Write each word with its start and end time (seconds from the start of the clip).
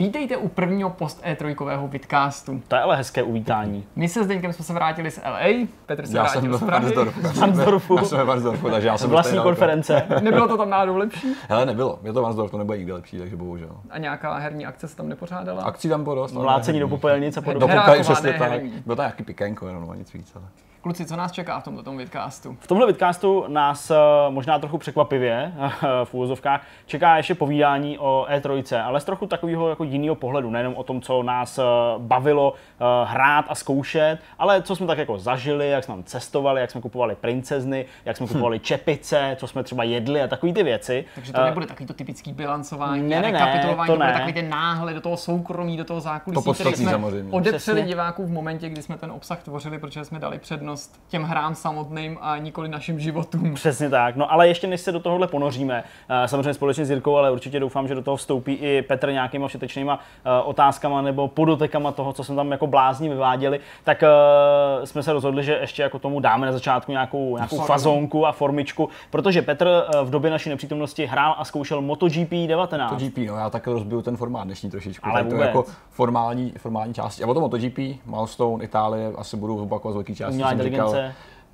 Vítejte 0.00 0.36
u 0.36 0.48
prvního 0.48 0.90
post 0.90 1.24
E3 1.24 1.88
vidcastu. 1.88 2.62
To 2.68 2.76
je 2.76 2.82
ale 2.82 2.96
hezké 2.96 3.22
uvítání. 3.22 3.86
My 3.96 4.08
se 4.08 4.24
s 4.24 4.26
Deňkem 4.26 4.52
jsme 4.52 4.64
se 4.64 4.72
vrátili 4.72 5.10
z 5.10 5.20
LA, 5.26 5.66
Petr 5.86 6.06
se 6.06 6.16
Já 6.16 6.22
vrátil 6.22 6.40
jsem 6.40 6.52
z 6.52 6.62
v 6.62 6.66
Prahy. 6.66 6.84
Varnsdorfu. 6.84 7.20
Z 7.22 7.38
Varnsdorfu. 7.38 7.96
Já 7.96 8.04
jsem 8.04 8.18
ve 8.18 8.24
Varnsdorfu, 8.24 8.70
takže 8.70 8.88
já 8.88 8.98
jsem 8.98 9.10
Vlastní 9.10 9.38
konference. 9.38 10.06
Nebylo 10.22 10.48
to 10.48 10.56
tam 10.56 10.70
náhodou 10.70 10.96
lepší? 10.96 11.34
Hele, 11.48 11.66
nebylo. 11.66 11.98
Je 12.02 12.12
to 12.12 12.22
Varnsdorf, 12.22 12.50
to 12.50 12.58
nebude 12.58 12.78
nikdy 12.78 12.92
lepší, 12.92 13.18
takže 13.18 13.36
bohužel. 13.36 13.70
A 13.90 13.98
nějaká 13.98 14.38
herní 14.38 14.66
akce 14.66 14.88
se 14.88 14.96
tam 14.96 15.08
nepořádala? 15.08 15.62
Akcí 15.62 15.88
tam 15.88 16.04
bylo 16.04 16.14
dost. 16.14 16.34
ale 16.36 16.42
Mlácení 16.44 16.80
do 16.80 16.86
herní. 16.86 16.98
popelnic 16.98 17.36
a 17.36 17.40
Do 17.40 17.44
podobně. 17.44 17.66
Heráková, 17.66 17.96
popelnic, 17.96 18.18
přesně 18.18 18.38
tak. 18.38 18.82
Bylo 18.86 18.96
tam 18.96 19.02
nějaký 19.02 19.24
pikenko, 19.24 19.66
jenom 19.66 19.86
no, 19.86 19.94
nic 19.94 20.12
víc. 20.12 20.32
Ale. 20.36 20.44
Kluci, 20.82 21.06
co 21.06 21.16
nás 21.16 21.32
čeká 21.32 21.60
v 21.60 21.64
tomto 21.64 21.92
vidcastu? 21.92 22.56
V 22.60 22.66
tomhle 22.66 22.86
vidcastu 22.86 23.44
nás 23.48 23.90
eh, 23.90 23.94
možná 24.30 24.58
trochu 24.58 24.78
překvapivě 24.78 25.52
v 26.04 26.14
úvozovkách 26.14 26.62
čeká 26.86 27.16
ještě 27.16 27.34
povídání 27.34 27.98
o 27.98 28.26
E3, 28.30 28.84
ale 28.84 29.00
z 29.00 29.04
trochu 29.04 29.26
takového 29.26 29.68
jako 29.68 29.84
jiného 29.84 30.14
pohledu, 30.14 30.50
nejenom 30.50 30.74
o 30.74 30.82
tom, 30.82 31.00
co 31.00 31.22
nás 31.22 31.58
eh, 31.58 31.62
bavilo 31.98 32.54
eh, 32.54 32.84
hrát 33.04 33.44
a 33.48 33.54
zkoušet, 33.54 34.18
ale 34.38 34.62
co 34.62 34.76
jsme 34.76 34.86
tak 34.86 34.98
jako 34.98 35.18
zažili, 35.18 35.70
jak 35.70 35.84
jsme 35.84 35.94
tam 35.94 36.04
cestovali, 36.04 36.60
jak 36.60 36.70
jsme 36.70 36.80
kupovali 36.80 37.14
princezny, 37.14 37.86
jak 38.04 38.16
jsme 38.16 38.26
kupovali 38.26 38.58
čepice, 38.58 39.36
co 39.40 39.46
jsme 39.46 39.62
třeba 39.62 39.84
jedli 39.84 40.22
a 40.22 40.28
takové 40.28 40.52
ty 40.52 40.62
věci. 40.62 41.04
Takže 41.14 41.32
to 41.32 41.44
nebude 41.44 41.66
takový 41.66 41.86
to 41.86 41.94
typický 41.94 42.32
bilancování, 42.32 43.02
ne, 43.02 43.08
ne, 43.08 43.16
ne, 43.22 43.32
rekapitulování, 43.32 43.86
to 43.86 43.92
to 43.92 43.98
bude 43.98 44.12
takový 44.12 44.32
ten 44.32 44.48
náhle 44.48 44.94
do 44.94 45.00
toho 45.00 45.16
soukromí, 45.16 45.76
do 45.76 45.84
toho 45.84 46.00
zákulisí, 46.00 46.44
To 46.44 46.54
který 46.54 46.76
jsme 46.76 46.90
samozřejmě. 46.90 47.32
odepřeli 47.32 47.82
diváků 47.82 48.26
v 48.26 48.30
momentě, 48.30 48.68
kdy 48.68 48.82
jsme 48.82 48.98
ten 48.98 49.10
obsah 49.10 49.42
tvořili, 49.42 49.78
protože 49.78 50.04
jsme 50.04 50.18
dali 50.18 50.38
přednost 50.38 50.69
těm 51.10 51.22
hrám 51.22 51.54
samotným 51.54 52.18
a 52.20 52.38
nikoli 52.38 52.68
našim 52.68 53.00
životům. 53.00 53.54
Přesně 53.54 53.90
tak. 53.90 54.16
No 54.16 54.32
ale 54.32 54.48
ještě 54.48 54.66
než 54.66 54.80
se 54.80 54.92
do 54.92 55.00
tohohle 55.00 55.26
ponoříme, 55.26 55.84
eh, 56.08 56.28
samozřejmě 56.28 56.54
společně 56.54 56.84
s 56.84 56.90
Jirkou, 56.90 57.16
ale 57.16 57.30
určitě 57.30 57.60
doufám, 57.60 57.88
že 57.88 57.94
do 57.94 58.02
toho 58.02 58.16
vstoupí 58.16 58.52
i 58.52 58.82
Petr 58.82 59.12
nějakýma 59.12 59.48
všetečnýma 59.48 59.98
eh, 60.24 60.42
otázkama 60.42 61.02
nebo 61.02 61.28
podotekama 61.28 61.92
toho, 61.92 62.12
co 62.12 62.24
jsme 62.24 62.36
tam 62.36 62.50
jako 62.50 62.66
blázni 62.66 63.08
vyváděli, 63.08 63.60
tak 63.84 64.02
eh, 64.02 64.86
jsme 64.86 65.02
se 65.02 65.12
rozhodli, 65.12 65.44
že 65.44 65.58
ještě 65.60 65.82
jako 65.82 65.98
tomu 65.98 66.20
dáme 66.20 66.46
na 66.46 66.52
začátku 66.52 66.92
nějakou, 66.92 67.36
nějakou 67.36 67.58
fazonku 67.58 68.26
a 68.26 68.32
formičku, 68.32 68.88
protože 69.10 69.42
Petr 69.42 69.84
v 70.04 70.10
době 70.10 70.30
naší 70.30 70.48
nepřítomnosti 70.48 71.06
hrál 71.06 71.34
a 71.38 71.44
zkoušel 71.44 71.80
MotoGP 71.80 72.30
19. 72.46 72.90
To 72.90 72.96
GP, 72.96 73.18
no, 73.18 73.36
já 73.36 73.50
tak 73.50 73.66
rozbiju 73.66 74.02
ten 74.02 74.16
formát 74.16 74.44
dnešní 74.44 74.70
trošičku. 74.70 75.08
Ale 75.08 75.24
to 75.24 75.34
je 75.34 75.40
jako 75.40 75.64
formální, 75.90 76.52
formální 76.58 76.94
části. 76.94 77.24
A 77.24 77.26
o 77.26 77.34
tom 77.34 77.42
MotoGP, 77.42 77.78
Milestone, 78.06 78.64
Itálie, 78.64 79.12
asi 79.16 79.36
budu 79.36 79.62
opakovat 79.62 79.92
z 79.92 79.94
velké 79.94 80.14
části. 80.14 80.32
Umělá 80.32 80.54
říkal. 80.62 80.94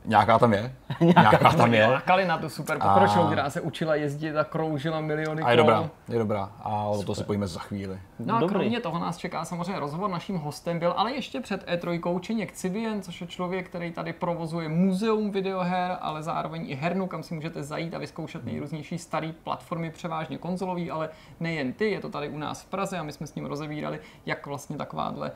Nějaká 0.09 0.39
tam 0.39 0.53
je. 0.53 0.73
Nějaká 1.01 1.53
tam 1.53 1.75
je. 1.75 1.87
Lákali 1.87 2.25
na 2.27 2.39
tu 2.39 2.49
super 2.49 2.79
pokročilou, 2.79 3.25
A- 3.25 3.27
která 3.27 3.51
se 3.51 3.61
učila 3.61 3.95
jezdit 3.95 4.37
a 4.37 4.45
kroužila 4.45 5.01
miliony 5.01 5.43
A 5.43 5.51
je 5.51 5.57
kol. 5.57 5.67
dobrá, 5.67 5.91
je 6.09 6.19
dobrá. 6.19 6.51
A 6.63 6.85
o 6.85 7.03
to 7.03 7.15
si 7.15 7.25
pojíme 7.25 7.47
za 7.47 7.61
chvíli. 7.61 7.99
No 8.19 8.37
a 8.37 8.41
Dobrý. 8.41 8.55
kromě 8.55 8.81
toho 8.81 8.99
nás 8.99 9.17
čeká 9.17 9.45
samozřejmě 9.45 9.81
rozhovor. 9.81 10.11
Naším 10.11 10.37
hostem 10.37 10.79
byl 10.79 10.95
ale 10.97 11.13
ještě 11.13 11.41
před 11.41 11.69
E3 11.69 12.21
Čeněk 12.21 12.53
Civien, 12.53 13.03
což 13.03 13.21
je 13.21 13.27
člověk, 13.27 13.69
který 13.69 13.93
tady 13.93 14.13
provozuje 14.13 14.69
muzeum 14.69 15.31
videoher, 15.31 15.97
ale 16.01 16.23
zároveň 16.23 16.65
i 16.71 16.75
hernu, 16.75 17.07
kam 17.07 17.23
si 17.23 17.35
můžete 17.35 17.63
zajít 17.63 17.95
a 17.95 17.99
vyzkoušet 17.99 18.45
nejrůznější 18.45 18.99
staré 18.99 19.33
platformy, 19.45 19.91
převážně 19.91 20.39
konzolový, 20.39 20.91
ale 20.91 21.09
nejen 21.41 21.73
ty, 21.73 21.91
je 21.91 22.01
to 22.01 22.09
tady 22.09 22.29
u 22.29 22.39
nás 22.39 22.63
v 22.63 22.67
Praze 22.67 22.99
a 22.99 23.03
my 23.03 23.13
jsme 23.13 23.27
s 23.27 23.35
ním 23.35 23.47
rozevírali, 23.47 23.99
jak 24.27 24.47
vlastně 24.47 24.77
takováhle, 24.77 25.31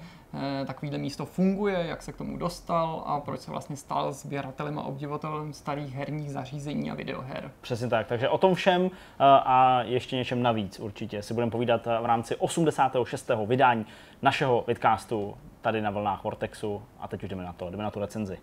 takovýhle 0.66 0.98
místo 0.98 1.24
funguje, 1.26 1.86
jak 1.86 2.02
se 2.02 2.12
k 2.12 2.16
tomu 2.16 2.36
dostal 2.36 3.02
a 3.06 3.20
proč 3.20 3.40
se 3.40 3.50
vlastně 3.50 3.76
stal 3.76 4.12
sběratelem 4.12 4.78
a 4.78 4.82
obdivatelem 4.82 5.52
starých 5.52 5.94
herních 5.94 6.30
zařízení 6.30 6.90
a 6.90 6.94
videoher. 6.94 7.50
Přesně 7.60 7.88
tak, 7.88 8.06
takže 8.06 8.28
o 8.28 8.38
tom 8.38 8.54
všem 8.54 8.86
eh, 8.86 8.90
a 9.24 9.82
ještě 9.82 10.16
něčem 10.16 10.42
navíc 10.42 10.80
určitě 10.80 11.22
si 11.22 11.34
budeme 11.34 11.50
povídat 11.50 11.86
eh, 11.86 12.00
v 12.00 12.04
rámci 12.04 12.36
86. 12.36 13.30
vydání 13.46 13.86
našeho 14.22 14.64
vidcastu 14.66 15.36
tady 15.60 15.82
na 15.82 15.90
vlnách 15.90 16.24
Vortexu 16.24 16.82
a 17.00 17.08
teď 17.08 17.22
už 17.22 17.28
jdeme 17.30 17.44
na 17.44 17.52
to, 17.52 17.70
jdeme 17.70 17.82
na 17.82 17.90
tu 17.90 18.00
recenzi. 18.00 18.38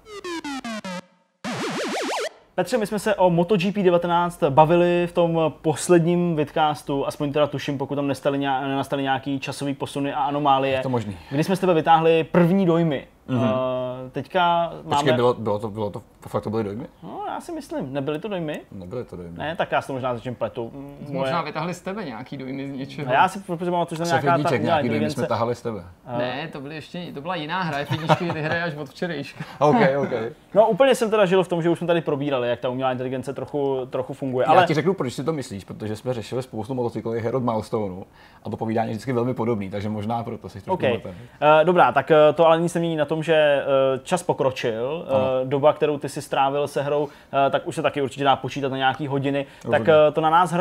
Petře, 2.59 2.77
my 2.77 2.87
jsme 2.87 2.99
se 2.99 3.15
o 3.15 3.29
MotoGP 3.29 3.75
19 3.77 4.43
bavili 4.49 5.07
v 5.07 5.11
tom 5.11 5.53
posledním 5.61 6.35
vidcastu, 6.35 7.07
aspoň 7.07 7.33
teda 7.33 7.47
tuším, 7.47 7.77
pokud 7.77 7.95
tam 7.95 8.07
nestaly, 8.07 8.37
nějak- 8.37 8.63
nenastaly 8.63 9.03
nějaký 9.03 9.39
časový 9.39 9.73
posuny 9.73 10.13
a 10.13 10.19
anomálie. 10.19 10.75
Je 10.75 10.81
to 10.81 10.89
možný. 10.89 11.17
Kdy 11.29 11.43
jsme 11.43 11.55
z 11.55 11.59
tebe 11.59 11.73
vytáhli 11.73 12.23
první 12.23 12.65
dojmy. 12.65 13.07
Mm-hmm. 13.27 14.09
teďka 14.11 14.71
Počkej, 14.83 15.05
máme... 15.05 15.15
bylo, 15.15 15.33
bylo, 15.33 15.59
to, 15.59 15.69
bylo 15.69 15.89
to, 15.89 16.01
fakt 16.27 16.43
to 16.43 16.49
byly 16.49 16.63
dojmy? 16.63 16.85
No, 17.03 17.23
já 17.27 17.41
si 17.41 17.51
myslím, 17.51 17.93
nebyly 17.93 18.19
to 18.19 18.27
dojmy? 18.27 18.61
Nebyly 18.71 19.03
to 19.03 19.15
dojmy. 19.15 19.37
Ne, 19.37 19.55
tak 19.55 19.71
já 19.71 19.81
si 19.81 19.87
to 19.87 19.93
možná 19.93 20.15
začím 20.15 20.35
pletu. 20.35 20.71
Moje... 20.73 21.19
Možná 21.19 21.41
vytahli 21.41 21.73
z 21.73 21.81
tebe 21.81 22.05
nějaký 22.05 22.37
dojmy 22.37 22.67
z 22.67 22.71
něčeho. 22.71 23.09
A 23.09 23.13
já 23.13 23.27
si 23.27 23.39
protože 23.39 23.71
mám, 23.71 23.85
Třech 23.85 23.99
nějaká 23.99 24.37
ta 24.37 24.57
nějaký 24.57 24.89
dojmy 24.89 25.09
jsme 25.09 25.27
tahali 25.27 25.55
z 25.55 25.61
tebe. 25.61 25.83
Ne, 26.17 26.49
to, 26.51 26.61
byly 26.61 26.75
ještě, 26.75 27.11
to 27.13 27.21
byla 27.21 27.35
jiná 27.35 27.61
hra, 27.61 27.83
F1 27.83 28.33
ty 28.33 28.41
hry 28.41 28.61
až 28.61 28.75
od 28.75 28.89
včerejška. 28.89 29.45
OK, 29.59 29.77
OK. 29.97 30.11
No 30.53 30.69
úplně 30.69 30.95
jsem 30.95 31.09
teda 31.09 31.25
žil 31.25 31.43
v 31.43 31.47
tom, 31.47 31.61
že 31.61 31.69
už 31.69 31.77
jsme 31.77 31.87
tady 31.87 32.01
probírali, 32.01 32.49
jak 32.49 32.59
ta 32.59 32.69
umělá 32.69 32.91
inteligence 32.91 33.33
trochu, 33.33 33.87
trochu 33.89 34.13
funguje. 34.13 34.45
Ale... 34.45 34.55
Ale 34.55 34.63
Já 34.63 34.67
ti 34.67 34.73
řeknu, 34.73 34.93
proč 34.93 35.13
si 35.13 35.23
to 35.23 35.33
myslíš, 35.33 35.63
protože 35.63 35.95
jsme 35.95 36.13
řešili 36.13 36.43
spoustu 36.43 36.73
motocyklových 36.73 37.23
her 37.23 37.35
od 37.35 37.43
Milestoneu 37.43 38.03
a 38.43 38.49
to 38.49 38.57
povídání 38.57 38.89
je 38.89 38.91
vždycky 38.91 39.13
velmi 39.13 39.33
podobný, 39.33 39.69
takže 39.69 39.89
možná 39.89 40.23
proto 40.23 40.49
si 40.49 40.61
trošku 40.61 40.73
OK. 40.73 40.79
okay. 40.79 41.11
Uh, 41.11 41.15
dobrá, 41.63 41.91
tak 41.91 42.09
uh, 42.09 42.35
to 42.35 42.45
ale 42.47 42.61
nic 42.61 42.73
nemění 42.73 42.95
na 42.95 43.05
tom, 43.05 43.16
že 43.23 43.63
uh, 43.95 44.03
čas 44.03 44.23
pokročil. 44.23 45.05
Ano. 45.09 45.19
Uh, 45.19 45.49
doba, 45.49 45.73
kterou 45.73 45.97
ty 45.97 46.09
si 46.09 46.21
strávil 46.21 46.67
se 46.67 46.81
hrou, 46.81 47.03
uh, 47.03 47.09
tak 47.49 47.67
už 47.67 47.75
se 47.75 47.81
taky 47.81 48.01
určitě 48.01 48.23
dá 48.23 48.35
počítat 48.35 48.71
na 48.71 48.77
nějaký 48.77 49.07
hodiny. 49.07 49.45
Tak 49.61 49.65
Rozhodně. 49.65 49.93
uh, 49.93 50.13
to 50.13 50.21
na 50.21 50.29
nás. 50.29 50.53
Uh, 50.53 50.57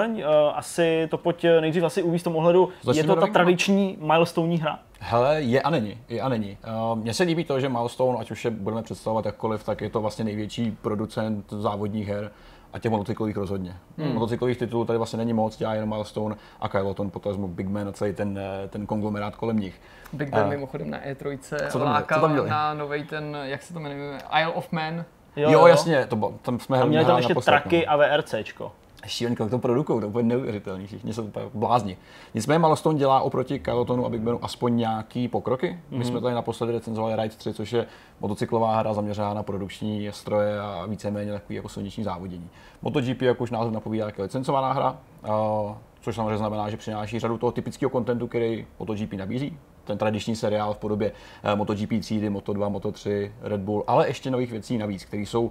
asi 0.54 1.08
to 1.10 1.18
pojď 1.18 1.46
nejdřív 1.60 1.84
asi 1.84 2.02
uvíct 2.02 2.22
v 2.22 2.24
tom 2.24 2.36
ohledu. 2.36 2.68
je 2.68 2.76
Začněme 2.82 3.14
to 3.14 3.20
ta 3.20 3.26
tradiční 3.26 3.96
milestone 4.00 4.56
hra. 4.56 4.78
Hele, 5.00 5.42
je 5.42 5.62
a 5.62 5.70
není, 5.70 5.98
je 6.08 6.20
a 6.20 6.28
není. 6.28 6.58
Uh, 6.92 6.98
Mně 6.98 7.14
se 7.14 7.22
líbí 7.22 7.44
to, 7.44 7.60
že 7.60 7.68
Milestone, 7.68 8.18
ať 8.18 8.30
už 8.30 8.44
je 8.44 8.50
budeme 8.50 8.82
představovat 8.82 9.26
jakkoliv, 9.26 9.64
tak 9.64 9.80
je 9.80 9.90
to 9.90 10.00
vlastně 10.00 10.24
největší 10.24 10.76
producent 10.82 11.44
závodních 11.50 12.08
her 12.08 12.30
a 12.72 12.78
těch 12.78 12.91
motocyklových 12.91 13.37
rozhodně. 13.37 13.77
Hmm. 13.99 14.12
Motocyklových 14.15 14.59
titulů 14.59 14.84
tady 14.84 14.97
vlastně 14.97 15.16
není 15.16 15.32
moc, 15.32 15.56
dělá 15.56 15.75
jenom 15.75 15.88
Milestone 15.88 16.37
a 16.60 16.69
Kyloton, 16.69 17.10
potažmo 17.10 17.49
Big 17.49 17.69
Man 17.69 17.88
a 17.88 17.93
celý 17.93 18.12
ten, 18.12 18.38
eh, 18.38 18.69
ten 18.69 18.87
konglomerát 18.87 19.37
kolem 19.37 19.59
nich. 19.59 19.81
Big 20.12 20.31
Ben 20.31 20.44
A- 20.44 20.49
mimochodem 20.49 20.91
na 20.91 20.99
E3 21.06 21.38
Co 21.71 21.78
tam 21.78 21.88
lákal 21.88 22.21
Co 22.21 22.27
tam 22.37 22.49
na 22.49 22.75
novej 22.75 23.04
ten, 23.04 23.37
jak 23.43 23.62
se 23.62 23.72
to 23.75 23.81
jmenuje, 23.81 24.19
Isle 24.41 24.53
of 24.53 24.72
Man. 24.72 25.04
Jo, 25.37 25.50
jo, 25.50 25.66
jasně, 25.66 26.06
to, 26.06 26.16
bylo- 26.16 26.34
tam 26.43 26.60
jsme 26.60 26.81
A 26.81 26.84
měli 26.84 27.04
tam 27.04 27.16
ještě 27.16 27.34
traky 27.34 27.87
a 27.87 27.97
VRCčko. 27.97 28.72
Šílený, 29.06 29.36
kolik 29.36 29.50
to 29.50 29.58
produkují, 29.58 30.00
to 30.00 30.04
je 30.04 30.08
úplně 30.08 30.28
neuvěřitelný, 30.28 30.86
všichni 30.86 31.12
jsou 31.14 31.24
úplně 31.24 31.46
blázni. 31.54 31.96
Nicméně 32.34 32.58
Milestone 32.58 32.98
dělá 32.98 33.20
oproti 33.20 33.58
Kylotonu 33.58 34.06
a 34.06 34.08
Big 34.08 34.20
Benu 34.20 34.38
aspoň 34.44 34.76
nějaký 34.76 35.28
pokroky. 35.28 35.80
My 35.90 36.04
jsme 36.04 36.20
tady 36.20 36.34
naposledy 36.34 36.72
recenzovali 36.72 37.16
Ride 37.16 37.34
3, 37.36 37.52
což 37.54 37.72
je 37.72 37.86
motocyklová 38.20 38.76
hra 38.78 38.94
zaměřená 38.94 39.34
na 39.34 39.42
produkční 39.42 40.08
stroje 40.10 40.60
a 40.60 40.86
víceméně 40.86 41.32
takový 41.32 41.54
jako 41.54 41.68
silniční 41.68 42.04
závodění. 42.04 42.50
MotoGP, 42.82 43.22
jak 43.22 43.40
už 43.40 43.50
název 43.50 43.72
napovídá, 43.72 44.06
je 44.06 44.12
licencovaná 44.18 44.72
hra, 44.72 44.96
a- 45.24 45.76
což 46.00 46.14
samozřejmě 46.14 46.38
znamená, 46.38 46.70
že 46.70 46.76
přináší 46.76 47.18
řadu 47.18 47.38
toho 47.38 47.52
typického 47.52 47.90
kontentu, 47.90 48.26
který 48.26 48.66
MotoGP 48.78 49.12
nabízí. 49.12 49.58
Ten 49.86 49.98
tradiční 49.98 50.36
seriál 50.36 50.74
v 50.74 50.78
podobě 50.78 51.12
eh, 51.42 51.56
MotoGP 51.56 51.91
třídy, 52.00 52.30
Moto2, 52.30 52.72
Moto3, 52.72 53.30
Red 53.41 53.60
Bull, 53.60 53.84
ale 53.86 54.08
ještě 54.08 54.30
nových 54.30 54.50
věcí 54.50 54.78
navíc, 54.78 55.04
které 55.04 55.22
jsou, 55.22 55.50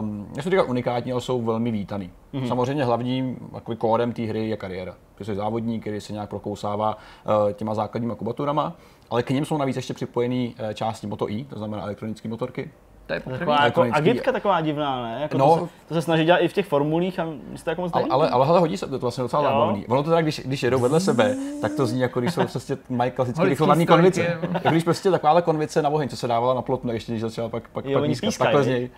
um, 0.00 0.28
nechci 0.36 0.50
říkat 0.50 0.68
unikátní, 0.68 1.12
ale 1.12 1.20
jsou 1.20 1.42
velmi 1.42 1.70
vítaný. 1.70 2.10
Mm-hmm. 2.34 2.48
Samozřejmě 2.48 2.84
hlavním 2.84 3.36
kórem 3.78 4.12
té 4.12 4.22
hry 4.22 4.48
je 4.48 4.56
kariéra. 4.56 4.94
Ty 5.14 5.24
jsi 5.24 5.34
závodník, 5.34 5.80
který 5.80 6.00
se 6.00 6.12
nějak 6.12 6.30
prokousává 6.30 6.96
uh, 6.96 7.52
těma 7.52 7.74
základníma 7.74 8.14
kubaturama, 8.14 8.76
ale 9.10 9.22
k 9.22 9.30
ním 9.30 9.44
jsou 9.44 9.58
navíc 9.58 9.76
ještě 9.76 9.94
připojené 9.94 10.48
uh, 10.48 10.70
části 10.74 11.06
Moto 11.06 11.30
E, 11.30 11.44
to 11.44 11.58
znamená 11.58 11.82
elektronické 11.82 12.28
motorky. 12.28 12.70
To 13.06 13.12
je. 13.12 13.20
Taková 13.20 13.64
jako 13.64 13.86
agitka 13.92 14.32
taková 14.32 14.60
divná, 14.60 15.02
ne? 15.02 15.18
Jako 15.22 15.38
No. 15.38 15.58
to, 15.58 15.66
se, 15.66 15.72
to, 15.88 15.94
se 15.94 16.02
snaží 16.02 16.24
dělat 16.24 16.38
i 16.38 16.48
v 16.48 16.52
těch 16.52 16.66
formulích 16.66 17.18
a 17.18 17.24
mi 17.24 17.58
se 17.58 17.64
to 17.64 17.70
jako 17.70 17.82
moc 17.82 17.92
Ale, 17.94 18.04
ale, 18.10 18.30
ale 18.30 18.46
hele, 18.46 18.60
hodí 18.60 18.76
se 18.76 18.86
to, 18.86 18.92
to 18.92 18.98
vlastně 18.98 19.22
docela 19.22 19.42
zábavný. 19.42 19.86
Ono 19.86 20.02
to 20.02 20.10
tak, 20.10 20.24
když, 20.24 20.40
když 20.44 20.62
jedou 20.62 20.78
vedle 20.78 21.00
sebe, 21.00 21.36
tak 21.60 21.74
to 21.74 21.86
zní 21.86 22.00
jako 22.00 22.20
když 22.20 22.34
jsou 22.34 22.46
prostě 22.46 22.78
mají 22.88 23.10
klasicky 23.10 23.44
rychlovaný 23.44 23.86
konvice. 23.86 24.38
Jako 24.52 24.68
když 24.68 24.84
prostě 24.84 25.10
takováhle 25.10 25.42
konvice 25.42 25.82
na 25.82 25.88
oheň, 25.88 26.08
co 26.08 26.16
se 26.16 26.28
dávala 26.28 26.54
na 26.54 26.62
plotno, 26.62 26.92
ještě 26.92 27.12
když 27.12 27.22
začala 27.22 27.48
pak, 27.48 27.68
pak, 27.68 27.84
Jo, 27.84 27.98
pak 27.98 28.08
nízkat, 28.08 28.38
takhle 28.38 28.64
z 28.64 28.66
něj. 28.66 28.90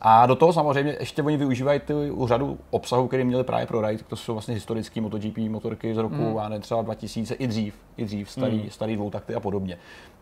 A 0.00 0.26
do 0.26 0.34
toho 0.34 0.52
samozřejmě 0.52 0.96
ještě 1.00 1.22
oni 1.22 1.36
využívají 1.36 1.80
ty 1.80 1.94
řadu 2.24 2.58
obsahu, 2.70 3.08
který 3.08 3.24
měli 3.24 3.44
právě 3.44 3.66
pro 3.66 3.88
Ride, 3.88 4.04
to 4.08 4.16
jsou 4.16 4.32
vlastně 4.32 4.54
historické 4.54 5.00
MotoGP 5.00 5.38
motorky 5.38 5.94
z 5.94 5.98
roku, 5.98 6.14
mm. 6.14 6.36
já 6.36 6.48
nevím, 6.48 6.62
třeba 6.62 6.82
2000 6.82 7.34
i 7.34 7.46
dřív, 7.46 7.74
i 7.96 8.04
dřív, 8.04 8.30
starý, 8.30 8.56
mm. 8.56 8.70
starý 8.70 8.96
dvoutakty 8.96 9.34
a 9.34 9.40
podobně. 9.40 9.78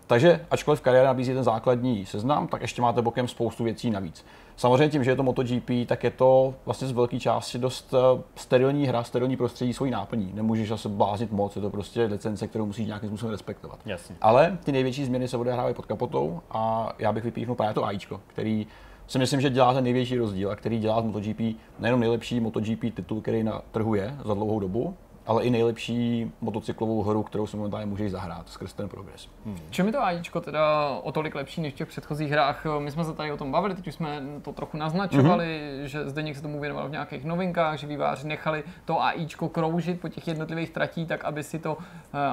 Takže 0.07 0.47
ačkoliv 0.51 0.81
kariéra 0.81 1.07
nabízí 1.07 1.35
ten 1.35 1.45
základní 1.45 2.07
seznam, 2.07 2.47
tak 2.49 2.63
ještě 2.63 2.83
máte 2.83 3.03
bokem 3.03 3.29
spoustu 3.29 3.65
věcí 3.65 3.91
navíc. 3.91 4.25
Samozřejmě 4.57 4.89
tím, 4.89 5.05
že 5.05 5.11
je 5.11 5.17
to 5.17 5.23
MotoGP, 5.23 5.71
tak 5.87 6.05
je 6.05 6.11
to 6.11 6.55
vlastně 6.65 6.89
z 6.89 6.93
velké 6.93 7.21
části 7.21 7.59
dost 7.59 7.95
eh, 7.95 8.23
sterilní 8.35 8.87
hra, 8.87 9.05
sterilní 9.05 9.37
prostředí 9.37 9.73
svojí 9.73 9.91
náplní. 9.91 10.31
Nemůžeš 10.35 10.81
se 10.81 10.89
bláznit 10.89 11.33
moc, 11.33 11.57
je 11.57 11.63
to 11.63 11.71
prostě 11.71 12.05
licence, 12.05 12.49
kterou 12.49 12.67
musíš 12.67 12.87
nějakým 12.87 13.09
způsobem 13.09 13.33
respektovat. 13.33 13.79
Jasně. 13.87 14.17
Ale 14.21 14.59
ty 14.65 14.73
největší 14.73 15.05
změny 15.05 15.29
se 15.29 15.37
odehrávají 15.37 15.75
pod 15.75 15.87
kapotou 15.87 16.41
a 16.51 16.93
já 16.99 17.13
bych 17.13 17.25
vypíchnul 17.25 17.57
právě 17.57 17.75
to 17.75 17.85
AIčko, 17.85 18.21
který 18.27 18.67
si 19.07 19.19
myslím, 19.19 19.41
že 19.41 19.51
dělá 19.51 19.75
ten 19.75 19.85
největší 19.85 20.19
rozdíl 20.19 20.51
a 20.51 20.57
který 20.57 20.79
dělá 20.79 21.03
z 21.03 21.05
MotoGP 21.05 21.41
nejenom 21.79 22.01
nejlepší 22.01 22.41
MotoGP 22.41 22.81
titul, 22.81 23.21
který 23.21 23.43
na 23.43 23.63
trhu 23.71 23.95
je 23.95 24.17
za 24.25 24.35
dlouhou 24.35 24.61
dobu, 24.61 24.97
ale 25.27 25.45
i 25.45 25.51
nejlepší 25.51 26.33
motocyklovou 26.41 27.03
hru, 27.03 27.23
kterou 27.23 27.47
si 27.47 27.57
momentálně 27.57 27.87
můžeš 27.87 28.11
zahrát 28.11 28.49
skrz 28.49 28.73
ten 28.73 28.89
progres. 28.89 29.29
Hmm. 29.45 29.59
Čím 29.71 29.87
je 29.87 29.93
to 29.93 30.03
AIčko 30.03 30.41
teda 30.41 30.89
o 31.03 31.13
tolik 31.13 31.35
lepší 31.35 31.61
než 31.61 31.73
v 31.73 31.77
těch 31.77 31.89
předchozích 31.89 32.31
hrách? 32.31 32.67
My 32.79 32.91
jsme 32.91 33.05
se 33.05 33.13
tady 33.13 33.33
o 33.33 33.37
tom 33.37 33.53
bavili, 33.53 33.75
teď 33.75 33.89
už 33.89 33.95
jsme 33.95 34.23
to 34.43 34.53
trochu 34.53 34.77
naznačovali, 34.77 35.45
mm-hmm. 35.45 35.85
že 35.85 36.09
zde 36.09 36.35
se 36.35 36.43
tomu 36.43 36.61
věnoval 36.61 36.89
v 36.89 36.91
nějakých 36.91 37.25
novinkách, 37.25 37.79
že 37.79 37.87
výváři 37.87 38.29
nechali 38.29 38.65
to 38.85 39.03
AIčko 39.03 39.49
kroužit 39.49 40.01
po 40.01 40.09
těch 40.09 40.29
jednotlivých 40.29 40.71
tratí, 40.71 41.07
tak 41.07 41.25
aby 41.25 41.43
si 41.43 41.59
to 41.59 41.75
uh, 41.75 41.81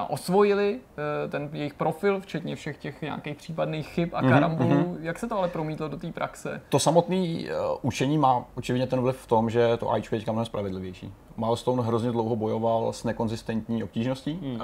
osvojili, 0.08 0.80
uh, 1.26 1.32
ten 1.32 1.50
jejich 1.54 1.74
profil, 1.74 2.20
včetně 2.20 2.56
všech 2.56 2.78
těch 2.78 3.02
nějakých 3.02 3.38
případných 3.38 3.88
chyb 3.88 4.10
a 4.14 4.22
karambolů. 4.22 4.70
Mm-hmm. 4.70 4.98
Jak 5.02 5.20
se 5.20 5.28
to 5.28 5.38
ale 5.38 5.48
promítlo 5.48 5.88
do 5.88 5.98
té 5.98 6.12
praxe? 6.12 6.62
To 6.70 6.80
samotné 6.80 7.16
uh, 7.18 7.46
učení 7.82 8.18
má 8.18 8.46
očividně 8.56 8.88
ten 8.88 9.02
vliv 9.02 9.18
v 9.18 9.28
tom, 9.28 9.50
že 9.50 9.78
to 9.78 9.92
AIčko 9.92 10.16
je 10.16 10.20
teďka 10.20 10.32
mnohem 10.32 10.46
spravedlivější. 10.46 11.14
Milestone 11.38 11.84
hrozně 11.84 12.12
dlouho 12.12 12.36
bojoval 12.36 12.94
s 12.94 13.04
nekonzistentní 13.04 13.84
obtížností. 13.84 14.40
Hmm. 14.42 14.56
Uh, 14.56 14.62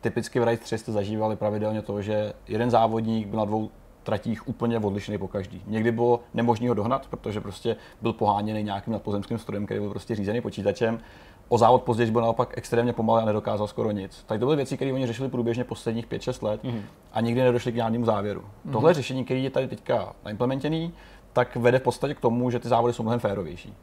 typicky 0.00 0.40
v 0.40 0.44
Ride 0.44 0.62
3 0.62 0.78
jste 0.78 0.92
zažívali 0.92 1.36
pravidelně 1.36 1.82
to, 1.82 2.02
že 2.02 2.32
jeden 2.48 2.70
závodník 2.70 3.28
byl 3.28 3.38
na 3.38 3.44
dvou 3.44 3.70
tratích 4.02 4.48
úplně 4.48 4.78
odlišný 4.78 5.18
po 5.18 5.28
každý. 5.28 5.62
Někdy 5.66 5.92
bylo 5.92 6.20
nemožné 6.34 6.68
ho 6.68 6.74
dohnat, 6.74 7.06
protože 7.06 7.40
prostě 7.40 7.76
byl 8.02 8.12
poháněný 8.12 8.62
nějakým 8.62 8.92
nadpozemským 8.92 9.38
strojem, 9.38 9.64
který 9.66 9.80
byl 9.80 9.90
prostě 9.90 10.14
řízený 10.14 10.40
počítačem. 10.40 11.00
O 11.48 11.58
závod 11.58 11.82
později 11.82 12.10
byl 12.10 12.22
naopak 12.22 12.58
extrémně 12.58 12.92
pomalý 12.92 13.22
a 13.22 13.26
nedokázal 13.26 13.66
skoro 13.66 13.90
nic. 13.90 14.24
Tak 14.26 14.40
to 14.40 14.46
byly 14.46 14.56
věci, 14.56 14.76
které 14.76 14.92
oni 14.92 15.06
řešili 15.06 15.28
průběžně 15.28 15.64
posledních 15.64 16.08
5-6 16.08 16.44
let 16.46 16.64
mm. 16.64 16.82
a 17.12 17.20
nikdy 17.20 17.42
nedošli 17.42 17.72
k 17.72 17.76
žádnému 17.76 18.04
závěru. 18.04 18.44
Mm. 18.64 18.72
Tohle 18.72 18.94
řešení, 18.94 19.24
který 19.24 19.44
je 19.44 19.50
tady 19.50 19.68
teďka 19.68 20.12
naimplementěný, 20.24 20.92
tak 21.32 21.56
vede 21.56 21.78
v 21.78 21.82
podstatě 21.82 22.14
k 22.14 22.20
tomu, 22.20 22.50
že 22.50 22.58
ty 22.58 22.68
závody 22.68 22.94
jsou 22.94 23.02
mnohem 23.02 23.20
férovější. 23.20 23.74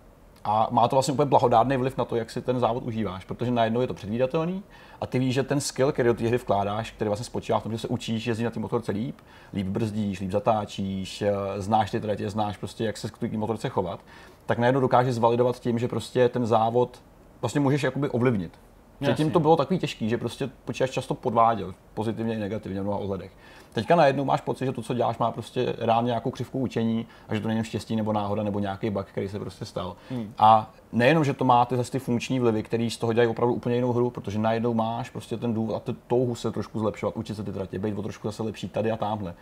A 0.48 0.68
má 0.72 0.88
to 0.88 0.96
vlastně 0.96 1.14
úplně 1.14 1.26
blahodárný 1.26 1.78
vliv 1.78 1.98
na 1.98 2.06
to, 2.06 2.16
jak 2.16 2.32
si 2.32 2.42
ten 2.42 2.60
závod 2.60 2.84
užíváš, 2.84 3.26
protože 3.26 3.52
najednou 3.52 3.82
je 3.82 3.88
to 3.88 3.94
předvídatelný 3.94 4.64
a 5.02 5.08
ty 5.08 5.20
víš, 5.20 5.34
že 5.34 5.44
ten 5.44 5.62
skill, 5.62 5.92
který 5.92 6.08
do 6.08 6.14
té 6.14 6.28
hry 6.28 6.38
vkládáš, 6.38 6.92
který 6.92 7.08
vlastně 7.10 7.26
spočívá 7.26 7.60
v 7.60 7.64
tom, 7.64 7.72
že 7.72 7.78
se 7.78 7.88
učíš 7.88 8.28
jezdit 8.28 8.44
na 8.44 8.50
ty 8.50 8.60
motorce 8.60 8.92
líp, 8.92 9.16
líp 9.54 9.68
brzdíš, 9.68 10.20
líp 10.20 10.32
zatáčíš, 10.32 11.22
eh, 11.22 11.32
znáš 11.58 11.92
ty 11.92 12.00
tratě, 12.00 12.30
znáš 12.30 12.58
prostě, 12.58 12.86
jak 12.86 12.98
se 12.98 13.10
k 13.10 13.18
té 13.18 13.38
motorce 13.38 13.70
chovat, 13.70 14.00
tak 14.46 14.58
najednou 14.58 14.82
dokážeš 14.82 15.16
zvalidovat 15.16 15.60
tím, 15.60 15.80
že 15.80 15.88
prostě 15.88 16.30
ten 16.30 16.46
závod 16.46 17.02
vlastně 17.42 17.62
můžeš 17.62 17.84
jakoby 17.84 18.10
ovlivnit. 18.10 18.60
Předtím 19.02 19.32
to 19.32 19.40
bylo 19.40 19.56
takový 19.56 19.80
těžký, 19.80 20.10
že 20.10 20.18
prostě 20.18 20.50
počítač 20.66 20.90
často 20.90 21.14
podváděl, 21.14 21.74
pozitivně 21.94 22.36
i 22.36 22.40
negativně 22.40 22.82
v 22.82 22.84
mnoha 22.84 22.98
ohledech. 22.98 23.32
Teďka 23.76 23.96
najednou 23.96 24.26
máš 24.26 24.42
pocit, 24.42 24.66
že 24.66 24.72
to, 24.72 24.82
co 24.82 24.94
děláš, 24.94 25.18
má 25.18 25.32
prostě 25.32 25.76
reálně 25.78 26.08
nějakou 26.08 26.32
křivku 26.32 26.60
učení 26.60 27.06
a 27.30 27.36
že 27.36 27.42
to 27.42 27.48
není 27.48 27.64
štěstí 27.64 27.96
nebo 27.96 28.14
náhoda 28.14 28.44
nebo 28.44 28.60
nějaký 28.60 28.90
bug, 28.90 29.06
který 29.06 29.30
se 29.30 29.40
prostě 29.40 29.66
stal. 29.66 29.96
Hmm. 30.10 30.34
A 30.38 30.72
nejenom, 30.92 31.24
že 31.24 31.34
to 31.34 31.46
má 31.46 31.66
ty 31.66 31.78
zase 31.78 31.92
ty 31.92 32.00
funkční 32.00 32.40
vlivy, 32.40 32.64
které 32.64 32.90
z 32.90 32.98
toho 32.98 33.14
dělají 33.14 33.30
opravdu 33.30 33.54
úplně 33.54 33.76
jinou 33.76 33.94
hru, 33.94 34.10
protože 34.10 34.40
najednou 34.40 34.74
máš 34.74 35.10
prostě 35.10 35.38
ten 35.38 35.54
důvod 35.54 35.76
a 35.76 35.80
tu 35.80 35.96
touhu 36.08 36.36
se 36.36 36.52
trošku 36.52 36.80
zlepšovat, 36.80 37.18
učit 37.18 37.36
se 37.36 37.44
ty 37.44 37.52
tratě, 37.52 37.80
být 37.80 37.98
o 37.98 38.02
trošku 38.02 38.28
zase 38.28 38.44
lepší 38.44 38.70
tady 38.70 38.92
a 38.92 38.98
tamhle. 38.98 39.34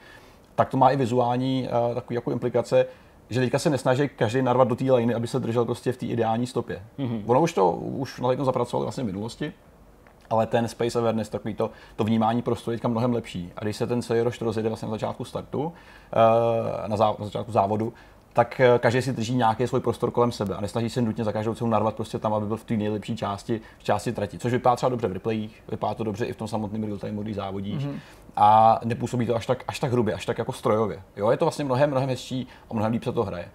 Tak 0.55 0.69
to 0.69 0.77
má 0.77 0.89
i 0.89 0.97
vizuální 0.97 1.67
uh, 1.89 1.95
takový 1.95 2.15
jako 2.15 2.31
implikace, 2.31 2.85
že 3.29 3.39
teďka 3.39 3.59
se 3.59 3.69
nesnaží 3.69 4.09
každý 4.09 4.41
narvat 4.41 4.67
do 4.67 4.75
té 4.75 4.91
liny, 4.91 5.13
aby 5.13 5.27
se 5.27 5.39
držel 5.39 5.65
prostě 5.65 5.91
v 5.91 5.97
té 5.97 6.05
ideální 6.05 6.47
stopě. 6.47 6.81
Mm-hmm. 6.99 7.23
Ono 7.25 7.41
už 7.41 7.53
to 7.53 7.71
už 7.71 8.19
na 8.19 8.35
to 8.35 8.45
zapracovali 8.45 8.85
vlastně 8.85 9.03
v 9.03 9.07
minulosti, 9.07 9.53
ale 10.29 10.45
ten 10.47 10.67
space 10.67 10.99
awareness, 10.99 11.29
takový 11.29 11.53
to, 11.53 11.69
to 11.95 12.03
vnímání 12.03 12.41
prostoru 12.41 12.71
je 12.71 12.77
teďka 12.77 12.87
mnohem 12.87 13.13
lepší. 13.13 13.51
A 13.55 13.63
když 13.63 13.77
se 13.77 13.87
ten 13.87 14.01
celý 14.01 14.21
roš 14.21 14.41
rozjede 14.41 14.69
vlastně 14.69 14.87
na 14.87 14.91
začátku 14.91 15.25
startu, 15.25 15.73
eh, 16.13 16.87
na, 16.87 16.97
zá, 16.97 17.15
na 17.19 17.25
začátku 17.25 17.51
závodu, 17.51 17.93
tak 18.33 18.59
eh, 18.59 18.79
každý 18.79 19.01
si 19.01 19.13
drží 19.13 19.35
nějaký 19.35 19.67
svůj 19.67 19.81
prostor 19.81 20.11
kolem 20.11 20.31
sebe 20.31 20.55
a 20.55 20.61
nesnaží 20.61 20.89
se 20.89 21.01
nutně 21.01 21.23
za 21.23 21.31
každou 21.31 21.53
cenu 21.53 21.69
narvat 21.69 21.95
prostě 21.95 22.19
tam, 22.19 22.33
aby 22.33 22.45
byl 22.45 22.57
v 22.57 22.63
té 22.63 22.77
nejlepší 22.77 23.15
části, 23.17 23.61
v 23.77 23.83
části 23.83 24.11
trati. 24.11 24.39
Což 24.39 24.51
vypadá 24.51 24.75
třeba 24.75 24.89
dobře 24.89 25.07
v 25.07 25.11
replayích, 25.11 25.63
vypadá 25.71 25.93
to 25.93 26.03
dobře 26.03 26.25
i 26.25 26.33
v 26.33 26.37
tom 26.37 26.47
samotném 26.47 26.83
real 26.83 26.97
time 26.97 27.17
když 27.17 27.35
závodíš. 27.35 27.85
Mm-hmm. 27.85 27.99
A 28.35 28.79
nepůsobí 28.83 29.25
to 29.25 29.35
až 29.35 29.45
tak, 29.45 29.63
až 29.67 29.79
tak 29.79 29.91
hrubě, 29.91 30.13
až 30.13 30.25
tak 30.25 30.37
jako 30.37 30.53
strojově. 30.53 31.01
Jo, 31.15 31.31
je 31.31 31.37
to 31.37 31.45
vlastně 31.45 31.65
mnohem, 31.65 31.89
mnohem 31.89 32.09
hezčí 32.09 32.47
a 32.69 32.73
mnohem 32.73 32.91
líp 32.91 33.03
se 33.03 33.11
to 33.11 33.23
hraje. 33.23 33.45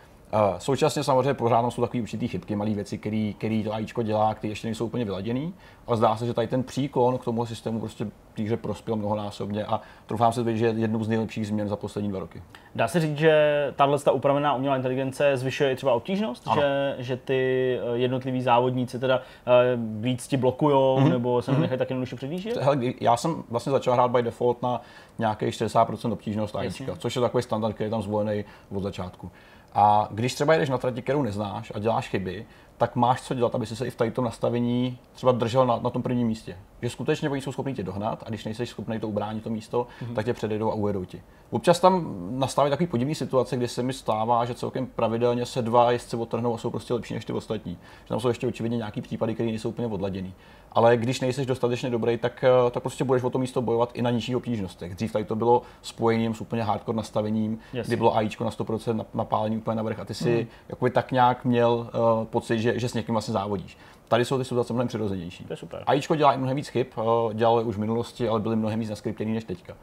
Současně 0.58 1.04
samozřejmě 1.04 1.34
pořád 1.34 1.70
jsou 1.70 1.82
takové 1.82 2.02
určitý 2.02 2.28
chybky, 2.28 2.56
malé 2.56 2.70
věci, 2.70 2.98
které 2.98 3.62
to 3.64 3.74
AIčko 3.74 4.02
dělá, 4.02 4.34
které 4.34 4.50
ještě 4.50 4.66
nejsou 4.66 4.86
úplně 4.86 5.04
vyladěné, 5.04 5.50
ale 5.86 5.96
zdá 5.96 6.16
se, 6.16 6.26
že 6.26 6.34
tady 6.34 6.48
ten 6.48 6.62
příklon 6.62 7.18
k 7.18 7.24
tomu 7.24 7.46
systému 7.46 7.80
prostě 7.80 8.06
té 8.34 8.42
hře 8.42 8.56
prospěl 8.56 8.96
mnohonásobně 8.96 9.64
a 9.64 9.80
troufám 10.06 10.32
se 10.32 10.56
že 10.56 10.66
je 10.66 10.72
jednou 10.72 11.04
z 11.04 11.08
nejlepších 11.08 11.46
změn 11.46 11.68
za 11.68 11.76
poslední 11.76 12.10
dva 12.10 12.20
roky. 12.20 12.42
Dá 12.74 12.88
se 12.88 13.00
říct, 13.00 13.18
že 13.18 13.72
tahle 13.76 13.98
ta 13.98 14.12
upravená 14.12 14.54
umělá 14.54 14.76
inteligence 14.76 15.36
zvyšuje 15.36 15.76
třeba 15.76 15.92
obtížnost, 15.92 16.48
že, 16.54 16.94
že 16.98 17.16
ty 17.16 17.72
eh, 17.80 17.98
jednotliví 17.98 18.42
závodníci 18.42 18.98
teda 18.98 19.16
uh, 19.16 20.02
víc 20.02 20.28
ti 20.28 20.36
blokujou 20.36 20.98
mm-hmm. 20.98 21.08
nebo 21.08 21.42
se 21.42 21.52
mm-hmm. 21.52 21.60
nechají 21.60 21.78
tak 21.78 21.90
jednoduše 21.90 22.16
předjíždět? 22.16 22.56
Hele, 22.56 22.78
já 23.00 23.16
jsem 23.16 23.44
vlastně 23.50 23.72
začal 23.72 23.94
hrát 23.94 24.10
by 24.10 24.22
default 24.22 24.62
na 24.62 24.80
nějakých 25.18 25.54
60% 25.54 26.12
obtížnost 26.12 26.56
AIčka, 26.56 26.96
což 26.98 27.16
je 27.16 27.22
takový 27.22 27.42
standard, 27.42 27.74
který 27.74 27.86
je 27.86 27.90
tam 27.90 28.02
zvolený 28.02 28.44
od 28.70 28.82
začátku. 28.82 29.30
A 29.74 30.08
když 30.10 30.34
třeba 30.34 30.52
jedeš 30.52 30.68
na 30.68 30.78
trati, 30.78 31.02
kterou 31.02 31.22
neznáš 31.22 31.72
a 31.74 31.78
děláš 31.78 32.08
chyby, 32.08 32.46
tak 32.76 32.96
máš 32.96 33.22
co 33.22 33.34
dělat, 33.34 33.54
aby 33.54 33.66
si 33.66 33.76
se 33.76 33.86
i 33.86 33.90
v 33.90 33.96
tady 33.96 34.10
tom 34.10 34.24
nastavení 34.24 34.98
třeba 35.14 35.32
držel 35.32 35.66
na, 35.66 35.78
na 35.82 35.90
tom 35.90 36.02
prvním 36.02 36.26
místě. 36.26 36.56
Že 36.82 36.90
skutečně 36.90 37.30
oni 37.30 37.40
jsou 37.40 37.52
schopni 37.52 37.74
tě 37.74 37.82
dohnat 37.82 38.22
a 38.26 38.28
když 38.28 38.44
nejsi 38.44 38.66
schopný 38.66 39.00
to 39.00 39.08
ubránit 39.08 39.44
to 39.44 39.50
místo, 39.50 39.86
mm-hmm. 40.02 40.14
tak 40.14 40.24
tě 40.24 40.34
předjedou 40.34 40.70
a 40.70 40.74
ujedou 40.74 41.04
ti. 41.04 41.22
Občas 41.50 41.80
tam 41.80 42.16
nastaví 42.30 42.70
takový 42.70 42.86
podivný 42.86 43.14
situace, 43.14 43.56
kdy 43.56 43.68
se 43.68 43.82
mi 43.82 43.92
stává, 43.92 44.44
že 44.44 44.54
celkem 44.54 44.86
pravidelně 44.86 45.46
se 45.46 45.62
dva 45.62 45.90
jezdci 45.92 46.16
otrhnou 46.16 46.54
a 46.54 46.58
jsou 46.58 46.70
prostě 46.70 46.94
lepší 46.94 47.14
než 47.14 47.24
ty 47.24 47.32
ostatní. 47.32 47.72
Že 48.02 48.08
tam 48.08 48.20
jsou 48.20 48.28
ještě 48.28 48.46
očividně 48.46 48.76
nějaký 48.76 49.00
případy, 49.00 49.34
které 49.34 49.48
nejsou 49.48 49.68
úplně 49.68 49.88
odladěný. 49.88 50.34
Ale 50.72 50.96
když 50.96 51.20
nejsi 51.20 51.46
dostatečně 51.46 51.90
dobrý, 51.90 52.18
tak, 52.18 52.44
eh, 52.44 52.70
tak 52.70 52.82
prostě 52.82 53.04
budeš 53.04 53.22
o 53.22 53.30
to 53.30 53.38
místo 53.38 53.62
bojovat 53.62 53.90
i 53.94 54.02
na 54.02 54.10
nižších 54.10 54.36
obtížnostech. 54.36 54.94
Dřív 54.94 55.12
tady 55.12 55.24
to 55.24 55.36
bylo 55.36 55.62
spojením 55.82 56.34
s 56.34 56.40
úplně 56.40 56.62
hardcore 56.62 56.96
nastavením, 56.96 57.58
Jasně. 57.72 57.90
kdy 57.90 57.96
bylo 57.96 58.16
AIčko 58.16 58.44
na 58.44 58.50
100% 58.50 59.04
napálení 59.14 59.56
úplně 59.56 59.76
na 59.76 59.82
vrch 59.82 60.00
a 60.00 60.04
ty 60.04 60.14
si 60.14 60.42
mm. 60.42 60.48
jakoby 60.68 60.90
tak 60.90 61.12
nějak 61.12 61.44
měl 61.44 61.70
uh, 61.72 62.24
pocit, 62.24 62.58
že, 62.58 62.78
že 62.78 62.88
s 62.88 62.94
někým 62.94 63.14
vlastně 63.14 63.32
závodíš. 63.32 63.78
Tady 64.08 64.24
jsou 64.24 64.38
ty 64.38 64.44
situace 64.44 64.72
mnohem 64.72 64.88
přirozenější. 64.88 65.44
To 65.44 65.52
je 65.52 65.56
super. 65.56 65.82
AIčko 65.86 66.16
dělá 66.16 66.32
i 66.32 66.38
mnohem 66.38 66.56
víc 66.56 66.68
chyb, 66.68 66.86
uh, 66.96 67.34
dělali 67.34 67.64
už 67.64 67.76
v 67.76 67.80
minulosti, 67.80 68.28
ale 68.28 68.40
byly 68.40 68.56
mnohem 68.56 68.80
víc 68.80 68.90
naskriptěný 68.90 69.32
než 69.32 69.44
teďka. 69.44 69.76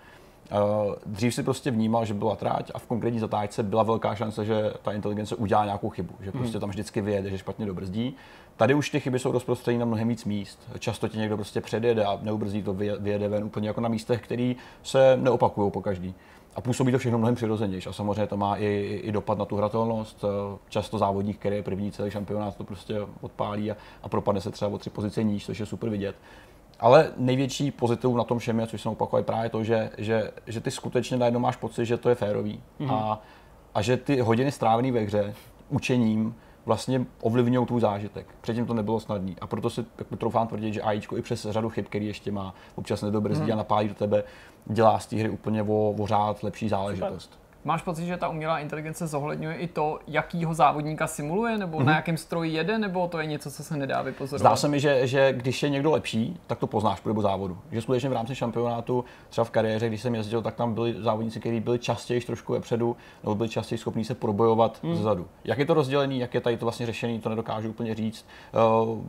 Uh, 0.52 0.94
dřív 1.06 1.34
si 1.34 1.44
prostě 1.44 1.72
vnímal, 1.72 2.06
že 2.06 2.14
byla 2.14 2.36
tráť 2.36 2.72
a 2.74 2.80
v 2.80 2.86
konkrétní 2.88 3.20
zatáčce 3.20 3.64
byla 3.64 3.84
velká 3.84 4.16
šance, 4.16 4.46
že 4.46 4.74
ta 4.82 4.92
inteligence 4.92 5.36
udělá 5.36 5.66
nějakou 5.66 5.90
chybu, 5.90 6.14
že 6.20 6.32
hmm. 6.32 6.42
prostě 6.42 6.60
tam 6.60 6.70
vždycky 6.70 7.02
vyjede, 7.02 7.30
že 7.30 7.38
špatně 7.38 7.66
dobrzdí. 7.66 8.16
Tady 8.58 8.74
už 8.74 8.90
ty 8.90 9.00
chyby 9.00 9.20
jsou 9.20 9.32
rozprostřené 9.32 9.78
na 9.78 9.86
mnohem 9.86 10.08
víc 10.08 10.26
míst. 10.26 10.60
Často 10.80 11.08
tě 11.08 11.18
někdo 11.18 11.36
prostě 11.36 11.62
předjede 11.62 12.06
a 12.06 12.20
neubrzdí 12.22 12.64
to, 12.64 12.74
vyjede 12.74 13.28
ven 13.28 13.44
úplně 13.44 13.68
jako 13.68 13.82
na 13.82 13.90
místech, 13.90 14.22
které 14.22 14.54
se 14.84 15.18
neopakují 15.22 15.72
po 15.72 15.82
každý. 15.82 16.16
A 16.56 16.62
působí 16.62 16.92
to 16.92 16.98
všechno 16.98 17.18
mnohem 17.18 17.36
přirozenější. 17.36 17.90
A 17.90 17.94
samozřejmě 17.94 18.28
to 18.28 18.38
má 18.38 18.56
i, 18.56 18.66
i, 19.04 19.12
dopad 19.12 19.38
na 19.38 19.46
tu 19.46 19.56
hratelnost. 19.56 20.26
Často 20.70 20.98
závodník, 20.98 21.38
který 21.40 21.56
je 21.56 21.64
první 21.64 21.92
celý 21.92 22.12
šampionát, 22.12 22.56
to 22.56 22.64
prostě 22.64 23.00
odpálí 23.22 23.72
a, 23.72 23.78
a 24.04 24.10
propadne 24.10 24.42
se 24.42 24.52
třeba 24.52 24.72
o 24.72 24.78
tři 24.78 24.90
pozice 24.90 25.24
níž, 25.24 25.46
což 25.46 25.60
je 25.60 25.66
super 25.66 25.90
vidět. 25.90 26.16
Ale 26.80 27.12
největší 27.18 27.72
pozitiv 27.72 28.12
na 28.16 28.24
tom 28.24 28.40
všem 28.40 28.60
je, 28.60 28.68
což 28.68 28.82
jsem 28.82 28.92
opakoval, 28.92 29.24
právě 29.24 29.50
to, 29.50 29.64
že, 29.64 29.90
že, 29.98 30.32
že 30.48 30.62
ty 30.62 30.72
skutečně 30.72 31.18
najednou 31.18 31.40
máš 31.40 31.56
pocit, 31.56 31.86
že 31.86 31.98
to 31.98 32.10
je 32.10 32.16
férový 32.16 32.64
mm-hmm. 32.80 32.94
a, 32.94 33.22
a 33.76 33.82
že 33.82 33.98
ty 33.98 34.20
hodiny 34.20 34.52
strávené 34.52 34.92
ve 34.92 35.00
hře 35.00 35.34
učením 35.70 36.36
vlastně 36.66 37.06
ovlivňují 37.22 37.66
tvůj 37.66 37.82
zážitek. 37.82 38.28
Předtím 38.42 38.66
to 38.66 38.74
nebylo 38.74 39.00
snadné. 39.00 39.34
A 39.42 39.48
proto 39.48 39.70
si 39.70 39.86
jako 39.98 40.16
troufám 40.16 40.48
tvrdit, 40.48 40.74
že 40.74 40.82
AIčko 40.82 41.18
i 41.18 41.22
přes 41.22 41.48
řadu 41.50 41.70
chyb, 41.70 41.86
který 41.86 42.08
ještě 42.08 42.32
má, 42.32 42.56
občas 42.76 43.02
nedobrzdí 43.02 43.46
mm. 43.46 43.54
a 43.54 43.56
napálí 43.56 43.88
do 43.88 43.96
tebe, 43.96 44.24
dělá 44.66 45.00
z 45.00 45.06
té 45.06 45.16
hry 45.16 45.30
úplně 45.30 45.64
o, 45.64 45.92
o 46.00 46.08
řád 46.08 46.44
lepší 46.44 46.70
záležitost. 46.70 47.32
Super. 47.32 47.45
Máš 47.66 47.82
pocit, 47.82 48.06
že 48.06 48.18
ta 48.18 48.30
umělá 48.30 48.60
inteligence 48.60 49.08
zohledňuje 49.08 49.56
i 49.56 49.68
to, 49.68 50.00
jakýho 50.08 50.54
závodníka 50.54 51.08
simuluje, 51.08 51.58
nebo 51.58 51.78
mm-hmm. 51.78 51.86
na 51.86 51.96
jakém 51.96 52.18
stroji 52.18 52.54
jede, 52.54 52.78
nebo 52.78 53.08
to 53.08 53.20
je 53.20 53.26
něco, 53.26 53.52
co 53.52 53.64
se 53.64 53.78
nedá 53.78 54.02
vypozorovat? 54.02 54.40
Zdá 54.40 54.56
se 54.56 54.68
mi, 54.68 54.80
že, 54.80 55.08
že 55.08 55.34
když 55.34 55.64
je 55.64 55.70
někdo 55.70 55.92
lepší, 55.92 56.40
tak 56.48 56.60
to 56.60 56.68
poznáš 56.68 57.00
po 57.00 57.10
dobu 57.10 57.22
závodu. 57.22 57.58
Že 57.72 57.82
skutečně 57.82 58.10
v 58.10 58.14
rámci 58.14 58.36
šampionátu, 58.36 59.06
třeba 59.30 59.46
v 59.46 59.50
kariéře, 59.50 59.88
když 59.88 60.02
jsem 60.02 60.16
jezdil, 60.16 60.42
tak 60.42 60.56
tam 60.56 60.74
byli 60.74 60.96
závodníci, 61.00 61.40
kteří 61.40 61.60
byli 61.60 61.80
častěji 61.80 62.22
trošku 62.22 62.54
vepředu, 62.54 62.98
nebo 63.24 63.36
byli 63.36 63.50
častěji 63.50 63.80
schopní 63.80 64.06
se 64.06 64.16
probojovat 64.16 64.80
mm. 64.84 64.96
zezadu. 64.96 65.28
Jak 65.44 65.58
je 65.58 65.66
to 65.66 65.74
rozdělený, 65.74 66.20
jak 66.20 66.34
je 66.34 66.42
tady 66.42 66.58
to 66.58 66.66
vlastně 66.66 66.86
řešený, 66.86 67.20
to 67.20 67.30
nedokážu 67.30 67.70
úplně 67.70 67.96
říct. 67.96 68.26
Uh, 68.88 69.00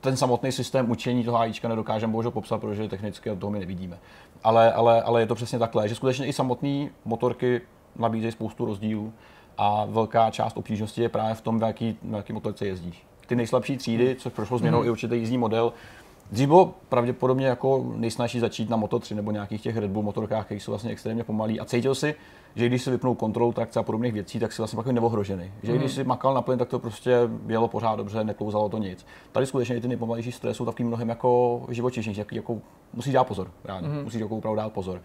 ten 0.00 0.16
samotný 0.16 0.52
systém 0.52 0.90
učení 0.90 1.24
toho 1.24 1.38
AIčka 1.38 1.68
nedokážeme 1.68 2.10
bohužel 2.10 2.30
popsat, 2.30 2.60
protože 2.60 2.88
technicky 2.88 3.36
toho 3.36 3.50
my 3.50 3.58
nevidíme. 3.58 3.98
Ale, 4.44 4.72
ale, 4.72 5.02
ale 5.02 5.20
je 5.20 5.26
to 5.26 5.34
přesně 5.34 5.58
takhle, 5.58 5.88
že 5.88 5.94
skutečně 5.94 6.26
i 6.26 6.32
samotné 6.32 6.88
motorky 7.04 7.60
nabízejí 7.96 8.32
spoustu 8.32 8.64
rozdílů 8.64 9.12
a 9.58 9.84
velká 9.84 10.30
část 10.30 10.56
obtížnosti 10.56 11.02
je 11.02 11.08
právě 11.08 11.34
v 11.34 11.40
tom, 11.40 11.58
v 11.58 11.62
jaký, 11.62 11.96
v 12.02 12.14
jaký 12.14 12.32
motorce 12.32 12.66
jezdíš. 12.66 13.06
Ty 13.26 13.36
nejslabší 13.36 13.76
třídy, 13.76 14.06
hmm. 14.06 14.16
což 14.16 14.32
prošlo 14.32 14.58
změnou 14.58 14.78
hmm. 14.78 14.86
i 14.86 14.90
určitý 14.90 15.16
jízdní 15.16 15.38
model, 15.38 15.72
Dřív 16.32 16.48
bylo 16.48 16.74
pravděpodobně 16.88 17.46
jako 17.46 17.92
nejsnažší 17.96 18.40
začít 18.40 18.70
na 18.70 18.76
Moto 18.76 18.98
3 18.98 19.14
nebo 19.14 19.30
nějakých 19.30 19.62
těch 19.62 19.76
Red 19.76 19.90
Bull 19.90 20.02
motorkách, 20.04 20.44
které 20.44 20.60
jsou 20.60 20.72
vlastně 20.72 20.90
extrémně 20.90 21.24
pomalý 21.24 21.60
a 21.60 21.64
cítil 21.64 21.94
si, 21.94 22.14
že 22.54 22.66
když 22.66 22.82
si 22.82 22.90
vypnul 22.90 23.14
kontrolu 23.14 23.52
trakce 23.52 23.80
a 23.80 23.82
podobných 23.82 24.12
věcí, 24.12 24.38
tak 24.38 24.52
si 24.52 24.62
vlastně 24.62 24.76
pak 24.76 24.86
neohrožený. 24.86 25.52
Že 25.62 25.78
když 25.78 25.92
si 25.92 26.04
makal 26.04 26.34
na 26.34 26.42
plyn, 26.42 26.58
tak 26.58 26.68
to 26.68 26.78
prostě 26.78 27.18
jelo 27.46 27.68
pořád 27.68 27.96
dobře, 27.96 28.24
neklouzalo 28.24 28.68
to 28.68 28.78
nic. 28.78 29.06
Tady 29.32 29.46
skutečně 29.46 29.76
i 29.76 29.80
ty 29.80 29.88
nejpomalejší 29.88 30.32
stroje 30.32 30.54
jsou 30.54 30.64
takový 30.64 30.84
mnohem 30.84 31.08
jako 31.08 31.62
živočišnější, 31.68 32.20
jako, 32.20 32.34
jako 32.34 32.58
musí 32.94 33.12
dát 33.12 33.24
pozor, 33.24 33.50
reálně. 33.64 33.88
Mm. 33.88 34.04
Musí 34.04 34.20
jako 34.20 34.36
opravdu 34.36 34.56
dát 34.56 34.72
pozor. 34.72 35.00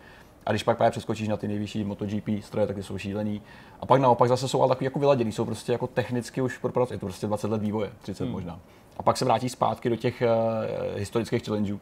A 0.46 0.52
když 0.52 0.64
pak 0.64 0.78
právě 0.78 0.92
přeskočíš 0.92 1.28
na 1.28 1.38
ty 1.38 1.48
nejvyšší 1.48 1.84
MotoGP 1.84 2.30
stroje, 2.42 2.68
tak 2.68 2.76
ty 2.76 2.84
jsou 2.84 2.98
šílený. 2.98 3.42
A 3.82 3.86
pak 3.86 4.02
naopak 4.02 4.30
zase 4.30 4.48
jsou 4.48 4.62
ale 4.62 4.70
takový 4.70 4.86
jako 4.86 5.00
vyladěný, 5.00 5.32
jsou 5.32 5.46
prostě 5.46 5.72
jako 5.72 5.88
technicky 5.88 6.42
už 6.42 6.58
pro 6.58 6.88
je 6.92 6.98
to 6.98 7.06
prostě 7.06 7.28
20 7.28 7.52
let 7.52 7.62
vývoje, 7.62 7.92
30 8.02 8.24
hmm. 8.24 8.34
možná. 8.34 8.60
A 8.98 9.04
pak 9.04 9.18
se 9.18 9.26
vrátí 9.26 9.50
zpátky 9.50 9.90
do 9.90 9.96
těch 9.96 10.24
uh, 10.24 11.00
historických 11.00 11.44
challengeů, 11.44 11.80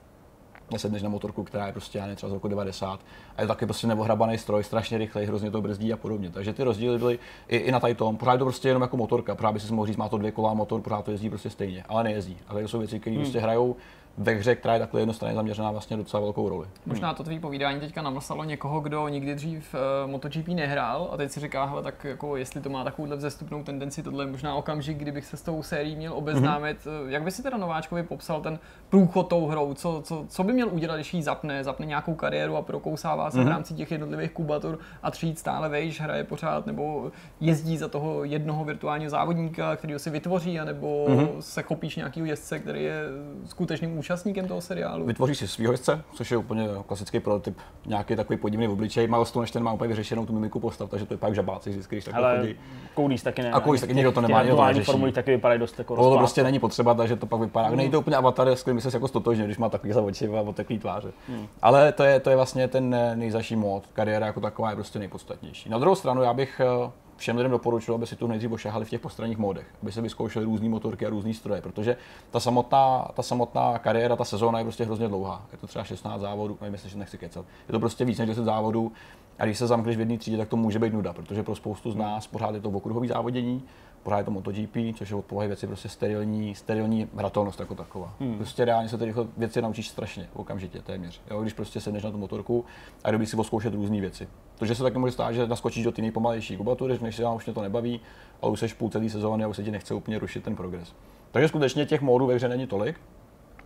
sedneš 0.77 1.01
na 1.01 1.09
motorku, 1.09 1.43
která 1.43 1.67
je 1.67 1.71
prostě 1.71 1.97
já 1.97 2.15
třeba 2.15 2.29
z 2.29 2.33
roku 2.33 2.47
90 2.47 2.99
a 3.37 3.41
je 3.41 3.47
taky 3.47 3.65
prostě 3.65 3.87
neohrabaný 3.87 4.37
stroj, 4.37 4.63
strašně 4.63 4.97
rychlej, 4.97 5.25
hrozně 5.25 5.51
to 5.51 5.61
brzdí 5.61 5.93
a 5.93 5.97
podobně. 5.97 6.29
Takže 6.29 6.53
ty 6.53 6.63
rozdíly 6.63 6.97
byly 6.97 7.19
i, 7.47 7.57
i 7.57 7.71
na 7.71 7.79
tady 7.79 7.95
tom. 7.95 8.17
Pořád 8.17 8.31
je 8.31 8.39
to 8.39 8.45
prostě 8.45 8.67
jenom 8.67 8.81
jako 8.81 8.97
motorka, 8.97 9.35
pořád 9.35 9.51
by 9.51 9.59
si 9.59 9.73
mohl 9.73 9.87
říct, 9.87 9.97
má 9.97 10.09
to 10.09 10.17
dvě 10.17 10.31
kola 10.31 10.53
motor, 10.53 10.81
pořád 10.81 11.05
to 11.05 11.11
jezdí 11.11 11.29
prostě 11.29 11.49
stejně, 11.49 11.83
ale 11.89 12.03
nejezdí. 12.03 12.37
A 12.47 12.53
to 12.53 12.59
jsou 12.59 12.79
věci, 12.79 12.99
které 12.99 13.15
hmm. 13.15 13.23
prostě 13.23 13.39
hrajou 13.39 13.75
ve 14.17 14.31
hře, 14.31 14.55
která 14.55 14.73
je 14.73 14.79
takhle 14.79 15.01
jednostranně 15.01 15.35
zaměřená 15.35 15.71
vlastně 15.71 15.97
docela 15.97 16.21
velkou 16.21 16.49
roli. 16.49 16.67
Možná 16.85 17.13
to 17.13 17.23
tvý 17.23 17.39
povídání 17.39 17.79
teďka 17.79 18.01
namlsalo 18.01 18.43
někoho, 18.43 18.79
kdo 18.79 19.07
nikdy 19.07 19.35
dřív 19.35 19.75
uh, 20.05 20.11
MotoGP 20.11 20.47
nehrál 20.47 21.09
a 21.11 21.17
teď 21.17 21.31
si 21.31 21.39
říká, 21.39 21.65
hele, 21.65 21.83
tak 21.83 22.03
jako 22.03 22.37
jestli 22.37 22.61
to 22.61 22.69
má 22.69 22.83
takovouhle 22.83 23.15
vzestupnou 23.15 23.63
tendenci, 23.63 24.03
tohle 24.03 24.23
je 24.23 24.31
možná 24.31 24.55
okamžik, 24.55 24.97
kdybych 24.97 25.25
se 25.25 25.37
s 25.37 25.41
tou 25.41 25.63
sérií 25.63 25.95
měl 25.95 26.13
obeznámit. 26.13 26.77
Mm-hmm. 26.85 27.07
Jak 27.07 27.23
by 27.23 27.31
si 27.31 27.43
teda 27.43 27.57
nováčkovi 27.57 28.03
popsal 28.03 28.41
ten 28.41 28.59
průchod 28.89 29.29
tou 29.29 29.47
hrou? 29.47 29.73
Co, 29.73 30.01
co, 30.05 30.25
co 30.27 30.43
by 30.43 30.53
měl 30.53 30.69
udělat, 30.71 30.95
když 30.95 31.13
ji 31.13 31.23
zapne, 31.23 31.63
zapne 31.63 31.85
nějakou 31.85 32.15
kariéru 32.15 32.55
a 32.55 32.61
prokousává 32.61 33.31
se 33.31 33.37
mm-hmm. 33.37 33.41
v 33.41 33.43
mhm. 33.43 33.51
rámci 33.51 33.73
těch 33.73 33.91
jednotlivých 33.91 34.31
kubatur 34.31 34.79
a 35.03 35.11
tříd 35.11 35.39
stále 35.39 35.69
vejš, 35.69 36.01
hraje 36.01 36.23
pořád 36.23 36.65
nebo 36.65 37.11
jezdí 37.41 37.77
za 37.77 37.87
toho 37.87 38.23
jednoho 38.23 38.65
virtuálního 38.65 39.09
závodníka, 39.09 39.75
který 39.75 39.93
ho 39.93 39.99
si 39.99 40.09
vytvoří, 40.09 40.59
anebo 40.59 41.05
mm-hmm. 41.09 41.39
se 41.39 41.61
chopíš 41.61 41.95
nějakého 41.95 42.25
jezdce, 42.25 42.59
který 42.59 42.83
je 42.83 43.03
skutečným 43.45 44.02
účastníkem 44.03 44.47
toho 44.47 44.61
seriálu. 44.61 45.05
Vytvoříš 45.05 45.37
si 45.37 45.47
svého 45.47 45.71
jezdce, 45.71 46.03
což 46.13 46.31
je 46.31 46.37
úplně 46.37 46.67
klasický 46.87 47.19
prototyp, 47.19 47.57
nějaký 47.85 48.15
takový 48.15 48.37
podivný 48.37 48.67
obličej. 48.67 49.07
Milestone 49.07 49.47
ten 49.47 49.63
má 49.63 49.73
úplně 49.73 49.87
vyřešenou 49.87 50.25
tu 50.25 50.33
mimiku 50.33 50.59
postav, 50.59 50.89
takže 50.89 51.05
to 51.05 51.13
je 51.13 51.17
pak 51.17 51.35
žabáci 51.35 51.69
vždycky, 51.69 51.95
když 51.95 52.05
takhle 52.05 52.39
chodí. 52.39 52.55
Koudís 52.93 53.23
taky 53.23 53.41
ne. 53.41 53.51
A 53.51 53.59
Koudís 53.59 53.81
taky 53.81 53.95
nikdo 53.95 54.11
to 54.11 54.21
nemá, 54.21 54.41
nikdo 54.43 54.55
to 54.55 54.65
neřeší. 54.65 55.11
taky 55.11 55.31
vypadají 55.31 55.59
dost 55.59 55.79
jako 55.79 55.95
To 55.95 56.17
prostě 56.17 56.43
není 56.43 56.59
potřeba, 56.59 56.93
takže 56.93 57.15
to 57.15 57.25
pak 57.25 57.39
vypadá. 57.39 57.69
Mm. 57.69 57.77
Není 57.77 57.89
to 57.89 57.99
úplně 57.99 58.15
avatar, 58.15 58.47
s 58.47 58.61
kterým 58.61 58.81
se 58.81 58.89
jako 58.93 59.07
stotožně, 59.07 59.45
když 59.45 59.57
má 59.57 59.69
takový 59.69 59.93
za 59.93 60.01
oči 60.01 60.27
a 60.27 60.53
takový 60.53 60.79
tváře. 60.79 61.11
Mm. 61.29 61.47
Ale 61.61 61.91
to 61.91 62.03
je, 62.03 62.19
to 62.19 62.29
je 62.29 62.35
vlastně 62.35 62.67
ten 62.67 62.95
nejzaší 63.15 63.55
mod. 63.55 63.83
Kariéra 63.93 64.25
jako 64.25 64.41
taková 64.41 64.69
je 64.69 64.75
prostě 64.75 64.99
nejpodstatnější. 64.99 65.69
Na 65.69 65.77
druhou 65.77 65.95
stranu 65.95 66.21
já 66.23 66.33
bych 66.33 66.61
eh, 66.63 66.91
všem 67.17 67.37
lidem 67.37 67.51
doporučuji, 67.51 67.93
aby 67.93 68.07
si 68.07 68.15
tu 68.15 68.27
nejdřív 68.27 68.51
ošahali 68.51 68.85
v 68.85 68.89
těch 68.89 69.01
postranních 69.01 69.37
módech, 69.37 69.67
aby 69.81 69.91
se 69.91 70.01
vyzkoušeli 70.01 70.45
různé 70.45 70.69
motorky 70.69 71.05
a 71.05 71.09
různé 71.09 71.33
stroje, 71.33 71.61
protože 71.61 71.97
ta 72.31 72.39
samotná, 72.39 73.07
ta 73.13 73.23
samotná 73.23 73.77
kariéra, 73.79 74.15
ta 74.15 74.23
sezóna 74.23 74.59
je 74.59 74.65
prostě 74.65 74.85
hrozně 74.85 75.07
dlouhá. 75.07 75.45
Je 75.51 75.57
to 75.57 75.67
třeba 75.67 75.83
16 75.83 76.21
závodů, 76.21 76.57
nevím, 76.61 76.73
jestli 76.73 76.99
nechci 76.99 77.17
kecat. 77.17 77.45
Je 77.67 77.71
to 77.71 77.79
prostě 77.79 78.05
víc 78.05 78.19
než 78.19 78.27
10 78.27 78.43
závodů 78.43 78.91
a 79.39 79.45
když 79.45 79.57
se 79.57 79.67
zamkneš 79.67 79.95
v 79.95 79.99
jedné 79.99 80.17
třídě, 80.17 80.37
tak 80.37 80.49
to 80.49 80.57
může 80.57 80.79
být 80.79 80.93
nuda, 80.93 81.13
protože 81.13 81.43
pro 81.43 81.55
spoustu 81.55 81.91
z 81.91 81.95
nás 81.95 82.27
pořád 82.27 82.55
je 82.55 82.61
to 82.61 82.69
okruhový 82.69 83.07
závodění, 83.07 83.63
pořád 84.03 84.17
je 84.17 84.23
to 84.23 84.31
MotoGP, 84.31 84.77
což 84.95 85.09
je 85.09 85.15
od 85.15 85.25
povahy 85.25 85.47
věci 85.47 85.67
prostě 85.67 85.89
sterilní, 85.89 86.55
sterilní 86.55 87.09
hratelnost 87.15 87.59
jako 87.59 87.75
taková. 87.75 88.13
Hmm. 88.19 88.37
Prostě 88.37 88.65
reálně 88.65 88.89
se 88.89 88.97
ty 88.97 89.13
věci 89.37 89.61
naučíš 89.61 89.89
strašně, 89.89 90.27
okamžitě, 90.33 90.81
téměř. 90.81 91.21
Jo, 91.31 91.41
když 91.41 91.53
prostě 91.53 91.81
sedneš 91.81 92.03
na 92.03 92.11
tu 92.11 92.17
motorku 92.17 92.65
a 93.03 93.09
kdyby 93.09 93.25
si 93.25 93.37
zkoušet 93.43 93.73
různé 93.73 94.01
věci. 94.01 94.27
Takže 94.55 94.75
se 94.75 94.83
taky 94.83 94.97
může 94.97 95.11
stát, 95.11 95.31
že 95.31 95.47
naskočíš 95.47 95.83
do 95.83 95.91
ty 95.91 96.01
nejpomalejší 96.01 96.57
kubatury, 96.57 96.99
než 97.01 97.15
si 97.15 97.23
už 97.25 97.45
mě 97.45 97.53
to 97.53 97.61
nebaví, 97.61 98.01
a 98.41 98.47
už 98.47 98.59
seš 98.59 98.73
půl 98.73 98.89
celé 98.89 99.09
sezóny 99.09 99.43
a 99.43 99.47
už 99.47 99.55
se 99.55 99.63
ti 99.63 99.71
nechce 99.71 99.93
úplně 99.93 100.19
rušit 100.19 100.43
ten 100.43 100.55
progres. 100.55 100.93
Takže 101.31 101.47
skutečně 101.47 101.85
těch 101.85 102.01
módů 102.01 102.25
ve 102.25 102.35
hře 102.35 102.49
není 102.49 102.67
tolik, 102.67 102.99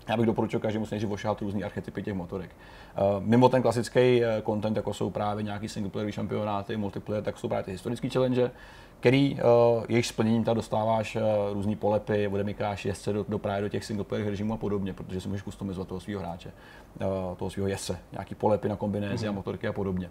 já 0.09 0.17
bych 0.17 0.25
doporučil 0.25 0.59
každému 0.59 0.85
si 0.85 0.93
nejdřív 0.93 1.11
ošahat 1.11 1.41
různý 1.41 1.63
archetypy 1.63 2.03
těch 2.03 2.13
motorek. 2.13 2.51
Uh, 2.51 3.23
mimo 3.25 3.49
ten 3.49 3.61
klasický 3.61 4.21
uh, 4.21 4.25
content, 4.45 4.77
jako 4.77 4.93
jsou 4.93 5.09
právě 5.09 5.43
nějaký 5.43 5.69
singleplayer 5.69 6.11
šampionáty, 6.11 6.77
multiplayer, 6.77 7.23
tak 7.23 7.37
jsou 7.37 7.47
právě 7.47 7.63
ty 7.63 7.71
historické 7.71 8.09
challenge, 8.09 8.51
který 8.99 9.33
uh, 9.33 9.83
jejich 9.89 10.05
splněním 10.05 10.43
ta 10.43 10.53
dostáváš 10.53 11.15
uh, 11.15 11.21
různý 11.53 11.75
polepy, 11.75 12.27
odemykáš 12.27 12.85
jezdce 12.85 13.13
do, 13.13 13.25
do, 13.29 13.39
právě 13.39 13.61
do 13.61 13.69
těch 13.69 13.85
single 13.85 14.05
režimů 14.11 14.53
a 14.53 14.57
podobně, 14.57 14.93
protože 14.93 15.21
si 15.21 15.27
můžeš 15.27 15.43
customizovat 15.43 15.87
toho 15.87 15.99
svého 15.99 16.21
hráče, 16.21 16.51
uh, 17.01 17.35
toho 17.35 17.49
svého 17.49 17.67
jezdce, 17.67 17.99
nějaký 18.11 18.35
polepy 18.35 18.69
na 18.69 18.75
kombinézy 18.75 19.25
mm-hmm. 19.25 19.29
a 19.29 19.31
motorky 19.31 19.67
a 19.67 19.73
podobně. 19.73 20.09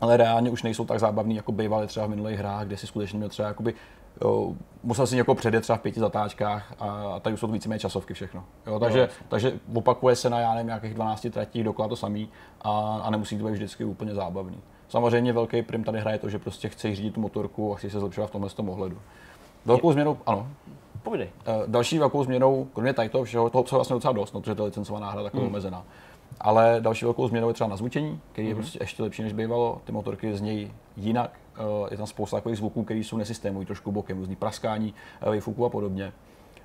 Ale 0.00 0.16
reálně 0.16 0.50
už 0.50 0.62
nejsou 0.62 0.84
tak 0.84 1.00
zábavný, 1.00 1.36
jako 1.36 1.52
bývaly 1.52 1.86
třeba 1.86 2.06
v 2.06 2.10
minulých 2.10 2.38
hrách, 2.38 2.66
kde 2.66 2.76
si 2.76 2.86
skutečně 2.86 3.16
měl 3.16 3.28
třeba 3.28 3.48
jakoby 3.48 3.74
jo, 4.22 4.54
musel 4.82 5.06
si 5.06 5.16
někoho 5.16 5.34
předjet 5.34 5.62
třeba 5.62 5.76
v 5.76 5.80
pěti 5.80 6.00
zatáčkách 6.00 6.74
a, 6.78 6.84
a 6.88 7.20
tady 7.20 7.34
už 7.34 7.40
jsou 7.40 7.46
to 7.46 7.52
víceméně 7.52 7.78
časovky 7.78 8.14
všechno. 8.14 8.44
Jo, 8.66 8.78
takže, 8.78 8.98
jo. 9.00 9.08
takže 9.28 9.60
opakuje 9.74 10.16
se 10.16 10.30
na 10.30 10.40
já 10.40 10.54
nevím, 10.54 10.66
nějakých 10.66 10.94
12 10.94 11.26
tratích 11.30 11.64
dokola 11.64 11.88
to 11.88 11.96
samý 11.96 12.28
a, 12.60 13.00
a 13.04 13.10
nemusí 13.10 13.38
to 13.38 13.44
být 13.44 13.52
vždycky 13.52 13.84
úplně 13.84 14.14
zábavný. 14.14 14.60
Samozřejmě 14.88 15.32
velký 15.32 15.62
prim 15.62 15.84
tady 15.84 16.00
hraje 16.00 16.18
to, 16.18 16.28
že 16.28 16.38
prostě 16.38 16.68
chce 16.68 16.94
řídit 16.94 17.14
tu 17.14 17.20
motorku 17.20 17.72
a 17.72 17.76
chce 17.76 17.90
se 17.90 18.00
zlepšovat 18.00 18.26
v 18.26 18.30
tomhle 18.30 18.50
tom 18.50 18.68
ohledu. 18.68 18.98
Velkou 19.64 19.92
změnou, 19.92 20.18
ano. 20.26 20.48
Povídej. 21.02 21.30
Uh, 21.48 21.54
další 21.66 21.98
velkou 21.98 22.24
změnou, 22.24 22.68
kromě 22.72 22.92
tady 22.92 23.08
toho 23.08 23.24
všeho, 23.24 23.50
toho, 23.50 23.64
co 23.64 23.74
je 23.74 23.78
vlastně 23.78 23.94
docela 23.94 24.12
dost, 24.12 24.34
no, 24.34 24.40
protože 24.40 24.54
to 24.54 24.62
je 24.62 24.66
licencovaná 24.66 25.10
hra 25.10 25.22
taková 25.22 25.40
hmm. 25.40 25.50
omezená. 25.50 25.84
Ale 26.40 26.76
další 26.80 27.04
velkou 27.04 27.28
změnou 27.28 27.48
je 27.48 27.54
třeba 27.54 27.70
nazvučení, 27.70 28.20
který 28.32 28.48
je 28.48 28.54
hmm. 28.54 28.62
prostě 28.62 28.78
ještě 28.82 29.02
lepší 29.02 29.22
než 29.22 29.32
bývalo. 29.32 29.80
Ty 29.84 29.92
motorky 29.92 30.36
znějí 30.36 30.72
jinak. 30.96 31.30
Uh, 31.58 31.88
je 31.90 31.96
tam 31.96 32.06
spousta 32.06 32.36
takových 32.36 32.58
zvuků, 32.58 32.84
které 32.84 33.00
jsou 33.00 33.16
nesystémové, 33.16 33.66
trošku 33.66 33.92
bokem, 33.92 34.18
různý 34.18 34.36
praskání, 34.36 34.94
uh, 35.58 35.66
a 35.66 35.68
podobně. 35.68 36.12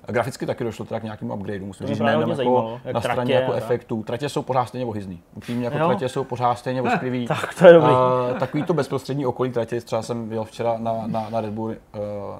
Graficky 0.08 0.46
taky 0.46 0.64
došlo 0.64 0.84
teda 0.84 1.00
k 1.00 1.02
nějakému 1.02 1.34
upgradeu, 1.34 1.66
musím 1.66 1.86
říct, 1.86 1.98
nejenom 1.98 2.30
jako 2.30 2.80
na 2.92 3.00
straně 3.00 3.34
jako 3.34 3.52
efektů. 3.52 4.02
Tratě 4.02 4.28
jsou 4.28 4.42
pořád 4.42 4.66
stejně 4.66 4.86
ohyzný. 4.86 5.22
Upřímně 5.34 5.64
jako 5.64 5.78
jo. 5.78 5.86
tratě 5.86 6.08
jsou 6.08 6.24
pořád 6.24 6.58
stejně 6.58 6.82
ošklivý. 6.92 7.26
tak 7.26 7.54
to 7.54 7.66
je 7.66 7.72
dobrý. 7.72 7.90
Uh, 7.90 8.38
takový 8.38 8.62
to 8.62 8.74
bezprostřední 8.74 9.26
okolí 9.26 9.50
tratě, 9.50 9.80
třeba 9.80 10.02
jsem 10.02 10.28
byl 10.28 10.44
včera 10.44 10.74
na, 10.78 11.02
na, 11.06 11.30
na, 11.30 11.40
Red 11.40 11.50
Bull, 11.50 11.68
uh, 11.68 11.76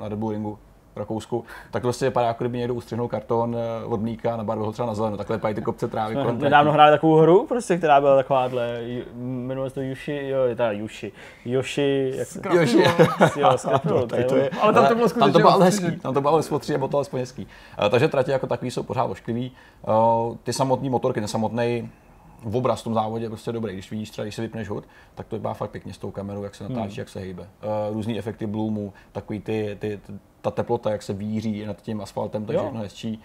na 0.01 0.09
Red 0.09 0.19
Bull 0.19 0.33
Ringu, 0.33 0.59
v 0.95 0.97
Rakousku, 0.97 1.45
tak 1.71 1.83
prostě 1.83 2.05
vypadá, 2.05 2.27
jako 2.27 2.45
kdyby 2.45 2.59
někdo 2.59 2.75
ustřihnul 2.75 3.09
karton 3.09 3.57
eh, 3.57 3.85
od 3.85 4.01
mlíka 4.01 4.37
na 4.37 4.45
barvu 4.45 4.65
ho 4.65 4.73
třeba 4.73 4.87
na 4.87 4.95
zeleno. 4.95 5.17
Takhle 5.17 5.37
vypadají 5.37 5.55
ty 5.55 5.63
kopce 5.63 5.89
trávy 5.89 6.15
kolem 6.15 6.39
Nedávno 6.43 6.73
hráli 6.73 6.93
takovou 6.93 7.17
hru, 7.17 7.47
prostě, 7.47 7.79
která 7.79 8.01
byla 8.01 8.17
takováhle, 8.17 8.81
jmenuje 9.17 9.71
se 9.71 9.75
to 9.75 9.81
Yushi, 9.81 10.29
jo, 10.29 10.43
je 10.43 10.57
teda 10.57 10.73
Yushi, 10.73 11.13
Yoshi, 11.45 12.13
jak 12.17 12.29
se... 12.29 12.41
Yoshi. 12.53 12.79
jo, 13.37 13.57
no, 13.85 14.07
to, 14.07 14.37
je, 14.37 14.51
ale 14.61 14.73
tam 14.73 14.87
to 14.87 14.95
bylo 14.95 15.09
skutečně 15.09 15.33
tam 15.33 15.43
to 15.43 15.49
bylo 15.49 15.61
hezký, 15.61 15.97
tam 15.97 16.15
to 16.15 16.21
bylo 16.21 16.33
alespoň 16.33 16.61
tři, 16.61 16.73
nebo 16.73 16.89
to 16.89 16.97
alespoň 16.97 17.21
hezký. 17.21 17.47
Uh, 17.83 17.89
takže 17.89 18.09
tratě 18.09 18.33
jako 18.33 18.47
takový 18.47 18.71
jsou 18.71 18.83
pořád 18.83 19.05
ošklivý. 19.05 19.53
Uh, 19.89 20.37
ty 20.43 20.53
samotné 20.53 20.91
motorky, 20.91 21.21
ten 21.21 21.29
samotný 21.29 21.91
v 22.45 22.57
obraz 22.57 22.81
v 22.81 22.85
tom 22.85 22.95
závodě 22.95 23.25
je 23.25 23.29
prostě 23.29 23.53
dobrý. 23.53 23.73
Když 23.73 23.91
vidíš 23.91 24.11
třeba, 24.11 24.25
když 24.25 24.35
si 24.35 24.43
vypneš 24.43 24.69
hud, 24.69 24.85
tak 25.15 25.27
to 25.27 25.37
vypadá 25.37 25.55
fakt 25.55 25.71
pěkně 25.71 25.93
s 25.93 25.99
tou 25.99 26.11
kamerou, 26.11 26.43
jak 26.43 26.55
se 26.55 26.65
natáčí, 26.65 26.95
hmm. 26.95 26.99
jak 26.99 27.09
se 27.09 27.21
hejbe. 27.21 27.43
Uh, 27.43 27.95
různý 27.95 28.19
efekty 28.19 28.47
bloomu, 28.47 28.93
takový 29.13 29.41
ty, 29.41 29.77
ty, 29.81 30.01
ta 30.41 30.51
teplota, 30.51 30.91
jak 30.91 31.03
se 31.03 31.13
víří 31.13 31.67
nad 31.67 31.83
tím 31.83 32.01
asfaltem, 32.01 32.45
to 32.45 32.53
je 32.53 32.59
všechno 32.59 32.81
hezčí. 32.81 33.21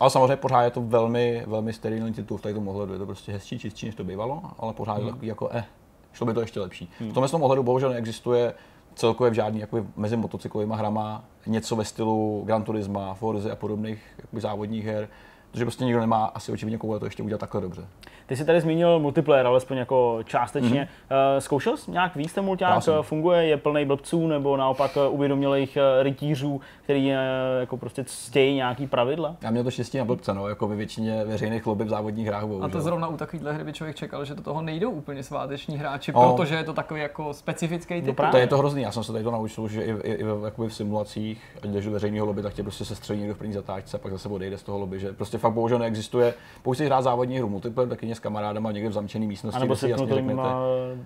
Ale 0.00 0.10
samozřejmě 0.10 0.36
pořád 0.36 0.62
je 0.62 0.70
to 0.70 0.80
velmi, 0.80 1.44
velmi 1.46 1.72
sterilní 1.72 2.12
titul 2.12 2.38
v 2.38 2.42
tomto 2.42 2.70
ohledu. 2.70 2.92
Je 2.92 2.98
to 2.98 3.06
prostě 3.06 3.32
hezčí, 3.32 3.58
čistší, 3.58 3.86
než 3.86 3.94
to 3.94 4.04
bývalo, 4.04 4.42
ale 4.58 4.72
pořád 4.72 4.94
hmm. 4.94 5.06
je 5.06 5.12
takový 5.12 5.26
jako 5.26 5.48
eh, 5.52 5.64
šlo 6.12 6.26
by 6.26 6.34
to 6.34 6.40
ještě 6.40 6.60
lepší. 6.60 6.90
Hmm. 7.00 7.10
V 7.10 7.14
tomhle 7.14 7.28
tom 7.28 7.42
ohledu 7.42 7.62
bohužel 7.62 7.90
neexistuje 7.90 8.54
celkově 8.94 9.30
v 9.30 9.34
žádný 9.34 9.60
jako 9.60 9.86
mezi 9.96 10.16
motocyklovými 10.16 10.74
hrama 10.76 11.24
něco 11.46 11.76
ve 11.76 11.84
stylu 11.84 12.42
Gran 12.46 12.62
Turisma, 12.62 13.14
Forza 13.14 13.52
a 13.52 13.56
podobných 13.56 14.02
závodních 14.32 14.84
her, 14.84 15.08
protože 15.50 15.64
prostě 15.64 15.84
nikdo 15.84 16.00
nemá 16.00 16.24
asi 16.24 16.52
očividně 16.52 16.78
koule 16.78 16.98
to 16.98 17.04
ještě 17.04 17.22
udělat 17.22 17.38
takhle 17.38 17.60
dobře. 17.60 17.82
Ty 18.26 18.36
jsi 18.36 18.44
tady 18.44 18.60
zmínil 18.60 18.98
multiplayer, 18.98 19.46
alespoň 19.46 19.76
jako 19.76 20.18
částečně. 20.24 20.88
Mm-hmm. 21.10 21.38
Zkoušel 21.38 21.76
jsi 21.76 21.90
nějak 21.90 22.16
víc 22.16 22.32
ten 22.32 22.44
mulťák? 22.44 22.82
Funguje? 23.02 23.46
Je 23.46 23.56
plný 23.56 23.84
blbců 23.84 24.26
nebo 24.26 24.56
naopak 24.56 24.90
eh, 24.96 25.08
uvědomělých 25.08 25.76
eh, 25.76 26.02
rytířů, 26.02 26.60
který 26.82 27.06
jako 27.60 27.76
prostě 27.76 28.04
stějí 28.06 28.54
nějaký 28.54 28.86
pravidla? 28.86 29.36
Já 29.42 29.50
měl 29.50 29.64
to 29.64 29.70
štěstí 29.70 29.98
na 29.98 30.04
blbce, 30.04 30.34
no, 30.34 30.48
jako 30.48 30.68
ve 30.68 30.76
většině 30.76 31.24
veřejných 31.24 31.66
lobby 31.66 31.84
v 31.84 31.88
závodních 31.88 32.26
hrách. 32.26 32.44
Bohužel. 32.44 32.64
A 32.64 32.68
to 32.68 32.80
zrovna 32.80 33.08
u 33.08 33.16
takovýchhle 33.16 33.52
hry 33.52 33.64
by 33.64 33.72
člověk 33.72 33.96
čekal, 33.96 34.24
že 34.24 34.34
do 34.34 34.42
toho 34.42 34.62
nejdou 34.62 34.90
úplně 34.90 35.22
sváteční 35.22 35.78
hráči, 35.78 36.12
no. 36.12 36.34
protože 36.36 36.54
je 36.54 36.64
to 36.64 36.72
takový 36.72 37.00
jako 37.00 37.34
specifický 37.34 38.02
typ. 38.02 38.20
No 38.20 38.30
to 38.30 38.36
je 38.36 38.46
to 38.46 38.58
hrozný, 38.58 38.82
já 38.82 38.92
jsem 38.92 39.04
se 39.04 39.12
tady 39.12 39.24
to 39.24 39.30
naučil, 39.30 39.68
že 39.68 39.82
i, 39.82 39.90
i, 39.90 40.12
i 40.12 40.24
v, 40.24 40.52
v 40.68 40.74
simulacích, 40.74 41.42
ať 41.62 41.70
jdeš 41.70 41.84
do 41.84 41.90
veřejného 41.90 42.26
lobby, 42.26 42.42
tak 42.42 42.54
tě 42.54 42.62
prostě 42.62 42.84
se 42.84 42.94
střelí 42.94 43.18
někdo 43.18 43.34
v 43.34 43.38
první 43.38 43.52
zatáčce 43.52 43.96
a 43.96 44.00
pak 44.00 44.12
zase 44.12 44.28
odejde 44.28 44.58
z 44.58 44.62
toho 44.62 44.78
lobby, 44.78 45.00
že 45.00 45.12
prostě 45.12 45.38
fakt 45.40 45.52
bohužel 45.52 45.78
neexistuje. 45.78 46.34
Pokud 46.62 46.74
si 46.74 46.86
hrát 46.86 47.02
závodní 47.02 47.38
hru 47.38 47.48
multiplayer, 47.48 47.88
tak 47.88 48.02
s 48.02 48.18
kamarádama 48.18 48.72
někde 48.72 48.88
v 48.88 48.92
zamčené 48.92 49.26
místnosti. 49.26 49.56
A 49.56 49.60
nebo 49.60 49.76
si 49.76 49.88
jasně 49.90 50.06
řeknete- 50.06 50.42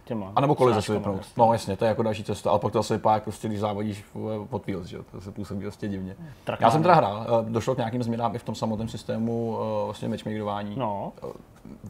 těma 0.05 0.33
a 0.37 0.41
nebo 0.41 0.55
kolik 0.55 0.75
zase 0.75 0.93
vypnout. 0.93 1.21
No 1.37 1.53
jasně, 1.53 1.77
to 1.77 1.85
je 1.85 1.89
jako 1.89 2.03
další 2.03 2.25
cesta, 2.25 2.51
ale 2.51 2.59
pak 2.59 2.73
to 2.73 2.81
vypadá, 2.91 3.15
jako 3.15 3.25
prostě, 3.25 3.49
když 3.49 3.61
závodíš 3.61 4.05
vole, 4.15 4.35
pod 4.51 4.67
wheels, 4.67 4.87
že? 4.87 4.99
to 5.13 5.21
se 5.21 5.31
působí 5.31 5.61
prostě 5.61 5.89
divně. 5.89 6.17
Trakány. 6.45 6.67
Já 6.67 6.71
jsem 6.71 6.83
teda 6.83 6.95
hrál, 6.95 7.27
eh, 7.47 7.51
došlo 7.51 7.75
k 7.75 7.79
nějakým 7.79 8.03
změnám 8.03 8.35
i 8.35 8.39
v 8.39 8.43
tom 8.43 8.55
samotném 8.55 8.89
systému 8.89 9.59
eh, 9.61 9.85
vlastně 9.85 10.09
matchmakerování. 10.09 10.75
No, 10.77 11.13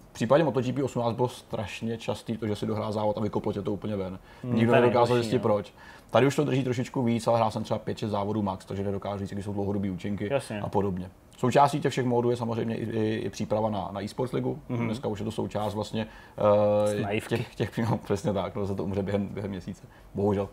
V 0.09 0.13
případě 0.13 0.45
MotoGP 0.45 0.83
18 0.85 1.15
bylo 1.17 1.29
strašně 1.29 1.99
častý 1.99 2.37
to, 2.37 2.47
že 2.47 2.57
si 2.57 2.67
dohrál 2.67 2.93
závod 2.93 3.19
a 3.19 3.21
vykoplo 3.21 3.53
tě 3.53 3.63
to 3.63 3.73
úplně 3.73 3.97
ven. 3.97 4.19
Hmm, 4.45 4.55
Nikdo 4.55 4.75
je 4.75 4.81
nedokázal 4.81 5.17
zjistit 5.17 5.37
no. 5.37 5.43
proč. 5.43 5.73
Tady 6.11 6.27
už 6.27 6.37
to 6.37 6.45
drží 6.45 6.65
trošičku 6.65 7.03
víc, 7.03 7.27
ale 7.27 7.37
hrál 7.37 7.51
jsem 7.51 7.65
třeba 7.65 7.81
5-6 7.81 8.09
závodů 8.09 8.43
max, 8.43 8.65
takže 8.65 8.85
nedokážu 8.85 9.19
říct, 9.19 9.31
když 9.33 9.45
jsou 9.45 9.53
dlouhodobé 9.53 9.91
účinky 9.91 10.29
Jasně. 10.33 10.61
a 10.61 10.69
podobně. 10.69 11.11
Součástí 11.45 11.81
těch 11.81 11.93
všech 11.93 12.05
módů 12.05 12.31
je 12.31 12.37
samozřejmě 12.37 12.77
i, 12.77 12.85
i, 12.85 13.15
i 13.17 13.31
příprava 13.31 13.71
na, 13.71 13.89
na 13.93 14.03
e-sports 14.03 14.33
ligu. 14.33 14.59
Mm-hmm. 14.71 14.85
Dneska 14.85 15.09
už 15.09 15.19
je 15.19 15.25
to 15.25 15.31
součást 15.31 15.75
vlastně 15.75 16.07
uh, 17.07 17.21
těch, 17.29 17.55
těch, 17.55 17.79
no, 17.79 17.99
přesně 18.05 18.33
tak, 18.33 18.55
no, 18.55 18.67
se 18.67 18.75
to 18.75 18.85
umře 18.85 19.03
během, 19.03 19.27
během 19.27 19.51
měsíce, 19.51 19.87
bohužel. 20.15 20.49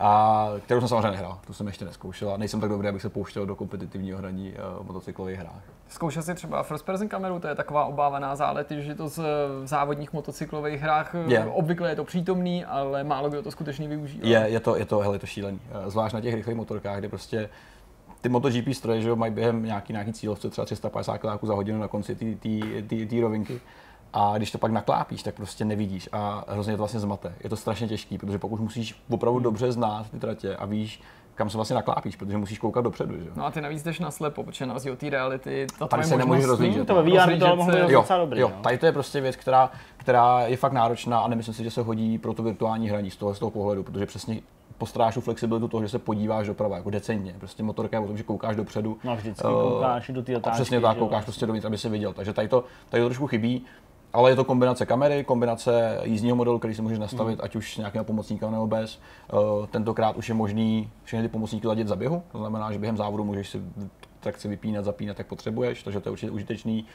A 0.00 0.48
kterou 0.64 0.80
jsem 0.80 0.88
samozřejmě 0.88 1.10
nehrál, 1.10 1.38
tu 1.46 1.52
jsem 1.52 1.66
ještě 1.66 1.84
neskoušel 1.84 2.30
a 2.30 2.36
nejsem 2.36 2.60
tak 2.60 2.70
dobrý, 2.70 2.88
abych 2.88 3.02
se 3.02 3.08
pouštěl 3.08 3.46
do 3.46 3.56
kompetitivního 3.56 4.18
hraní 4.18 4.52
uh, 4.52 4.84
v 4.84 4.86
motocyklových 4.86 5.38
hrách. 5.38 5.62
Zkoušel 5.88 6.22
si 6.22 6.34
třeba 6.34 6.62
first 6.62 6.86
person 6.86 7.08
kameru, 7.08 7.38
to 7.40 7.48
je 7.48 7.54
taková 7.54 7.84
obávaná 7.84 8.36
záležitost, 8.36 8.84
že 8.84 8.94
to 8.94 9.08
z- 9.08 9.18
v 9.62 9.66
závodních 9.66 10.12
motocyklových 10.12 10.80
hrách 10.80 11.14
eh, 11.14 11.32
Je. 11.32 11.44
obvykle 11.44 11.88
je 11.90 11.96
to 11.96 12.04
přítomný, 12.04 12.64
ale 12.64 13.04
málo 13.04 13.28
kdo 13.28 13.42
to 13.42 13.50
skutečně 13.50 13.88
využívá. 13.88 14.28
Je, 14.28 14.38
je 14.48 14.60
to, 14.60 14.76
je 14.76 14.84
to, 14.84 14.98
hele, 14.98 15.14
je 15.14 15.18
to 15.18 15.26
šílený. 15.26 15.60
Eh, 15.86 15.90
Zvlášť 15.90 16.14
na 16.14 16.20
těch 16.20 16.34
rychlých 16.34 16.56
motorkách, 16.56 16.98
kde 16.98 17.08
prostě 17.08 17.48
ty 18.26 18.30
MotoGP 18.30 18.68
stroje, 18.74 19.00
že 19.02 19.08
jo, 19.08 19.16
mají 19.16 19.32
během 19.32 19.64
nějaký, 19.64 19.92
nějaký 19.92 20.12
cílovce 20.12 20.50
třeba 20.50 20.64
350 20.64 21.18
km 21.18 21.46
za 21.46 21.54
hodinu 21.54 21.80
na 21.80 21.88
konci 21.88 22.14
té 23.08 23.20
rovinky. 23.20 23.60
A 24.12 24.34
když 24.36 24.50
to 24.50 24.58
pak 24.58 24.72
naklápíš, 24.72 25.22
tak 25.22 25.34
prostě 25.34 25.64
nevidíš 25.64 26.08
a 26.12 26.44
hrozně 26.48 26.72
to 26.72 26.78
vlastně 26.78 27.00
zmate. 27.00 27.32
Je 27.44 27.50
to 27.50 27.56
strašně 27.56 27.88
těžký, 27.88 28.18
protože 28.18 28.38
pokud 28.38 28.60
musíš 28.60 28.94
opravdu 29.10 29.40
dobře 29.40 29.72
znát 29.72 30.10
ty 30.10 30.18
tratě 30.18 30.56
a 30.56 30.66
víš, 30.66 31.00
kam 31.34 31.50
se 31.50 31.58
vlastně 31.58 31.74
naklápíš, 31.74 32.16
protože 32.16 32.36
musíš 32.38 32.58
koukat 32.58 32.84
dopředu, 32.84 33.14
že 33.16 33.24
jo. 33.26 33.32
No 33.36 33.46
a 33.46 33.50
ty 33.50 33.60
navíc 33.60 33.82
jdeš 33.82 33.98
na 34.00 34.10
slepo, 34.10 34.42
protože 34.44 34.66
na 34.66 34.74
rozdíl 34.74 34.92
od 34.92 34.98
té 34.98 35.10
reality, 35.10 35.66
to 35.78 35.86
Tady 35.86 36.04
se 36.04 36.16
nemůžeš 36.16 36.44
rozlížet. 36.44 36.86
to 36.86 36.94
ve 36.94 37.02
VR 37.02 37.26
by 37.32 37.38
to 37.38 37.56
mohlo 37.56 37.72
být 37.74 37.80
Jo, 37.92 38.00
docela 38.00 38.18
dobrý. 38.18 38.40
jo, 38.40 38.52
no. 38.56 38.62
tady 38.62 38.78
to 38.78 38.86
je 38.86 38.92
prostě 38.92 39.20
věc, 39.20 39.36
která, 39.36 39.70
která 39.96 40.40
je 40.46 40.56
fakt 40.56 40.72
náročná 40.72 41.18
a 41.20 41.28
nemyslím 41.28 41.54
si, 41.54 41.64
že 41.64 41.70
se 41.70 41.82
hodí 41.82 42.18
pro 42.18 42.32
to 42.34 42.42
virtuální 42.42 42.88
hraní 42.88 43.10
z 43.10 43.16
toho, 43.16 43.34
z 43.34 43.38
toho 43.38 43.50
pohledu, 43.50 43.82
protože 43.82 44.06
přesně 44.06 44.40
postrádáš 44.78 45.14
tu 45.14 45.20
flexibilitu 45.20 45.68
toho, 45.68 45.82
že 45.82 45.88
se 45.88 45.98
podíváš 45.98 46.46
doprava, 46.46 46.76
jako 46.76 46.90
decentně. 46.90 47.34
Prostě 47.38 47.62
motorka 47.62 47.96
je 47.96 48.04
o 48.04 48.06
tom, 48.06 48.16
že 48.16 48.22
koukáš 48.22 48.56
dopředu. 48.56 48.98
No, 49.04 49.16
vždycky 49.16 49.46
Eh, 49.46 49.52
koukáš 49.52 50.10
do 50.14 50.22
té 50.22 50.36
otáčky, 50.36 50.54
přesně 50.54 50.80
tak, 50.80 50.98
koukáš 50.98 51.10
vlastně. 51.10 51.24
prostě 51.24 51.46
dovnitř, 51.46 51.66
aby 51.66 51.78
si 51.78 51.88
viděl. 51.88 52.12
Takže 52.12 52.32
tady 52.32 52.48
to, 52.48 52.64
tady 52.88 53.02
to 53.02 53.08
trošku 53.08 53.26
chybí. 53.26 53.64
Ale 54.12 54.30
je 54.30 54.36
to 54.36 54.44
kombinace 54.44 54.86
kamery, 54.86 55.24
kombinace 55.24 56.00
jízdního 56.02 56.36
modelu, 56.36 56.58
který 56.58 56.74
si 56.74 56.82
můžeš 56.82 56.98
nastavit, 56.98 57.40
ať 57.42 57.56
už 57.56 57.74
s 57.74 57.78
nějakým 57.78 58.04
pomocníkem 58.04 58.52
nebo 58.52 58.66
bez. 58.66 59.00
Uh, 59.32 59.66
tentokrát 59.66 60.16
už 60.16 60.28
je 60.28 60.34
možný 60.34 60.90
všechny 61.04 61.22
ty 61.22 61.32
pomocníky 61.32 61.66
ladit 61.66 61.88
za 61.88 61.96
běhu, 61.96 62.22
to 62.32 62.38
znamená, 62.38 62.72
že 62.72 62.78
během 62.78 62.96
závodu 62.96 63.24
můžeš 63.24 63.48
si 63.48 63.62
trakci 64.20 64.48
vypínat, 64.48 64.84
zapínat, 64.84 65.18
jak 65.18 65.26
potřebuješ, 65.26 65.82
takže 65.82 66.00
to 66.00 66.08
je 66.08 66.10
určitě 66.10 66.30
užitečný. 66.30 66.86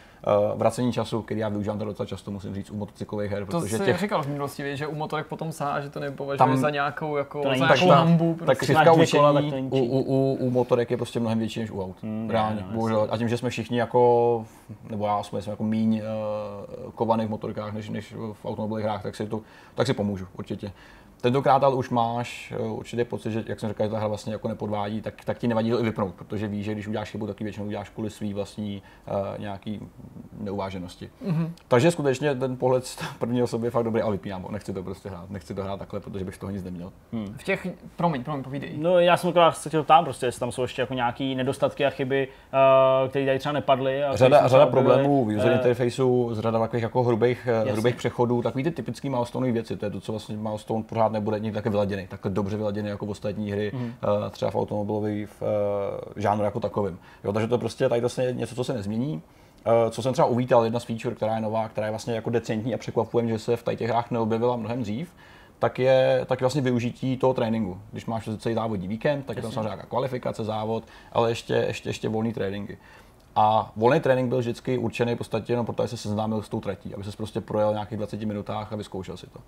Uh, 0.51 0.57
vracení 0.59 0.93
času, 0.93 1.21
který 1.21 1.39
já 1.39 1.49
využívám 1.49 1.77
teda 1.77 1.89
docela 1.91 2.05
často, 2.05 2.31
musím 2.31 2.55
říct, 2.55 2.69
u 2.71 2.75
motocyklových 2.77 3.31
her, 3.31 3.45
To 3.45 3.59
protože 3.59 3.77
jsi 3.77 3.83
těch, 3.83 3.99
říkal 3.99 4.23
v 4.23 4.27
minulosti, 4.27 4.63
víš, 4.63 4.79
že 4.79 4.87
u 4.87 4.95
motorek 4.95 5.27
potom 5.27 5.51
sá, 5.51 5.81
že 5.81 5.89
to 5.89 5.99
nepovažuješ 5.99 6.37
Tam- 6.37 6.57
za 6.57 6.69
nějakou, 6.69 7.17
jako, 7.17 7.41
To 7.41 7.49
za 7.49 7.49
tak 7.49 7.59
nějakou 7.59 7.87
ta- 7.87 7.95
hambu. 7.95 8.33
tak 8.33 8.45
Prostě. 8.45 8.65
křivka 8.65 8.83
tak 8.83 8.97
učení 8.97 9.23
to 9.23 9.41
není 9.55 9.69
u, 9.71 9.77
u, 9.77 9.99
u, 10.01 10.33
u, 10.39 10.49
motorek 10.51 10.91
je 10.91 10.97
prostě 10.97 11.19
mnohem 11.19 11.39
větší 11.39 11.59
než 11.59 11.71
u 11.71 11.83
aut. 11.83 11.95
Hmm, 12.03 12.29
Reálně, 12.29 12.61
no, 12.67 12.73
bohužel. 12.73 13.07
A 13.11 13.17
tím, 13.17 13.29
že 13.29 13.37
jsme 13.37 13.49
všichni 13.49 13.79
jako, 13.79 14.45
nebo 14.89 15.05
já 15.07 15.23
jsme, 15.23 15.41
jsme 15.41 15.51
jako 15.51 15.63
míň 15.63 16.01
uh, 16.85 16.91
kovaných 16.91 17.27
v 17.27 17.29
motorkách 17.29 17.73
než, 17.73 17.89
než 17.89 18.13
v 18.33 18.45
automobilových 18.45 18.85
hrách, 18.85 19.03
tak 19.03 19.15
si, 19.15 19.25
to, 19.27 19.41
tak 19.75 19.87
si 19.87 19.93
pomůžu 19.93 20.27
určitě. 20.37 20.71
Tentokrát 21.21 21.63
ale 21.63 21.75
už 21.75 21.89
máš 21.89 22.53
uh, 22.59 22.77
určitě 22.77 23.05
pocit, 23.05 23.31
že 23.31 23.43
jak 23.47 23.59
jsem 23.59 23.69
říkal, 23.69 23.87
že 23.87 23.91
ta 23.91 23.97
hra 23.97 24.07
vlastně 24.07 24.33
jako 24.33 24.47
nepodvádí, 24.47 25.01
tak, 25.01 25.25
tak 25.25 25.37
ti 25.37 25.47
nevadí 25.47 25.71
to 25.71 25.79
i 25.79 25.83
vypnout, 25.83 26.15
protože 26.15 26.47
víš, 26.47 26.65
že 26.65 26.73
když 26.73 26.87
uděláš 26.87 27.11
chybu, 27.11 27.27
tak 27.27 27.39
ji 27.39 27.43
většinou 27.43 27.65
uděláš 27.65 27.89
kvůli 27.89 28.09
svý 28.09 28.33
vlastní 28.33 28.81
uh, 29.07 29.41
nějaký 29.41 29.79
neuváženosti. 30.39 31.09
Mm-hmm. 31.27 31.49
Takže 31.67 31.91
skutečně 31.91 32.35
ten 32.35 32.57
pohled 32.57 32.85
z 32.85 32.97
první 33.19 33.43
osoby 33.43 33.67
je 33.67 33.71
fakt 33.71 33.83
dobrý, 33.83 34.01
ale 34.01 34.11
vypínám 34.11 34.41
ho, 34.41 34.51
nechci 34.51 34.73
to 34.73 34.83
prostě 34.83 35.09
hrát, 35.09 35.29
nechci 35.29 35.55
to 35.55 35.63
hrát 35.63 35.79
takhle, 35.79 35.99
protože 35.99 36.25
bych 36.25 36.37
toho 36.37 36.51
nic 36.51 36.63
neměl. 36.63 36.91
V 37.37 37.43
těch, 37.43 37.67
promiň, 37.95 38.23
promiň, 38.23 38.43
povídej. 38.43 38.73
No 38.77 38.99
já 38.99 39.17
jsem 39.17 39.29
akorát 39.29 39.51
se 39.51 39.69
tě 39.69 39.81
ptám, 39.81 40.03
prostě, 40.03 40.25
jestli 40.25 40.39
tam 40.39 40.51
jsou 40.51 40.61
ještě 40.61 40.81
jako 40.81 40.93
nějaké 40.93 41.23
nedostatky 41.23 41.85
a 41.85 41.89
chyby, 41.89 42.27
uh, 43.03 43.09
které 43.09 43.25
tady 43.25 43.39
třeba 43.39 43.53
nepadly. 43.53 44.03
A 44.03 44.15
Řada, 44.15 44.47
řada 44.47 44.65
problémů 44.65 45.25
v 45.25 45.27
user 45.37 45.51
Eh, 45.51 45.53
interfaceu, 45.53 46.29
z 46.33 46.39
řada 46.39 46.59
takových 46.59 46.83
jako 46.83 47.03
hrubých, 47.03 47.47
hrubých 47.71 47.95
přechodů, 47.95 48.41
takový 48.41 48.63
ty 48.63 48.71
typický 48.71 49.09
milestone 49.09 49.51
věci, 49.51 49.77
to 49.77 49.85
je 49.85 49.91
to, 49.91 50.01
co 50.01 50.11
vlastně 50.11 50.37
milestone 50.37 50.83
pořád 50.83 51.10
nebude 51.11 51.39
někdy 51.39 51.55
také 51.55 51.69
vyladěný, 51.69 52.07
takhle 52.07 52.31
dobře 52.31 52.57
vyladěný 52.57 52.89
jako 52.89 53.05
v 53.05 53.09
ostatní 53.09 53.51
hry, 53.51 53.71
mm. 53.73 53.93
třeba 54.31 54.51
v 54.51 54.55
automobilovém 54.55 55.25
v, 55.25 55.41
uh, 55.41 55.47
žánru 56.15 56.45
jako 56.45 56.59
takovým. 56.59 56.99
Jo, 57.23 57.33
takže 57.33 57.47
to 57.47 57.55
je 57.55 57.59
prostě 57.59 57.89
tady 57.89 58.01
vlastně 58.01 58.23
je 58.23 58.33
něco, 58.33 58.55
co 58.55 58.63
se 58.63 58.73
nezmění. 58.73 59.21
Eh, 59.65 59.91
Co 59.91 60.01
jsem 60.01 60.13
třeba 60.13 60.27
uvítal, 60.27 60.63
jedna 60.63 60.79
z 60.79 60.83
feature, 60.83 61.15
která 61.15 61.35
je 61.35 61.41
nová, 61.41 61.69
která 61.69 61.87
je 61.87 61.91
vlastně 61.91 62.15
jako 62.15 62.29
decentní 62.29 62.73
a 62.73 62.77
překvapuje, 62.77 63.23
mě, 63.23 63.33
že 63.33 63.39
se 63.39 63.57
v 63.57 63.63
těch 63.75 63.89
hrách 63.89 64.11
neobjevila 64.11 64.55
mnohem 64.55 64.81
dřív, 64.81 65.13
tak 65.59 65.79
je, 65.79 66.25
tak 66.25 66.41
je 66.41 66.43
vlastně 66.45 66.61
využití 66.61 67.17
toho 67.17 67.33
tréninku. 67.33 67.81
Když 67.91 68.05
máš 68.05 68.29
celý 68.37 68.55
závodní 68.55 68.87
víkend, 68.87 69.25
tak 69.25 69.37
je 69.37 69.41
tam 69.41 69.51
samozřejmě 69.51 69.67
nějaká 69.67 69.85
kvalifikace, 69.85 70.43
závod, 70.43 70.83
ale 71.11 71.31
ještě, 71.31 71.53
ještě, 71.53 71.89
ještě 71.89 72.09
volný 72.09 72.33
tréninky. 72.33 72.77
A 73.35 73.71
volný 73.75 73.99
trénink 73.99 74.29
byl 74.29 74.37
vždycky 74.37 74.77
určený 74.77 75.15
v 75.15 75.17
podstatě 75.17 75.53
jenom 75.53 75.65
proto, 75.65 75.83
aby 75.83 75.89
se 75.89 75.97
seznámil 75.97 76.41
s 76.41 76.49
tou 76.49 76.59
tratí, 76.59 76.95
aby 76.95 77.03
se 77.03 77.17
prostě 77.17 77.41
projel 77.41 77.69
v 77.69 77.73
nějakých 77.73 77.97
20 77.97 78.21
minutách 78.21 78.73
a 78.73 78.75
vyzkoušel 78.75 79.17
si 79.17 79.27
to. 79.27 79.39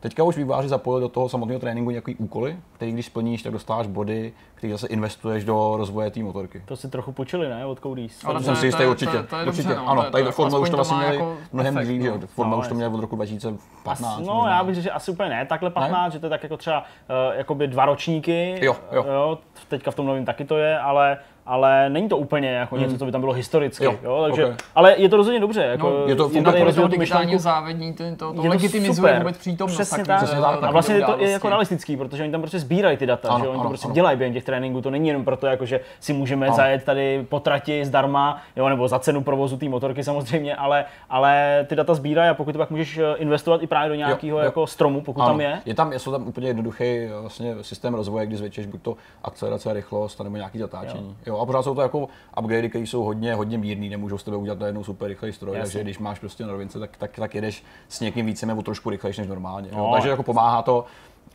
Teďka 0.00 0.22
už 0.24 0.36
vývojáři 0.36 0.68
zapojili 0.68 1.00
do 1.00 1.08
toho 1.08 1.28
samotného 1.28 1.60
tréninku 1.60 1.90
nějaký 1.90 2.14
úkoly, 2.16 2.56
který 2.72 2.92
když 2.92 3.06
splníš, 3.06 3.42
tak 3.42 3.52
dostáváš 3.52 3.86
body, 3.86 4.32
který 4.54 4.72
zase 4.72 4.86
investuješ 4.86 5.44
do 5.44 5.74
rozvoje 5.76 6.10
té 6.10 6.20
motorky. 6.22 6.62
To 6.66 6.76
si 6.76 6.88
trochu 6.90 7.12
počili, 7.12 7.48
ne, 7.48 7.66
od 7.66 7.80
Codys. 7.80 8.24
Ale 8.24 8.34
To 8.34 8.38
to 8.40 8.44
jsem 8.44 8.56
si 8.56 8.66
jistý 8.66 8.82
to 8.82 8.90
určitě. 8.90 9.10
to 9.10 9.16
je- 9.16 9.22
to 9.22 9.36
je 9.36 9.44
dobře, 9.44 9.62
určitě. 9.62 9.76
no, 9.80 9.88
ano, 9.88 10.02
to 10.04 10.10
tady 10.10 10.24
to 10.24 10.28
to 10.28 10.32
Forma 10.32 10.58
už 10.58 10.68
to 10.68 10.70
to 10.70 10.76
vlastně 10.76 10.94
má 10.96 11.02
měli 11.02 11.16
jako 11.16 11.36
mnohem 11.52 11.74
dřív, 11.76 12.02
že 12.02 12.08
jo. 12.08 12.18
no. 12.20 12.26
Forma 12.26 12.50
No, 12.52 12.58
už 12.58 12.68
to 12.68 12.74
měla 12.74 12.94
od 12.94 13.00
roku 13.00 13.16
2015. 13.16 14.18
No, 14.26 14.34
možná. 14.34 14.50
já 14.50 14.64
bych 14.64 14.74
řekl, 14.74 14.84
že 14.84 14.90
asi 14.90 15.10
úplně 15.10 15.28
ne, 15.28 15.46
takhle 15.46 15.70
15, 15.70 16.12
že 16.12 16.18
to 16.18 16.26
je 16.26 16.30
tak 16.30 16.42
jako 16.42 16.56
třeba 16.56 16.80
uh, 16.80 17.36
jakoby 17.36 17.68
dva 17.68 17.86
ročníky. 17.86 18.64
Jo, 18.64 18.76
jo. 18.92 19.04
jo. 19.12 19.38
Teďka 19.68 19.90
v 19.90 19.94
tom 19.94 20.06
novém 20.06 20.24
taky 20.24 20.44
to 20.44 20.58
je, 20.58 20.78
ale 20.78 21.18
ale 21.48 21.90
není 21.90 22.08
to 22.08 22.16
úplně 22.16 22.48
jako 22.50 22.76
něco, 22.76 22.98
co 22.98 23.04
by 23.04 23.12
tam 23.12 23.20
bylo 23.20 23.32
historicky. 23.32 23.84
Jo, 23.84 23.94
Jo, 24.02 24.22
takže, 24.26 24.46
ok. 24.46 24.54
Ale 24.74 24.94
je 24.98 25.08
to 25.08 25.16
rozhodně 25.16 25.40
dobře. 25.40 25.62
Jako, 25.62 25.90
No, 25.90 26.06
je 26.06 26.14
to- 26.16 26.28
tady 26.28 26.42
pro 26.42 26.64
rozdíl 26.64 26.82
toho 26.82 26.88
tu 26.88 26.98
digitálního 27.00 27.38
závodní, 27.38 27.92
to, 27.92 28.04
to, 28.16 28.32
to 28.32 28.34
Je 28.34 28.42
to 28.42 28.48
legitimizuje 28.48 28.94
super. 28.94 29.18
vůbec 29.18 29.38
přítomnost 29.38 29.74
Přesně 29.76 30.04
tak. 30.04 30.16
Přesně 30.16 30.40
tak. 30.40 30.62
A 30.62 30.70
vlastně 30.70 31.00
to 31.00 31.16
je 31.18 31.30
jako 31.30 31.48
realistický, 31.48 31.96
protože 31.96 32.22
oni 32.22 32.32
tam 32.32 32.40
prostě 32.40 32.58
sbírají 32.58 32.96
ty 32.96 33.06
data, 33.06 33.28
Ano, 33.28 33.44
že 33.44 33.48
oni 33.48 33.56
to 33.56 33.60
ano, 33.60 33.68
prostě 33.70 33.84
ano. 33.86 33.94
dělají 33.94 34.18
během 34.18 34.34
těch 34.34 34.44
tréninků, 34.44 34.80
to 34.80 34.90
není 34.90 35.08
jenom 35.08 35.24
proto, 35.24 35.46
jako, 35.46 35.64
že 35.66 35.80
si 36.00 36.12
můžeme 36.12 36.46
Ano. 36.46 36.56
zajet 36.56 36.84
tady 36.84 37.26
po 37.28 37.40
trati 37.40 37.84
zdarma, 37.84 38.42
jo, 38.56 38.68
nebo 38.68 38.88
za 38.88 38.98
cenu 38.98 39.22
provozu 39.22 39.56
té 39.56 39.68
motorky 39.68 40.04
samozřejmě, 40.04 40.56
ale, 40.56 40.84
ale 41.10 41.64
ty 41.68 41.76
data 41.76 41.94
sbírají 41.94 42.30
a 42.30 42.34
pokud 42.34 42.52
to 42.52 42.58
pak 42.58 42.70
můžeš 42.70 42.98
eh, 42.98 43.14
investovat 43.16 43.62
i 43.62 43.66
právě 43.66 43.88
do 43.88 43.94
nějakého 43.94 44.38
jako 44.38 44.66
stromu, 44.66 45.00
pokud 45.00 45.20
Ano, 45.20 45.30
tam 45.30 45.40
je. 45.40 45.60
je 45.66 45.74
tam, 45.74 45.92
jsou 45.92 46.12
tam 46.12 46.26
úplně 46.28 46.46
jednoduchý 46.46 46.84
eh, 46.84 47.10
vlastně 47.20 47.54
systém 47.62 47.94
rozvoje, 47.94 48.26
kdy 48.26 48.36
zvětšeš 48.36 48.66
buď 48.66 48.82
to 48.82 48.96
akcelerace, 49.24 49.72
rychlost, 49.72 50.20
nebo 50.20 50.36
nějaký 50.36 50.58
zatáčení. 50.58 51.16
Jo. 51.26 51.37
Jo. 51.38 51.42
a 51.42 51.46
pořád 51.46 51.62
jsou 51.62 51.74
to 51.74 51.80
jako 51.80 52.08
upgradey, 52.38 52.68
které 52.70 52.86
jsou 52.86 53.02
hodně, 53.04 53.34
hodně 53.34 53.58
mírný, 53.58 53.88
nemůžou 53.88 54.18
z 54.18 54.24
tebe 54.24 54.36
udělat 54.36 54.58
najednou 54.58 54.84
super 54.84 55.08
rychlej 55.08 55.32
stroj, 55.32 55.56
Jasně. 55.56 55.62
takže 55.62 55.82
když 55.84 55.98
máš 55.98 56.18
prostě 56.18 56.46
na 56.46 56.52
rovince, 56.52 56.78
tak, 56.78 56.96
tak, 56.96 57.16
tak 57.16 57.34
jedeš 57.34 57.64
s 57.88 58.00
někým 58.00 58.26
více 58.26 58.46
nebo 58.46 58.62
trošku 58.62 58.90
rychlejší 58.90 59.20
než 59.20 59.28
normálně. 59.28 59.68
Jo. 59.72 59.76
No, 59.78 59.84
takže 59.84 59.96
jasně. 59.96 60.10
jako 60.10 60.22
pomáhá 60.22 60.62
to. 60.62 60.84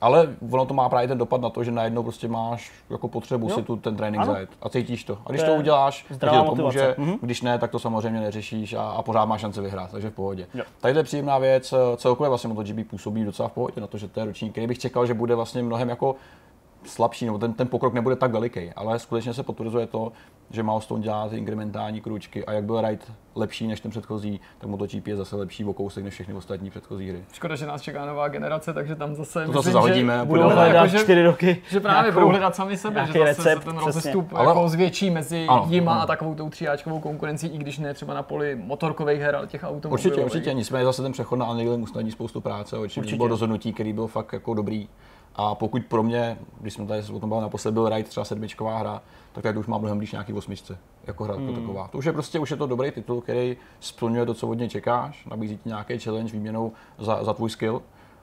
Ale 0.01 0.35
ono 0.51 0.65
to 0.65 0.73
má 0.73 0.89
právě 0.89 1.07
ten 1.07 1.17
dopad 1.17 1.41
na 1.41 1.49
to, 1.49 1.63
že 1.63 1.71
najednou 1.71 2.03
prostě 2.03 2.27
máš 2.27 2.71
jako 2.89 3.07
potřebu 3.07 3.49
Jo. 3.49 3.55
si 3.55 3.63
tu 3.63 3.75
ten 3.75 3.95
trénink 3.95 4.25
zajet 4.25 4.49
a 4.61 4.69
cítíš 4.69 5.03
to. 5.03 5.17
A 5.25 5.29
když 5.29 5.41
To 5.41 5.47
to, 5.47 5.55
uděláš, 5.55 6.05
tak 6.19 6.31
ti 6.31 6.37
to 6.37 6.43
pomůže, 6.43 6.63
motivace. 6.63 6.95
Mhm. 6.97 7.15
když 7.21 7.41
ne, 7.41 7.59
tak 7.59 7.71
to 7.71 7.79
samozřejmě 7.79 8.19
neřešíš 8.19 8.73
a, 8.73 8.81
a 8.83 9.01
pořád 9.01 9.25
máš 9.25 9.41
šanci 9.41 9.61
vyhrát, 9.61 9.91
takže 9.91 10.09
v 10.09 10.13
pohodě. 10.13 10.47
Jo. 10.53 10.63
Tady 10.81 10.93
to 10.93 10.99
je 10.99 11.03
příjemná 11.03 11.37
věc, 11.37 11.73
celkově 11.97 12.29
vlastně 12.29 12.47
MotoGP 12.47 12.87
působí 12.89 13.23
docela 13.23 13.49
v 13.49 13.51
pohodě 13.51 13.81
na 13.81 13.87
to, 13.87 13.97
že 13.97 14.07
to 14.07 14.19
je 14.19 14.25
ročník, 14.25 14.51
který 14.51 14.67
bych 14.67 14.79
čekal, 14.79 15.05
že 15.05 15.13
bude 15.13 15.35
vlastně 15.35 15.63
mnohem 15.63 15.89
jako 15.89 16.15
slabší, 16.85 17.25
nebo 17.25 17.37
ten, 17.37 17.53
ten 17.53 17.67
pokrok 17.67 17.93
nebude 17.93 18.15
tak 18.15 18.31
veliký, 18.31 18.71
ale 18.75 18.99
skutečně 18.99 19.33
se 19.33 19.43
potvrzuje 19.43 19.87
to, 19.87 20.11
že 20.51 20.63
Milestone 20.63 21.03
dělá 21.03 21.29
ty 21.29 21.37
incrementální 21.37 22.01
kručky 22.01 22.45
a 22.45 22.51
jak 22.51 22.63
byl 22.63 22.81
Ride 22.81 23.05
lepší 23.35 23.67
než 23.67 23.79
ten 23.79 23.91
předchozí, 23.91 24.39
tak 24.57 24.69
MotoGP 24.69 25.07
je 25.07 25.15
zase 25.15 25.35
lepší 25.35 25.65
o 25.65 25.73
kousek 25.73 26.03
než 26.03 26.13
všechny 26.13 26.33
ostatní 26.33 26.69
předchozí 26.69 27.09
hry. 27.09 27.23
Škoda, 27.33 27.55
že 27.55 27.65
nás 27.65 27.81
čeká 27.81 28.05
nová 28.05 28.27
generace, 28.27 28.73
takže 28.73 28.95
tam 28.95 29.15
zase 29.15 29.45
To 29.45 29.51
zase 29.51 29.57
myslím, 29.57 29.73
zahodíme 29.73 30.15
a 30.15 30.19
že 30.19 30.25
Budou 30.25 30.43
budeme 30.43 30.61
jako, 30.61 30.71
hledat 30.71 30.87
že- 30.87 30.99
čtyři 30.99 31.23
roky. 31.23 31.61
že 31.69 31.79
právě 31.79 32.11
budou 32.11 32.27
hledat 32.29 32.55
sami 32.55 32.77
sebe, 32.77 33.01
že 33.01 33.13
zase 33.13 33.23
recept, 33.23 33.59
se 33.63 33.65
ten 33.69 33.77
rozestup 33.77 34.27
Ale- 34.33 34.47
jako 34.47 34.69
zvětší 34.69 35.09
mezi 35.09 35.45
Ano, 35.49 35.65
jima 35.69 35.91
ano. 35.93 36.01
a 36.01 36.05
takovou 36.05 36.35
tou 36.35 36.49
tříáčkovou 36.49 36.99
konkurencí, 36.99 37.47
i 37.47 37.57
když 37.57 37.77
ne 37.79 37.93
třeba 37.93 38.13
na 38.13 38.23
poli 38.23 38.55
motorkových 38.55 39.19
her, 39.21 39.35
ale 39.35 39.47
těch 39.47 39.63
automobilových. 39.63 40.05
Určitě, 40.05 40.25
určitě, 40.25 40.53
nicméně 40.53 40.85
zase 40.85 41.01
ten 41.01 41.11
přechod 41.11 41.35
na 41.35 41.49
Unreal 41.51 41.81
usnadní 41.81 42.11
spoustu 42.11 42.41
práce, 42.41 42.77
určitě, 42.77 42.99
Určitě. 43.01 43.17
bylo 43.17 43.27
rozhodnutí, 43.27 43.73
který 43.73 43.93
byl 43.93 44.07
fakt 44.07 44.33
jako 44.33 44.53
dobrý 44.53 44.89
A 45.35 45.55
pokud 45.55 45.85
pro 45.85 46.03
mě, 46.03 46.37
když 46.61 46.73
jsme 46.73 46.85
tady 46.85 47.03
o 47.13 47.19
tom 47.19 47.29
bavili 47.29 47.41
naposledy, 47.41 47.73
byl 47.73 47.89
Ride 47.89 48.03
třeba 48.03 48.25
sedmičková 48.25 48.77
hra, 48.77 49.01
tak 49.31 49.41
tady 49.43 49.53
to 49.53 49.59
už 49.59 49.67
mám 49.67 49.81
mnohem 49.81 49.97
blíž 49.97 50.11
nějaký 50.11 50.33
osmičce, 50.33 50.77
jako 51.07 51.23
hra 51.23 51.35
hmm. 51.35 51.55
taková. 51.55 51.87
To 51.87 51.97
už 51.97 52.05
je 52.05 52.13
prostě, 52.13 52.39
už 52.39 52.51
je 52.51 52.57
to 52.57 52.67
dobrý 52.67 52.91
titul, 52.91 53.21
který 53.21 53.57
splňuje 53.79 54.25
to, 54.25 54.33
co 54.33 54.47
od 54.47 54.53
něj 54.53 54.69
čekáš, 54.69 55.25
nabízí 55.25 55.57
ti 55.57 55.69
nějaký 55.69 55.99
challenge 55.99 56.33
výměnou 56.33 56.71
za, 56.99 57.23
za 57.23 57.33
tvůj 57.33 57.49
skill 57.49 57.81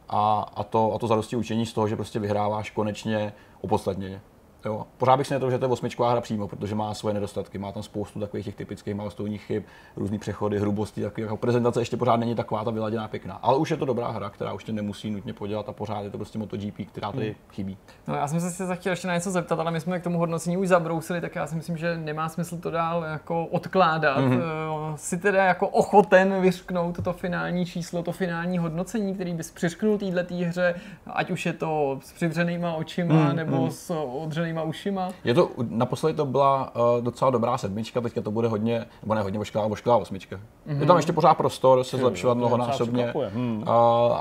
a, 0.08 0.50
a, 0.56 0.64
to, 0.64 0.92
a 0.94 0.98
to 0.98 1.06
zadosti 1.06 1.36
učení 1.36 1.66
z 1.66 1.72
toho, 1.72 1.88
že 1.88 1.96
prostě 1.96 2.18
vyhráváš 2.18 2.70
konečně 2.70 3.32
opodstatněně. 3.60 4.20
Jo. 4.64 4.86
Pořád 4.96 5.16
bych 5.16 5.26
si 5.26 5.34
neto, 5.34 5.50
že 5.50 5.58
to 5.58 5.64
je 5.64 5.70
osmičková 5.70 6.10
hra 6.10 6.20
přímo, 6.20 6.48
protože 6.48 6.74
má 6.74 6.94
svoje 6.94 7.14
nedostatky, 7.14 7.58
má 7.58 7.72
tam 7.72 7.82
spoustu 7.82 8.20
takových 8.20 8.44
těch 8.44 8.54
typických 8.54 8.94
malostovních 8.94 9.42
chyb, 9.42 9.62
různý 9.96 10.18
přechody, 10.18 10.58
hrubosti, 10.58 11.02
tak 11.02 11.18
jako 11.18 11.36
prezentace 11.36 11.80
ještě 11.80 11.96
pořád 11.96 12.16
není 12.16 12.34
taková 12.34 12.64
ta 12.64 12.70
vyladěná 12.70 13.08
pěkná. 13.08 13.34
Ale 13.34 13.58
už 13.58 13.70
je 13.70 13.76
to 13.76 13.84
dobrá 13.84 14.10
hra, 14.10 14.30
která 14.30 14.52
už 14.52 14.64
tě 14.64 14.72
nemusí 14.72 15.10
nutně 15.10 15.32
podělat 15.32 15.68
a 15.68 15.72
pořád 15.72 16.02
je 16.02 16.10
to 16.10 16.16
prostě 16.16 16.38
MotoGP, 16.38 16.74
která 16.88 17.12
tady 17.12 17.26
hmm. 17.26 17.34
chybí. 17.52 17.76
No, 18.08 18.14
já 18.14 18.28
jsem 18.28 18.40
se 18.40 18.76
chtěl 18.76 18.92
ještě 18.92 19.08
na 19.08 19.14
něco 19.14 19.30
zeptat, 19.30 19.60
ale 19.60 19.70
my 19.70 19.80
jsme 19.80 20.00
k 20.00 20.04
tomu 20.04 20.18
hodnocení 20.18 20.56
už 20.56 20.68
zabrousili, 20.68 21.20
tak 21.20 21.34
já 21.34 21.46
si 21.46 21.56
myslím, 21.56 21.76
že 21.76 21.96
nemá 21.96 22.28
smysl 22.28 22.58
to 22.58 22.70
dál 22.70 23.04
jako 23.04 23.46
odkládat. 23.46 24.18
Mm-hmm. 24.18 24.94
Si 24.96 25.18
teda 25.18 25.44
jako 25.44 25.68
ochoten 25.68 26.40
vyřknout 26.40 27.04
to 27.04 27.12
finální 27.12 27.66
číslo, 27.66 28.02
to 28.02 28.12
finální 28.12 28.58
hodnocení, 28.58 29.14
který 29.14 29.34
bys 29.34 29.50
přiřknul 29.50 29.98
této 29.98 30.34
hře, 30.34 30.74
ať 31.06 31.30
už 31.30 31.46
je 31.46 31.52
to 31.52 31.98
s 32.02 32.12
přivřenýma 32.12 32.74
očima 32.74 33.14
mm, 33.14 33.36
nebo 33.36 33.64
mm. 33.64 33.70
s 33.70 33.94
odřenýma 33.94 34.49
zajímavýma 34.50 34.62
ušima. 34.70 35.08
Je 35.24 35.34
to, 35.34 35.50
naposledy 35.68 36.16
to 36.16 36.26
byla 36.26 36.74
uh, 36.76 37.04
docela 37.04 37.30
dobrá 37.30 37.58
sedmička, 37.58 38.00
teďka 38.00 38.20
to 38.20 38.30
bude 38.30 38.48
hodně, 38.48 38.86
nebo 39.02 39.14
ne 39.14 39.22
hodně 39.22 39.38
ošklivá, 39.38 39.66
ošklivá 39.66 39.96
osmička. 39.96 40.36
Mm-hmm. 40.36 40.80
Je 40.80 40.86
tam 40.86 40.96
ještě 40.96 41.12
pořád 41.12 41.34
prostor 41.34 41.84
se 41.84 41.96
zlepšovat 41.96 42.36
mnohonásobně, 42.36 43.12
hmm. 43.34 43.62
uh, 43.62 43.68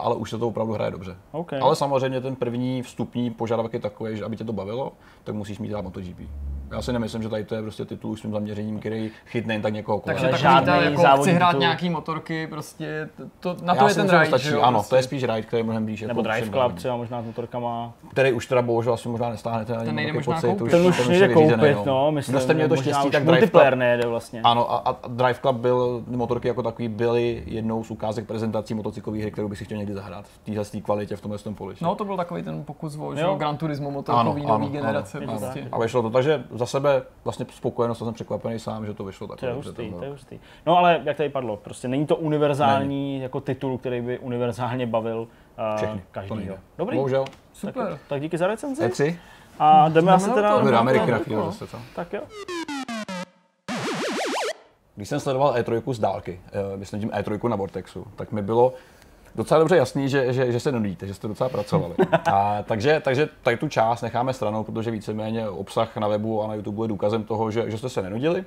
ale 0.06 0.15
už 0.15 0.30
se 0.30 0.38
to 0.38 0.48
opravdu 0.48 0.74
hraje 0.74 0.92
dobře. 0.92 1.15
Okay. 1.32 1.60
Ale 1.60 1.76
samozřejmě 1.76 2.22
ten 2.22 2.36
první 2.36 2.82
vstupní 2.82 3.32
požadavek 3.32 3.74
je 3.74 3.80
takový, 3.80 4.18
že 4.18 4.26
aby 4.26 4.38
tě 4.38 4.44
to 4.44 4.54
bavilo, 4.54 4.92
tak 5.24 5.36
musíš 5.36 5.60
mít 5.60 5.74
rád 5.74 5.82
MotoGP. 5.82 6.20
Já 6.72 6.82
si 6.82 6.94
nemyslím, 6.94 7.24
že 7.24 7.30
tady 7.30 7.44
to 7.44 7.56
je 7.56 7.62
prostě 7.62 7.86
titul 7.86 8.16
s 8.16 8.22
tím 8.22 8.32
zaměřením, 8.32 8.80
který 8.80 9.12
chytne 9.26 9.54
jen 9.54 9.62
tak 9.62 9.74
někoho 9.74 10.00
kolem. 10.00 10.18
Takže 10.18 10.44
takový 10.44 10.66
ta, 10.66 10.76
jako 10.76 11.22
chci 11.22 11.32
hrát 11.32 11.48
titul. 11.48 11.60
nějaký 11.60 11.90
motorky, 11.90 12.48
prostě 12.48 13.10
to, 13.40 13.56
na 13.64 13.76
to 13.76 13.84
Já 13.84 13.90
je 13.90 13.96
ten 13.96 14.10
ride, 14.10 14.26
stačí, 14.26 14.50
jo, 14.50 14.62
ano, 14.62 14.78
prostě. 14.78 14.90
to 14.90 14.96
je 14.96 15.04
spíš 15.04 15.24
ride, 15.24 15.42
který 15.42 15.60
je 15.60 15.64
mnohem 15.64 15.86
blíž. 15.86 16.02
Nebo 16.02 16.22
jako 16.22 16.22
Drive 16.22 16.50
Club 16.50 16.74
třeba 16.76 16.96
možná 16.98 17.22
s 17.22 17.26
motorkama. 17.26 17.94
Který 18.12 18.34
už 18.34 18.46
teda 18.46 18.62
bohužel 18.62 18.94
asi 18.94 19.10
možná 19.10 19.30
nestáhnete 19.30 19.78
ani 19.78 20.06
ten 20.06 20.14
možná 20.14 20.36
pocit. 20.36 20.48
Koupit. 20.48 20.72
Ten 20.72 20.88
už 20.88 21.08
nejde 21.08 21.28
koupit, 21.28 21.78
no, 21.86 22.12
myslím. 22.12 22.34
Kdo 22.34 22.42
jste 22.42 22.54
měli 22.54 22.70
to 22.70 22.76
štěstí, 22.76 23.10
tak 23.10 23.26
Drive 23.26 23.48
Club, 23.48 23.64
nejde 23.76 24.08
vlastně. 24.08 24.42
Ano, 24.44 24.72
a, 24.72 24.78
a, 24.78 25.08
Drive 25.08 25.40
Club 25.42 25.56
byl, 25.56 26.04
motorky 26.08 26.48
jako 26.48 26.64
takový 26.64 26.88
byly 26.88 27.44
jednou 27.46 27.84
z 27.84 27.92
ukázek 27.92 28.28
prezentací 28.28 28.74
motocyklové 28.74 29.20
hry, 29.20 29.32
kterou 29.32 29.48
bych 29.48 29.58
si 29.58 29.66
chtěl 29.66 29.78
někdy 29.78 29.94
zahrát 29.94 30.26
v 30.26 30.38
téhle 30.38 30.66
kvalitě 30.84 31.16
v 31.16 31.22
tomhle 31.22 31.40
tom 31.40 31.56
poliči. 31.56 31.84
No, 31.84 31.96
to 31.96 32.06
byl 32.06 32.18
takový 32.18 32.44
ten 32.44 32.64
pokus 32.64 32.98
o 33.28 33.36
Gran 33.36 33.58
Turismo 33.58 33.92
motorkový 33.92 34.46
nový 34.46 34.70
generace. 34.70 35.22
Prostě. 35.22 35.68
A 35.72 35.80
vyšlo 35.80 36.02
to, 36.02 36.10
takže 36.10 36.44
za 36.60 36.65
sebe 36.65 37.04
vlastně 37.24 37.45
spokojenost, 37.50 37.98
jsem 37.98 38.13
překvapený 38.13 38.60
sám, 38.60 38.86
že 38.86 38.93
to 38.93 39.04
vyšlo 39.04 39.28
tak. 39.28 39.39
To 39.39 39.45
je 39.45 39.54
hustý, 39.54 39.91
to 39.91 40.04
je 40.04 40.10
hustý. 40.10 40.39
No 40.65 40.78
ale 40.78 41.02
jak 41.04 41.17
tady 41.17 41.30
padlo, 41.30 41.58
prostě 41.58 41.88
není 41.88 42.06
to 42.06 42.15
univerzální 42.15 42.88
není. 42.88 43.19
jako 43.19 43.41
titul, 43.41 43.78
který 43.78 44.02
by 44.02 44.19
univerzálně 44.19 44.88
bavil 44.88 45.28
uh, 45.91 46.00
každýho. 46.12 46.56
Dobrý. 46.78 46.98
Bohužel. 46.98 47.26
Super. 47.54 47.88
Tak, 47.88 48.00
tak 48.08 48.22
díky 48.22 48.38
za 48.38 48.48
recenzi. 48.48 48.84
E3. 48.84 49.15
A 49.60 49.89
jdeme 49.89 50.12
asi 50.12 50.30
teda... 50.30 50.58
Do 50.58 50.78
Ameriky 50.78 51.12
na 51.12 51.17
chvíli 51.17 51.41
zase 51.45 51.67
to. 51.67 51.78
Tak 51.95 52.13
jo. 52.13 52.22
Když 54.95 55.10
jsem 55.10 55.19
sledoval 55.19 55.54
E3 55.54 55.93
z 55.93 56.00
dálky, 56.00 56.41
eh, 56.48 56.78
myslím 56.78 57.00
tím 57.00 57.10
E3 57.10 57.50
na 57.50 57.56
Vortexu, 57.56 58.08
tak 58.15 58.32
mi 58.32 58.41
bylo 58.41 58.74
docela 59.36 59.60
dobře 59.60 59.78
jasný, 59.78 60.10
že, 60.10 60.34
že, 60.34 60.52
že 60.52 60.60
se 60.60 60.72
nenudíte, 60.72 61.08
že 61.08 61.13
jste 61.13 61.28
docela 61.28 61.50
pracovali. 61.50 61.96
A, 62.32 62.63
takže, 62.63 63.02
takže 63.04 63.30
tady 63.44 63.58
tu 63.58 63.68
část 63.68 64.02
necháme 64.02 64.34
stranou, 64.34 64.63
protože 64.63 64.92
víceméně 64.92 65.50
obsah 65.50 65.98
na 65.98 66.08
webu 66.08 66.44
a 66.44 66.48
na 66.48 66.54
YouTube 66.54 66.84
je 66.84 66.88
důkazem 66.88 67.24
toho, 67.24 67.52
že, 67.52 67.72
že 67.72 67.78
jste 67.78 67.89
se 67.89 68.02
nenudili. 68.02 68.46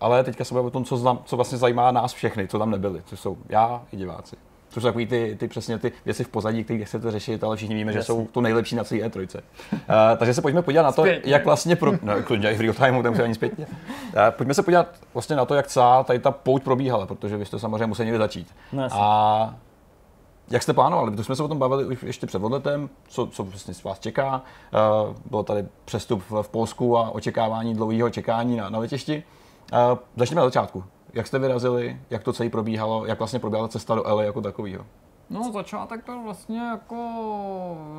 Ale 0.00 0.24
teďka 0.24 0.44
se 0.44 0.54
bavíme 0.54 0.68
o 0.68 0.70
tom, 0.70 0.84
co, 0.84 0.96
znam, 0.96 1.18
co 1.24 1.36
vlastně 1.36 1.58
zajímá 1.58 1.90
nás 1.90 2.12
všechny, 2.12 2.48
co 2.48 2.58
tam 2.58 2.70
nebyli, 2.70 3.02
co 3.06 3.16
jsou 3.16 3.36
já 3.48 3.82
i 3.92 3.96
diváci. 3.96 4.36
Což 4.70 4.82
jsou 4.82 4.88
takový 4.88 5.06
ty, 5.06 5.36
ty, 5.40 5.48
přesně 5.48 5.78
ty 5.78 5.92
věci 6.04 6.24
v 6.24 6.28
pozadí, 6.28 6.64
které 6.64 6.84
chcete 6.84 7.10
řešit, 7.10 7.44
ale 7.44 7.56
všichni 7.56 7.74
víme, 7.74 7.92
že 7.92 8.02
jsou 8.02 8.26
to 8.26 8.40
nejlepší 8.40 8.76
na 8.76 8.84
celé 8.84 9.00
E3. 9.00 9.40
Uh, 9.72 9.78
takže 10.16 10.34
se 10.34 10.42
pojďme 10.42 10.62
podívat 10.62 10.82
na 10.82 10.92
to, 10.92 11.02
zpětně. 11.02 11.32
jak 11.32 11.44
vlastně 11.44 11.76
pro... 11.76 11.92
No, 12.02 12.22
klidně 12.22 12.54
v 12.54 12.60
real 12.60 12.74
time, 12.74 13.16
to 13.16 13.24
ani 13.24 13.34
zpětně. 13.34 13.66
Uh, 13.66 14.20
pojďme 14.30 14.54
se 14.54 14.62
podívat 14.62 14.88
vlastně 15.14 15.36
na 15.36 15.44
to, 15.44 15.54
jak 15.54 15.66
celá 15.66 16.04
tady 16.04 16.18
ta 16.18 16.30
pouť 16.30 16.62
probíhala, 16.62 17.06
protože 17.06 17.36
vy 17.36 17.46
jste 17.46 17.58
samozřejmě 17.58 17.86
museli 17.86 18.06
někde 18.06 18.18
začít. 18.18 18.54
No, 18.72 18.88
a 18.92 19.54
jak 20.50 20.62
jste 20.62 20.72
plánovali? 20.72 21.16
To 21.16 21.24
jsme 21.24 21.36
se 21.36 21.42
o 21.42 21.48
tom 21.48 21.58
bavili 21.58 21.84
už 21.84 22.02
ještě 22.02 22.26
před 22.26 22.44
odletem, 22.44 22.90
co, 23.08 23.26
co 23.26 23.44
vlastně 23.44 23.74
z 23.74 23.84
vás 23.84 23.98
čeká. 23.98 24.42
Uh, 25.06 25.16
bylo 25.30 25.42
tady 25.42 25.66
přestup 25.84 26.22
v, 26.30 26.42
v 26.42 26.48
Polsku 26.48 26.98
a 26.98 27.10
očekávání 27.10 27.74
dlouhého 27.74 28.10
čekání 28.10 28.56
na, 28.56 28.70
na 28.70 28.78
letišti. 28.78 29.22
Uh, 29.72 29.98
začněme 30.16 30.40
na 30.40 30.46
začátku. 30.46 30.84
Jak 31.14 31.26
jste 31.26 31.38
vyrazili, 31.38 32.00
jak 32.10 32.22
to 32.22 32.32
celé 32.32 32.50
probíhalo, 32.50 33.06
jak 33.06 33.18
vlastně 33.18 33.38
probíhala 33.38 33.68
cesta 33.68 33.94
do 33.94 34.04
L 34.04 34.20
jako 34.20 34.40
takového? 34.40 34.84
No, 35.30 35.52
začátek 35.52 36.04
byl 36.04 36.22
vlastně 36.22 36.60
jako 36.60 36.98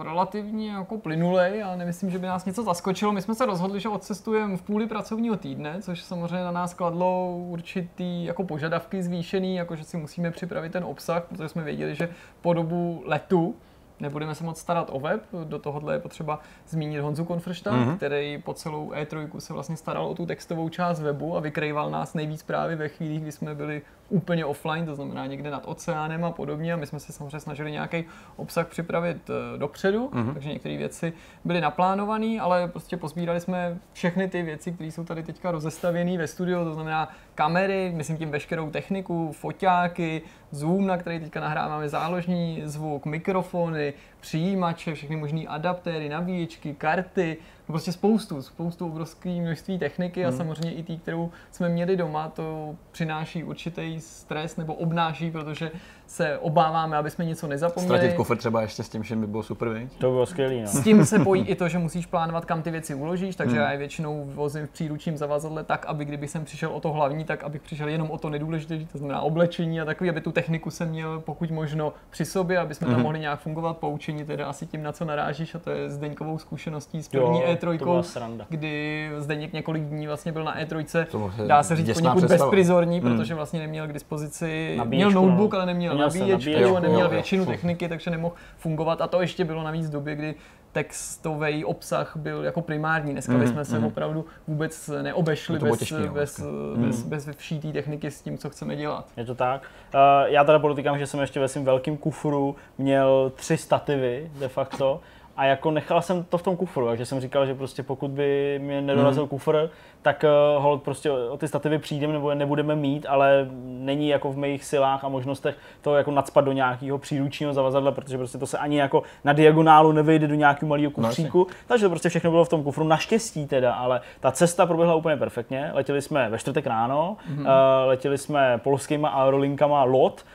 relativně 0.03 0.71
jako 0.71 0.97
plynulej 0.97 1.63
a 1.63 1.75
nemyslím, 1.75 2.09
že 2.09 2.19
by 2.19 2.27
nás 2.27 2.45
něco 2.45 2.63
zaskočilo. 2.63 3.11
My 3.11 3.21
jsme 3.21 3.35
se 3.35 3.45
rozhodli, 3.45 3.79
že 3.79 3.89
odcestujeme 3.89 4.57
v 4.57 4.61
půli 4.61 4.87
pracovního 4.87 5.37
týdne, 5.37 5.81
což 5.81 6.03
samozřejmě 6.03 6.43
na 6.43 6.51
nás 6.51 6.73
kladlo 6.73 7.37
určitý 7.37 8.25
jako 8.25 8.43
požadavky 8.43 9.03
zvýšený, 9.03 9.55
jako 9.55 9.75
že 9.75 9.83
si 9.83 9.97
musíme 9.97 10.31
připravit 10.31 10.71
ten 10.71 10.83
obsah, 10.83 11.23
protože 11.23 11.49
jsme 11.49 11.63
věděli, 11.63 11.95
že 11.95 12.09
po 12.41 12.53
dobu 12.53 13.03
letu 13.05 13.55
nebudeme 13.99 14.35
se 14.35 14.43
moc 14.43 14.59
starat 14.59 14.89
o 14.91 14.99
web. 14.99 15.23
Do 15.43 15.59
tohohle 15.59 15.93
je 15.93 15.99
potřeba 15.99 16.39
zmínit 16.67 16.99
Honzu 16.99 17.25
Konfršta, 17.25 17.71
mm-hmm. 17.71 17.97
který 17.97 18.41
po 18.45 18.53
celou 18.53 18.91
E3 18.91 19.39
se 19.39 19.53
vlastně 19.53 19.77
staral 19.77 20.05
o 20.05 20.15
tu 20.15 20.25
textovou 20.25 20.69
část 20.69 21.01
webu 21.01 21.37
a 21.37 21.39
vykrýval 21.39 21.91
nás 21.91 22.13
nejvíc 22.13 22.43
právě 22.43 22.75
ve 22.75 22.89
chvílích, 22.89 23.21
kdy 23.21 23.31
jsme 23.31 23.55
byli 23.55 23.81
úplně 24.09 24.45
offline, 24.45 24.85
to 24.85 24.95
znamená 24.95 25.25
někde 25.25 25.51
nad 25.51 25.63
oceánem 25.65 26.25
a 26.25 26.31
podobně. 26.31 26.73
A 26.73 26.75
my 26.75 26.87
jsme 26.87 26.99
se 26.99 27.13
samozřejmě 27.13 27.39
snažili 27.39 27.71
nějaký 27.71 28.03
obsah 28.35 28.67
připravit 28.67 29.29
eh, 29.29 29.57
dopředu, 29.57 30.07
mm-hmm. 30.07 30.33
takže 30.33 30.49
některé 30.49 30.77
věci 30.77 31.13
byly 31.45 31.61
naplánované, 31.61 32.39
ale 32.39 32.67
prostě 32.67 32.97
pozbírali 32.97 33.39
jsme 33.39 33.77
všechny 33.93 34.27
ty 34.27 34.41
věci, 34.41 34.71
které 34.71 34.91
jsou 34.91 35.03
tady 35.03 35.23
teďka 35.23 35.51
rozestavěné 35.51 36.17
ve 36.17 36.27
studiu, 36.27 36.63
to 36.63 36.73
znamená 36.73 37.09
kamery, 37.35 37.91
myslím 37.95 38.17
tím 38.17 38.31
veškerou 38.31 38.69
techniku, 38.69 39.31
foťáky, 39.31 40.21
Zoom, 40.51 40.87
na 40.87 40.97
který 40.97 41.19
teďka 41.19 41.39
nahráváme 41.39 41.89
záložní 41.89 42.61
zvuk, 42.65 43.05
mikrofony, 43.05 43.93
přijímače, 44.19 44.93
všechny 44.93 45.15
možné 45.15 45.41
adaptéry, 45.47 46.09
nabíječky, 46.09 46.73
karty, 46.73 47.37
prostě 47.69 47.91
spoustu, 47.91 48.41
spoustu 48.41 48.87
obrovské 48.87 49.29
množství 49.29 49.79
techniky 49.79 50.23
hmm. 50.23 50.33
a 50.33 50.37
samozřejmě 50.37 50.73
i 50.73 50.83
ty, 50.83 50.97
kterou 50.97 51.31
jsme 51.51 51.69
měli 51.69 51.97
doma, 51.97 52.29
to 52.29 52.75
přináší 52.91 53.43
určitý 53.43 53.99
stres 53.99 54.57
nebo 54.57 54.73
obnáší, 54.73 55.31
protože 55.31 55.71
se 56.09 56.37
obáváme, 56.37 56.97
aby 56.97 57.09
jsme 57.09 57.25
něco 57.25 57.47
nezapomněli. 57.47 57.97
Ztratit 57.97 58.17
kufr 58.17 58.37
třeba 58.37 58.61
ještě 58.61 58.83
s 58.83 58.89
tím 58.89 59.01
všem 59.01 59.21
by 59.21 59.27
bylo 59.27 59.43
super, 59.43 59.69
viď? 59.69 59.93
To 59.97 60.11
bylo 60.11 60.25
skvělé. 60.25 60.61
No. 60.61 60.67
S 60.67 60.83
tím 60.83 61.05
se 61.05 61.19
pojí 61.23 61.41
i 61.45 61.55
to, 61.55 61.67
že 61.67 61.77
musíš 61.77 62.05
plánovat, 62.05 62.45
kam 62.45 62.61
ty 62.61 62.71
věci 62.71 62.95
uložíš, 62.95 63.35
takže 63.35 63.55
hmm. 63.55 63.65
já 63.65 63.71
je 63.71 63.77
většinou 63.77 64.29
vozím 64.33 64.67
v 64.67 64.69
příručím 64.69 65.17
zavazadle 65.17 65.63
tak, 65.63 65.85
aby 65.85 66.05
kdyby 66.05 66.27
jsem 66.27 66.45
přišel 66.45 66.69
o 66.69 66.79
to 66.79 66.91
hlavní, 66.91 67.23
tak 67.23 67.43
abych 67.43 67.61
přišel 67.61 67.87
jenom 67.87 68.11
o 68.11 68.17
to 68.17 68.29
nejdůležitější, 68.29 68.85
to 68.85 68.97
znamená 68.97 69.21
oblečení 69.21 69.81
a 69.81 69.85
takový, 69.85 70.09
aby 70.09 70.21
tu 70.21 70.31
techniku 70.31 70.71
jsem 70.71 70.89
měl 70.89 71.19
pokud 71.19 71.51
možno 71.51 71.93
při 72.09 72.25
sobě, 72.25 72.59
aby 72.59 72.75
jsme 72.75 72.87
hmm. 72.87 72.95
tam 72.95 73.03
mohli 73.03 73.19
nějak 73.19 73.39
fungovat. 73.39 73.77
Poučení 73.77 74.25
teda 74.25 74.45
asi 74.45 74.65
tím, 74.65 74.83
na 74.83 74.91
co 74.91 75.05
narážíš, 75.05 75.55
a 75.55 75.59
to 75.59 75.69
je 75.69 75.89
Zdeňkovou 75.89 76.37
zkušeností 76.37 77.03
z 77.03 77.07
první 77.07 77.41
jo, 77.41 77.47
E3, 77.53 78.45
kdy 78.49 79.09
Zdeněk 79.17 79.53
několik 79.53 79.83
dní 79.83 80.07
vlastně 80.07 80.31
byl 80.31 80.43
na 80.43 80.59
E3, 80.59 81.05
dá 81.47 81.63
se 81.63 81.75
říct 81.75 82.01
poněkud 82.01 82.23
bezprizorní, 82.23 82.99
hmm. 82.99 83.09
protože 83.09 83.35
vlastně 83.35 83.59
neměl 83.59 83.87
k 83.87 83.93
dispozici, 83.93 84.75
Nabíječku, 84.77 85.09
měl 85.11 85.21
notebook, 85.21 85.53
no. 85.53 85.57
ale 85.57 85.65
neměl 85.65 85.98
nabíječku 85.99 86.77
a 86.77 86.79
neměl 86.79 87.01
jo, 87.01 87.09
většinu 87.09 87.43
jo, 87.43 87.49
techniky, 87.49 87.89
takže 87.89 88.11
nemohl 88.11 88.35
fungovat. 88.57 89.01
A 89.01 89.07
to 89.07 89.21
ještě 89.21 89.45
bylo 89.45 89.63
navíc 89.63 89.87
v 89.87 89.91
době, 89.91 90.15
kdy 90.15 90.35
textový 90.71 91.65
obsah 91.65 92.11
byl 92.15 92.43
jako 92.43 92.61
primární. 92.61 93.11
Dneska 93.11 93.33
mm, 93.33 93.47
jsme 93.47 93.65
se 93.65 93.79
mm. 93.79 93.85
opravdu 93.85 94.25
vůbec 94.47 94.89
neobešli 95.01 95.59
bez, 95.59 95.79
těžký, 95.79 95.95
no, 96.05 96.13
bez, 96.13 96.39
mm. 96.39 96.85
bez, 96.85 97.03
bez 97.03 97.29
všítý 97.37 97.73
techniky 97.73 98.11
s 98.11 98.21
tím, 98.21 98.37
co 98.37 98.49
chceme 98.49 98.75
dělat. 98.75 99.07
Je 99.17 99.25
to 99.25 99.35
tak. 99.35 99.61
Uh, 99.93 99.99
já 100.25 100.43
teda 100.43 100.59
podotýkám, 100.59 100.99
že 100.99 101.07
jsem 101.07 101.19
ještě 101.19 101.39
ve 101.39 101.47
svém 101.47 101.65
velkým 101.65 101.97
kufru 101.97 102.55
měl 102.77 103.31
tři 103.35 103.57
stativy 103.57 104.31
de 104.39 104.47
facto 104.47 105.01
a 105.39 105.45
jako 105.45 105.71
nechal 105.71 106.01
jsem 106.01 106.23
to 106.23 106.37
v 106.37 106.43
tom 106.43 106.57
kufru, 106.57 106.87
takže 106.87 107.05
jsem 107.05 107.19
říkal, 107.19 107.45
že 107.45 107.55
prostě 107.55 107.83
pokud 107.83 108.11
by 108.11 108.59
mě 108.63 108.81
nedorazil 108.81 109.23
mm. 109.23 109.29
kufr, 109.29 109.69
tak 110.01 110.25
uh, 110.55 110.63
hold 110.63 110.83
prostě 110.83 111.11
o 111.11 111.37
ty 111.37 111.47
stativy 111.47 111.79
přijdeme 111.79 112.13
nebo 112.13 112.29
je 112.29 112.35
nebudeme 112.35 112.75
mít, 112.75 113.05
ale 113.09 113.47
není 113.63 114.07
jako 114.07 114.31
v 114.31 114.37
mých 114.37 114.65
silách 114.65 115.03
a 115.03 115.09
možnostech 115.09 115.55
to 115.81 115.95
jako 115.95 116.11
nadspat 116.11 116.45
do 116.45 116.51
nějakého 116.51 116.97
příručního 116.97 117.53
zavazadla, 117.53 117.91
protože 117.91 118.17
prostě 118.17 118.37
to 118.37 118.47
se 118.47 118.57
ani 118.57 118.79
jako 118.79 119.03
na 119.23 119.33
diagonálu 119.33 119.91
nevejde 119.91 120.27
do 120.27 120.35
nějakého 120.35 120.69
malého 120.69 120.91
no, 120.97 121.07
kufříku, 121.07 121.37
no, 121.37 121.55
takže 121.67 121.85
to 121.85 121.89
prostě 121.89 122.09
všechno 122.09 122.31
bylo 122.31 122.45
v 122.45 122.49
tom 122.49 122.63
kufru, 122.63 122.83
naštěstí 122.83 123.47
teda, 123.47 123.73
ale 123.73 124.01
ta 124.19 124.31
cesta 124.31 124.65
proběhla 124.65 124.95
úplně 124.95 125.17
perfektně. 125.17 125.71
Letěli 125.73 126.01
jsme 126.01 126.29
ve 126.29 126.37
čtvrtek 126.37 126.67
ráno, 126.67 127.17
mm-hmm. 127.31 127.41
uh, 127.41 127.45
letěli 127.85 128.17
jsme 128.17 128.59
polskýma 128.63 129.09
aerolinkama 129.09 129.83
LOT, 129.83 130.25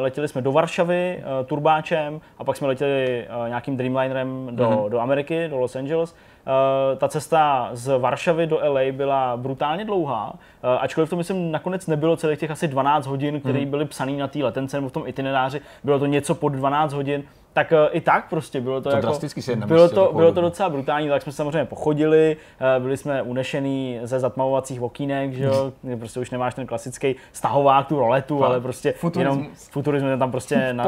letěli 0.00 0.28
jsme 0.28 0.42
do 0.42 0.52
Varšavy 0.52 1.18
uh, 1.18 1.46
turbáčem 1.46 2.20
a 2.38 2.44
pak 2.44 2.56
jsme 2.56 2.68
letěli 2.68 3.26
uh, 3.42 3.48
nějakým 3.48 3.76
Dreamlinerem 3.76 4.48
do, 4.50 4.64
mm-hmm. 4.64 4.88
do 4.88 5.00
Ameriky, 5.00 5.48
do 5.48 5.58
Los 5.58 5.76
Angeles. 5.76 6.12
Uh, 6.12 6.98
ta 6.98 7.08
cesta 7.08 7.70
z 7.72 7.98
Varšavy 7.98 8.46
do 8.46 8.60
LA 8.62 8.80
byla 8.92 9.36
brutálně 9.36 9.84
dlouhá, 9.84 10.30
uh, 10.30 10.38
ačkoliv 10.80 11.10
to 11.10 11.16
myslím 11.16 11.52
nakonec 11.52 11.86
nebylo 11.86 12.16
celých 12.16 12.38
těch 12.38 12.50
asi 12.50 12.68
12 12.68 13.06
hodin, 13.06 13.40
které 13.40 13.60
mm. 13.60 13.70
byly 13.70 13.84
psané 13.84 14.12
na 14.12 14.28
té 14.28 14.38
letence 14.38 14.76
nebo 14.76 14.88
v 14.88 14.92
tom 14.92 15.06
itineráři, 15.06 15.60
bylo 15.84 15.98
to 15.98 16.06
něco 16.06 16.34
pod 16.34 16.48
12 16.48 16.92
hodin, 16.92 17.22
tak 17.54 17.72
uh, 17.72 17.78
i 17.90 18.00
tak 18.00 18.28
prostě 18.28 18.60
bylo 18.60 18.80
to, 18.80 18.90
to 18.90 18.96
jako, 18.96 19.06
drasticky 19.06 19.42
si 19.42 19.56
bylo, 19.56 19.88
to, 19.88 20.12
bylo 20.16 20.32
to 20.32 20.40
docela 20.40 20.68
brutální, 20.68 21.08
tak 21.08 21.22
jsme 21.22 21.32
samozřejmě 21.32 21.64
pochodili, 21.64 22.36
uh, 22.76 22.82
byli 22.82 22.96
jsme 22.96 23.22
unešený 23.22 24.00
ze 24.02 24.20
zatmavovacích 24.20 24.82
okýnek, 24.82 25.32
že 25.32 25.44
jo, 25.44 25.72
prostě 25.98 26.20
už 26.20 26.30
nemáš 26.30 26.54
ten 26.54 26.66
klasický 26.66 27.16
stahovák, 27.32 27.86
tu 27.86 27.98
roletu, 27.98 28.38
Fakt. 28.38 28.48
ale 28.48 28.60
prostě 28.60 28.92
futurismus. 28.92 29.36
jenom 29.36 29.54
futurismus 29.70 30.18
tam 30.18 30.30
prostě 30.30 30.72
na, 30.72 30.84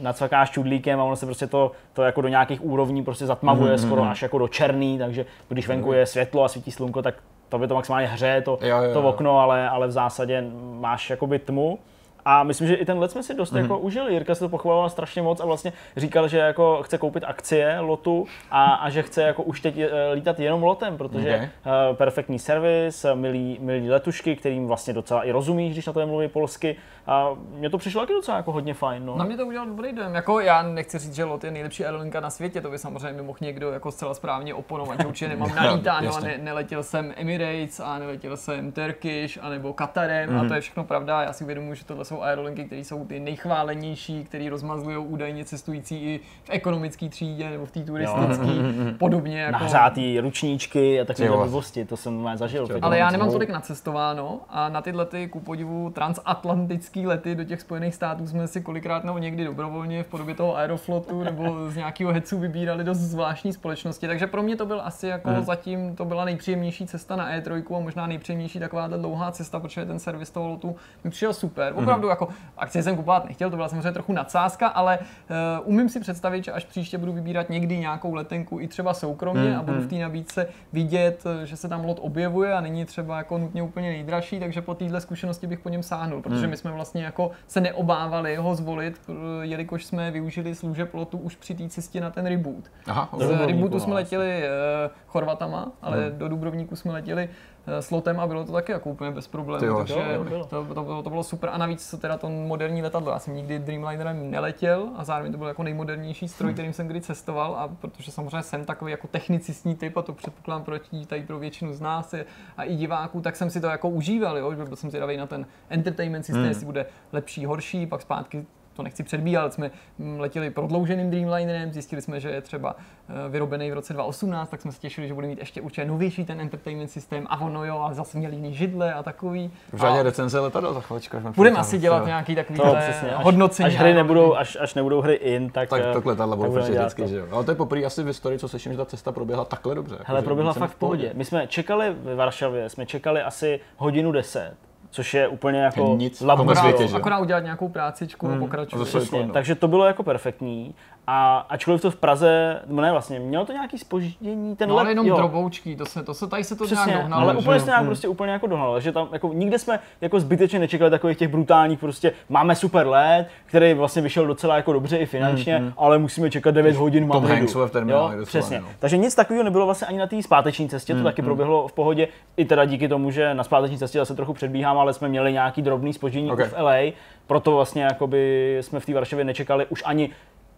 nacvakáš 0.00 0.50
čudlíkem 0.50 1.00
a 1.00 1.04
ono 1.04 1.16
se 1.16 1.26
prostě 1.26 1.46
to, 1.46 1.72
to 1.92 2.02
jako 2.02 2.20
do 2.20 2.28
nějakých 2.28 2.64
úrovní 2.64 3.04
prostě 3.04 3.26
zatmavuje 3.26 3.74
mm-hmm. 3.74 3.86
skoro 3.86 4.02
až 4.02 4.22
jako 4.22 4.38
do 4.38 4.48
černý, 4.48 4.98
takže 4.98 5.26
když 5.48 5.68
venku 5.68 5.92
je 5.92 6.06
světlo 6.06 6.44
a 6.44 6.48
svítí 6.48 6.70
slunko, 6.70 7.02
tak 7.02 7.14
to 7.48 7.58
by 7.58 7.68
to 7.68 7.74
maximálně 7.74 8.06
hře, 8.06 8.42
to, 8.44 8.58
jo, 8.62 8.76
jo, 8.76 8.82
jo. 8.82 8.92
to 8.92 9.08
okno, 9.08 9.38
ale, 9.38 9.68
ale 9.68 9.86
v 9.86 9.90
zásadě 9.90 10.44
máš 10.80 11.10
jakoby 11.10 11.38
tmu 11.38 11.78
a 12.24 12.42
myslím, 12.42 12.68
že 12.68 12.74
i 12.74 12.84
ten 12.84 12.98
let 12.98 13.10
jsme 13.10 13.22
si 13.22 13.34
dost 13.34 13.52
mm-hmm. 13.52 13.62
jako 13.62 13.78
užili. 13.78 14.12
Jirka 14.12 14.34
se 14.34 14.40
to 14.40 14.48
pochvaloval 14.48 14.90
strašně 14.90 15.22
moc 15.22 15.40
a 15.40 15.46
vlastně 15.46 15.72
říkal, 15.96 16.28
že 16.28 16.38
jako 16.38 16.82
chce 16.82 16.98
koupit 16.98 17.24
akcie 17.26 17.80
lotu 17.80 18.26
a, 18.50 18.64
a 18.64 18.90
že 18.90 19.02
chce 19.02 19.22
jako 19.22 19.42
už 19.42 19.60
teď 19.60 19.78
eh, 19.78 19.90
lítat 20.12 20.40
jenom 20.40 20.62
lotem, 20.62 20.96
protože 20.96 21.34
okay. 21.34 21.48
uh, 21.90 21.96
perfektní 21.96 22.38
servis, 22.38 23.06
milí, 23.14 23.58
milí 23.60 23.90
letušky, 23.90 24.36
kterým 24.36 24.66
vlastně 24.66 24.94
docela 24.94 25.22
i 25.22 25.30
rozumíš, 25.30 25.72
když 25.72 25.86
na 25.86 25.92
to 25.92 26.06
mluví 26.06 26.28
polsky. 26.28 26.76
A 27.08 27.30
mně 27.50 27.70
to 27.70 27.78
přišlo 27.78 28.00
taky 28.00 28.12
docela 28.12 28.36
jako 28.36 28.52
hodně 28.52 28.74
fajn. 28.74 29.06
No. 29.06 29.16
Na 29.16 29.24
mě 29.24 29.36
to 29.36 29.46
udělal 29.46 29.66
dobrý 29.66 29.92
dojem. 29.92 30.14
Jako 30.14 30.40
já 30.40 30.62
nechci 30.62 30.98
říct, 30.98 31.14
že 31.14 31.24
lot 31.24 31.44
je 31.44 31.50
nejlepší 31.50 31.84
aerolinka 31.84 32.20
na 32.20 32.30
světě, 32.30 32.60
to 32.60 32.70
by 32.70 32.78
samozřejmě 32.78 33.22
mohl 33.22 33.38
někdo 33.40 33.70
jako 33.72 33.92
zcela 33.92 34.14
správně 34.14 34.54
oponovat, 34.54 35.00
že 35.00 35.06
určitě 35.06 35.28
nemám 35.34 35.54
nalítáno 35.54 36.16
a 36.16 36.20
ne, 36.20 36.38
neletěl 36.38 36.82
jsem 36.82 37.14
Emirates 37.16 37.80
a 37.80 37.98
neletěl 37.98 38.36
jsem 38.36 38.72
Turkish 38.72 39.38
a 39.42 39.48
nebo 39.48 39.72
Qatarem 39.72 40.30
mm-hmm. 40.30 40.44
a 40.44 40.48
to 40.48 40.54
je 40.54 40.60
všechno 40.60 40.84
pravda. 40.84 41.22
Já 41.22 41.32
si 41.32 41.44
uvědomuji, 41.44 41.74
že 41.74 41.84
tohle 41.84 42.04
jsou 42.04 42.17
jsou 42.18 42.22
aerolinky, 42.22 42.64
které 42.64 42.84
jsou 42.84 43.04
ty 43.04 43.20
nejchválenější, 43.20 44.24
které 44.24 44.50
rozmazlují 44.50 44.96
údajně 44.96 45.44
cestující 45.44 46.04
i 46.04 46.20
v 46.44 46.50
ekonomické 46.50 47.08
třídě 47.08 47.50
nebo 47.50 47.66
v 47.66 47.70
té 47.70 47.80
turistické, 47.80 48.46
podobně. 48.98 49.40
Jako... 49.40 49.52
Nahřátý 49.52 50.20
ručníčky 50.20 51.00
a 51.00 51.04
takové 51.04 51.28
blbosti, 51.28 51.84
to 51.84 51.96
jsem 51.96 52.22
má 52.22 52.36
zažil. 52.36 52.68
Ale 52.82 52.98
já 52.98 53.10
nemám 53.10 53.30
tolik 53.30 53.50
nacestováno 53.50 54.40
a 54.48 54.68
na 54.68 54.82
tyhle 54.82 55.06
ty, 55.06 55.28
ku 55.28 55.40
podivu, 55.40 55.90
transatlantické 55.90 57.00
lety 57.00 57.34
do 57.34 57.44
těch 57.44 57.60
Spojených 57.60 57.94
států 57.94 58.26
jsme 58.26 58.46
si 58.46 58.60
kolikrát 58.60 59.04
nebo 59.04 59.18
někdy 59.18 59.44
dobrovolně 59.44 60.02
v 60.02 60.06
podobě 60.06 60.34
toho 60.34 60.56
Aeroflotu 60.56 61.22
nebo 61.22 61.70
z 61.70 61.76
nějakého 61.76 62.12
hecu 62.12 62.38
vybírali 62.38 62.84
dost 62.84 62.98
zvláštní 62.98 63.52
společnosti. 63.52 64.06
Takže 64.06 64.26
pro 64.26 64.42
mě 64.42 64.56
to 64.56 64.66
byl 64.66 64.80
asi 64.84 65.06
jako 65.06 65.30
mm. 65.30 65.42
zatím 65.42 65.96
to 65.96 66.04
byla 66.04 66.24
nejpříjemnější 66.24 66.86
cesta 66.86 67.16
na 67.16 67.32
E3 67.32 67.76
a 67.76 67.80
možná 67.80 68.06
nejpříjemnější 68.06 68.58
taková 68.58 68.88
ta 68.88 68.96
dlouhá 68.96 69.32
cesta, 69.32 69.60
protože 69.60 69.84
ten 69.84 69.98
servis 69.98 70.30
toho 70.30 70.48
lotu 70.48 70.76
mi 71.04 71.10
přišel 71.10 71.34
super. 71.34 71.72
Opravdu 71.76 71.97
opravdu 71.98 72.08
jako 72.08 72.28
akcie 72.56 72.82
jsem 72.82 72.96
kupovat 72.96 73.24
nechtěl, 73.24 73.50
to 73.50 73.56
byla 73.56 73.68
samozřejmě 73.68 73.92
trochu 73.92 74.12
nadsázka, 74.12 74.68
ale 74.68 74.98
uh, 74.98 75.68
umím 75.68 75.88
si 75.88 76.00
představit, 76.00 76.44
že 76.44 76.52
až 76.52 76.64
příště 76.64 76.98
budu 76.98 77.12
vybírat 77.12 77.50
někdy 77.50 77.78
nějakou 77.78 78.14
letenku 78.14 78.60
i 78.60 78.68
třeba 78.68 78.94
soukromně 78.94 79.50
mm, 79.50 79.58
a 79.58 79.62
budu 79.62 79.76
v 79.76 79.80
hmm. 79.80 79.88
té 79.88 79.96
nabídce 79.96 80.46
vidět, 80.72 81.24
eh, 81.26 81.46
že 81.46 81.56
se 81.56 81.68
tam 81.68 81.84
lot 81.84 81.98
objevuje 82.00 82.52
a 82.52 82.60
není 82.60 82.84
třeba 82.84 83.16
jako 83.16 83.38
nutně 83.38 83.62
úplně 83.62 83.90
nejdražší, 83.90 84.40
takže 84.40 84.62
po 84.62 84.74
téhle 84.74 85.00
zkušenosti 85.00 85.46
bych 85.46 85.58
po 85.58 85.68
něm 85.68 85.82
sáhnul, 85.82 86.22
protože 86.22 86.44
mm. 86.44 86.50
my 86.50 86.56
jsme 86.56 86.72
vlastně 86.72 87.04
jako 87.04 87.30
se 87.48 87.60
neobávali 87.60 88.36
ho 88.36 88.54
zvolit, 88.54 89.00
jelikož 89.42 89.84
jsme 89.84 90.10
využili 90.10 90.54
služeb 90.54 90.94
lotu 90.94 91.18
už 91.18 91.36
při 91.36 91.54
té 91.54 91.68
cestě 91.68 92.00
na 92.00 92.10
ten 92.10 92.26
reboot. 92.26 92.70
Aha, 92.86 93.08
Z 93.16 93.46
rebootu 93.46 93.80
jsme 93.80 93.90
no, 93.90 93.96
letěli 93.96 94.42
uh, 94.42 94.92
Chorvatama, 95.06 95.72
ale 95.82 96.10
mm. 96.10 96.18
do 96.18 96.28
Dubrovníku 96.28 96.76
jsme 96.76 96.92
letěli 96.92 97.28
Eh, 97.68 97.82
s 97.82 97.90
lotem 97.90 98.20
a 98.20 98.26
bylo 98.26 98.44
to 98.44 98.52
taky 98.52 98.72
jako 98.72 98.90
úplně 98.90 99.10
bez 99.10 99.28
problémů. 99.28 99.76
takže 99.78 99.94
to, 99.94 100.44
to, 100.44 100.74
to, 100.74 100.82
bylo, 100.84 101.02
to 101.02 101.10
bylo 101.10 101.24
super. 101.24 101.50
A 101.52 101.58
navíc 101.58 101.94
teda 102.00 102.16
to 102.16 102.28
moderní 102.28 102.82
letadlo. 102.82 103.12
Já 103.12 103.18
jsem 103.18 103.34
nikdy 103.34 103.58
Dreamlinerem 103.58 104.30
neletěl 104.30 104.88
a 104.96 105.04
zároveň 105.04 105.32
to 105.32 105.38
byl 105.38 105.48
jako 105.48 105.62
nejmodernější 105.62 106.28
stroj, 106.28 106.50
hm. 106.50 106.54
kterým 106.54 106.72
jsem 106.72 106.88
kdy 106.88 107.00
cestoval. 107.00 107.56
A 107.56 107.68
protože 107.68 108.12
samozřejmě 108.12 108.42
jsem 108.42 108.64
takový 108.64 108.90
jako 108.90 109.06
technicistní 109.06 109.74
typ 109.74 109.96
a 109.96 110.02
to 110.02 110.12
předpokládám 110.12 110.64
proti 110.64 111.06
tady 111.06 111.22
pro 111.22 111.38
většinu 111.38 111.72
z 111.72 111.80
nás 111.80 112.14
a 112.56 112.62
i 112.64 112.76
diváků, 112.76 113.20
tak 113.20 113.36
jsem 113.36 113.50
si 113.50 113.60
to 113.60 113.66
jako 113.66 113.88
užíval, 113.88 114.38
jo? 114.38 114.52
byl 114.52 114.76
jsem 114.76 114.90
zvědavý 114.90 115.16
na 115.16 115.26
ten 115.26 115.46
entertainment 115.70 116.24
systém, 116.24 116.42
hmm. 116.42 116.48
jestli 116.48 116.66
bude 116.66 116.86
lepší, 117.12 117.46
horší, 117.46 117.86
pak 117.86 118.02
zpátky 118.02 118.46
to 118.78 118.82
nechci 118.82 119.02
předbíhat, 119.02 119.52
jsme 119.52 119.70
mm, 119.98 120.20
letěli 120.20 120.50
prodlouženým 120.50 121.10
Dreamlinerem, 121.10 121.72
zjistili 121.72 122.02
jsme, 122.02 122.20
že 122.20 122.28
je 122.30 122.40
třeba 122.40 122.76
eh, 123.08 123.28
vyrobený 123.28 123.70
v 123.70 123.74
roce 123.74 123.92
2018, 123.92 124.48
tak 124.48 124.60
jsme 124.60 124.72
se 124.72 124.80
těšili, 124.80 125.08
že 125.08 125.14
bude 125.14 125.26
mít 125.26 125.38
ještě 125.38 125.60
určitě 125.60 125.84
novější 125.84 126.24
ten 126.24 126.40
entertainment 126.40 126.90
systém 126.90 127.26
a 127.30 127.40
ono 127.40 127.64
jo, 127.64 127.80
a 127.80 127.94
zase 127.94 128.18
měli 128.18 128.36
jiný 128.36 128.54
židle 128.54 128.94
a 128.94 129.02
takový. 129.02 129.50
Žádně 129.78 130.02
recenze 130.02 130.40
letadla 130.40 130.72
za 130.72 130.80
chvíličku. 130.80 131.16
Budeme 131.36 131.58
asi 131.58 131.78
dělat 131.78 132.06
nějaký 132.06 132.34
takový 132.34 132.60
přesně, 132.78 133.10
hodnocení. 133.14 133.66
Až, 133.66 133.76
hry 133.76 133.94
nebudou, 133.94 134.34
až, 134.36 134.56
až 134.60 134.74
nebudou 134.74 135.00
hry 135.00 135.14
in, 135.14 135.50
tak, 135.50 135.68
tak 135.68 135.82
to 135.92 136.02
letadla 136.04 136.36
budou 136.36 136.52
vždycky, 136.52 137.08
že 137.08 137.16
jo. 137.16 137.26
Ale 137.30 137.44
to 137.44 137.50
je 137.50 137.54
poprvé 137.54 137.84
asi 137.84 138.02
v 138.02 138.06
historii, 138.06 138.38
co 138.38 138.48
slyším, 138.48 138.72
že 138.72 138.78
ta 138.78 138.84
cesta 138.84 139.12
proběhla 139.12 139.44
takhle 139.44 139.74
dobře. 139.74 139.98
Hele, 140.04 140.22
proběhla 140.22 140.52
fakt 140.52 140.70
v 140.70 140.76
pohodě. 140.76 141.12
My 141.14 141.24
jsme 141.24 141.46
čekali 141.46 141.90
v 141.90 142.14
Varšavě, 142.14 142.68
jsme 142.68 142.86
čekali 142.86 143.22
asi 143.22 143.60
hodinu 143.76 144.12
deset 144.12 144.67
což 144.90 145.14
je 145.14 145.28
úplně 145.28 145.60
jako 145.60 145.94
nic 145.98 146.22
světě, 146.54 146.88
že? 146.88 146.96
Akorát 146.96 147.18
udělat 147.18 147.40
nějakou 147.40 147.68
prácičku 147.68 148.26
hmm. 148.26 148.36
a 148.36 148.38
pokračovat. 148.38 148.88
Takže 149.32 149.54
to 149.54 149.68
bylo 149.68 149.84
jako 149.84 150.02
perfektní. 150.02 150.74
A 151.10 151.46
ačkoliv 151.48 151.82
to 151.82 151.90
v 151.90 151.96
Praze, 151.96 152.60
no 152.66 152.82
ne 152.82 152.92
vlastně, 152.92 153.20
mělo 153.20 153.44
to 153.44 153.52
nějaký 153.52 153.78
spoždění, 153.78 154.56
ten 154.56 154.68
no, 154.68 154.74
let, 154.74 154.80
ale 154.80 154.90
jenom 154.90 155.06
jo. 155.06 155.16
droboučky, 155.16 155.76
to 155.76 155.86
se, 155.86 156.02
to 156.02 156.14
se, 156.14 156.26
tady 156.26 156.44
se 156.44 156.56
to 156.56 156.64
Přesně, 156.64 156.86
nějak 156.86 157.02
dohnalo. 157.02 157.22
Ale 157.22 157.36
úplně 157.36 157.60
se 157.60 157.66
nějak 157.66 157.78
hmm. 157.78 157.88
prostě 157.88 158.08
úplně 158.08 158.32
jako 158.32 158.46
dohnalo, 158.46 158.80
že 158.80 158.92
tam 158.92 159.08
jako 159.12 159.32
nikde 159.32 159.58
jsme 159.58 159.78
jako 160.00 160.20
zbytečně 160.20 160.58
nečekali 160.58 160.90
takových 160.90 161.18
těch 161.18 161.28
brutálních 161.28 161.78
prostě, 161.78 162.12
máme 162.28 162.54
super 162.54 162.86
let, 162.86 163.26
který 163.46 163.74
vlastně 163.74 164.02
vyšel 164.02 164.26
docela 164.26 164.56
jako 164.56 164.72
dobře 164.72 164.96
i 164.96 165.06
finančně, 165.06 165.56
hmm, 165.56 165.64
hmm. 165.64 165.74
ale 165.76 165.98
musíme 165.98 166.30
čekat 166.30 166.50
9 166.50 166.76
hodin 166.76 167.08
Tom 167.08 167.22
Madridu. 167.22 167.66
v 167.66 167.70
terminálu, 167.70 168.18
jo, 168.18 168.26
přesně. 168.26 168.60
No. 168.60 168.66
Takže 168.78 168.96
nic 168.96 169.14
takového 169.14 169.44
nebylo 169.44 169.64
vlastně 169.64 169.86
ani 169.86 169.98
na 169.98 170.06
té 170.06 170.22
zpáteční 170.22 170.68
cestě, 170.68 170.92
to 170.92 170.96
hmm, 170.96 171.04
taky 171.04 171.22
hmm. 171.22 171.28
proběhlo 171.28 171.68
v 171.68 171.72
pohodě, 171.72 172.08
i 172.36 172.44
teda 172.44 172.64
díky 172.64 172.88
tomu, 172.88 173.10
že 173.10 173.34
na 173.34 173.44
zpáteční 173.44 173.78
cestě 173.78 173.98
zase 173.98 174.14
trochu 174.14 174.32
předbíhám, 174.32 174.78
ale 174.78 174.92
jsme 174.92 175.08
měli 175.08 175.32
nějaký 175.32 175.62
drobný 175.62 175.92
spoždění 175.92 176.30
okay. 176.30 176.48
v 176.48 176.54
LA, 176.58 176.92
proto 177.26 177.52
vlastně 177.52 177.82
jakoby 177.82 178.58
jsme 178.60 178.80
v 178.80 178.86
té 178.86 178.94
Varšavě 178.94 179.24
nečekali 179.24 179.66
už 179.66 179.82
ani 179.86 180.10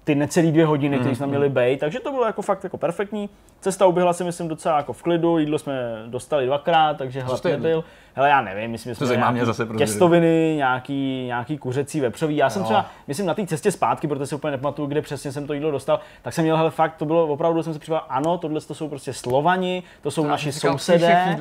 ty 0.05 0.15
necelé 0.15 0.51
dvě 0.51 0.67
hodiny, 0.67 0.99
které 0.99 1.15
jsme 1.15 1.27
mm, 1.27 1.31
měli 1.31 1.49
být, 1.49 1.81
takže 1.81 2.01
to 2.01 2.13
bylo 2.13 2.25
jako 2.25 2.43
fakt 2.43 2.65
jako 2.65 2.79
perfektní. 2.79 3.31
Cesta 3.61 3.87
uběhla 3.87 4.13
si 4.13 4.25
myslím 4.25 4.49
docela 4.49 4.77
jako 4.77 4.93
v 4.93 5.03
klidu, 5.03 5.39
jídlo 5.39 5.59
jsme 5.59 6.03
dostali 6.07 6.47
dvakrát, 6.47 6.97
takže 6.97 7.21
hlad 7.21 7.45
nebyl. 7.45 7.85
Hele, 8.15 8.29
já 8.29 8.41
nevím, 8.41 8.71
myslím, 8.71 8.95
že 8.95 9.07
jsme 9.07 9.33
mě 9.33 9.47
zase 9.47 9.67
těstoviny, 9.79 10.55
nějaký, 10.57 11.25
nějaký 11.27 11.59
kuřecí 11.59 12.01
vepřový. 12.01 12.37
Já 12.37 12.47
no. 12.47 12.51
jsem 12.51 12.65
třeba, 12.65 12.87
myslím 13.09 13.27
na 13.27 13.35
té 13.35 13.47
cestě 13.47 13.73
zpátky, 13.73 14.09
protože 14.09 14.27
si 14.27 14.35
úplně 14.35 14.51
nepamatuju, 14.51 14.89
kde 14.89 15.03
přesně 15.03 15.33
jsem 15.33 15.47
to 15.47 15.53
jídlo 15.53 15.71
dostal, 15.71 16.01
tak 16.23 16.35
jsem 16.35 16.45
měl 16.45 16.57
hele, 16.57 16.71
fakt, 16.71 16.97
to 16.97 17.05
bylo 17.05 17.27
opravdu, 17.27 17.63
jsem 17.63 17.73
si 17.73 17.79
připadal, 17.79 18.07
ano, 18.09 18.39
tohle 18.39 18.61
to 18.61 18.75
jsou 18.75 18.89
prostě 18.89 19.13
Slovani, 19.13 19.83
to 20.03 20.11
jsou 20.11 20.27
naši 20.27 20.53
sousedé. 20.53 21.39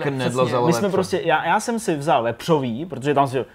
My 0.66 0.74
jsme 0.74 0.90
prostě, 0.90 1.22
já, 1.24 1.46
já, 1.46 1.60
jsem 1.60 1.80
si 1.80 1.96
vzal 1.96 2.24
vepřový, 2.24 2.86
protože 2.86 3.14
tam 3.14 3.28
si 3.28 3.46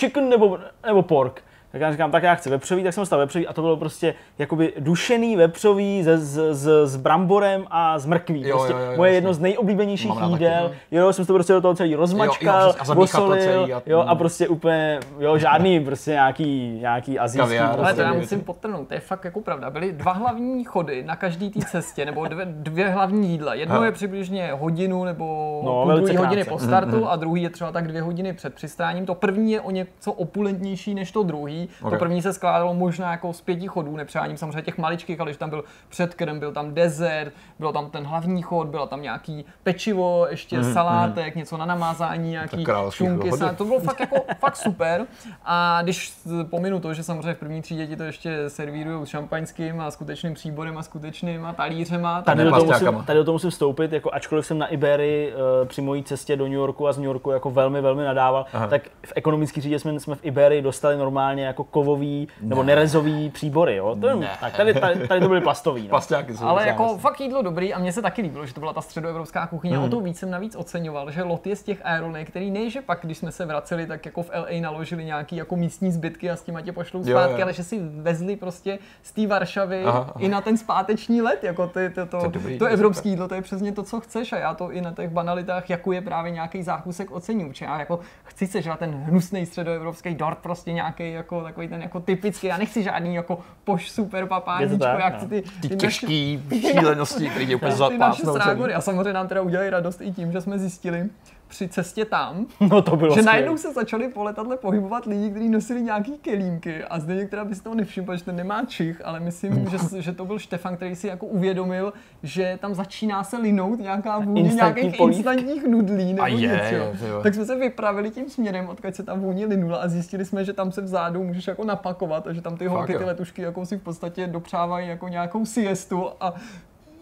chicken 0.00 0.28
nebo, 0.28 0.58
nebo 0.86 1.02
pork. 1.02 1.42
Tak 1.72 1.80
já 1.80 1.92
říkám, 1.92 2.10
tak 2.10 2.22
já 2.22 2.34
chci 2.34 2.50
vepřový, 2.50 2.82
tak 2.82 2.94
jsem 2.94 3.02
dostal 3.02 3.18
vepřový 3.18 3.46
a 3.46 3.52
to 3.52 3.62
bylo 3.62 3.76
prostě 3.76 4.14
jakoby 4.38 4.72
dušený 4.78 5.36
vepřový 5.36 6.04
se, 6.04 6.18
s, 6.18 6.52
s, 6.52 6.86
s 6.86 6.96
bramborem 6.96 7.64
a 7.70 7.98
s 7.98 8.06
mrkví. 8.06 8.48
Jo, 8.48 8.56
prostě 8.56 8.72
jo, 8.72 8.78
jo, 8.78 8.96
moje 8.96 9.12
jedno 9.12 9.34
z 9.34 9.38
nejoblíbenějších 9.38 10.12
jídel. 10.26 10.62
Taky, 10.62 10.74
no. 10.92 11.00
jo, 11.00 11.12
jsem 11.12 11.26
to 11.26 11.32
prostě 11.32 11.52
do 11.52 11.60
toho 11.60 11.74
celý 11.74 11.94
rozmačkal, 11.94 12.68
jo, 12.68 12.74
jo, 12.88 12.94
posolil, 12.94 13.74
a, 13.76 13.82
jo, 13.86 13.98
a 13.98 14.14
prostě 14.14 14.48
úplně, 14.48 15.00
jo, 15.18 15.38
žádný 15.38 15.80
prostě 15.84 16.10
nějaký, 16.10 16.78
nějaký 16.80 17.18
azijský. 17.18 17.38
Kaviár, 17.38 17.80
ale 17.80 17.94
to 17.94 18.00
já 18.00 18.12
musím 18.12 18.40
potrhnout, 18.40 18.88
to 18.88 18.94
je 18.94 19.00
fakt 19.00 19.24
jako 19.24 19.40
pravda. 19.40 19.70
Byly 19.70 19.92
dva 19.92 20.12
hlavní 20.12 20.64
chody 20.64 21.04
na 21.04 21.16
každý 21.16 21.50
té 21.50 21.60
cestě, 21.60 22.04
nebo 22.04 22.26
dvě, 22.26 22.46
dvě 22.50 22.88
hlavní 22.88 23.30
jídla. 23.30 23.54
Jedno 23.54 23.84
je 23.84 23.92
přibližně 23.92 24.52
hodinu 24.52 25.04
nebo 25.04 25.60
no, 25.64 25.82
půl 25.82 25.94
druhé 25.94 26.18
hodiny 26.18 26.44
po 26.44 26.58
startu 26.58 26.96
mm-hmm. 26.96 27.08
a 27.08 27.16
druhý 27.16 27.42
je 27.42 27.50
třeba 27.50 27.72
tak 27.72 27.88
dvě 27.88 28.02
hodiny 28.02 28.32
před 28.32 28.54
přistáním. 28.54 29.06
To 29.06 29.14
první 29.14 29.52
je 29.52 29.60
o 29.60 29.70
něco 29.70 30.12
opulentnější 30.12 30.94
než 30.94 31.12
to 31.12 31.22
druhý 31.22 31.59
Okay. 31.80 31.90
To 31.90 32.04
první 32.04 32.22
se 32.22 32.32
skládalo 32.32 32.74
možná 32.74 33.10
jako 33.10 33.32
z 33.32 33.40
pěti 33.40 33.68
chodů, 33.68 33.96
nepřáním 33.96 34.36
samozřejmě 34.36 34.62
těch 34.62 34.78
maličkých, 34.78 35.20
ale 35.20 35.32
že 35.32 35.38
tam 35.38 35.50
byl 35.50 35.64
předkrm, 35.88 36.38
byl 36.38 36.52
tam 36.52 36.74
dezert, 36.74 37.32
byl 37.58 37.72
tam 37.72 37.90
ten 37.90 38.04
hlavní 38.04 38.42
chod, 38.42 38.68
bylo 38.68 38.86
tam 38.86 39.02
nějaký 39.02 39.44
pečivo, 39.62 40.26
ještě 40.30 40.58
mm, 40.58 40.72
salátek, 40.72 41.34
mm. 41.34 41.38
něco 41.38 41.56
na 41.56 41.66
namázání, 41.66 42.30
nějaký 42.30 42.66
šunky. 42.90 43.30
To 43.56 43.64
bylo 43.64 43.80
fakt 43.80 44.00
jako 44.00 44.16
fakt 44.38 44.56
super. 44.56 45.06
A 45.44 45.82
když 45.82 46.12
pominu 46.50 46.80
to, 46.80 46.94
že 46.94 47.02
samozřejmě 47.02 47.34
v 47.34 47.38
první 47.38 47.62
třídě 47.62 47.86
ti 47.86 47.96
to 47.96 48.02
ještě 48.02 48.50
servírují 48.50 49.06
s 49.06 49.08
šampaňským 49.08 49.80
a 49.80 49.90
skutečným 49.90 50.34
příborem 50.34 50.78
a 50.78 50.82
skutečným 50.82 51.46
a 51.46 51.52
talířema. 51.52 52.22
Tady, 52.22 52.44
do 52.44 52.50
toho 52.50 52.64
musím, 52.64 53.04
tady 53.06 53.18
do 53.18 53.24
toho 53.24 53.32
musím 53.32 53.50
vstoupit, 53.50 53.92
jako 53.92 54.10
ačkoliv 54.12 54.46
jsem 54.46 54.58
na 54.58 54.66
Ibery 54.66 55.32
uh, 55.32 55.68
při 55.68 55.82
mojí 55.82 56.04
cestě 56.04 56.36
do 56.36 56.44
New 56.44 56.52
Yorku 56.52 56.88
a 56.88 56.92
z 56.92 56.98
New 56.98 57.06
Yorku 57.06 57.30
jako 57.30 57.50
velmi, 57.50 57.80
velmi 57.80 58.04
nadával, 58.04 58.46
Aha. 58.52 58.66
tak 58.66 58.82
v 59.06 59.12
ekonomické 59.16 59.60
třídě 59.60 59.78
jsme, 59.78 60.00
jsme 60.00 60.14
v 60.14 60.24
Ibery 60.24 60.62
dostali 60.62 60.96
normálně 60.96 61.46
jako 61.50 61.64
kovový 61.64 62.28
nebo 62.40 62.62
nerezový 62.62 63.30
příbory, 63.30 63.76
jo? 63.76 63.96
To, 64.00 64.16
Ne. 64.16 64.30
tak 64.40 64.56
tady, 64.56 64.74
tady, 64.74 65.08
tady, 65.08 65.20
to 65.20 65.28
byly 65.28 65.40
plastový. 65.40 65.82
No. 65.82 65.88
Plastáky 65.88 66.36
jsou 66.36 66.44
Ale 66.44 66.66
jako 66.66 66.82
jasný. 66.82 66.98
fakt 66.98 67.20
jídlo 67.20 67.42
dobrý 67.42 67.74
a 67.74 67.78
mně 67.78 67.92
se 67.92 68.02
taky 68.02 68.22
líbilo, 68.22 68.46
že 68.46 68.54
to 68.54 68.60
byla 68.60 68.72
ta 68.72 68.80
středoevropská 68.80 69.46
kuchyně. 69.46 69.74
Hmm. 69.74 69.86
Mm. 69.86 69.92
O 69.92 69.96
to 69.96 70.00
víc 70.00 70.18
jsem 70.18 70.30
navíc 70.30 70.56
oceňoval, 70.56 71.10
že 71.10 71.22
lot 71.22 71.46
je 71.46 71.56
z 71.56 71.62
těch 71.62 71.80
aeronek, 71.84 72.28
který 72.30 72.50
ne, 72.50 72.70
že 72.70 72.80
pak, 72.82 72.98
když 73.02 73.18
jsme 73.18 73.32
se 73.32 73.46
vraceli, 73.46 73.86
tak 73.86 74.06
jako 74.06 74.22
v 74.22 74.30
LA 74.34 74.60
naložili 74.60 75.04
nějaký 75.04 75.36
jako 75.36 75.56
místní 75.56 75.92
zbytky 75.92 76.30
a 76.30 76.36
s 76.36 76.42
těma 76.42 76.60
tě 76.60 76.72
pošlou 76.72 77.00
Jo, 77.00 77.06
zpátky, 77.18 77.40
jo. 77.40 77.42
ale 77.42 77.52
že 77.52 77.64
si 77.64 77.78
vezli 77.82 78.36
prostě 78.36 78.78
z 79.02 79.12
té 79.12 79.26
Varšavy 79.26 79.84
Aha, 79.84 79.98
aha. 79.98 80.12
i 80.18 80.28
na 80.28 80.40
ten 80.40 80.56
zpáteční 80.56 81.22
let, 81.22 81.44
jako 81.44 81.66
ty, 81.66 81.90
to, 81.90 82.06
to, 82.06 82.10
To 82.10 82.16
je 82.16 82.22
to, 82.22 82.28
dobrý, 82.38 82.58
evropský 82.66 83.08
jídlo, 83.08 83.28
to 83.28 83.34
je 83.34 83.42
přesně 83.42 83.72
to, 83.72 83.82
co 83.82 84.00
chceš 84.00 84.32
a 84.32 84.38
já 84.38 84.54
to 84.54 84.72
i 84.72 84.80
na 84.80 84.92
těch 84.92 85.10
banalitách, 85.10 85.70
jako 85.70 85.92
je 85.92 86.00
právě 86.00 86.30
nějaký 86.32 86.62
zákusek 86.62 87.10
ocením. 87.10 87.52
Já 87.60 87.78
jako 87.78 88.00
chci 88.24 88.46
sežrat 88.46 88.78
ten 88.78 88.90
hnusný 88.94 89.46
středoevropský 89.46 90.14
dort, 90.14 90.38
prostě 90.38 90.72
nějaký 90.72 91.12
jako 91.12 91.39
takový 91.42 91.68
ten 91.68 91.82
jako 91.82 92.00
typický, 92.00 92.46
já 92.46 92.56
nechci 92.56 92.82
žádný 92.82 93.14
jako 93.14 93.38
poš 93.64 93.90
super 93.90 94.26
papáníčko, 94.26 94.78
tak, 94.78 94.98
já 94.98 95.10
no. 95.22 95.28
ty, 95.28 95.42
Ty 95.42 95.48
naše- 95.62 95.76
těžký 95.76 96.42
šílenosti, 96.60 97.30
který 97.30 97.46
tě 97.46 97.56
úplně 97.56 97.72
ty 97.72 97.78
naše 97.98 98.24
zapásnou. 98.24 98.64
A 98.74 98.80
samozřejmě 98.80 99.12
nám 99.12 99.28
teda 99.28 99.42
udělali 99.42 99.70
radost 99.70 100.00
i 100.00 100.12
tím, 100.12 100.32
že 100.32 100.40
jsme 100.40 100.58
zjistili 100.58 101.08
při 101.50 101.68
cestě 101.68 102.04
tam, 102.04 102.46
no 102.60 102.82
to 102.82 102.96
bylo 102.96 103.10
že 103.10 103.12
skvělý. 103.12 103.26
najednou 103.26 103.56
se 103.56 103.72
začali 103.72 104.08
po 104.08 104.24
letadle 104.24 104.56
pohybovat 104.56 105.06
lidi, 105.06 105.30
kteří 105.30 105.48
nosili 105.48 105.82
nějaký 105.82 106.12
kelímky 106.18 106.84
a 106.84 106.98
zde 107.00 107.14
některá 107.14 107.44
by 107.44 107.54
si 107.54 107.62
toho 107.62 107.74
nevšiml, 107.74 108.16
že 108.16 108.24
ten 108.24 108.36
nemá 108.36 108.64
čich, 108.64 109.02
ale 109.04 109.20
myslím, 109.20 109.66
že, 109.70 110.02
že 110.02 110.12
to 110.12 110.24
byl 110.24 110.38
Štefan, 110.38 110.76
který 110.76 110.96
si 110.96 111.06
jako 111.06 111.26
uvědomil, 111.26 111.92
že 112.22 112.58
tam 112.60 112.74
začíná 112.74 113.24
se 113.24 113.36
linout 113.38 113.78
nějaká 113.80 114.18
vůně 114.18 114.40
Instantní 114.40 114.82
nějakých 114.82 114.98
polívky. 114.98 115.16
instantních 115.18 115.66
nudlí 115.66 116.12
nebo 116.12 116.22
A 116.22 116.28
je, 116.28 116.36
něco. 116.36 116.74
je, 116.74 116.92
jo. 117.08 117.20
tak 117.22 117.34
jsme 117.34 117.44
se 117.44 117.56
vypravili 117.56 118.10
tím 118.10 118.28
směrem, 118.30 118.68
odkud 118.68 118.94
se 118.96 119.02
tam 119.02 119.20
vůně 119.20 119.46
linula 119.46 119.78
a 119.78 119.88
zjistili 119.88 120.24
jsme, 120.24 120.44
že 120.44 120.52
tam 120.52 120.72
se 120.72 120.80
vzadu 120.80 121.24
můžeš 121.24 121.46
jako 121.46 121.64
napakovat 121.64 122.26
a 122.26 122.32
že 122.32 122.40
tam 122.42 122.56
ty 122.56 122.66
holky, 122.66 122.94
ty 122.98 123.04
letušky 123.04 123.42
jako 123.42 123.66
si 123.66 123.76
v 123.78 123.82
podstatě 123.82 124.26
dopřávají 124.26 124.88
jako 124.88 125.08
nějakou 125.08 125.44
siestu 125.46 126.06
a 126.20 126.34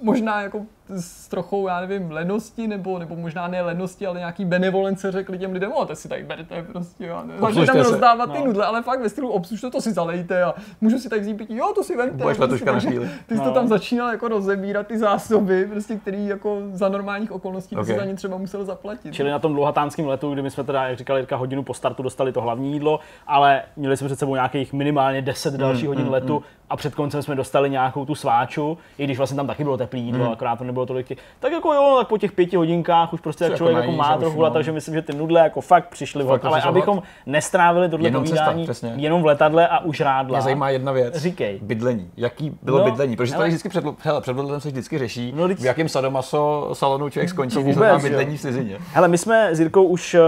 možná 0.02 0.42
jako 0.42 0.66
s 0.90 1.28
trochou, 1.28 1.68
já 1.68 1.80
nevím, 1.80 2.10
lenosti, 2.10 2.68
nebo, 2.68 2.98
nebo 2.98 3.16
možná 3.16 3.48
ne 3.48 3.62
lenosti, 3.62 4.06
ale 4.06 4.18
nějaký 4.18 4.44
benevolence 4.44 5.12
řekli 5.12 5.38
těm 5.38 5.52
lidem, 5.52 5.72
o, 5.72 5.86
to 5.86 5.96
si 5.96 6.08
tady 6.08 6.22
berte 6.22 6.62
prostě 6.62 7.10
a 7.10 7.22
ne. 7.24 7.34
Tam 7.40 7.52
se. 7.66 7.82
rozdávat 7.82 8.32
ty 8.32 8.38
No. 8.38 8.44
nudle, 8.46 8.66
ale 8.66 8.82
fakt 8.82 9.00
ve 9.00 9.08
stylu 9.08 9.28
obslužte 9.28 9.70
to 9.70 9.80
si 9.80 9.92
zalejte 9.92 10.42
a 10.42 10.54
můžu 10.80 10.98
si 10.98 11.08
tady 11.08 11.20
vzít 11.20 11.34
pití, 11.34 11.56
jo, 11.56 11.72
to 11.74 11.84
si 11.84 11.96
vemte. 11.96 12.22
Budeš 12.24 12.38
letuška 12.38 12.72
na 12.72 12.80
chvíli. 12.80 13.08
Ty 13.26 13.34
jsi 13.34 13.40
to 13.40 13.46
No. 13.48 13.54
tam 13.54 13.68
začínal 13.68 14.10
jako 14.10 14.28
rozebírat 14.28 14.86
ty 14.86 14.98
zásoby, 14.98 15.66
prostě, 15.66 15.96
který 15.96 16.26
jako 16.26 16.58
za 16.72 16.88
normálních 16.88 17.32
okolností 17.32 17.76
okay. 17.76 17.84
Si 17.86 17.96
za 18.00 18.04
ně 18.04 18.14
třeba 18.14 18.36
musel 18.36 18.64
zaplatit. 18.64 19.14
Čili 19.14 19.30
na 19.30 19.38
tom 19.38 19.52
dlouhatánském 19.54 20.06
letu, 20.06 20.32
kdy 20.32 20.42
my 20.42 20.50
jsme 20.50 20.64
teda, 20.64 20.88
jak 20.88 20.98
říkal 20.98 21.16
Jirka, 21.16 21.36
hodinu 21.36 21.62
po 21.62 21.74
startu 21.74 22.02
dostali 22.02 22.32
to 22.32 22.40
hlavní 22.40 22.72
jídlo, 22.72 23.00
ale 23.26 23.62
měli 23.76 23.96
jsme 23.96 24.08
před 24.08 24.18
sebou 24.18 24.34
nějakých 24.34 24.72
minimálně 24.72 25.22
10 25.22 25.54
dalších 25.54 25.84
Hmm, 25.84 25.96
hodin 25.96 26.12
letu 26.12 26.42
a 26.70 26.76
před 26.76 26.94
koncem 26.94 27.22
jsme 27.22 27.34
dostali 27.34 27.70
nějakou 27.70 28.04
tu 28.04 28.14
sváču, 28.14 28.78
i 28.98 29.04
když 29.04 29.16
vlastně 29.18 29.36
tam 29.36 29.46
taky 29.46 29.64
bylo 29.64 29.76
teplý 29.76 30.00
jídlo, 30.02 30.24
Hmm. 30.24 30.32
akorát 30.32 30.56
to 30.56 30.64
nebylo 30.64 30.77
tolik. 30.86 31.06
těch- 31.06 31.18
Tak 31.40 31.52
jako 31.52 31.72
jo, 31.74 31.96
tak 31.98 32.08
po 32.08 32.18
těch 32.18 32.32
pěti 32.32 32.56
hodinkách 32.56 33.12
už 33.12 33.20
prostě 33.20 33.44
jako 33.44 33.56
člověk 33.56 33.76
jako 33.76 33.86
najíš 33.86 33.98
má 33.98 34.16
trochu 34.16 34.34
no. 34.36 34.40
hlad, 34.40 34.52
takže 34.52 34.72
myslím, 34.72 34.94
že 34.94 35.02
ty 35.02 35.12
nudle 35.16 35.40
jako 35.40 35.60
fakt 35.60 35.88
přišly. 35.88 36.24
Fakt 36.24 36.44
Ale 36.44 36.62
abychom 36.62 37.02
nestrávili 37.26 37.88
tohle 37.88 38.08
Jenom 38.08 38.24
cesta, 38.24 38.44
povídání 38.44 38.64
přesně. 38.64 38.92
jenom 38.96 39.22
v 39.22 39.26
letadle 39.26 39.68
a 39.68 39.78
už 39.78 40.00
rádla. 40.00 40.38
Mě 40.38 40.42
zajímá 40.42 40.70
jedna 40.70 40.92
věc. 40.92 41.16
Říkej. 41.16 41.58
Bydlení. 41.62 42.10
Jaký 42.16 42.58
bylo 42.62 42.78
No, 42.78 42.84
bydlení? 42.84 43.16
Protože 43.16 43.32
hele. 43.32 43.42
tady 43.42 43.48
vždycky 43.48 43.68
před, 43.68 43.84
hele, 44.00 44.20
před 44.20 44.36
letem 44.36 44.60
se 44.60 44.68
vždycky 44.68 44.98
řeší, 44.98 45.32
No, 45.36 45.48
v 45.48 45.64
jakém 45.64 45.88
sadomaso 45.88 46.70
salonu 46.72 47.08
člověk 47.10 47.28
skončí, 47.30 47.62
když 47.62 47.74
vůbec, 47.76 47.92
má 47.92 47.98
bydlení 47.98 48.36
v 48.36 48.40
cizině. 48.40 48.76
Hele, 48.92 49.08
my 49.08 49.18
jsme 49.18 49.48
s 49.54 49.60
Jirkou 49.60 49.84
už, 49.84 50.14
eh, 50.14 50.20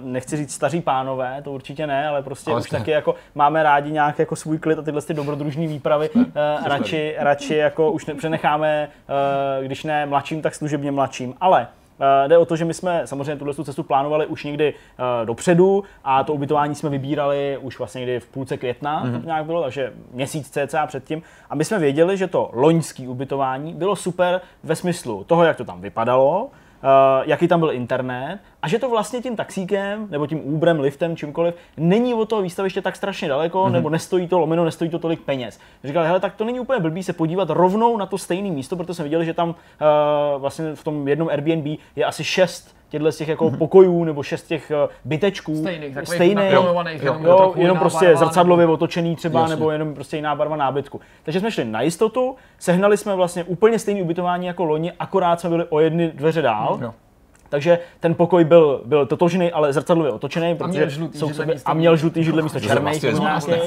nechci 0.00 0.36
říct 0.36 0.52
staří 0.54 0.80
pánové, 0.80 1.40
to 1.44 1.52
určitě 1.52 1.86
ne, 1.86 2.08
ale 2.08 2.22
prostě 2.22 2.50
Ale 2.50 2.60
už 2.60 2.70
taky 2.70 2.90
jako 2.90 3.14
máme 3.34 3.62
rádi 3.62 3.90
nějak 3.92 4.18
jako 4.18 4.36
svůj 4.36 4.58
klid 4.58 4.78
a 4.78 4.82
tyhle 4.82 5.02
ty 5.02 5.14
dobrodružné 5.14 5.66
výpravy 5.66 6.10
eh, 6.16 6.68
radši, 6.68 7.14
radši 7.18 7.54
jako 7.54 7.92
už 7.92 8.06
ne, 8.06 8.14
přenecháme, 8.14 8.88
eh, 9.08 9.67
když 9.68 9.84
ne 9.84 10.06
mladším, 10.06 10.42
tak 10.42 10.54
služebně 10.54 10.90
mladším. 10.90 11.34
Ale 11.40 11.66
eh, 12.24 12.28
Jde 12.28 12.38
o 12.38 12.44
to, 12.44 12.56
že 12.56 12.64
my 12.64 12.74
jsme 12.74 13.02
samozřejmě 13.04 13.36
tuhle 13.36 13.54
tu 13.54 13.64
cestu 13.64 13.82
plánovali 13.82 14.26
už 14.26 14.44
někdy 14.44 14.74
eh, 14.74 15.26
dopředu 15.26 15.84
a 16.04 16.24
to 16.24 16.32
ubytování 16.32 16.74
jsme 16.74 16.90
vybírali 16.90 17.58
už 17.62 17.78
vlastně 17.78 17.98
někdy 17.98 18.20
v 18.20 18.26
půlce 18.26 18.56
května, 18.56 19.04
mm-hmm. 19.04 19.20
to 19.20 19.26
nějak 19.26 19.44
bylo, 19.44 19.62
takže 19.62 19.92
měsíc 20.12 20.50
cca 20.50 20.86
předtím. 20.86 21.22
A 21.50 21.54
my 21.54 21.64
jsme 21.64 21.78
věděli, 21.78 22.16
že 22.16 22.26
to 22.26 22.50
loňské 22.52 23.08
ubytování 23.08 23.74
bylo 23.74 23.96
super 23.96 24.40
ve 24.62 24.76
smyslu 24.76 25.24
toho, 25.24 25.44
jak 25.44 25.56
to 25.56 25.64
tam 25.64 25.80
vypadalo, 25.80 26.50
Uh, 26.82 27.22
jaký 27.26 27.48
tam 27.48 27.60
byl 27.60 27.72
internet 27.72 28.38
a 28.62 28.68
že 28.68 28.78
to 28.78 28.90
vlastně 28.90 29.20
tím 29.20 29.36
taxíkem 29.36 30.06
nebo 30.10 30.26
tím 30.26 30.54
Uberem, 30.54 30.80
liftem, 30.80 31.16
čímkoliv 31.16 31.54
není 31.76 32.14
od 32.14 32.28
toho 32.28 32.42
výstaviště 32.42 32.82
tak 32.82 32.96
strašně 32.96 33.28
daleko, 33.28 33.64
mm-hmm. 33.64 33.72
nebo 33.72 33.90
nestojí 33.90 34.28
to 34.28 34.38
lomeno, 34.38 34.64
nestojí 34.64 34.90
to 34.90 34.98
tolik 34.98 35.20
peněz. 35.20 35.60
Říkali, 35.84 36.06
hele, 36.06 36.20
tak 36.20 36.34
to 36.34 36.44
není 36.44 36.60
úplně 36.60 36.80
blbý 36.80 37.02
se 37.02 37.12
podívat 37.12 37.50
rovnou 37.50 37.96
na 37.96 38.06
to 38.06 38.18
stejné 38.18 38.50
místo, 38.50 38.76
protože 38.76 38.94
jsme 38.94 39.04
viděli, 39.04 39.24
že 39.24 39.34
tam 39.34 39.48
uh, 39.48 39.54
vlastně 40.40 40.74
v 40.74 40.84
tom 40.84 41.08
jednom 41.08 41.28
Airbnb 41.28 41.78
je 41.96 42.04
asi 42.04 42.24
šest 42.24 42.76
těchto 42.88 43.12
z 43.12 43.16
těch 43.16 43.28
jako 43.28 43.44
mm-hmm. 43.44 43.58
pokojů 43.58 44.04
nebo 44.04 44.22
šest 44.22 44.42
těch 44.42 44.72
uh, 44.84 44.90
bytečků. 45.04 45.56
Stejných, 45.56 45.98
stejných, 46.04 46.52
jo, 46.52 46.74
jenom, 47.02 47.24
Jo, 47.24 47.36
trochu 47.36 47.60
jenom 47.60 47.78
prostě 47.78 48.06
barva, 48.06 48.20
zrcadlově 48.20 48.66
otočený 48.66 49.16
třeba, 49.16 49.40
Jasně. 49.40 49.56
nebo 49.56 49.70
jenom 49.70 49.94
prostě 49.94 50.16
jiná 50.16 50.34
barva 50.34 50.56
nábytku. 50.56 51.00
Takže 51.22 51.40
jsme 51.40 51.50
šli 51.50 51.64
na 51.64 51.80
jistotu, 51.80 52.36
sehnali 52.58 52.96
jsme 52.96 53.14
vlastně 53.14 53.44
úplně 53.44 53.78
stejné 53.78 54.02
ubytování 54.02 54.46
jako 54.46 54.64
loni, 54.64 54.92
akorát 54.98 55.40
jsme 55.40 55.50
byli 55.50 55.64
o 55.64 55.80
jedny 55.80 56.12
dveře 56.14 56.42
dál. 56.42 56.78
Jo. 56.82 56.94
Takže 57.48 57.78
ten 58.00 58.14
pokoj 58.14 58.44
byl, 58.44 58.82
byl 58.84 59.06
totožný, 59.06 59.52
ale 59.52 59.72
zrcadlově 59.72 60.12
otočený, 60.12 60.54
protože 60.56 60.78
měl 60.78 60.90
žlutý 60.90 61.18
jsou 61.18 61.32
sobě, 61.32 61.54
a 61.64 61.74
měl 61.74 61.96
žlutý 61.96 62.24
židle 62.24 62.42
místo 62.42 62.60
černých 62.60 63.02
vlastně 63.14 63.60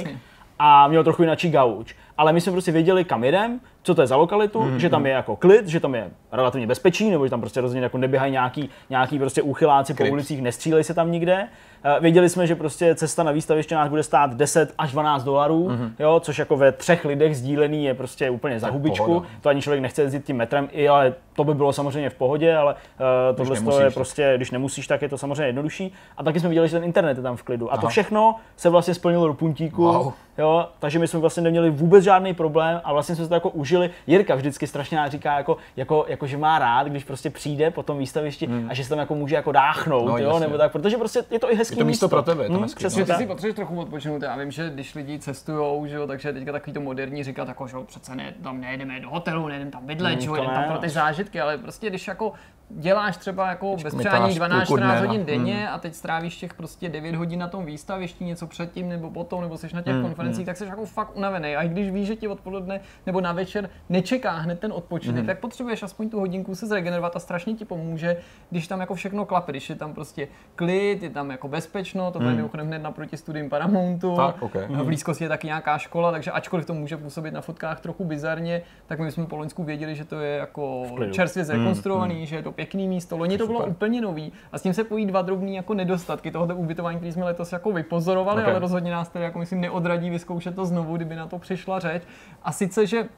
a 0.60 0.88
měl 0.88 1.04
trochu 1.04 1.22
jináčí 1.22 1.50
gauč. 1.52 1.96
Ale 2.18 2.34
my 2.34 2.42
jsme 2.42 2.52
prostě 2.52 2.72
věděli, 2.72 3.04
kam 3.04 3.24
jedem, 3.24 3.60
co 3.84 3.96
to 3.96 4.02
je 4.02 4.08
za 4.08 4.16
lokalitu, 4.16 4.62
Mhm, 4.62 4.72
mm, 4.72 4.80
že 4.80 4.90
tam 4.90 5.06
je 5.06 5.12
jako 5.12 5.36
klid, 5.36 5.68
že 5.68 5.80
tam 5.80 5.96
je 5.96 6.10
relativně 6.32 6.68
bezpečí, 6.68 7.10
nebo 7.10 7.26
že 7.26 7.30
tam 7.30 7.40
prostě 7.40 7.62
rozhodně 7.62 7.84
jako 7.84 7.98
neběhají 7.98 8.32
nějaký, 8.32 8.70
nějaký 8.90 9.20
prostě 9.20 9.42
úchyláci 9.42 9.94
po 9.94 9.98
Kryt. 9.98 10.12
ulicích, 10.14 10.42
nestřílej 10.42 10.84
se 10.84 10.94
tam 10.94 11.12
nikde. 11.12 11.48
Eh, 11.84 12.00
Věděli 12.00 12.30
jsme, 12.30 12.48
že 12.48 12.56
prostě 12.56 12.96
cesta 12.96 13.24
na 13.24 13.32
výstaviště 13.32 13.76
nás 13.76 13.90
bude 13.90 14.04
stát 14.04 14.34
10 14.34 14.74
až 14.78 14.92
12 14.92 15.24
dolarů, 15.24 15.68
mm-hmm. 15.68 15.92
jo, 16.00 16.20
což 16.20 16.40
jako 16.40 16.58
ve 16.58 16.72
třech 16.72 17.06
lidech 17.06 17.38
sdílený 17.38 17.86
je 17.86 17.94
prostě 17.94 18.30
úplně 18.30 18.60
za 18.60 18.70
hubičku. 18.70 19.06
pohoda. 19.06 19.26
To 19.42 19.50
ani 19.50 19.62
člověk 19.62 19.82
nechce 19.82 20.02
jezdit 20.02 20.26
tím 20.26 20.36
metrem, 20.38 20.70
i 20.72 20.88
ale 20.88 21.14
to 21.36 21.44
by 21.44 21.54
bylo 21.54 21.74
samozřejmě 21.74 22.10
v 22.10 22.16
pohodě, 22.16 22.56
ale 22.56 22.74
uh, 22.74 23.36
tohle 23.36 23.56
to 23.56 23.62
nemusíš, 23.62 23.80
je 23.80 23.86
tak. 23.86 23.94
prostě, 23.94 24.34
když 24.38 24.52
nemusíš, 24.52 24.88
tak 24.88 25.02
je 25.02 25.10
to 25.10 25.18
samozřejmě 25.18 25.46
jednodušší. 25.46 25.94
A 26.18 26.24
taky 26.24 26.40
jsme 26.40 26.50
viděli, 26.50 26.68
že 26.68 26.76
ten 26.76 26.84
internet 26.84 27.18
je 27.18 27.24
tam 27.24 27.36
v 27.36 27.44
klidu. 27.44 27.74
A 27.74 27.78
to 27.78 27.84
Aha. 27.84 27.90
všechno 27.90 28.36
se 28.58 28.70
vlastně 28.70 28.94
splnilo 28.94 29.28
do 29.28 29.34
puntíku. 29.34 29.84
Wow. 29.84 30.14
Jo, 30.38 30.68
takže 30.80 31.00
my 31.00 31.08
jsme 31.08 31.20
vlastně 31.20 31.44
neměli 31.44 31.70
vůbec 31.70 32.04
žádný 32.04 32.34
problém 32.34 32.82
a 32.84 32.94
vlastně 32.94 33.16
jsme 33.16 33.26
se 33.26 33.30
to 33.30 33.34
jako 33.36 33.50
užili. 33.50 33.90
Jirka 34.08 34.36
vždycky 34.36 34.68
strašně 34.68 34.98
rád 34.98 35.12
říká, 35.12 35.38
jako, 35.38 35.58
jako, 35.78 36.06
jako, 36.08 36.28
že 36.28 36.38
má 36.38 36.60
rád, 36.60 36.88
když 36.88 37.04
prostě 37.04 37.30
přijde 37.30 37.72
po 37.72 37.84
tom 37.84 37.98
výstavišti 37.98 38.50
a 38.70 38.74
že 38.74 38.84
se 38.84 38.90
tam 38.90 39.00
jako 39.00 39.16
může 39.16 39.36
jako 39.36 39.52
dáchnout, 39.52 40.06
No, 40.06 40.18
jo, 40.18 40.28
jasně. 40.30 40.40
nebo 40.40 40.58
tak, 40.58 40.72
protože 40.72 40.98
prostě 40.98 41.24
je 41.32 41.40
to 41.40 41.52
i 41.52 41.56
hezký 41.56 41.71
Je 41.72 41.78
to 41.78 41.86
místo 41.86 42.10
pro 42.10 42.22
tebe, 42.22 42.44
je 42.44 42.50
to 42.50 42.58
Hm, 42.58 42.62
hezký, 42.62 42.78
přesně 42.78 43.06
no. 43.10 43.18
Si 43.18 43.26
potřebuješ 43.28 43.56
trochu 43.56 43.80
odpočinout. 43.80 44.22
Já 44.22 44.36
vím, 44.38 44.52
že 44.52 44.70
když 44.70 44.96
lidi 44.96 45.20
cestujou, 45.20 45.86
že 45.88 45.96
jo, 45.96 46.08
takže 46.08 46.30
je 46.30 46.34
teďka 46.34 46.52
takový 46.52 46.74
to 46.74 46.82
moderní 46.82 47.24
říkat, 47.24 47.48
jako, 47.48 47.68
že 47.68 47.76
jo, 47.76 47.84
přece 47.84 48.16
ne, 48.16 48.34
tam 48.44 48.62
nejedeme 48.62 49.00
do 49.00 49.10
hotelu, 49.10 49.48
nejedeme 49.48 49.72
tam 49.72 49.86
bydlet, 49.86 50.12
Hmm, 50.14 50.22
že 50.22 50.28
jo, 50.28 50.36
jdeme 50.36 50.54
tam 50.54 50.64
pro 50.64 50.78
ty 50.78 50.90
zážitky, 50.90 51.42
ale 51.42 51.58
prostě 51.58 51.90
když 51.90 52.08
jako 52.08 52.34
děláš 52.76 53.18
třeba 53.18 53.50
jako 53.50 53.76
bez 53.84 53.94
kmitáš 53.94 54.14
přání 54.14 54.40
12-14 54.40 54.66
půlku 54.66 54.76
dne, 54.78 55.02
no. 55.02 55.08
hodin 55.08 55.26
denně 55.26 55.70
a 55.70 55.80
teď 55.80 55.96
strávíš 55.96 56.36
těch 56.38 56.54
prostě 56.54 56.90
9 56.90 57.16
hodin 57.16 57.40
na 57.40 57.48
tom 57.48 57.66
výstavišti, 57.66 58.26
něco 58.26 58.48
předtím 58.48 58.90
nebo 58.90 59.10
potom, 59.10 59.42
nebo 59.42 59.58
jsi 59.58 59.66
na 59.66 59.72
Hmm, 59.74 59.84
těch 59.84 60.02
konferencích, 60.02 60.46
tak 60.46 60.58
jsi 60.58 60.66
jako 60.66 60.86
fakt 60.86 61.18
unavený. 61.18 61.56
A 61.56 61.62
i 61.62 61.70
když 61.70 61.92
víš, 61.92 62.08
že 62.08 62.16
ti 62.16 62.28
odpoledne 62.28 62.80
nebo 63.06 63.22
na 63.22 63.32
večer 63.32 63.70
nečeká 63.90 64.32
hned 64.32 64.60
ten 64.60 64.72
odpočinek, 64.74 65.18
Hmm. 65.18 65.28
tak 65.28 65.40
potřebuješ 65.40 65.84
aspoň 65.84 66.10
tu 66.10 66.20
hodinku 66.20 66.56
se 66.56 66.68
zregenerovat 66.68 67.16
a 67.16 67.20
strašně 67.20 67.54
ti 67.54 67.66
pomůže, 67.66 68.18
když 68.50 68.68
tam 68.68 68.80
jako 68.80 68.96
všechno 68.96 69.26
klape, 69.26 69.52
když 69.52 69.70
je 69.70 69.76
tam 69.76 69.94
prostě 69.94 70.28
klid, 70.56 71.04
je 71.04 71.10
tam 71.10 71.32
jako 71.32 71.48
bezpečno, 71.48 72.12
to 72.12 72.24
je 72.24 72.34
mimochodem 72.34 72.68
hned 72.68 72.80
naproti 72.80 73.18
studiím 73.18 73.50
Paramountu. 73.50 74.08
Hmm. 74.08 74.18
Tak, 74.18 74.42
ok. 74.42 74.56
V 74.70 74.84
blízkosti 74.84 75.24
je 75.24 75.30
taky 75.30 75.48
nějaká 75.48 75.78
škola, 75.78 76.12
takže 76.12 76.32
ačkoliv 76.32 76.66
to 76.66 76.74
může 76.74 76.98
působit 76.98 77.32
na 77.32 77.42
fotkách 77.42 77.80
trochu 77.80 78.06
bizarně, 78.06 78.62
tak 78.88 79.00
my 79.00 79.12
jsme 79.12 79.26
po 79.26 79.38
Loňsku 79.38 79.64
věděli, 79.64 79.96
že 79.96 80.06
to 80.06 80.20
je 80.20 80.38
jako 80.38 80.84
čerstvě 81.12 81.46
zrekonstruovaný, 81.46 82.26
že 82.26 82.36
je 82.36 82.44
to 82.44 82.52
pěkný 82.62 82.88
místo. 82.88 83.18
Loni 83.18 83.38
to 83.38 83.48
bylo 83.48 83.60
Super. 83.60 83.72
úplně 83.72 84.02
nový 84.02 84.32
a 84.52 84.58
s 84.58 84.62
tím 84.62 84.74
se 84.74 84.84
pojí 84.84 85.06
dva 85.06 85.22
drobný 85.22 85.56
jako 85.56 85.74
nedostatky 85.74 86.32
tohoto 86.32 86.56
ubytování, 86.56 86.98
který 86.98 87.12
jsme 87.12 87.26
letos 87.26 87.52
jako 87.52 87.72
vypozorovali, 87.72 88.42
Ok. 88.42 88.48
ale 88.50 88.60
rozhodně 88.60 88.92
nás 88.92 89.10
tedy 89.10 89.26
jako 89.26 89.40
myslím 89.40 89.62
neodradí 89.62 90.10
vyzkoušet 90.10 90.56
to 90.56 90.66
znovu, 90.66 90.96
kdyby 90.96 91.16
na 91.16 91.28
to 91.28 91.40
přišla 91.40 91.80
řeč. 91.80 92.04
A 92.44 92.52
sice, 92.52 92.88
že 92.88 93.10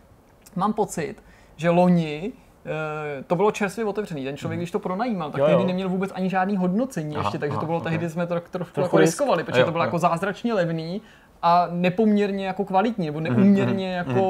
mám 0.56 0.74
pocit, 0.74 1.16
že 1.56 1.70
loni 1.70 2.32
eh, 2.66 3.24
to 3.24 3.36
bylo 3.36 3.52
čerstvě 3.52 3.86
otevřený. 3.86 4.24
Ten 4.26 4.38
člověk, 4.38 4.60
když 4.60 4.72
to 4.72 4.80
pronajímal, 4.80 5.32
tak 5.32 5.40
Jo, 5.40 5.46
jo. 5.46 5.50
tehdy 5.52 5.66
neměl 5.68 5.90
vůbec 5.90 6.12
ani 6.16 6.30
žádný 6.30 6.58
hodnocení 6.58 7.16
Aha, 7.16 7.26
ještě, 7.26 7.38
takže 7.40 7.52
aha, 7.54 7.60
to 7.60 7.66
bylo 7.66 7.78
ok. 7.78 7.84
tehdy 7.84 8.10
jsme 8.10 8.28
to 8.28 8.34
trošku 8.40 8.74
Trochu 8.74 8.80
jako 8.80 8.98
risk. 8.98 9.12
riskovali, 9.12 9.44
protože 9.44 9.60
Jo, 9.60 9.66
to 9.66 9.72
bylo 9.72 9.84
jo. 9.84 9.88
jako 9.88 10.00
zázračně 10.00 10.54
levný 10.54 11.02
a 11.42 11.68
nepoměrně 11.72 12.48
jako 12.48 12.66
kvalitní, 12.66 13.06
nebo 13.06 13.20
neuměrně 13.20 13.96
jako 13.96 14.24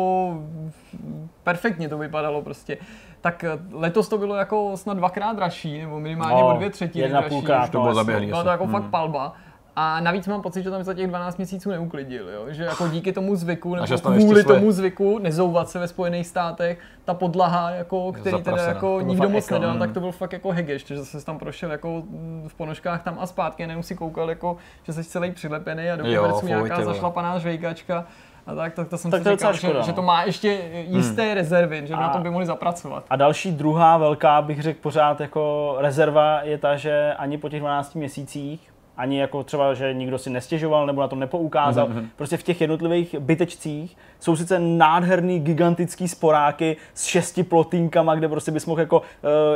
perfektně 1.44 1.90
to 1.90 1.98
vypadalo 1.98 2.42
prostě. 2.42 2.78
Tak 3.24 3.44
eh, 3.44 3.60
letos 3.72 4.10
to 4.10 4.18
bylo 4.18 4.36
jako 4.36 4.78
snad 4.78 4.98
dvakrát 4.98 5.36
dražší, 5.36 5.82
nebo 5.82 6.00
minimálně 6.00 6.42
No, 6.42 6.48
o 6.48 6.54
dvě 6.54 6.70
třetiny 6.70 7.04
jedna 7.04 7.20
dražší. 7.20 7.36
půlkrát, 7.36 7.72
to 7.72 7.82
bylo 7.82 7.96
zaběhlý. 7.96 8.28
Byla 8.28 8.44
to 8.44 8.50
jako 8.50 8.68
fakt 8.68 8.84
palba. 8.84 9.34
A 9.76 10.00
navíc 10.00 10.28
mám 10.28 10.42
pocit, 10.42 10.64
že 10.64 10.72
tam 10.72 10.84
za 10.84 10.94
těch 10.94 11.08
12 11.08 11.38
měsíců 11.38 11.70
neuklidil, 11.70 12.30
jo? 12.30 12.46
že 12.48 12.64
jako 12.64 12.88
díky 12.88 13.14
tomu 13.14 13.36
zvyku, 13.36 13.76
nebo 13.76 13.98
kvůli 13.98 14.44
tomu 14.44 14.72
zvyku 14.72 15.20
nezouvat 15.20 15.70
se 15.70 15.80
ve 15.80 15.88
Spojených 15.88 16.28
státech, 16.28 16.80
ta 17.06 17.14
podlaha, 17.14 17.70
jako, 17.70 18.12
který 18.12 18.44
teda 18.44 18.64
jako 18.64 19.00
To 19.00 19.06
nikdo 19.06 19.30
moc 19.30 19.46
ekl, 19.46 19.54
nedal, 19.54 19.74
mm. 19.74 19.80
tak 19.80 19.92
to 19.92 20.00
byl 20.00 20.12
fakt 20.12 20.34
jako 20.34 20.52
hegeš, 20.52 20.86
že 20.86 20.98
zase 20.98 21.26
tam 21.26 21.40
prošel 21.40 21.72
jako 21.72 22.04
mm, 22.10 22.46
v 22.48 22.54
ponožkách 22.54 23.04
tam 23.04 23.18
a 23.20 23.26
zpátky, 23.26 23.68
si 23.82 23.96
koukal, 23.96 24.30
jako, 24.30 24.58
že 24.84 24.94
jsi 24.94 25.04
celý 25.04 25.32
přilepený 25.32 25.90
a 25.90 25.96
do 25.96 26.06
Jo, 26.06 26.42
nějaká 26.44 26.86
zašlapaná 26.86 27.40
žvejkačka. 27.40 28.06
A 28.48 28.56
tak, 28.56 28.74
tak 28.74 28.88
to 28.88 28.98
jsem 28.98 29.12
Tak 29.12 29.20
si 29.20 29.24
to 29.24 29.30
říkal, 29.36 29.54
že, 29.54 29.60
škoda, 29.60 29.82
že 29.82 29.92
no. 29.92 29.96
to 29.96 30.02
má 30.02 30.24
ještě 30.24 30.60
jisté 30.88 31.34
rezervy, 31.34 31.88
že 31.88 31.94
A- 31.94 32.00
na 32.00 32.10
tom 32.10 32.24
by 32.24 32.30
mohli 32.30 32.46
zapracovat. 32.46 33.04
A 33.10 33.16
další 33.16 33.52
druhá 33.52 33.98
velká, 33.98 34.42
bych 34.42 34.62
řekl 34.62 34.80
pořád 34.82 35.22
jako 35.22 35.76
rezerva 35.80 36.42
je 36.44 36.58
ta, 36.58 36.76
že 36.76 37.14
ani 37.18 37.38
po 37.38 37.50
těch 37.50 37.60
12 37.60 37.96
měsících 37.96 38.73
ani 38.98 39.20
jako 39.20 39.44
třeba, 39.44 39.74
že 39.74 39.94
nikdo 39.94 40.18
si 40.18 40.30
nestěžoval 40.30 40.86
nebo 40.88 41.02
na 41.02 41.08
to 41.08 41.16
nepoukázal. 41.16 41.88
Mm-hmm. 41.88 42.08
Prostě 42.16 42.38
v 42.38 42.44
těch 42.44 42.62
jednotlivých 42.62 43.16
bytečcích 43.20 43.98
jsou 44.20 44.36
sice 44.36 44.60
nádherný, 44.60 45.40
gigantický 45.40 46.08
sporáky 46.08 46.78
s 46.94 47.06
šesti 47.06 47.44
plotýnkama, 47.44 48.16
kde 48.16 48.28
prostě 48.28 48.52
bys 48.52 48.66
mohl 48.66 48.80
jako, 48.80 49.00
uh, 49.00 49.04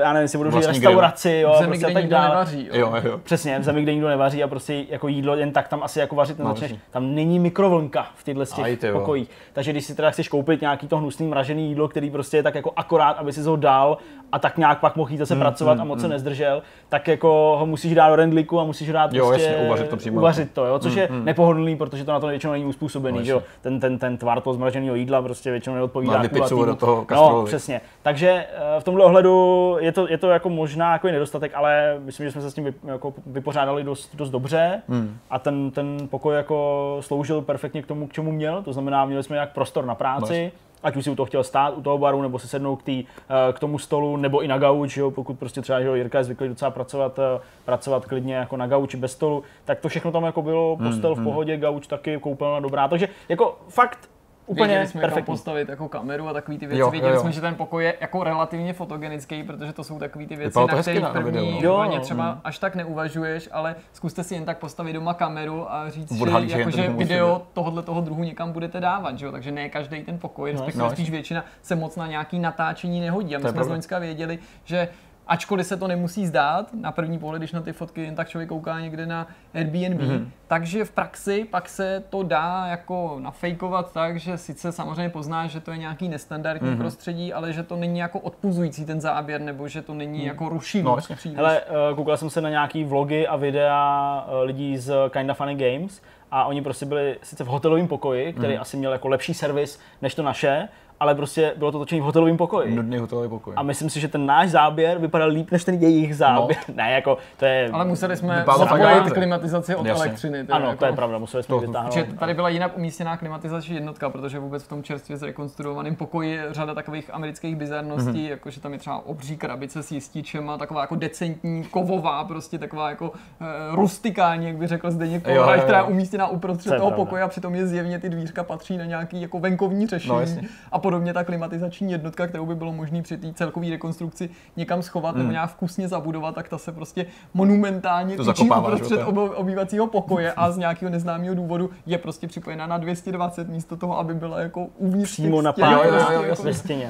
já 0.01 0.13
nevím, 0.13 0.21
jestli 0.23 0.37
budu 0.37 0.51
říct 0.51 0.55
Vlastní 0.55 0.79
grill. 0.79 0.91
restauraci, 0.91 1.39
jo, 1.43 1.53
V 1.53 1.57
zemi, 1.57 1.67
prostě 1.67 1.85
kde 1.85 1.93
tak 1.93 2.03
nikdo 2.03 2.15
dále. 2.15 2.29
nevaří. 2.29 2.69
Jo, 2.73 2.93
jo. 3.03 3.19
Přesně, 3.23 3.59
v 3.59 3.63
zemi, 3.63 3.83
kde 3.83 3.93
nikdo 3.93 4.07
nevaří 4.07 4.43
a 4.43 4.47
prostě 4.47 4.85
jako 4.89 5.07
jídlo 5.07 5.35
jen 5.35 5.51
tak 5.51 5.67
tam 5.67 5.83
asi 5.83 5.99
jako 5.99 6.15
vařit 6.15 6.39
nezačneš. 6.39 6.71
jasně. 6.71 6.83
tam 6.91 7.15
není 7.15 7.39
mikrovlnka 7.39 8.07
v 8.15 8.23
těchto 8.23 8.45
těch 8.45 8.79
ty 8.79 8.87
jo. 8.87 8.99
pokojích. 8.99 9.29
Takže 9.53 9.71
když 9.71 9.85
si 9.85 9.95
teda 9.95 10.11
chceš 10.11 10.27
koupit 10.27 10.61
nějaký 10.61 10.87
to 10.87 10.97
hnusný 10.97 11.27
mražený 11.27 11.69
jídlo, 11.69 11.87
který 11.87 12.09
prostě 12.11 12.37
je 12.37 12.43
tak 12.43 12.55
jako 12.55 12.73
akorát, 12.75 13.11
aby 13.11 13.33
si 13.33 13.41
ho 13.41 13.55
dal 13.55 13.97
a 14.31 14.39
tak 14.39 14.57
nějak 14.57 14.79
pak 14.79 14.95
mohl 14.95 15.11
jít 15.11 15.17
zase 15.17 15.35
pracovat 15.35 15.79
a 15.79 15.83
moc 15.83 16.01
se 16.01 16.07
nezdržel, 16.07 16.61
tak 16.89 17.07
jako 17.07 17.55
ho 17.59 17.65
musíš 17.65 17.95
dát 17.95 18.09
do 18.09 18.15
rendlíku 18.15 18.59
a 18.59 18.63
musíš 18.63 18.87
ho 18.87 18.93
dát 18.93 19.13
Jo, 19.13 19.27
prostě 19.27 19.47
jasně, 19.47 19.65
uvařit 19.65 19.89
to 19.89 19.97
přímo. 19.97 20.19
uvařit 20.19 20.51
to, 20.51 20.65
jo, 20.65 20.79
což 20.79 20.95
je 20.95 21.09
nepohodlný, 21.23 21.75
protože 21.77 22.03
to 22.05 22.11
na 22.11 22.19
to 22.19 22.27
většinou 22.27 22.53
není 22.53 22.65
uspůsobený, 22.65 23.17
No, 23.17 23.23
že 23.23 23.31
jo. 23.31 23.43
Ten, 23.61 23.79
ten, 23.79 23.97
ten 23.99 24.17
tvar 24.17 24.41
toho 24.41 24.53
zmraženého 24.53 24.95
jídla 24.95 25.21
prostě 25.21 25.51
většinou 25.51 25.75
neodpovídá 25.75 26.13
pizzu 26.29 26.65
do 26.65 26.75
toho 26.75 27.05
No, 27.11 27.43
přesně. 27.45 27.81
Takže 28.03 28.29
eh, 28.29 28.79
v 28.79 28.83
tomhle 28.83 29.05
ohledu 29.05 29.77
je 29.79 29.91
to, 29.91 30.07
je 30.09 30.17
to 30.17 30.29
jako 30.29 30.49
možná 30.49 30.93
jako 30.93 31.07
nedostatek, 31.07 31.51
ale 31.55 31.95
myslím, 32.05 32.25
že 32.27 32.31
jsme 32.31 32.41
se 32.41 32.51
s 32.51 32.53
tím 32.53 32.63
vy, 32.63 32.73
jako 32.83 33.13
vypořádali 33.25 33.83
dost, 33.83 34.15
dost 34.15 34.29
dobře 34.29 34.81
Hmm. 34.89 35.17
a 35.29 35.39
ten, 35.39 35.71
ten 35.71 36.07
pokoj 36.09 36.35
jako 36.35 36.97
sloužil 37.01 37.41
perfektně 37.41 37.81
k 37.81 37.87
tomu, 37.87 38.07
k 38.07 38.13
čemu 38.13 38.31
měl. 38.31 38.63
To 38.63 38.73
znamená, 38.73 39.05
měli 39.05 39.23
jsme 39.23 39.37
jak 39.37 39.51
prostor 39.53 39.85
na 39.85 39.95
práci, 39.95 40.51
ať 40.83 40.95
už 40.95 41.03
si 41.03 41.09
u 41.09 41.15
toho 41.15 41.25
chtěl 41.25 41.43
stát, 41.43 41.77
u 41.77 41.81
toho 41.81 41.97
baru, 41.97 42.21
nebo 42.21 42.39
si 42.39 42.47
sednout 42.47 42.75
k, 42.75 42.83
tý, 42.83 43.03
eh, 43.29 43.53
k 43.53 43.59
tomu 43.59 43.79
stolu, 43.79 44.17
nebo 44.17 44.41
i 44.41 44.47
na 44.47 44.57
gauč, 44.57 44.97
jo, 44.97 45.11
pokud 45.11 45.39
prostě 45.39 45.61
třeba 45.61 45.81
že 45.81 45.87
jo, 45.87 45.93
Jirka 45.95 46.17
je 46.17 46.23
zvyklý 46.23 46.47
docela 46.47 46.71
pracovat, 46.71 47.19
eh, 47.19 47.39
pracovat 47.65 48.05
klidně 48.05 48.35
jako 48.35 48.57
na 48.57 48.67
gauči 48.67 48.97
bez 48.97 49.11
stolu, 49.11 49.43
tak 49.65 49.79
to 49.79 49.89
všechno 49.89 50.11
tam 50.11 50.23
jako 50.23 50.41
bylo, 50.41 50.75
Hmm, 50.75 50.87
postel 50.89 51.15
v 51.15 51.23
pohodě, 51.23 51.57
gauč 51.57 51.87
taky, 51.87 52.17
koupelna 52.17 52.59
dobrá, 52.59 52.87
takže 52.87 53.09
jako 53.29 53.57
fakt 53.69 54.09
úplně 54.47 54.67
Věděli 54.67 54.87
jsme, 54.87 55.01
kam 55.01 55.09
perfektní. 55.09 55.33
postavit 55.33 55.69
jako 55.69 55.89
kameru 55.89 56.27
a 56.27 56.33
takové 56.33 56.57
ty 56.57 56.65
věci. 56.65 56.79
Jo, 56.79 56.87
jo, 56.87 56.91
Věděli 56.91 57.13
jo. 57.13 57.19
jsme, 57.21 57.31
že 57.31 57.41
ten 57.41 57.55
pokoj 57.55 57.83
je 57.83 57.95
jako 58.01 58.23
relativně 58.23 58.73
fotogenický, 58.73 59.43
protože 59.43 59.73
to 59.73 59.83
jsou 59.83 59.99
takové 59.99 60.25
ty 60.25 60.35
věci, 60.35 60.59
na 60.59 60.81
kterých 60.81 61.01
na- 61.01 61.09
první 61.09 61.31
videu, 61.31 61.51
no. 61.51 61.59
Jo, 61.61 61.83
no. 61.95 61.99
třeba 61.99 62.41
až 62.43 62.59
tak 62.59 62.75
neuvažuješ, 62.75 63.49
ale 63.51 63.75
zkuste 63.93 64.23
si 64.23 64.33
jen 64.35 64.45
tak 64.45 64.57
postavit 64.57 64.93
doma 64.93 65.13
kameru 65.13 65.71
a 65.73 65.89
říct, 65.89 66.11
že, 66.11 66.23
Odhalíš, 66.23 66.51
že 66.51 66.59
jako, 66.59 66.71
že 66.71 66.89
video 66.89 67.41
tohohle 67.53 67.83
toho 67.83 68.01
druhu 68.01 68.23
někam 68.23 68.51
budete 68.51 68.79
dávat, 68.79 69.19
že 69.19 69.25
jo? 69.25 69.31
takže 69.31 69.51
ne 69.51 69.69
každý 69.69 70.03
ten 70.03 70.19
pokoj, 70.19 70.51
respektive 70.51 70.83
no, 70.83 70.89
spíš 70.91 71.09
většina 71.09 71.45
se 71.61 71.75
moc 71.75 71.95
na 71.95 72.07
nějaký 72.07 72.39
natáčení 72.39 73.01
nehodí. 73.01 73.35
A 73.35 73.39
my 73.39 73.49
jsme 73.49 73.63
z. 73.63 73.67
Loňska 73.67 73.99
věděli, 73.99 74.39
že 74.63 74.87
Ačkoliv 75.27 75.67
se 75.67 75.77
to 75.77 75.87
nemusí 75.87 76.27
zdát, 76.27 76.73
na 76.73 76.91
první 76.91 77.19
pohled, 77.19 77.39
když 77.39 77.51
na 77.51 77.61
ty 77.61 77.73
fotky 77.73 78.03
jen 78.03 78.15
tak 78.15 78.29
člověk 78.29 78.49
kouká 78.49 78.79
někde 78.79 79.05
na 79.05 79.27
Airbnb, 79.53 80.01
Mhm. 80.01 80.09
mm-hmm. 80.09 80.27
takže 80.47 80.85
v 80.85 80.91
praxi 80.91 81.47
pak 81.51 81.69
se 81.69 82.03
to 82.09 82.23
dá 82.23 82.65
jako 82.67 83.17
nafejkovat 83.19 83.93
tak, 83.93 84.19
že 84.19 84.37
sice 84.37 84.71
samozřejmě 84.71 85.09
poznáš, 85.09 85.51
že 85.51 85.59
to 85.59 85.71
je 85.71 85.77
nějaký 85.77 86.09
nestandardní 86.09 86.67
Mhm. 86.67 86.75
mm-hmm. 86.77 86.81
prostředí, 86.81 87.33
ale 87.33 87.53
že 87.53 87.63
to 87.63 87.75
není 87.75 87.99
jako 87.99 88.19
odpuzující 88.19 88.85
ten 88.85 89.01
záběr, 89.01 89.41
nebo 89.41 89.67
že 89.67 89.81
to 89.81 89.93
není 89.93 90.25
jako 90.25 90.49
rušivý. 90.49 90.83
No. 90.83 90.97
Hele, 91.35 91.61
eh, 91.61 91.95
koukal 91.95 92.17
jsem 92.17 92.29
se 92.29 92.41
na 92.41 92.49
nějaký 92.49 92.83
vlogy 92.83 93.27
a 93.27 93.35
videa 93.35 94.25
eh, 94.29 94.43
lidí 94.43 94.77
z 94.77 94.93
Kinda 95.09 95.33
Funny 95.33 95.55
Games 95.55 96.01
a 96.31 96.45
oni 96.45 96.61
prostě 96.61 96.85
byli 96.85 97.17
sice 97.23 97.43
v 97.43 97.47
hotelovém 97.47 97.87
pokoji, 97.87 98.33
který 98.33 98.53
Mhm. 98.53 98.61
asi 98.61 98.77
měl 98.77 98.91
jako 98.91 99.07
lepší 99.07 99.33
servis 99.33 99.79
než 100.01 100.15
to 100.15 100.23
naše, 100.23 100.67
ale 100.99 101.15
prostě 101.15 101.53
bylo 101.57 101.71
to 101.71 101.79
točené 101.79 102.01
v 102.01 102.03
hotelovém 102.03 102.37
pokoji. 102.37 102.75
Nudný 102.75 102.97
hotelový 102.97 103.29
pokoj. 103.29 103.53
A 103.57 103.63
myslím 103.63 103.89
si, 103.89 103.99
že 103.99 104.07
ten 104.07 104.25
náš 104.25 104.49
záběr 104.49 104.97
vypadal 104.97 105.29
líp 105.29 105.51
než 105.51 105.63
ten 105.63 105.75
jejich 105.75 106.15
záběr. 106.15 106.57
Ne, 106.75 106.91
jako 106.91 107.17
to 107.37 107.45
je... 107.45 107.69
ale 107.73 107.85
museli 107.85 108.17
jsme 108.17 108.45
zapojit 108.57 109.11
klimatizaci 109.13 109.75
od 109.75 109.85
Jasně. 109.85 110.03
elektřiny. 110.05 110.43
teda 110.43 110.55
Ano, 110.55 110.65
jako. 110.65 110.79
to 110.79 110.85
je 110.85 110.91
pravda, 110.91 111.17
museli 111.17 111.43
jsme 111.43 111.55
To- 111.55 111.59
vytáhnout. 111.59 111.93
Že 111.93 112.03
tady 112.19 112.33
byla 112.33 112.49
jinak 112.49 112.77
umístěná 112.77 113.17
klimatizační 113.17 113.75
jednotka, 113.75 114.09
protože 114.09 114.39
vůbec 114.39 114.63
v 114.63 114.67
tom 114.67 114.83
čerstvě 114.83 115.17
zrekonstruovaném 115.17 115.95
pokoji 115.95 116.31
je 116.31 116.47
řada 116.51 116.73
takových 116.75 117.13
amerických 117.13 117.55
bizarností, 117.55 118.07
Mhm. 118.09 118.17
mm-hmm. 118.17 118.29
jako 118.29 118.49
že 118.49 118.59
tam 118.61 118.73
je 118.73 118.79
třeba 118.79 119.05
obří 119.05 119.37
krabice 119.37 119.83
s 119.83 119.91
jističema, 119.91 120.57
taková 120.57 120.81
jako 120.81 120.95
decentní, 120.95 121.63
kovová, 121.63 122.23
prostě 122.23 122.57
taková 122.57 122.89
jako 122.89 123.11
e, 123.41 123.75
rustikální, 123.75 124.45
jak 124.47 124.55
by 124.57 124.67
řekl 124.67 124.91
Zdeněk 124.91 125.27
Jo, 125.27 125.33
Kolář, 125.35 125.49
jo, 125.49 125.55
jo. 125.57 125.63
která 125.63 125.77
je 125.77 125.83
umístěná 125.83 126.27
uprostřed 126.27 126.69
To 126.69 126.73
je 126.73 126.79
toho 126.79 126.89
pravda. 126.91 127.05
pokoje 127.05 127.23
a 127.23 127.27
přitom 127.27 127.55
je 127.55 127.67
zjevně 127.67 127.99
ty 127.99 128.09
dvířka 128.09 128.43
patří 128.43 128.77
na 128.77 128.85
nějaký 128.85 129.21
jako 129.21 129.39
venkovní 129.39 129.87
řešení. 129.87 130.13
No, 130.15 130.19
jasně. 130.19 130.41
a 130.71 130.79
podobně 130.87 131.13
ta 131.13 131.23
klimatizační 131.23 131.91
jednotka, 131.91 132.27
kterou 132.27 132.45
by 132.45 132.55
bylo 132.55 132.71
možné 132.73 133.01
při 133.01 133.17
té 133.17 133.33
celkové 133.33 133.69
rekonstrukci 133.69 134.29
někam 134.57 134.81
schovat 134.81 135.09
Hmm. 135.15 135.19
nebo 135.23 135.31
nějak 135.31 135.49
vkusně 135.49 135.87
zabudovat, 135.87 136.35
tak 136.35 136.49
ta 136.49 136.57
se 136.57 136.71
prostě 136.71 137.05
monumentálně 137.33 138.15
To 138.17 138.23
tyčí 138.23 138.37
zakopáváš, 138.37 138.73
uprostřed 138.73 139.03
obývacího 139.35 139.87
pokoje 139.87 140.33
a 140.33 140.51
z 140.51 140.57
nějakého 140.57 140.89
neznámého 140.91 141.35
důvodu 141.35 141.69
je 141.85 141.97
prostě 141.97 142.27
připojena 142.27 142.67
na 142.67 142.77
220 142.77 143.49
místo 143.49 143.75
toho, 143.77 143.99
aby 143.99 144.13
byla 144.13 144.39
jako 144.39 144.67
uvnitř 144.77 145.11
Přímo 145.11 145.41
na 145.41 145.53
pár, 145.53 145.71
jo, 145.73 145.79
jo, 145.83 145.89
prostě 145.91 146.13
jo, 146.13 146.21
jako- 146.23 146.43
ve 146.43 146.53
stěně. 146.53 146.89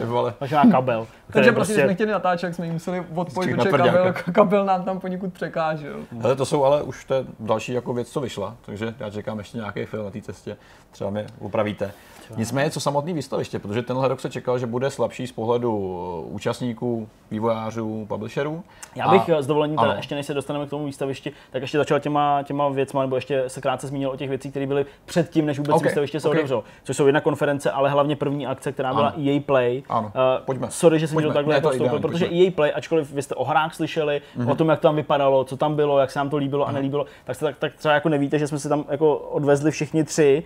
Má 0.51 0.71
kabel. 0.71 1.07
Takže 1.31 1.51
prostě, 1.51 1.73
když 1.73 1.83
jsme 1.85 1.93
chtěli 1.93 2.11
natáčet, 2.11 2.55
jsme 2.55 2.67
museli 2.67 3.03
odpojit, 3.15 3.55
protože 3.55 3.69
kabel, 3.71 4.13
kabel 4.31 4.65
nám 4.65 4.83
tam 4.83 4.99
poněkud 4.99 5.33
překážel. 5.33 5.95
Hele, 6.21 6.35
to 6.35 6.45
jsou 6.45 6.63
ale 6.63 6.83
už 6.83 7.05
to 7.05 7.15
další 7.39 7.73
jako 7.73 7.93
věc, 7.93 8.09
co 8.09 8.21
vyšla, 8.21 8.55
takže 8.65 8.93
já 8.99 9.09
čekám 9.09 9.37
ještě 9.37 9.57
nějaký 9.57 9.85
film 9.85 10.05
na 10.05 10.11
té 10.11 10.21
cestě, 10.21 10.57
třeba 10.91 11.09
mě 11.09 11.25
opravíte. 11.39 11.91
Nicméně, 12.35 12.69
co 12.69 12.79
samotný 12.79 13.13
výstaviště, 13.13 13.59
protože 13.59 13.81
tenhle 13.81 14.07
rok 14.07 14.19
se 14.19 14.29
čekal, 14.29 14.59
že 14.59 14.65
bude 14.67 14.89
slabší 14.89 15.27
z 15.27 15.31
pohledu 15.31 15.99
eh, 16.27 16.33
účastníků, 16.33 17.07
vývojářů, 17.31 18.05
publisherů. 18.09 18.63
Já 18.95 19.07
bych 19.07 19.29
A- 19.29 19.41
s 19.41 19.47
dovolením, 19.47 19.77
teda, 19.77 19.93
ještě 19.93 20.15
než 20.15 20.25
se 20.25 20.33
dostaneme 20.33 20.65
k 20.67 20.69
tomu 20.69 20.85
výstavišti, 20.85 21.31
tak 21.51 21.61
ještě 21.61 21.77
začal 21.77 21.99
těma, 21.99 22.43
těma 22.43 22.69
věcma, 22.69 23.01
nebo 23.01 23.15
ještě 23.15 23.43
se 23.47 23.61
krátce 23.61 23.87
zmínil 23.87 24.09
o 24.09 24.15
těch 24.17 24.29
věcích, 24.29 24.51
které 24.51 24.67
byly 24.67 24.85
předtím, 25.05 25.45
než 25.45 25.57
vůbec 25.59 25.75
Ok, 25.75 25.83
výstaviště 25.83 26.19
se 26.19 26.27
ok. 26.27 26.33
otevřelo. 26.33 26.63
Což 26.83 26.97
jsou 26.97 27.05
jedna 27.05 27.21
konference, 27.21 27.71
ale 27.71 27.89
hlavně 27.89 28.15
první 28.15 28.47
akce, 28.47 28.71
která 28.71 28.93
byla 28.93 29.07
Ano. 29.07 29.29
EA 29.29 29.39
Play. 29.45 29.83
Ano. 29.89 30.11
Eh, 30.15 30.41
Pojďme. 30.45 30.67
Sorry, 30.71 30.99
že 30.99 31.07
jsem 31.07 31.13
Pojďme. 31.15 31.29
to 31.29 31.33
takhle 31.33 31.55
jako 31.55 31.69
vstoupil, 31.69 31.99
protože 31.99 32.25
pojďme. 32.25 32.37
Mhm. 32.37 32.47
EA 32.47 32.51
Play, 32.51 32.71
ačkoliv 32.75 33.11
vy 33.11 33.21
jste 33.21 33.35
o 33.35 33.43
hrách 33.43 33.75
slyšeli, 33.75 34.21
o 34.51 34.55
tom, 34.55 34.69
jak 34.69 34.79
to 34.79 34.87
tam 34.87 34.95
vypadalo, 34.95 35.43
co 35.43 35.57
tam 35.57 35.75
bylo, 35.75 35.99
jak 35.99 36.11
se 36.11 36.19
nám 36.19 36.29
to 36.29 36.37
líbilo 36.37 36.67
a 36.67 36.71
nelíbilo, 36.71 37.05
tak, 37.25 37.35
se, 37.35 37.45
tak, 37.45 37.57
tak 37.57 37.73
třeba 37.75 37.93
jako 37.93 38.09
nevíte, 38.09 38.39
že 38.39 38.47
jsme 38.47 38.59
si 38.59 38.69
tam 38.69 38.85
jako 38.89 39.15
odvezli 39.17 39.71
všichni 39.71 40.03
tři 40.03 40.43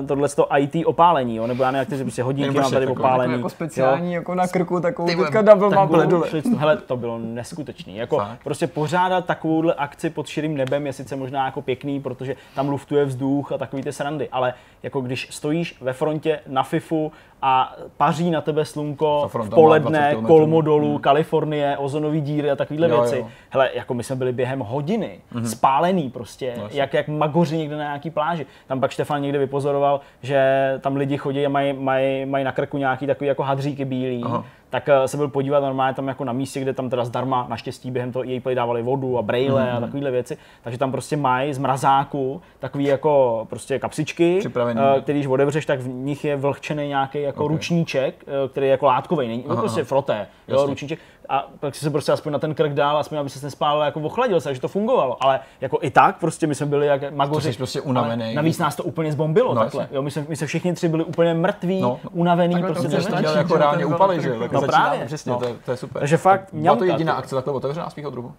uh, 0.00 0.06
tohle 0.06 0.28
IT 0.58 0.74
opálení, 1.10 1.36
jo? 1.36 1.46
nebo 1.46 1.62
já 1.62 1.70
nevím, 1.70 1.92
jak 1.92 2.00
prostě 2.02 2.22
hodinky 2.22 2.60
mám 2.60 2.70
tady 2.70 2.84
jako- 2.86 2.92
opálení. 3.00 3.32
Jako 3.32 3.48
speciální, 3.48 4.12
jako 4.12 4.34
na 4.34 4.46
krku, 4.48 4.80
takovou 4.80 5.08
Ty 5.08 5.16
teďka 5.16 5.42
double 5.42 5.70
Tak 5.70 6.30
šli 6.30 6.42
jsme- 6.42 6.56
hele, 6.58 6.76
to 6.76 6.96
bylo 6.96 7.18
neskutečný. 7.18 7.96
Jako 7.96 8.16
Fakt? 8.16 8.38
prostě 8.44 8.66
pořádat 8.66 9.24
takovouhle 9.24 9.74
akci 9.74 10.10
pod 10.10 10.26
širým 10.26 10.56
nebem 10.56 10.86
je 10.86 10.92
sice 10.92 11.16
možná 11.16 11.44
jako 11.46 11.62
pěkný, 11.62 12.00
protože 12.00 12.36
tam 12.54 12.68
luftuje 12.68 13.04
vzduch 13.04 13.52
a 13.52 13.58
takový 13.58 13.82
ty 13.82 13.92
srandy, 13.92 14.28
ale 14.32 14.54
jako 14.82 15.00
když 15.00 15.28
stojíš 15.30 15.76
ve 15.80 15.92
frontě 15.92 16.40
na 16.46 16.62
FIFU 16.62 17.12
a 17.42 17.76
paří 17.96 18.30
na 18.30 18.40
tebe 18.40 18.64
slunko 18.64 19.24
v 19.28 19.30
fronta 19.32 19.56
má 19.56 19.78
20 19.78 19.82
poledne, 19.82 20.14
kolmo 20.26 20.60
dolů, 20.60 20.98
Kalifornie, 20.98 21.76
ozonový 21.78 22.20
díry 22.20 22.50
a 22.50 22.56
takovéhle 22.56 22.88
věci. 22.88 23.16
jo. 23.18 23.28
Hele, 23.50 23.70
jako 23.74 23.94
my 23.94 24.02
jsme 24.04 24.16
byli 24.16 24.32
během 24.32 24.60
hodiny 24.60 25.20
spálený 25.44 26.10
prostě, 26.10 26.54
No, 26.58 26.68
jak, 26.70 26.94
jak 26.94 27.08
magoři 27.08 27.56
někde 27.56 27.76
na 27.76 27.82
nějaký 27.82 28.10
pláži. 28.10 28.46
Tam 28.66 28.80
pak 28.80 28.90
Štefan 28.90 29.22
někde 29.22 29.38
vypozoroval, 29.38 30.00
že 30.22 30.40
tam 30.80 30.96
lidi 30.96 31.16
chodí 31.18 31.46
a 31.46 31.48
mají 31.48 31.72
maj, 31.72 32.26
maj 32.26 32.44
na 32.44 32.52
krku 32.52 32.78
nějaký 32.78 33.06
takový 33.06 33.28
jako 33.28 33.42
hadříky 33.42 33.84
bílý. 33.84 34.22
Aha. 34.24 34.44
Tak 34.70 34.88
eh, 34.88 35.08
se 35.08 35.16
byl 35.16 35.28
podívat 35.28 35.60
normálně 35.60 35.94
tam 35.94 36.08
jako 36.08 36.24
na 36.24 36.32
místě, 36.32 36.60
kde 36.60 36.72
tam 36.72 36.90
teda 36.90 37.04
zdarma 37.04 37.46
naštěstí 37.48 37.90
během 37.90 38.12
toho 38.12 38.24
EA 38.30 38.40
Play 38.40 38.54
dávali 38.54 38.82
vodu 38.82 39.18
a 39.18 39.22
braille 39.22 39.66
Mhm. 39.66 39.76
a 39.76 39.80
takovéhle 39.80 40.10
věci. 40.10 40.36
Takže 40.62 40.78
tam 40.78 40.90
prostě 40.92 41.16
mají 41.16 41.54
z 41.54 41.58
mrazáku 41.58 42.42
takový 42.58 42.84
jako 42.84 43.46
prostě 43.50 43.78
kapsičky, 43.78 44.36
Připravený. 44.38 44.80
eh, 44.96 45.00
který 45.00 45.18
když 45.18 45.26
otevřeš, 45.26 45.66
tak 45.66 45.80
v 45.80 45.88
nich 45.88 46.24
je 46.24 46.36
vlhčený 46.36 46.88
nějaký 46.88 47.22
jako 47.22 47.44
Ok. 47.44 47.50
ručníček, 47.50 48.24
eh, 48.44 48.48
který 48.48 48.66
je 48.66 48.70
jako 48.70 48.86
látkový, 48.86 49.28
není 49.28 49.44
Aha, 49.48 49.60
prostě 49.60 49.84
froté, 49.84 50.26
jo, 50.48 50.66
ručníček. 50.66 50.98
A 51.32 51.46
pak 51.60 51.74
si 51.74 51.80
se 51.84 51.90
prostě 51.90 52.12
aspoň 52.12 52.32
na 52.32 52.38
ten 52.38 52.54
krk 52.54 52.72
dál, 52.72 52.96
aspoň 52.98 53.18
aby 53.18 53.30
se 53.30 53.46
nespálil, 53.46 53.82
jako 53.82 54.00
ochladil 54.00 54.40
se, 54.40 54.48
takže 54.48 54.60
to 54.60 54.68
fungovalo. 54.68 55.24
Ale 55.24 55.40
jako 55.60 55.78
i 55.82 55.90
tak 55.90 56.18
prostě 56.18 56.46
my 56.46 56.54
jsme 56.54 56.66
byli 56.66 56.86
jak 56.86 57.12
magoři. 57.12 57.52
jsi 57.52 57.56
prostě 57.58 57.80
ale 57.80 57.88
unavený. 57.90 58.34
Navíc 58.34 58.58
nás 58.58 58.76
to 58.76 58.84
úplně 58.84 59.12
zbombilo 59.12 59.54
No, 59.54 59.60
takhle. 59.62 59.82
jasně. 59.82 59.96
Jo, 59.96 60.02
my, 60.02 60.10
jsme, 60.10 60.24
my 60.28 60.36
jsme 60.36 60.46
všichni 60.46 60.72
tři 60.74 60.88
byli 60.88 61.04
úplně 61.04 61.34
mrtví, 61.34 61.80
No. 61.80 62.00
unavený, 62.12 62.54
Takhle 62.54 62.68
to 62.70 62.74
prostě 62.74 62.88
měl 62.88 63.22
šancí. 63.22 63.36
jako 63.38 63.56
reálně 63.56 63.86
upalit, 63.86 64.20
velký 64.22 64.34
že? 64.34 64.40
Tak 64.42 64.52
No 64.52 64.60
začíná, 64.60 64.80
právě, 64.80 65.06
Přesně, 65.06 65.32
no. 65.32 65.38
to, 65.38 65.44
je, 65.44 65.54
to 65.64 65.70
je 65.70 65.76
super. 65.76 66.00
Takže 66.00 66.16
fakt 66.16 66.48
Byla 66.52 66.76
to 66.76 66.84
jediná 66.84 67.12
akce 67.14 67.34
takhle 67.34 67.52
otevřená 67.52 67.90
z 67.90 67.94
tvého 67.94 68.10
druhu? 68.10 68.32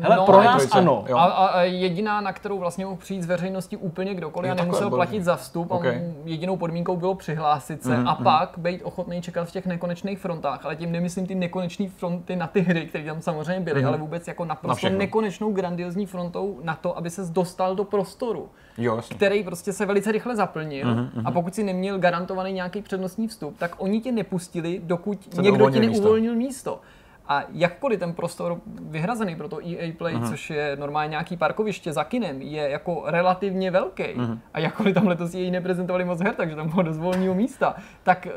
Hele, 0.00 0.16
No, 0.16 0.26
pro 0.26 0.42
nás 0.42 0.56
trojce, 0.56 0.78
ano. 0.78 1.04
jo. 1.08 1.16
A, 1.16 1.24
a, 1.24 1.62
jediná, 1.62 2.20
na 2.20 2.32
kterou 2.32 2.58
vlastně 2.58 2.84
mohl 2.84 2.96
přijít 2.96 3.22
z 3.22 3.26
veřejnosti 3.26 3.76
úplně 3.76 4.14
kdokoliv 4.14 4.48
Jo, 4.48 4.52
a 4.52 4.62
nemusel 4.62 4.90
bože. 4.90 4.96
platit 4.98 5.22
za 5.24 5.36
vstup 5.36 5.70
Ok. 5.70 5.84
a 5.86 5.92
jedinou 6.24 6.56
podmínkou 6.56 6.96
bylo 6.96 7.14
přihlásit 7.14 7.82
se 7.82 7.96
Mhm, 7.96 8.08
a 8.08 8.14
pak 8.14 8.54
být 8.56 8.82
ochotný 8.82 9.22
čekat 9.22 9.44
v 9.48 9.50
těch 9.52 9.66
nekonečných 9.66 10.18
frontách, 10.18 10.64
ale 10.64 10.76
tím 10.76 10.92
nemyslím 10.92 11.26
ty 11.26 11.34
nekonečné 11.34 11.88
fronty 11.88 12.36
na 12.36 12.46
ty 12.46 12.60
hry, 12.60 12.86
které 12.86 13.04
tam 13.04 13.20
samozřejmě 13.22 13.60
byly, 13.60 13.84
ale 13.84 13.98
vůbec 13.98 14.28
jako 14.28 14.44
Na 14.44 14.48
naprosto 14.48 14.76
všechno. 14.76 14.98
nekonečnou 14.98 15.52
grandiozní 15.52 16.06
frontou 16.06 16.60
na 16.62 16.74
to, 16.74 16.98
aby 16.98 17.10
se 17.10 17.22
dostal 17.30 17.74
do 17.76 17.84
prostoru 17.84 18.48
Jo, 18.78 19.00
který 19.10 19.44
prostě 19.44 19.72
se 19.72 19.86
velice 19.86 20.12
rychle 20.12 20.36
zaplnil 20.36 20.94
Mhm, 20.94 21.22
a 21.24 21.30
pokud 21.30 21.54
si 21.54 21.62
neměl 21.64 21.98
garantovaný 21.98 22.52
nějaký 22.52 22.82
přednostní 22.82 23.28
vstup, 23.28 23.58
tak 23.58 23.74
oni 23.78 24.00
tě 24.00 24.12
nepustili, 24.12 24.80
dokud 24.84 25.18
Se 25.34 25.42
někdo 25.42 25.56
ti 25.70 25.80
neuvolnil 25.80 25.90
místo. 25.90 26.02
neuvolnil 26.02 26.34
místo. 26.36 26.80
A 27.26 27.44
jakkoliv 27.52 28.00
ten 28.00 28.12
prostor 28.12 28.60
vyhrazený 28.80 29.36
pro 29.36 29.48
to 29.48 29.58
EA 29.68 29.92
Play, 29.98 30.14
Mhm. 30.14 30.28
což 30.28 30.50
je 30.50 30.76
normálně 30.76 31.10
nějaký 31.10 31.36
parkoviště 31.36 31.92
za 31.92 32.04
kinem, 32.04 32.42
je 32.42 32.68
jako 32.70 33.02
relativně 33.06 33.70
velký 33.70 34.04
Mhm. 34.16 34.40
a 34.54 34.58
jakkoliv 34.58 34.94
tam 34.94 35.06
letos 35.06 35.34
EA 35.34 35.50
neprezentovali 35.50 36.04
moc 36.04 36.20
her, 36.20 36.34
takže 36.34 36.56
tam 36.56 36.68
bylo 36.68 36.82
dost 36.82 36.98
volného 36.98 37.34
místa, 37.34 37.74
tak 38.02 38.28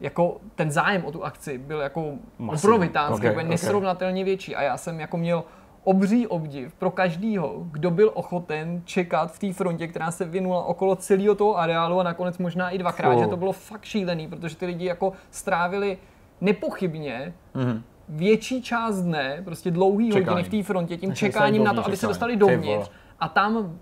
jako 0.00 0.36
ten 0.54 0.70
zájem 0.70 1.04
o 1.04 1.12
tu 1.12 1.24
akci 1.24 1.58
byl 1.58 1.80
jako 1.80 2.12
obrovitánský, 2.46 3.26
Ok, 3.26 3.32
okay, 3.32 3.44
ok. 3.44 3.50
nesrovnatelně 3.50 4.24
větší 4.24 4.56
a 4.56 4.62
já 4.62 4.76
jsem 4.76 5.00
jako 5.00 5.16
měl 5.16 5.44
obří 5.84 6.26
obdiv 6.26 6.74
pro 6.74 6.90
každýho, 6.90 7.54
kdo 7.70 7.90
byl 7.90 8.10
ochoten 8.14 8.82
čekat 8.84 9.32
v 9.32 9.38
té 9.38 9.52
frontě, 9.52 9.86
která 9.88 10.10
se 10.10 10.24
vynula 10.24 10.64
okolo 10.64 10.96
celého 10.96 11.34
toho 11.34 11.58
areálu 11.58 12.00
a 12.00 12.02
nakonec 12.02 12.38
možná 12.38 12.70
i 12.70 12.78
dvakrát, 12.78 13.10
Cool. 13.12 13.22
že 13.22 13.28
to 13.28 13.36
bylo 13.36 13.52
fakt 13.52 13.84
šílený, 13.84 14.28
protože 14.28 14.56
ty 14.56 14.66
lidi 14.66 14.84
jako 14.86 15.12
strávili 15.30 15.98
nepochybně 16.40 17.34
Mhm. 17.54 17.82
Větší 18.08 18.62
část 18.62 19.02
dne, 19.02 19.42
prostě 19.44 19.70
dlouhý 19.70 20.10
Čekáním. 20.10 20.28
hodiny 20.28 20.48
v 20.48 20.50
té 20.50 20.66
frontě, 20.66 20.96
tím 20.96 21.14
čekáním 21.14 21.64
na 21.64 21.74
to, 21.74 21.86
aby 21.86 21.96
se 21.96 22.06
dostali 22.06 22.36
dovnitř 22.36 22.90
a 23.20 23.28
tam 23.28 23.78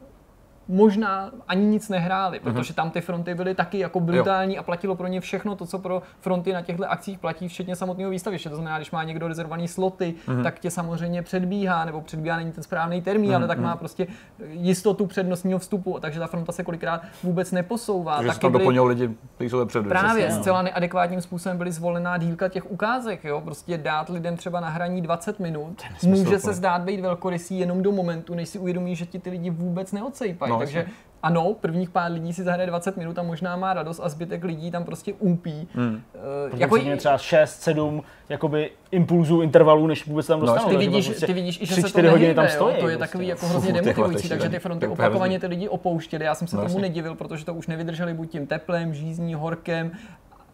možná 0.68 1.30
ani 1.48 1.64
nic 1.66 1.88
nehráli, 1.88 2.40
Mhm. 2.44 2.52
protože 2.54 2.74
tam 2.74 2.90
ty 2.90 3.00
fronty 3.00 3.34
byly 3.34 3.54
taky 3.54 3.78
jako 3.78 4.00
brutální 4.00 4.58
a 4.58 4.62
platilo 4.62 4.94
pro 4.96 5.06
ně 5.06 5.20
všechno 5.20 5.56
to, 5.56 5.66
co 5.66 5.78
pro 5.78 6.02
fronty 6.20 6.52
na 6.52 6.62
těchto 6.62 6.90
akcích 6.90 7.18
platí, 7.18 7.48
včetně 7.48 7.76
samotného 7.76 8.10
výstaviště. 8.10 8.48
To 8.48 8.54
znamená, 8.56 8.76
když 8.78 8.90
má 8.90 9.04
někdo 9.04 9.28
rezervovaný 9.28 9.68
sloty, 9.68 10.14
Mhm. 10.28 10.42
tak 10.42 10.58
tě 10.58 10.70
samozřejmě 10.70 11.22
předbíhá, 11.22 11.84
nebo 11.84 12.00
předbíhá 12.00 12.36
není 12.36 12.52
ten 12.52 12.62
správný 12.64 13.02
termín, 13.02 13.36
ale 13.36 13.46
tak 13.46 13.58
Mhm. 13.58 13.66
má 13.66 13.76
prostě 13.76 14.06
jistotu 14.50 15.06
přednostního 15.06 15.58
vstupu, 15.58 15.98
takže 16.00 16.20
ta 16.20 16.26
fronta 16.26 16.52
se 16.52 16.62
kolikrát 16.64 17.02
vůbec 17.22 17.52
neposouvá. 17.52 18.16
Takže 18.16 18.38
tam 18.38 18.52
byly- 18.52 18.62
doplňují 18.64 18.88
lidi, 18.88 19.10
kteří 19.34 19.50
jsou 19.50 19.58
vepředu. 19.58 19.88
Právě 19.88 20.22
přesně, 20.22 20.36
no. 20.36 20.42
zcela 20.42 20.62
neadekvátním 20.62 21.20
způsobem 21.20 21.58
byly 21.58 21.72
zvolená 21.72 22.18
dílka 22.18 22.48
těch 22.48 22.70
ukázek, 22.70 23.24
jo? 23.24 23.40
Prostě 23.40 23.78
dát 23.78 24.08
lidem 24.08 24.36
třeba 24.36 24.60
na 24.60 24.68
hraní 24.68 25.02
20 25.02 25.40
minut, 25.40 25.82
může 26.02 26.38
se 26.38 26.52
zdát 26.54 26.82
být 26.82 27.00
velkorysý 27.00 27.58
jenom 27.58 27.82
do 27.82 27.92
momentu, 27.92 28.34
než 28.34 28.48
si 28.48 28.58
uvědomí, 28.58 28.96
že 28.96 29.06
ti 29.06 29.18
ty 29.18 29.30
lidi 29.30 29.50
vůbec 29.50 29.92
neodsejpají. 29.92 30.51
No, 30.52 30.58
Takže 30.58 30.78
jasně. 30.78 30.92
ano, 31.22 31.54
prvních 31.60 31.90
pár 31.90 32.12
lidí 32.12 32.32
si 32.32 32.42
zahraje 32.42 32.66
20 32.66 32.96
minut 32.96 33.18
a 33.18 33.22
možná 33.22 33.56
má 33.56 33.74
radost 33.74 34.00
a 34.02 34.08
zbytek 34.08 34.44
lidí 34.44 34.70
tam 34.70 34.84
prostě 34.84 35.12
úpí. 35.12 35.68
Hmm. 35.74 36.00
Eh, 36.14 36.58
Jako 36.58 36.76
jako 36.76 36.96
třeba 36.96 37.18
6, 37.18 37.62
7 37.62 38.02
jakoby 38.28 38.70
impulzů, 38.90 39.42
intervalů, 39.42 39.86
než 39.86 40.06
vůbec 40.06 40.26
tam 40.26 40.40
dostanou. 40.40 40.68
ty 40.68 40.74
takže 40.74 40.90
vidíš, 40.90 41.06
prostě 41.06 41.26
ty 41.26 41.32
vidíš 41.32 41.60
i, 41.62 41.66
že 41.66 41.74
se 41.74 41.82
to 41.82 41.88
tam 42.02 42.04
nehýbe, 42.04 42.42
jo? 42.42 42.48
stojí. 42.48 42.76
To 42.76 42.88
je 42.88 42.96
prostě. 42.96 43.12
takový 43.12 43.26
jako 43.26 43.46
hrozně 43.46 43.72
ty 43.72 43.80
demotivující, 43.80 44.26
je 44.26 44.28
takže 44.28 44.48
ty 44.48 44.58
fronty 44.58 44.84
je 44.84 44.88
opakovaně 44.90 45.40
ty 45.40 45.46
lidi 45.46 45.68
opouštěli. 45.68 46.24
Já 46.24 46.34
jsem 46.34 46.48
se 46.48 46.56
No, 46.56 46.62
tomu 46.66 46.78
nedivil, 46.78 47.14
protože 47.14 47.44
to 47.44 47.54
už 47.54 47.66
nevydrželi 47.66 48.14
buď 48.14 48.30
tím 48.30 48.46
teplem, 48.46 48.94
žízní, 48.94 49.34
horkem, 49.34 49.90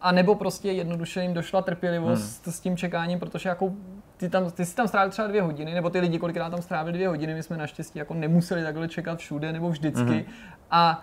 a 0.01 0.13
nebo 0.13 0.35
prostě 0.35 0.71
jednoduše 0.73 1.23
jim 1.23 1.35
došla 1.35 1.63
trpělivost 1.63 2.45
Hmm. 2.47 2.53
s 2.53 2.61
tím 2.61 2.77
čekáním, 2.77 3.19
protože 3.19 3.49
jako 3.49 3.73
ty, 4.19 4.29
tam, 4.29 4.51
ty 4.51 4.65
jsi 4.67 4.77
tam 4.77 4.89
strávil 4.89 5.11
třeba 5.11 5.29
dvě 5.29 5.43
hodiny, 5.43 5.75
nebo 5.75 5.91
ty 5.91 6.01
lidi 6.01 6.19
kolikrát 6.19 6.51
tam 6.51 6.63
strávili 6.63 6.93
dvě 6.93 7.09
hodiny, 7.09 7.35
my 7.35 7.43
jsme 7.43 7.57
naštěstí 7.57 7.99
jako 7.99 8.15
nemuseli 8.15 8.63
takhle 8.63 8.89
čekat 8.89 9.19
všude 9.19 9.53
nebo 9.53 9.69
vždycky. 9.71 10.03
Mhm. 10.03 10.23
A 10.71 11.03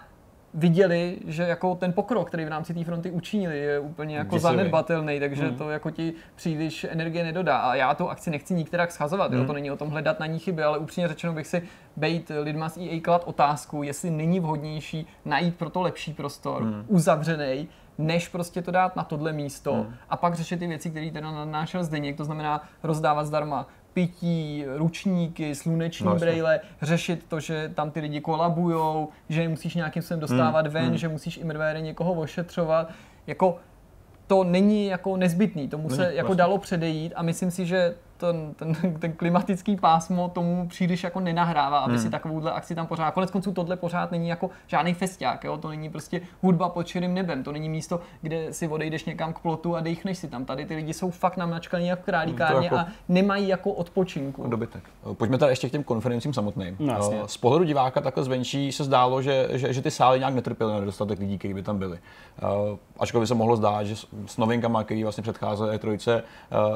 viděli, 0.53 1.17
že 1.27 1.43
jako 1.43 1.75
ten 1.75 1.93
pokrok, 1.93 2.27
který 2.27 2.45
v 2.45 2.47
rámci 2.47 2.73
té 2.73 2.83
fronty 2.83 3.11
učinili, 3.11 3.59
je 3.59 3.79
úplně 3.79 4.17
jako 4.17 4.35
Děsivý. 4.35 4.41
zanedbatelný, 4.41 5.19
takže 5.19 5.43
Mhm. 5.47 5.55
to 5.55 5.69
jako 5.69 5.91
ti 5.91 6.13
příliš 6.35 6.83
energie 6.89 7.23
nedodá. 7.23 7.57
A 7.57 7.75
já 7.75 7.93
tu 7.95 8.09
akci 8.09 8.29
nechci 8.31 8.53
nikterak 8.53 8.91
schazovat, 8.91 9.31
Mhm. 9.31 9.39
jo? 9.41 9.47
to 9.47 9.53
není 9.53 9.71
o 9.71 9.77
tom 9.77 9.89
hledat 9.89 10.19
na 10.19 10.25
ní 10.25 10.39
chyby, 10.39 10.63
ale 10.63 10.77
upřímně 10.77 11.07
řečeno 11.07 11.33
bych 11.33 11.47
si 11.47 11.63
bejt 11.95 12.31
lidma 12.41 12.69
z 12.69 12.77
EA 12.77 13.01
klad 13.01 13.23
otázku, 13.25 13.83
jestli 13.83 14.09
není 14.11 14.39
vhodnější 14.39 15.07
najít 15.25 15.55
pro 15.55 15.69
to 15.69 15.81
lepší 15.81 16.13
prostor, 16.13 16.63
Mhm. 16.63 16.85
uzavřený, 16.87 17.67
než 17.97 18.27
prostě 18.27 18.61
to 18.61 18.71
dát 18.71 18.95
na 18.95 19.03
tohle 19.03 19.33
místo 19.33 19.73
Mhm. 19.73 19.93
a 20.09 20.17
pak 20.17 20.35
řešit 20.35 20.57
ty 20.59 20.67
věci, 20.67 20.89
které 20.89 21.11
teda 21.11 21.31
nadnášel 21.31 21.83
Zdeněk, 21.83 22.17
to 22.17 22.25
znamená 22.25 22.63
rozdávat 22.83 23.25
zdarma 23.27 23.67
pití, 23.93 24.65
ručníky, 24.75 25.55
sluneční 25.55 26.05
No, 26.05 26.13
no, 26.13 26.19
brejle, 26.19 26.59
řešit 26.81 27.25
to, 27.27 27.39
že 27.39 27.71
tam 27.75 27.91
ty 27.91 27.99
lidi 27.99 28.21
kolabujou, 28.21 29.09
že 29.29 29.41
je 29.41 29.49
musíš 29.49 29.75
nějakým 29.75 30.01
způsobem 30.01 30.19
dostávat 30.19 30.65
Hmm, 30.65 30.73
ven, 30.73 30.85
hmm. 30.87 30.97
že 30.97 31.07
musíš 31.07 31.37
imrvére 31.37 31.81
někoho 31.81 32.13
ošetřovat. 32.13 32.91
Jako 33.27 33.57
to 34.27 34.43
není 34.43 34.85
jako 34.85 35.17
nezbytný, 35.17 35.67
tomu 35.69 35.89
se 35.89 36.01
Není, 36.01 36.15
jako 36.17 36.27
vlastně. 36.27 36.37
dalo 36.37 36.57
předejít 36.57 37.13
a 37.15 37.21
myslím 37.23 37.51
si, 37.51 37.65
že 37.65 37.95
ten, 38.17 38.53
ten, 38.53 38.75
ten 38.99 39.13
klimatický 39.13 39.75
pásmo 39.75 40.29
tomu 40.29 40.67
příliš 40.67 41.03
jako 41.03 41.19
nenahrává, 41.19 41.79
aby 41.79 41.93
Hmm. 41.93 42.01
si 42.03 42.09
takovouhle 42.09 42.51
akci 42.51 42.75
tam 42.75 42.87
pořád. 42.87 43.11
Konec 43.11 43.31
konců 43.31 43.51
tohle 43.53 43.75
pořád 43.75 44.11
není 44.11 44.27
jako 44.29 44.49
žádný 44.67 44.93
festiák, 44.93 45.43
jo? 45.43 45.57
to 45.57 45.69
není 45.69 45.89
prostě 45.89 46.21
hudba 46.41 46.69
pod 46.69 46.87
širým 46.87 47.13
nebem, 47.13 47.43
to 47.43 47.51
není 47.51 47.69
místo, 47.69 47.99
kde 48.21 48.53
si 48.53 48.67
odejdeš 48.67 49.05
někam 49.05 49.33
k 49.33 49.39
plotu 49.39 49.75
a 49.75 49.79
dechneš 49.79 50.17
si 50.17 50.27
tam. 50.27 50.45
Tady 50.45 50.65
ty 50.65 50.75
lidi 50.75 50.93
jsou 50.93 51.09
fakt 51.11 51.37
namnačkaný 51.37 51.87
jak 51.87 51.99
v 52.01 52.03
králíkárně 52.05 52.65
jako- 52.65 52.75
a 52.75 52.87
nemají 53.09 53.47
jako 53.47 53.71
odpočinku. 53.71 54.47
Dobytek. 54.47 54.83
Pojďme 55.13 55.37
tady 55.37 55.51
ještě 55.51 55.69
k 55.69 55.71
těm 55.71 55.83
konferencím 55.83 56.33
samotným. 56.33 56.75
No, 56.79 56.93
jasně. 56.93 57.21
Z 57.25 57.37
pohledu 57.37 57.65
diváka 57.65 58.01
takhle 58.01 58.23
zvenčí 58.23 58.71
se 58.71 58.83
zdálo, 58.83 59.21
že, 59.21 59.47
že, 59.51 59.73
že 59.73 59.81
ty 59.81 59.91
sály 59.91 60.19
nějak 60.19 60.33
netrpěly 60.33 60.73
na 60.73 60.79
nedostatek 60.79 61.19
lidí, 61.19 61.37
kteří 61.37 61.53
by 61.53 61.63
tam 61.63 61.77
byli. 61.79 61.99
Uh, 62.43 62.77
ačkoliv 62.99 63.23
by 63.23 63.27
se 63.27 63.35
mohlo 63.35 63.55
zdát, 63.55 63.83
že 63.83 63.95
s, 64.25 64.37
novinkama, 64.37 64.83
které 64.83 65.03
vlastně 65.03 65.21
předcházely 65.21 65.77
E3, 65.77 66.21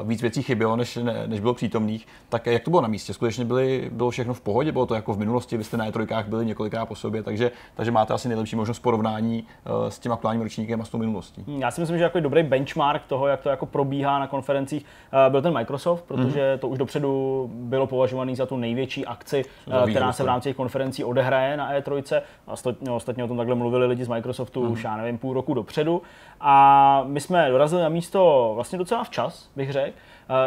uh, 0.00 0.08
víc 0.08 0.22
věcí 0.22 0.42
chybělo, 0.42 0.76
než, 0.76 0.96
ne, 0.96 1.26
než 1.30 1.40
bylo 1.40 1.54
přítomných, 1.54 2.06
tak 2.28 2.46
jak 2.46 2.64
to 2.64 2.70
bylo 2.70 2.82
na 2.82 2.88
místě? 2.88 3.14
Skutečně 3.14 3.44
byly, 3.44 3.90
bylo 3.92 4.10
všechno 4.10 4.34
v 4.34 4.40
pohodě? 4.40 4.72
Bylo 4.72 4.86
to 4.86 4.94
jako 4.94 5.12
v 5.12 5.18
minulosti? 5.18 5.56
Vy 5.56 5.64
jste 5.64 5.76
na 5.76 5.90
E3 5.90 6.24
byli 6.28 6.46
několikrát 6.46 6.86
po 6.86 6.94
sobě, 6.94 7.22
takže, 7.22 7.50
takže 7.74 7.90
máte 7.90 8.14
asi 8.14 8.28
nejlepší 8.28 8.56
možnost 8.56 8.78
porovnání 8.78 9.44
uh, 9.66 9.88
s 9.88 9.98
tím 9.98 10.12
aktuálním 10.12 10.42
ročníkem 10.42 10.80
a 10.80 10.84
s 10.84 10.88
tou 10.88 10.98
minulostí. 10.98 11.44
Já 11.58 11.70
si 11.70 11.80
myslím, 11.80 11.98
že 11.98 12.04
jako 12.04 12.20
dobrý 12.20 12.42
benchmark 12.42 13.02
toho, 13.06 13.26
jak 13.26 13.40
to 13.40 13.48
jako 13.48 13.66
probíhá 13.66 14.18
na 14.18 14.26
konferencích, 14.26 14.84
eh, 15.12 15.30
byl 15.30 15.42
ten 15.42 15.54
Microsoft, 15.54 16.04
protože 16.04 16.58
to 16.60 16.68
už 16.68 16.78
dopředu 16.78 17.50
bylo 17.52 17.86
považovaný 17.86 18.36
za 18.36 18.46
tu 18.46 18.56
největší 18.56 19.06
akci, 19.06 19.44
eh, 19.84 19.90
která 19.90 20.12
se 20.12 20.22
v 20.22 20.26
rámci 20.26 20.48
těch 20.48 20.56
konferencí 20.56 21.04
odehraje 21.04 21.56
na 21.56 21.72
E3. 21.72 22.22
Ostatně, 22.46 22.90
ostatně 22.90 23.24
o 23.24 23.28
tom 23.28 23.36
takhle 23.36 23.54
mluvili 23.54 23.86
lidi 23.86 24.04
z 24.04 24.08
Microsoftu 24.08 24.60
už, 24.60 24.84
já 24.84 24.96
nevím, 24.96 25.18
půl 25.18 25.34
roku 25.34 25.54
dopředu. 25.54 26.02
A 26.40 27.02
my 27.06 27.20
jsme 27.20 27.50
dorazili 27.50 27.82
na 27.82 27.88
místo 27.88 28.52
vlastně 28.54 28.78
docela 28.78 29.04
včas, 29.04 29.50
bych 29.56 29.72
řekl. 29.72 29.98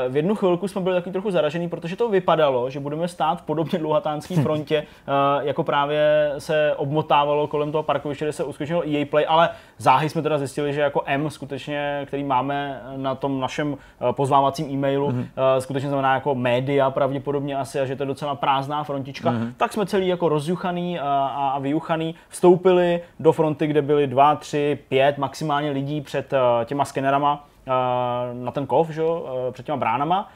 V 0.10 0.16
jednu 0.16 0.36
chvilku 0.36 0.68
jsme 0.68 0.82
byli 0.82 0.96
taky 0.96 1.12
trochu 1.12 1.32
zaražený, 1.32 1.70
protože 1.70 1.96
to 1.96 2.10
vypadalo, 2.10 2.70
že 2.70 2.80
budeme 2.80 3.08
stát 3.08 3.42
v 3.42 3.46
podobně 3.46 3.80
dlouhatánské 3.80 4.36
frontě, 4.44 4.78
eh, 4.78 5.46
jako 5.48 5.64
právě 5.64 6.34
se 6.38 6.74
obmotávalo 6.78 7.48
kolem 7.48 7.72
toho 7.72 7.84
parkoviště, 7.84 8.26
kde 8.26 8.34
se 8.34 8.44
uskutečnilo 8.44 8.84
EA 8.90 9.06
Play, 9.06 9.26
ale 9.28 9.50
záhy 9.78 10.10
jsme 10.10 10.22
teda 10.22 10.38
zjistili, 10.38 10.74
že 10.74 10.82
jako 10.82 11.02
M 11.06 11.30
skutečně, 11.30 12.04
který 12.08 12.24
máme 12.24 12.82
na 12.98 13.16
tom 13.16 13.40
našem 13.40 13.78
eh, 13.78 14.14
pozvávacím 14.14 14.70
e-mailu, 14.70 15.12
mm-hmm. 15.12 15.28
skutečně 15.60 15.90
znamená 15.90 16.14
jako 16.14 16.36
média 16.36 16.92
pravděpodobně 16.92 17.58
asi 17.58 17.80
a 17.80 17.86
že 17.86 17.96
to 17.96 18.04
je 18.04 18.08
docela 18.08 18.36
prázdná 18.36 18.84
frontička, 18.84 19.32
mm-hmm. 19.32 19.54
tak 19.58 19.74
jsme 19.74 19.86
celý 19.86 20.08
jako 20.08 20.30
rozjuchaný 20.30 21.00
a, 21.00 21.60
vyjuchaný 21.60 22.16
vstoupili 22.30 23.02
do 23.20 23.32
fronty, 23.32 23.68
kde 23.68 23.82
byly 23.82 24.08
dva, 24.08 24.36
tři, 24.36 24.80
pět 24.90 25.18
maximálně 25.18 25.72
lidí 25.72 26.02
před 26.02 26.34
těma 26.66 26.86
skenerama 26.86 27.46
na 28.34 28.52
ten 28.52 28.66
kov, 28.68 28.90
že? 28.90 29.02
jo, 29.02 29.26
eh, 29.48 29.52
před 29.52 29.66
těma 29.66 29.78
bránama. 29.78 30.30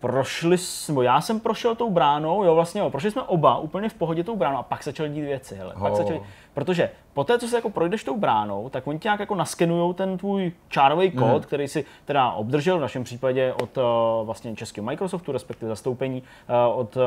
Prošli, 0.00 0.56
nebo 0.88 1.02
já 1.02 1.20
jsem 1.20 1.40
prošel 1.40 1.74
tou 1.74 1.90
bránou, 1.90 2.44
jo 2.44 2.54
vlastně 2.54 2.80
jo, 2.80 2.90
prošli 2.90 3.10
jsme 3.10 3.22
oba 3.22 3.58
úplně 3.58 3.88
v 3.88 3.94
pohodě 3.94 4.24
tou 4.24 4.36
bránou 4.36 4.58
a 4.58 4.62
pak 4.62 4.84
začaly 4.84 5.08
dít 5.08 5.20
věci, 5.20 5.54
hele. 5.56 5.74
Pak 5.78 5.82
Oh. 5.92 5.96
se 5.96 6.02
začaly, 6.02 6.22
protože 6.54 6.90
po 7.14 7.24
té, 7.24 7.38
co 7.38 7.48
se 7.48 7.56
jako 7.56 7.70
projdeš 7.70 8.04
tou 8.04 8.16
bránou, 8.16 8.68
tak 8.68 8.86
oni 8.86 8.98
tě 8.98 9.06
nějak 9.08 9.20
jako 9.20 9.34
naskenujou 9.34 9.92
ten 9.92 10.18
tvůj 10.18 10.52
čárový 10.68 11.10
kód, 11.10 11.26
Mhm. 11.28 11.40
který 11.40 11.68
si 11.68 11.84
teda 12.04 12.30
obdržel 12.30 12.78
v 12.78 12.80
našem 12.80 13.04
případě 13.04 13.54
od 13.62 13.78
eh, 13.78 13.80
vlastně 14.24 14.56
českého 14.56 14.84
Microsoftu, 14.84 15.32
respektive 15.32 15.68
zastoupení 15.68 16.22
eh, 16.48 16.52
od, 16.74 16.96
eh, 16.96 17.00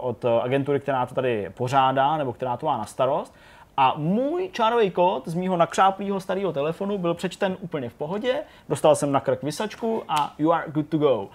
od 0.00 0.24
agentury, 0.42 0.80
která 0.80 1.06
to 1.06 1.14
tady 1.14 1.50
pořádá, 1.54 2.16
nebo 2.16 2.32
která 2.32 2.56
to 2.56 2.66
má 2.66 2.76
na 2.78 2.84
starost. 2.86 3.34
A 3.80 3.94
můj 3.96 4.48
čárový 4.52 4.90
kód 4.90 5.28
z 5.28 5.34
mýho 5.34 5.56
nakřáplého 5.56 6.20
starého 6.20 6.52
telefonu 6.52 6.98
byl 6.98 7.14
přečten 7.14 7.56
úplně 7.60 7.88
v 7.88 7.94
pohodě, 7.94 8.40
dostal 8.68 8.96
jsem 8.96 9.12
na 9.12 9.20
krk 9.20 9.42
vysačku 9.42 10.02
a 10.08 10.34
you 10.38 10.52
are 10.52 10.70
good 10.70 10.88
to 10.88 10.98
go. 10.98 11.28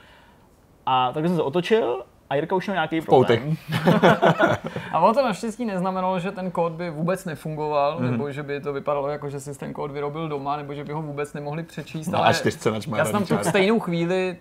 A 0.86 1.12
takhle 1.12 1.30
jsem 1.30 1.38
se 1.38 1.44
otočil 1.44 2.04
a 2.34 2.36
a 2.36 2.36
Jirka 2.36 2.55
už 2.55 2.67
měl 2.67 2.75
nějaký 2.75 3.01
problém. 3.01 3.55
A 4.91 4.99
ono 4.99 5.13
to 5.13 5.23
naštěstí 5.25 5.65
neznamenalo, 5.65 6.19
že 6.19 6.31
ten 6.31 6.51
kód 6.51 6.71
by 6.71 6.89
vůbec 6.89 7.25
nefungoval, 7.25 7.95
Mhm. 7.95 8.07
mm-hmm. 8.07 8.11
nebo 8.11 8.31
že 8.31 8.43
by 8.43 8.59
to 8.61 8.73
vypadalo 8.73 9.07
jako, 9.09 9.29
že 9.29 9.39
si 9.39 9.59
ten 9.59 9.73
kód 9.73 9.91
vyrobil 9.91 10.27
doma, 10.29 10.57
nebo 10.57 10.73
že 10.73 10.84
by 10.84 10.93
ho 10.93 11.01
vůbec 11.01 11.34
nemohli 11.34 11.63
přečíst. 11.63 12.07
Na 12.07 12.31
A4 12.31 12.71
na 12.71 12.79
čmára 12.79 13.01
já 13.03 13.05
jsem 13.11 13.25
tu 13.25 13.38
stejnou 13.49 13.79
chvíli 13.79 14.38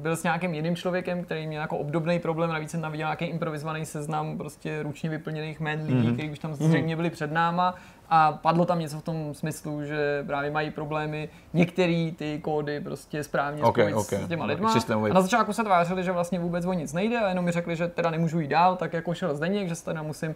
byl 0.00 0.16
s 0.16 0.22
nějakým 0.22 0.54
jiným 0.54 0.76
člověkem, 0.76 1.24
který 1.24 1.46
měl 1.46 1.60
jako 1.60 1.76
obdobný 1.78 2.18
problém, 2.18 2.50
navíc 2.50 2.70
jsem 2.70 2.80
tam 2.80 2.92
viděl 2.92 3.06
nějaký 3.06 3.24
improvizovaný 3.24 3.86
seznam 3.86 4.38
prostě 4.38 4.82
ručně 4.82 5.10
vyplněných 5.10 5.60
jmén 5.60 5.80
lidí, 5.86 5.94
Mhm. 5.94 6.06
mm-hmm. 6.06 6.14
kteří 6.14 6.30
už 6.30 6.38
tam 6.38 6.54
zřejmě 6.54 6.96
byli 6.96 7.10
před 7.10 7.32
náma. 7.32 7.74
A 8.14 8.32
padlo 8.42 8.64
tam 8.64 8.78
něco 8.78 8.98
v 8.98 9.02
tom 9.02 9.34
smyslu, 9.34 9.84
že 9.84 10.24
právě 10.26 10.50
mají 10.50 10.70
problémy 10.70 11.28
některé 11.52 12.10
ty 12.16 12.38
kódy 12.42 12.80
prostě 12.80 13.24
správně 13.24 13.62
Ok, 13.62 13.78
spojit 13.78 13.94
ok. 13.94 14.12
s 14.12 14.28
těma 14.28 14.44
lidma. 14.44 14.74
A 15.10 15.14
na 15.14 15.20
začátku 15.20 15.52
se 15.52 15.64
tvářili, 15.64 16.04
že 16.04 16.12
vlastně 16.12 16.38
vůbec 16.38 16.66
o 16.66 16.72
nic 16.72 16.92
nejde 16.92 17.18
a 17.18 17.28
jenom 17.28 17.44
mi 17.44 17.52
řekli, 17.52 17.76
že 17.76 17.88
teda 17.88 18.10
nemůžu 18.10 18.40
jít 18.40 18.48
dál, 18.48 18.76
tak 18.76 18.92
jako 18.92 19.14
šel 19.14 19.34
Zdeněk, 19.34 19.68
že 19.68 19.74
se 19.74 19.84
teda 19.84 20.02
musím 20.02 20.34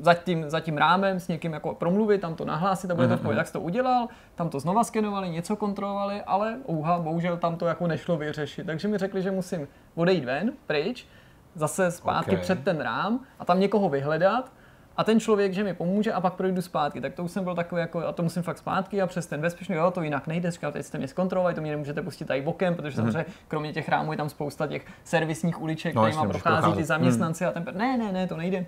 za 0.00 0.14
tím, 0.14 0.50
za 0.50 0.60
tím 0.60 0.76
rámem 0.76 1.20
s 1.20 1.28
někým 1.28 1.52
jako 1.52 1.74
promluvit, 1.74 2.20
tam 2.20 2.34
to 2.34 2.44
nahlásit 2.44 2.90
a 2.90 2.94
bude 2.94 3.08
to 3.08 3.16
v 3.16 3.20
pohodě. 3.20 3.36
Tak 3.36 3.46
jsi 3.46 3.52
to 3.52 3.60
udělal, 3.60 4.08
tam 4.34 4.48
to 4.48 4.60
znova 4.60 4.84
skenovali, 4.84 5.28
něco 5.28 5.56
kontrolovali, 5.56 6.22
ale 6.26 6.56
ouha, 6.70 6.98
bohužel 6.98 7.36
tam 7.36 7.56
to 7.56 7.66
jako 7.66 7.86
nešlo 7.86 8.16
vyřešit. 8.16 8.66
Takže 8.66 8.88
mi 8.88 8.98
řekli, 8.98 9.22
že 9.22 9.30
musím 9.30 9.68
odejít 9.94 10.24
ven, 10.24 10.52
pryč, 10.66 11.06
zase 11.54 11.90
zpátky 11.90 12.36
Ok. 12.36 12.42
před 12.42 12.64
ten 12.64 12.80
rám 12.80 13.20
a 13.38 13.44
tam 13.44 13.60
někoho 13.60 13.88
vyhledat 13.88 14.52
a 14.96 15.04
ten 15.04 15.20
člověk, 15.20 15.52
že 15.52 15.64
mi 15.64 15.74
pomůže 15.74 16.12
a 16.12 16.20
pak 16.20 16.34
projdu 16.34 16.62
zpátky. 16.62 17.00
Tak 17.00 17.14
to 17.14 17.24
už 17.24 17.30
jsem 17.30 17.44
byl 17.44 17.54
takový 17.54 17.80
jako, 17.80 18.06
a 18.06 18.12
to 18.12 18.22
musím 18.22 18.42
fakt 18.42 18.58
zpátky 18.58 19.02
a 19.02 19.06
přes 19.06 19.26
ten 19.26 19.40
bezpečný, 19.40 19.74
jo, 19.74 19.90
to 19.90 20.02
jinak 20.02 20.26
nejde, 20.26 20.50
říkal, 20.50 20.72
teď 20.72 20.86
jste 20.86 20.98
mě 20.98 21.08
zkontrolovali, 21.08 21.54
to 21.54 21.60
mě 21.60 21.70
nemůžete 21.70 22.02
pustit 22.02 22.24
tady 22.24 22.42
bokem, 22.42 22.74
protože 22.74 22.96
samozřejmě 22.96 23.24
kromě 23.48 23.72
těch 23.72 23.88
rámů 23.88 24.12
je 24.12 24.18
tam 24.18 24.28
spousta 24.28 24.66
těch 24.66 24.86
servisních 25.04 25.62
uliček, 25.62 25.94
No, 25.94 26.02
kterými 26.02 26.28
prochází 26.28 26.72
ty 26.72 26.84
zaměstnanci 26.84 27.44
a 27.44 27.52
ten, 27.52 27.64
ne, 27.72 27.96
ne, 27.96 28.12
ne, 28.12 28.26
to 28.26 28.36
nejde. 28.36 28.66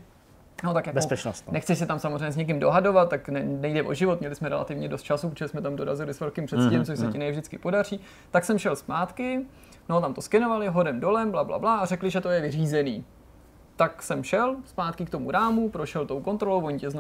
No 0.65 0.75
tak 0.75 0.87
jako, 0.87 0.95
Bezpečnost, 0.95 1.45
no. 1.47 1.53
nechci 1.53 1.77
se 1.77 1.87
tam 1.87 1.99
samozřejmě 1.99 2.33
s 2.33 2.37
někým 2.37 2.61
dohadovat, 2.61 3.11
tak 3.11 3.29
ne, 3.29 3.43
nejde 3.45 3.83
o 3.83 3.95
život, 3.95 4.21
měli 4.21 4.35
jsme 4.35 4.49
relativně 4.49 4.89
dost 4.89 5.03
času, 5.03 5.29
protože 5.31 5.49
jsme 5.49 5.63
tam 5.63 5.77
dorazili 5.77 6.15
s 6.15 6.21
velkým 6.21 6.47
předstihem, 6.47 6.85
což 6.85 6.99
se 6.99 7.07
ti 7.13 7.19
ne 7.19 7.31
vždycky 7.31 7.59
podaří. 7.59 8.01
Tak 8.31 8.45
jsem 8.45 8.59
šel 8.59 8.77
zpátky, 8.77 9.47
no 9.89 10.01
tam 10.01 10.15
to 10.15 10.21
skenovali 10.23 10.69
hodem 10.69 11.01
dolem, 11.01 11.31
bla, 11.31 11.45
bla, 11.45 11.59
bla 11.59 11.77
a 11.77 11.85
řekli, 11.85 12.11
že 12.11 12.21
to 12.21 12.31
je 12.31 12.41
vyřízený. 12.41 13.05
Tak 13.79 14.03
jsem 14.03 14.23
šel 14.25 14.57
zpátky 14.65 15.05
k 15.05 15.11
tomu 15.11 15.31
rámu, 15.31 15.69
prošel 15.69 16.07
tou 16.07 16.21
kontrolou, 16.21 16.61
oni 16.67 16.79
tě 16.79 16.91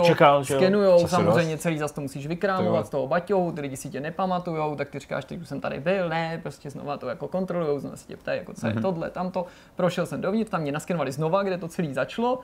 čekal, 0.00 0.44
že 0.44 0.54
jo. 0.54 0.60
skenujou, 0.60 1.06
samozřejmě 1.06 1.58
celý 1.58 1.78
zas 1.78 1.92
to 1.92 2.00
musíš 2.00 2.22
To 2.22 2.28
vykrámovat 2.28 2.86
z 2.86 2.90
toho 2.90 3.06
baťou, 3.08 3.52
ty 3.52 3.60
lidi 3.60 3.76
si 3.76 3.88
tě 3.88 4.00
nepamatujou, 4.00 4.74
tak 4.76 4.90
ty 4.90 4.98
říkáš, 4.98 5.24
teď 5.24 5.40
už 5.40 5.48
jsem 5.48 5.60
tady 5.60 5.80
byl, 5.80 6.08
ne, 6.08 6.38
prostě 6.42 6.70
znova 6.70 6.96
to 6.96 7.08
jako 7.08 7.28
kontrolujou, 7.28 7.78
znova 7.78 7.96
se 7.96 8.06
tě 8.06 8.16
ptají, 8.16 8.38
jako 8.38 8.54
co 8.54 8.66
je 8.66 8.72
Mhm. 8.72 8.82
tohle, 8.82 9.10
tamto. 9.10 9.46
Prošel 9.76 10.06
jsem 10.06 10.20
dovnitř, 10.20 10.50
tam 10.50 10.60
mě 10.60 10.72
naskenovali 10.72 11.12
znova, 11.12 11.42
kde 11.42 11.58
to 11.58 11.68
celý 11.68 11.94
začalo 11.94 12.40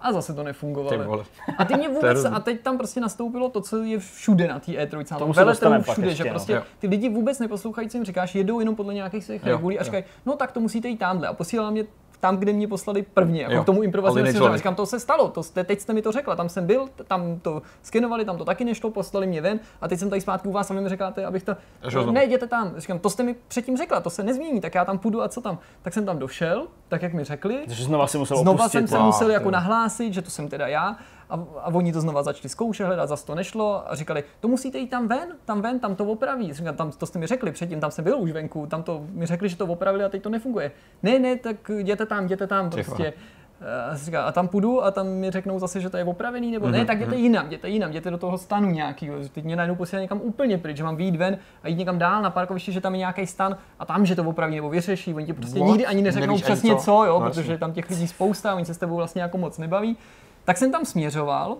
a 0.00 0.12
zase 0.12 0.34
to 0.34 0.42
nefungovalo. 0.42 1.24
A 1.58 1.64
ty 1.64 1.76
mě 1.76 1.88
vůbec, 1.94 2.24
a 2.24 2.40
teď 2.40 2.60
tam 2.60 2.78
prostě 2.78 3.00
nastoupilo 3.00 3.48
to, 3.48 3.60
co 3.60 3.82
je 3.82 3.98
všude 3.98 4.48
na 4.48 4.58
té 4.58 4.72
E3, 4.72 4.76
na 4.76 4.84
Tomu 4.84 5.18
tom 5.18 5.34
se 5.34 5.40
veletrhu 5.40 5.46
dostaneme 5.46 5.84
pak 5.84 5.92
všude, 5.92 6.06
ještě, 6.08 6.22
že 6.22 6.28
no. 6.28 6.30
prostě 6.30 6.52
Jo. 6.52 6.62
ty 6.78 6.86
lidi 6.86 7.08
vůbec 7.08 7.38
neposlouchají, 7.38 7.88
co 7.88 7.96
jim 7.96 8.04
říkáš, 8.04 8.34
jedou 8.34 8.60
jenom 8.60 8.76
podle 8.76 8.94
nějakých 8.94 9.24
svých 9.24 9.44
regulí 9.44 9.78
a 9.78 9.82
říkají, 9.82 10.04
no 10.26 10.36
tak 10.36 10.52
to 10.52 10.60
musíte 10.60 10.88
jít 10.88 10.96
tamhle. 10.96 11.28
A 11.28 11.32
posílala 11.32 11.70
mě 11.70 11.84
tam, 12.20 12.36
kde 12.36 12.52
mě 12.52 12.68
poslali 12.68 13.02
prvně, 13.02 13.42
jako 13.42 13.54
Jo, 13.54 13.62
k 13.62 13.66
tomu 13.66 13.82
scénáři. 14.24 14.36
člověk. 14.38 14.56
Říkám, 14.58 14.74
to 14.74 14.86
se 14.86 15.00
stalo, 15.00 15.28
to 15.28 15.42
jste, 15.42 15.64
teď 15.64 15.80
jste 15.80 15.92
mi 15.92 16.02
to 16.02 16.12
řekla, 16.12 16.36
tam 16.36 16.48
jsem 16.48 16.66
byl, 16.66 16.88
tam 17.06 17.38
to 17.40 17.62
skenovali, 17.82 18.24
tam 18.24 18.38
to 18.38 18.44
taky 18.44 18.64
nešlo, 18.64 18.90
poslali 18.90 19.26
mě 19.26 19.40
ven 19.40 19.60
a 19.80 19.88
teď 19.88 19.98
jsem 19.98 20.10
tady 20.10 20.20
zpátky 20.20 20.48
u 20.48 20.52
vás 20.52 20.70
a 20.70 20.74
vy 20.74 20.80
mi 20.80 20.88
říkáte, 20.88 21.24
abych 21.26 21.42
to, 21.42 21.56
ne, 22.12 22.24
jděte 22.24 22.46
tam. 22.46 22.72
Říkám, 22.76 22.98
to 22.98 23.10
jste 23.10 23.22
mi 23.22 23.34
předtím 23.48 23.76
řekla, 23.76 24.00
to 24.00 24.10
se 24.10 24.22
nezmění, 24.22 24.60
tak 24.60 24.74
já 24.74 24.84
tam 24.84 24.98
půjdu 24.98 25.22
a 25.22 25.28
co 25.28 25.40
tam. 25.40 25.58
Tak 25.82 25.94
jsem 25.94 26.06
tam 26.06 26.18
došel, 26.18 26.66
tak 26.88 27.02
jak 27.02 27.12
mi 27.12 27.24
řekli, 27.24 27.62
Takže 27.66 27.84
znova 27.84 28.06
si 28.06 28.18
musel 28.18 28.36
Znova 28.36 28.64
opustit. 28.64 28.72
jsem 28.88 28.88
se 28.98 28.98
musel 29.04 29.30
jako 29.30 29.50
nahlásit, 29.50 30.14
že 30.14 30.22
to 30.22 30.30
jsem 30.30 30.48
teda 30.48 30.66
já. 30.66 30.96
A, 31.30 31.34
a 31.60 31.66
oni 31.74 31.92
to 31.92 32.00
znova 32.00 32.22
začali 32.22 32.48
zkoušet, 32.48 32.86
hledat, 32.86 33.08
zase 33.08 33.26
to 33.26 33.34
nešlo 33.34 33.92
a 33.92 33.94
říkali, 33.94 34.24
to 34.40 34.48
musíte 34.48 34.78
jít 34.78 34.88
tam 34.88 35.08
ven, 35.08 35.28
tam 35.44 35.60
ven, 35.62 35.78
tam 35.80 35.94
to 35.94 36.04
opraví. 36.04 36.52
Říkám, 36.52 36.76
tam 36.76 36.90
to 36.90 37.06
jste 37.06 37.18
mi 37.18 37.26
řekli 37.26 37.52
předtím, 37.52 37.80
tam 37.80 37.90
jsem 37.90 38.04
byl 38.04 38.18
už 38.18 38.30
venku, 38.30 38.66
tam 38.66 38.82
to 38.82 39.04
mi 39.10 39.26
řekli, 39.26 39.48
že 39.48 39.56
to 39.56 39.66
opravili 39.66 40.04
a 40.04 40.08
teď 40.08 40.22
to 40.22 40.28
nefunguje. 40.28 40.72
Ne, 41.02 41.18
ne, 41.18 41.36
tak 41.36 41.56
jděte 41.78 42.06
tam, 42.06 42.24
jděte 42.24 42.46
tam 42.46 42.70
prostě. 42.70 43.12
A, 43.92 43.96
říká, 43.96 44.22
a 44.22 44.32
tam 44.32 44.48
půjdu 44.48 44.84
a 44.84 44.90
tam 44.90 45.08
mi 45.08 45.30
řeknou 45.30 45.58
zase, 45.58 45.80
že 45.80 45.90
to 45.90 45.96
je 45.96 46.04
opravený, 46.04 46.50
nebo 46.50 46.66
Mhm, 46.66 46.74
ne, 46.74 46.84
tak 46.84 46.96
jděte 47.00 47.16
jinam, 47.16 47.46
jděte 47.46 47.68
jinam, 47.68 47.90
jděte 47.90 48.10
do 48.10 48.18
toho 48.18 48.38
stanu 48.38 48.70
nějakého. 48.70 49.16
Teď 49.32 49.44
mě 49.44 49.56
najednou 49.56 49.74
posílají 49.76 50.04
někam 50.04 50.20
úplně 50.22 50.58
pryč, 50.58 50.76
že 50.76 50.84
mám 50.84 50.96
vyjít 50.96 51.16
ven 51.16 51.38
a 51.62 51.68
jít 51.68 51.76
někam 51.78 51.98
dál 51.98 52.22
na 52.22 52.30
parkovišti, 52.30 52.72
že 52.72 52.80
tam 52.80 52.94
je 52.94 52.98
nějaký 52.98 53.26
stan 53.26 53.56
a 53.78 53.84
tam, 53.86 54.06
že 54.06 54.16
to 54.16 54.22
opraví 54.24 54.56
nebo 54.56 54.68
vyřeší. 54.70 55.14
Oni 55.14 55.26
ti 55.26 55.32
prostě 55.32 55.58
What? 55.58 55.68
nikdy 55.68 55.86
ani 55.86 56.02
neřeknou 56.02 56.26
Nevíš 56.26 56.42
přesně 56.42 56.76
co? 56.76 56.82
co, 56.82 57.04
jo, 57.04 57.20
No, 57.20 57.26
protože 57.30 57.58
tam 57.58 57.72
těch 57.72 57.90
lidí 57.90 58.08
spousta, 58.08 58.54
oni 58.54 58.64
se 58.64 58.74
s 58.74 58.78
tebou 58.78 58.96
vlastně 58.96 59.22
jako 59.22 59.38
moc 59.38 59.58
nebaví. 59.58 59.96
Tak 60.46 60.56
jsem 60.56 60.72
tam 60.72 60.84
směřoval 60.84 61.56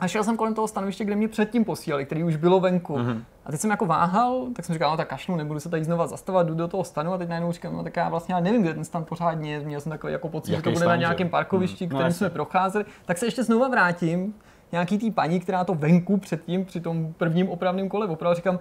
a 0.00 0.08
šel 0.08 0.24
jsem 0.24 0.36
kolem 0.36 0.54
toho 0.54 0.68
stanoviště, 0.68 1.04
kde 1.04 1.16
mě 1.16 1.28
předtím 1.28 1.64
posílali, 1.64 2.04
který 2.04 2.24
už 2.24 2.36
bylo 2.36 2.60
venku. 2.60 2.98
Mhm. 2.98 3.08
Mm-hmm. 3.12 3.22
A 3.46 3.50
teď 3.50 3.60
jsem 3.60 3.70
jako 3.70 3.86
váhal, 3.86 4.46
tak 4.56 4.64
jsem 4.64 4.72
říkal, 4.72 4.90
no 4.90 4.96
tak 4.96 5.08
kašlu, 5.08 5.36
nebudu 5.36 5.60
se 5.60 5.68
tady 5.68 5.84
znova 5.84 6.06
zastavovat, 6.06 6.46
jdu 6.46 6.54
do 6.54 6.68
toho 6.68 6.84
stanu 6.84 7.12
a 7.12 7.18
teď 7.18 7.28
najednou 7.28 7.52
říkám, 7.52 7.76
no 7.76 7.82
tak 7.84 7.96
já 7.96 8.08
vlastně 8.08 8.34
ale 8.34 8.44
nevím, 8.44 8.62
kde 8.62 8.74
ten 8.74 8.84
stan 8.84 9.04
pořádně 9.04 9.52
je. 9.52 9.60
Měl 9.60 9.80
jsem 9.80 9.90
takový 9.92 10.12
jako 10.12 10.28
pocit, 10.28 10.50
že 10.50 10.54
Jaký 10.54 10.64
to 10.64 10.70
bude 10.70 10.76
stan, 10.76 10.88
na 10.88 10.96
že? 10.96 11.00
nějakém 11.00 11.28
parkovišti, 11.28 11.84
No, 11.84 11.88
kterým 11.88 12.04
jasně. 12.06 12.18
jsme 12.18 12.30
procházeli. 12.30 12.84
Tak 13.04 13.18
se 13.18 13.26
ještě 13.26 13.42
znova 13.44 13.68
vrátím, 13.68 14.34
nějaký 14.72 14.98
tý 14.98 15.10
paní, 15.10 15.40
která 15.40 15.64
to 15.64 15.74
venku 15.74 16.16
předtím, 16.16 16.64
při 16.64 16.80
tom 16.80 17.12
prvním 17.18 17.48
opravném 17.48 17.88
kole 17.88 18.06
opravila, 18.06 18.34
říkám, 18.34 18.58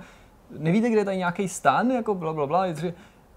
nevíte, 0.57 0.89
kde 0.89 0.99
je 1.01 1.05
tady 1.05 1.17
nějaký 1.17 1.47
stan, 1.47 1.91
jako 1.91 2.15
bla, 2.15 2.33
bla, 2.33 2.47
bla. 2.47 2.65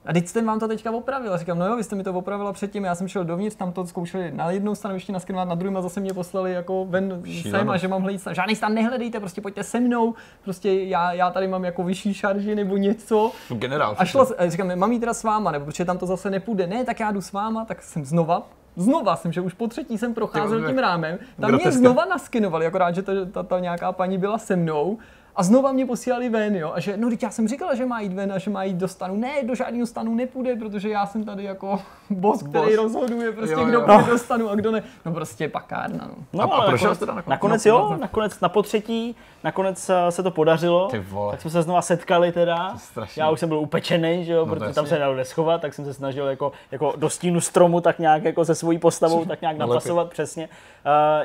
A 0.07 0.13
teď 0.13 0.29
jste 0.29 0.43
vám 0.43 0.61
to 0.61 0.69
teďka 0.69 0.91
opravil. 0.91 1.35
A 1.35 1.37
říkám, 1.37 1.59
no 1.59 1.67
jo, 1.67 1.77
vy 1.77 1.85
jste 1.85 1.97
mi 1.97 2.05
to 2.05 2.13
opravila 2.13 2.53
předtím, 2.53 2.85
já 2.85 2.95
jsem 2.95 3.09
šel 3.09 3.25
dovnitř, 3.25 3.57
tam 3.57 3.73
to 3.73 3.87
zkoušeli 3.87 4.31
na 4.33 4.51
jednou 4.51 4.75
stanovišti 4.75 5.13
naskenovat, 5.13 5.49
na 5.49 5.55
druhém 5.55 5.77
a 5.77 5.83
zase 5.83 6.01
mě 6.01 6.15
poslali 6.15 6.53
jako 6.53 6.85
ven 6.85 7.23
Šílenost. 7.25 7.51
sem 7.51 7.71
a 7.71 7.77
že 7.77 7.89
mám 7.89 8.03
hledat 8.03 8.21
stan. 8.21 8.35
Žádný 8.35 8.57
stan 8.57 8.75
nehledejte, 8.75 9.21
prostě 9.21 9.41
pojďte 9.41 9.63
se 9.63 9.81
mnou, 9.81 10.15
prostě 10.45 10.73
já, 10.73 11.13
já 11.13 11.31
tady 11.31 11.49
mám 11.49 11.65
jako 11.65 11.85
vyšší 11.85 12.15
šarži 12.15 12.55
nebo 12.55 12.77
něco. 12.77 13.33
Generál. 13.49 13.95
A 13.99 14.05
šla, 14.05 14.27
a 14.39 14.49
říkám, 14.49 14.79
mám 14.79 14.93
jít 14.93 15.01
teda 15.01 15.15
s 15.15 15.23
váma, 15.23 15.51
nebo 15.51 15.65
protože 15.65 15.85
tam 15.85 15.99
to 15.99 16.07
zase 16.07 16.31
nepůjde. 16.31 16.67
Ne, 16.67 16.85
tak 16.85 17.01
já 17.01 17.13
jdu 17.13 17.21
s 17.21 17.33
váma, 17.33 17.65
tak 17.65 17.83
jsem 17.83 18.05
znova, 18.05 18.43
znova 18.77 19.17
jsem, 19.17 19.33
že 19.33 19.41
už 19.41 19.55
po 19.55 19.69
třetí 19.69 19.99
jsem 19.99 20.15
procházel 20.15 20.67
tím 20.67 20.79
rámem. 20.79 21.19
Tam 21.19 21.51
mě 21.51 21.59
groteska. 21.59 21.79
znova 21.79 22.05
naskenovali, 22.05 22.67
akorát, 22.67 22.95
že 22.95 23.03
ta, 23.03 23.13
ta, 23.33 23.43
ta 23.43 23.61
nějaká 23.61 23.93
paní 23.93 24.19
byla 24.19 24.39
se 24.39 24.57
mnou. 24.57 24.99
A 25.37 25.43
znova 25.43 25.73
mě 25.73 25.87
posílali 25.87 26.29
ven, 26.29 26.57
jo. 26.57 26.73
A 26.75 26.81
že, 26.81 26.97
no, 26.97 27.11
teď 27.11 27.23
já 27.23 27.31
jsem 27.31 27.49
říkala, 27.49 27.75
že 27.75 27.87
má 27.87 28.01
jít 28.01 28.13
ven 28.13 28.33
a 28.33 28.39
že 28.39 28.51
má 28.51 28.65
jít 28.65 28.77
do 28.77 28.89
stanu. 28.89 29.17
Ne, 29.17 29.33
do 29.43 29.55
žádného 29.55 29.87
stanu 29.87 30.15
nepůjde, 30.15 30.57
protože 30.57 30.89
já 30.89 31.07
jsem 31.07 31.25
tady 31.25 31.45
jako 31.45 31.81
boss, 32.11 32.43
který 32.43 32.65
Boss. 32.65 32.77
rozhoduje 32.77 33.33
prostě, 33.33 33.55
Jo, 33.55 33.65
kdo 33.65 33.79
jo. 33.81 33.87
půjde 33.87 34.11
do 34.11 34.19
stanu 34.19 34.51
a 34.51 34.55
kdo 34.55 34.71
ne. 34.73 34.83
No 35.05 35.13
prostě 35.13 35.49
pakárna, 35.49 36.09
no. 36.09 36.15
No, 36.33 36.43
A- 36.53 36.57
a 36.57 36.59
ale 36.59 36.69
prošel 36.69 36.85
nakonec, 36.89 36.99
teda 36.99 37.15
nakonec? 37.15 37.31
nakonec 37.31 37.65
No, 37.65 37.71
jo, 37.73 37.97
nakonec 38.01 38.41
na 38.41 38.49
potřetí, 38.49 39.17
nakonec 39.45 39.91
eh, 39.91 40.13
se 40.13 40.23
to 40.23 40.31
podařilo. 40.31 40.89
Tak 41.31 41.41
jsme 41.41 41.51
se 41.51 41.63
znova 41.63 41.83
setkali 41.83 42.33
teda. 42.33 42.77
Já 43.17 43.31
už 43.31 43.41
jsem 43.41 43.49
byl 43.49 43.59
upečený, 43.59 44.25
že 44.25 44.33
jo, 44.33 44.47
No, 44.47 44.55
protože 44.55 44.69
to 44.69 44.75
tam 44.75 44.87
se 44.87 44.95
nedalo 44.95 45.15
neschovat, 45.15 45.61
tak 45.61 45.75
jsem 45.75 45.85
se 45.85 45.95
snažil 45.95 46.27
jako, 46.27 46.53
jako 46.71 46.93
do 46.97 47.11
stínu 47.11 47.41
stromu 47.41 47.81
tak 47.81 47.99
nějak 47.99 48.25
jako 48.25 48.45
se 48.45 48.55
svojí 48.55 48.79
postavou 48.79 49.25
tak 49.29 49.41
nějak 49.41 49.57
Nalepit. 49.57 49.75
napasovat 49.75 50.11
přesně. 50.11 50.49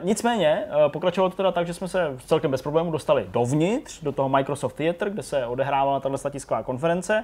Uh, 0.01 0.05
nicméně, 0.05 0.63
uh, 0.86 0.91
pokračovalo 0.91 1.30
to 1.30 1.38
teda 1.38 1.51
tak, 1.51 1.67
že 1.67 1.74
jsme 1.74 1.88
se 1.88 2.17
celkem 2.26 2.51
bez 2.51 2.61
problémů 2.61 2.91
dostali 2.91 3.26
dovnitř, 3.30 4.03
do 4.03 4.11
toho 4.11 4.30
Microsoft 4.30 4.74
Theater, 4.74 5.09
kde 5.09 5.24
se 5.24 5.45
odehrávala 5.45 5.99
tato 5.99 6.30
tisková 6.30 6.63
konference. 6.63 7.24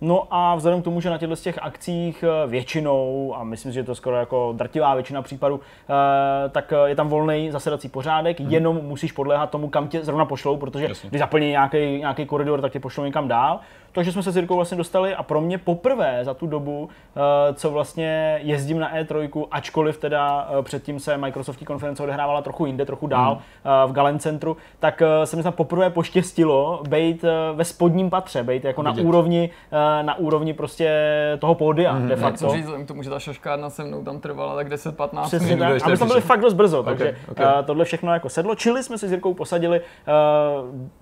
No 0.00 0.26
a 0.30 0.54
vzhledem 0.54 0.80
k 0.80 0.84
tomu, 0.84 1.00
že 1.00 1.10
na 1.10 1.18
těchto 1.18 1.36
z 1.36 1.40
těch 1.40 1.58
akcích 1.62 2.24
eh, 2.24 2.46
většinou, 2.46 3.34
a 3.36 3.44
myslím 3.44 3.72
si, 3.72 3.74
že 3.74 3.84
to 3.84 3.94
skoro 3.94 4.16
jako 4.16 4.54
drtivá 4.56 4.94
většina 4.94 5.22
případů, 5.22 5.60
eh, 5.60 6.48
tak 6.48 6.72
eh, 6.72 6.88
je 6.88 6.96
tam 6.96 7.08
volný 7.08 7.50
zasedací 7.50 7.88
pořádek, 7.88 8.40
jenom 8.40 8.76
musíš 8.76 9.12
podléhat 9.12 9.50
tomu, 9.50 9.68
kam 9.68 9.88
tě 9.88 10.04
zrovna 10.04 10.24
pošlou, 10.24 10.56
protože 10.56 10.88
Jasně. 10.88 11.10
když 11.10 11.18
zaplní 11.18 11.48
nějaký, 11.48 11.98
nějaký 11.98 12.26
koridor, 12.26 12.60
tak 12.60 12.72
tě 12.72 12.80
pošlou 12.80 13.04
někam 13.04 13.28
dál. 13.28 13.60
Takže 13.92 14.12
jsme 14.12 14.22
se 14.22 14.30
s 14.32 14.36
Jirkou 14.36 14.56
vlastně 14.56 14.76
dostali 14.78 15.14
a 15.14 15.22
pro 15.22 15.40
mě 15.40 15.58
poprvé 15.58 16.18
za 16.22 16.34
tu 16.34 16.46
dobu, 16.46 16.88
eh, 17.16 17.54
co 17.54 17.70
vlastně 17.70 18.38
jezdím 18.42 18.78
na 18.78 18.94
E3, 18.96 19.46
ačkoliv 19.50 19.98
teda 19.98 20.48
eh, 20.58 20.62
předtím 20.62 21.00
se 21.00 21.16
Microsoftí 21.16 21.64
konference 21.64 22.02
odehrávala 22.02 22.42
trochu 22.42 22.66
jinde, 22.66 22.86
trochu 22.86 23.06
dál, 23.06 23.38
eh, 23.64 23.86
v 23.88 23.92
Galen 23.92 24.18
centru, 24.18 24.56
tak 24.78 25.02
se 25.24 25.36
mi 25.36 25.42
tam 25.42 25.52
poprvé 25.52 25.90
poštěstilo 25.90 26.82
být 26.88 27.24
ve 27.54 27.64
spodním 27.64 28.10
patře, 28.10 28.42
být 28.42 28.64
jako 28.64 28.82
na 28.82 28.90
Vidět. 28.90 29.08
úrovni, 29.08 29.50
eh, 29.72 30.02
na 30.02 30.18
úrovni 30.18 30.52
prostě 30.54 30.90
toho 31.38 31.54
pódia 31.54 31.92
de 31.98 32.00
Ne, 32.06 32.16
facto. 32.16 32.46
co 32.46 32.54
říct, 32.54 32.68
tomu, 32.86 33.02
že 33.02 33.10
ta 33.10 33.18
šaškárna 33.18 33.70
se 33.70 33.84
mnou 33.84 34.02
tam 34.04 34.20
trvala 34.20 34.54
tak 34.54 34.68
10-15 34.68 35.26
Přesně 35.26 35.56
minut. 35.56 35.72
Tak. 35.72 35.82
A 35.86 35.88
my 35.88 35.96
jsme 35.96 36.06
byli 36.06 36.20
fakt 36.20 36.40
dost 36.40 36.54
brzo, 36.54 36.82
takže 36.82 37.16
okay. 37.30 37.46
eh, 37.60 37.62
tohle 37.62 37.84
všechno 37.84 38.12
jako 38.12 38.28
sedlo. 38.28 38.54
Čili 38.54 38.82
jsme 38.82 38.98
si 38.98 39.08
s 39.08 39.10
Jirkou 39.10 39.34
posadili 39.34 39.80
eh, 39.80 40.12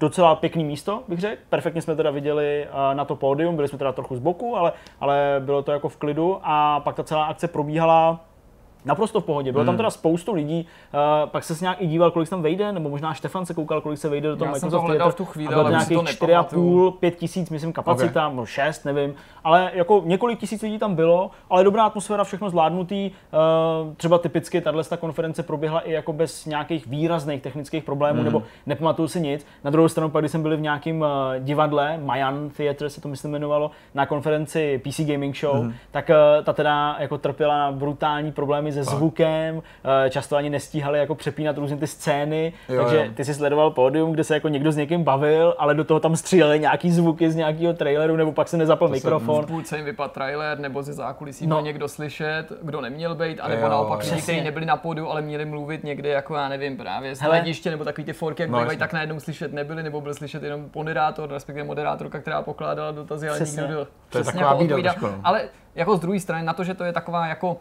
docela 0.01 0.34
pěkný 0.34 0.64
místo, 0.64 1.03
bych 1.09 1.18
řekl. 1.20 1.43
Perfektně 1.51 1.82
jsme 1.82 1.97
teda 1.97 2.11
viděli 2.11 2.66
na 2.94 3.04
to 3.04 3.16
pódium, 3.16 3.56
byli 3.56 3.68
jsme 3.68 3.78
teda 3.78 3.92
trochu 3.92 4.16
z 4.16 4.18
boku, 4.18 4.56
ale, 4.56 4.72
ale 5.00 5.42
bylo 5.44 5.62
to 5.62 5.72
jako 5.72 5.88
v 5.88 5.96
klidu 5.96 6.40
a 6.42 6.80
pak 6.80 6.96
ta 6.96 7.04
celá 7.04 7.24
akce 7.24 7.48
probíhala 7.48 8.20
Naprosto 8.84 9.20
v 9.20 9.24
pohodě. 9.24 9.52
Bylo 9.52 9.64
tam 9.64 9.76
teda 9.76 9.90
spoustu 9.90 10.34
lidí, 10.34 10.66
uh, 10.94 11.30
pak 11.30 11.44
se 11.44 11.56
nějak 11.60 11.82
i 11.82 11.86
díval, 11.86 12.10
kolik 12.10 12.28
tam 12.28 12.42
vejde, 12.42 12.72
nebo 12.72 12.88
možná 12.88 13.14
Štefan 13.14 13.46
se 13.46 13.54
koukal, 13.54 13.80
kolik 13.80 13.98
se 13.98 14.08
vejde 14.08 14.28
do 14.28 14.36
toho 14.36 14.48
Já 14.48 14.54
jsem 14.54 14.66
Microsoft 14.66 14.82
to 14.82 14.86
hledal 14.86 14.98
Theater. 14.98 15.12
v 15.12 15.16
tu 15.16 15.24
chvíli, 15.24 15.54
ale 15.54 15.70
nějakých 15.70 15.96
to 15.96 16.26
4,5, 16.26 16.92
5 16.92 17.16
tisíc, 17.16 17.50
myslím, 17.50 17.72
kapacita, 17.72 18.28
okay. 18.28 18.46
6, 18.46 18.84
nevím. 18.84 19.14
Ale 19.44 19.70
jako 19.74 20.02
několik 20.04 20.38
tisíc 20.38 20.62
lidí 20.62 20.78
tam 20.78 20.94
bylo, 20.94 21.30
ale 21.50 21.64
dobrá 21.64 21.84
atmosféra, 21.84 22.24
všechno 22.24 22.50
zvládnutý. 22.50 23.10
Uh, 23.10 23.94
třeba 23.94 24.18
typicky 24.18 24.60
tahle 24.60 24.84
konference 25.00 25.42
proběhla 25.42 25.80
i 25.80 25.92
jako 25.92 26.12
bez 26.12 26.46
nějakých 26.46 26.86
výrazných 26.86 27.42
technických 27.42 27.84
problémů, 27.84 28.18
mm. 28.18 28.24
nebo 28.24 28.42
nepamatuju 28.66 29.08
si 29.08 29.20
nic. 29.20 29.46
Na 29.64 29.70
druhou 29.70 29.88
stranu, 29.88 30.10
pak 30.10 30.22
když 30.22 30.32
jsem 30.32 30.42
byl 30.42 30.56
v 30.56 30.60
nějakém 30.60 31.00
uh, 31.00 31.06
divadle, 31.38 31.98
Mayan 31.98 32.50
Theater 32.50 32.88
se 32.88 33.00
to 33.00 33.08
myslím 33.08 33.30
jmenovalo, 33.30 33.70
na 33.94 34.06
konferenci 34.06 34.82
PC 34.88 35.00
Gaming 35.00 35.36
Show, 35.36 35.64
mm. 35.64 35.74
tak 35.90 36.10
uh, 36.10 36.44
ta 36.44 36.52
teda 36.52 36.96
jako 36.98 37.18
trpěla 37.18 37.72
brutální 37.72 38.32
problémy 38.32 38.67
se 38.72 38.84
zvukem, 38.84 39.56
uh, 39.56 39.62
často 40.10 40.36
ani 40.36 40.50
nestíhali 40.50 40.98
jako 40.98 41.14
přepínat 41.14 41.58
různě 41.58 41.76
ty 41.76 41.86
scény, 41.86 42.52
jo, 42.68 42.82
takže 42.82 42.96
jo. 42.96 43.12
ty 43.14 43.24
si 43.24 43.34
sledoval 43.34 43.70
pódium, 43.70 44.12
kde 44.12 44.24
se 44.24 44.34
jako 44.34 44.48
někdo 44.48 44.72
s 44.72 44.76
někým 44.76 45.04
bavil, 45.04 45.54
ale 45.58 45.74
do 45.74 45.84
toho 45.84 46.00
tam 46.00 46.16
stříleli 46.16 46.60
nějaký 46.60 46.90
zvuky 46.90 47.30
z 47.30 47.36
nějakého 47.36 47.72
traileru, 47.72 48.16
nebo 48.16 48.32
pak 48.32 48.48
se 48.48 48.56
nezapl 48.56 48.86
to 48.86 48.92
mikrofon. 48.92 49.44
V 49.44 49.46
půlce 49.46 49.76
jim 49.76 49.84
vypadl 49.84 50.12
trailer, 50.14 50.58
nebo 50.58 50.82
ze 50.82 50.92
zákulisí 50.92 51.46
no. 51.46 51.56
byl 51.56 51.64
někdo 51.64 51.88
slyšet, 51.88 52.46
kdo 52.62 52.80
neměl 52.80 53.14
být, 53.14 53.40
anebo 53.40 53.62
jo, 53.62 53.68
naopak 53.68 54.00
všichni, 54.00 54.22
kteří 54.22 54.40
nebyli 54.40 54.66
na 54.66 54.76
pódiu, 54.76 55.08
ale 55.08 55.22
měli 55.22 55.44
mluvit 55.44 55.84
někde, 55.84 56.08
jako 56.08 56.34
já 56.34 56.48
nevím, 56.48 56.76
právě 56.76 57.14
z 57.14 57.20
hlediště, 57.20 57.70
nebo 57.70 57.84
takový 57.84 58.04
ty 58.04 58.12
forky, 58.12 58.42
jak 58.42 58.50
no, 58.50 58.58
bývají, 58.58 58.78
tak 58.78 58.92
najednou 58.92 59.20
slyšet 59.20 59.52
nebyli, 59.52 59.82
nebo 59.82 60.00
byl 60.00 60.14
slyšet 60.14 60.42
jenom 60.42 60.66
moderátor, 60.74 61.30
respektive 61.30 61.66
moderátorka, 61.66 62.18
která 62.18 62.42
pokládala 62.42 62.92
dotazy, 62.92 63.28
ale 63.28 63.38
nikdo 63.40 63.66
byl 63.66 63.88
to 64.08 64.18
je 64.18 64.24
taková 64.24 64.54
bída, 64.54 64.94
no. 65.02 65.14
Ale 65.24 65.48
jako 65.74 65.96
z 65.96 66.00
druhé 66.00 66.20
strany, 66.20 66.44
na 66.44 66.52
to, 66.52 66.64
že 66.64 66.74
to 66.74 66.84
je 66.84 66.92
taková 66.92 67.26
jako 67.26 67.56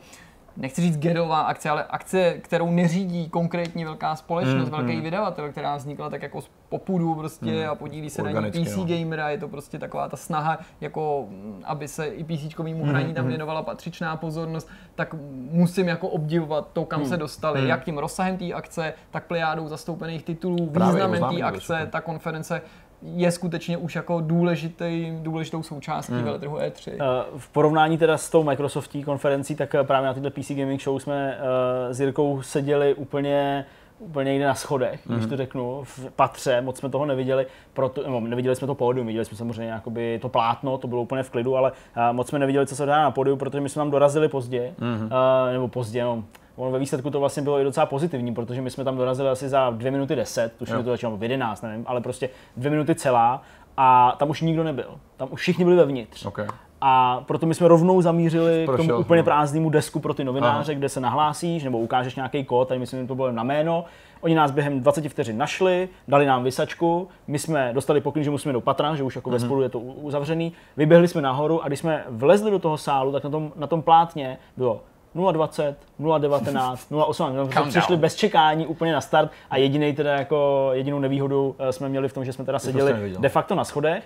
nechci 0.58 0.82
říct 0.82 0.97
gedová 0.97 1.41
akce, 1.41 1.70
ale 1.70 1.86
akce, 1.89 2.34
kterou 2.34 2.72
neřídí 2.72 3.30
konkrétní 3.30 3.86
velká 3.86 4.16
společnost, 4.16 4.70
mm, 4.70 4.72
velký 4.72 4.95
mm. 4.95 5.01
vydavatel, 5.01 5.51
která 5.51 5.76
vznikla 5.76 6.10
tak 6.10 6.22
jako 6.22 6.41
z 6.41 6.49
popudu 6.70 7.16
prostě 7.16 7.64
mm. 7.64 7.70
a 7.70 7.76
podílí 7.76 8.10
se 8.10 8.24
na 8.24 8.32
ní 8.32 8.51
PC 8.51 8.76
no. 8.76 8.86
gamer 8.86 9.20
a 9.20 9.30
je 9.30 9.38
to 9.38 9.47
prostě 9.47 9.80
taková 9.80 10.10
ta 10.10 10.18
snaha, 10.18 10.60
jako 10.82 11.28
aby 11.64 11.88
se 11.88 12.08
i 12.08 12.24
PC 12.24 12.58
mm, 12.60 12.82
hraní 12.82 13.14
tam 13.14 13.24
mm. 13.24 13.30
věnovala 13.30 13.64
patřičná 13.64 14.16
pozornost, 14.16 14.70
tak 14.95 15.16
musím 15.51 15.88
jako 15.88 16.08
obdivovat 16.08 16.70
to, 16.74 16.86
kam 16.86 16.99
mm. 16.99 17.08
se 17.08 17.18
dostali, 17.18 17.62
mm. 17.62 17.68
jak 17.68 17.84
tím 17.84 17.97
rozsahem 17.97 18.38
té 18.38 18.53
akce, 18.53 18.93
tak 19.12 19.26
plejádou 19.26 19.68
zastoupených 19.68 20.24
titulů, 20.24 20.70
významem 20.72 21.24
té 21.36 21.41
akce, 21.41 21.88
ta 21.91 22.01
konference 22.01 22.62
je 23.02 23.32
skutečně 23.32 23.78
už 23.78 23.95
jako 23.95 24.22
důležitý, 24.22 25.14
důležitou 25.22 25.64
součástí 25.64 26.14
mm. 26.14 26.24
veletrhu 26.24 26.58
E3. 26.58 26.91
Eh, 26.93 26.98
v 27.38 27.50
porovnání 27.50 27.98
teda 27.98 28.18
s 28.18 28.30
tou 28.30 28.43
Microsoftí 28.43 29.04
konferencí, 29.04 29.56
tak 29.56 29.76
eh, 29.76 29.84
právě 29.84 30.08
na 30.08 30.14
této 30.14 30.32
PC 30.32 30.52
Gaming 30.52 30.82
Show 30.82 31.00
jsme 31.00 31.38
uh, 31.38 31.93
s 31.93 32.00
Jirkou 32.00 32.41
seděli 32.41 32.93
úplně 32.93 33.66
úplně 34.00 34.32
někde 34.32 34.48
na 34.48 34.56
schodech, 34.56 35.06
mm. 35.06 35.16
když 35.16 35.26
mhm. 35.26 35.30
to 35.30 35.38
řeknu, 35.38 35.84
v 35.84 36.10
patře, 36.16 36.62
moc 36.62 36.78
jsme 36.78 36.89
toho 36.89 37.06
neviděli, 37.06 37.48
proto, 37.74 38.04
no, 38.10 38.20
neviděli 38.20 38.56
jsme 38.56 38.68
to 38.68 38.76
pódium, 38.76 39.08
viděli 39.08 39.26
jsme 39.26 39.38
samozřejmě 39.38 39.72
jakoby 39.72 40.20
to 40.22 40.30
plátno, 40.30 40.78
to 40.78 40.88
bylo 40.88 41.02
úplně 41.02 41.24
v 41.24 41.30
klidu, 41.30 41.58
ale 41.58 41.72
uh, 41.72 42.16
moc 42.16 42.28
jsme 42.28 42.39
neviděli, 42.39 42.68
co 42.68 42.76
se 42.76 42.86
dá 42.86 43.02
na 43.02 43.12
pódiu, 43.12 43.36
protože 43.36 43.62
my 43.62 43.70
jsme 43.70 43.80
tam 43.80 43.91
dorazili 43.91 44.30
pozdě, 44.30 44.74
mm. 44.78 45.04
uh, 45.04 45.54
nebo 45.54 45.68
pozdě, 45.68 46.04
no, 46.04 46.24
ono 46.58 46.72
ve 46.72 46.80
výsledku 46.80 47.10
to 47.10 47.20
vlastně 47.20 47.43
bylo 47.43 47.60
i 47.60 47.64
docela 47.64 47.86
pozitivní, 47.86 48.34
protože 48.34 48.62
my 48.62 48.72
jsme 48.72 48.84
tam 48.84 48.97
dorazili 48.97 49.30
asi 49.30 49.49
za 49.49 49.70
2 49.70 49.91
minuty 49.91 50.16
10, 50.16 50.53
tuším, 50.58 50.78
že 50.78 50.84
to 50.84 50.89
začalo 50.89 51.18
v 51.18 51.24
11, 51.24 51.62
nevím, 51.62 51.86
ale 51.88 52.01
prostě 52.01 52.30
2 52.58 52.72
minuty 52.72 52.95
celá 52.95 53.41
a 53.78 54.16
tam 54.20 54.30
už 54.30 54.41
nikdo 54.41 54.64
nebyl. 54.64 54.95
Tam 55.18 55.28
už 55.32 55.41
všichni 55.41 55.64
byli 55.66 55.76
vevnitř. 55.76 56.26
Okay. 56.26 56.47
A 56.82 57.24
proto 57.28 57.45
my 57.45 57.55
jsme 57.55 57.68
rovnou 57.68 58.01
zamířili 58.01 58.66
Prošel, 58.66 58.86
k 58.86 58.88
tomu 58.88 58.99
úplně 58.99 59.24
prázdnému 59.24 59.70
desku 59.70 59.99
pro 59.99 60.14
ty 60.14 60.24
novináře, 60.24 60.72
Aha. 60.72 60.80
kde 60.80 60.89
se 60.89 60.99
nahlásíš 60.99 61.64
nebo 61.64 61.80
ukážeš 61.80 62.16
nějaký 62.16 62.43
kód, 62.43 62.68
tady 62.68 62.80
myslím, 62.80 63.01
že 63.01 63.08
to 63.08 63.16
bylo 63.16 63.32
na 63.32 63.43
jméno. 63.43 63.86
Oni 64.22 64.36
nás 64.36 64.51
během 64.51 64.82
20 64.82 65.10
vteřin 65.10 65.38
našli, 65.38 65.89
dali 66.08 66.26
nám 66.26 66.43
vysačku, 66.43 67.08
my 67.28 67.39
jsme 67.39 67.72
dostali 67.74 68.01
pokyn, 68.01 68.24
že 68.24 68.30
musíme 68.30 68.53
do 68.53 68.62
patra, 68.62 68.95
že 68.95 69.03
už 69.03 69.16
jako 69.16 69.30
ve 69.30 69.38
mhm. 69.38 69.45
spolu 69.45 69.62
je 69.62 69.70
to 69.70 69.80
uzavřený. 69.80 70.53
Vyběhli 70.78 71.08
jsme 71.08 71.22
nahoru 71.22 71.64
a 71.64 71.68
když 71.68 71.80
jsme 71.80 72.03
vlezli 72.10 72.51
do 72.51 72.60
toho 72.60 72.78
sálu, 72.78 73.12
tak 73.12 73.24
na 73.24 73.30
tom, 73.30 73.51
na 73.55 73.68
tom 73.68 73.82
plátně 73.82 74.38
bylo 74.58 74.82
0,20, 75.18 75.76
0,19, 75.99 76.78
0,18. 76.91 77.51
jsme 77.51 77.70
přišli 77.70 77.97
bez 77.97 78.15
čekání 78.15 78.68
úplně 78.68 78.93
na 78.93 79.01
start 79.01 79.32
a 79.49 79.57
jediný 79.57 79.93
teda 79.93 80.13
jako 80.13 80.70
jedinou 80.74 80.99
nevýhodu 80.99 81.55
eh, 81.59 81.72
jsme 81.72 81.89
měli 81.89 82.09
v 82.09 82.13
tom, 82.13 82.26
že 82.26 82.34
jsme 82.34 82.45
teda 82.45 82.59
seděli 82.59 83.15
de 83.20 83.30
facto 83.30 83.55
na 83.55 83.63
schodech 83.63 84.03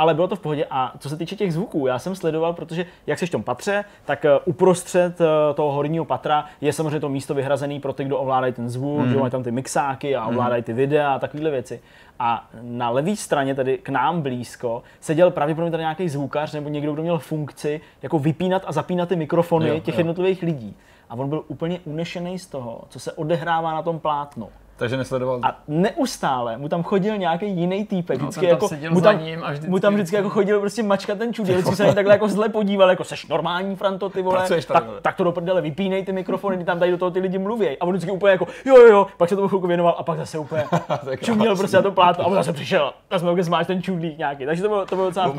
ale 0.00 0.14
bylo 0.14 0.28
to 0.28 0.36
v 0.36 0.40
pohodě. 0.40 0.66
A 0.70 0.92
co 0.98 1.08
se 1.08 1.16
týče 1.16 1.36
těch 1.36 1.52
zvuků, 1.52 1.86
já 1.86 1.98
jsem 1.98 2.14
sledoval, 2.14 2.52
protože 2.52 2.86
jak 3.06 3.18
se 3.18 3.26
v 3.26 3.30
tom 3.30 3.42
patře, 3.42 3.84
tak 4.04 4.24
eh, 4.24 4.30
uprostřed 4.44 5.20
eh, 5.20 5.54
toho 5.54 5.72
horního 5.72 6.04
patra 6.04 6.44
je 6.60 6.72
samozřejmě 6.72 7.00
to 7.00 7.08
místo 7.08 7.34
vyhrazené 7.34 7.80
pro 7.80 7.92
ty, 7.92 8.04
kdo 8.04 8.18
ovládají 8.18 8.52
ten 8.52 8.68
zvuk, 8.68 9.00
mm. 9.00 9.12
že 9.12 9.18
mají 9.18 9.30
tam 9.30 9.42
ty 9.42 9.50
mixáky 9.50 10.16
a 10.16 10.26
ovládají 10.26 10.62
ty 10.62 10.72
videa 10.72 11.14
a 11.14 11.18
takovéhle 11.18 11.50
věci. 11.50 11.80
A 12.18 12.48
na 12.62 12.90
levé 12.90 13.16
straně, 13.16 13.54
tedy 13.54 13.78
k 13.78 13.88
nám 13.88 14.22
blízko, 14.22 14.82
seděl 15.00 15.30
pravděpodobně 15.30 15.70
tady 15.70 15.82
nějaký 15.82 16.08
zvukař 16.08 16.52
nebo 16.52 16.68
někdo, 16.68 16.92
kdo 16.92 17.02
měl 17.02 17.18
funkci 17.18 17.80
jako 18.02 18.18
vypínat 18.18 18.62
a 18.66 18.72
zapínat 18.72 19.08
ty 19.08 19.16
mikrofony 19.16 19.68
jo, 19.68 19.80
těch 19.80 19.94
jo. 19.94 20.00
jednotlivých 20.00 20.42
lidí. 20.42 20.76
A 21.10 21.14
on 21.14 21.28
byl 21.28 21.44
úplně 21.48 21.80
unešený 21.84 22.38
z 22.38 22.46
toho, 22.46 22.84
co 22.88 23.00
se 23.00 23.12
odehrává 23.12 23.74
na 23.74 23.82
tom 23.82 23.98
plátnu. 23.98 24.48
Takže 24.80 24.96
nesledoval. 24.96 25.40
A 25.42 25.58
neustále 25.68 26.58
mu 26.58 26.68
tam 26.68 26.82
chodil 26.82 27.18
nějaký 27.18 27.50
jiný 27.50 27.84
týpek. 27.84 28.18
No, 28.20 28.24
vždycky 28.26 28.46
jako, 28.46 28.68
mu, 28.90 29.00
tam, 29.00 29.24
ním 29.24 29.44
a 29.44 29.50
vždycky... 29.50 29.70
mu 29.70 29.78
tam 29.78 29.94
vždycky 29.94 30.16
jako 30.16 30.28
chodil 30.28 30.60
prostě 30.60 30.82
mačka 30.82 31.14
ten 31.14 31.34
čudě, 31.34 31.52
vždycky 31.52 31.76
se 31.76 31.94
takhle 31.94 32.14
jako 32.14 32.28
zle 32.28 32.48
podíval, 32.48 32.90
jako 32.90 33.04
seš 33.04 33.26
normální 33.26 33.76
Franto, 33.76 34.08
ty 34.08 34.22
vole, 34.22 34.48
tady, 34.48 34.62
tak, 34.62 34.84
tak, 35.02 35.16
to 35.16 35.24
do 35.24 35.32
prdele, 35.32 35.60
vypínej 35.60 36.04
ty 36.04 36.12
mikrofony, 36.12 36.58
ty 36.58 36.64
tam 36.64 36.78
tady 36.78 36.90
do 36.90 36.98
toho 36.98 37.10
ty 37.10 37.20
lidi 37.20 37.38
mluví. 37.38 37.68
A 37.68 37.84
on 37.84 37.90
vždycky 37.90 38.10
úplně 38.10 38.32
jako 38.32 38.46
jo, 38.64 38.76
jo, 38.76 38.86
jo, 38.86 39.06
pak 39.16 39.28
se 39.28 39.36
tomu 39.36 39.48
chvilku 39.48 39.66
věnoval 39.66 39.94
a 39.98 40.02
pak 40.02 40.18
zase 40.18 40.38
úplně 40.38 40.64
čuměl 41.22 41.56
prostě 41.56 41.76
na 41.76 41.82
to 41.82 41.92
plátno 41.92 42.24
a 42.24 42.26
on 42.26 42.34
zase 42.34 42.52
přišel 42.52 42.92
a 43.10 43.18
jsme 43.18 43.34
kde 43.34 43.50
máš 43.50 43.66
ten 43.66 43.82
čudlík 43.82 44.18
nějaký. 44.18 44.46
Takže 44.46 44.62
to 44.62 44.68
bylo, 44.68 44.86
to 44.86 44.96
bylo 44.96 45.06
docela 45.06 45.32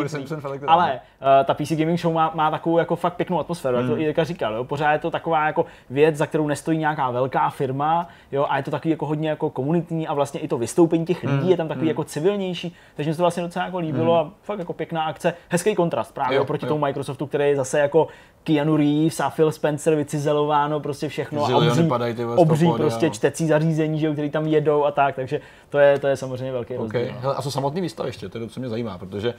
Ale 0.68 0.92
uh, 0.94 1.46
ta 1.46 1.54
PC 1.54 1.72
Gaming 1.72 2.00
Show 2.00 2.14
má, 2.14 2.32
má 2.36 2.52
takovou 2.52 2.78
jako 2.78 2.96
fakt 2.96 3.14
pěknou 3.14 3.39
atmosféru, 3.39 3.78
mm. 3.78 3.82
jak 3.82 3.89
to 3.89 3.96
hmm. 3.96 4.24
i 4.24 4.26
říkal, 4.26 4.54
jo. 4.54 4.64
pořád 4.64 4.92
je 4.92 5.00
to 5.00 5.12
taková 5.12 5.46
jako 5.46 5.66
věc, 5.89 6.16
za 6.16 6.26
kterou 6.26 6.48
nestojí 6.48 6.78
nějaká 6.78 7.12
velká 7.12 7.50
firma, 7.50 8.08
jo, 8.32 8.46
a 8.50 8.58
je 8.58 8.64
to 8.64 8.72
takový 8.72 8.92
jako 8.92 9.06
hodně 9.06 9.31
jako 9.32 9.50
komunitní 9.50 10.08
a 10.08 10.14
vlastně 10.14 10.40
i 10.40 10.48
to 10.48 10.58
vystoupení 10.58 11.06
těch 11.06 11.24
lidí 11.24 11.44
mm. 11.44 11.50
je 11.50 11.58
tam 11.58 11.68
takový 11.68 11.86
mm. 11.86 11.90
jako 11.90 12.04
civilnější, 12.04 12.76
takže 12.96 13.10
mi 13.10 13.14
se 13.14 13.18
to 13.18 13.24
vlastně 13.24 13.44
docela 13.44 13.66
jako 13.66 13.80
líbilo 13.80 14.14
mm. 14.14 14.20
a 14.20 14.34
fakt 14.42 14.60
jako 14.60 14.74
pěkná 14.74 15.04
akce, 15.04 15.34
hezký 15.50 15.76
kontrast 15.76 16.14
právě 16.14 16.36
jo, 16.36 16.44
oproti 16.44 16.66
jo. 16.66 16.70
tomu 16.70 16.86
Microsoftu, 16.86 17.28
který 17.28 17.44
je 17.44 17.56
zase 17.56 17.80
jako 17.80 18.08
Keanu 18.44 18.78
Reeves 18.78 19.20
a 19.20 19.30
Phil 19.30 19.52
Spencer 19.52 19.96
vycizelováno 19.96 20.80
prostě 20.80 21.10
všechno 21.10 21.46
a 21.46 21.58
obří, 21.58 21.88
padají, 21.88 22.14
ty 22.14 22.26
obří 22.26 22.72
prostě 22.78 23.06
jo. 23.06 23.12
čtecí 23.12 23.48
zařízení, 23.48 24.00
že, 24.00 24.14
který 24.14 24.30
tam 24.30 24.48
jedou 24.48 24.86
a 24.86 24.92
tak, 24.92 25.16
takže 25.16 25.42
to 25.70 25.80
je, 25.80 26.00
to 26.00 26.08
je 26.08 26.18
samozřejmě 26.18 26.52
velký 26.52 26.78
okay. 26.78 27.02
rozdíl. 27.02 27.16
No. 27.16 27.22
Hele, 27.22 27.36
a 27.36 27.42
co 27.42 27.52
samotný 27.52 27.82
výstaviště, 27.82 28.30
to 28.30 28.38
je 28.38 28.46
to, 28.46 28.54
co 28.54 28.60
mě 28.60 28.70
zajímá, 28.70 28.98
protože 28.98 29.34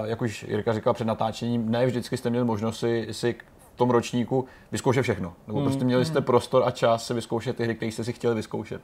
uh, 0.00 0.08
jak 0.08 0.22
už 0.22 0.42
Jirka 0.42 0.72
říkal 0.72 0.94
před 0.94 1.06
natáčením, 1.06 1.70
ne 1.70 1.86
vždycky 1.86 2.16
jste 2.16 2.30
měli 2.30 2.44
možnost 2.44 2.78
si, 2.78 3.08
si 3.10 3.34
v 3.74 3.76
tom 3.76 3.90
ročníku 3.90 4.44
vyzkoušet 4.72 5.02
všechno. 5.02 5.34
Nebo 5.46 5.62
prostě 5.62 5.84
měli 5.84 6.04
jste 6.04 6.18
mm. 6.18 6.24
prostor 6.24 6.62
a 6.66 6.70
čas 6.70 7.06
si 7.06 7.14
vyzkoušet 7.14 7.56
ty 7.56 7.64
hry, 7.64 7.74
které 7.74 7.92
jste 7.92 8.04
si 8.04 8.12
chtěli 8.12 8.34
vyzkoušet. 8.34 8.82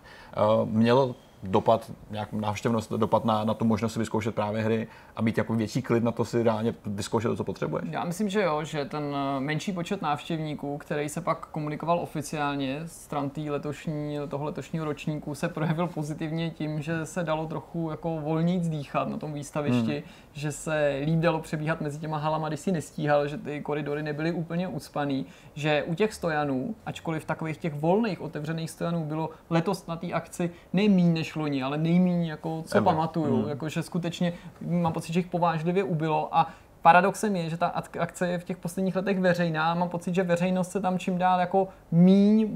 Uh, 0.60 0.68
mělo 0.68 1.14
dopad, 1.42 1.90
nějak 2.10 2.32
návštěvnost, 2.32 2.92
dopad 2.92 3.24
na, 3.24 3.44
na 3.44 3.54
tu 3.54 3.64
možnost 3.64 3.92
si 3.92 3.98
vyzkoušet 3.98 4.34
právě 4.34 4.62
hry 4.62 4.88
a 5.16 5.22
mít 5.22 5.38
jako 5.38 5.54
větší 5.54 5.82
klid 5.82 6.04
na 6.04 6.12
to 6.12 6.24
si 6.24 6.42
reálně 6.42 6.74
vyzkoušet 6.86 7.28
to, 7.28 7.36
co 7.36 7.44
potřebuješ? 7.44 7.88
Já 7.90 8.04
myslím, 8.04 8.28
že 8.28 8.42
jo, 8.42 8.64
že 8.64 8.84
ten 8.84 9.02
eh, 9.14 9.40
menší 9.40 9.72
počet 9.72 10.02
návštěvníků, 10.02 10.78
který 10.78 11.08
se 11.08 11.20
pak 11.20 11.46
komunikoval 11.46 12.00
oficiálně 12.00 12.82
stran 12.86 13.30
tý 13.30 13.50
letošní, 13.50 14.18
toho 14.28 14.44
letošního 14.44 14.84
ročníku, 14.84 15.34
se 15.34 15.48
projevil 15.48 15.86
pozitivně 15.86 16.50
tím, 16.50 16.82
že 16.82 17.06
se 17.06 17.24
dalo 17.24 17.46
trochu 17.46 17.90
jako 17.90 18.20
volníc 18.20 18.68
dýchat 18.68 19.08
na 19.08 19.16
tom 19.16 19.32
výstavišti, 19.32 19.92
hmm. 19.92 20.02
že 20.32 20.52
se 20.52 21.00
líp 21.04 21.18
dalo 21.18 21.40
přebíhat 21.40 21.80
mezi 21.80 21.98
těma 21.98 22.18
halama, 22.18 22.48
když 22.48 22.60
si 22.60 22.72
nestíhal, 22.72 23.28
že 23.28 23.38
ty 23.38 23.60
koridory 23.60 24.02
nebyly 24.02 24.32
úplně 24.32 24.68
ucpaný, 24.68 25.26
že 25.54 25.82
u 25.82 25.94
těch 25.94 26.14
stojanů, 26.14 26.74
ačkoliv 26.86 27.24
takových 27.24 27.56
těch 27.56 27.74
volných 27.74 28.20
otevřených 28.20 28.70
stojanů 28.70 29.04
bylo 29.04 29.30
letos 29.50 29.86
na 29.86 29.96
té 29.96 30.12
akci 30.12 30.50
nejméně 30.72 31.12
než 31.12 31.27
loni, 31.36 31.62
ale 31.62 31.78
nejméně 31.78 32.30
jako 32.30 32.62
co 32.66 32.78
Ever. 32.78 32.84
pamatuju, 32.84 33.40
hmm. 33.40 33.48
jako 33.48 33.68
že 33.68 33.82
skutečně 33.82 34.32
mám 34.60 34.92
pocit, 34.92 35.12
že 35.12 35.20
jich 35.20 35.26
povážlivě 35.26 35.84
ubylo 35.84 36.28
a 36.32 36.46
paradoxem 36.82 37.36
je, 37.36 37.50
že 37.50 37.56
ta 37.56 37.66
akce 37.98 38.28
je 38.28 38.38
v 38.38 38.44
těch 38.44 38.56
posledních 38.56 38.96
letech 38.96 39.20
veřejná 39.20 39.72
a 39.72 39.74
mám 39.74 39.88
pocit, 39.88 40.14
že 40.14 40.22
veřejnost 40.22 40.70
se 40.70 40.80
tam 40.80 40.98
čím 40.98 41.18
dál 41.18 41.40
jako 41.40 41.68
míň 41.90 42.48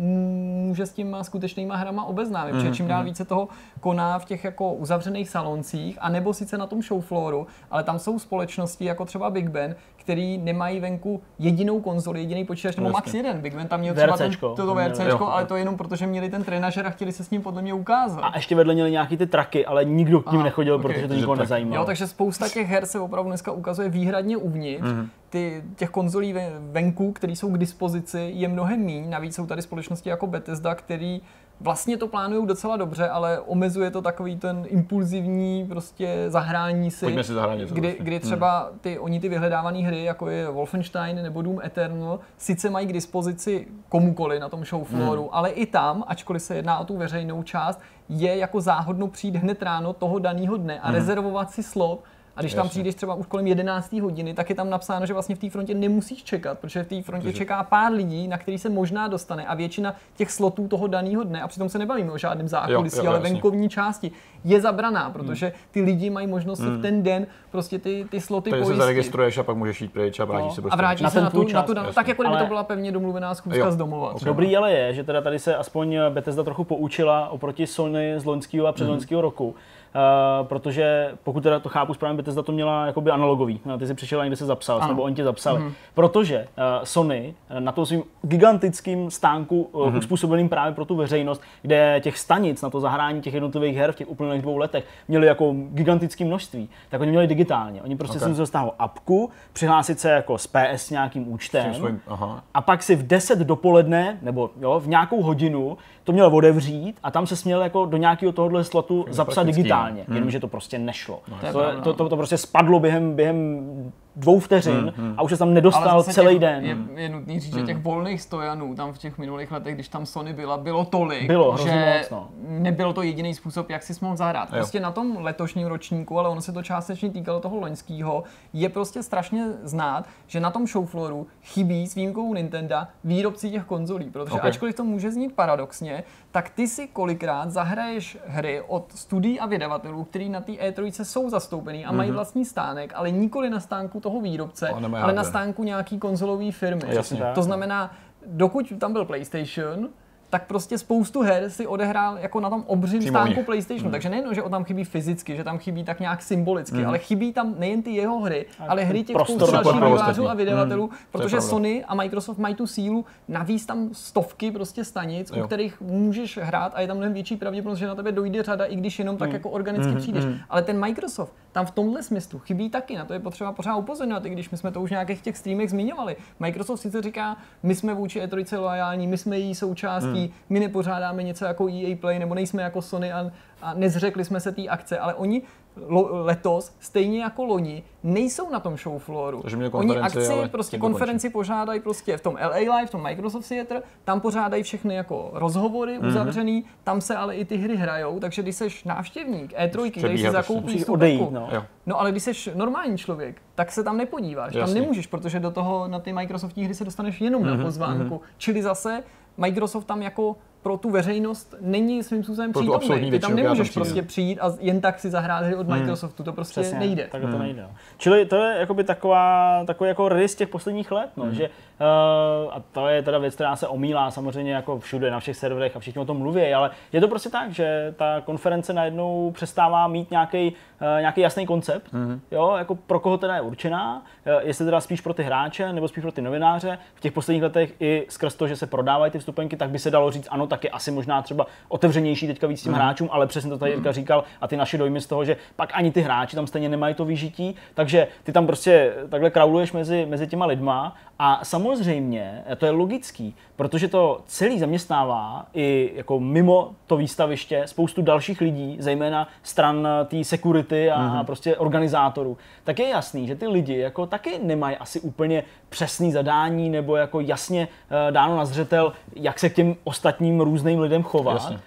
může 0.67 0.87
s 0.87 0.93
těma 0.93 1.25
skutečnýma 1.25 1.77
hrama 1.77 2.05
obeznámit, 2.05 2.53
mm, 2.53 2.59
protože 2.59 2.75
čím 2.75 2.89
dál 2.89 3.01
mm. 3.01 3.05
více 3.05 3.25
toho 3.25 3.49
koná 3.81 4.19
v 4.19 4.25
těch 4.25 4.45
jako 4.45 4.73
uzavřených 4.73 5.29
saloncích 5.29 5.99
a 6.01 6.09
nebo 6.09 6.35
sice 6.35 6.59
na 6.59 6.67
tom 6.67 6.83
showflooru, 6.83 7.47
ale 7.71 7.83
tam 7.83 7.99
jsou 7.99 8.19
společnosti 8.19 8.85
jako 8.85 9.05
třeba 9.05 9.31
Big 9.31 9.49
Ben, 9.49 9.77
který 10.03 10.39
nemají 10.39 10.81
venku 10.81 11.23
jedinou 11.39 11.81
konzoli, 11.81 12.21
jediný 12.21 12.45
počítač 12.45 12.77
nebo 12.77 12.91
max 12.91 13.15
jeden. 13.15 13.41
Big 13.41 13.55
Ben 13.55 13.69
tam 13.69 13.81
měl 13.81 13.95
třeba 13.95 14.17
ten, 14.17 14.27
VRCčko. 14.27 14.49
toto 14.55 14.75
Měli, 14.75 14.89
VRCčko, 14.89 15.25
jo. 15.25 15.27
ale 15.31 15.45
to 15.47 15.57
jenom 15.57 15.77
protože 15.77 16.07
měli 16.07 16.31
ten 16.31 16.45
trenažer 16.45 16.87
a 16.87 16.91
chtěli 16.91 17.13
se 17.13 17.25
s 17.25 17.31
ním 17.31 17.43
podle 17.43 17.63
mě 17.63 17.75
ukázat. 17.75 18.21
A 18.21 18.33
ještě 18.37 18.55
vedle 18.55 18.75
měli 18.75 18.91
nějaký 18.91 19.17
ty 19.17 19.27
traky, 19.27 19.67
ale 19.67 19.85
nikdo 19.85 20.21
k 20.21 20.27
ním 20.33 20.35
Aha, 20.41 20.45
nechodil, 20.45 20.75
ok. 20.75 20.83
protože 20.83 21.09
to 21.09 21.15
nikoho 21.15 21.37
nezajímalo. 21.37 21.83
Jo, 21.83 21.87
takže 21.87 22.07
spousta 22.07 22.49
těch 22.49 22.69
her 22.69 22.87
se 22.87 23.01
opravdu 23.01 23.31
dneska 23.31 23.53
ukazuje 23.53 23.89
výhradně 23.89 24.37
uvnitř. 24.37 24.83
Mhm. 24.83 24.93
Mm-hmm. 25.03 25.09
Ty, 25.31 25.63
těch 25.77 25.91
konzolí 25.91 26.33
ve- 26.33 26.51
venku, 26.73 27.13
které 27.13 27.33
jsou 27.33 27.51
k 27.51 27.59
dispozici, 27.59 28.31
je 28.35 28.49
mnohem 28.49 28.85
méně. 28.85 29.07
Navíc 29.09 29.35
jsou 29.35 29.47
tady 29.47 29.63
společnosti 29.63 30.09
jako 30.09 30.27
Bethesda, 30.27 30.75
který 30.75 31.21
vlastně 31.63 31.97
to 31.97 32.09
plánují 32.09 32.47
docela 32.47 32.77
dobře, 32.77 33.09
ale 33.09 33.41
omezuje 33.41 33.91
to 33.91 34.03
takový 34.03 34.37
ten 34.37 34.65
impulzivní 34.69 35.67
prostě 35.69 36.25
zahrání 36.29 36.91
si. 36.91 37.07
Pojďme 37.07 37.25
si 37.25 37.33
zahrát 37.33 37.59
něco 37.59 37.75
Kdy, 37.75 37.89
prostě. 37.89 38.03
kdy 38.05 38.21
třeba 38.21 38.71
ty, 38.81 38.99
oni 38.99 39.21
ty 39.21 39.29
vyhledávané 39.29 39.79
hry, 39.79 40.05
jako 40.05 40.29
je 40.31 40.51
Wolfenstein 40.51 41.23
nebo 41.23 41.43
Doom 41.43 41.61
Eternal, 41.65 42.19
sice 42.39 42.71
mají 42.71 42.87
k 42.87 42.93
dispozici 42.93 43.67
komukoli 43.89 44.41
na 44.41 44.49
tom 44.49 44.65
show 44.65 44.85
flooru, 44.85 45.23
Hmm. 45.23 45.31
ale 45.33 45.51
i 45.51 45.67
tam, 45.67 46.05
ačkoliv 46.07 46.43
se 46.43 46.57
jedná 46.57 46.79
o 46.79 46.85
tu 46.85 46.97
veřejnou 46.97 47.43
část, 47.43 47.81
je 48.09 48.37
jako 48.37 48.61
záhodno 48.61 49.09
přijít 49.09 49.37
hned 49.37 49.63
ráno 49.63 49.93
toho 49.93 50.19
daného 50.19 50.57
dne 50.57 50.81
a 50.81 50.91
rezervovat 50.91 51.51
si 51.51 51.63
slot. 51.63 52.01
A 52.37 52.41
když 52.41 52.53
tam 52.53 52.59
Hmm. 52.61 52.67
Jasně. 52.67 52.71
přijdeš 52.71 52.95
třeba 52.95 53.15
už 53.15 53.27
kolem 53.27 53.47
11. 53.47 54.01
hodiny, 54.01 54.35
tak 54.35 54.49
je 54.51 54.55
tam 54.57 54.71
napsáno, 54.71 55.07
že 55.07 55.13
vlastně 55.13 55.35
v 55.35 55.39
té 55.39 55.51
frontě 55.51 55.75
nemusíš 55.75 56.25
čekat, 56.25 56.59
protože 56.59 56.83
v 56.83 56.87
té 56.87 57.03
frontě 57.03 57.27
Protože- 57.29 57.39
čeká 57.39 57.63
pár 57.63 57.93
lidí, 57.93 58.29
na 58.29 58.39
který 58.39 58.59
se 58.59 58.69
možná 58.69 59.09
dostane 59.09 59.47
a 59.47 59.55
většina 59.55 59.95
těch 60.17 60.31
slotů 60.31 60.69
toho 60.69 60.87
daného 60.87 61.25
dne, 61.25 61.43
a 61.43 61.49
přitom 61.49 61.69
se 61.69 61.79
nebavíme 61.79 62.13
o 62.13 62.19
žádném 62.19 62.49
zákulisí, 62.49 62.97
Jo, 62.99 63.05
jo, 63.05 63.11
ale 63.11 63.19
jasně. 63.19 63.33
venkovní 63.33 63.69
části, 63.69 64.11
je 64.45 64.61
zabraná, 64.61 65.11
protože 65.11 65.53
ty 65.71 65.83
lidi 65.83 66.11
mají 66.11 66.27
možnost 66.27 66.59
si 66.59 66.67
v 66.67 66.83
ten 66.83 67.03
den 67.03 67.27
prostě 67.51 67.79
ty, 67.79 68.07
ty 68.11 68.21
sloty 68.21 68.51
Takže 68.51 68.65
se 68.65 68.67
pojistit. 68.67 68.81
zaregistruješ 68.83 69.39
a 69.39 69.43
pak 69.43 69.57
můžeš 69.57 69.81
jít 69.83 69.93
pryč 69.93 70.21
a 70.21 70.25
vrátíš 70.25 70.49
No, 70.49 70.55
se 70.55 70.61
a 70.61 70.63
prostě. 70.63 70.77
vrátíš 70.77 71.03
Na 71.03 71.11
se 71.11 71.15
ten 71.15 71.25
na 71.25 71.31
tu, 71.31 71.41
tvůj 71.43 71.53
na 71.53 71.63
tu 71.63 71.75
dan- 71.75 71.93
tak 71.95 72.09
jako 72.09 72.23
kdyby 72.23 72.35
Ale- 72.37 72.43
to 72.45 72.49
byla 72.49 72.65
pevně 72.65 72.93
domluvená 72.93 73.35
schůzka 73.35 73.59
Jo. 73.59 73.71
z 73.73 73.77
domova. 73.77 74.11
Ok. 74.11 74.17
třeba. 74.17 74.29
Dobrý 74.31 74.57
ale 74.57 74.73
je, 74.73 74.95
že 74.95 75.05
teda 75.05 75.21
tady 75.21 75.39
se 75.39 75.57
aspoň 75.57 75.99
Bethesda 76.11 76.43
trochu 76.43 76.65
poučila 76.65 77.29
oproti 77.29 77.67
Sony 77.67 78.15
z 78.17 78.25
loňského 78.25 78.67
a 78.67 78.73
předloňského 78.73 79.21
roku. 79.21 79.55
Uh, 79.95 80.47
protože 80.47 81.11
pokud 81.25 81.43
teda 81.43 81.61
to 81.61 81.69
chápu 81.69 81.95
správně, 81.95 82.17
Bethesda 82.17 82.43
to 82.43 82.53
měla 82.53 82.87
jakoby 82.87 83.11
analogový. 83.11 83.61
No, 83.65 83.79
Ty 83.79 83.87
jsi 83.87 83.95
přišel 83.95 84.21
a 84.21 84.25
někde 84.25 84.37
se 84.37 84.47
zapsal, 84.47 84.79
Ano. 84.83 84.89
nebo 84.89 85.03
oni 85.03 85.15
tě 85.15 85.25
zapsali. 85.25 85.63
Protože 85.95 86.39
uh, 86.39 86.85
Sony 86.85 87.35
uh, 87.51 87.61
na 87.61 87.73
tom 87.73 87.87
svým 87.87 88.03
gigantickým 88.23 89.11
stánku 89.11 89.63
uh, 89.63 89.97
uspůsobeným 89.97 90.49
právě 90.49 90.75
pro 90.75 90.85
tu 90.85 90.97
veřejnost, 90.97 91.43
kde 91.63 92.01
těch 92.01 92.19
stanic 92.19 92.63
na 92.63 92.71
to 92.71 92.81
zahrání 92.81 93.21
těch 93.21 93.35
jednotlivých 93.35 93.77
her 93.77 93.93
v 93.93 93.97
těch 93.97 94.09
uplynulých 94.11 94.43
dvou 94.43 94.57
letech 94.57 94.85
měli 95.09 95.27
jako 95.27 95.55
gigantické 95.71 96.25
množství, 96.25 96.69
tak 96.91 97.01
oni 97.01 97.11
měli 97.11 97.27
digitálně. 97.27 97.83
Oni 97.83 97.97
prostě 97.97 98.17
Ok. 98.19 98.23
si 98.23 98.29
museli 98.29 98.47
stáhnout 98.47 98.75
apku, 98.79 99.31
přihlásit 99.53 100.01
se 100.01 100.11
jako 100.11 100.39
s 100.39 100.47
PS 100.47 100.91
nějakým 100.91 101.33
účtem 101.33 101.75
svým- 101.75 102.01
aha. 102.07 102.45
a 102.55 102.61
pak 102.61 102.83
si 102.83 102.97
v 102.97 103.07
10 103.07 103.39
dopoledne, 103.39 104.19
nebo 104.23 104.51
jo, 104.61 104.81
v 104.81 104.89
nějakou 104.89 105.23
hodinu 105.23 105.77
to 106.05 106.13
měl 106.13 106.27
otevřít 106.27 106.97
a 107.03 107.11
tam 107.11 107.27
se 107.27 107.37
směl 107.37 107.63
jako 107.63 107.87
do 107.87 107.97
nějakého 107.97 108.33
tohohle 108.33 108.65
slotu 108.65 109.05
zapsat 109.11 109.35
praktický, 109.35 109.63
digitálně, 109.63 110.05
jenomže 110.15 110.41
to 110.41 110.49
prostě 110.49 110.79
nešlo. 110.79 111.21
To 111.41 111.47
je 111.47 111.53
to, 111.53 111.83
to, 111.83 111.95
to, 111.95 112.09
to 112.09 112.17
prostě 112.17 112.39
spadlo 112.39 112.81
během, 112.81 113.15
během 113.15 113.93
dvou 114.17 114.41
vteřin 114.41 114.93
a 115.17 115.23
už 115.23 115.31
se 115.31 115.37
tam 115.39 115.55
nedostal 115.55 116.03
celý 116.03 116.31
těch, 116.35 116.41
den. 116.41 116.65
Je, 116.65 117.03
je 117.03 117.09
nutný 117.09 117.41
říct, 117.41 117.55
že 117.55 117.63
těch 117.63 117.79
volných 117.79 118.23
stojanů 118.23 118.75
tam 118.75 118.93
v 118.93 118.99
těch 118.99 119.19
minulých 119.19 119.53
letech, 119.53 119.75
když 119.75 119.89
tam 119.89 120.07
Sony 120.07 120.33
byla, 120.33 120.59
bylo 120.59 120.85
tolik, 120.85 121.27
Bylo, 121.27 121.57
že 121.57 121.99
moc, 122.01 122.11
no. 122.11 122.29
nebyl 122.49 122.93
to 122.93 123.03
jediný 123.03 123.35
způsob, 123.35 123.71
jak 123.71 123.83
si 123.83 123.93
mohl 124.01 124.17
zahrát. 124.17 124.49
Jo. 124.49 124.55
Prostě 124.57 124.81
na 124.81 124.91
tom 124.91 125.17
letošním 125.21 125.67
ročníku, 125.67 126.19
ale 126.19 126.29
ono 126.29 126.41
se 126.41 126.53
to 126.53 126.63
částečně 126.63 127.11
týkalo 127.11 127.41
toho 127.41 127.57
loňského, 127.57 128.25
je 128.53 128.69
prostě 128.69 129.03
strašně 129.03 129.45
znát, 129.63 130.09
že 130.27 130.41
na 130.41 130.51
tom 130.51 130.67
showflooru 130.67 131.27
chybí 131.43 131.87
s 131.87 131.95
výjimkou 131.95 132.35
Nintendo 132.35 132.77
výrobci 133.05 133.51
těch 133.51 133.65
konzolí, 133.65 134.11
protože 134.11 134.35
Ok. 134.35 134.45
ačkoliv 134.45 134.75
to 134.75 134.85
může 134.85 135.11
znít 135.11 135.33
paradoxně, 135.35 136.05
tak 136.33 136.51
ty 136.51 136.69
si 136.69 136.89
kolikrát 136.89 137.51
zahraješ 137.51 138.19
hry 138.27 138.63
od 138.67 138.93
studií 138.95 139.41
a 139.41 139.47
vydavatelů, 139.47 140.05
který 140.05 140.29
na 140.29 140.41
té 140.41 140.53
E3 140.53 141.05
jsou 141.05 141.31
zastoupený 141.31 141.85
a 141.85 141.93
mají 141.93 142.11
vlastní 142.11 142.45
stánek, 142.45 142.93
ale 142.95 143.11
nikoli 143.11 143.51
na 143.51 143.61
stánku 143.61 144.01
toho 144.01 144.21
výrobce, 144.21 144.69
Ale 144.69 145.13
na 145.13 145.25
stánku 145.25 145.65
nějaký 145.65 145.99
konzolové 145.99 146.53
firmy. 146.53 146.83
Jasně. 146.87 147.23
To 147.35 147.43
znamená, 147.43 147.95
dokud 148.27 148.73
tam 148.79 148.93
byl 148.93 149.05
PlayStation, 149.05 149.89
tak 150.33 150.47
prostě 150.47 150.79
spoustu 150.79 151.23
her 151.23 151.51
si 151.51 151.67
odehrál 151.67 152.19
jako 152.19 152.41
na 152.41 152.51
tom 152.51 152.65
obřím 152.67 153.03
u 153.05 153.07
stánku. 153.09 153.43
PlayStationu. 153.43 153.91
Takže 153.91 154.09
nejen, 154.09 154.35
že 154.35 154.43
on 154.43 154.51
tam 154.51 154.65
chybí 154.65 154.85
fyzicky, 154.85 155.37
že 155.37 155.45
tam 155.45 155.59
chybí 155.59 155.85
tak 155.85 156.01
nějak 156.01 156.23
symbolicky, 156.23 156.77
Mhm. 156.77 156.87
ale 156.89 156.99
chybí 156.99 157.33
tam 157.33 157.55
nejen 157.59 157.83
ty 157.83 157.91
jeho 157.91 158.21
hry, 158.21 158.47
ale 158.69 158.85
hry 158.85 159.03
těch 159.05 159.17
spoustu 159.17 159.53
dalších 159.53 159.73
vývojářů 159.73 160.29
a 160.29 160.35
vydavatelů, 160.35 160.91
protože 161.13 161.29
pravda. 161.37 161.49
Sony 161.49 161.85
a 161.85 161.95
Microsoft 161.95 162.39
mají 162.39 162.55
tu 162.55 162.67
sílu, 162.67 163.05
navíc 163.29 163.67
tam 163.67 163.89
stovky 163.93 164.51
prostě 164.51 164.85
stanic, 164.85 165.31
u 165.33 165.39
Jo. 165.39 165.47
kterých 165.47 165.81
můžeš 165.81 166.39
hrát 166.43 166.73
a 166.75 166.81
je 166.81 166.87
tam 166.87 166.97
mnohem 166.97 167.13
větší 167.15 167.37
pravděpodobnost, 167.37 167.79
že 167.79 167.87
na 167.87 167.95
tebe 167.95 168.13
dojde 168.13 168.43
řada, 168.43 168.65
i 168.65 168.77
když 168.77 168.99
jenom 168.99 169.17
tak 169.17 169.33
jako 169.33 169.51
organicky 169.51 169.97
přijdeš. 169.97 170.25
Ale 170.51 170.63
ten 170.63 170.81
Microsoft 170.81 171.33
tam 171.53 171.67
v 171.67 171.71
tomhle 171.71 172.03
smyslu 172.03 172.39
chybí 172.39 172.71
taky, 172.71 172.97
na 172.97 173.05
to 173.05 173.13
je 173.13 173.21
potřeba 173.21 173.53
pořád 173.53 173.77
upozorňovat, 173.77 174.27
i 174.27 174.31
když 174.31 174.51
my 174.51 174.59
jsme 174.59 174.71
to 174.73 174.81
už 174.81 174.89
v 174.89 174.93
nějakých 174.93 175.23
těch 175.23 175.37
streamech 175.37 175.71
zmiňovali. 175.71 176.17
Microsoft 176.41 176.81
sice 176.81 177.03
říká, 177.03 177.37
my 177.63 177.75
jsme 177.75 177.95
vůči 177.95 178.21
E3 178.21 178.61
loajální, 178.61 179.07
my 179.07 179.19
jsme 179.19 179.39
její 179.39 179.55
součástí, 179.55 180.22
my 180.49 180.61
nepořádáme 180.61 181.23
něco 181.23 181.45
jako 181.45 181.69
EA 181.69 181.97
Play, 182.01 182.19
nebo 182.19 182.35
nejsme 182.35 182.63
jako 182.63 182.83
Sony 182.83 183.13
a, 183.13 183.31
a 183.63 183.75
nezřekli 183.75 184.25
jsme 184.25 184.41
se 184.41 184.53
té 184.53 184.63
akce, 184.69 184.99
ale 184.99 185.15
oni 185.15 185.43
lo, 185.89 186.09
letos, 186.25 186.73
stejně 186.81 187.23
jako 187.23 187.45
loni, 187.45 187.83
nejsou 188.03 188.51
na 188.51 188.61
tom 188.61 188.77
show 188.77 188.99
flooru. 188.99 189.43
Oni 189.55 189.71
konferenci, 189.71 190.19
akci, 190.19 190.49
prostě 190.51 190.77
to 190.77 190.81
končí. 190.81 190.93
konferenci 190.93 191.31
pořádají 191.31 191.81
prostě 191.81 192.17
v 192.17 192.21
tom 192.21 192.35
LA 192.43 192.57
Live, 192.57 192.87
v 192.87 192.91
tom 192.91 193.03
Microsoft 193.03 193.49
Theater, 193.49 193.83
tam 194.05 194.21
pořádají 194.21 194.63
všechny 194.63 194.95
jako 194.95 195.31
rozhovory 195.33 195.99
Mhm. 195.99 196.09
uzavřený, 196.09 196.65
tam 196.85 197.01
se 197.01 197.17
ale 197.17 197.37
i 197.37 197.45
ty 197.45 197.57
hry 197.57 197.77
hrajou, 197.77 198.21
takže 198.21 198.43
když 198.43 198.57
seš 198.57 198.85
návštěvník 198.85 199.53
E3, 199.53 199.69
který 199.71 199.85
si 199.85 199.91
Předbíhat 199.91 200.13
ještě. 200.13 200.31
zakoupí 200.31 200.63
Musíš 200.63 200.81
vstupenku, 200.81 201.25
odejít, 201.25 201.33
no. 201.35 201.49
Jo. 201.53 201.65
No 201.87 202.01
ale 202.01 202.11
když 202.11 202.23
jsi 202.23 202.33
normální 202.55 202.99
člověk, 202.99 203.43
tak 203.55 203.73
se 203.73 203.85
tam 203.85 203.97
nepodíváš. 203.97 204.53
Tam 204.53 204.61
Jasně. 204.61 204.81
nemůžeš, 204.81 205.07
protože 205.07 205.41
do 205.41 205.51
toho 205.51 205.89
na 205.89 206.01
ty 206.01 206.13
Microsoftní 206.13 206.65
hry 206.65 206.75
se 206.75 206.85
dostaneš 206.85 207.21
jenom 207.21 207.43
Mhm, 207.43 207.59
na 207.59 207.65
pozvánku. 207.65 208.21
Čili 208.39 208.63
zase 208.63 209.03
Microsoft 209.37 209.87
tam 209.87 210.03
jako 210.03 210.37
pro 210.63 210.77
tu 210.77 210.91
veřejnost 210.91 211.55
není 211.61 212.03
svým 212.03 212.25
způsobem 212.25 212.53
Pro 212.53 212.79
přítomný. 212.79 213.11
Ty 213.11 213.19
tam 213.19 213.31
tam 213.31 213.37
nemůžeš 213.37 213.69
přijde. 213.71 213.85
prostě 213.85 214.03
přijít 214.03 214.39
a 214.41 214.53
jen 214.61 214.81
tak 214.81 214.99
si 215.01 215.11
zahrát 215.11 215.45
hry 215.45 215.55
od 215.55 215.69
Mhm. 215.69 215.79
Microsoftu. 215.81 216.23
To 216.23 216.33
prostě 216.33 216.61
Přesně, 216.61 216.79
nejde. 216.79 217.09
takhle 217.13 217.31
to 217.33 217.39
nejde. 217.39 217.63
No. 217.63 217.69
Čili 217.99 218.27
to 218.27 218.37
je 218.37 218.57
jakoby 218.59 218.85
taková, 218.85 219.65
takový 219.67 219.89
jako 219.89 220.09
rys 220.09 220.35
těch 220.35 220.49
posledních 220.49 220.93
let, 220.93 221.11
no, 221.17 221.33
že, 221.33 221.49
uh, 221.49 222.53
a 222.55 222.63
to 222.73 222.89
je 222.89 223.03
teda 223.03 223.19
věc, 223.19 223.35
která 223.35 223.57
se 223.57 223.69
omílá 223.69 224.11
samozřejmě 224.11 224.53
jako 224.55 224.79
všude, 224.79 225.11
na 225.11 225.21
všech 225.21 225.37
serverech 225.37 225.77
a 225.77 225.79
všichni 225.79 226.01
o 226.01 226.05
tom 226.05 226.17
mluví, 226.19 226.55
ale 226.55 226.71
je 226.93 227.01
to 227.01 227.09
prostě 227.09 227.29
tak, 227.29 227.51
že 227.51 227.95
ta 227.99 228.21
konference 228.21 228.73
najednou 228.73 229.31
přestává 229.31 229.89
mít 229.89 230.11
nějaký 230.11 230.49
uh, 230.53 231.01
nějaký 231.01 231.21
jasný 231.21 231.47
koncept, 231.47 231.91
jo, 232.31 232.55
jako 232.59 232.75
pro 232.75 233.01
koho 233.01 233.19
teda 233.19 233.35
je 233.35 233.41
určená, 233.41 233.97
uh, 234.27 234.33
jestli 234.43 234.65
teda 234.65 234.81
spíš 234.81 235.01
pro 235.01 235.15
ty 235.15 235.23
hráče 235.23 235.73
nebo 235.73 235.89
spíš 235.89 236.03
pro 236.03 236.13
ty 236.13 236.23
novináře. 236.23 236.79
V 236.95 237.01
těch 237.01 237.13
posledních 237.13 237.43
letech 237.43 237.73
i 237.81 238.07
skrz 238.09 238.35
to, 238.35 238.49
že 238.49 238.57
se 238.57 238.67
prodávají 238.67 239.13
ty 239.13 239.19
vstupenky, 239.19 239.57
tak 239.57 239.71
by 239.71 239.79
se 239.79 239.91
dalo 239.91 240.11
říct, 240.11 240.29
ano, 240.31 240.47
tak 240.53 240.65
je 240.65 240.71
asi 240.71 240.91
možná 240.91 241.23
třeba 241.23 241.47
otevřenější 241.69 242.27
teďka 242.27 242.47
víc 242.47 242.63
tím 242.63 242.73
hráčům, 242.73 243.09
ale 243.13 243.27
přesně 243.27 243.51
to 243.51 243.59
tady 243.59 243.73
Jirka 243.73 243.93
říkal 243.93 244.25
a 244.41 244.49
ty 244.49 244.57
naše 244.57 244.79
dojmy 244.79 245.01
z 245.01 245.07
toho, 245.07 245.25
že 245.25 245.37
pak 245.57 245.71
ani 245.73 245.91
ty 245.91 246.01
hráči 246.01 246.37
tam 246.37 246.47
stejně 246.47 246.69
nemají 246.69 246.95
to 246.95 247.05
vyžití, 247.05 247.57
takže 247.75 248.09
ty 248.23 248.33
tam 248.33 248.47
prostě 248.47 248.93
takhle 249.09 249.31
krauluješ 249.31 249.73
mezi, 249.73 250.07
mezi 250.07 250.27
těma 250.27 250.47
lidma 250.47 250.97
a 251.25 251.45
samozřejmě, 251.45 252.45
a 252.53 252.57
to 252.57 252.67
je 252.67 252.73
logický, 252.73 253.35
protože 253.57 253.89
to 253.89 254.21
celý 254.27 254.59
zaměstnává 254.59 255.47
i 255.55 255.93
jako 255.95 256.21
mimo 256.21 256.71
to 256.87 256.97
výstaviště 256.97 257.63
spoustu 257.67 258.03
dalších 258.03 258.41
lidí, 258.41 258.77
zejména 258.81 259.29
stran 259.43 259.89
té 260.05 260.25
security 260.25 260.91
a, 260.91 260.95
a 260.95 261.25
prostě 261.25 261.57
organizátorů, 261.57 262.39
tak 262.65 262.79
je 262.79 262.89
jasný, 262.89 263.27
že 263.27 263.35
ty 263.35 263.47
lidi 263.47 263.79
jako 263.79 264.07
taky 264.07 264.39
nemají 264.43 264.77
asi 264.77 265.01
úplně 265.01 265.45
přesný 265.69 266.13
zadání 266.13 266.71
nebo 266.71 266.97
jako 266.97 267.21
jasně 267.21 267.69
uh, 267.69 268.13
dáno 268.13 268.37
na 268.37 268.45
zřetel, 268.45 268.93
jak 269.17 269.39
se 269.39 269.49
k 269.49 269.55
těm 269.55 269.77
ostatním 269.85 270.41
různým 270.41 270.81
lidem 270.81 271.03
chovat. 271.03 271.33
Jasně. 271.33 271.57
Uh, 271.57 271.61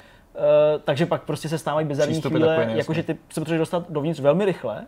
takže 0.84 1.06
pak 1.06 1.24
prostě 1.24 1.50
se 1.50 1.58
stávají 1.58 1.88
bizarní 1.88 2.22
chvíle, 2.22 2.68
jakože 2.70 3.04
ty 3.04 3.18
se 3.30 3.42
potřebuješ 3.42 3.60
dostat 3.60 3.86
dovnitř 3.90 4.20
velmi 4.20 4.46
rychle, 4.46 4.86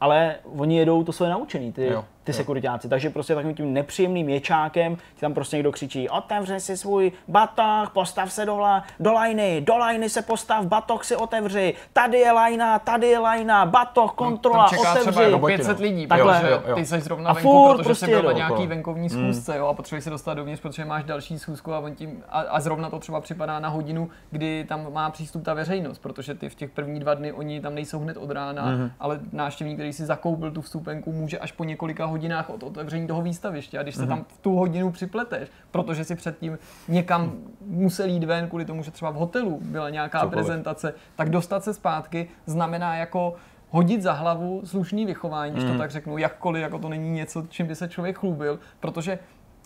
ale 0.00 0.34
oni 0.56 0.78
jedou 0.78 1.04
to 1.04 1.12
své 1.12 1.28
naučený, 1.28 1.72
ty, 1.72 1.86
Jo, 1.86 2.04
ty 2.24 2.32
sekuritáci. 2.32 2.88
Takže 2.88 3.10
prostě 3.10 3.34
takovým 3.34 3.56
tím 3.56 3.72
nepříjemným 3.72 4.28
ječákem 4.28 4.96
ti 4.96 5.20
tam 5.20 5.34
prostě 5.34 5.56
někdo 5.56 5.72
křičí, 5.72 6.08
otevři 6.08 6.60
si 6.60 6.76
svůj 6.76 7.12
batoh, 7.28 7.90
postav 7.92 8.32
se 8.32 8.46
do, 8.46 8.58
la, 8.58 8.84
do 9.00 9.12
lajny, 9.12 9.60
do 9.60 9.76
lajny 9.76 10.08
se 10.08 10.22
postav, 10.22 10.66
batoh 10.66 11.04
si 11.04 11.16
otevři, 11.16 11.74
tady 11.92 12.18
je 12.18 12.32
lajna, 12.32 12.78
tady 12.78 13.06
je 13.06 13.18
lajna, 13.18 13.66
batoh, 13.66 14.12
kontrola, 14.12 14.68
tam 14.68 14.78
čeká 14.78 14.94
třeba 14.94 15.10
otevři. 15.10 15.30
Roboti, 15.30 15.56
500 15.56 15.78
no. 15.78 15.82
lidí, 15.82 16.06
Takhle. 16.06 16.50
Jo, 16.50 16.62
jo. 16.66 16.74
ty 16.74 16.86
jsi 16.86 17.00
zrovna 17.00 17.30
A 17.30 17.32
venku, 17.32 17.48
furt 17.48 17.76
protože 17.76 17.84
prostě 17.84 18.06
jsi 18.06 18.12
byl 18.12 18.22
na 18.22 18.32
nějaký 18.32 18.52
okolo. 18.52 18.68
venkovní 18.68 19.10
schůzce 19.10 19.56
jo, 19.56 19.66
a 19.66 19.74
potřebuješ 19.74 20.04
se 20.04 20.10
dostat 20.10 20.34
dovnitř, 20.34 20.62
protože 20.62 20.84
máš 20.84 21.04
další 21.04 21.38
schůzku 21.38 21.72
a, 21.72 21.78
on 21.78 21.94
tím, 21.94 22.22
a, 22.28 22.40
a 22.40 22.60
zrovna 22.60 22.90
to 22.90 22.98
třeba 22.98 23.20
připadá 23.20 23.60
na 23.60 23.68
hodinu, 23.68 24.08
kdy 24.30 24.64
tam 24.68 24.92
má 24.92 25.10
přístup 25.10 25.44
ta 25.44 25.54
veřejnost, 25.54 25.98
protože 25.98 26.34
ty 26.34 26.48
v 26.48 26.54
těch 26.54 26.70
první 26.70 27.00
dva 27.00 27.14
dny 27.14 27.32
oni 27.32 27.60
tam 27.60 27.74
nejsou 27.74 27.98
hned 27.98 28.16
od 28.16 28.30
rána, 28.30 28.90
ale 29.00 29.20
návštěvník, 29.32 29.76
který 29.76 29.92
si 29.92 30.06
zakoupil 30.06 30.50
tu 30.50 30.60
vstupenku, 30.60 31.12
může 31.12 31.38
až 31.38 31.52
po 31.52 31.64
několika 31.64 32.09
hodinách 32.10 32.50
od 32.50 32.62
otevření 32.62 33.06
toho 33.06 33.22
výstaviště. 33.22 33.78
A 33.78 33.82
když 33.82 33.94
se 33.94 34.06
tam 34.06 34.24
v 34.28 34.38
tu 34.38 34.56
hodinu 34.56 34.90
připleteš, 34.90 35.48
protože 35.70 36.04
si 36.04 36.16
předtím 36.16 36.58
někam 36.88 37.32
musel 37.66 38.08
jít 38.08 38.24
ven 38.24 38.48
kvůli 38.48 38.64
tomu, 38.64 38.82
že 38.82 38.90
třeba 38.90 39.10
v 39.10 39.14
hotelu 39.14 39.58
byla 39.62 39.90
nějaká 39.90 40.20
Cokoliv. 40.20 40.46
prezentace, 40.46 40.94
tak 41.16 41.30
dostat 41.30 41.64
se 41.64 41.74
zpátky 41.74 42.28
znamená 42.46 42.96
jako 42.96 43.34
hodit 43.70 44.02
za 44.02 44.12
hlavu 44.12 44.62
slušný 44.64 45.06
vychování, 45.06 45.52
když 45.52 45.64
to 45.64 45.78
tak 45.78 45.90
řeknu, 45.90 46.18
jakkoliv 46.18 46.62
jako 46.62 46.78
to 46.78 46.88
není 46.88 47.10
něco, 47.10 47.46
čím 47.48 47.66
by 47.66 47.74
se 47.74 47.88
člověk 47.88 48.18
chlubil, 48.18 48.58
protože 48.80 49.18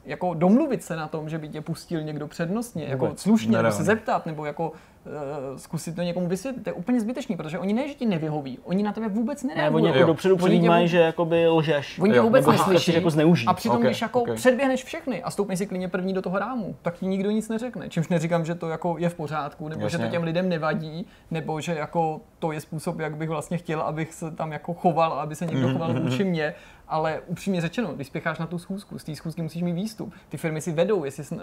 jako 0.06 0.34
domluvit 0.34 0.82
se 0.82 0.96
na 0.96 1.08
tom, 1.08 1.28
že 1.28 1.38
by 1.38 1.48
tě 1.48 1.60
pustil 1.60 2.02
někdo 2.02 2.28
přednostně, 2.28 2.84
jako 2.84 3.04
Vůbec. 3.04 3.20
slušně, 3.20 3.56
nebo 3.56 3.72
se 3.72 3.84
zeptat, 3.84 4.26
nebo 4.26 4.44
jako 4.44 4.68
uh, 4.70 5.12
zkusit 5.56 5.96
to 5.96 6.02
někomu 6.02 6.26
vysvětlit, 6.28 6.62
to 6.62 6.70
je 6.70 6.74
úplně 6.74 7.00
zbytečný, 7.00 7.36
protože 7.36 7.58
oni 7.58 7.72
ne, 7.72 7.88
že 7.88 7.94
ti 7.94 8.06
nevyhoví, 8.06 8.58
oni 8.64 8.82
na 8.82 8.92
tebe 8.92 9.08
vůbec 9.08 9.42
Ne, 9.42 9.48
nereagují. 9.54 9.84
oni 9.84 9.92
jako 9.98 10.06
dopředu 10.06 10.36
vů- 10.36 10.84
že 10.86 10.98
jakoby 10.98 11.48
lžeš. 11.48 11.98
Oni 11.98 12.12
tě 12.12 12.16
Jo, 12.16 12.22
vůbec 12.22 12.46
nebo 12.46 12.52
neslyší. 12.52 12.82
chceš 12.82 12.94
jako 12.94 13.10
zneužít. 13.10 13.46
A 13.48 13.52
přitom, 13.54 13.76
Ok, 13.76 13.82
když 13.84 14.00
jako 14.00 14.20
ok. 14.22 14.34
předběhneš 14.34 14.84
všechny 14.84 15.22
a 15.22 15.30
stoupneš 15.30 15.58
si 15.58 15.66
klidně 15.66 15.88
první 15.88 16.12
do 16.12 16.22
toho 16.22 16.38
rámu, 16.38 16.76
tak 16.82 16.94
ti 16.94 17.06
nikdo 17.06 17.30
nic 17.30 17.48
neřekne. 17.48 17.88
Čímž 17.88 18.08
neříkám, 18.08 18.44
že 18.44 18.54
to 18.54 18.68
jako 18.68 18.96
je 18.98 19.08
v 19.08 19.14
pořádku, 19.14 19.68
nebo 19.68 19.80
že 19.80 19.84
Jasně. 19.94 19.98
to 20.06 20.10
těm 20.12 20.22
lidem 20.22 20.48
nevadí, 20.48 21.06
nebo 21.30 21.60
že 21.60 21.74
jako 21.74 22.20
to 22.38 22.52
je 22.52 22.60
způsob, 22.60 22.98
jak 23.00 23.16
bych 23.16 23.28
vlastně 23.28 23.58
chtěl, 23.58 23.80
abych 23.80 24.14
se 24.14 24.30
tam 24.30 24.52
jako 24.52 24.74
choval, 24.74 25.12
aby 25.12 25.34
se 25.34 25.46
někdo 25.46 25.72
choval 25.72 26.00
vůči 26.00 26.24
mě. 26.24 26.54
Ale 26.88 27.20
upřímně 27.26 27.60
řečeno, 27.60 27.92
když 27.94 28.06
spěcháš 28.06 28.38
na 28.38 28.46
tu 28.46 28.58
schůzku, 28.58 28.98
z 28.98 29.04
té 29.04 29.16
schůzky 29.16 29.42
musíš 29.42 29.62
mít 29.62 29.72
výstup. 29.72 30.12
Ty 30.28 30.36
firmy 30.36 30.60
si 30.60 30.72
vedou, 30.72 31.04
jestli 31.04 31.24
jsi, 31.24 31.34
uh, 31.34 31.40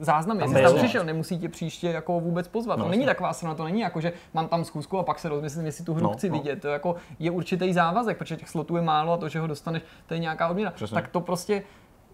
záznamy, 0.00 0.40
Tam 0.40 0.48
jestli 0.48 0.66
jsi 0.66 0.72
tam 0.74 0.78
přišel, 0.82 1.04
nemusí 1.04 1.38
tě 1.38 1.48
příště 1.48 1.88
jako 1.88 2.20
vůbec 2.20 2.48
pozvat. 2.48 2.78
No, 2.78 2.84
to 2.84 2.90
není 2.90 3.06
taková 3.06 3.32
strana, 3.32 3.54
to 3.54 3.64
není 3.64 3.80
jako, 3.80 4.00
že 4.00 4.12
mám 4.34 4.48
tam 4.48 4.64
schůzku 4.64 4.98
a 4.98 5.02
pak 5.02 5.18
se 5.18 5.28
rozmyslím, 5.28 5.66
jestli 5.66 5.84
tu 5.84 5.94
hru 5.94 6.02
No, 6.02 6.12
chci 6.12 6.28
no. 6.30 6.36
vidět. 6.38 6.60
To 6.62 6.68
jako 6.68 6.96
je 7.18 7.30
určitý 7.30 7.72
závazek, 7.72 8.16
protože 8.18 8.36
těch 8.36 8.48
slotů 8.48 8.76
je 8.76 8.82
málo 8.82 9.12
a 9.12 9.16
to, 9.16 9.28
že 9.28 9.40
ho 9.40 9.46
dostaneš, 9.46 9.82
to 10.06 10.14
je 10.14 10.20
nějaká 10.20 10.48
odměna. 10.48 10.70
Přesně. 10.70 10.94
Tak 10.94 11.08
to 11.08 11.20
prostě 11.20 11.62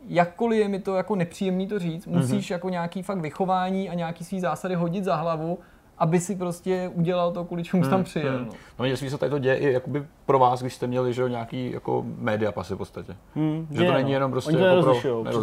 jakkoliv 0.08 0.60
je 0.60 0.68
mi 0.68 0.78
to 0.80 0.96
jako 0.96 1.16
nepříjemný 1.16 1.66
to 1.66 1.78
říct, 1.78 2.06
Mhm. 2.06 2.18
musíš 2.18 2.50
jako 2.50 2.68
nějaký 2.68 3.02
fakt 3.02 3.18
vychování 3.18 3.90
a 3.90 3.94
nějaký 3.94 4.24
svý 4.24 4.40
zásady 4.40 4.74
hodit 4.74 5.04
za 5.04 5.16
hlavu, 5.16 5.58
aby 6.00 6.20
si 6.20 6.36
prostě 6.36 6.90
udělal 6.94 7.32
to, 7.32 7.44
kvůli 7.44 7.62
čemu 7.64 7.84
jsi 7.84 7.90
tam 7.90 8.04
přijel. 8.04 8.38
No. 8.38 8.52
No, 8.78 8.84
jestli 8.84 9.10
se 9.10 9.18
tady 9.18 9.30
to 9.30 9.38
děje 9.38 9.56
i 9.56 9.72
jakoby 9.72 10.04
pro 10.26 10.38
vás, 10.38 10.60
když 10.60 10.74
jste 10.74 10.86
měli 10.86 11.12
že 11.14 11.22
jo, 11.22 11.28
nějaký 11.28 11.70
jako 11.72 12.04
média 12.18 12.52
pasy 12.52 12.74
v 12.74 12.76
podstatě. 12.76 13.16
Hmm, 13.34 13.66
Že 13.70 13.84
to 13.84 13.92
není 13.92 14.12
jenom 14.12 14.30
prostě 14.30 14.48
Oni 14.50 14.58
to 14.58 14.64
jako 14.66 14.82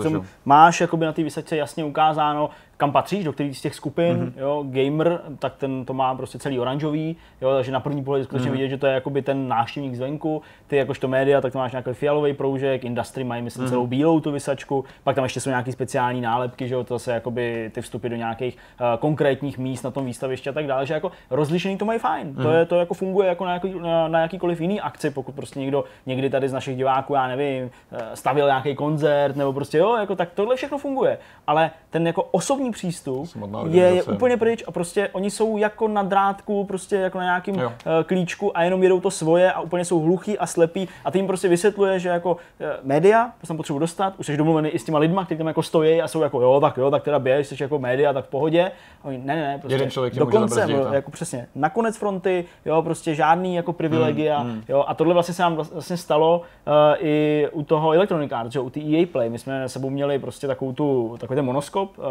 pro- 0.10 0.22
máš 0.45 0.82
jakoby 0.82 1.05
na 1.05 1.14
té 1.14 1.24
výsadce 1.24 1.58
jasně 1.58 1.84
ukázáno, 1.86 2.49
kam 2.78 2.91
patříš, 2.91 3.23
do 3.23 3.34
kterých 3.34 3.57
z 3.57 3.61
těch 3.61 3.75
skupin, 3.75 4.15
Mhm. 4.17 4.25
mm-hmm. 4.25 4.39
jo, 4.41 4.65
gamer, 4.69 5.21
tak 5.39 5.55
ten 5.55 5.86
to 5.86 5.93
má 5.93 6.15
prostě 6.15 6.39
celý 6.39 6.59
oranžový, 6.59 7.15
jo, 7.41 7.49
takže 7.55 7.71
na 7.71 7.80
první 7.80 8.03
pohled 8.03 8.19
Mhm. 8.19 8.25
skutečně 8.25 8.49
mm-hmm. 8.49 8.53
vidět, 8.53 8.67
že 8.69 8.78
to 8.78 8.88
je 8.88 8.93
jakoby 8.93 9.21
ten 9.21 9.47
návštěvník 9.47 9.95
zvenku, 9.95 10.41
ty 10.67 10.75
jakožto 10.78 11.07
média, 11.07 11.41
tak 11.41 11.51
to 11.53 11.57
máš 11.59 11.71
nějaký 11.71 11.93
fialový 11.93 12.34
proužek, 12.34 12.84
industry 12.86 13.23
mají 13.23 13.41
myslím 13.41 13.63
Mhm. 13.63 13.69
celou 13.71 13.88
bílou 13.88 14.19
tu 14.19 14.32
vysačku, 14.32 14.86
pak 15.03 15.15
tam 15.15 15.23
ještě 15.23 15.39
jsou 15.39 15.49
nějaké 15.49 15.71
speciální 15.71 16.21
nálepky, 16.21 16.67
že 16.67 16.75
jo, 16.75 16.84
to 16.84 16.99
se 16.99 17.13
jakoby 17.13 17.71
ty 17.73 17.82
vstupy 17.82 18.09
do 18.09 18.15
nějakých 18.15 18.57
uh, 18.82 18.88
konkrétních 18.99 19.57
míst 19.57 19.84
na 19.84 19.91
tom 19.91 20.05
výstavišti 20.05 20.49
a 20.49 20.53
tak 20.53 20.67
dále, 20.67 20.86
že 20.86 20.93
jako 20.93 21.11
rozlišený 21.30 21.78
to 21.78 21.86
mají 21.86 21.99
fajn, 21.99 22.28
Mhm. 22.28 22.43
to, 22.43 22.51
je, 22.51 22.65
to 22.65 22.75
jako 22.80 22.93
funguje 22.93 23.28
jako 23.28 23.45
na, 23.45 23.53
jaký, 23.53 23.73
na, 23.80 24.07
na 24.07 24.19
jakýkoliv 24.19 24.61
jiný 24.61 24.82
akci, 24.82 25.09
pokud 25.11 25.36
prostě 25.36 25.59
někdo 25.59 25.84
někdy 26.05 26.30
tady 26.30 26.49
z 26.49 26.53
našich 26.53 26.78
diváků, 26.78 27.13
já 27.13 27.28
nevím, 27.28 27.69
eh, 27.91 28.15
stavil 28.15 28.45
nějaký 28.45 28.75
koncert, 28.75 29.36
nebo 29.36 29.53
prostě 29.53 29.78
jo, 29.78 29.95
jako 29.95 30.15
tak 30.15 30.30
tohle 30.34 30.55
všechno 30.55 30.78
funguje, 30.78 31.17
ale 31.47 31.71
ten 31.89 32.07
jako 32.07 32.23
osobní 32.23 32.66
přístup 32.72 33.28
Samotná 33.28 33.63
je, 33.70 33.84
je 33.84 34.03
úplně 34.03 34.38
pryč 34.38 34.63
a 34.68 34.72
prostě 34.72 35.09
oni 35.13 35.32
jsou 35.32 35.57
jako 35.57 35.88
na 35.88 36.03
drátku, 36.03 36.63
prostě 36.63 36.95
jako 36.95 37.18
na 37.18 37.24
nějakým 37.24 37.55
Jo. 37.55 37.72
eh, 37.80 38.03
klíčku 38.03 38.57
a 38.57 38.63
jenom 38.63 38.84
jedou 38.84 38.99
to 38.99 39.11
svoje 39.11 39.51
a 39.53 39.59
úplně 39.61 39.86
jsou 39.86 39.99
hluchý 39.99 40.38
a 40.38 40.45
slepí 40.45 40.89
a 41.05 41.11
ty 41.11 41.18
jim 41.20 41.28
prostě 41.28 41.47
vysvětluje, 41.47 41.99
že 41.99 42.09
jako 42.09 42.38
eh, 42.59 42.65
média, 42.84 43.32
to 43.41 43.47
tam 43.47 43.57
potřebuji 43.57 43.80
dostat, 43.80 44.13
už 44.18 44.26
jsi 44.26 44.38
domluvený 44.38 44.70
i 44.70 44.80
s 44.80 44.84
těma 44.84 44.99
lidma, 44.99 45.26
kteří 45.26 45.38
tam 45.38 45.47
jako 45.47 45.63
stojí 45.63 46.01
a 46.01 46.07
jsou 46.07 46.22
jako 46.22 46.41
jo, 46.41 46.59
tak 46.59 46.78
jo, 46.78 46.91
tak 46.91 47.03
teda 47.03 47.20
běž, 47.20 47.47
jsi 47.47 47.63
jako 47.63 47.80
média, 47.80 48.13
tak 48.13 48.26
v 48.26 48.30
pohodě. 48.30 48.72
A 49.03 49.05
oni, 49.07 49.18
ne, 49.18 49.36
ne, 49.36 49.41
ne, 49.41 49.57
prostě 49.59 49.76
Jeden 49.76 49.89
člověk 49.91 50.13
tě 50.13 50.20
do 50.20 50.26
může 50.26 50.38
konce, 50.38 50.55
zabrzdit, 50.55 50.88
a- 50.88 50.93
jako 50.95 51.11
přesně, 51.11 51.47
na 51.55 51.70
konec 51.70 51.97
fronty, 51.97 52.45
jo, 52.65 52.82
prostě 52.82 53.15
žádný 53.15 53.55
jako 53.55 53.74
privilegia, 53.74 54.39
Hmm, 54.39 54.63
jo, 54.70 54.84
a 54.88 54.93
tohle 54.93 55.13
vlastně 55.13 55.34
se 55.34 55.41
nám 55.43 55.55
vlastně 55.55 55.97
stalo 55.97 56.41
uh, 56.68 56.74
i 56.99 57.47
u 57.51 57.63
toho 57.63 57.91
Electronic 57.93 58.32
Arts, 58.32 58.55
jo, 58.55 58.63
u 58.63 58.70
té 58.70 58.80
EA 58.80 59.05
Play, 59.11 59.30
my 59.30 59.39
jsme 59.39 59.70
sebou 59.70 59.89
měli 59.89 60.20
prostě 60.20 60.47
takovou 60.47 60.74
tu, 60.74 61.15
takový 61.20 61.36
ten 61.36 61.45
monoskop, 61.45 61.97
uh, 61.97 62.03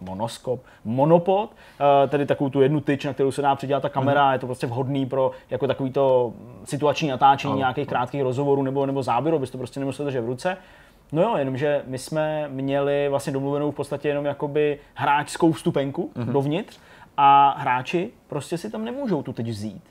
monoskop, 0.00 0.60
monopod, 0.84 1.50
uh, 1.50 2.10
tedy 2.10 2.26
takovou 2.26 2.50
tu 2.50 2.60
jednu 2.62 2.80
tyč, 2.80 3.04
na 3.04 3.12
kterou 3.12 3.30
se 3.32 3.42
dá 3.42 3.54
přidělat 3.54 3.80
ta 3.82 3.88
kamera, 3.88 4.22
Hmm. 4.24 4.32
je 4.32 4.38
to 4.38 4.46
prostě 4.46 4.66
vhodný 4.66 5.06
pro 5.06 5.30
jako 5.50 5.66
takový 5.66 5.90
to 5.90 6.32
situační 6.64 7.08
natáčení 7.08 7.52
Ano, 7.52 7.58
nějakých 7.58 7.88
krátkých 7.88 8.22
rozhovorů 8.22 8.62
nebo, 8.62 8.86
nebo 8.86 9.02
záběrů, 9.02 9.36
abys 9.36 9.50
to 9.50 9.58
prostě 9.58 9.80
nemusel 9.80 10.04
držet 10.04 10.20
v 10.20 10.26
ruce. 10.26 10.56
No 11.12 11.22
jo, 11.22 11.36
jenomže 11.36 11.82
my 11.86 11.98
jsme 11.98 12.48
měli 12.48 13.08
vlastně 13.08 13.32
domluvenou 13.32 13.70
v 13.70 13.74
podstatě 13.74 14.08
jenom 14.08 14.24
jakoby 14.24 14.78
hráčskou 14.94 15.52
vstupenku 15.52 16.10
Mhm. 16.14 16.24
mm-hmm. 16.28 16.32
dovnitř 16.32 16.78
a 17.16 17.54
hráči 17.58 18.10
prostě 18.26 18.58
si 18.58 18.70
tam 18.70 18.84
nemůžou 18.84 19.22
tu 19.22 19.32
teď 19.32 19.48
vzít. 19.48 19.82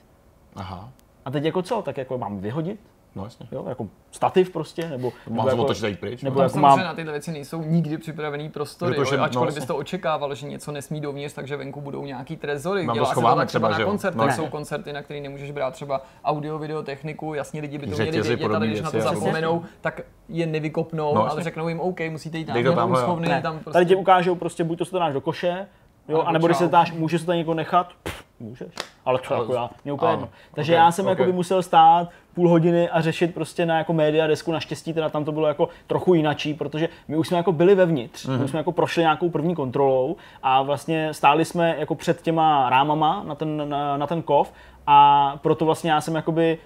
Aha, 0.56 0.88
A 1.24 1.30
teď 1.30 1.44
jako 1.44 1.62
co, 1.62 1.82
tak 1.82 1.96
jako 1.98 2.18
mám 2.18 2.38
vyhodit? 2.40 2.80
No 3.16 3.24
jasně. 3.24 3.46
Jo, 3.52 3.64
jako 3.68 3.88
stativ 4.10 4.50
prostě, 4.50 4.88
nebo, 4.88 5.12
nebo 5.26 5.36
Mám 5.36 5.46
se 5.50 5.56
jako, 5.56 5.86
jít 5.86 6.00
pryč. 6.00 6.22
nebo 6.22 6.34
no. 6.34 6.48
Tam 6.48 6.50
jako 6.50 6.58
mám, 6.58 6.78
na 6.78 6.94
tyhle 6.94 7.12
věci 7.12 7.32
nejsou 7.32 7.62
nikdy 7.62 7.98
připravený 7.98 8.48
prostory, 8.50 8.94
Protože- 8.96 9.14
jo, 9.14 9.18
no, 9.18 9.24
ačkoliv 9.24 9.48
jasně. 9.48 9.60
bys 9.60 9.66
to 9.66 9.76
očekával, 9.76 10.34
že 10.34 10.46
něco 10.46 10.72
nesmí 10.72 11.00
dovnř, 11.00 11.32
takže 11.32 11.56
venku 11.56 11.80
budou 11.80 12.04
nějaký 12.04 12.36
trezory. 12.36 12.86
Tam 12.86 12.98
to 12.98 13.06
se 13.06 13.14
to 13.14 13.20
třeba 13.20 13.44
třeba, 13.44 13.68
na 13.68 13.84
koncertech, 13.84 14.26
No, 14.26 14.32
jsou 14.32 14.46
koncerty, 14.46 14.92
na 14.92 15.02
který 15.02 15.20
nemůžeš 15.20 15.50
brát 15.50 15.70
třeba 15.70 16.02
audio, 16.24 16.58
video, 16.58 16.82
techniku, 16.82 17.34
jasně 17.34 17.60
lidi 17.60 17.78
by 17.78 17.86
to 17.86 17.92
měli 17.92 18.06
Řetězy, 18.10 18.28
vědět, 18.36 18.54
ale 18.54 18.66
když 18.66 18.80
na 18.80 18.90
to 18.90 19.00
zapomenou, 19.00 19.62
tak 19.80 20.00
je 20.28 20.46
nevykopnou, 20.46 21.14
No, 21.14 21.20
ale 21.20 21.28
jasně. 21.30 21.42
řeknou 21.42 21.68
jim 21.68 21.80
OK, 21.80 22.00
musíte 22.10 22.38
jít 22.38 22.44
to 22.44 22.58
jo. 22.58 22.88
úschovny, 22.88 23.28
ne, 23.28 23.42
tam 23.42 23.54
prostě... 23.58 23.72
tady 23.72 23.86
ti 23.86 23.96
ukážou 23.96 24.34
prostě, 24.34 24.64
buď 24.64 24.78
to 24.78 24.84
se 24.84 24.90
to 24.90 24.98
dáš 24.98 25.12
do 25.12 25.20
koše, 25.20 25.66
jo, 26.08 26.22
anebo 26.22 26.46
když 26.46 26.56
se 26.56 26.68
dáš, 26.68 26.92
může 26.92 27.18
se 27.18 27.26
to 27.26 27.32
někdo 27.32 27.54
nechat, 27.54 27.88
pff, 28.02 28.24
můžeš, 28.40 28.68
ale 29.04 29.18
to 29.18 29.34
jako 29.34 29.54
já, 29.54 29.70
mě 29.84 29.92
úplně 29.92 30.10
jedno. 30.12 30.28
Takže 30.54 30.74
já 30.74 30.92
jsem 30.92 31.04
ok. 31.04 31.10
jako 31.10 31.24
by 31.24 31.32
musel 31.32 31.62
stát 31.62 32.08
půl 32.34 32.48
hodiny 32.48 32.88
a 32.88 33.00
řešit 33.00 33.34
prostě 33.34 33.66
na 33.66 33.78
jako 33.78 33.92
média 33.92 34.26
desku, 34.26 34.52
naštěstí 34.52 34.92
teda 34.92 35.08
tam 35.08 35.24
to 35.24 35.32
bylo 35.32 35.46
jako 35.46 35.68
trochu 35.86 36.14
jinačí, 36.14 36.54
protože 36.54 36.88
my 37.08 37.16
už 37.16 37.28
jsme 37.28 37.36
jako 37.36 37.52
byli 37.52 37.74
vevnitř, 37.74 38.26
Mhm. 38.26 38.38
my 38.38 38.44
už 38.44 38.50
jsme 38.50 38.58
jako 38.58 38.72
prošli 38.72 39.02
nějakou 39.02 39.30
první 39.30 39.54
kontrolou 39.54 40.16
a 40.42 40.62
vlastně 40.62 41.14
stáli 41.14 41.44
jsme 41.44 41.76
jako 41.78 41.94
před 41.94 42.22
těma 42.22 42.70
rámama 42.70 43.22
na 43.26 43.34
ten, 43.34 43.68
na, 43.68 43.96
na 43.96 44.06
ten 44.06 44.22
kov. 44.22 44.52
A 44.86 45.38
proto 45.42 45.64
vlastně 45.64 45.90
já 45.90 46.00
jsem 46.00 46.14
jakoby 46.14 46.58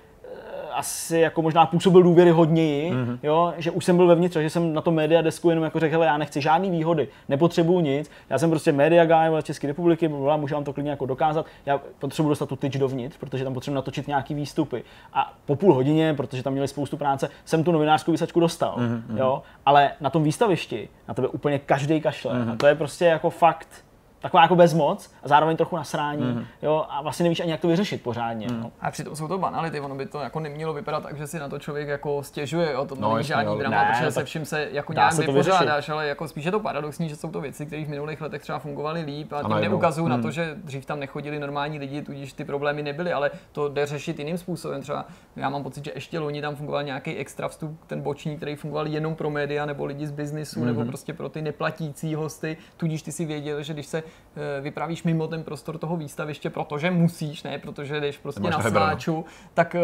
asi 0.76 1.18
jako 1.18 1.42
možná 1.42 1.66
působil 1.66 2.02
důvěry 2.02 2.30
hodněji, 2.30 2.90
Mhm. 2.90 3.04
mm-hmm. 3.04 3.18
jo, 3.22 3.54
že 3.58 3.70
už 3.70 3.84
jsem 3.84 3.96
byl 3.96 4.06
vevnitř, 4.06 4.36
že 4.36 4.50
jsem 4.50 4.74
na 4.74 4.80
tom 4.80 4.94
media 4.94 5.22
desku 5.22 5.48
jenom 5.50 5.64
jako 5.64 5.80
řekl, 5.80 5.92
hele, 5.92 6.06
já 6.06 6.18
nechci 6.18 6.40
žádný 6.40 6.70
výhody, 6.70 7.08
nepotřebuju 7.28 7.80
nic, 7.80 8.10
já 8.30 8.38
jsem 8.38 8.50
prostě 8.50 8.72
media 8.72 9.04
guy 9.04 9.42
České 9.42 9.66
republiky, 9.66 10.08
blablabla, 10.08 10.36
můžu 10.36 10.54
vám 10.54 10.64
to 10.64 10.72
klidně 10.72 10.90
jako 10.90 11.06
dokázat, 11.06 11.46
já 11.66 11.80
potřebuji 11.98 12.28
dostat 12.28 12.48
tu 12.48 12.56
tyč 12.56 12.76
dovnitř, 12.76 13.16
protože 13.16 13.44
tam 13.44 13.54
potřebuji 13.54 13.74
natočit 13.74 14.08
nějaký 14.08 14.34
výstupy. 14.34 14.84
A 15.12 15.32
po 15.46 15.56
půl 15.56 15.74
hodině, 15.74 16.14
protože 16.14 16.42
tam 16.42 16.52
měli 16.52 16.68
spoustu 16.68 16.96
práce, 16.96 17.28
jsem 17.44 17.64
tu 17.64 17.72
novinářskou 17.72 18.12
výsačku 18.12 18.40
dostal, 18.40 18.74
Mhm, 18.76 19.04
mm-hmm. 19.10 19.18
jo, 19.18 19.42
ale 19.66 19.90
na 20.00 20.10
tom 20.10 20.22
výstavišti 20.22 20.88
na 21.08 21.14
tebe 21.14 21.28
úplně 21.28 21.58
každý 21.58 22.00
kašle. 22.00 22.34
Mm-hmm. 22.34 22.52
A 22.52 22.56
to 22.56 22.66
je 22.66 22.74
prostě 22.74 23.04
jako 23.04 23.30
fakt 23.30 23.68
taková 24.26 24.42
jako 24.42 24.56
bezmoc 24.56 25.10
a 25.22 25.28
zároveň 25.28 25.56
trochu 25.56 25.76
nasrání, 25.76 26.22
mm-hmm. 26.22 26.44
jo, 26.62 26.86
a 26.88 27.02
vlastně 27.02 27.22
nevíš 27.22 27.40
ani 27.40 27.50
jak 27.50 27.60
to 27.60 27.68
vyřešit 27.68 28.02
pořádně. 28.02 28.46
Mm. 28.50 28.60
No. 28.60 28.72
A 28.80 28.90
přitom 28.90 29.16
jsou 29.16 29.28
to 29.28 29.38
banality, 29.38 29.80
ono 29.80 29.94
by 29.94 30.06
to 30.06 30.20
jako 30.20 30.40
nemělo 30.40 30.72
vypadat 30.72 31.02
tak, 31.02 31.16
že 31.16 31.26
si 31.26 31.38
na 31.38 31.48
to 31.48 31.58
člověk 31.58 31.88
jako 31.88 32.22
stěžuje, 32.22 32.72
jo, 32.72 32.84
to 32.84 32.94
No, 32.94 33.14
není 33.14 33.24
žádný 33.26 33.52
jo. 33.52 33.58
drama, 33.58 33.76
Ne, 33.76 33.88
protože 33.92 34.04
no 34.04 34.10
se 34.10 34.24
vším 34.24 34.44
se 34.44 34.68
jako 34.72 34.92
nějak 34.92 35.12
se 35.12 35.22
vypořádáš, 35.26 35.88
ale 35.88 36.06
jako 36.06 36.28
spíš 36.28 36.44
je 36.44 36.50
to 36.50 36.60
paradoxní, 36.60 37.08
že 37.08 37.16
jsou 37.16 37.30
to 37.30 37.40
věci, 37.40 37.66
které 37.66 37.84
v 37.84 37.88
minulých 37.88 38.20
letech 38.20 38.42
třeba 38.42 38.58
fungovaly 38.58 39.00
líp 39.02 39.32
a 39.32 39.42
tím 39.42 39.60
neukazují 39.60 40.06
Hmm. 40.06 40.16
na 40.16 40.22
to, 40.22 40.30
že 40.30 40.54
dřív 40.64 40.86
tam 40.86 41.00
nechodili 41.00 41.38
normální 41.38 41.78
lidi, 41.78 42.02
tudíž 42.02 42.32
ty 42.32 42.44
problémy 42.44 42.82
nebyly, 42.82 43.12
ale 43.12 43.30
to 43.52 43.68
jde 43.68 43.86
řešit 43.86 44.18
jiným 44.18 44.38
způsobem. 44.38 44.82
Třeba 44.82 45.04
já 45.36 45.48
mám 45.48 45.62
pocit, 45.62 45.84
že 45.84 45.92
ještě 45.94 46.18
loni 46.18 46.42
tam 46.42 46.56
fungoval 46.56 46.82
nějaký 46.82 47.16
extra 47.16 47.48
vstup, 47.48 47.80
ten 47.86 48.00
boční, 48.00 48.36
který 48.36 48.56
fungoval 48.56 48.86
jenom 48.86 49.14
pro 49.14 49.30
média 49.30 49.66
nebo 49.66 49.84
lidi 49.84 50.06
z 50.06 50.10
biznisu, 50.12 50.64
nebo 50.64 50.80
Mhm. 50.80 50.88
prostě 50.88 51.12
pro 51.12 51.28
ty 51.28 51.42
neplatící 51.42 52.14
hosty, 52.14 52.56
tudíž 52.76 53.02
ty 53.02 53.12
si 53.12 53.24
věděl, 53.24 53.62
že 53.62 53.72
když 53.72 53.86
se 53.86 54.02
vypravíš 54.60 55.02
mimo 55.02 55.26
ten 55.26 55.42
prostor 55.42 55.78
toho 55.78 55.96
výstaviště, 55.96 56.50
protože 56.50 56.90
musíš, 56.90 57.42
ne 57.42 57.58
protože 57.58 58.00
jdeš 58.00 58.18
prostě 58.18 58.40
na 58.40 58.58
vybranou. 58.58 58.86
sláču, 58.86 59.24
tak 59.54 59.74
eh, 59.74 59.80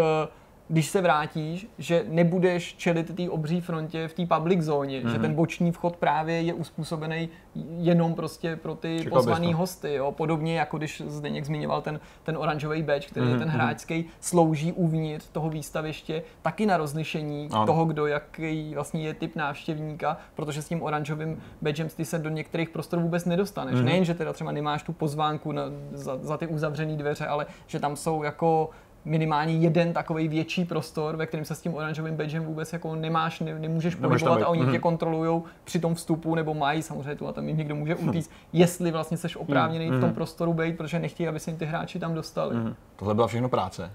když 0.68 0.86
se 0.90 1.00
vrátíš, 1.00 1.66
že 1.78 2.04
nebudeš 2.08 2.74
čelit 2.74 3.16
té 3.16 3.30
obří 3.30 3.60
frontě 3.60 4.08
v 4.08 4.14
té 4.14 4.26
public 4.36 4.60
zóně, 4.60 5.00
mm-hmm. 5.00 5.08
že 5.08 5.12
Mhm. 5.12 5.22
ten 5.22 5.34
boční 5.34 5.72
vchod 5.72 5.96
právě 5.96 6.40
je 6.40 6.54
uspůsobený 6.54 7.28
jenom 7.76 8.14
prostě 8.14 8.56
pro 8.56 8.74
ty 8.74 8.98
Čekal 9.02 9.18
pozvaný 9.18 9.54
hosty. 9.54 9.94
Jo? 9.94 10.12
Podobně 10.12 10.58
jako 10.58 10.78
když 10.78 11.02
Zdeněk 11.06 11.44
zmiňoval 11.44 11.82
ten, 11.82 12.00
ten 12.22 12.36
oranžový 12.36 12.82
badge, 12.82 13.06
který 13.06 13.26
Mhm, 13.26 13.34
je 13.34 13.38
ten 13.38 13.48
hráčský, 13.48 14.04
slouží 14.20 14.72
uvnitř 14.72 15.28
toho 15.32 15.50
výstaviště 15.50 16.22
taky 16.42 16.66
na 16.66 16.76
rozlišení 16.76 17.48
Ano. 17.52 17.66
toho, 17.66 17.84
kdo 17.84 18.06
jaký 18.06 18.74
vlastně 18.74 19.02
je 19.02 19.14
typ 19.14 19.36
návštěvníka, 19.36 20.16
protože 20.34 20.62
s 20.62 20.68
tím 20.68 20.82
oranžovým 20.82 21.42
badgem 21.62 21.88
ty 21.88 22.04
se 22.04 22.18
do 22.18 22.28
některých 22.30 22.70
prostorů 22.70 23.02
vůbec 23.02 23.24
nedostaneš. 23.24 23.74
Mhm. 23.74 23.84
Nejen, 23.84 24.04
že 24.04 24.14
teda 24.14 24.32
třeba 24.32 24.52
nemáš 24.52 24.82
tu 24.82 24.92
pozvánku 24.92 25.52
na, 25.52 25.62
za, 25.92 26.18
za 26.22 26.36
ty 26.36 26.46
uzavřené 26.46 26.96
dveře, 26.96 27.26
ale 27.26 27.46
že 27.66 27.80
tam 27.80 27.96
jsou 27.96 28.22
jako 28.22 28.70
minimálně 29.05 29.55
jeden 29.55 29.92
takový 29.92 30.28
větší 30.28 30.64
prostor, 30.64 31.16
ve 31.16 31.26
kterém 31.26 31.44
se 31.44 31.55
s 31.55 31.61
tím 31.61 31.74
oranžovým 31.74 32.16
badgem 32.16 32.44
vůbec 32.44 32.72
jako 32.72 32.94
nemáš, 32.94 33.40
ne, 33.40 33.59
nemůžeš 33.59 33.94
pohybovat 33.94 34.42
a 34.42 34.48
oni 34.48 34.62
Mhm. 34.62 34.72
tě 34.72 34.78
kontrolují 34.78 35.42
při 35.64 35.78
tom 35.78 35.94
vstupu 35.94 36.34
nebo 36.34 36.55
mají 36.55 36.82
samozřejmě 36.82 37.14
tu 37.14 37.28
a 37.28 37.32
tam 37.32 37.48
jim 37.48 37.57
někdo 37.57 37.74
může 37.74 37.94
utíct, 37.94 38.30
jestli 38.53 38.90
vlastně 38.90 39.16
seš 39.16 39.36
oprávněný 39.36 39.90
v 39.90 40.00
tom 40.00 40.12
prostoru 40.12 40.53
být, 40.55 40.76
protože 40.76 40.98
nechtějí, 40.98 41.28
aby 41.28 41.40
se 41.40 41.50
jim 41.50 41.59
ty 41.59 41.64
hráči 41.64 41.98
tam 41.98 42.14
dostali. 42.14 42.57
Tohle 42.96 43.14
byla 43.14 43.26
všechno 43.26 43.48
práce. 43.48 43.90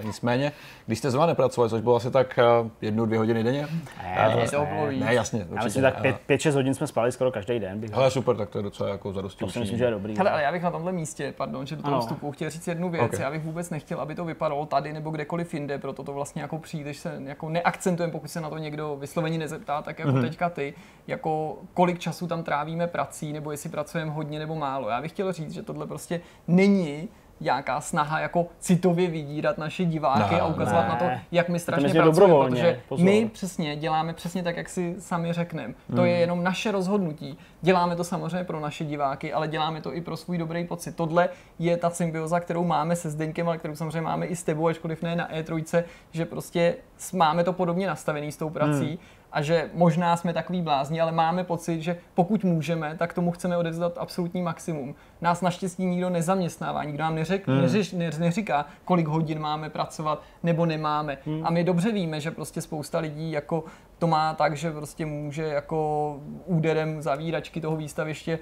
Uh, 0.00 0.04
nicméně, 0.06 0.52
když 0.86 0.98
jste 0.98 1.10
zrovna 1.10 1.26
nepracovali, 1.26 1.70
což 1.70 1.80
bylo 1.80 1.96
asi 1.96 2.10
tak 2.10 2.38
uh, 2.62 2.68
jednu, 2.80 3.06
dvě 3.06 3.18
hodiny 3.18 3.44
denně. 3.44 3.68
Ne, 4.02 4.34
Ne, 4.36 4.48
to 4.48 4.66
bylo 4.72 4.86
víc. 4.86 5.00
Ne, 5.04 5.14
jasně, 5.14 5.38
Já 5.38 5.44
určitě. 5.44 5.64
myslím, 5.64 5.82
tak 5.82 5.98
ale- 5.98 6.14
5-6 6.28 6.54
hodin 6.54 6.74
jsme 6.74 6.86
spali 6.86 7.12
skoro 7.12 7.30
každý 7.32 7.58
den. 7.58 7.80
Bych 7.80 7.90
Hele, 7.92 8.10
super, 8.10 8.36
tak 8.36 8.48
to 8.50 8.58
je 8.58 8.62
docela 8.62 8.88
jako 8.88 9.12
zadosti 9.12 9.44
to 9.44 9.50
si 9.50 9.58
myslím, 9.58 9.78
že 9.78 9.84
je 9.84 9.90
dobrý. 9.90 10.16
Hele, 10.18 10.30
ale 10.30 10.42
já 10.42 10.52
bych 10.52 10.62
na 10.62 10.70
tomhle 10.70 10.92
místě, 10.92 11.34
pardon, 11.36 11.66
že 11.66 11.76
do 11.76 11.82
toho 11.82 12.00
vstupu 12.00 12.30
chtěl 12.32 12.50
říct 12.50 12.68
jednu 12.68 12.90
věc. 12.90 13.18
Já 13.18 13.30
bych 13.30 13.44
vůbec 13.44 13.70
nechtěl, 13.70 14.00
aby 14.00 14.14
to 14.14 14.24
vypadalo 14.24 14.51
tady 14.66 14.92
nebo 14.92 15.10
kdekoliv 15.10 15.54
jinde, 15.54 15.78
proto 15.78 16.04
to 16.04 16.12
vlastně 16.12 16.42
jako 16.42 16.58
příliš 16.58 16.98
se 16.98 17.20
jako 17.24 17.48
neakcentujeme, 17.48 18.12
pokud 18.12 18.28
se 18.28 18.40
na 18.40 18.50
to 18.50 18.58
někdo 18.58 18.96
vysloveně 18.96 19.38
nezeptá, 19.38 19.82
tak 19.82 19.98
jako 19.98 20.20
teďka 20.20 20.50
ty, 20.50 20.74
jako 21.06 21.58
kolik 21.74 21.98
času 21.98 22.26
tam 22.26 22.42
trávíme 22.42 22.86
prací, 22.86 23.32
nebo 23.32 23.50
jestli 23.50 23.70
pracujeme 23.70 24.10
hodně 24.10 24.38
nebo 24.38 24.54
málo. 24.54 24.88
Já 24.88 25.00
bych 25.00 25.12
chtěl 25.12 25.32
říct, 25.32 25.52
že 25.52 25.62
tohle 25.62 25.86
prostě 25.86 26.20
není 26.48 27.08
nějaká 27.42 27.80
snaha 27.80 28.20
jako 28.20 28.46
citově 28.58 29.08
vydírat 29.10 29.58
naše 29.58 29.84
diváky 29.84 30.34
Ne, 30.34 30.40
a 30.40 30.46
ukazovat 30.46 30.82
ne. 30.82 30.88
na 30.88 30.96
to, 30.96 31.04
jak 31.32 31.48
my 31.48 31.58
strašně 31.58 31.82
pracujeme, 31.88 32.10
dobrovolně, 32.10 32.50
protože 32.50 32.80
pozor. 32.88 33.04
my 33.04 33.30
přesně 33.32 33.76
děláme 33.76 34.12
přesně 34.12 34.42
tak, 34.42 34.56
jak 34.56 34.68
si 34.68 34.94
sami 34.98 35.32
řekneme. 35.32 35.74
To 35.96 36.04
je 36.04 36.12
jenom 36.16 36.44
naše 36.44 36.72
rozhodnutí. 36.72 37.38
Děláme 37.62 37.96
to 37.96 38.04
samozřejmě 38.04 38.44
pro 38.44 38.60
naše 38.60 38.84
diváky, 38.84 39.32
ale 39.32 39.48
děláme 39.48 39.80
to 39.80 39.94
i 39.94 40.00
pro 40.00 40.16
svůj 40.16 40.38
dobrý 40.38 40.64
pocit. 40.64 40.96
Tohle 40.96 41.28
je 41.58 41.76
ta 41.76 41.90
symbioza, 41.90 42.40
kterou 42.40 42.64
máme 42.64 42.96
se 42.96 43.10
Zdeňkem, 43.10 43.48
ale 43.48 43.58
kterou 43.58 43.74
samozřejmě 43.74 44.00
máme 44.00 44.26
i 44.26 44.36
s 44.36 44.42
tebou, 44.42 44.66
ačkoliv 44.66 45.02
ne 45.02 45.16
na 45.16 45.28
E3, 45.30 45.84
že 46.10 46.24
prostě 46.24 46.74
máme 47.12 47.44
to 47.44 47.52
podobně 47.52 47.86
nastavený 47.86 48.32
s 48.32 48.36
tou 48.36 48.50
prací. 48.50 48.98
A 49.32 49.42
že 49.42 49.70
možná 49.74 50.16
jsme 50.16 50.32
takový 50.32 50.62
blázni, 50.62 51.00
ale 51.00 51.12
máme 51.12 51.44
pocit, 51.44 51.82
že 51.82 51.96
pokud 52.14 52.44
můžeme, 52.44 52.96
tak 52.98 53.12
tomu 53.12 53.30
chceme 53.30 53.56
odevzdat 53.56 53.98
absolutní 53.98 54.42
maximum. 54.42 54.94
Nás 55.20 55.40
naštěstí 55.40 55.84
nikdo 55.84 56.10
nezaměstnává, 56.10 56.84
nikdo 56.84 57.02
nám 57.02 57.14
neřek, 57.14 57.46
neřeš, 57.46 57.92
ne, 57.92 58.10
neříká, 58.18 58.66
kolik 58.84 59.06
hodin 59.06 59.38
máme 59.38 59.70
pracovat 59.70 60.22
nebo 60.42 60.66
nemáme. 60.66 61.18
A 61.42 61.50
my 61.50 61.64
dobře 61.64 61.92
víme, 61.92 62.20
že 62.20 62.30
prostě 62.30 62.60
spousta 62.60 62.98
lidí 62.98 63.32
jako 63.32 63.64
to 63.98 64.06
má 64.06 64.34
tak, 64.34 64.56
že 64.56 64.70
prostě 64.70 65.06
může 65.06 65.42
jako 65.42 66.16
úderem 66.46 67.02
zavíračky 67.02 67.60
toho 67.60 67.76
výstaviště 67.76 68.38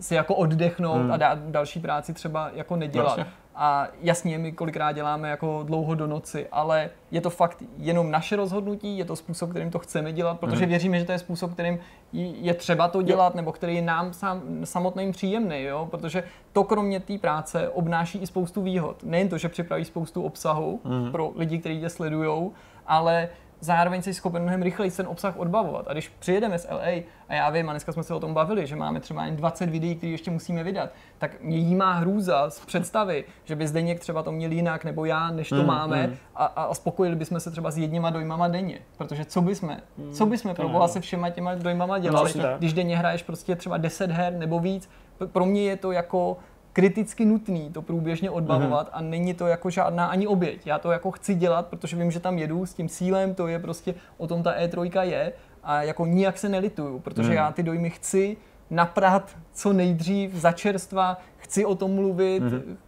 si 0.00 0.14
jako 0.14 0.34
oddechnout 0.34 1.10
a 1.10 1.16
dát 1.16 1.38
další 1.38 1.80
práci 1.80 2.14
třeba 2.14 2.50
jako 2.54 2.76
nedělat. 2.76 3.18
Jasně. 3.18 3.32
A 3.54 3.88
jasně, 4.00 4.38
my 4.38 4.52
kolikrát 4.52 4.92
děláme 4.92 5.30
jako 5.30 5.62
dlouho 5.66 5.94
do 5.94 6.06
noci, 6.06 6.46
ale 6.52 6.90
je 7.10 7.20
to 7.20 7.30
fakt 7.30 7.62
jenom 7.78 8.10
naše 8.10 8.36
rozhodnutí, 8.36 8.98
je 8.98 9.04
to 9.04 9.16
způsob, 9.16 9.50
kterým 9.50 9.70
to 9.70 9.78
chceme 9.78 10.12
dělat, 10.12 10.40
protože 10.40 10.66
věříme, 10.66 10.98
že 10.98 11.04
to 11.04 11.12
je 11.12 11.18
způsob, 11.18 11.52
kterým 11.52 11.78
je 12.12 12.54
třeba 12.54 12.88
to 12.88 13.02
dělat, 13.02 13.34
nebo 13.34 13.52
který 13.52 13.76
je 13.76 13.82
nám 13.82 14.12
sám, 14.12 14.42
samotným 14.64 15.12
příjemný, 15.12 15.62
jo? 15.62 15.88
protože 15.90 16.24
to 16.52 16.64
kromě 16.64 17.00
té 17.00 17.18
práce 17.18 17.68
obnáší 17.68 18.18
i 18.18 18.26
spoustu 18.26 18.62
výhod. 18.62 19.02
Nejen 19.02 19.28
to, 19.28 19.38
že 19.38 19.48
připraví 19.48 19.84
spoustu 19.84 20.22
obsahu 20.22 20.80
pro 21.10 21.32
lidi, 21.36 21.58
kteří 21.58 21.80
tě 21.80 21.88
sledují, 21.88 22.50
ale 22.86 23.28
zároveň 23.62 24.02
jsi 24.02 24.14
schopen 24.14 24.42
mnohem 24.42 24.62
rychleji 24.62 24.90
ten 24.90 25.06
obsah 25.06 25.36
odbavovat. 25.36 25.88
A 25.88 25.92
když 25.92 26.08
přijedeme 26.08 26.58
z 26.58 26.66
LA, 26.70 27.02
a 27.28 27.34
já 27.34 27.50
vím, 27.50 27.68
a 27.68 27.72
dneska 27.72 27.92
jsme 27.92 28.02
se 28.02 28.14
o 28.14 28.20
tom 28.20 28.34
bavili, 28.34 28.66
že 28.66 28.76
máme 28.76 29.00
třeba 29.00 29.24
jen 29.24 29.36
20 29.36 29.70
videí, 29.70 29.94
které 29.94 30.10
ještě 30.10 30.30
musíme 30.30 30.64
vydat, 30.64 30.90
tak 31.18 31.40
mě 31.40 31.56
jí 31.56 31.74
má 31.74 31.92
hrůza 31.92 32.50
z 32.50 32.66
představy, 32.66 33.24
že 33.44 33.56
by 33.56 33.68
Zdeněk 33.68 34.00
třeba 34.00 34.22
to 34.22 34.32
měl 34.32 34.52
jinak, 34.52 34.84
nebo 34.84 35.04
já, 35.04 35.30
než 35.30 35.48
to 35.48 35.62
máme, 35.62 36.10
a, 36.34 36.44
a, 36.44 36.62
a 36.62 36.74
spokojili 36.74 37.16
bychom 37.16 37.40
se 37.40 37.50
třeba 37.50 37.70
s 37.70 37.78
jedněma 37.78 38.10
dojmama 38.10 38.48
denně. 38.48 38.78
Protože 38.98 39.24
co 39.24 39.40
bychom, 39.40 39.76
co 40.12 40.26
bychom 40.26 40.54
pro 40.54 40.68
boha 40.68 40.88
se 40.88 41.00
všema 41.00 41.30
těma 41.30 41.54
dojmama 41.54 41.98
dělali, 41.98 42.24
Přesně 42.24 42.42
tak. 42.42 42.58
když 42.58 42.72
denně 42.72 42.98
hraješ 42.98 43.22
prostě 43.22 43.56
třeba 43.56 43.76
10 43.76 44.10
her 44.10 44.32
nebo 44.32 44.60
víc. 44.60 44.88
Pro 45.32 45.46
mě 45.46 45.62
je 45.62 45.76
to 45.76 45.92
jako 45.92 46.36
kriticky 46.72 47.24
nutný 47.24 47.70
to 47.72 47.82
průběžně 47.82 48.30
odbavovat 48.30 48.90
a 48.92 49.00
není 49.00 49.34
to 49.34 49.46
jako 49.46 49.70
žádná 49.70 50.06
ani 50.06 50.26
oběť. 50.26 50.66
Já 50.66 50.78
to 50.78 50.90
jako 50.90 51.10
chci 51.10 51.34
dělat, 51.34 51.66
protože 51.66 51.96
vím, 51.96 52.10
že 52.10 52.20
tam 52.20 52.38
jedu 52.38 52.66
s 52.66 52.74
tím 52.74 52.88
cílem, 52.88 53.34
to 53.34 53.46
je 53.46 53.58
prostě 53.58 53.94
o 54.18 54.26
tom 54.26 54.42
ta 54.42 54.54
E3 54.58 55.02
je 55.02 55.32
a 55.62 55.82
jako 55.82 56.06
nijak 56.06 56.38
se 56.38 56.48
nelituju, 56.48 56.98
protože 56.98 57.34
já 57.34 57.52
ty 57.52 57.62
dojmy 57.62 57.90
chci 57.90 58.36
naprat 58.70 59.36
co 59.52 59.72
nejdřív 59.72 60.34
za 60.34 60.52
čerstva, 60.52 61.18
chci 61.36 61.64
o 61.64 61.74
tom 61.74 61.94
mluvit, 61.94 62.42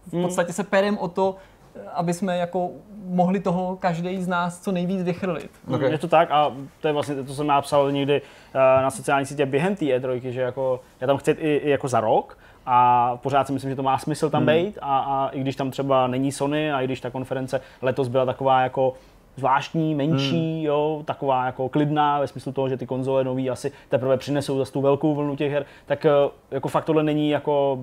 v 0.07 0.21
podstatě 0.21 0.53
se 0.53 0.63
perem 0.63 0.97
o 0.97 1.07
to, 1.07 1.35
aby 1.93 2.13
jsme 2.13 2.37
jako 2.37 2.71
mohli 3.05 3.39
toho 3.39 3.77
každý 3.77 4.23
z 4.23 4.27
nás 4.27 4.59
co 4.59 4.71
nejvíc 4.71 5.03
vychrlit. 5.03 5.51
Okay. 5.67 5.91
Je 5.91 5.97
to 5.97 6.07
tak 6.07 6.31
a 6.31 6.55
to 6.81 6.87
je 6.87 6.93
vlastně, 6.93 7.23
to 7.23 7.33
jsem 7.33 7.47
napsal 7.47 7.91
někdy 7.91 8.21
eh, 8.53 8.81
na 8.81 8.91
sociální 8.91 9.25
sítě 9.25 9.45
během 9.45 9.75
té 9.75 9.85
E3, 9.85 10.31
že 10.31 10.41
jako, 10.41 10.81
já 11.01 11.07
tam 11.07 11.17
chci 11.17 11.31
i, 11.31 11.55
i 11.55 11.69
jako 11.69 11.87
za 11.87 11.99
rok 11.99 12.37
a 12.65 13.17
pořád 13.23 13.47
si 13.47 13.53
myslím, 13.53 13.71
že 13.71 13.75
to 13.75 13.83
má 13.83 13.97
smysl 13.97 14.29
tam 14.29 14.45
být. 14.45 14.79
A, 14.81 14.99
a 14.99 15.29
i 15.29 15.41
když 15.41 15.55
tam 15.55 15.71
třeba 15.71 16.07
není 16.07 16.31
Sony 16.31 16.71
a 16.71 16.81
i 16.81 16.85
když 16.85 17.01
ta 17.01 17.09
konference 17.09 17.61
letos 17.81 18.07
byla 18.07 18.25
taková 18.25 18.61
jako 18.61 18.93
zvláštní, 19.37 19.95
menší, 19.95 20.63
jo, 20.63 21.01
taková 21.05 21.45
jako 21.45 21.69
klidná 21.69 22.19
ve 22.19 22.27
smyslu 22.27 22.51
toho, 22.51 22.69
že 22.69 22.77
ty 22.77 22.85
konzole 22.85 23.23
nový 23.23 23.49
asi 23.49 23.71
teprve 23.89 24.17
přinesou 24.17 24.57
zase 24.57 24.71
tu 24.71 24.81
velkou 24.81 25.15
vlnu 25.15 25.35
těch 25.35 25.51
her, 25.51 25.65
tak 25.85 26.05
eh, 26.05 26.09
jako 26.51 26.67
fakt 26.67 26.85
tohle 26.85 27.03
není 27.03 27.29
jako 27.29 27.79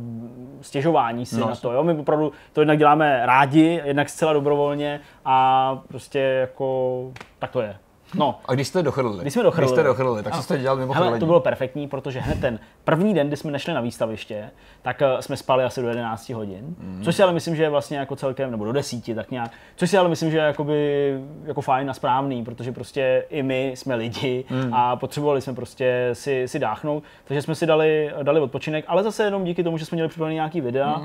stěžování 0.60 1.26
si 1.26 1.40
No, 1.40 1.48
na 1.48 1.56
to, 1.56 1.72
jo, 1.72 1.84
my 1.84 1.92
opravdu 1.92 2.32
to 2.52 2.60
jednak 2.60 2.78
děláme 2.78 3.20
rádi, 3.24 3.82
jednak 3.84 4.08
zcela 4.08 4.32
dobrovolně 4.32 5.00
a 5.24 5.78
prostě 5.88 6.18
jako 6.18 7.10
tak 7.38 7.50
to 7.50 7.60
je. 7.60 7.76
No, 8.14 8.38
A 8.46 8.54
když 8.54 8.68
jste 8.68 8.82
dochrlili? 8.82 9.20
Když 9.20 9.32
jsme 9.32 9.42
dochrlili. 9.42 9.66
Když 9.66 9.74
jste 9.74 9.82
dochrlili, 9.82 10.22
tak 10.22 10.36
co 10.36 10.42
jste 10.42 10.58
dělali 10.58 10.80
mimo 10.80 10.92
Hele, 10.92 11.06
chrlení? 11.06 11.20
to 11.20 11.26
bylo 11.26 11.40
perfektní, 11.40 11.88
protože 11.88 12.20
hned 12.20 12.40
ten 12.40 12.58
první 12.84 13.14
den, 13.14 13.26
kdy 13.28 13.36
jsme 13.36 13.50
nešli 13.52 13.74
na 13.74 13.80
výstaviště, 13.80 14.50
tak 14.82 15.02
eh, 15.02 15.22
jsme 15.22 15.36
spali 15.36 15.64
asi 15.64 15.82
do 15.82 15.88
11 15.88 16.28
hodin, 16.30 16.64
Mhm. 16.78 17.02
což 17.04 17.16
si 17.16 17.22
ale 17.22 17.32
myslím, 17.32 17.56
že 17.56 17.62
je 17.62 17.68
vlastně 17.70 17.98
jako 17.98 18.16
celkem, 18.16 18.50
nebo 18.50 18.64
do 18.64 18.72
10 18.72 19.14
tak 19.14 19.30
nějak, 19.30 19.50
což 19.76 19.90
si 19.90 19.98
ale 19.98 20.08
myslím, 20.08 20.30
že 20.30 20.36
je 20.38 20.42
jakoby, 20.44 21.14
jako 21.44 21.60
fajn 21.60 21.90
a 21.90 21.94
správný, 21.94 22.44
protože 22.44 22.72
prostě 22.72 23.24
i 23.30 23.42
my 23.42 23.72
jsme 23.76 23.94
lidi 23.94 24.44
Mhm. 24.50 24.74
a 24.74 24.96
potřebovali 24.96 25.40
jsme 25.40 25.54
prostě 25.54 26.10
si, 26.12 26.48
si 26.48 26.58
dáchnout, 26.58 27.02
takže 27.24 27.42
jsme 27.42 27.54
si 27.54 27.66
dali, 27.66 28.10
dali 28.22 28.40
odpočinek, 28.40 28.84
ale 28.88 29.02
zase 29.02 29.24
jenom 29.24 29.44
díky 29.44 29.64
tomu, 29.64 29.78
že 29.78 29.84
jsme 29.84 29.96
měli 29.96 30.08
připravený 30.08 30.34
nějaký 30.34 30.60
videa 30.60 31.02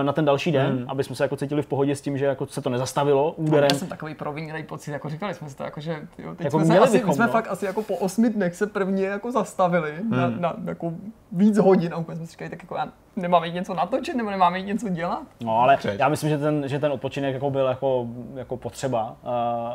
eh, 0.00 0.04
na 0.04 0.12
ten 0.12 0.24
další 0.24 0.52
den, 0.52 0.84
aby 0.88 1.04
jsme 1.04 1.16
se 1.16 1.24
jako 1.24 1.36
cítili 1.36 1.62
v 1.62 1.66
pohodě 1.66 1.96
s 1.96 2.00
tím, 2.00 2.18
že 2.18 2.24
jako 2.24 2.46
se 2.46 2.60
to 2.62 2.70
nezastavilo 2.70 3.32
úderem. 3.32 3.68
Já 3.72 3.78
jsem 3.78 3.88
takový 3.88 4.14
provinilý 4.14 4.62
pocit, 4.62 4.90
jako 4.92 5.08
říkali 5.08 5.34
jsme 5.34 5.48
si 5.50 5.56
to, 5.56 5.62
jako, 5.64 5.80
že 5.80 6.00
jo, 6.18 6.34
teď 6.34 6.45
Jako 6.46 6.58
jsme, 6.58 6.66
se 6.66 6.72
měli 6.72 6.84
asi, 6.84 6.92
my 6.92 6.98
bychom, 6.98 7.14
jsme 7.14 7.26
no. 7.26 7.32
fakt 7.32 7.48
asi 7.50 7.64
jako 7.64 7.82
po 7.82 7.96
osmi 7.96 8.30
dnech 8.30 8.56
se 8.56 8.66
prvně 8.66 9.06
jako 9.06 9.32
zastavili 9.32 9.94
na, 10.08 10.28
na, 10.28 10.56
jako 10.64 10.92
víc 11.32 11.58
hodin 11.58 11.94
a 11.94 11.96
úplně 11.96 12.16
jsme 12.16 12.26
si 12.26 12.32
říkali, 12.32 12.50
tak 12.50 12.62
jako 12.62 12.76
já 12.76 12.88
nemáme 13.16 13.46
jít 13.46 13.54
něco 13.54 13.74
natočit 13.74 14.16
nebo 14.16 14.30
nemáme 14.30 14.58
jít 14.58 14.66
něco 14.66 14.88
dělat. 14.88 15.22
No, 15.44 15.58
ale 15.60 15.76
Přeč. 15.76 15.94
já 15.98 16.08
myslím, 16.08 16.30
že 16.30 16.38
ten, 16.38 16.68
že 16.68 16.78
ten 16.78 16.92
odpočinek 16.92 17.34
jako 17.34 17.50
byl 17.50 17.66
jako, 17.66 18.06
jako 18.34 18.56
potřeba, 18.56 19.16
uh, 19.22 19.30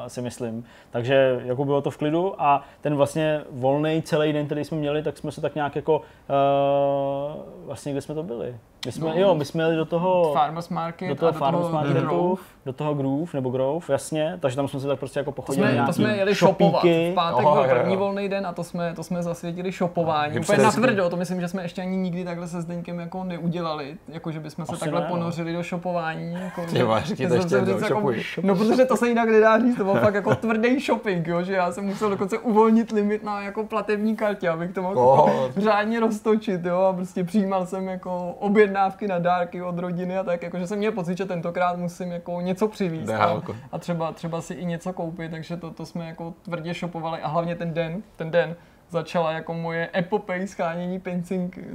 si 0.08 0.22
myslím. 0.22 0.66
Takže 0.92 1.42
jako 1.46 1.66
bylo 1.66 1.82
to 1.82 1.92
v 1.92 1.98
klidu 1.98 2.42
a 2.42 2.64
ten 2.82 2.96
vlastně 2.96 3.42
volný 3.52 4.02
celý 4.02 4.34
den, 4.34 4.46
který 4.46 4.64
jsme 4.64 4.78
měli, 4.78 5.04
tak 5.04 5.18
jsme 5.18 5.32
se 5.32 5.42
tak 5.42 5.56
nějak 5.56 5.76
jako, 5.76 6.02
uh, 6.02 7.42
vlastně 7.66 7.92
kde 7.92 8.02
jsme 8.02 8.16
to 8.16 8.24
byli? 8.24 8.56
My 8.86 8.92
jsme, 8.92 9.06
No. 9.10 9.14
jo, 9.16 9.36
my 9.36 9.46
jsme 9.46 9.64
jeli 9.64 9.76
do 9.76 9.86
toho, 9.86 10.34
Farmers 10.34 10.70
Market 10.70 11.10
do 11.10 11.16
toho 11.16 11.30
a 11.30 11.32
do 11.32 11.40
Farmers 11.40 11.62
toho 11.62 11.74
Marketu, 11.74 12.00
Grove. 12.00 12.42
do 12.66 12.74
toho 12.74 12.94
Groove, 12.94 13.32
nebo 13.34 13.50
Grove, 13.50 13.86
jasně, 13.90 14.38
takže 14.40 14.56
tam 14.58 14.68
jsme 14.68 14.80
se 14.80 14.88
tak 14.88 15.00
prostě 15.00 15.20
jako 15.20 15.32
To 15.32 15.36
pochodili 15.36 15.74
jsme, 15.74 15.86
to 15.86 15.94
jsme 15.94 16.18
jeli 16.18 16.34
shopovat. 16.34 16.72
shopíky. 16.72 17.12
V 17.12 17.16
pátek 17.16 17.46
Oho, 17.46 17.56
byl 17.56 17.64
jo, 17.64 17.70
jo. 17.70 17.76
první 17.76 17.98
volný 17.98 18.30
den 18.30 18.48
a 18.48 18.54
to 18.54 18.64
jsme, 18.64 18.94
to 18.94 19.04
jsme 19.04 19.24
zasvětili 19.24 19.72
shopování. 19.72 20.40
Úplně 20.40 20.64
natvrdo, 20.64 21.10
to 21.10 21.18
myslím, 21.18 21.42
že 21.42 21.48
jsme 21.48 21.62
ještě 21.62 21.82
ani 21.82 21.98
nikdy 21.98 22.26
takhle 22.26 22.48
se 22.48 22.62
Zdeňkem 22.62 23.00
jako 23.00 23.24
neudělali. 23.32 23.98
Jako, 24.08 24.32
že 24.32 24.40
bychom 24.40 24.66
se 24.66 24.72
Asi 24.72 24.80
takhle 24.80 25.00
ne, 25.02 25.08
no. 25.08 25.14
ponořili 25.14 25.54
do 25.54 25.64
shopování. 25.64 26.34
Jako, 26.34 26.62
Ty 26.66 26.84
řekni 27.04 27.28
to 27.28 27.34
ještě 27.34 27.56
jednou, 27.56 27.74
říct, 27.74 27.82
jako. 27.90 28.12
No 28.44 28.56
protože 28.56 28.86
to 28.86 28.98
se 28.98 29.10
jinak 29.10 29.30
nedá 29.30 29.60
říct, 29.60 29.78
to 29.78 29.84
byl 29.84 29.94
fakt 29.94 30.14
jako 30.16 30.36
tvrdý 30.36 30.80
shopping, 30.80 31.28
jo, 31.28 31.44
že 31.44 31.54
já 31.54 31.72
jsem 31.72 31.86
musel 31.86 32.10
dokonce 32.10 32.38
uvolnit 32.38 32.92
limit 32.92 33.24
na 33.24 33.42
jako 33.42 33.64
platební 33.64 34.16
kartě, 34.16 34.50
abych 34.50 34.72
to 34.74 34.82
mohl 34.82 35.00
Oh. 35.00 35.30
jako 35.30 35.62
řádně 35.62 36.00
roztočit, 36.00 36.66
jo, 36.66 36.78
a 36.82 36.94
prostě 36.94 37.24
přijímal 37.24 37.66
jsem 37.66 37.88
jako 37.88 38.36
objednávky 38.40 39.08
na 39.08 39.20
dárky 39.20 39.62
od 39.62 39.80
rodiny 39.80 40.18
a 40.18 40.24
tak, 40.24 40.44
jako, 40.44 40.60
že 40.60 40.68
jsem 40.68 40.78
měl 40.78 40.92
pocit, 40.92 41.18
že 41.18 41.26
tentokrát 41.26 41.78
musím 41.78 42.12
jako 42.12 42.42
něco 42.42 42.68
přivízt 42.68 43.10
a, 43.14 43.42
a 43.72 43.78
třeba, 43.80 44.12
třeba 44.12 44.42
si 44.42 44.54
i 44.54 44.66
něco 44.66 44.94
koupit, 44.94 45.32
takže 45.32 45.58
to, 45.58 45.72
to 45.72 45.86
jsme 45.86 46.08
jako 46.08 46.34
tvrdě 46.42 46.74
shopovali 46.74 47.22
a 47.22 47.28
hlavně 47.28 47.56
ten 47.56 47.74
den, 47.74 48.02
ten 48.16 48.32
den 48.32 48.56
začala 48.92 49.32
jako 49.32 49.54
moje 49.54 49.90
epopej 49.96 50.48
schánění 50.48 51.00
pincinky. 51.00 51.66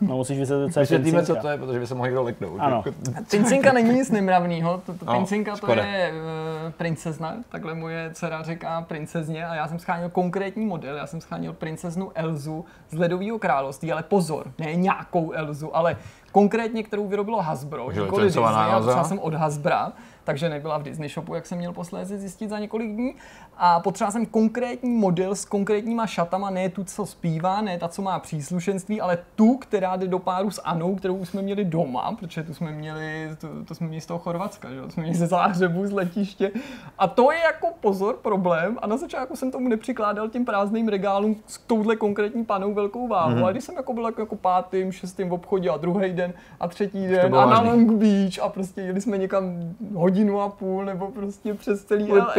No 0.00 0.16
musíš 0.16 0.38
vysvětlit, 0.38 0.72
co 0.72 0.80
je 0.80 0.82
Vysvětlíme, 0.82 1.26
co 1.26 1.36
to 1.36 1.48
je, 1.48 1.58
protože 1.58 1.78
by 1.78 1.86
se 1.86 1.94
mohli 1.94 2.10
kdo 2.10 2.22
leknout. 2.22 2.56
Ano. 2.58 2.84
Pincinka 3.30 3.72
není 3.72 3.92
nic 3.92 4.10
nemravného, 4.10 4.82
to, 4.86 4.94
to 4.94 5.04
No, 5.04 5.14
pincinka 5.14 5.56
to 5.56 5.72
je 5.72 6.12
uh, 6.12 6.72
princezna, 6.72 7.36
takhle 7.48 7.74
moje 7.74 8.10
dcera 8.14 8.42
říká 8.42 8.82
princezně 8.82 9.46
a 9.46 9.54
já 9.54 9.68
jsem 9.68 9.78
scháněl 9.78 10.08
konkrétní 10.08 10.66
model, 10.66 10.96
já 10.96 11.06
jsem 11.06 11.20
scháněl 11.20 11.52
princeznu 11.52 12.10
Elzu 12.14 12.64
z 12.90 12.98
Ledového 12.98 13.38
království, 13.38 13.92
ale 13.92 14.02
pozor, 14.02 14.52
ne 14.58 14.74
nějakou 14.74 15.32
Elzu, 15.32 15.76
ale 15.76 15.96
konkrétně, 16.32 16.82
kterou 16.82 17.08
vyrobilo 17.08 17.42
Hasbro, 17.42 17.86
Takže 17.86 18.00
nikoli 18.00 18.24
Disney, 18.24 18.44
Elza. 18.44 18.90
psal 18.92 19.04
jsem 19.04 19.18
od 19.18 19.34
Hasbra, 19.34 19.92
takže 20.24 20.48
nebyla 20.48 20.78
v 20.78 20.82
Disney 20.82 21.08
shopu, 21.08 21.34
jak 21.34 21.46
jsem 21.46 21.58
měl 21.58 21.72
posléze 21.72 22.18
zjistit 22.18 22.50
za 22.50 22.58
několik 22.58 22.92
dní. 22.92 23.14
A 23.58 23.80
potřeboval 23.80 24.12
jsem 24.12 24.26
konkrétní 24.26 24.90
model 24.90 25.34
s 25.34 25.44
konkrétníma 25.44 26.06
šatama, 26.06 26.50
ne 26.50 26.68
tu, 26.68 26.84
co 26.84 27.06
zpívá, 27.06 27.60
ne 27.60 27.78
ta, 27.78 27.88
co 27.88 28.02
má 28.02 28.18
příslušenství, 28.18 29.00
ale 29.00 29.18
tu, 29.34 29.56
která 29.56 29.96
jde 29.96 30.06
do 30.06 30.18
páru 30.18 30.50
s 30.50 30.62
Anou, 30.64 30.94
kterou 30.94 31.24
jsme 31.24 31.42
měli 31.42 31.64
doma, 31.64 32.16
protože 32.20 32.42
tu 32.42 32.54
jsme 32.54 32.72
měli, 32.72 33.30
to, 33.40 33.48
to 33.64 33.74
jsme 33.74 33.86
měli 33.86 34.00
z 34.00 34.06
toho 34.06 34.18
Chorvatska, 34.18 34.70
že? 34.70 34.80
to 34.80 34.90
jsme 34.90 35.02
měli 35.02 35.18
ze 35.18 35.26
záhřebu, 35.26 35.86
z 35.86 35.92
letiště. 35.92 36.50
A 36.98 37.08
to 37.08 37.32
je 37.32 37.38
jako 37.38 37.66
pozor 37.80 38.16
problém. 38.16 38.78
A 38.82 38.86
na 38.86 38.96
začátku 38.96 39.36
jsem 39.36 39.50
tomu 39.50 39.68
nepřikládal 39.68 40.28
těm 40.28 40.44
prázdným 40.44 40.88
regálům 40.88 41.36
s 41.46 41.58
touhle 41.58 41.96
konkrétní 41.96 42.44
panou 42.44 42.74
velkou 42.74 43.08
váhu. 43.08 43.34
Mm-hmm. 43.34 43.46
A 43.46 43.52
když 43.52 43.64
jsem 43.64 43.74
jako 43.76 43.92
byl 43.92 44.06
jako, 44.06 44.20
jako 44.20 44.36
pátým, 44.36 44.92
šestým 44.92 45.28
v 45.28 45.32
obchodě 45.32 45.70
a 45.70 45.76
druhý 45.76 46.12
den 46.12 46.32
a 46.60 46.68
třetí 46.68 47.06
den 47.06 47.34
a 47.34 47.46
na 47.46 47.60
Long 47.60 47.92
Beach 47.92 48.38
a 48.42 48.48
prostě 48.48 48.80
jeli 48.80 49.00
jsme 49.00 49.18
někam 49.18 49.74
hodinu 49.94 50.40
a 50.40 50.48
půl 50.48 50.84
nebo 50.84 51.10
prostě 51.10 51.54
přes 51.54 51.84
celý 51.84 52.12
LA. 52.12 52.34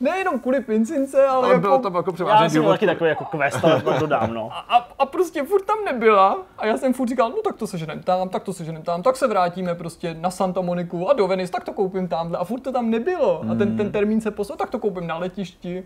Nejenom 0.00 0.38
kvůli 0.42 0.60
pincince, 0.60 1.26
ale, 1.26 1.44
Ale 1.44 1.48
jako... 1.48 1.60
bylo 1.60 1.78
tam 1.78 1.94
jako 1.94 2.10
Já 2.10 2.14
převážně 2.14 2.50
jsem 2.50 2.52
měl 2.52 2.62
důvod. 2.62 2.72
taky 2.74 2.86
takový 2.86 3.08
jako 3.10 3.24
quest, 3.24 3.64
ale 3.64 3.82
to 3.82 3.92
dodám, 3.98 4.34
no. 4.34 4.48
A, 4.52 4.88
a 4.98 5.06
prostě 5.06 5.42
furt 5.42 5.62
tam 5.64 5.76
nebyla 5.84 6.38
a 6.58 6.66
já 6.66 6.76
jsem 6.76 6.92
furt 6.94 7.08
říkal, 7.08 7.30
no 7.30 7.36
tak 7.44 7.56
to 7.56 7.66
seženem 7.66 8.02
tam, 8.02 8.28
tak 8.28 8.42
to 8.42 8.52
seženem 8.52 8.82
tam, 8.82 9.02
tak 9.02 9.16
se 9.16 9.26
vrátíme 9.28 9.74
prostě 9.74 10.16
na 10.20 10.30
Santa 10.30 10.60
Moniku 10.60 11.10
a 11.10 11.12
do 11.12 11.26
Venice, 11.26 11.52
tak 11.52 11.64
to 11.64 11.72
koupím 11.72 12.08
tamhle 12.08 12.38
a 12.38 12.44
furt 12.44 12.60
to 12.60 12.72
tam 12.72 12.90
nebylo 12.90 13.42
a 13.50 13.54
ten, 13.54 13.76
ten 13.76 13.92
termín 13.92 14.20
se 14.20 14.30
poslal, 14.30 14.56
tak 14.56 14.70
to 14.70 14.78
koupím 14.78 15.06
na 15.06 15.18
letišti 15.18 15.84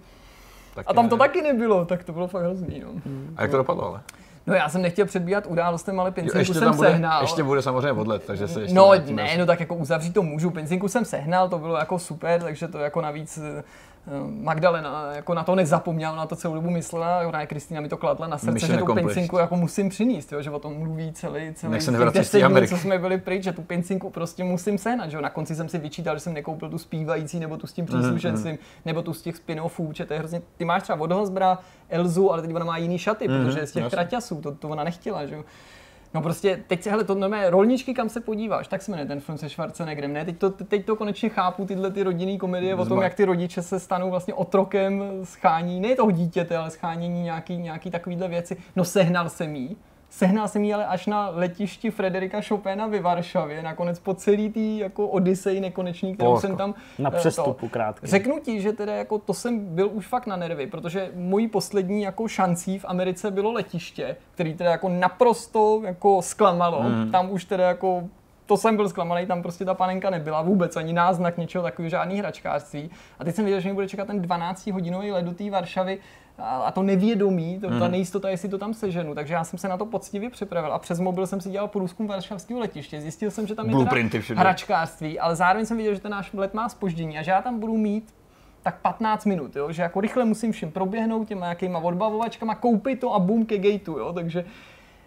Taky 0.75 0.87
a 0.89 0.95
tam 0.95 1.09
to 1.09 1.17
ne. 1.17 1.19
taky 1.19 1.43
nebylo, 1.43 1.85
tak 1.85 2.05
to 2.05 2.13
bylo 2.13 2.29
fakt 2.29 2.43
hrozný, 2.43 2.81
no. 2.85 2.91
A 3.37 3.43
jak 3.43 3.51
to 3.51 3.57
dopadlo 3.57 3.85
ale? 3.89 4.01
No 4.47 4.55
já 4.55 4.69
jsem 4.69 4.83
nechtěl 4.83 5.07
předbíhat 5.07 5.47
událostem, 5.47 6.01
ale 6.01 6.09
Jo, 6.09 6.13
penzinku 6.15 6.39
ještě 6.39 6.55
jsem 6.55 6.63
tam 6.65 6.77
bude, 6.77 6.89
sehnal. 6.91 7.23
ještě 7.23 7.43
bude 7.43 7.63
samozřejmě 7.63 7.93
odlet, 7.93 8.25
takže 8.27 8.49
se 8.49 8.61
ještě 8.61 8.75
No 8.75 8.91
ne, 9.11 9.39
no 9.39 9.47
tak 9.47 9.61
jako 9.61 9.75
uzavřít 9.75 10.15
to 10.15 10.23
můžu. 10.23 10.51
Penzinku 10.51 10.89
jsem 10.89 11.05
sehnal, 11.05 11.49
to 11.49 11.59
bylo 11.59 11.77
jako 11.77 11.99
super, 11.99 12.43
takže 12.43 12.69
to 12.69 12.79
jako 12.79 13.01
navíc 13.01 13.39
Magdalena 14.41 15.13
jako 15.15 15.35
na 15.35 15.45
to 15.45 15.55
nezapomněla, 15.55 16.17
na 16.17 16.27
to 16.27 16.37
celou 16.37 16.55
dobu 16.55 16.71
myslela, 16.71 17.21
ona 17.29 17.41
je 17.41 17.47
Kristýna 17.47 17.81
mi 17.81 17.89
to 17.89 17.97
kladla 17.97 18.27
na 18.27 18.39
srdce, 18.39 18.53
Mission 18.53 18.79
že 18.79 18.85
tu 18.85 18.95
penzinku 18.95 19.39
jako 19.39 19.57
musím 19.57 19.89
přinést, 19.89 20.33
jo, 20.33 20.43
že 20.43 20.51
o 20.51 20.59
tom 20.59 20.75
mluví 20.79 21.13
celý, 21.13 21.55
celý 21.55 21.79
těch 21.79 21.89
nevrací 21.89 22.15
z 22.17 22.21
deset 22.21 22.33
té 22.33 22.39
dní, 22.39 22.45
Ameriky. 22.45 22.75
co 22.75 22.81
jsme 22.81 22.99
byli 22.99 23.19
pryč, 23.19 23.43
že 23.45 23.53
tu 23.53 23.63
penzinku 23.63 24.11
prostě 24.11 24.45
musím 24.45 24.79
sehnat, 24.79 25.11
že 25.11 25.17
jo. 25.17 25.21
Na 25.21 25.31
konci 25.31 25.55
jsem 25.57 25.69
si 25.69 25.79
vyčítal, 25.79 26.17
že 26.17 26.21
jsem 26.21 26.35
nekoupil 26.35 26.71
tu 26.71 26.79
zpívající, 26.79 27.41
nebo 27.41 27.57
tu 27.57 27.67
s 27.67 27.73
tím 27.73 27.85
Mhm, 27.85 28.01
příslušenstvím, 28.01 28.59
nebo 28.85 29.03
tu 29.03 29.15
z 29.15 29.23
těch 29.23 29.37
spin-offů, 29.37 29.93
že 29.93 30.05
to 30.05 30.13
je 30.13 30.19
hrozně, 30.19 30.43
ty 30.57 30.65
máš 30.65 30.83
třeba 30.83 31.01
od 31.01 31.13
Hosbra 31.13 31.59
Elzu, 31.89 32.33
ale 32.33 32.43
teď 32.43 32.55
ona 32.55 32.65
má 32.65 32.77
jiný 32.77 32.99
šaty, 32.99 33.29
protože 33.29 33.59
je 33.61 33.67
z 33.67 33.73
těch 33.73 33.83
jasně. 33.83 33.97
traťasů, 33.97 34.41
to, 34.41 34.53
to 34.55 34.69
ona 34.69 34.85
nechtěla, 34.85 35.27
že 35.27 35.35
jo. 35.35 35.45
No 36.15 36.23
prostě, 36.23 36.65
teď 36.67 36.83
se, 36.83 36.91
hele, 36.91 37.05
to 37.05 37.15
normálně 37.15 37.51
rolničky, 37.51 37.95
kam 37.95 38.09
se 38.09 38.21
podíváš, 38.21 38.69
tak 38.69 38.83
se 38.83 38.91
jmenuje 38.91 39.07
ten 39.07 39.21
film 39.21 39.39
se 39.39 39.49
Schwarzeneggerem, 39.49 40.13
ne? 40.13 40.25
Teď 40.25 40.39
to, 40.39 40.51
teď 40.51 40.87
to 40.87 40.97
konečně 40.97 41.29
chápu, 41.29 41.65
tyhle 41.65 41.91
ty 41.91 42.03
rodinné 42.03 42.39
komedie 42.39 42.75
o 42.75 42.87
tom, 42.87 43.03
jak 43.03 43.15
ty 43.15 43.25
rodiče 43.25 43.63
se 43.63 43.81
stanou 43.81 44.11
vlastně 44.11 44.35
otrokem 44.35 45.03
schání, 45.25 45.81
ne 45.81 45.97
toho 45.97 46.11
dítěte, 46.11 46.57
ale 46.57 46.71
schánění 46.71 47.23
nějaký, 47.23 47.57
nějaký 47.57 47.91
takovýhle 47.91 48.29
věci. 48.29 48.57
No 48.77 48.85
sehnal 48.85 49.29
jsem 49.29 49.57
jí, 49.57 49.77
Sehnal 50.11 50.49
jsem 50.49 50.65
ji 50.65 50.75
ale 50.75 50.87
až 50.87 51.07
na 51.07 51.29
letišti 51.29 51.91
Frederika 51.91 52.41
Chopina 52.49 52.87
ve 52.87 53.01
Varšavě, 53.01 53.63
nakonec 53.63 53.99
po 53.99 54.15
celý 54.15 54.51
tý 54.51 54.79
jako 54.79 55.09
Odisej 55.09 55.61
nekonečný, 55.61 56.15
kterou 56.15 56.31
Polsko. 56.31 56.47
jsem 56.47 56.57
tam... 56.57 56.75
Na 56.99 57.11
eh, 57.15 57.19
přestupu 57.19 57.69
krátký. 57.69 58.07
Řeknu 58.07 58.39
ti, 58.41 58.61
že 58.61 58.73
teda 58.73 58.95
jako 58.95 59.19
to 59.19 59.35
jsem 59.35 59.75
byl 59.75 59.91
už 59.93 60.07
fakt 60.07 60.27
na 60.27 60.37
nervy, 60.37 60.67
protože 60.67 61.11
mojí 61.15 61.49
poslední 61.49 62.03
jako 62.03 62.29
šancí 62.29 62.79
v 62.79 62.85
Americe 62.89 63.31
bylo 63.31 63.53
letiště, 63.53 64.17
který 64.35 64.55
teda 64.55 64.71
jako 64.71 64.89
naprosto 64.89 65.81
jako 65.85 66.23
zklamalo. 66.23 66.83
Hmm. 66.83 67.11
Tam 67.11 67.31
už 67.31 67.45
teda 67.45 67.69
jako 67.69 68.05
to 68.47 68.57
jsem 68.57 68.77
byl 68.77 68.89
zklamaný, 68.89 69.27
tam 69.27 69.43
prostě 69.43 69.65
ta 69.65 69.75
panenka 69.75 70.11
nebyla 70.11 70.43
vůbec, 70.43 70.77
ani 70.77 70.93
náznak 70.93 71.39
něčeho 71.39 71.65
takového, 71.65 71.91
žádný 71.91 72.19
hračkářství. 72.19 72.91
A 73.19 73.25
teď 73.25 73.35
jsem 73.35 73.45
věděl, 73.45 73.61
že 73.61 73.69
mě 73.69 73.75
bude 73.75 73.89
čekat 73.89 74.07
ten 74.07 74.23
12-hodinový 74.23 75.13
let 75.13 75.25
do 75.25 75.33
té 75.33 75.51
Varšavy 75.51 75.99
a, 76.39 76.57
a 76.63 76.71
to 76.73 76.83
nevědomí, 76.83 77.59
to, 77.61 77.69
Hmm. 77.69 77.79
ta 77.81 77.89
nejistota, 77.89 78.29
jestli 78.29 78.49
to 78.49 78.59
tam 78.59 78.75
seženu. 78.75 79.15
Takže 79.15 79.35
já 79.35 79.45
jsem 79.45 79.59
se 79.59 79.69
na 79.69 79.77
to 79.77 79.87
poctivě 79.87 80.31
připravil 80.31 80.73
a 80.73 80.79
přes 80.79 81.01
mobil 81.01 81.27
jsem 81.27 81.41
si 81.41 81.51
dělal 81.51 81.69
průzkum 81.69 82.07
varšavského 82.07 82.61
letiště. 82.61 83.01
Zjistil 83.01 83.31
jsem, 83.31 83.47
že 83.47 83.55
tam 83.55 83.67
je 83.67 83.71
Blueprinty 83.73 84.11
teda 84.11 84.23
všude. 84.23 84.41
hračkářství, 84.41 85.19
ale 85.21 85.37
zároveň 85.37 85.67
jsem 85.67 85.77
viděl, 85.77 85.95
že 85.95 86.01
ten 86.01 86.11
náš 86.13 86.33
let 86.33 86.55
má 86.55 86.69
spoždění 86.69 87.19
a 87.19 87.23
že 87.23 87.31
já 87.31 87.43
tam 87.43 87.61
budu 87.61 87.77
mít 87.77 88.15
tak 88.63 88.81
15 88.81 89.25
minut, 89.25 89.57
jo? 89.57 89.73
že 89.73 89.83
jako 89.83 90.01
rychle 90.01 90.25
musím 90.25 90.53
všem 90.53 90.71
proběhnout 90.71 91.29
těma 91.29 91.47
nějakýma 91.47 91.79
odbavovačkama, 91.79 92.55
koupit 92.55 93.01
to 93.01 93.15
a 93.15 93.19
boom 93.19 93.47
ke 93.47 93.59
gateu, 93.59 93.99
jo? 93.99 94.13
takže 94.13 94.45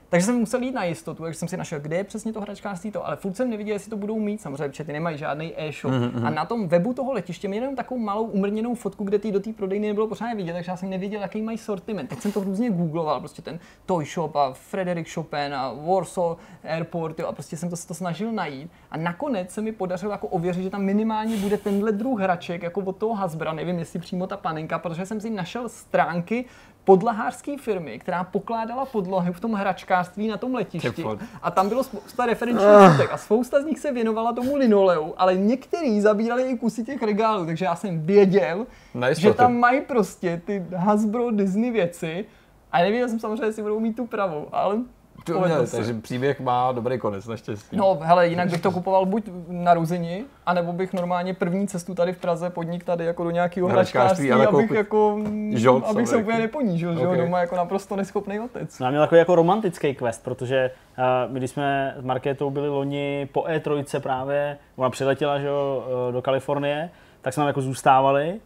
takže 0.09 0.25
jsem 0.25 0.35
musel 0.35 0.63
jít 0.63 0.71
na 0.71 0.83
jistotu, 0.83 1.23
takže 1.23 1.39
jsem 1.39 1.47
si 1.47 1.57
našel, 1.57 1.79
kde 1.79 1.95
je 1.95 2.03
přesně 2.03 2.33
to 2.33 2.41
hračkářství 2.41 2.91
to, 2.91 3.07
ale 3.07 3.15
furt 3.15 3.33
jsem 3.33 3.49
neviděl, 3.49 3.75
jestli 3.75 3.89
to 3.89 3.97
budou 3.97 4.19
mít, 4.19 4.41
samozřejmě, 4.41 4.69
protože 4.69 4.83
ty 4.83 4.93
nemají 4.93 5.17
žádný 5.17 5.53
e-shop. 5.57 5.93
Mm-hmm. 5.93 6.25
A 6.25 6.29
na 6.29 6.45
tom 6.45 6.67
webu 6.67 6.93
toho 6.93 7.13
letiště 7.13 7.47
měli 7.47 7.63
jenom 7.63 7.75
takovou 7.75 8.01
malou 8.01 8.25
umrněnou 8.25 8.75
fotku, 8.75 9.03
kde 9.03 9.19
ty 9.19 9.31
do 9.31 9.39
té 9.39 9.53
prodejny 9.53 9.87
nebylo 9.87 10.07
pořádně 10.07 10.35
vidět, 10.35 10.53
takže 10.53 10.71
já 10.71 10.77
jsem 10.77 10.89
nevěděl, 10.89 11.21
jaký 11.21 11.41
mají 11.41 11.57
sortiment. 11.57 12.09
Teď 12.09 12.19
jsem 12.19 12.31
to 12.31 12.43
různě 12.43 12.69
googloval, 12.69 13.19
prostě 13.19 13.41
ten 13.41 13.59
Toy 13.85 14.05
Shop 14.05 14.35
a 14.35 14.53
Frederick 14.53 15.13
Chopin 15.13 15.53
a 15.53 15.73
Warsaw 15.73 16.35
Airport, 16.63 17.19
jo, 17.19 17.27
a 17.27 17.31
prostě 17.31 17.57
jsem 17.57 17.69
to, 17.69 17.75
to 17.87 17.93
snažil 17.93 18.31
najít. 18.31 18.71
A 18.91 18.97
nakonec 18.97 19.51
se 19.51 19.61
mi 19.61 19.71
podařilo 19.71 20.11
jako 20.11 20.27
ověřit, 20.27 20.63
že 20.63 20.69
tam 20.69 20.83
minimálně 20.83 21.37
bude 21.37 21.57
tenhle 21.57 21.91
druh 21.91 22.19
hraček, 22.19 22.63
jako 22.63 22.81
od 22.81 22.97
toho 22.97 23.13
Hasbra, 23.13 23.53
nevím, 23.53 23.79
jestli 23.79 23.99
přímo 23.99 24.27
ta 24.27 24.37
panenka, 24.37 24.79
protože 24.79 25.05
jsem 25.05 25.21
si 25.21 25.29
našel 25.29 25.69
stránky 25.69 26.45
podlahářské 26.89 27.57
firmy, 27.57 27.99
která 27.99 28.23
pokládala 28.23 28.85
podlahy 28.85 29.33
v 29.33 29.39
tom 29.39 29.53
hračkářství 29.53 30.27
na 30.27 30.37
tom 30.37 30.55
letišti. 30.55 31.05
A 31.41 31.51
tam 31.51 31.69
bylo 31.69 31.83
spousta 31.83 32.25
referenčních 32.25 32.91
fotek 32.91 33.13
a 33.13 33.17
spousta 33.17 33.61
z 33.61 33.65
nich 33.65 33.79
se 33.79 33.91
věnovala 33.91 34.33
tomu 34.33 34.55
linoleu, 34.55 35.13
ale 35.17 35.35
některý 35.35 36.01
zabírali 36.01 36.43
i 36.43 36.57
kusy 36.57 36.83
těch 36.83 37.03
regálů, 37.03 37.45
takže 37.45 37.65
já 37.65 37.75
jsem 37.75 38.01
věděl, 38.05 38.65
Na 38.93 39.13
že 39.13 39.33
tam 39.33 39.57
mají 39.57 39.81
prostě 39.81 40.41
ty 40.45 40.65
Hasbro 40.75 41.31
Disney 41.31 41.71
věci 41.71 42.25
a 42.71 42.79
nevěděl 42.79 43.09
jsem 43.09 43.19
samozřejmě, 43.19 43.45
jestli 43.45 43.61
budou 43.61 43.79
mít 43.79 43.95
tu 43.95 44.07
pravou, 44.07 44.47
ale 44.51 44.77
To 45.23 45.39
měli, 45.39 45.67
takže 45.67 45.93
příběh 45.93 46.39
má 46.39 46.71
dobrý 46.71 46.99
konec, 46.99 47.27
naštěstí. 47.27 47.77
No, 47.77 47.99
hele, 48.01 48.27
jinak 48.27 48.49
bych 48.49 48.61
to 48.61 48.71
kupoval 48.71 49.05
buď 49.05 49.29
na 49.47 49.73
Ruzini, 49.73 50.23
anebo 50.45 50.73
bych 50.73 50.93
normálně 50.93 51.33
první 51.33 51.67
cestu 51.67 51.95
tady 51.95 52.13
v 52.13 52.17
Praze 52.17 52.49
podnik 52.49 52.83
tady 52.83 53.05
jako 53.05 53.23
do 53.23 53.31
nějakého 53.31 53.67
Hračkářství, 53.67 54.29
hračkářství, 54.29 54.31
ale 54.31 54.63
abych 54.65 54.77
jako, 54.77 55.19
žolt 55.51 55.85
abych 55.87 56.07
se 56.07 56.15
úplně 56.15 56.39
neponížil, 56.39 56.95
že 56.95 57.03
jo, 57.03 57.15
doma 57.15 57.39
jako 57.39 57.55
naprosto 57.55 57.95
neschopný 57.95 58.39
otec. 58.39 58.79
No 58.79 58.87
a 58.87 58.89
měl 58.89 59.01
takový 59.01 59.19
jako 59.19 59.35
romantický 59.35 59.95
quest, 59.95 60.23
protože 60.23 60.71
uh, 60.97 61.33
my 61.33 61.39
když 61.39 61.51
jsme 61.51 61.95
s 61.99 62.03
Markétou 62.03 62.49
byli 62.49 62.69
loni 62.69 63.29
po 63.31 63.41
E3 63.41 63.99
právě, 63.99 64.57
ona 64.75 64.89
přiletěla 64.89 65.39
že 65.39 65.47
jo, 65.47 65.83
eh, 66.09 66.11
do 66.11 66.21
Kalifornie, 66.21 66.89
tak 67.21 67.33
jsme 67.33 67.41
tam 67.41 67.47
jako 67.47 67.61
zůstávali 67.61 68.39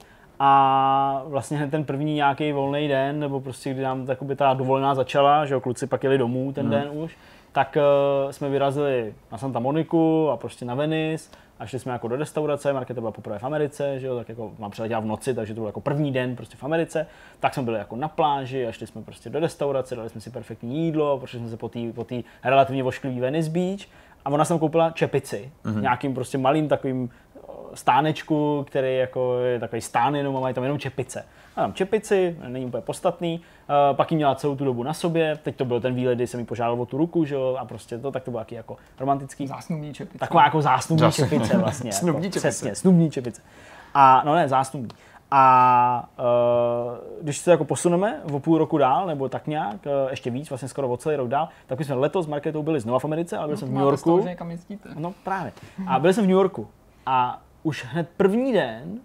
a 0.46 1.24
vlastně 1.26 1.58
hned 1.58 1.72
ten 1.72 1.84
první 1.84 2.14
nějaký 2.14 2.52
volný 2.52 2.88
den, 2.88 3.20
nebo 3.20 3.42
prostě 3.42 3.74
kdy 3.74 3.82
nám 3.82 4.06
takoby 4.06 4.36
ta 4.36 4.54
dovolená 4.54 4.96
začala, 4.96 5.46
že 5.46 5.54
jo, 5.54 5.62
kluci 5.62 5.88
pak 5.88 6.04
jeli 6.04 6.18
domů 6.18 6.54
ten 6.54 6.70
den 6.70 6.90
už, 6.92 7.18
tak 7.52 7.78
uh, 8.26 8.32
jsme 8.32 8.50
vyrazili 8.50 9.14
na 9.32 9.38
Santa 9.38 9.60
Moniku 9.60 10.30
a 10.30 10.38
prostě 10.38 10.66
na 10.66 10.76
Venice 10.76 11.30
a 11.60 11.66
šli 11.66 11.80
jsme 11.80 11.92
jako 11.92 12.08
do 12.08 12.16
restaurace, 12.16 12.74
Markéta 12.74 13.02
byla 13.02 13.12
poprvé 13.12 13.40
v 13.40 13.44
Americe, 13.44 14.00
že 14.00 14.08
jo, 14.08 14.18
tak 14.18 14.30
jako 14.30 14.52
mám 14.60 14.72
přiletěla 14.72 15.00
v 15.00 15.06
noci, 15.06 15.34
takže 15.34 15.54
to 15.54 15.62
byl 15.62 15.68
jako 15.68 15.82
první 15.82 16.12
den 16.12 16.36
prostě 16.36 16.58
v 16.58 16.64
Americe, 16.64 17.08
tak 17.40 17.54
jsme 17.54 17.64
byli 17.64 17.78
jako 17.78 17.96
na 17.96 18.08
pláži 18.08 18.68
a 18.68 18.72
šli 18.72 18.88
jsme 18.88 19.02
prostě 19.02 19.30
do 19.30 19.40
restaurace, 19.40 19.96
dali 19.96 20.10
jsme 20.10 20.22
si 20.22 20.30
perfektní 20.30 20.86
jídlo, 20.86 21.18
prošli 21.18 21.40
jsme 21.40 21.50
se 21.50 21.58
po 21.58 21.70
té 21.70 21.80
po 21.96 22.06
relativně 22.44 22.84
vošklivý 22.84 23.20
Venice 23.20 23.50
Beach 23.50 23.80
a 24.26 24.30
ona 24.30 24.46
jsem 24.46 24.60
koupila 24.60 24.92
čepici, 24.92 25.52
mm-hmm. 25.66 25.82
nějakým 25.82 26.14
prostě 26.14 26.38
malým 26.38 26.68
takovým 26.68 27.10
stánečku, 27.74 28.66
který 28.68 28.98
jako 28.98 29.40
je 29.40 29.60
takový 29.60 29.82
stán 29.82 30.16
jenom 30.16 30.38
a 30.38 30.40
mají 30.40 30.54
tam 30.56 30.64
jenom 30.64 30.80
čepice. 30.80 31.26
A 31.56 31.62
tam 31.62 31.74
čepici, 31.74 32.38
není 32.48 32.66
úplně 32.66 32.82
podstatný, 32.82 33.40
uh, 33.40 33.96
pak 33.98 34.12
ji 34.12 34.16
měla 34.16 34.36
celou 34.36 34.56
tu 34.56 34.66
dobu 34.66 34.84
na 34.84 34.94
sobě, 34.94 35.40
teď 35.44 35.56
to 35.56 35.66
byl 35.66 35.82
ten 35.82 35.96
výlet, 35.96 36.16
kdy 36.16 36.28
jsem 36.28 36.40
mi 36.40 36.46
požádal 36.46 36.82
o 36.82 36.86
tu 36.86 36.98
ruku, 36.98 37.26
že 37.26 37.36
jo, 37.36 37.58
a 37.60 37.66
prostě 37.66 37.98
to, 37.98 38.12
tak 38.12 38.24
to 38.24 38.32
bylo 38.32 38.42
taky 38.42 38.56
jako 38.56 38.78
romantický. 39.00 39.48
Zásnubní 39.48 39.94
čepice. 39.94 40.18
Taková 40.18 40.44
jako 40.44 40.62
zásnubní 40.62 41.08
Zás- 41.08 41.16
čepice 41.16 41.58
vlastně. 41.58 41.92
Snubní 41.92 42.24
jako, 42.24 42.34
čepice. 42.34 42.40
Přesně, 42.40 42.76
snubní 42.76 43.12
čepice. 43.12 43.42
A, 43.94 44.22
no 44.26 44.36
ne, 44.36 44.48
zásnubní. 44.50 44.90
A 45.36 46.10
uh, 46.20 46.26
když 47.22 47.38
se 47.38 47.52
jako 47.52 47.66
posuneme 47.66 48.22
o 48.32 48.40
půl 48.40 48.58
roku 48.58 48.78
dál, 48.78 49.08
nebo 49.08 49.30
tak 49.30 49.48
nějak, 49.48 49.76
uh, 49.86 50.10
ještě 50.10 50.30
víc, 50.30 50.50
vlastně 50.50 50.68
skoro 50.70 50.90
o 50.90 50.98
celý 50.98 51.16
rok 51.16 51.28
dál, 51.28 51.50
tak 51.68 51.80
my 51.80 51.86
jsme 51.86 51.96
letos 51.96 52.26
s 52.26 52.28
Marketou 52.30 52.64
byli 52.64 52.80
znova 52.80 53.00
v 53.00 53.06
Americe, 53.06 53.38
ale 53.38 53.48
byli 53.48 53.58
jsme 53.58 53.68
v 53.68 53.72
New 53.72 53.96
z 53.96 54.04
toho, 54.04 54.16
Yorku. 54.16 54.24
že 54.24 54.30
někam 54.30 54.52
jezdíte. 54.52 54.90
No 54.96 55.14
právě. 55.24 55.52
A 55.88 56.00
byli 56.00 56.14
jsme 56.14 56.24
v 56.24 56.26
New 56.26 56.34
Yorku. 56.36 56.68
A 57.06 57.42
už 57.64 57.86
hned 57.86 58.10
první 58.18 58.54
den, 58.54 59.00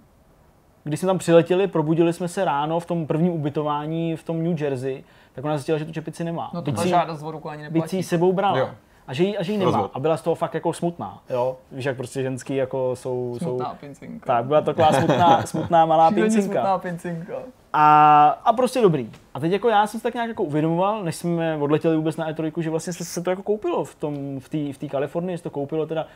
když 0.85 1.01
jsme 1.01 1.07
tam 1.07 1.19
přiletěli, 1.19 1.67
probudili 1.67 2.13
jsme 2.13 2.29
se 2.29 2.45
ráno 2.45 2.81
v 2.81 2.87
tom 2.87 3.07
prvním 3.07 3.33
ubytování 3.33 4.17
v 4.17 4.23
tom 4.23 4.45
New 4.45 4.63
Jersey, 4.63 5.05
tak 5.33 5.45
ona 5.45 5.57
zjistila, 5.57 5.79
že 5.79 5.85
tu 5.85 5.93
čepici 5.93 6.25
nemá. 6.25 6.51
No 6.55 6.63
to 6.63 6.77
si- 6.77 6.89
žádost 6.89 7.23
o 7.23 7.31
ruku 7.31 7.49
ani 7.49 7.63
byť 7.63 7.71
si 7.71 7.77
ji 7.77 7.81
neplatí. 7.81 8.03
sebou 8.03 8.33
brala. 8.33 8.59
Jo. 8.59 8.71
A 9.07 9.15
že 9.15 9.25
ji, 9.25 9.39
a 9.39 9.43
že 9.43 9.53
ji 9.53 9.59
nemá. 9.59 9.71
Rozvod. 9.71 9.91
A 9.95 10.01
byla 10.01 10.17
z 10.17 10.23
toho 10.23 10.35
fakt 10.35 10.55
jako 10.55 10.73
smutná. 10.73 11.23
Jo? 11.31 11.57
Víš, 11.73 11.85
jak 11.85 11.97
prostě 11.97 12.23
ženský 12.23 12.57
jako 12.57 12.97
jsou... 12.97 13.37
Smutná 13.43 13.71
jsou... 13.71 13.77
pincinka. 13.77 14.27
Tak, 14.27 14.45
byla 14.45 14.61
to 14.61 14.65
taková 14.75 14.93
smutná, 14.93 15.43
smutná 15.47 15.87
malá 15.87 16.11
pincinka. 16.11 16.45
smutná 16.45 16.79
pincinka. 16.79 17.35
A, 17.73 18.27
a 18.45 18.53
prostě 18.53 18.81
dobrý. 18.81 19.11
A 19.35 19.41
teď 19.41 19.53
jako 19.53 19.69
já 19.69 19.87
jsem 19.87 20.01
si 20.01 20.05
tak 20.05 20.15
nějak 20.15 20.29
jako 20.29 20.43
uvědomoval, 20.43 21.05
než 21.05 21.17
jsme 21.17 21.57
odletěli 21.57 21.97
vůbec 21.97 22.17
na 22.17 22.31
E3, 22.31 22.61
že 22.61 22.71
vlastně 22.71 22.93
se 22.93 23.23
to 23.23 23.31
jako 23.31 23.43
koupilo 23.43 23.85
v 23.85 23.95
tom, 23.95 24.41
v 24.41 24.49
té 24.49 24.73
v 24.73 24.79
tý 24.79 24.89
Kalifornii, 24.89 25.39
se 25.39 25.45
to 25.45 25.51
koupilo 25.51 25.87
teda 25.87 26.03
uh, 26.03 26.09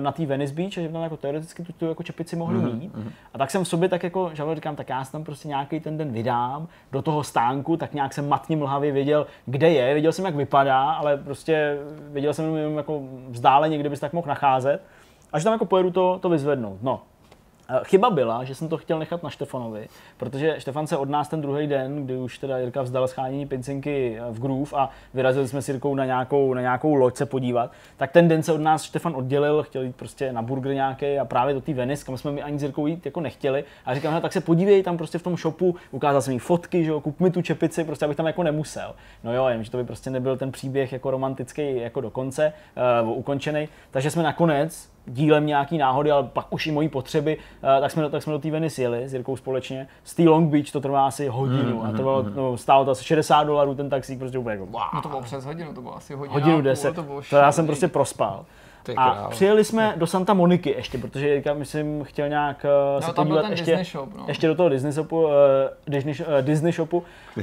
na 0.00 0.12
té 0.12 0.26
Venice 0.26 0.54
Beach, 0.54 0.78
a 0.78 0.80
že 0.80 0.88
tam 0.88 1.02
jako 1.02 1.16
teoreticky 1.16 1.62
tu, 1.62 1.72
tu 1.72 1.86
jako 1.86 2.02
čepici 2.02 2.36
mohli 2.36 2.58
mm-hmm. 2.58 2.80
mít. 2.80 2.92
A 3.34 3.38
tak 3.38 3.50
jsem 3.50 3.64
v 3.64 3.68
sobě 3.68 3.88
tak 3.88 4.02
jako, 4.02 4.30
že 4.34 4.42
říkám, 4.54 4.76
tak 4.76 4.88
já 4.88 5.04
si 5.04 5.12
tam 5.12 5.24
prostě 5.24 5.48
nějaký 5.48 5.80
ten 5.80 5.98
den 5.98 6.12
vydám 6.12 6.68
do 6.92 7.02
toho 7.02 7.24
stánku, 7.24 7.76
tak 7.76 7.94
nějak 7.94 8.14
jsem 8.14 8.28
matně 8.28 8.56
mlhavě 8.56 8.92
věděl, 8.92 9.26
kde 9.46 9.70
je, 9.70 9.92
věděl 9.92 10.12
jsem, 10.12 10.24
jak 10.24 10.34
vypadá, 10.34 10.90
ale 10.90 11.16
prostě 11.16 11.78
věděl 12.12 12.34
jsem 12.34 12.56
jenom 12.56 12.76
jako 12.76 13.02
vzdáleně, 13.28 13.78
kde 13.78 13.88
bys 13.88 14.00
tak 14.00 14.12
mohl 14.12 14.28
nacházet. 14.28 14.82
A 15.32 15.38
že 15.38 15.44
tam 15.44 15.52
jako 15.52 15.64
pojedu 15.64 15.90
to, 15.90 16.18
to 16.22 16.28
vyzvednout. 16.28 16.82
No, 16.82 17.00
chyba 17.84 18.10
byla, 18.10 18.44
že 18.44 18.54
jsem 18.54 18.68
to 18.68 18.76
chtěl 18.76 18.98
nechat 18.98 19.22
na 19.22 19.30
Štefanovi, 19.30 19.88
protože 20.16 20.54
Štefan 20.58 20.86
se 20.86 20.96
od 20.96 21.08
nás 21.08 21.28
ten 21.28 21.40
druhý 21.40 21.66
den, 21.66 22.04
kdy 22.04 22.16
už 22.16 22.38
teda 22.38 22.58
Jirka 22.58 22.82
vzdal 22.82 23.08
schánění 23.08 23.46
pincinky 23.46 24.18
eh, 24.18 24.32
v 24.32 24.40
Groove 24.40 24.70
a 24.76 24.90
vyrazili 25.14 25.48
jsme 25.48 25.62
s 25.62 25.68
Jirkou 25.68 25.94
na 25.94 26.04
nějakou, 26.04 26.54
na 26.54 26.60
nějakou 26.60 26.94
loď 26.94 27.16
se 27.16 27.26
podívat, 27.26 27.72
tak 27.96 28.12
ten 28.12 28.28
den 28.28 28.42
se 28.42 28.52
od 28.52 28.60
nás 28.60 28.82
Štefan 28.82 29.16
oddělil, 29.16 29.62
chtěl 29.62 29.82
jít 29.82 29.96
prostě 29.96 30.32
na 30.32 30.42
burger 30.42 30.74
nějaký 30.74 31.18
a 31.18 31.24
právě 31.24 31.54
do 31.54 31.60
té 31.60 31.74
Venice, 31.74 32.04
kam 32.04 32.18
jsme 32.18 32.32
mi 32.32 32.42
ani 32.42 32.58
s 32.58 32.62
Jirkou 32.62 32.86
jít 32.86 33.06
jako 33.06 33.20
nechtěli. 33.20 33.64
A 33.84 33.94
říkám, 33.94 34.20
tak 34.20 34.32
se 34.32 34.40
podívej 34.40 34.82
tam 34.82 34.96
prostě 34.96 35.18
v 35.18 35.22
tom 35.22 35.36
shopu, 35.36 35.76
ukázal 35.90 36.22
jsem 36.22 36.32
jí 36.32 36.38
fotky, 36.38 36.84
že 36.84 36.90
jo, 36.90 37.00
kup 37.00 37.20
mi 37.20 37.30
tu 37.30 37.42
čepici, 37.42 37.84
prostě 37.84 38.04
abych 38.04 38.16
tam 38.16 38.26
jako 38.26 38.42
nemusel. 38.42 38.94
No 39.24 39.34
jo, 39.34 39.46
jen, 39.48 39.64
že 39.64 39.70
to 39.70 39.76
by 39.76 39.84
prostě 39.84 40.10
nebyl 40.10 40.36
ten 40.36 40.52
příběh 40.52 40.92
jako 40.92 41.10
romantický 41.10 41.76
jako 41.76 42.00
do 42.00 42.10
konce, 42.10 42.52
uh, 43.02 43.18
ukončený. 43.18 43.68
Takže 43.90 44.10
jsme 44.10 44.22
nakonec 44.22 44.90
dílem 45.06 45.46
nějaký 45.46 45.78
náhody, 45.78 46.10
ale 46.10 46.22
pak 46.22 46.46
už 46.50 46.66
i 46.66 46.72
mojí 46.72 46.88
potřeby, 46.88 47.36
uh, 47.36 47.80
tak 47.80 47.90
jsme, 47.90 48.10
tak 48.10 48.22
jsme 48.22 48.32
do 48.32 48.38
té 48.38 48.50
Venice 48.50 48.82
jeli 48.82 49.08
s 49.08 49.14
Jirkou 49.14 49.36
společně. 49.36 49.88
Z 50.04 50.14
té 50.14 50.22
Long 50.22 50.50
Beach 50.50 50.70
to 50.72 50.80
trvá 50.80 51.06
asi 51.06 51.28
hodinu 51.28 51.76
mm, 51.76 51.86
a 51.86 51.92
trvalo, 51.92 52.22
mm, 52.22 52.32
no, 52.36 52.56
stálo 52.56 52.84
to 52.84 52.90
asi 52.90 53.04
60 53.04 53.44
dolarů 53.44 53.74
ten 53.74 53.90
taxík, 53.90 54.18
prostě 54.18 54.38
úplně 54.38 54.52
jako 54.52 54.66
wow. 54.66 54.82
No 54.94 55.02
to 55.02 55.08
bylo 55.08 55.20
přes 55.20 55.44
hodinu, 55.44 55.74
to 55.74 55.82
bylo 55.82 55.96
asi 55.96 56.14
hodinu. 56.14 56.34
Hodinu 56.34 56.62
10, 56.62 56.94
to, 56.94 57.04
to 57.30 57.36
já 57.36 57.52
jsem 57.52 57.66
prostě 57.66 57.88
prospal. 57.88 58.44
A 58.96 59.28
přijeli 59.30 59.64
jsme 59.64 59.94
do 59.96 60.06
Santa 60.06 60.34
Moniky 60.34 60.70
ještě, 60.70 60.98
protože 60.98 61.28
Jirka, 61.28 61.54
myslím, 61.54 62.04
chtěl 62.04 62.28
nějak 62.28 62.66
uh, 62.96 63.06
se 63.06 63.12
podívat 63.12 63.50
ještě, 63.50 63.84
shop, 63.84 64.08
no. 64.16 64.24
ještě 64.28 64.46
do 64.46 64.54
toho 64.54 64.68
Disney 64.68 64.92
shopu, 64.92 65.22
uh, 65.22 65.30
Disney, 65.88 66.14
uh, 66.20 66.26
Disney 66.40 66.72
shopu. 66.72 67.02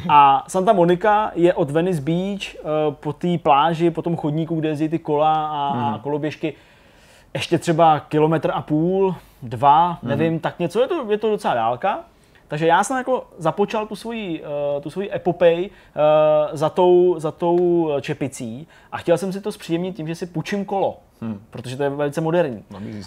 A 0.10 0.44
Santa 0.48 0.74
Monika 0.74 1.32
je 1.36 1.54
od 1.54 1.72
Venice 1.72 2.02
Beach 2.02 2.56
uh, 2.88 2.94
po 2.94 3.14
té 3.14 3.38
pláži, 3.38 3.92
po 3.92 4.02
tom 4.02 4.18
chodníku, 4.18 4.56
kde 4.56 4.70
jezdí 4.70 4.90
ty 4.90 5.00
kola 5.00 5.48
a, 5.48 5.76
mm. 5.76 5.84
a 5.84 6.00
koloběžky, 6.04 6.54
ještě 7.34 7.58
třeba 7.58 8.00
kilometr 8.00 8.52
a 8.54 8.62
půl, 8.62 9.16
dva, 9.44 10.00
mm. 10.02 10.10
nevím, 10.10 10.40
tak 10.40 10.60
něco, 10.60 10.82
je 10.82 10.88
to, 10.88 11.12
je 11.12 11.18
to 11.18 11.30
docela 11.30 11.54
dálka. 11.54 12.00
Takže 12.48 12.68
já 12.68 12.84
jsem 12.84 12.98
jako 12.98 13.28
započal 13.38 13.88
tu 13.88 13.96
svoji, 13.96 14.42
uh, 14.42 14.82
tu 14.82 14.90
svoji 14.90 15.14
epopej 15.14 15.70
uh, 15.70 16.02
za, 16.58 16.70
tou, 16.70 17.16
za 17.18 17.32
tou 17.32 17.90
čepicí 18.02 18.68
a 18.92 18.98
chtěl 18.98 19.18
jsem 19.18 19.34
si 19.34 19.42
to 19.42 19.52
zpříjemnit 19.52 19.96
tím, 19.96 20.08
že 20.08 20.16
si 20.16 20.26
půjčím 20.26 20.66
kolo. 20.66 20.98
Hmm. 21.22 21.42
Protože 21.50 21.78
to 21.78 21.84
je 21.84 21.90
velice 21.90 22.22
moderní. 22.22 22.64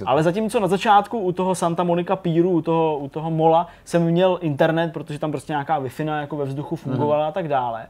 Ale 0.06 0.22
zatímco 0.22 0.60
na 0.60 0.68
začátku 0.68 1.18
u 1.18 1.32
toho 1.32 1.55
Santa 1.55 1.82
Monica 1.82 2.16
Píru, 2.16 2.51
u 2.51 2.62
toho, 2.62 2.98
u 2.98 3.09
toho 3.09 3.30
mola, 3.30 3.66
jsem 3.84 4.02
měl 4.02 4.38
internet, 4.42 4.92
protože 4.92 5.18
tam 5.18 5.30
prostě 5.30 5.52
nějaká 5.52 5.80
Wi-Fi 5.80 6.20
jako 6.20 6.36
ve 6.36 6.44
vzduchu 6.44 6.76
fungovala 6.76 7.22
hmm. 7.22 7.28
a 7.28 7.32
tak 7.32 7.48
dále 7.48 7.86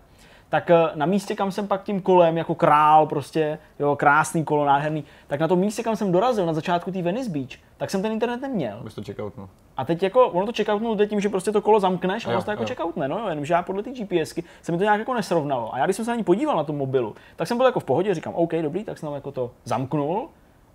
tak 0.51 0.71
eh, 0.71 0.91
na 0.95 1.07
místě, 1.07 1.35
kam 1.35 1.53
jsem 1.53 1.69
pak 1.69 1.83
tím 1.83 2.01
kolem, 2.01 2.39
jako 2.39 2.55
král 2.55 3.07
prostě, 3.07 3.59
jo, 3.79 3.97
krásný 3.97 4.45
kolo, 4.45 4.65
nádherný, 4.65 5.05
tak 5.27 5.41
na 5.41 5.49
tom 5.49 5.59
místě, 5.59 5.83
kam 5.83 5.97
jsem 5.97 6.13
dorazil 6.13 6.47
na 6.47 6.53
začátku 6.53 6.91
té 6.91 7.03
Venice 7.03 7.31
Beach, 7.31 7.51
tak 7.77 7.91
jsem 7.91 8.03
ten 8.03 8.13
internet 8.13 8.41
neměl. 8.41 8.81
Bys 8.85 8.95
to 8.95 9.03
checkoutnul. 9.03 9.49
A 9.77 9.85
teď 9.85 10.03
jako, 10.03 10.29
ono 10.29 10.47
to 10.47 10.53
checkoutnul 10.57 10.97
jde 10.97 11.07
tím, 11.07 11.21
že 11.21 11.29
prostě 11.29 11.53
to 11.53 11.63
kolo 11.63 11.81
zamkneš 11.81 12.27
a 12.27 12.31
vlastně 12.31 12.51
jako 12.51 12.65
checkoutne, 12.67 13.09
no 13.09 13.19
jo, 13.19 13.29
jenomže 13.29 13.55
já 13.55 13.63
podle 13.63 13.83
té 13.83 13.91
GPSky 13.91 14.45
se 14.63 14.73
mi 14.73 14.79
to 14.79 14.85
nějak 14.85 14.99
jako 14.99 15.15
nesrovnalo. 15.15 15.75
A 15.75 15.79
já 15.79 15.85
když 15.85 15.97
jsem 15.97 16.05
se 16.05 16.11
na 16.11 16.17
ní 16.17 16.25
podíval 16.25 16.57
na 16.57 16.65
tom 16.65 16.77
mobilu, 16.77 17.15
tak 17.37 17.49
jsem 17.49 17.57
byl 17.57 17.67
jako 17.67 17.81
v 17.81 17.85
pohodě, 17.85 18.15
říkám, 18.15 18.35
OK, 18.35 18.53
dobrý, 18.53 18.85
tak 18.85 18.99
jsem 18.99 19.07
tam 19.07 19.15
jako 19.15 19.33
to 19.33 19.51
zamknul 19.65 20.29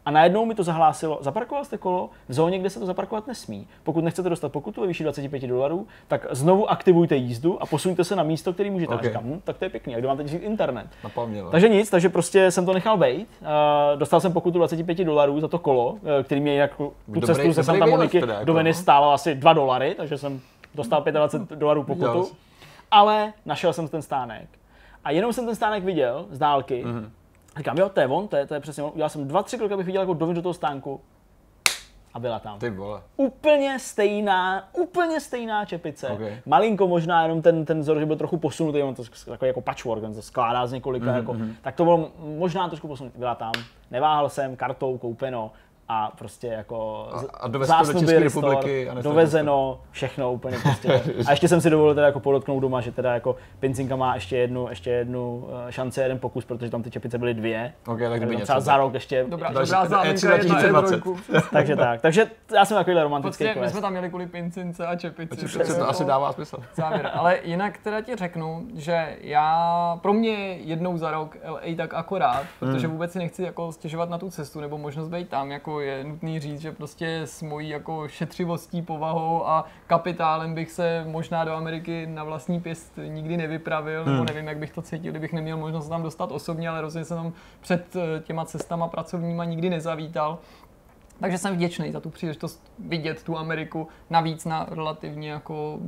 a 0.05 0.11
najednou 0.11 0.45
mi 0.45 0.55
to 0.55 0.63
zahlásilo, 0.63 1.17
zaparkoval 1.21 1.65
jste 1.65 1.77
kolo 1.77 2.09
v 2.27 2.33
zóně, 2.33 2.59
kde 2.59 2.69
se 2.69 2.79
to 2.79 2.85
zaparkovat 2.85 3.27
nesmí. 3.27 3.67
Pokud 3.83 4.03
nechcete 4.03 4.29
dostat 4.29 4.51
pokutu 4.51 4.81
ve 4.81 4.87
výši 4.87 5.03
25 5.03 5.47
dolarů, 5.47 5.87
tak 6.07 6.27
znovu 6.31 6.69
aktivujte 6.69 7.15
jízdu 7.15 7.61
a 7.63 7.65
posuňte 7.65 8.03
se 8.03 8.15
na 8.15 8.23
místo, 8.23 8.53
který 8.53 8.69
můžete. 8.69 8.95
Okay. 8.95 9.09
A 9.09 9.09
říkám, 9.09 9.23
hm, 9.23 9.41
tak 9.43 9.57
to 9.57 9.65
je 9.65 9.69
pěkný, 9.69 9.95
a 9.95 9.99
kdo 9.99 10.07
mám 10.07 10.17
teď 10.17 10.33
internet? 10.33 10.87
Napomnělo. 11.03 11.51
Takže 11.51 11.69
nic, 11.69 11.89
takže 11.89 12.09
prostě 12.09 12.51
jsem 12.51 12.65
to 12.65 12.73
nechal 12.73 12.97
být. 12.97 13.27
Uh, 13.41 13.47
dostal 13.99 14.19
jsem 14.19 14.33
pokutu 14.33 14.57
25 14.57 14.97
dolarů 14.97 15.39
za 15.39 15.47
to 15.47 15.59
kolo, 15.59 15.97
eh, 16.19 16.23
který 16.23 16.41
mě 16.41 16.55
jako 16.55 16.87
tu 17.05 17.13
dobrý, 17.13 17.27
cestu 17.27 17.51
ze 17.51 17.63
Santa 17.63 17.85
Moniky 17.85 18.17
jako, 18.17 18.45
do 18.45 18.53
Venice 18.53 18.79
no. 18.79 18.81
stálo 18.81 19.11
asi 19.11 19.35
2 19.35 19.53
dolary, 19.53 19.95
takže 19.97 20.17
jsem 20.17 20.41
dostal 20.75 21.03
25 21.11 21.59
dolarů 21.59 21.83
pokutu. 21.93 22.31
Ale 22.91 23.33
našel 23.45 23.73
jsem 23.73 23.87
ten 23.87 24.01
stánek. 24.01 24.49
A 25.03 25.11
jenom 25.11 25.33
jsem 25.33 25.45
ten 25.45 25.55
stánek 25.55 25.83
viděl 25.83 26.25
z 26.29 26.39
dálky. 26.39 26.83
Mm-hmm 26.85 27.09
Říkám, 27.57 27.77
jo, 27.77 27.89
to 27.89 27.99
je 27.99 28.07
on, 28.07 28.27
to 28.27 28.35
je, 28.35 28.45
to 28.45 28.53
je 28.53 28.59
přesně 28.59 28.83
on. 28.83 28.91
Udělal 28.93 29.09
jsem 29.09 29.27
dva, 29.27 29.43
tři 29.43 29.57
kroky, 29.57 29.73
abych 29.73 29.85
viděl 29.85 30.01
jako 30.01 30.13
dovnitř 30.13 30.35
do 30.35 30.41
toho 30.41 30.53
stánku. 30.53 31.01
A 32.13 32.19
byla 32.19 32.39
tam. 32.39 32.59
Ty 32.59 32.69
vole. 32.69 33.01
Úplně 33.17 33.79
stejná, 33.79 34.69
úplně 34.73 35.21
stejná 35.21 35.65
čepice. 35.65 36.07
Okay. 36.07 36.37
Malinko 36.45 36.87
možná 36.87 37.23
jenom 37.23 37.41
ten, 37.41 37.65
ten 37.65 37.79
vzor, 37.79 37.99
že 37.99 38.05
byl 38.05 38.15
trochu 38.15 38.37
posunutý, 38.37 38.83
on 38.83 38.95
to 38.95 39.03
takový 39.25 39.47
jako 39.47 39.61
patchwork, 39.61 40.03
on 40.03 40.13
to 40.13 40.21
skládá 40.21 40.67
z 40.67 40.71
několika, 40.71 41.05
mm-hmm. 41.05 41.15
jako, 41.15 41.33
mhm. 41.33 41.55
tak 41.61 41.75
to 41.75 41.83
bylo 41.83 42.11
možná 42.37 42.67
trošku 42.67 42.87
posunutý. 42.87 43.19
Byla 43.19 43.35
tam, 43.35 43.51
neváhal 43.91 44.29
jsem, 44.29 44.55
kartou 44.55 44.97
koupeno, 44.97 45.51
a 45.87 46.11
prostě 46.17 46.47
jako 46.47 47.09
a, 47.13 47.37
a 47.39 47.47
do 47.47 47.59
České 47.99 48.19
republiky 48.19 48.89
a 48.89 49.01
dovezeno, 49.01 49.81
všechno 49.91 50.33
úplně 50.33 50.57
prostě. 50.63 51.01
a 51.27 51.31
ještě 51.31 51.47
jsem 51.47 51.61
si 51.61 51.69
dovolil 51.69 51.95
teda 51.95 52.07
jako 52.07 52.19
podotknout 52.19 52.59
doma, 52.59 52.81
že 52.81 52.91
teda 52.91 53.13
jako 53.13 53.35
Pincinka 53.59 53.95
má 53.95 54.15
ještě 54.15 54.37
jednu, 54.37 54.69
ještě 54.69 54.89
jednu 54.89 55.37
uh, 55.37 55.69
šanci, 55.69 56.01
jeden 56.01 56.19
pokus, 56.19 56.45
protože 56.45 56.71
tam 56.71 56.83
ty 56.83 56.91
čepice 56.91 57.17
byly 57.17 57.33
dvě. 57.33 57.73
Ok, 57.87 57.99
tak 57.99 58.17
kdyby 58.17 58.35
něco. 58.35 58.61
Za 58.61 58.77
rok 58.77 58.93
ještě. 58.93 59.25
Dobrá, 59.29 59.49
dobrá 59.49 59.85
záminka 59.85 60.35
je 60.35 60.43
Takže 61.51 61.75
tak, 61.75 62.01
takže 62.01 62.27
já 62.53 62.65
jsem 62.65 62.77
takovýhle 62.77 63.03
romantický 63.03 63.43
prostě, 63.43 63.61
My 63.61 63.69
jsme 63.69 63.81
tam 63.81 63.91
měli 63.91 64.09
kvůli 64.09 64.27
Pincince 64.27 64.87
a 64.87 64.95
čepici. 64.95 65.45
A 65.45 65.47
čepice 65.47 65.73
to 65.73 65.89
asi 65.89 66.05
dává 66.05 66.33
smysl. 66.33 66.57
Závěr. 66.75 67.11
Ale 67.13 67.39
jinak 67.43 67.77
teda 67.77 68.01
ti 68.01 68.15
řeknu, 68.15 68.67
že 68.75 69.17
já, 69.21 69.99
pro 70.01 70.13
mě 70.13 70.35
jednou 70.53 70.97
za 70.97 71.11
rok 71.11 71.37
LA 71.47 71.75
tak 71.77 71.93
akorát, 71.93 72.43
protože 72.59 72.87
hmm. 72.87 72.95
vůbec 72.95 73.11
si 73.11 73.19
nechci 73.19 73.43
jako 73.43 73.71
stěžovat 73.71 74.09
na 74.09 74.17
tu 74.17 74.29
cestu 74.29 74.61
nebo 74.61 74.77
možnost 74.77 75.07
být 75.07 75.29
tam, 75.29 75.51
jako 75.51 75.74
je 75.79 76.03
nutný 76.03 76.39
říct, 76.39 76.61
že 76.61 76.71
prostě 76.71 77.21
s 77.21 77.41
mojí 77.41 77.69
jako 77.69 78.07
šetřivostí, 78.07 78.81
povahou 78.81 79.47
a 79.47 79.65
kapitálem 79.87 80.53
bych 80.53 80.71
se 80.71 81.05
možná 81.07 81.45
do 81.45 81.53
Ameriky 81.53 82.07
na 82.07 82.23
vlastní 82.23 82.59
pěst 82.61 82.99
nikdy 83.07 83.37
nevypravil, 83.37 84.03
hmm. 84.03 84.13
nebo 84.13 84.25
nevím, 84.25 84.47
jak 84.47 84.57
bych 84.57 84.71
to 84.71 84.81
cítil, 84.81 85.11
kdybych 85.11 85.33
neměl 85.33 85.57
možnost 85.57 85.89
tam 85.89 86.03
dostat 86.03 86.31
osobně, 86.31 86.69
ale 86.69 86.81
rozhodně 86.81 87.05
jsem 87.05 87.17
tam 87.17 87.33
před 87.61 87.95
eh, 87.95 88.21
těma 88.23 88.45
cestama 88.45 88.87
pracovníma 88.87 89.45
nikdy 89.45 89.69
nezavítal. 89.69 90.39
Takže 91.19 91.37
jsem 91.37 91.55
vděčný 91.55 91.91
za 91.91 91.99
tu 91.99 92.09
příležitost 92.09 92.71
vidět 92.79 93.23
tu 93.23 93.37
Ameriku, 93.37 93.87
navíc 94.09 94.45
na 94.45 94.67
relativně 94.69 95.31
jako 95.31 95.79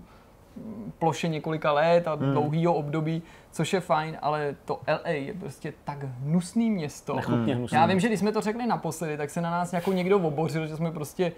ploše 0.99 1.27
několika 1.27 1.71
let 1.71 2.07
a 2.07 2.13
hmm. 2.13 2.31
dlouhého 2.31 2.73
období, 2.73 3.21
což 3.51 3.73
je 3.73 3.79
fajn, 3.79 4.17
ale 4.21 4.55
to 4.65 4.79
LA 4.87 5.09
je 5.09 5.33
prostě 5.33 5.73
tak 5.83 6.03
hnusný 6.03 6.71
město. 6.71 7.15
Nechutně 7.15 7.55
hnusný. 7.55 7.75
Já 7.75 7.85
vím, 7.85 7.99
že 7.99 8.07
když 8.07 8.19
jsme 8.19 8.31
to 8.31 8.41
řekli 8.41 8.67
naposledy, 8.67 9.17
tak 9.17 9.29
se 9.29 9.41
na 9.41 9.51
nás 9.51 9.73
jako 9.73 9.91
někdo 9.91 10.19
obořil, 10.19 10.67
že 10.67 10.77
jsme 10.77 10.91
prostě 10.91 11.31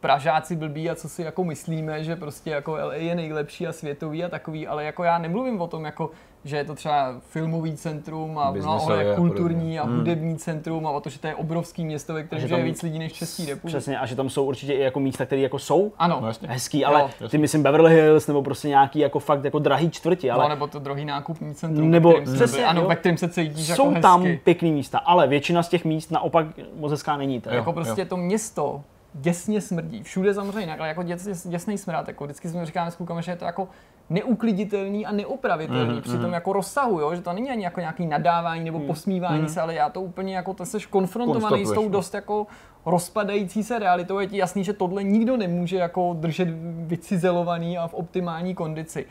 Pražáci 0.00 0.56
blbí 0.56 0.90
a 0.90 0.94
co 0.94 1.08
si 1.08 1.22
jako 1.22 1.44
myslíme, 1.44 2.04
že 2.04 2.16
prostě 2.16 2.50
jako 2.50 2.72
LA 2.72 2.94
je 2.94 3.14
nejlepší 3.14 3.66
a 3.66 3.72
světový 3.72 4.24
a 4.24 4.28
takový, 4.28 4.66
ale 4.66 4.84
jako 4.84 5.04
já 5.04 5.18
nemluvím 5.18 5.60
o 5.60 5.66
tom 5.66 5.84
jako 5.84 6.10
že 6.44 6.56
je 6.56 6.64
to 6.64 6.74
třeba 6.74 7.14
filmový 7.20 7.76
centrum 7.76 8.38
a 8.38 8.50
mnoho 8.50 8.88
kulturní 9.16 9.78
a, 9.78 9.82
a 9.82 9.86
hmm. 9.86 9.98
hudební 9.98 10.28
hmm. 10.28 10.38
centrum 10.38 10.86
a 10.86 10.90
o 10.90 11.00
to, 11.00 11.10
že 11.10 11.18
to 11.18 11.26
je 11.26 11.34
obrovský 11.34 11.84
město, 11.84 12.14
ve 12.14 12.22
kterém 12.22 12.50
je 12.50 12.64
víc 12.64 12.82
lidí 12.82 12.98
než 12.98 13.12
v 13.12 13.16
České 13.16 13.42
republice. 13.42 13.78
Přesně, 13.78 13.98
a 13.98 14.06
že 14.06 14.16
tam 14.16 14.30
jsou 14.30 14.44
určitě 14.44 14.72
i 14.72 14.80
jako 14.80 15.00
místa, 15.00 15.26
které 15.26 15.42
jako 15.42 15.58
jsou 15.58 15.92
ano. 15.98 16.18
No, 16.20 16.48
hezký, 16.48 16.84
ale 16.84 17.10
jo, 17.20 17.28
ty 17.28 17.38
myslím 17.38 17.62
Beverly 17.62 17.94
Hills 17.94 18.26
nebo 18.26 18.42
prostě 18.42 18.68
nějaký 18.68 18.98
jako 18.98 19.18
fakt 19.18 19.44
jako 19.44 19.58
drahý 19.58 19.90
čtvrti. 19.90 20.30
Ale... 20.30 20.42
No, 20.44 20.48
nebo 20.48 20.66
to 20.66 20.78
druhý 20.78 21.04
nákupní 21.04 21.54
centrum, 21.54 21.90
nebo, 21.90 22.08
ve 22.08 22.20
kterým 22.20 22.34
přesně, 22.34 22.66
ano, 22.66 22.86
ve 22.88 22.96
kterém 22.96 23.16
se 23.16 23.28
cítíš 23.28 23.66
Jsou 23.66 23.88
jako 23.88 24.00
tam 24.00 24.26
pěkný 24.44 24.72
místa, 24.72 24.98
ale 24.98 25.26
většina 25.26 25.62
z 25.62 25.68
těch 25.68 25.84
míst 25.84 26.10
naopak 26.10 26.46
moc 26.76 26.90
hezká 26.90 27.16
není. 27.16 27.42
Jo, 27.46 27.52
jako 27.54 27.72
prostě 27.72 28.00
jo. 28.00 28.06
to 28.08 28.16
město 28.16 28.82
děsně 29.14 29.60
smrdí. 29.60 30.02
Všude 30.02 30.34
samozřejmě, 30.34 30.76
ale 30.76 30.88
jako 30.88 31.02
děs, 31.02 31.46
děsný 31.46 31.78
smrad. 31.78 32.08
Jako 32.08 32.24
vždycky 32.24 32.48
jsme 32.48 32.66
říkáme 32.66 32.90
s 32.90 32.96
klukama, 32.96 33.20
že 33.20 33.32
je 33.32 33.36
to 33.36 33.44
jako 33.44 33.68
neukliditelný 34.10 35.06
a 35.06 35.12
neopravitelný 35.12 35.94
mm, 35.94 36.02
při 36.02 36.12
tom 36.12 36.26
mm. 36.26 36.32
jako 36.32 36.52
rozsahu, 36.52 37.00
jo? 37.00 37.14
že 37.14 37.20
to 37.20 37.32
není 37.32 37.50
ani 37.50 37.64
jako 37.64 37.80
nějaký 37.80 38.06
nadávání 38.06 38.64
nebo 38.64 38.78
mm, 38.78 38.86
posmívání 38.86 39.42
mm. 39.42 39.48
se, 39.48 39.60
ale 39.60 39.74
já 39.74 39.88
to 39.88 40.00
úplně 40.00 40.36
jako, 40.36 40.54
to 40.54 40.66
seš 40.66 40.86
konfrontovaný 40.86 41.66
s 41.66 41.72
tou 41.72 41.82
no. 41.82 41.88
dost 41.88 42.14
jako 42.14 42.46
rozpadající 42.86 43.62
se 43.62 43.78
realitou, 43.78 44.18
je 44.18 44.26
ti 44.26 44.36
jasný, 44.36 44.64
že 44.64 44.72
tohle 44.72 45.02
nikdo 45.04 45.36
nemůže 45.36 45.76
jako 45.76 46.16
držet 46.18 46.48
vycizelovaný 46.86 47.78
a 47.78 47.88
v 47.88 47.94
optimální 47.94 48.54
kondici. 48.54 49.06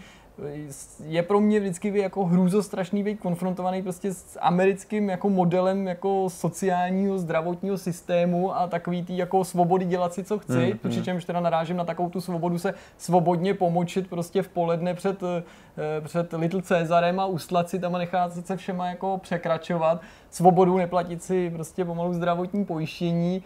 Je 1.06 1.24
pro 1.24 1.40
mě 1.40 1.60
vždycky 1.60 1.98
jako 2.00 2.26
hrůzostrašný 2.26 3.04
být 3.04 3.20
konfrontovaný 3.20 3.82
prostě 3.82 4.14
s 4.14 4.40
americkým 4.42 5.10
jako 5.10 5.30
modelem 5.30 5.88
jako 5.88 6.26
sociálního 6.30 7.18
zdravotního 7.20 7.78
systému 7.78 8.56
a 8.56 8.68
takový 8.68 9.04
tý 9.04 9.18
jako 9.18 9.44
svobody 9.44 9.86
dělat 9.86 10.14
si 10.14 10.24
co 10.24 10.40
chci, 10.40 10.78
mm, 10.84 10.90
přičemž 10.90 11.26
teda 11.26 11.40
narážím 11.40 11.78
na 11.78 11.86
takovou 11.86 12.10
tu 12.10 12.22
svobodu 12.22 12.60
se 12.60 12.74
svobodně 12.98 13.54
pomočit 13.54 14.10
prostě 14.10 14.42
v 14.42 14.48
poledne 14.48 14.94
před, 14.94 15.24
eh, 15.24 16.02
před 16.02 16.34
Little 16.34 16.62
Cezarem 16.62 17.20
a 17.20 17.26
ustlat 17.26 17.70
si 17.70 17.80
tam 17.80 17.96
a 17.96 17.98
nechat 17.98 18.46
se 18.46 18.58
všema 18.58 18.88
jako 18.88 19.18
překračovat, 19.18 20.02
svobodu 20.30 20.78
neplatit 20.78 21.24
si 21.24 21.50
prostě 21.50 21.86
pomalu 21.86 22.14
zdravotní 22.14 22.66
pojištění, 22.66 23.44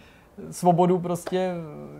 svobodu 0.50 0.98
prostě 0.98 1.52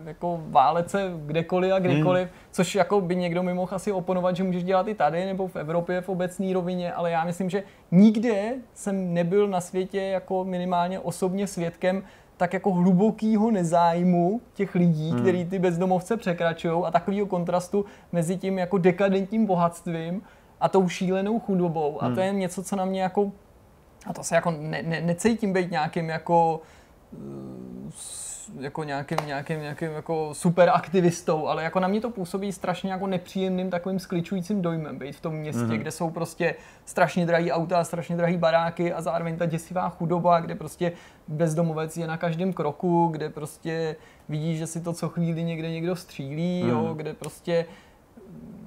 jako 0.04 0.40
válece 0.46 1.12
kdekoliv 1.26 1.72
a 1.72 1.78
kdykoliv, 1.78 2.28
hmm. 2.28 2.38
což 2.50 2.74
jako 2.74 3.00
by 3.00 3.16
někdo 3.16 3.42
mi 3.42 3.54
mohl 3.54 3.74
asi 3.74 3.92
oponovat, 3.92 4.36
že 4.36 4.44
můžeš 4.44 4.64
dělat 4.64 4.88
i 4.88 4.94
tady 4.94 5.26
nebo 5.26 5.48
v 5.48 5.56
Evropě 5.56 6.00
v 6.00 6.08
obecné 6.08 6.52
rovině, 6.52 6.92
ale 6.92 7.10
já 7.10 7.24
myslím, 7.24 7.50
že 7.50 7.62
nikde 7.90 8.54
jsem 8.74 9.14
nebyl 9.14 9.48
na 9.48 9.60
světě 9.60 10.00
jako 10.00 10.44
minimálně 10.44 11.00
osobně 11.00 11.46
svědkem 11.46 12.02
tak 12.36 12.52
jako 12.52 12.72
hlubokýho 12.72 13.50
nezájmu 13.50 14.40
těch 14.54 14.74
lidí, 14.74 15.10
hmm. 15.10 15.20
který 15.20 15.44
ty 15.44 15.58
bezdomovce 15.58 16.16
překračují 16.16 16.84
a 16.84 16.90
takového 16.90 17.26
kontrastu 17.26 17.84
mezi 18.12 18.36
tím 18.36 18.58
jako 18.58 18.78
dekadentním 18.78 19.46
bohatstvím 19.46 20.22
a 20.60 20.68
tou 20.68 20.88
šílenou 20.88 21.40
chudobou. 21.40 21.98
Hmm. 22.00 22.12
A 22.12 22.14
to 22.14 22.20
hmm. 22.20 22.24
je 22.24 22.32
něco, 22.32 22.62
co 22.62 22.76
na 22.76 22.84
mě 22.84 23.02
jako, 23.02 23.32
a 24.06 24.12
to 24.12 24.22
se 24.22 24.34
jako 24.34 24.50
ne, 24.50 24.82
ne, 24.82 25.00
necítím 25.00 25.52
být 25.52 25.70
nějakým 25.70 26.08
jako 26.08 26.60
jako 28.60 28.84
nějakým, 28.84 29.18
nějakým, 29.26 29.60
nějakým 29.60 29.90
jako 29.90 30.28
super 30.32 30.70
aktivistou, 30.74 31.46
ale 31.46 31.62
jako 31.62 31.80
na 31.80 31.88
mě 31.88 32.00
to 32.00 32.10
působí 32.10 32.52
strašně 32.52 32.92
jako 32.92 33.06
nepříjemným 33.06 33.70
takovým 33.70 33.98
skličujícím 33.98 34.62
dojmem 34.62 34.98
být 34.98 35.16
v 35.16 35.20
tom 35.20 35.34
městě, 35.34 35.62
mm-hmm. 35.62 35.78
kde 35.78 35.90
jsou 35.90 36.10
prostě 36.10 36.54
strašně 36.84 37.26
drahý 37.26 37.52
auta, 37.52 37.84
strašně 37.84 38.16
drahý 38.16 38.36
baráky 38.36 38.92
a 38.92 39.02
zároveň 39.02 39.36
ta 39.36 39.46
děsivá 39.46 39.88
chudoba, 39.88 40.40
kde 40.40 40.54
prostě 40.54 40.92
bezdomovec 41.28 41.96
je 41.96 42.06
na 42.06 42.16
každém 42.16 42.52
kroku, 42.52 43.08
kde 43.12 43.30
prostě 43.30 43.96
vidí, 44.28 44.56
že 44.56 44.66
si 44.66 44.80
to 44.80 44.92
co 44.92 45.08
chvíli 45.08 45.44
někde 45.44 45.70
někdo 45.70 45.96
střílí, 45.96 46.62
mm. 46.62 46.70
jo, 46.70 46.82
mhm. 46.82 46.96
kde 46.96 47.14
prostě 47.14 47.66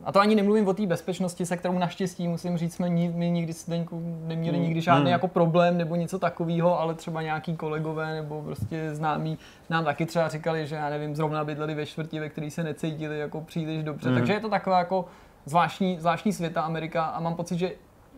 a 0.03 0.11
to 0.11 0.19
ani 0.19 0.36
nemluvím 0.36 0.68
o 0.68 0.73
té 0.73 0.86
bezpečnosti, 0.86 1.45
se 1.45 1.57
kterou 1.57 1.80
naštěstí 1.80 2.28
musím 2.28 2.57
říct, 2.57 2.73
jsme 2.73 2.90
my 2.90 3.32
nikdy 3.32 3.53
Zdeňku 3.53 4.02
neměli 4.28 4.57
hmm. 4.57 4.65
nikdy 4.65 4.82
žádný 4.82 5.02
hmm. 5.02 5.11
jako 5.11 5.28
problém 5.28 5.78
nebo 5.78 5.95
něco 5.95 6.19
takového, 6.19 6.80
ale 6.80 6.94
třeba 6.94 7.22
nějaký 7.22 7.56
kolegové 7.56 8.14
nebo 8.14 8.41
prostě 8.41 8.95
známí 8.95 9.38
nám 9.69 9.86
taky 9.86 10.06
třeba 10.06 10.28
říkali, 10.28 10.68
že 10.68 10.76
já 10.76 10.90
nevím, 10.90 11.15
zrovna 11.15 11.44
bydleli 11.44 11.76
ve 11.76 11.86
čtvrti, 11.86 12.19
ve 12.19 12.30
který 12.30 12.52
se 12.52 12.64
necítili 12.64 13.19
jako 13.19 13.41
příliš 13.41 13.84
dobře. 13.84 14.10
Hmm. 14.10 14.18
Takže 14.18 14.34
je 14.34 14.40
to 14.40 14.49
taková 14.49 14.80
jako 14.80 15.06
zvláštní, 15.45 15.99
zvláštní 15.99 16.34
světa 16.34 16.61
Amerika 16.61 17.03
a 17.03 17.19
mám 17.19 17.36
pocit, 17.36 17.57
že 17.57 17.72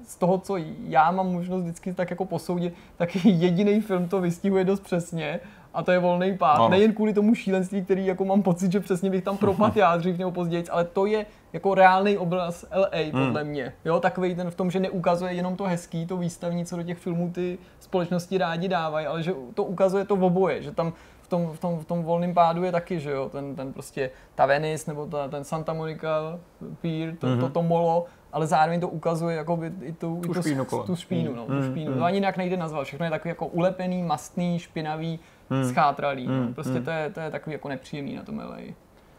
z 0.08 0.16
toho, 0.16 0.38
co 0.38 0.58
já 0.88 1.12
mám 1.12 1.32
možnost 1.32 1.64
vždycky 1.64 1.94
tak 1.94 2.10
jako 2.10 2.26
posoudit, 2.26 2.74
tak 2.98 3.16
jediný 3.26 3.82
film 3.82 4.08
to 4.08 4.22
vystihuje 4.22 4.66
dost 4.66 4.80
přesně 4.80 5.40
a 5.74 5.84
to 5.84 5.92
je 5.92 6.00
volný 6.00 6.38
pád. 6.38 6.56
Ano. 6.56 6.70
Nejen 6.70 6.94
kvůli 6.94 7.14
tomu 7.14 7.36
šílenství, 7.36 7.84
který 7.84 8.06
jako 8.06 8.26
mám 8.26 8.42
pocit, 8.42 8.72
že 8.72 8.80
přesně 8.80 9.10
bych 9.10 9.24
tam 9.24 9.38
propadl 9.38 9.80
já 9.80 9.98
dřív 9.98 10.18
nebo 10.18 10.32
později, 10.32 10.68
ale 10.70 10.84
to 10.84 11.06
je 11.06 11.26
jako 11.54 11.76
reálný 11.76 12.18
obraz 12.18 12.66
LA 12.76 13.12
podle 13.12 13.42
hmm. 13.42 13.52
mě. 13.52 13.74
Jo, 13.86 14.00
takový 14.00 14.36
ten 14.36 14.52
v 14.52 14.56
tom, 14.56 14.72
že 14.72 14.80
neukazuje 14.80 15.34
jenom 15.34 15.56
to 15.56 15.64
hezký, 15.64 16.06
to 16.06 16.18
výstavní, 16.18 16.66
co 16.66 16.78
do 16.78 16.84
těch 16.84 16.98
filmů 16.98 17.32
ty 17.32 17.58
společnosti 17.80 18.38
rádi 18.38 18.68
dávají, 18.68 19.08
ale 19.08 19.24
že 19.24 19.34
to 19.54 19.64
ukazuje 19.64 20.06
to 20.06 20.16
v 20.16 20.24
oboje, 20.24 20.62
že 20.62 20.72
tam 20.72 20.94
v 21.22 21.28
tom, 21.28 21.52
v 21.54 21.60
tom, 21.60 21.80
v 21.80 21.86
tom 21.86 22.04
volném 22.04 22.34
pádu 22.34 22.64
je 22.64 22.72
taky, 22.72 23.00
že 23.00 23.12
jo, 23.12 23.30
ten, 23.30 23.56
ten 23.56 23.74
prostě 23.74 24.10
ta 24.36 24.46
Venice 24.46 24.92
nebo 24.92 25.06
ta, 25.06 25.28
ten 25.28 25.44
Santa 25.44 25.74
Monica 25.74 26.40
Pier, 26.82 27.16
to, 27.16 27.28
mm-hmm. 27.28 27.40
to, 27.40 27.50
to 27.50 27.64
molo, 27.64 28.06
ale 28.34 28.48
zároveň 28.48 28.80
to 28.80 28.90
ukazuje 28.90 29.36
jako 29.36 29.58
by, 29.58 29.72
i 29.82 29.94
tu, 29.94 30.22
tu, 30.26 30.40
i 30.40 30.42
špínu, 30.42 30.66
tu 30.86 30.96
špínu, 30.96 31.36
no, 31.36 31.46
mm, 31.48 31.62
tu 31.62 31.72
špínu. 31.72 31.92
Mm. 31.92 31.98
To 31.98 32.04
ani 32.04 32.18
jinak 32.18 32.38
nejde 32.38 32.58
nazvat, 32.58 32.84
všechno 32.84 33.06
je 33.06 33.10
takový 33.10 33.30
jako 33.30 33.48
ulepený, 33.48 34.04
mastný, 34.04 34.60
špinavý, 34.60 35.20
mm. 35.50 35.64
schátralý. 35.64 36.28
Mm. 36.28 36.48
No. 36.48 36.54
Prostě 36.54 36.80
mm. 36.80 36.86
to, 36.86 36.92
je, 36.92 37.10
to 37.10 37.20
je 37.20 37.32
takový 37.32 37.54
jako 37.54 37.70
nepříjemný 37.70 38.16
na 38.16 38.24
tom 38.24 38.40
LA. 38.40 38.58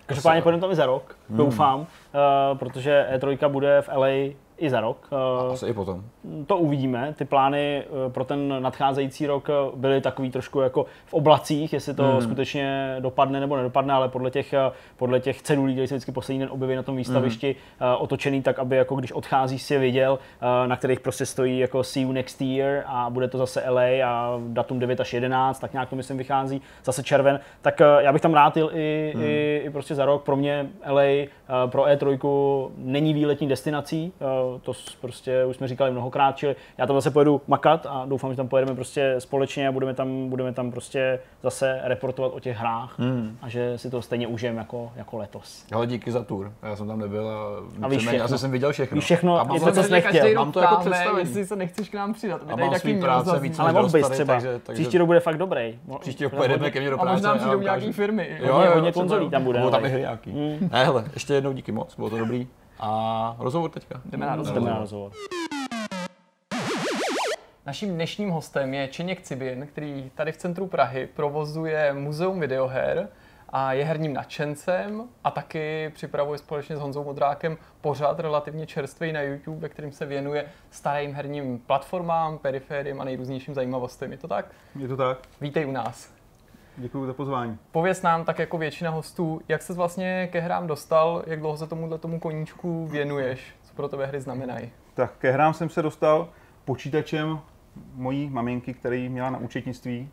Každopádně 0.06 0.42
půjdeme 0.42 0.60
tam 0.60 0.70
i 0.70 0.74
za 0.74 0.86
rok, 0.86 1.16
hmm. 1.28 1.38
doufám, 1.38 1.80
uh, 1.80 1.86
protože 2.58 3.08
E3 3.16 3.48
bude 3.48 3.82
v 3.82 3.88
LA 3.88 4.34
i 4.58 4.70
za 4.70 4.80
rok. 4.80 5.08
A 5.12 5.52
asi 5.52 5.66
i 5.66 5.72
potom. 5.72 6.04
To 6.46 6.56
uvidíme. 6.56 7.14
Ty 7.18 7.24
plány 7.24 7.82
eh, 7.82 8.10
pro 8.10 8.24
ten 8.24 8.62
nadcházející 8.62 9.26
rok 9.26 9.50
eh, 9.50 9.76
byly 9.76 10.00
takový 10.00 10.30
trošku 10.30 10.60
jako 10.60 10.86
v 11.06 11.14
oblacích, 11.14 11.72
jestli 11.72 11.94
to 11.94 12.02
hmm. 12.02 12.22
skutečně 12.22 12.96
dopadne 13.00 13.40
nebo 13.40 13.56
nedopadne, 13.56 13.94
ale 13.94 14.08
podle 14.08 14.30
těch, 14.30 14.52
eh, 14.52 14.70
podle 14.96 15.20
těch 15.20 15.42
cedulí, 15.42 15.72
které 15.72 15.88
se 15.88 15.94
vždycky 15.94 16.12
poslední 16.12 16.40
den 16.40 16.48
objeví 16.52 16.76
na 16.76 16.82
tom 16.82 16.96
výstavišti, 16.96 17.56
hmm. 17.78 17.90
otočený 17.98 18.42
tak, 18.42 18.58
aby 18.58 18.76
jako 18.76 18.94
když 18.94 19.12
odcházíš 19.12 19.62
si 19.62 19.78
viděl, 19.78 20.18
na 20.66 20.76
kterých 20.76 21.00
prostě 21.00 21.26
stojí 21.26 21.58
jako 21.58 21.84
see 21.84 22.02
you 22.02 22.12
next 22.12 22.40
year 22.40 22.82
a 22.86 23.10
bude 23.10 23.28
to 23.28 23.38
zase 23.38 23.70
LA 23.70 23.82
a 24.06 24.40
datum 24.48 24.78
9 24.78 25.00
až 25.00 25.12
11, 25.12 25.58
tak 25.58 25.72
nějak 25.72 25.88
to 25.88 25.96
myslím 25.96 26.18
vychází, 26.18 26.62
zase 26.84 27.02
červen, 27.02 27.40
tak 27.62 27.80
já 27.98 28.12
bych 28.12 28.22
tam 28.22 28.34
rád 28.34 28.56
jel 28.56 28.70
i, 28.72 29.12
hmm. 29.14 29.24
i, 29.24 29.62
i 29.64 29.70
prostě 29.70 29.94
za 29.94 30.04
rok. 30.04 30.22
Pro 30.22 30.36
mě 30.36 30.66
LA 30.86 31.26
pro 31.66 31.84
E3 31.84 32.70
není 32.76 33.14
výletní 33.14 33.48
destinací, 33.48 34.12
to 34.62 34.72
prostě 35.00 35.44
už 35.44 35.56
jsme 35.56 35.68
říkali 35.68 35.90
mnohokrát, 35.90 36.36
čili 36.36 36.56
já 36.78 36.86
tam 36.86 36.96
zase 36.96 37.10
pojedu 37.10 37.40
makat 37.46 37.86
a 37.90 38.04
doufám, 38.06 38.30
že 38.30 38.36
tam 38.36 38.48
pojedeme 38.48 38.74
prostě 38.74 39.14
společně 39.18 39.68
a 39.68 39.72
budeme 39.72 39.94
tam, 39.94 40.28
budeme 40.28 40.52
tam 40.52 40.70
prostě 40.70 41.20
zase 41.42 41.80
reportovat 41.82 42.32
o 42.34 42.40
těch 42.40 42.56
hrách 42.56 42.98
hmm. 42.98 43.38
a 43.42 43.48
že 43.48 43.78
si 43.78 43.90
to 43.90 44.02
stejně 44.02 44.26
užijeme 44.26 44.58
jako, 44.58 44.92
jako 44.96 45.16
letos. 45.16 45.66
Ale 45.72 45.86
díky 45.86 46.12
za 46.12 46.22
tour, 46.22 46.52
já 46.62 46.76
jsem 46.76 46.88
tam 46.88 46.98
nebyl 46.98 47.28
a, 47.28 47.86
a 47.86 47.88
víš 47.88 48.06
všechno. 48.06 48.24
asi 48.24 48.38
jsem 48.38 48.50
viděl 48.50 48.72
všechno. 48.72 48.94
Víš 48.94 49.04
všechno, 49.04 49.40
a 49.40 49.44
mám 49.44 49.56
je 49.56 49.60
to, 49.60 49.72
co 49.72 49.82
jsi 49.82 49.92
nechtěl. 49.92 50.34
Mám 50.34 50.52
to 50.52 50.60
jako 50.60 50.76
představení. 50.76 51.18
Jestli 51.18 51.46
se 51.46 51.56
nechceš 51.56 51.88
k 51.88 51.94
nám 51.94 52.12
přidat. 52.12 52.40
A 52.48 52.56
mám 52.56 52.74
svý 52.74 53.00
práce 53.00 53.38
víc 53.38 53.58
Ale 53.58 53.72
mohl 53.72 53.88
bys 53.88 54.08
třeba. 54.08 54.34
Takže, 54.34 54.60
takže... 54.66 54.82
Příští 54.82 54.98
rok 54.98 55.06
bude 55.06 55.20
fakt 55.20 55.38
dobrý. 55.38 55.78
Příští 56.00 56.24
rok 56.24 56.34
pojedeme 56.34 56.70
ke 56.70 56.80
mně 56.80 56.90
do 56.90 56.96
práce. 56.96 57.10
A 57.10 57.12
možná 57.12 57.34
přijdou 57.36 57.60
nějaký 57.60 57.92
firmy. 57.92 58.38
Jo, 58.40 58.60
jo, 58.60 58.70
hodně 58.74 58.92
konzolí 58.92 59.30
tam 59.30 59.44
bude. 59.44 59.58
Budou 59.58 59.70
tam 59.70 59.84
i 59.84 59.88
hry 59.88 60.00
nějaký. 60.00 60.30
Hmm. 60.30 60.68
Ne, 60.72 60.84
hele, 60.84 61.04
ještě 61.14 61.34
jednou 61.34 61.52
díky 61.52 61.72
moc, 61.72 61.96
bylo 61.96 62.10
to 62.10 62.18
dobrý. 62.18 62.48
A 62.86 63.36
rozhovor 63.38 63.70
teďka. 63.70 64.00
Jdeme 64.04 64.26
na 64.26 64.36
rozhovor. 64.36 64.62
Jdeme 64.62 64.70
na 64.70 64.78
rozhovor. 64.78 65.12
Naším 67.66 67.94
dnešním 67.94 68.30
hostem 68.30 68.74
je 68.74 68.88
Čeněk 68.88 69.20
Cibin, 69.20 69.66
který 69.66 70.10
tady 70.14 70.32
v 70.32 70.36
centru 70.36 70.66
Prahy 70.66 71.06
provozuje 71.06 71.92
muzeum 71.92 72.40
videoher 72.40 73.08
a 73.48 73.72
je 73.72 73.84
herním 73.84 74.14
nadšencem 74.14 75.08
a 75.24 75.30
taky 75.30 75.90
připravuje 75.94 76.38
společně 76.38 76.76
s 76.76 76.80
Honzou 76.80 77.04
Modrákem 77.04 77.58
pořád 77.80 78.20
relativně 78.20 78.66
čerstvý 78.66 79.12
na 79.12 79.22
YouTube, 79.22 79.60
ve 79.60 79.68
kterým 79.68 79.92
se 79.92 80.06
věnuje 80.06 80.44
starým 80.70 81.14
herním 81.14 81.58
platformám, 81.58 82.38
perifériím 82.38 83.00
a 83.00 83.04
nejrůznějším 83.04 83.54
zajímavostem. 83.54 84.12
Je 84.12 84.18
to 84.18 84.28
tak? 84.28 84.46
Je 84.78 84.88
to 84.88 84.96
tak. 84.96 85.18
Vítej 85.40 85.66
u 85.66 85.72
nás. 85.72 86.13
Děkuji 86.76 87.06
za 87.06 87.12
pozvání. 87.12 87.58
Pověz 87.70 88.02
nám, 88.02 88.24
tak 88.24 88.38
jako 88.38 88.58
většina 88.58 88.90
hostů, 88.90 89.40
jak 89.48 89.62
se 89.62 89.72
vlastně 89.72 90.28
ke 90.32 90.40
hrám 90.40 90.66
dostal, 90.66 91.22
jak 91.26 91.40
dlouho 91.40 91.56
se 91.56 91.66
tomuhle 91.66 91.98
tomu 91.98 92.20
koníčku 92.20 92.86
věnuješ, 92.86 93.54
co 93.62 93.74
pro 93.74 93.88
tebe 93.88 94.06
hry 94.06 94.20
znamenají? 94.20 94.70
Tak 94.94 95.16
ke 95.18 95.30
hrám 95.30 95.54
jsem 95.54 95.68
se 95.68 95.82
dostal 95.82 96.28
počítačem 96.64 97.40
mojí 97.94 98.30
maminky, 98.30 98.74
který 98.74 99.08
měla 99.08 99.30
na 99.30 99.38
účetnictví. 99.38 100.08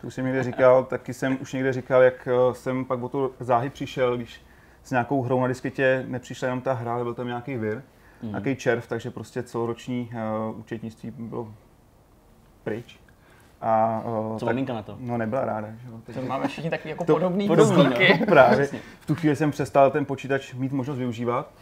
To 0.00 0.06
už 0.06 0.14
jsem 0.14 0.24
někde 0.24 0.42
říkal, 0.42 0.84
taky 0.84 1.14
jsem 1.14 1.38
už 1.40 1.52
někde 1.52 1.72
říkal, 1.72 2.02
jak 2.02 2.28
eh, 2.28 2.54
jsem 2.54 2.84
pak 2.84 3.02
o 3.02 3.08
to 3.08 3.30
záhy 3.40 3.70
přišel, 3.70 4.16
když 4.16 4.40
s 4.82 4.90
nějakou 4.90 5.22
hrou 5.22 5.40
na 5.40 5.48
disketě 5.48 6.04
nepřišla 6.08 6.46
jenom 6.46 6.60
ta 6.60 6.72
hra, 6.72 6.94
ale 6.94 7.04
byl 7.04 7.14
tam 7.14 7.26
nějaký 7.26 7.56
vir, 7.56 7.82
mm. 8.22 8.28
nějaký 8.28 8.56
červ, 8.56 8.86
takže 8.86 9.10
prostě 9.10 9.42
celoroční 9.42 10.10
uh, 10.50 10.58
účetnictví 10.60 11.10
bylo 11.10 11.54
pryč. 12.64 13.00
A, 13.60 14.02
uh, 14.04 14.38
Co 14.38 14.46
tak, 14.46 14.56
na 14.56 14.82
to? 14.82 14.96
No 15.00 15.18
nebyla 15.18 15.44
ráda. 15.44 15.68
Že 15.68 15.88
jo? 15.88 16.00
Takže 16.04 16.20
máme 16.20 16.48
všichni 16.48 16.70
takový 16.70 16.90
jako 16.90 17.04
to, 17.04 17.12
podobný, 17.12 17.46
podobný 17.46 17.84
no, 18.20 18.26
právě. 18.26 18.68
V 19.00 19.06
tu 19.06 19.14
chvíli 19.14 19.36
jsem 19.36 19.50
přestal 19.50 19.90
ten 19.90 20.04
počítač 20.04 20.54
mít 20.54 20.72
možnost 20.72 20.98
využívat. 20.98 21.52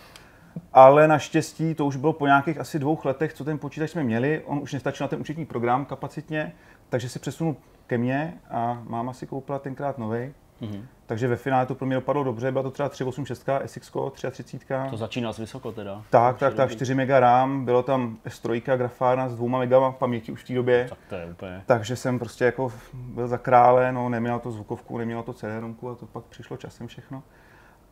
Ale 0.73 1.09
naštěstí 1.09 1.74
to 1.74 1.86
už 1.86 1.97
bylo 1.97 2.12
po 2.12 2.27
nějakých 2.27 2.59
asi 2.59 2.78
dvou 2.78 2.98
letech, 3.05 3.32
co 3.32 3.44
ten 3.44 3.59
počítač 3.59 3.90
jsme 3.90 4.05
měli. 4.05 4.43
On 4.47 4.59
už 4.59 4.73
nestačil 4.73 5.05
na 5.05 5.09
ten 5.09 5.20
účetní 5.20 5.47
program 5.47 5.85
kapacitně, 5.85 6.52
takže 6.89 7.09
se 7.09 7.19
přesunul 7.19 7.56
ke 7.86 7.98
mně 7.98 8.35
a 8.51 8.82
máma 8.89 9.12
si 9.12 9.27
koupila 9.27 9.59
tenkrát 9.59 9.98
nový. 9.98 10.35
Mm-hmm. 10.62 10.86
Takže 11.06 11.28
ve 11.28 11.36
finále 11.36 11.66
to 11.66 11.74
pro 11.74 11.86
mě 11.86 11.97
dopadlo 11.97 12.24
dobře, 12.24 12.52
byla 12.52 12.62
to 12.62 12.70
třeba 12.70 12.89
386, 12.89 13.48
SX 13.66 13.93
33. 14.12 14.74
To 14.90 14.97
začíná 14.97 15.32
s 15.32 15.39
vysoko 15.39 15.72
teda. 15.72 16.02
Tak, 16.10 16.39
tak, 16.39 16.55
tak, 16.55 16.70
4 16.70 16.94
MB 16.94 17.09
RAM, 17.09 17.64
bylo 17.64 17.82
tam 17.82 18.16
S3 18.26 18.76
grafárna 18.76 19.28
s 19.28 19.36
2 19.36 19.64
MB 19.64 19.98
paměti 19.98 20.32
už 20.32 20.44
v 20.44 20.47
té 20.47 20.55
době. 20.55 20.86
Tak 20.89 20.98
to 21.09 21.14
je 21.14 21.26
úplně. 21.26 21.62
Takže 21.66 21.97
jsem 21.97 22.18
prostě 22.18 22.44
jako 22.44 22.72
byl 22.94 23.28
za 23.28 23.39
krále, 23.39 23.93
no, 23.93 24.09
neměl 24.09 24.39
to 24.39 24.51
zvukovku, 24.51 24.98
neměl 24.98 25.22
to 25.22 25.32
CD-ROMku 25.32 25.90
a 25.90 25.94
to 25.94 26.06
pak 26.06 26.24
přišlo 26.24 26.56
časem 26.56 26.86
všechno. 26.86 27.22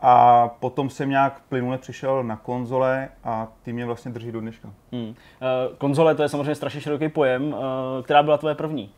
A 0.01 0.49
potom 0.49 0.91
jsem 0.91 1.11
nějak 1.11 1.43
plynule 1.49 1.79
přišel 1.79 2.25
na 2.25 2.37
konzole 2.37 3.09
a 3.25 3.49
ty 3.63 3.73
mě 3.73 3.87
vlastně 3.87 4.11
drží 4.11 4.33
do 4.33 4.41
dneška. 4.41 4.71
Hmm. 4.93 5.09
Uh, 5.09 5.15
konzole 5.79 6.15
to 6.15 6.23
je 6.23 6.29
samozřejmě 6.29 6.55
strašně 6.55 6.81
široký 6.81 7.09
pojem. 7.09 7.53
Uh, 7.53 7.59
která 8.03 8.23
byla 8.23 8.39
tvoje 8.39 8.55
první? 8.55 8.93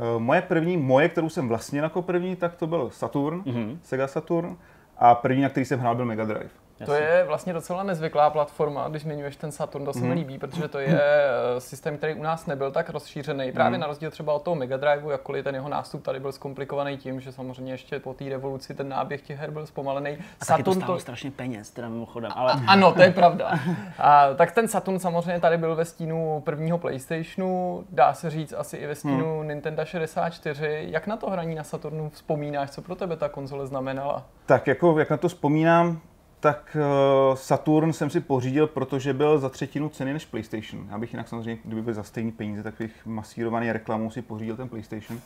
Uh, 0.00 0.22
moje 0.22 0.42
první, 0.42 0.76
moje, 0.76 1.08
kterou 1.08 1.28
jsem 1.28 1.48
vlastnil 1.48 1.84
jako 1.84 2.02
první, 2.02 2.36
tak 2.36 2.54
to 2.54 2.66
byl 2.66 2.90
Saturn, 2.90 3.40
mm-hmm. 3.40 3.78
Sega 3.82 4.08
Saturn. 4.08 4.56
A 4.98 5.14
první, 5.14 5.42
na 5.42 5.48
který 5.48 5.66
jsem 5.66 5.80
hrál, 5.80 5.94
byl 5.94 6.04
Mega 6.04 6.24
Drive. 6.24 6.50
To 6.84 6.94
je 6.94 7.24
vlastně 7.26 7.52
docela 7.52 7.82
nezvyklá 7.82 8.30
platforma, 8.30 8.88
když 8.88 9.02
zmiňuješ 9.02 9.36
ten 9.36 9.52
Saturn, 9.52 9.84
to 9.84 9.92
se 9.92 10.00
mi 10.00 10.14
líbí, 10.14 10.38
protože 10.38 10.68
to 10.68 10.78
je 10.78 11.00
eh, 11.00 11.60
systém, 11.60 11.96
který 11.96 12.14
u 12.14 12.22
nás 12.22 12.46
nebyl 12.46 12.70
tak 12.70 12.90
rozšířený. 12.90 13.52
Právě 13.52 13.78
na 13.78 13.86
rozdíl 13.86 14.10
třeba 14.10 14.32
od 14.32 14.42
toho 14.42 14.54
Mega 14.54 14.76
Drive, 14.76 15.12
jakkoliv 15.12 15.44
ten 15.44 15.54
jeho 15.54 15.68
nástup 15.68 16.02
tady 16.02 16.20
byl 16.20 16.32
zkomplikovaný 16.32 16.96
tím, 16.96 17.20
že 17.20 17.32
samozřejmě 17.32 17.72
ještě 17.72 17.98
po 17.98 18.14
té 18.14 18.28
revoluci 18.28 18.74
ten 18.74 18.88
náběh 18.88 19.22
těch 19.22 19.38
her 19.38 19.50
byl 19.50 19.66
zpomalený. 19.66 20.18
A 20.40 20.44
taky 20.44 20.62
to 20.62 20.74
stálo 20.74 20.98
strašně 20.98 21.30
peněz, 21.30 21.70
teda 21.70 21.88
mimochodem, 21.88 22.30
ale... 22.34 22.52
Ano, 22.66 22.92
to 22.92 23.02
je 23.02 23.10
pravda. 23.10 23.50
A, 23.98 24.34
tak 24.34 24.52
ten 24.52 24.68
Saturn 24.68 24.98
samozřejmě 24.98 25.40
tady 25.40 25.58
byl 25.58 25.76
ve 25.76 25.84
stínu 25.84 26.42
prvního 26.44 26.78
PlayStationu, 26.78 27.84
dá 27.90 28.14
se 28.14 28.30
říct 28.30 28.52
asi 28.52 28.76
i 28.76 28.86
ve 28.86 28.94
stínu 28.94 29.38
hmm. 29.38 29.48
Nintendo 29.48 29.84
64. 29.84 30.86
Jak 30.90 31.06
na 31.06 31.16
to 31.16 31.30
hraní 31.30 31.54
na 31.54 31.64
Saturnu 31.64 32.10
vzpomínáš? 32.10 32.70
Co 32.70 32.82
pro 32.82 32.94
tebe 32.94 33.16
ta 33.16 33.28
konzole 33.28 33.66
znamenala? 33.66 34.26
Tak 34.46 34.66
jako, 34.66 34.98
jak 34.98 35.10
na 35.10 35.16
to 35.16 35.28
vzpomínám, 35.28 36.00
tak 36.40 36.76
uh, 36.76 37.36
Saturn 37.36 37.92
jsem 37.92 38.10
si 38.10 38.20
pořídil, 38.20 38.66
protože 38.66 39.12
byl 39.12 39.38
za 39.38 39.48
třetinu 39.48 39.88
ceny 39.88 40.12
než 40.12 40.26
PlayStation. 40.26 40.86
Já 40.90 40.98
bych 40.98 41.12
jinak 41.12 41.28
samozřejmě, 41.28 41.58
kdyby 41.64 41.82
byl 41.82 41.94
za 41.94 42.02
stejný 42.02 42.32
peníze, 42.32 42.62
tak 42.62 42.74
bych 42.78 43.06
masírovaný 43.06 43.72
reklamou 43.72 44.10
si 44.10 44.22
pořídil 44.22 44.56
ten 44.56 44.68
PlayStation. 44.68 45.20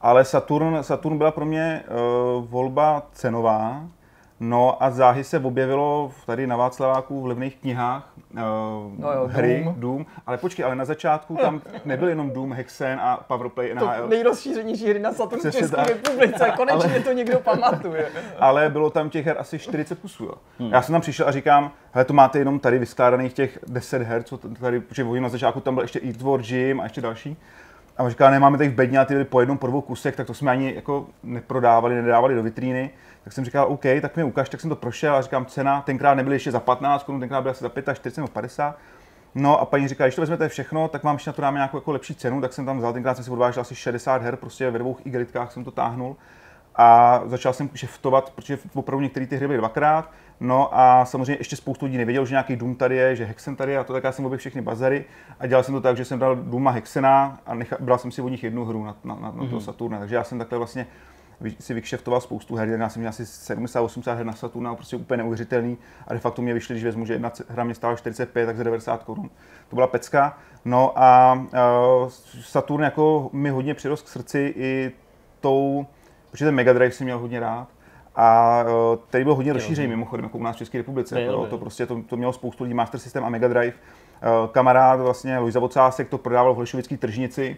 Ale 0.00 0.24
Saturn, 0.24 0.78
Saturn 0.80 1.18
byla 1.18 1.30
pro 1.30 1.44
mě 1.44 1.82
uh, 1.88 2.44
volba 2.48 3.06
cenová, 3.12 3.88
No 4.40 4.82
a 4.82 4.90
záhy 4.90 5.24
se 5.24 5.38
objevilo 5.38 6.12
tady 6.26 6.46
na 6.46 6.56
Václaváku 6.56 7.22
v 7.22 7.26
levných 7.26 7.56
knihách 7.56 8.12
uh, 8.32 8.40
no 8.98 9.12
jo, 9.12 9.28
hry 9.32 9.62
Doom. 9.64 9.80
Doom. 9.80 10.06
Ale 10.26 10.38
počkej, 10.38 10.64
ale 10.64 10.76
na 10.76 10.84
začátku 10.84 11.36
tam 11.36 11.60
nebyl 11.84 12.08
jenom 12.08 12.30
Doom, 12.30 12.52
Hexen 12.52 13.00
a 13.02 13.16
Powerplay 13.16 13.74
NHL. 13.74 14.02
To 14.02 14.08
nejrozšířenější 14.08 14.88
hry 14.88 14.98
na 14.98 15.12
Saturn 15.12 15.40
v 15.40 15.52
České 15.52 15.84
republice, 15.84 16.52
konečně 16.56 16.90
ale, 16.90 17.00
to 17.00 17.12
někdo 17.12 17.38
pamatuje. 17.38 18.08
ale 18.38 18.68
bylo 18.68 18.90
tam 18.90 19.10
těch 19.10 19.26
her 19.26 19.36
asi 19.38 19.58
40 19.58 19.98
kusů. 19.98 20.24
Jo. 20.24 20.34
Hmm. 20.58 20.72
Já 20.72 20.82
jsem 20.82 20.92
tam 20.92 21.00
přišel 21.00 21.28
a 21.28 21.32
říkám, 21.32 21.70
hele, 21.92 22.04
to 22.04 22.12
máte 22.12 22.38
jenom 22.38 22.58
tady 22.58 22.78
vyskládaných 22.78 23.32
těch 23.32 23.58
10 23.66 24.02
her, 24.02 24.22
co 24.22 24.38
tady, 24.38 24.80
protože 24.80 25.04
na 25.20 25.28
začátku 25.28 25.60
tam 25.60 25.74
byl 25.74 25.84
ještě 25.84 26.00
Earthworm 26.00 26.42
Jim 26.44 26.80
a 26.80 26.84
ještě 26.84 27.00
další. 27.00 27.36
A 27.98 28.02
on 28.02 28.10
říká, 28.10 28.30
nemáme 28.30 28.58
tady 28.58 28.70
v 28.70 28.74
bedně 28.74 28.98
a 28.98 29.04
ty 29.04 29.24
po 29.24 29.40
jednom, 29.40 29.58
po 29.58 29.66
dvou 29.66 29.80
kusech, 29.80 30.16
tak 30.16 30.26
to 30.26 30.34
jsme 30.34 30.50
ani 30.50 30.74
jako 30.74 31.06
neprodávali, 31.22 31.94
nedávali 31.94 32.34
do 32.34 32.42
vitríny. 32.42 32.90
Tak 33.26 33.32
jsem 33.32 33.44
říkal, 33.44 33.66
OK, 33.68 33.82
tak 34.00 34.16
mi 34.16 34.24
ukaž, 34.24 34.48
tak 34.48 34.60
jsem 34.60 34.70
to 34.70 34.76
prošel 34.76 35.14
a 35.14 35.22
říkám, 35.22 35.46
cena 35.46 35.82
tenkrát 35.82 36.14
nebyly 36.14 36.36
ještě 36.36 36.50
za 36.50 36.60
15 36.60 37.02
korun, 37.02 37.20
tenkrát 37.20 37.40
byla 37.40 37.52
asi 37.52 37.64
za 37.64 37.68
45 37.94 38.16
nebo 38.16 38.28
50. 38.28 38.78
No 39.34 39.60
a 39.60 39.64
paní 39.64 39.88
říká, 39.88 40.04
když 40.04 40.14
to 40.14 40.22
vezmete 40.22 40.48
všechno, 40.48 40.88
tak 40.88 41.04
vám 41.04 41.16
ještě 41.16 41.30
na 41.30 41.34
to 41.34 41.42
dáme 41.42 41.58
nějakou 41.58 41.76
jako 41.76 41.92
lepší 41.92 42.14
cenu, 42.14 42.40
tak 42.40 42.52
jsem 42.52 42.66
tam 42.66 42.78
vzal, 42.78 42.92
tenkrát 42.92 43.14
jsem 43.14 43.24
si 43.24 43.30
odvážel 43.30 43.60
asi 43.60 43.74
60 43.74 44.22
her, 44.22 44.36
prostě 44.36 44.70
ve 44.70 44.78
dvou 44.78 44.96
igelitkách 45.04 45.52
jsem 45.52 45.64
to 45.64 45.70
táhnul 45.70 46.16
a 46.74 47.20
začal 47.24 47.52
jsem 47.52 47.70
šeftovat, 47.74 48.30
protože 48.30 48.58
opravdu 48.74 49.02
některé 49.02 49.26
ty 49.26 49.36
hry 49.36 49.46
byly 49.46 49.58
dvakrát, 49.58 50.10
No 50.40 50.78
a 50.78 51.04
samozřejmě 51.04 51.36
ještě 51.40 51.56
spoustu 51.56 51.86
lidí 51.86 51.98
nevěděl, 51.98 52.26
že 52.26 52.32
nějaký 52.32 52.56
Doom 52.56 52.74
tady 52.74 52.96
je, 52.96 53.16
že 53.16 53.24
Hexen 53.24 53.56
tady 53.56 53.72
je 53.72 53.78
a 53.78 53.84
to 53.84 53.92
tak 53.92 54.04
já 54.04 54.12
jsem 54.12 54.24
objevil 54.24 54.38
všechny 54.38 54.60
bazary 54.60 55.04
a 55.40 55.46
dělal 55.46 55.64
jsem 55.64 55.74
to 55.74 55.80
tak, 55.80 55.96
že 55.96 56.04
jsem 56.04 56.18
dal 56.18 56.36
Dooma 56.36 56.70
Hexena 56.70 57.38
a 57.46 57.54
nechal, 57.54 57.78
bral 57.80 57.98
jsem 57.98 58.10
si 58.10 58.22
od 58.22 58.28
nich 58.28 58.44
jednu 58.44 58.64
hru 58.64 58.84
na, 58.84 58.96
na, 59.04 59.14
na, 59.14 59.20
na 59.20 59.32
mm-hmm. 59.32 59.48
toho 59.48 59.60
Saturna. 59.60 59.98
Takže 59.98 60.14
já 60.14 60.24
jsem 60.24 60.38
takhle 60.38 60.58
vlastně 60.58 60.86
si 61.58 61.74
vykšeftoval 61.74 62.20
spoustu 62.20 62.54
her, 62.54 62.68
já 62.68 62.88
jsem 62.88 63.00
měl 63.00 63.08
asi 63.08 63.22
70-80 63.22 64.16
her 64.16 64.26
na 64.26 64.32
Saturna, 64.32 64.74
prostě 64.74 64.96
úplně 64.96 65.16
neuvěřitelný 65.16 65.78
a 66.06 66.14
de 66.14 66.20
facto 66.20 66.42
mě 66.42 66.54
vyšly, 66.54 66.74
když 66.74 66.84
vezmu, 66.84 67.06
že 67.06 67.12
jedna 67.12 67.32
hra 67.48 67.64
mě 67.64 67.74
stála 67.74 67.96
45, 67.96 68.46
tak 68.46 68.56
za 68.56 68.62
90 68.62 69.02
korun. 69.04 69.30
To 69.68 69.76
byla 69.76 69.86
pecka. 69.86 70.38
No 70.64 70.92
a 70.96 71.34
uh, 71.34 72.08
Saturn 72.40 72.82
jako 72.82 73.30
mi 73.32 73.50
hodně 73.50 73.74
přirost 73.74 74.06
k 74.06 74.08
srdci 74.08 74.54
i 74.56 74.92
tou, 75.40 75.86
protože 76.30 76.44
ten 76.44 76.54
Mega 76.54 76.72
Drive 76.72 76.90
si 76.90 77.04
měl 77.04 77.18
hodně 77.18 77.40
rád, 77.40 77.68
a 78.16 78.62
uh, 78.62 78.98
tady 79.10 79.24
byl 79.24 79.34
hodně 79.34 79.52
rozšířený 79.52 79.88
mimochodem, 79.88 80.24
jako 80.24 80.38
u 80.38 80.42
nás 80.42 80.56
v 80.56 80.58
České 80.58 80.78
republice. 80.78 81.20
Jako, 81.20 81.46
to 81.46 81.58
prostě 81.58 81.86
to, 81.86 82.02
to, 82.02 82.16
mělo 82.16 82.32
spoustu 82.32 82.64
lidí, 82.64 82.74
Master 82.74 83.00
System 83.00 83.24
a 83.24 83.28
Mega 83.28 83.48
Drive. 83.48 83.72
Uh, 83.72 84.50
kamarád 84.50 85.00
vlastně 85.00 85.38
Luisa 85.38 85.60
Vocásek 85.60 86.08
to 86.08 86.18
prodával 86.18 86.52
v 86.52 86.56
Holešovické 86.56 86.96
tržnici 86.96 87.56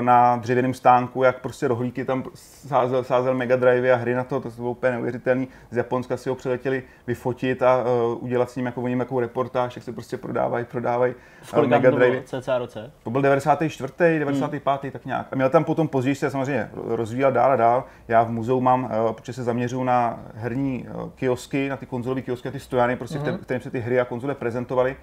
na 0.00 0.36
dřevěném 0.36 0.74
stánku, 0.74 1.22
jak 1.22 1.40
prostě 1.40 1.68
rohlíky 1.68 2.04
tam 2.04 2.24
sázel, 2.34 3.04
sázel 3.04 3.34
Mega 3.34 3.56
Drive 3.56 3.92
a 3.92 3.96
hry 3.96 4.14
na 4.14 4.24
to, 4.24 4.40
to 4.40 4.50
bylo 4.50 4.70
úplně 4.70 4.92
neuvěřitelný. 4.92 5.48
Z 5.70 5.76
Japonska 5.76 6.16
si 6.16 6.28
ho 6.28 6.34
přiletěli 6.34 6.82
vyfotit 7.06 7.62
a 7.62 7.82
uh, 7.82 8.24
udělat 8.24 8.50
s 8.50 8.56
ním 8.56 8.66
jako, 8.66 8.88
ním 8.88 9.00
jako 9.00 9.20
reportáž, 9.20 9.76
jak 9.76 9.84
se 9.84 9.92
prostě 9.92 10.16
prodávají, 10.16 10.64
prodávají 10.64 11.14
uh, 11.58 11.66
Mega 11.66 11.90
Drive. 11.90 12.22
cca 12.22 12.58
roce? 12.58 12.90
To 13.02 13.10
byl 13.10 13.22
94. 13.22 13.92
95. 14.18 14.82
Hmm. 14.82 14.92
tak 14.92 15.06
nějak. 15.06 15.26
A 15.32 15.36
měl 15.36 15.50
tam 15.50 15.64
potom 15.64 15.88
později 15.88 16.14
se 16.14 16.30
samozřejmě 16.30 16.70
rozvíjel 16.72 17.32
dál 17.32 17.52
a 17.52 17.56
dál. 17.56 17.84
Já 18.08 18.22
v 18.22 18.30
muzeu 18.30 18.60
mám, 18.60 18.84
uh, 18.84 19.12
protože 19.12 19.32
se 19.32 19.42
zaměřuju 19.42 19.84
na 19.84 20.20
herní 20.34 20.86
uh, 20.88 21.10
kiosky, 21.10 21.68
na 21.68 21.76
ty 21.76 21.86
konzolové 21.86 22.22
kiosky, 22.22 22.50
ty 22.50 22.60
stojany, 22.60 22.96
prostě, 22.96 23.18
mm-hmm. 23.18 23.38
v 23.38 23.42
kterým 23.42 23.60
se 23.60 23.70
ty 23.70 23.80
hry 23.80 24.00
a 24.00 24.04
konzole 24.04 24.34
prezentovaly. 24.34 24.96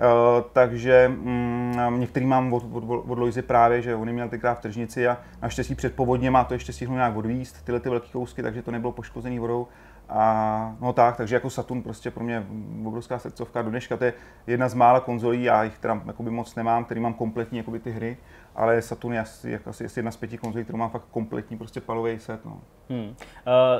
Uh, 0.00 0.44
takže 0.52 1.08
mm, 1.08 2.00
některý 2.00 2.26
mám 2.26 2.52
od, 2.52 2.64
od, 2.72 2.84
od 3.08 3.18
Loizy 3.18 3.42
právě, 3.42 3.82
že 3.82 3.94
on 3.94 4.12
měl 4.12 4.28
tenkrát 4.28 4.54
v 4.54 4.60
tržnici 4.60 5.08
a 5.08 5.18
naštěstí 5.42 5.74
před 5.74 5.94
povodněma 5.94 6.44
to 6.44 6.54
ještě 6.54 6.72
stihnul 6.72 6.96
nějak 6.96 7.16
odvíst, 7.16 7.64
tyhle 7.64 7.80
ty 7.80 7.88
velké 7.88 8.08
kousky, 8.12 8.42
takže 8.42 8.62
to 8.62 8.70
nebylo 8.70 8.92
poškozený 8.92 9.38
vodou. 9.38 9.68
A 10.08 10.76
no 10.80 10.92
tak, 10.92 11.16
takže 11.16 11.36
jako 11.36 11.50
Saturn 11.50 11.82
prostě 11.82 12.10
pro 12.10 12.24
mě 12.24 12.46
obrovská 12.84 13.18
srdcovka 13.18 13.62
do 13.62 13.70
dneška, 13.70 13.96
to 13.96 14.04
je 14.04 14.12
jedna 14.46 14.68
z 14.68 14.74
mála 14.74 15.00
konzolí, 15.00 15.42
já 15.42 15.62
jich 15.62 15.78
teda 15.78 16.00
moc 16.18 16.54
nemám, 16.54 16.84
který 16.84 17.00
mám 17.00 17.14
kompletní 17.14 17.58
jakoby, 17.58 17.78
ty 17.78 17.90
hry, 17.90 18.16
ale 18.60 18.82
Saturn 18.82 19.14
je 19.14 19.20
asi, 19.20 19.50
jako 19.50 19.70
asi 19.70 19.86
jedna 19.96 20.10
z 20.10 20.16
pěti 20.16 20.38
konzolí, 20.38 20.64
kterou 20.64 20.78
mám 20.78 20.90
fakt 20.90 21.04
kompletní 21.10 21.58
prostě 21.58 21.80
palový 21.80 22.18
set. 22.18 22.44
No. 22.44 22.60
Hmm. 22.90 23.06
Uh, 23.06 23.14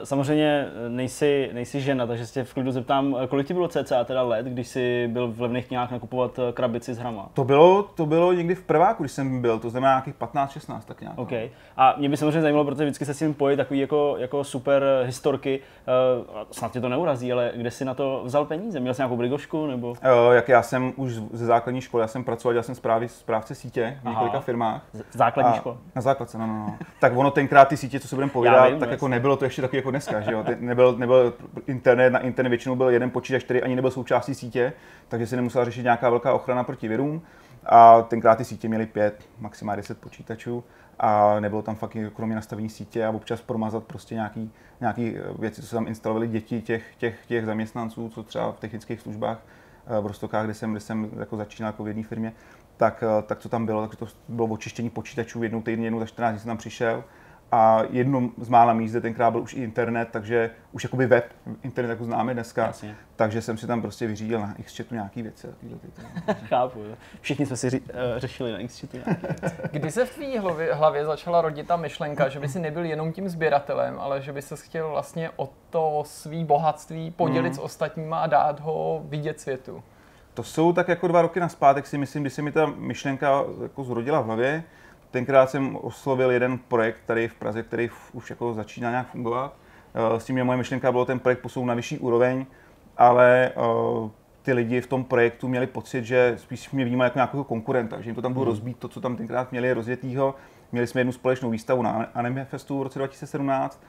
samozřejmě 0.05 0.69
nejsi, 0.89 1.51
nejsi 1.52 1.81
žena, 1.81 2.07
takže 2.07 2.27
se 2.27 2.32
tě 2.35 2.44
v 2.44 2.55
klidu 2.55 2.73
zeptám, 2.73 3.16
kolik 3.28 3.47
ti 3.47 3.55
bylo 3.55 3.69
cca 3.69 4.05
teda 4.05 4.23
let, 4.23 4.47
když 4.47 4.69
jsi 4.69 5.09
byl 5.09 5.32
v 5.32 5.40
levných 5.40 5.66
knihách 5.66 5.90
nakupovat 5.90 6.39
eh, 6.39 6.52
krabici 6.52 6.94
s 6.94 6.98
hrama? 6.98 7.28
To 7.35 7.44
bylo, 7.44 7.82
to 7.82 8.07
bylo 8.07 8.32
někdy 8.32 8.55
v 8.55 8.62
prváku, 8.62 9.02
když 9.02 9.12
jsem 9.12 9.43
byl, 9.43 9.59
to 9.59 9.70
znamená 9.70 9.93
nějakých 9.93 10.15
15-16 10.15 10.81
tak 10.85 11.01
nějak. 11.01 11.16
No. 11.16 11.23
Okay. 11.23 11.51
A 11.77 11.94
mě 11.98 12.09
by 12.09 12.16
samozřejmě 12.16 12.43
zajímalo, 12.43 12.65
protože 12.65 12.85
vždycky 12.85 13.05
se 13.05 13.15
s 13.15 13.19
tím 13.19 13.35
pojí 13.35 13.57
takový 13.57 13.81
jako, 13.81 14.15
jako 14.19 14.44
super 14.44 14.85
historky, 15.05 15.61
uh, 15.61 16.43
snad 16.51 16.73
tě 16.73 16.81
to 16.81 16.89
neurazí, 16.89 17.32
ale 17.32 17.52
kde 17.57 17.70
jsi 17.70 17.85
na 17.85 17.94
to 17.94 18.23
vzal 18.24 18.44
peníze? 18.44 18.81
Měl 18.81 18.94
jsi 18.94 19.01
nějakou 19.01 19.16
brigošku 19.16 19.66
nebo? 19.66 19.90
Uh, 19.90 19.97
jak 20.32 20.48
já 20.48 20.62
jsem 20.62 20.93
už 20.97 21.12
ze 21.32 21.47
základní 21.47 21.81
školy, 21.81 22.01
já 22.01 22.09
jsem 22.09 22.24
pracoval, 22.24 22.52
dělal 22.52 22.65
jsem 22.65 22.74
správy, 22.74 23.09
správce 23.09 23.55
sítě 23.55 23.98
v 24.02 24.09
několika 24.09 24.40
firmách. 24.40 24.70
Z 24.93 25.17
základní 25.17 25.55
školy? 25.55 25.77
Na 25.95 26.03
základce, 26.03 26.39
no, 26.39 26.47
no, 26.47 26.53
no. 26.53 26.79
tak 27.01 27.13
ono 27.17 27.31
tenkrát 27.31 27.69
ty 27.69 27.77
sítě, 27.77 28.01
co 28.01 28.09
se 28.09 28.17
budeme 28.17 28.33
povídat, 28.33 28.71
vím, 28.71 28.79
tak 28.81 28.91
jako 28.91 29.09
nebylo 29.09 29.37
to 29.37 29.45
ještě 29.45 29.63
taky 29.63 29.77
jako 29.77 29.91
dneska, 29.91 30.21
že 30.21 30.33
jo? 30.33 30.45
Nebyl, 30.59 30.97
nebyl 30.99 31.35
internet, 31.67 32.11
na 32.11 32.19
internet 32.19 32.49
většinou 32.49 32.77
byl 32.77 32.89
jeden 32.89 33.11
počítač, 33.11 33.45
který 33.45 33.63
ani 33.63 33.77
nebyl 33.77 33.91
součástí 33.91 34.35
sítě, 34.35 34.73
takže 35.09 35.27
se 35.27 35.37
nemusela 35.37 35.65
řešit 35.65 35.83
nějaká 35.83 36.11
velká 36.11 36.33
ochrana 36.33 36.65
proti 36.65 36.89
virům. 36.89 37.23
A 37.67 38.03
tenkrát 38.03 38.35
ty 38.35 38.45
sítě 38.45 38.69
měly 38.69 38.87
pět, 38.87 39.25
maximálně 39.39 39.77
10 39.77 40.01
počítačů 40.01 40.65
a 40.99 41.41
nebylo 41.41 41.63
tam 41.63 41.75
fakt 41.75 41.97
kromě 42.15 42.35
nastavení 42.35 42.69
sítě 42.69 43.07
a 43.07 43.11
občas 43.11 43.41
promazat 43.41 43.85
prostě 43.85 44.15
nějaký, 44.15 44.53
nějaký 44.81 45.17
věci, 45.39 45.63
co 45.63 45.69
se 45.69 45.75
tam 45.75 45.89
instalovali 45.89 46.29
děti 46.29 46.63
těch, 46.63 46.83
těch, 46.99 47.27
těch 47.27 47.47
zaměstnanců, 47.47 48.09
co 48.09 48.23
třeba 48.23 48.53
v 48.53 48.61
technických 48.61 49.01
službách 49.01 49.39
eh, 49.87 50.01
v 50.01 50.07
Rostokách, 50.07 50.45
kde 50.45 50.55
jsem, 50.55 50.71
kde 50.71 50.81
jsem 50.81 51.11
jako 51.19 51.37
začínal 51.37 51.69
jako 51.69 51.85
v 51.85 51.89
jedné 51.89 52.03
firmě, 52.03 52.33
tak, 52.81 53.05
eh, 53.07 53.23
tak 53.23 53.39
co 53.39 53.48
tam 53.48 53.66
bylo, 53.66 53.89
tak 53.89 53.98
to 53.98 54.07
bylo 54.28 54.48
očištění 54.48 54.90
počítačů 54.90 55.43
jednou 55.43 55.62
týdně, 55.62 55.86
jednou 55.86 56.01
za 56.01 56.07
14 56.07 56.32
dní 56.32 56.40
jsem 56.40 56.48
tam 56.48 56.57
přišel 56.57 57.05
a 57.52 57.82
jedno 57.90 58.31
z 58.39 58.48
mála 58.48 58.73
míst, 58.73 58.97
tenkrát 59.01 59.31
byl 59.31 59.40
už 59.40 59.55
i 59.55 59.62
internet, 59.62 60.09
takže 60.12 60.51
už 60.73 60.85
jakoby 60.85 61.07
web, 61.07 61.32
internet 61.62 61.90
jako 61.90 62.05
známe 62.05 62.35
dneska, 62.35 62.66
Jasně. 62.66 62.97
takže 63.16 63.43
jsem 63.43 63.59
si 63.59 63.66
tam 63.66 63.82
prostě 63.82 64.07
vyřídil 64.07 64.40
na 64.40 64.55
Xchatu 64.62 64.94
nějaký 64.94 65.23
věci. 65.23 65.48
Chápu, 66.48 66.85
všichni 67.20 67.47
jsme 67.47 67.57
si 67.57 67.70
ří, 67.70 67.81
uh, 67.81 67.86
řešili 68.16 68.52
na 68.52 68.69
Xchatu 68.69 68.98
Kdy 69.70 69.90
se 69.90 70.05
v 70.05 70.15
tvý 70.15 70.39
hlavě, 70.39 70.74
hlavě 70.74 71.05
začala 71.05 71.40
rodit 71.40 71.66
ta 71.66 71.77
myšlenka, 71.77 72.28
že 72.28 72.40
by 72.40 72.48
si 72.48 72.59
nebyl 72.59 72.85
jenom 72.85 73.12
tím 73.12 73.28
sběratelem, 73.28 74.01
ale 74.01 74.23
že 74.23 74.32
by 74.32 74.43
se 74.43 74.57
chtěl 74.57 74.90
vlastně 74.90 75.31
o 75.36 75.48
to 75.70 76.02
svý 76.07 76.44
bohatství 76.44 77.11
podělit 77.11 77.48
mm. 77.48 77.55
s 77.55 77.59
ostatníma 77.59 78.20
a 78.20 78.27
dát 78.27 78.61
ho 78.61 79.02
vidět 79.05 79.40
světu? 79.40 79.82
To 80.41 80.45
jsou 80.45 80.73
tak 80.73 80.89
jako 80.89 81.09
dva 81.09 81.23
roky 81.23 81.41
naspátek 81.41 81.87
si 81.87 81.99
myslím, 81.99 82.23
kdy 82.23 82.31
se 82.31 82.43
mi 82.43 82.53
ta 82.53 82.67
myšlenka 82.77 83.45
jako 83.62 83.85
zrodila 83.85 84.21
v 84.21 84.25
hlavě. 84.25 84.65
Tenkrát 85.11 85.51
jsem 85.51 85.77
oslovil 85.77 86.31
jeden 86.31 86.59
projekt 86.59 86.99
tady 87.07 87.29
v 87.29 87.35
Praze, 87.35 87.62
který 87.62 87.91
už 88.12 88.31
jako 88.31 88.55
začíná 88.55 88.91
nějak 88.91 89.11
fungovat. 89.11 89.57
Eh, 89.95 90.21
s 90.21 90.25
tím, 90.25 90.37
že 90.37 90.45
moje 90.45 90.59
myšlenka 90.59 90.93
bylo 90.93 91.05
ten 91.05 91.19
projekt 91.19 91.39
posunout 91.39 91.67
na 91.67 91.75
vyšší 91.75 91.99
úroveň, 91.99 92.47
ale 92.97 93.49
eh, 93.49 94.11
ty 94.43 94.53
lidi 94.53 94.81
v 94.81 94.87
tom 94.87 95.05
projektu 95.05 95.49
měli 95.49 95.67
pocit, 95.67 96.05
že 96.05 96.35
spíš 96.37 96.71
mě 96.71 96.85
vnímali 96.85 97.07
jako 97.07 97.19
nějakého 97.19 97.45
konkurenta, 97.45 98.01
že 98.01 98.09
jim 98.09 98.15
to 98.15 98.23
tam 98.23 98.33
bylo 98.33 98.45
hmm. 98.45 98.51
rozbít, 98.53 98.79
to, 98.79 98.89
co 98.89 99.01
tam 99.01 99.17
tenkrát 99.17 99.51
měli 99.51 99.73
rozjetýho. 99.73 100.35
Měli 100.73 100.87
jsme 100.87 101.01
jednu 101.01 101.12
společnou 101.12 101.51
výstavu 101.51 101.83
na 101.83 102.07
Anime 102.15 102.45
Festu 102.45 102.79
v 102.79 102.83
roce 102.83 102.99
2017, 102.99 103.83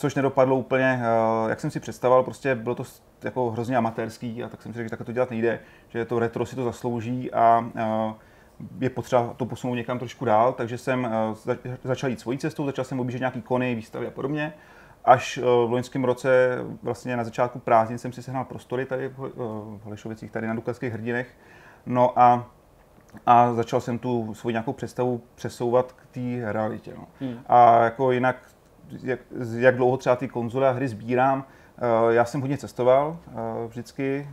což 0.00 0.14
nedopadlo 0.14 0.56
úplně, 0.56 1.02
eh, 1.02 1.50
jak 1.50 1.60
jsem 1.60 1.70
si 1.70 1.80
představoval, 1.80 2.22
prostě 2.22 2.54
bylo 2.54 2.74
to 2.74 2.84
jako 3.24 3.50
hrozně 3.50 3.76
amatérský 3.76 4.44
a 4.44 4.48
tak 4.48 4.62
jsem 4.62 4.72
si 4.72 4.76
řekl, 4.76 4.86
že 4.86 4.90
takhle 4.90 5.04
to 5.04 5.12
dělat 5.12 5.30
nejde, 5.30 5.60
že 5.88 6.04
to 6.04 6.18
retro 6.18 6.46
si 6.46 6.56
to 6.56 6.64
zaslouží 6.64 7.32
a 7.32 7.70
je 8.78 8.90
potřeba 8.90 9.34
to 9.36 9.46
posunout 9.46 9.74
někam 9.74 9.98
trošku 9.98 10.24
dál, 10.24 10.52
takže 10.52 10.78
jsem 10.78 11.08
eh, 11.48 11.78
začal 11.84 12.10
jít 12.10 12.20
svojí 12.20 12.38
cestou, 12.38 12.66
začal 12.66 12.84
jsem 12.84 13.00
objíždět 13.00 13.20
nějaký 13.20 13.42
kony, 13.42 13.74
výstavy 13.74 14.06
a 14.06 14.10
podobně. 14.10 14.52
až 15.04 15.38
eh, 15.38 15.42
v 15.42 15.70
loňském 15.70 16.04
roce, 16.04 16.58
vlastně 16.82 17.16
na 17.16 17.24
začátku 17.24 17.58
prázdnin, 17.58 17.98
jsem 17.98 18.12
si 18.12 18.22
sehnal 18.22 18.44
prostory 18.44 18.86
tady 18.86 19.08
v 19.08 19.24
eh, 19.26 19.30
v 19.78 19.80
Holešovicích, 19.84 20.30
tady 20.30 20.46
na 20.46 20.54
Dukavských 20.54 20.92
hrdinech. 20.92 21.36
No 21.86 22.18
a, 22.18 22.50
a 23.26 23.52
začal 23.52 23.80
jsem 23.80 23.98
tu 23.98 24.34
svoji 24.34 24.52
nějakou 24.52 24.72
představu 24.72 25.22
přesouvat 25.34 25.92
k 25.92 26.06
té 26.06 26.52
realitě. 26.52 26.92
No. 26.96 27.06
Hmm. 27.20 27.40
A 27.46 27.84
jako 27.84 28.12
jinak, 28.12 28.36
jak, 29.02 29.20
jak 29.58 29.76
dlouho 29.76 29.96
třeba 29.96 30.16
ty 30.16 30.28
konzole 30.28 30.68
a 30.68 30.72
hry 30.72 30.88
sbírám, 30.88 31.44
eh, 31.78 32.14
já 32.14 32.24
jsem 32.24 32.40
hodně 32.40 32.58
cestoval 32.58 33.18
vždycky, 33.68 34.28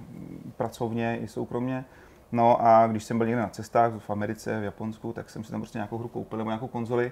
pracovně 0.57 1.17
i 1.17 1.27
soukromně. 1.27 1.85
No 2.31 2.57
a 2.61 2.87
když 2.87 3.03
jsem 3.03 3.17
byl 3.17 3.27
někde 3.27 3.41
na 3.41 3.49
cestách 3.49 3.91
v 3.99 4.09
Americe, 4.09 4.59
v 4.59 4.63
Japonsku, 4.63 5.13
tak 5.13 5.29
jsem 5.29 5.43
si 5.43 5.51
tam 5.51 5.61
prostě 5.61 5.77
nějakou 5.77 5.97
hru 5.97 6.07
koupil 6.07 6.37
nebo 6.37 6.49
nějakou 6.49 6.67
konzoli 6.67 7.11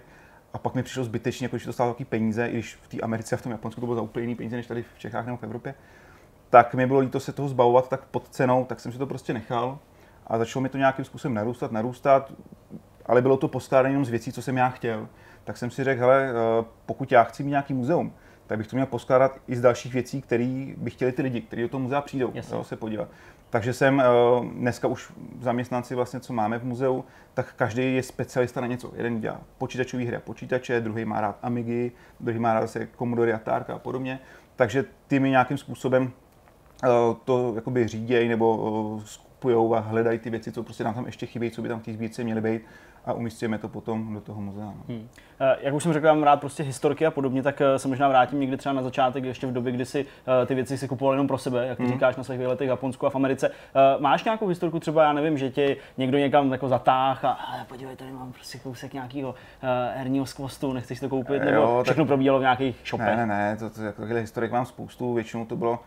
a 0.53 0.57
pak 0.57 0.75
mi 0.75 0.83
přišlo 0.83 1.03
zbytečně, 1.03 1.45
jako, 1.45 1.57
že 1.57 1.65
to 1.65 1.73
stálo 1.73 1.93
taky 1.93 2.05
peníze, 2.05 2.47
i 2.47 2.51
když 2.51 2.75
v 2.75 2.87
té 2.87 2.97
Americe 3.01 3.35
a 3.35 3.37
v 3.37 3.41
tom 3.41 3.51
Japonsku 3.51 3.81
to 3.81 3.87
bylo 3.87 3.95
za 3.95 4.01
úplně 4.01 4.23
jiný 4.23 4.35
peníze, 4.35 4.55
než 4.55 4.67
tady 4.67 4.83
v 4.83 4.99
Čechách 4.99 5.25
nebo 5.25 5.37
v 5.37 5.43
Evropě, 5.43 5.75
tak 6.49 6.73
mi 6.73 6.87
bylo 6.87 6.99
líto 6.99 7.19
se 7.19 7.33
toho 7.33 7.47
zbavovat 7.47 7.89
tak 7.89 8.05
pod 8.05 8.29
cenou, 8.29 8.65
tak 8.65 8.79
jsem 8.79 8.91
si 8.91 8.97
to 8.97 9.07
prostě 9.07 9.33
nechal 9.33 9.79
a 10.27 10.37
začalo 10.37 10.63
mi 10.63 10.69
to 10.69 10.77
nějakým 10.77 11.05
způsobem 11.05 11.33
narůstat, 11.33 11.71
narůstat, 11.71 12.33
ale 13.05 13.21
bylo 13.21 13.37
to 13.37 13.47
poskládané 13.47 13.89
jenom 13.89 14.05
z 14.05 14.09
věcí, 14.09 14.31
co 14.31 14.41
jsem 14.41 14.57
já 14.57 14.69
chtěl. 14.69 15.07
Tak 15.45 15.57
jsem 15.57 15.71
si 15.71 15.83
řekl, 15.83 16.01
hele, 16.01 16.29
eh, 16.29 16.65
pokud 16.85 17.11
já 17.11 17.23
chci 17.23 17.43
mít 17.43 17.49
nějaký 17.49 17.73
muzeum, 17.73 18.13
tak 18.47 18.57
bych 18.57 18.67
to 18.67 18.75
měl 18.75 18.85
poskládat 18.85 19.39
i 19.47 19.55
z 19.55 19.61
dalších 19.61 19.93
věcí, 19.93 20.21
které 20.21 20.67
by 20.77 20.89
chtěli 20.89 21.11
ty 21.11 21.21
lidi, 21.21 21.41
kteří 21.41 21.61
do 21.61 21.69
toho 21.69 21.81
muzea 21.81 22.01
přijdou, 22.01 22.31
jo, 22.51 22.63
se 22.63 22.75
podívat. 22.75 23.07
Takže 23.49 23.73
jsem 23.73 23.99
eh, 23.99 24.05
dneska 24.53 24.87
už 24.87 25.11
zaměstnanci, 25.41 25.95
vlastně, 25.95 26.19
co 26.19 26.33
máme 26.33 26.59
v 26.59 26.63
muzeu, 26.63 27.05
tak 27.33 27.53
každý 27.55 27.95
je 27.95 28.03
specialista 28.03 28.61
na 28.61 28.67
něco. 28.67 28.91
Jeden 28.95 29.21
dělá 29.21 29.41
počítačové 29.57 30.03
hry 30.03 30.15
a 30.15 30.19
počítače, 30.19 30.81
druhý 30.81 31.05
má 31.05 31.21
rád 31.21 31.37
Amigy, 31.41 31.91
druhý 32.19 32.39
má 32.39 32.53
rád 32.53 32.61
zase 32.61 32.87
Commodore 32.97 33.33
a 33.33 33.39
Tarka 33.39 33.73
a 33.73 33.79
podobně. 33.79 34.19
Takže 34.55 34.85
ty 35.07 35.19
mi 35.19 35.29
nějakým 35.29 35.57
způsobem 35.57 36.11
eh, 36.83 36.87
to 37.25 37.53
jakoby 37.55 37.87
řídějí 37.87 38.29
nebo 38.29 39.01
skupují 39.05 39.73
a 39.75 39.79
hledají 39.79 40.19
ty 40.19 40.29
věci, 40.29 40.51
co 40.51 40.63
prostě 40.63 40.83
nám 40.83 40.93
tam 40.93 41.05
ještě 41.05 41.25
chybí, 41.25 41.51
co 41.51 41.61
by 41.61 41.69
tam 41.69 41.79
v 41.79 41.83
té 41.83 41.93
sbírce 41.93 42.23
měly 42.23 42.41
být 42.41 42.61
a 43.05 43.13
umístíme 43.13 43.57
to 43.57 43.69
potom 43.69 44.13
do 44.13 44.21
toho 44.21 44.41
muzea. 44.41 44.65
No. 44.65 44.83
Hmm. 44.87 45.07
Eh, 45.39 45.57
jak 45.61 45.73
už 45.73 45.83
jsem 45.83 45.93
řekl, 45.93 46.07
mám 46.07 46.23
rád 46.23 46.39
prostě 46.39 46.63
historky 46.63 47.05
a 47.05 47.11
podobně, 47.11 47.43
tak 47.43 47.61
eh, 47.61 47.79
se 47.79 47.87
možná 47.87 48.07
vrátím 48.07 48.39
někdy 48.39 48.57
třeba 48.57 48.73
na 48.73 48.83
začátek, 48.83 49.23
ještě 49.23 49.47
v 49.47 49.53
době, 49.53 49.71
kdy 49.71 49.85
si 49.85 50.05
eh, 50.41 50.45
ty 50.45 50.55
věci 50.55 50.77
si 50.77 50.87
kupoval 50.87 51.13
jenom 51.13 51.27
pro 51.27 51.37
sebe, 51.37 51.67
jak 51.67 51.77
ty 51.77 51.83
hmm. 51.83 51.93
říkáš 51.93 52.15
na 52.15 52.23
svých 52.23 52.39
výletech 52.39 52.67
v 52.67 52.69
Japonsku 52.69 53.05
a 53.05 53.09
v 53.09 53.15
Americe. 53.15 53.51
Máš 53.99 54.23
nějakou 54.23 54.47
historku, 54.47 54.79
třeba 54.79 55.03
já 55.03 55.13
nevím, 55.13 55.37
že 55.37 55.49
tě 55.49 55.77
někdo 55.97 56.17
někam 56.17 56.51
jako 56.51 56.67
zatáh 56.67 57.25
a 57.25 57.31
ale 57.31 57.65
podívej, 57.69 57.95
tady 57.95 58.11
mám 58.11 58.31
prostě 58.31 58.57
kousek 58.57 58.93
nějakého 58.93 59.35
herního 59.95 60.25
skvostu, 60.25 60.73
nechceš 60.73 60.99
to 60.99 61.09
koupit, 61.09 61.39
nebo 61.39 61.61
jo, 61.61 61.79
všechno 61.83 62.03
tak... 62.03 62.07
probíhalo 62.07 62.39
v 62.39 62.41
nějakých 62.41 62.75
shopech? 62.85 63.07
Ne, 63.07 63.15
ne, 63.15 63.25
ne, 63.25 63.57
to, 63.57 63.69
to, 63.69 63.81
jako 63.81 63.95
takovýhle 63.95 64.19
historik 64.19 64.51
mám 64.51 64.65
spoustu, 64.65 65.13
většinou 65.13 65.45
to 65.45 65.55
bylo, 65.55 65.79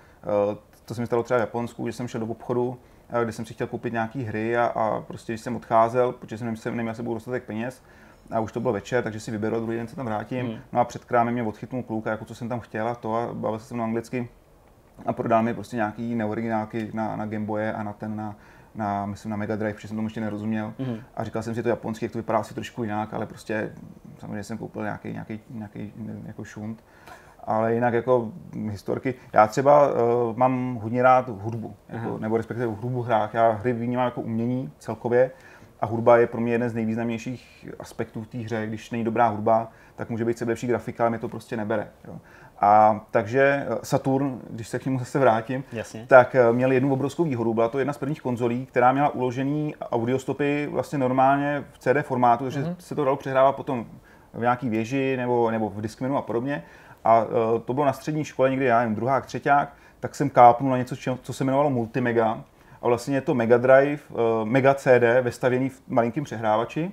to 0.84 0.94
se 0.94 1.00
mi 1.00 1.06
stalo 1.06 1.22
třeba 1.22 1.38
v 1.38 1.40
Japonsku, 1.40 1.86
že 1.86 1.92
jsem 1.92 2.08
šel 2.08 2.20
do 2.20 2.26
obchodu, 2.26 2.78
kde 3.22 3.32
jsem 3.32 3.46
si 3.46 3.54
chtěl 3.54 3.66
koupit 3.66 3.92
nějaké 3.92 4.18
hry 4.18 4.56
a, 4.56 4.64
a 4.64 5.00
prostě 5.00 5.32
když 5.32 5.40
jsem 5.40 5.56
odcházel, 5.56 6.12
protože 6.12 6.38
jsem 6.38 6.46
neměl, 6.46 6.74
neměl 6.74 6.94
sebou 6.94 7.14
dostatek 7.14 7.44
peněz, 7.44 7.82
a 8.30 8.40
už 8.40 8.52
to 8.52 8.60
bylo 8.60 8.72
večer, 8.72 9.04
takže 9.04 9.20
si 9.20 9.30
vyberu 9.30 9.56
a 9.56 9.60
druhý 9.60 9.76
den 9.76 9.88
se 9.88 9.96
tam 9.96 10.06
vrátím. 10.06 10.46
Hmm. 10.46 10.56
No 10.72 10.80
a 10.80 10.84
před 10.84 11.04
krámem 11.04 11.34
mě 11.34 11.42
odchytnul 11.42 11.82
kluk, 11.82 12.06
jako 12.06 12.24
co 12.24 12.34
jsem 12.34 12.48
tam 12.48 12.60
chtěl 12.60 12.88
a 12.88 12.94
to 12.94 13.14
a 13.16 13.34
bavil 13.34 13.58
se 13.58 13.74
mnou 13.74 13.84
anglicky 13.84 14.28
a 15.06 15.12
prodal 15.12 15.42
mi 15.42 15.54
prostě 15.54 15.76
nějaký 15.76 16.14
neoriginálky 16.14 16.90
na, 16.94 17.16
na 17.16 17.26
Gameboye 17.26 17.72
a 17.72 17.82
na 17.82 17.92
ten 17.92 18.16
na, 18.16 18.36
na, 18.74 19.06
myslím, 19.06 19.30
na 19.30 19.36
Mega 19.36 19.56
Drive, 19.56 19.74
protože 19.74 19.88
jsem 19.88 19.96
tomu 19.96 20.06
ještě 20.06 20.20
nerozuměl. 20.20 20.74
Mm. 20.78 21.00
A 21.14 21.24
říkal 21.24 21.42
jsem 21.42 21.54
si 21.54 21.62
to 21.62 21.68
japonský, 21.68 22.04
jak 22.04 22.12
to 22.12 22.18
vypadá 22.18 22.38
asi 22.38 22.54
trošku 22.54 22.82
jinak, 22.82 23.14
ale 23.14 23.26
prostě 23.26 23.72
samozřejmě 24.18 24.44
jsem 24.44 24.58
koupil 24.58 24.82
nějaký, 24.82 25.12
nějaký, 25.12 25.40
nějaký 25.50 25.92
jako 26.26 26.44
šunt 26.44 26.84
ale 27.48 27.74
jinak 27.74 27.94
jako 27.94 28.28
historky. 28.70 29.14
Já 29.32 29.46
třeba 29.46 29.88
uh, 29.88 29.96
mám 30.36 30.74
hodně 30.82 31.02
rád 31.02 31.28
hudbu, 31.28 31.74
jako, 31.88 32.18
nebo 32.18 32.36
respektive 32.36 32.66
hudbu 32.66 33.02
hrách. 33.02 33.34
Já 33.34 33.50
hry 33.50 33.72
vnímám 33.72 34.04
jako 34.04 34.20
umění 34.20 34.72
celkově 34.78 35.30
a 35.80 35.86
hudba 35.86 36.16
je 36.16 36.26
pro 36.26 36.40
mě 36.40 36.52
jeden 36.52 36.70
z 36.70 36.74
nejvýznamnějších 36.74 37.68
aspektů 37.78 38.22
v 38.22 38.26
té 38.26 38.38
hře. 38.38 38.66
Když 38.66 38.90
není 38.90 39.04
dobrá 39.04 39.28
hudba, 39.28 39.70
tak 39.96 40.10
může 40.10 40.24
být 40.24 40.40
lepší 40.40 40.66
grafika, 40.66 41.04
ale 41.04 41.10
mě 41.10 41.18
to 41.18 41.28
prostě 41.28 41.56
nebere. 41.56 41.88
Jo. 42.08 42.16
A 42.60 43.00
takže 43.10 43.66
eh, 43.68 43.78
Saturn, 43.82 44.40
když 44.50 44.68
se 44.68 44.78
k 44.78 44.84
němu 44.84 44.98
zase 44.98 45.18
vrátím, 45.18 45.64
Jasně. 45.72 46.04
tak 46.08 46.34
eh, 46.34 46.52
měl 46.52 46.72
jednu 46.72 46.92
obrovskou 46.92 47.24
výhodu. 47.24 47.54
Byla 47.54 47.68
to 47.68 47.78
jedna 47.78 47.92
z 47.92 47.98
prvních 47.98 48.22
konzolí, 48.22 48.66
která 48.66 48.92
měla 48.92 49.08
uložený 49.08 49.74
audiostopy 49.80 50.68
vlastně 50.72 50.98
normálně 50.98 51.64
v 51.72 51.78
CD 51.78 52.02
formátu, 52.02 52.44
takže 52.44 52.62
mm-hmm. 52.62 52.76
se 52.78 52.94
to 52.94 53.04
dalo 53.04 53.16
přehrávat 53.16 53.56
potom 53.56 53.86
v 54.34 54.40
nějaký 54.40 54.68
věži 54.68 55.16
nebo, 55.16 55.50
nebo 55.50 55.70
v 55.70 55.80
Discmanu 55.80 56.16
a 56.16 56.22
podobně 56.22 56.62
a 57.04 57.24
uh, 57.24 57.30
to 57.64 57.74
bylo 57.74 57.86
na 57.86 57.92
střední 57.92 58.24
škole 58.24 58.50
někdy, 58.50 58.64
já 58.64 58.80
nevím, 58.80 58.94
druhák, 58.94 59.26
třeťák, 59.26 59.72
tak 60.00 60.14
jsem 60.14 60.30
kápnul 60.30 60.70
na 60.70 60.78
něco, 60.78 60.96
co 61.22 61.32
se 61.32 61.44
jmenovalo 61.44 61.70
Multimega. 61.70 62.44
A 62.82 62.86
vlastně 62.86 63.16
je 63.16 63.20
to 63.20 63.34
Mega 63.34 63.56
Drive, 63.56 63.98
uh, 64.08 64.18
Mega 64.44 64.74
CD 64.74 65.02
vestavěný 65.22 65.68
v 65.68 65.82
malinkém 65.88 66.24
přehrávači. 66.24 66.92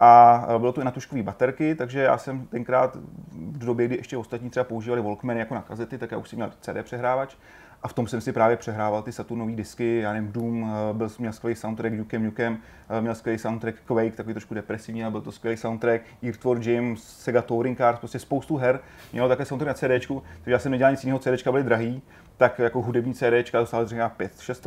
A 0.00 0.44
uh, 0.48 0.60
bylo 0.60 0.72
to 0.72 0.80
i 0.80 0.84
na 0.84 0.90
tuškové 0.90 1.22
baterky, 1.22 1.74
takže 1.74 2.00
já 2.00 2.18
jsem 2.18 2.46
tenkrát 2.46 2.96
v 3.32 3.64
době, 3.64 3.86
kdy 3.86 3.96
ještě 3.96 4.16
ostatní 4.16 4.50
třeba 4.50 4.64
používali 4.64 5.02
Walkmany 5.02 5.40
jako 5.40 5.54
na 5.54 5.62
kazety, 5.62 5.98
tak 5.98 6.10
já 6.10 6.18
už 6.18 6.28
jsem 6.28 6.36
měl 6.36 6.52
CD 6.60 6.82
přehrávač 6.82 7.34
a 7.82 7.88
v 7.88 7.92
tom 7.92 8.06
jsem 8.06 8.20
si 8.20 8.32
právě 8.32 8.56
přehrával 8.56 9.02
ty 9.02 9.12
Saturnové 9.12 9.52
disky, 9.52 9.98
já 9.98 10.12
nevím, 10.12 10.32
Doom, 10.32 10.70
eh, 10.90 10.94
byl, 10.94 11.08
měl 11.18 11.32
skvělý 11.32 11.56
soundtrack 11.56 11.96
Dukem 11.96 12.24
Nukem, 12.24 12.58
eh, 12.88 13.00
měl 13.00 13.14
skvělý 13.14 13.38
soundtrack 13.38 13.76
Quake, 13.86 14.14
takový 14.14 14.34
trošku 14.34 14.54
depresivní, 14.54 15.02
ale 15.04 15.10
byl 15.10 15.20
to 15.20 15.32
skvělý 15.32 15.56
soundtrack 15.56 16.02
Earthworm 16.22 16.62
Jim, 16.62 16.96
Sega 16.96 17.42
Touring 17.42 17.78
Cars, 17.78 17.98
prostě 17.98 18.18
spoustu 18.18 18.56
her 18.56 18.80
mělo 19.12 19.28
také 19.28 19.44
soundtrack 19.44 19.68
na 19.68 19.74
CD, 19.74 20.06
takže 20.08 20.52
já 20.52 20.58
jsem 20.58 20.72
nedělal 20.72 20.92
nic 20.92 21.04
jiného, 21.04 21.18
CD 21.18 21.50
byly 21.50 21.62
drahý, 21.62 22.02
tak 22.36 22.58
jako 22.58 22.82
hudební 22.82 23.14
CD, 23.14 23.50
to 23.52 23.66
stále 23.66 23.86
třeba 23.86 24.08
5 24.08 24.40
6 24.40 24.66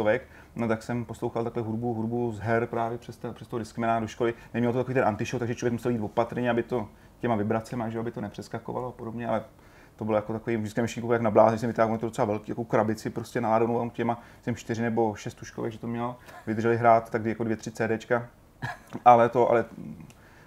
no 0.56 0.68
tak 0.68 0.84
jsem 0.84 1.06
poslouchal 1.06 1.44
takhle 1.44 1.64
hudbu, 1.64 1.94
hudbu 1.94 2.32
z 2.32 2.40
her 2.40 2.68
právě 2.68 2.98
přes, 2.98 3.18
to, 3.18 3.34
přes 3.34 3.48
toho 3.48 3.60
Discmana 3.60 4.00
do 4.00 4.08
školy. 4.08 4.34
Nemělo 4.54 4.74
to 4.74 4.80
takový 4.80 4.94
ten 4.94 5.04
antišok, 5.04 5.40
takže 5.40 5.56
člověk 5.56 5.74
musel 5.74 5.92
jít 5.92 6.00
opatrně, 6.00 6.50
aby 6.50 6.64
to 6.64 6.88
těma 7.20 7.36
vibracemi, 7.36 7.84
že 7.88 8.00
aby 8.00 8.12
to 8.12 8.22
nepřeskakovalo 8.22 8.88
a 8.88 8.92
podobně, 8.92 9.28
ale 9.28 9.44
to 9.96 10.06
bylo 10.06 10.18
jako 10.18 10.34
takový, 10.34 10.58
vždycky 10.58 10.82
myšlenku 10.82 11.14
jak 11.14 11.22
na 11.22 11.32
blázi, 11.32 11.58
jsem 11.58 11.70
vytáhl 11.70 11.98
to 11.98 12.06
docela 12.06 12.26
velký, 12.26 12.52
jako 12.52 12.66
krabici 12.66 13.10
prostě 13.10 13.42
náladenou 13.42 13.90
těma, 13.90 14.22
jsem 14.42 14.56
čtyři 14.56 14.82
nebo 14.82 15.16
šest 15.16 15.34
tuškovek, 15.34 15.72
že 15.72 15.80
to 15.80 15.88
měl, 15.88 16.16
vydrželi 16.48 16.78
hrát 16.78 17.10
tak 17.10 17.26
jako 17.26 17.44
dvě, 17.44 17.58
tři 17.58 17.72
CDčka, 17.72 18.28
ale 19.06 19.30
to, 19.30 19.50
ale 19.50 19.66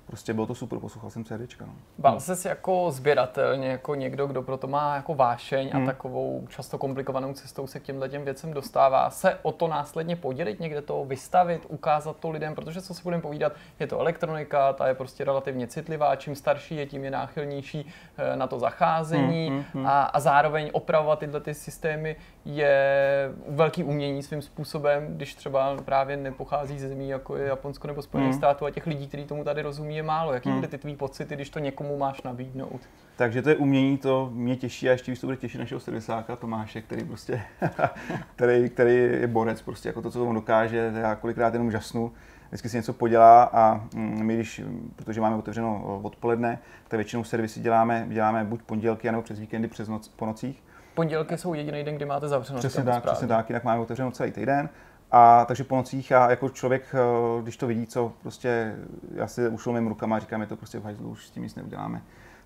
prostě 0.07 0.35
bylo 0.35 0.47
to 0.47 0.55
super, 0.55 0.78
poslouchal 0.78 1.11
jsem 1.11 1.24
CDčka. 1.24 1.66
No. 1.66 1.73
Bál 1.99 2.20
se 2.20 2.49
jako 2.49 2.91
sběratel, 2.91 3.62
jako 3.62 3.95
někdo, 3.95 4.27
kdo 4.27 4.43
pro 4.43 4.57
to 4.57 4.66
má 4.66 4.95
jako 4.95 5.15
vášeň 5.15 5.70
hmm. 5.73 5.83
a 5.83 5.87
takovou 5.87 6.47
často 6.49 6.78
komplikovanou 6.78 7.33
cestou 7.33 7.66
se 7.66 7.81
k 7.81 7.83
těmhle 7.83 8.09
těm 8.09 8.24
věcem 8.24 8.53
dostává, 8.53 9.11
se 9.11 9.39
o 9.43 9.53
to 9.53 9.69
následně 9.69 10.16
podělit, 10.16 10.61
někde 10.61 10.83
to 10.83 11.05
vystavit, 11.05 11.66
ukázat 11.69 12.16
to 12.16 12.31
lidem, 12.31 12.55
protože 12.55 12.83
co 12.83 12.95
si 12.95 13.03
budeme 13.03 13.23
povídat, 13.23 13.53
je 13.81 13.87
to 13.87 14.01
elektronika, 14.01 14.73
ta 14.73 14.89
je 14.89 14.95
prostě 14.95 15.24
relativně 15.24 15.66
citlivá, 15.66 16.16
čím 16.16 16.35
starší 16.35 16.77
je, 16.77 16.87
tím 16.87 17.05
je 17.05 17.11
náchylnější 17.11 17.93
eh, 18.16 18.37
na 18.37 18.47
to 18.47 18.59
zacházení 18.59 19.49
hmm, 19.49 19.57
hmm, 19.57 19.65
hmm. 19.74 19.87
A, 19.87 20.03
a 20.03 20.20
zároveň 20.20 20.70
opravovat 20.73 21.19
tyhle 21.19 21.41
ty 21.41 21.55
systémy 21.55 22.16
je 22.47 23.32
velký 23.48 23.85
umění 23.85 24.23
svým 24.23 24.43
způsobem, 24.43 25.06
když 25.09 25.35
třeba 25.35 25.77
právě 25.85 26.16
nepochází 26.16 26.78
ze 26.78 26.89
zemí 26.89 27.09
jako 27.09 27.36
je 27.36 27.47
Japonsko 27.47 27.86
nebo 27.86 28.02
Spojených 28.02 28.31
hmm. 28.31 28.39
států 28.39 28.64
a 28.64 28.70
těch 28.70 28.86
lidí, 28.86 29.09
kteří 29.09 29.24
tomu 29.24 29.44
tady 29.44 29.62
rozumí, 29.62 29.97
je 29.97 30.02
málo. 30.02 30.32
Jaký 30.32 30.48
hmm. 30.48 30.60
byly 30.60 30.70
ty 30.70 30.78
tvý 30.78 30.97
pocity, 30.97 31.35
když 31.35 31.51
to 31.51 31.59
někomu 31.59 31.98
máš 31.98 32.23
nabídnout? 32.23 32.81
Takže 33.16 33.43
to 33.43 33.48
je 33.48 33.56
umění, 33.56 33.98
to 33.98 34.31
mě 34.32 34.56
těší 34.56 34.89
a 34.89 34.93
ještě 34.93 35.10
víc 35.10 35.20
to 35.20 35.27
bude 35.27 35.36
těšit 35.36 35.59
našeho 35.59 35.81
servisáka 35.81 36.36
Tomáše, 36.36 36.81
který 36.81 37.05
prostě, 37.05 37.43
který, 38.36 38.70
který 38.70 38.94
je 38.94 39.27
borec 39.27 39.62
prostě, 39.62 39.89
jako 39.89 40.02
to, 40.02 40.10
co 40.10 40.27
on 40.27 40.35
dokáže, 40.35 40.93
já 40.97 41.14
kolikrát 41.14 41.52
jenom 41.52 41.70
žasnu, 41.70 42.12
vždycky 42.48 42.68
si 42.68 42.77
něco 42.77 42.93
podělá 42.93 43.43
a 43.43 43.74
mm, 43.94 44.23
my, 44.23 44.35
když, 44.35 44.62
protože 44.97 45.20
máme 45.20 45.36
otevřeno 45.36 46.01
odpoledne, 46.02 46.59
tak 46.89 46.98
většinou 46.98 47.24
servisy 47.24 47.60
děláme, 47.60 48.06
děláme 48.09 48.44
buď 48.44 48.62
pondělky, 48.62 49.10
nebo 49.10 49.23
přes 49.23 49.39
víkendy, 49.39 49.68
přes 49.68 49.89
noc, 49.89 50.09
po 50.09 50.27
nocích. 50.27 50.62
Pondělky 50.97 51.39
jsou 51.39 51.55
jediný 51.55 51.85
den, 51.85 51.97
kdy 51.97 52.05
máte 52.05 52.28
zavřeno. 52.28 52.59
Přesně 52.59 52.85
tak, 52.85 53.05
přesně 53.05 53.28
tak, 53.28 53.48
jinak 53.48 53.64
máme 53.64 53.81
otevřeno 53.81 54.10
celý 54.10 54.32
týden. 54.32 54.68
A 55.10 55.44
takže 55.44 55.64
po 55.64 55.77
nocích 55.77 56.10
já 56.10 56.31
jako 56.31 56.48
člověk, 56.48 56.94
eh, 56.94 57.43
když 57.43 57.56
to 57.56 57.66
vidí, 57.66 57.86
co 57.86 58.12
prostě, 58.23 58.77
já 59.14 59.27
si 59.27 59.48
ušlomím 59.48 59.86
rukama 59.86 60.16
a 60.16 60.18
říkám, 60.18 60.40
je 60.40 60.47
to 60.47 60.56
prostě 60.56 60.78
v 60.78 60.85
hajzlu, 60.85 61.10
už 61.10 61.27
s 61.27 61.31
tím 61.31 61.43
nic 61.43 61.55
neuděláme, 61.55 62.02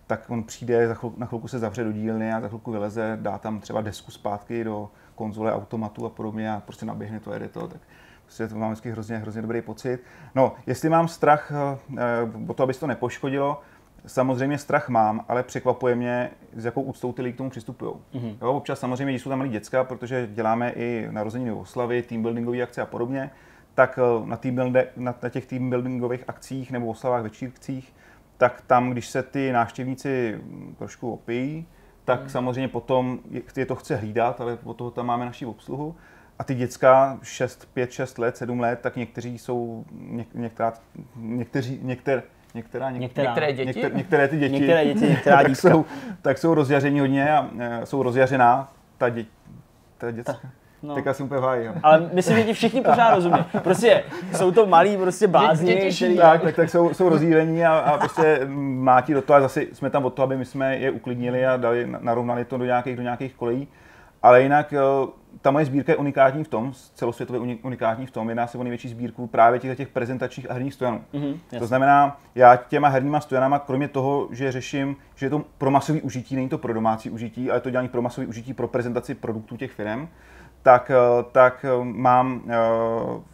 tak 0.07 0.31
on 0.31 0.43
přijde, 0.43 0.89
za 0.89 0.95
chvilku, 0.95 1.21
na 1.21 1.27
chvilku 1.27 1.49
se 1.49 1.59
zavře 1.59 1.85
do 1.85 1.93
dílny 1.93 2.33
a 2.33 2.41
za 2.41 2.49
chvilku 2.49 2.73
vyleze, 2.73 3.19
dá 3.21 3.39
tam 3.39 3.61
třeba 3.61 3.81
desku 3.81 4.11
zpátky 4.11 4.65
do 4.65 4.91
konzole, 5.15 5.55
automatu 5.55 6.07
a 6.07 6.11
podobně 6.11 6.53
a 6.53 6.61
prostě 6.61 6.87
naběhne 6.87 7.21
to, 7.21 7.33
jede 7.33 7.49
to, 7.49 7.69
tak 7.69 7.81
prostě 8.25 8.49
to 8.49 8.55
mám 8.55 8.71
vždycky 8.71 8.91
hrozně, 8.91 9.17
hrozně 9.17 9.43
dobrý 9.43 9.63
pocit. 9.63 10.01
No, 10.35 10.55
jestli 10.67 10.89
mám 10.89 11.09
strach 11.09 11.53
eh, 11.53 11.99
o 12.49 12.55
to, 12.55 12.63
aby 12.63 12.75
se 12.75 12.81
to 12.81 12.87
nepoškodilo, 12.87 13.61
Samozřejmě 14.07 14.59
strach 14.59 14.89
mám, 14.89 15.25
ale 15.29 15.43
překvapuje 15.43 15.95
mě, 15.95 16.31
s 16.57 16.65
jakou 16.65 16.83
úctou 16.83 17.13
ty 17.13 17.23
lidi 17.23 17.35
k 17.35 17.37
tomu 17.37 17.51
přistupují. 17.51 17.93
Mm-hmm. 18.15 18.37
Jo, 18.43 18.53
občas 18.53 18.81
samozřejmě, 18.81 19.13
když 19.13 19.23
jsou 19.23 19.31
tam 19.31 19.39
malí 19.39 19.51
děcka, 19.51 19.85
protože 19.85 20.29
děláme 20.33 20.71
i 20.71 21.09
narozeniny 21.11 21.53
oslavy, 21.53 22.03
teambuildingové 22.03 22.63
akce 22.63 22.83
a 22.83 22.87
podobně, 22.87 23.31
tak 23.75 23.99
eh, 23.99 24.27
na, 24.27 24.37
team 24.37 24.73
na, 24.97 25.15
na 25.21 25.29
těch 25.29 25.47
teambuildingových 25.47 26.25
akcích 26.29 26.73
nebo 26.73 26.87
oslavách, 26.87 27.23
večírcích, 27.23 27.95
tak 28.37 28.63
tam, 28.67 28.91
když 28.91 29.07
se 29.07 29.23
ty 29.23 29.53
návštěvníci 29.53 30.41
trošku 30.79 31.13
opijí, 31.13 31.67
tak 32.05 32.21
hmm. 32.21 32.29
samozřejmě 32.29 32.69
potom 32.69 33.19
je, 33.31 33.43
je 33.57 33.67
to 33.67 33.75
chce 33.75 33.97
hlídat, 33.97 34.41
ale 34.41 34.59
od 34.65 34.75
toho 34.75 34.91
tam 34.91 35.07
máme 35.07 35.25
naši 35.25 35.47
obsluhu. 35.47 35.97
A 36.39 36.45
ty 36.45 36.55
děcka 36.55 37.19
6, 37.23 37.69
5, 37.75 37.93
6 37.93 38.19
let, 38.19 38.37
7 38.37 38.61
let, 38.61 38.81
tak 38.83 38.97
někteří 38.97 39.39
jsou, 39.39 39.85
něk, 39.93 40.35
některá, 40.35 40.73
někteří, 41.17 41.79
některé, 41.83 42.23
Některá, 42.55 42.91
něk, 42.91 43.01
Některá. 43.01 43.31
Některé 43.31 43.53
děti? 43.53 43.67
Některé, 43.67 43.95
některé 43.97 44.29
ty 44.29 44.39
děti, 44.39 44.53
Některé 44.53 44.85
děti, 44.85 45.09
některá 45.09 45.37
tak, 45.43 45.57
jsou, 45.57 45.85
tak 46.23 46.39
jsou 46.39 46.55
rozjaření 46.55 47.01
hodně 47.01 47.33
a 47.33 47.49
e, 47.59 47.87
jsou 47.87 48.03
rozjařená 48.03 48.69
ta, 48.99 49.09
dě, 49.09 49.25
ta 49.99 50.11
děcka. 50.11 50.39
no. 50.83 51.03
Tak 51.03 51.17
jsem 51.17 51.27
úplně 51.27 51.65
jo. 51.65 51.73
Ale 51.83 52.11
myslím, 52.13 52.37
že 52.37 52.45
ti 52.45 52.53
všichni 52.53 52.81
pořád 52.81 53.11
rozumí. 53.15 53.45
Prostě 53.63 54.05
jsou 54.33 54.53
to 54.53 54.67
malí 54.67 54.97
prostě 54.97 55.27
blázni, 55.27 55.77
který... 55.77 56.17
Tak, 56.17 56.43
tak, 56.43 56.57
tak 56.57 56.71
jsou, 56.71 56.95
jsou 56.95 57.09
rozdílení 57.09 57.65
a, 57.65 57.79
a 57.79 57.99
prostě 57.99 58.41
mátí 58.79 59.15
do 59.15 59.23
toho 59.23 59.37
a 59.37 59.41
zase 59.41 59.63
jsme 59.73 59.91
tam 59.91 60.05
od 60.05 60.15
toho, 60.15 60.25
aby 60.25 60.37
my 60.37 60.45
jsme 60.45 60.77
je 60.77 60.91
uklidnili 60.91 61.47
a 61.47 61.57
dali, 61.57 61.89
narovnali 62.01 62.45
to 62.45 62.59
do 62.59 62.65
nějakých, 62.65 62.97
do 62.97 63.03
nějakých 63.03 63.35
kolejí. 63.35 63.69
Ale 64.23 64.43
jinak 64.43 64.75
ta 65.43 65.51
moje 65.51 65.65
sbírka 65.65 65.93
je 65.93 65.97
unikátní 65.97 66.45
v 66.45 66.49
tom, 66.49 66.73
celosvětově 66.95 67.41
uni- 67.41 67.59
unikátní 67.63 68.07
v 68.07 68.11
tom, 68.11 68.29
jedná 68.29 68.47
se 68.47 68.59
o 68.59 68.63
největší 68.63 68.89
sbírku 68.89 69.27
právě 69.27 69.61
těch, 69.61 69.77
těch 69.77 69.89
prezentačních 69.89 70.51
a 70.51 70.53
herních 70.55 70.75
stojanů. 70.75 71.05
Mhm, 71.13 71.39
To 71.59 71.67
znamená, 71.67 72.21
já 72.35 72.57
těma 72.57 72.89
herníma 72.89 73.21
stojanama, 73.21 73.59
kromě 73.59 73.89
toho, 73.89 74.29
že 74.31 74.53
řeším, 74.53 74.97
že 75.15 75.27
je 75.27 75.31
to 75.31 75.45
pro 75.59 75.71
masový 75.71 76.03
užití, 76.03 76.37
není 76.37 76.49
to 76.49 76.59
pro 76.59 76.75
domácí 76.75 77.11
užití, 77.11 77.51
ale 77.51 77.57
je 77.57 77.61
to 77.61 77.71
dělání 77.71 77.89
pro 77.89 78.03
masový 78.03 78.27
užití 78.27 78.55
pro 78.55 78.69
prezentaci 78.69 79.15
produktů 79.15 79.57
těch 79.57 79.71
firm, 79.73 80.09
tak, 80.63 80.91
eh, 80.91 81.25
tak 81.33 81.65
eh, 81.65 81.85
mám 81.85 82.43
eh, 82.49 82.55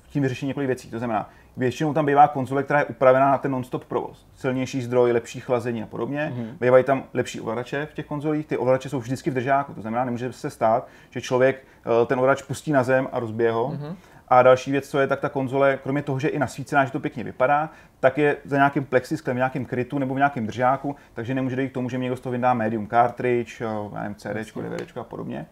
tím 0.09 0.23
vyřešit 0.23 0.47
několik 0.47 0.67
věcí. 0.67 0.91
To 0.91 0.99
znamená, 0.99 1.31
většinou 1.57 1.95
tam 1.95 2.07
bývá 2.07 2.29
konzole, 2.29 2.63
která 2.63 2.79
je 2.79 2.85
upravená 2.85 3.31
na 3.31 3.39
ten 3.39 3.51
non-stop 3.51 3.85
provoz. 3.85 4.27
Silnější 4.35 4.83
zdroj, 4.83 5.13
lepší 5.13 5.41
chlazení 5.41 5.83
a 5.83 5.87
podobně. 5.87 6.33
Mm-hmm. 6.35 6.57
Bývají 6.61 6.85
tam 6.85 7.05
lepší 7.15 7.41
ovladače 7.41 7.87
v 7.87 7.95
těch 7.95 8.07
konzolích. 8.07 8.47
Ty 8.47 8.57
ovladače 8.57 8.89
jsou 8.89 8.99
vždycky 8.99 9.31
v 9.31 9.35
držáku. 9.35 9.75
To 9.75 9.81
znamená, 9.81 10.05
nemůže 10.05 10.33
se 10.33 10.51
stát, 10.51 10.89
že 11.11 11.21
člověk 11.21 11.65
eh, 12.03 12.07
ten 12.07 12.19
ovladač 12.19 12.43
pustí 12.43 12.73
na 12.73 12.83
zem 12.83 13.09
a 13.13 13.21
rozbije 13.21 13.53
ho. 13.53 13.69
Mm-hmm. 13.69 13.97
A 14.29 14.43
další 14.43 14.71
věc, 14.71 14.89
co 14.89 14.99
je, 14.99 15.07
tak 15.07 15.21
ta 15.21 15.29
konzole, 15.29 15.79
kromě 15.83 16.03
toho, 16.03 16.19
že 16.19 16.29
je 16.29 16.33
i 16.33 16.39
nasvícená, 16.39 16.85
že 16.85 16.93
to 16.93 17.01
pěkně 17.01 17.25
vypadá, 17.25 17.71
tak 18.01 18.19
je 18.19 18.37
za 18.45 18.57
nějakým 18.57 18.85
plexisklem, 18.85 19.37
nějakým 19.37 19.65
krytu 19.65 19.99
nebo 19.99 20.15
v 20.15 20.17
nějakém 20.17 20.47
držáku, 20.47 20.97
takže 21.15 21.35
nemůže 21.35 21.57
dojít 21.57 21.69
k 21.69 21.75
tomu, 21.75 21.89
že 21.89 21.99
mi 21.99 22.03
někdo 22.03 22.17
z 22.17 22.21
toho 22.21 22.31
vyndá 22.31 22.55
medium 22.55 22.87
cartridge, 22.87 23.61
eh, 23.61 24.01
nevím, 24.01 24.15
CD, 24.15 24.53
DVD 24.63 24.97
a 24.97 25.05
podobně. 25.05 25.47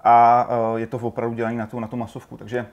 A 0.00 0.48
eh, 0.50 0.80
je 0.80 0.86
to 0.86 0.98
opravdu 0.98 1.36
dělané 1.36 1.56
na 1.56 1.66
tu, 1.66 1.80
na 1.80 1.88
tu 1.88 1.96
masovku. 1.96 2.36
Takže 2.36 2.66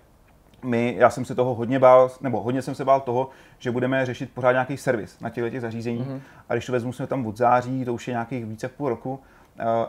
my, 0.64 0.96
já 0.98 1.10
jsem 1.10 1.26
se 1.26 1.36
toho 1.36 1.56
hodně 1.56 1.80
bál, 1.80 2.12
nebo 2.22 2.42
hodně 2.42 2.62
jsem 2.62 2.76
se 2.76 2.86
bál 2.86 3.00
toho, 3.00 3.30
že 3.60 3.72
budeme 3.72 4.06
řešit 4.06 4.32
pořád 4.34 4.52
nějaký 4.52 4.78
servis 4.78 5.20
na 5.20 5.30
těchto 5.30 5.50
těch 5.50 5.62
zařízeních. 5.62 6.08
Mm-hmm. 6.08 6.20
A 6.50 6.54
když 6.54 6.66
to 6.66 6.72
vezmu, 6.72 6.94
jsme 6.94 7.08
tam 7.08 7.26
od 7.26 7.38
září, 7.38 7.86
to 7.86 7.94
už 7.94 8.08
je 8.08 8.12
nějakých 8.12 8.46
více 8.46 8.68
půl 8.68 8.90
roku, 8.90 9.20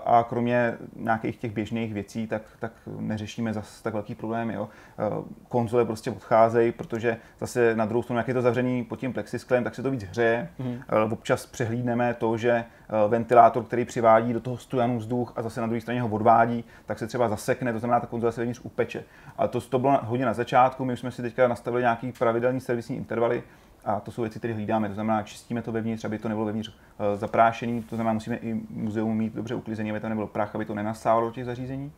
a 0.07 0.27
kromě 0.29 0.75
nějakých 0.97 1.37
těch 1.37 1.53
běžných 1.53 1.95
věcí, 1.95 2.27
tak, 2.27 2.43
tak 2.59 2.73
neřešíme 2.99 3.53
zase 3.53 3.83
tak 3.83 3.93
velký 3.93 4.15
problémy. 4.15 4.55
Jo. 4.55 4.69
Konzole 5.49 5.85
prostě 5.85 6.11
odcházejí, 6.11 6.73
protože 6.73 7.17
zase 7.41 7.77
na 7.77 7.87
druhou 7.87 8.03
stranu, 8.03 8.19
jak 8.19 8.29
je 8.29 8.35
to 8.35 8.43
zavřený 8.43 8.85
pod 8.85 9.01
tím 9.01 9.13
plexisklem, 9.13 9.65
tak 9.65 9.75
se 9.75 9.83
to 9.83 9.91
víc 9.91 10.03
hřeje. 10.03 10.49
Mm. 10.59 10.81
Občas 11.13 11.47
přehlídneme 11.47 12.15
to, 12.15 12.37
že 12.37 12.65
ventilátor, 13.09 13.65
který 13.65 13.85
přivádí 13.85 14.33
do 14.33 14.41
toho 14.41 14.59
stojanu 14.59 14.99
vzduch 14.99 15.33
a 15.37 15.43
zase 15.43 15.61
na 15.61 15.67
druhé 15.67 15.81
straně 15.81 16.03
ho 16.03 16.09
odvádí, 16.09 16.65
tak 16.87 16.99
se 16.99 17.07
třeba 17.07 17.29
zasekne, 17.29 17.73
to 17.73 17.79
znamená, 17.79 18.01
ta 18.01 18.07
konzole 18.07 18.33
se 18.33 18.41
vevnitř 18.41 18.61
upeče. 18.63 19.05
Ale 19.39 19.49
to, 19.49 19.61
to 19.61 19.79
bylo 19.79 20.01
hodně 20.03 20.27
na 20.27 20.33
začátku, 20.33 20.85
my 20.85 20.93
už 20.93 21.01
jsme 21.01 21.11
si 21.11 21.23
teďka 21.23 21.49
nastavili 21.49 21.83
nějaký 21.83 22.13
pravidelný 22.13 22.61
servisní 22.61 22.97
intervaly, 22.97 23.43
a 23.85 24.01
to 24.01 24.11
jsou 24.11 24.23
věci, 24.23 24.39
které 24.39 24.55
hlídáme. 24.55 24.89
To 24.89 24.95
znamená, 24.95 25.23
čistíme 25.23 25.63
to 25.63 25.73
vevnitř, 25.73 26.05
aby 26.05 26.19
to 26.19 26.29
nebylo 26.29 26.47
vevnitř 26.47 26.73
eh, 26.73 27.17
zaprášený. 27.17 27.83
To 27.83 27.97
znamená, 27.97 28.13
musíme 28.13 28.37
i 28.37 28.61
muzeum 28.71 29.17
mít 29.17 29.35
dobře 29.35 29.55
uklizený, 29.55 29.91
aby 29.91 30.01
tam 30.01 30.11
nebylo 30.11 30.27
prach, 30.27 30.55
aby 30.55 30.65
to 30.65 30.75
nenasávalo 30.75 31.27
do 31.27 31.33
těch 31.33 31.45
zařízení. 31.45 31.93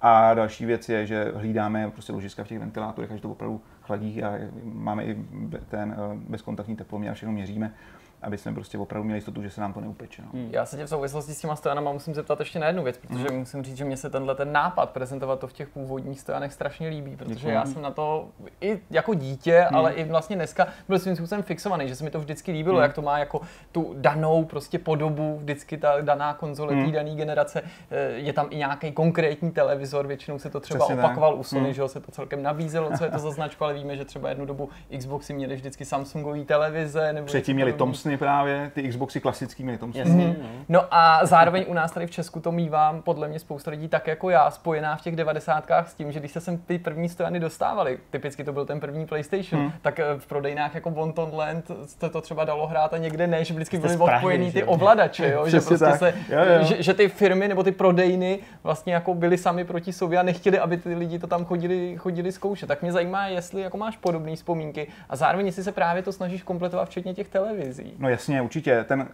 A 0.00 0.34
další 0.34 0.66
věc 0.66 0.88
je, 0.88 1.06
že 1.06 1.32
hlídáme 1.36 1.90
prostě 1.90 2.12
ložiska 2.12 2.44
v 2.44 2.48
těch 2.48 2.58
ventilátorech, 2.58 3.12
až 3.12 3.20
to 3.20 3.30
opravdu 3.30 3.60
chladí 3.82 4.22
a 4.22 4.38
máme 4.64 5.04
i 5.04 5.24
ten 5.68 5.96
eh, 5.98 6.16
bezkontaktní 6.28 6.76
teploměr, 6.76 7.14
všechno 7.14 7.32
měříme, 7.32 7.74
aby 8.22 8.38
jsme 8.38 8.54
prostě 8.54 8.78
opravdu 8.78 9.04
měli 9.04 9.16
jistotu, 9.18 9.42
že 9.42 9.50
se 9.50 9.60
nám 9.60 9.72
to 9.72 9.80
neupeče. 9.80 10.22
No. 10.22 10.28
Já 10.50 10.66
se 10.66 10.76
tě 10.76 10.84
v 10.84 10.88
souvislosti 10.88 11.34
s 11.34 11.40
těma 11.40 11.56
stojanama 11.56 11.92
musím 11.92 12.14
zeptat 12.14 12.40
ještě 12.40 12.58
na 12.58 12.66
jednu 12.66 12.82
věc, 12.82 12.98
protože 12.98 13.24
Mhm. 13.24 13.38
musím 13.38 13.62
říct, 13.62 13.76
že 13.76 13.84
mě 13.84 13.96
se 13.96 14.10
tenhle 14.10 14.34
ten 14.34 14.52
nápad 14.52 14.90
prezentovat 14.90 15.40
to 15.40 15.46
v 15.46 15.52
těch 15.52 15.68
původních 15.68 16.20
stojanech 16.20 16.52
strašně 16.52 16.88
líbí, 16.88 17.16
protože 17.16 17.34
Děkuji. 17.34 17.48
já 17.54 17.66
jsem 17.66 17.82
na 17.82 17.90
to 17.90 18.28
i 18.60 18.80
jako 18.90 19.14
dítě, 19.14 19.64
Mhm. 19.70 19.76
ale 19.76 19.92
i 19.92 20.04
vlastně 20.04 20.36
dneska 20.36 20.66
byl 20.88 20.98
svým 20.98 21.16
způsobem 21.16 21.42
fixovaný, 21.42 21.88
že 21.88 21.96
se 21.96 22.04
mi 22.04 22.10
to 22.10 22.20
vždycky 22.20 22.52
líbilo, 22.52 22.80
jak 22.80 22.92
to 22.92 23.02
má 23.02 23.18
jako 23.18 23.40
tu 23.72 23.94
danou 23.98 24.44
prostě 24.44 24.78
podobu, 24.78 25.36
vždycky 25.38 25.78
ta 25.78 26.00
daná 26.00 26.34
konzole 26.34 26.84
té 26.84 26.90
dané 26.92 27.14
generace, 27.14 27.62
Eh, 27.90 28.10
je 28.12 28.32
tam 28.32 28.46
i 28.50 28.56
nějaký 28.56 28.92
konkrétní 28.92 29.50
televizor, 29.50 30.06
většinou 30.06 30.38
se 30.38 30.50
to 30.50 30.60
třeba 30.60 30.78
Přesně 30.84 30.96
tak. 30.96 31.04
opakoval 31.04 31.34
u 31.34 31.42
Sony, 31.42 31.60
Mhm. 31.62 31.72
že 31.72 31.88
se 31.88 32.00
to 32.00 32.12
celkem 32.12 32.42
nabízelo, 32.42 32.90
co 32.98 33.04
je 33.04 33.10
to 33.10 33.18
za 33.18 33.30
značku, 33.30 33.64
ale 33.64 33.74
víme, 33.74 33.96
že 33.96 34.04
třeba 34.04 34.28
jednu 34.28 34.46
dobu 34.46 34.68
Xboxy 34.98 35.32
měly 35.34 35.54
vždycky 35.56 35.84
Samsungové 35.84 36.44
televize. 36.44 37.12
Nebo 37.12 37.26
Předtím 37.26 37.54
měli 37.56 37.72
podobného. 37.72 37.88
Thomsony 38.08 38.16
právě, 38.18 38.70
ty 38.74 38.88
Xboxy 38.88 39.20
klasický 39.20 39.62
měli 39.62 39.78
Thomsony. 39.78 40.04
Jasně, 40.08 40.26
Mhm. 40.26 40.64
no. 40.68 40.84
A 40.90 41.26
zároveň 41.26 41.64
u 41.68 41.72
nás 41.74 41.92
tady 41.92 42.06
v 42.06 42.10
Česku 42.10 42.40
to 42.40 42.52
mývám 42.52 43.02
podle 43.02 43.28
mě 43.28 43.38
spousta 43.38 43.70
lidí 43.70 43.88
tak 43.88 44.06
jako 44.06 44.30
já, 44.30 44.50
spojená 44.50 44.96
v 44.96 45.00
těch 45.02 45.16
devadesátkách 45.16 45.88
s 45.90 45.94
tím, 45.94 46.12
že 46.12 46.18
když 46.18 46.32
se 46.32 46.40
sem 46.40 46.58
ty 46.58 46.78
první 46.78 47.08
stojany 47.08 47.40
dostávaly, 47.40 47.98
typicky 48.10 48.44
to 48.44 48.52
byl 48.52 48.66
ten 48.66 48.80
první 48.80 49.06
PlayStation, 49.06 49.62
Hmm. 49.62 49.72
tak 49.82 49.98
eh, 50.00 50.04
v 50.18 50.26
prodejnách 50.26 50.74
jako 50.74 50.90
Bonton 50.90 51.30
Land 51.34 51.70
se 51.86 52.10
to 52.10 52.20
třeba 52.20 52.44
dalo 52.44 52.66
hrát 52.66 52.94
a 52.94 52.98
někde 52.98 53.26
ne, 53.26 53.44
že 53.44 53.54
vždycky 53.54 53.78
byly 53.78 53.96
odpojený 53.96 54.52
ty 54.52 54.64
ovladače, 54.64 55.30
jo? 55.30 55.44
že 55.48 55.58
Přesně 55.58 55.68
prostě 55.78 55.84
tak. 55.84 55.98
se, 55.98 56.14
Jo, 56.34 56.38
jo. 56.58 56.64
Že, 56.64 56.82
že, 56.82 56.94
ty 56.94 57.08
firmy 57.08 57.48
nebo 57.48 57.62
ty 57.62 57.72
prodejny 57.72 58.38
vlastně 58.62 58.94
jako 58.94 59.14
byly 59.14 59.38
sami 59.38 59.64
proti 59.64 59.92
sobě 59.92 60.18
a 60.18 60.22
nechtěli, 60.22 60.58
aby 60.58 60.76
ty 60.76 60.94
lidi 60.94 61.18
to 61.18 61.26
tam 61.26 61.44
chodili, 61.44 61.96
chodili 61.96 62.32
zkoušet. 62.32 62.66
Tak 62.66 62.82
mě 62.82 62.92
zajímá, 62.92 63.26
jestli 63.26 63.62
jako 63.62 63.76
máš 63.76 63.96
podobné 63.96 64.36
vzpomínky 64.36 64.86
a 65.08 65.16
zároveň 65.16 65.46
jestli 65.46 65.64
se 65.64 65.72
právě 65.72 66.02
to 66.02 66.12
snažíš 66.12 66.42
kompletovat 66.42 66.88
včetně 66.88 67.14
těch 67.14 67.28
televizí. 67.28 67.92
No 67.98 68.08
jasně, 68.08 68.42
určitě. 68.42 68.84
Ten, 68.84 69.08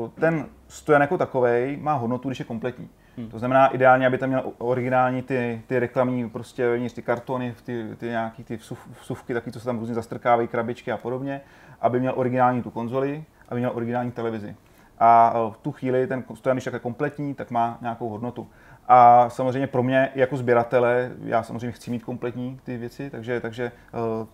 uh, 0.00 0.08
ten 0.08 0.46
stojan 0.68 1.02
jako 1.02 1.18
takový 1.18 1.76
má 1.80 1.92
hodnotu, 1.92 2.28
když 2.28 2.38
je 2.38 2.44
kompletní. 2.44 2.88
Hmm. 3.16 3.28
To 3.28 3.38
znamená 3.38 3.66
ideálně, 3.66 4.06
aby 4.06 4.18
tam 4.18 4.28
měl 4.28 4.52
originální 4.58 5.22
ty, 5.22 5.62
ty 5.66 5.78
reklamní 5.78 6.30
prostě 6.30 6.68
vevnitř, 6.68 6.94
ty 6.94 7.02
kartony, 7.02 7.54
ty, 7.64 7.88
ty 7.96 8.06
nějaký 8.06 8.44
ty 8.44 8.56
vsuv, 8.56 8.88
vsuvky, 9.00 9.34
taky, 9.34 9.52
co 9.52 9.60
se 9.60 9.66
tam 9.66 9.78
různě 9.78 9.94
zastrkávají, 9.94 10.48
krabičky 10.48 10.92
a 10.92 10.96
podobně, 10.96 11.40
aby 11.80 12.00
měl 12.00 12.12
originální 12.16 12.62
tu 12.62 12.70
konzoli, 12.70 13.24
aby 13.48 13.60
měl 13.60 13.70
originální 13.74 14.10
televizi. 14.10 14.56
A 14.98 15.40
uh, 15.40 15.52
v 15.52 15.58
tu 15.58 15.72
chvíli 15.72 16.06
ten 16.06 16.24
stojan, 16.34 16.56
když 16.56 16.66
je 16.66 16.78
kompletní, 16.78 17.34
tak 17.34 17.50
má 17.50 17.78
nějakou 17.80 18.08
hodnotu. 18.08 18.48
A 18.88 19.30
samozřejmě 19.30 19.66
pro 19.66 19.82
mě 19.82 20.08
jako 20.14 20.36
sběratele, 20.36 21.10
já 21.24 21.42
samozřejmě 21.42 21.72
chci 21.72 21.90
mít 21.90 22.04
kompletní 22.04 22.60
ty 22.64 22.76
věci, 22.76 23.10
takže, 23.10 23.40
takže 23.40 23.72
uh, 23.92 24.26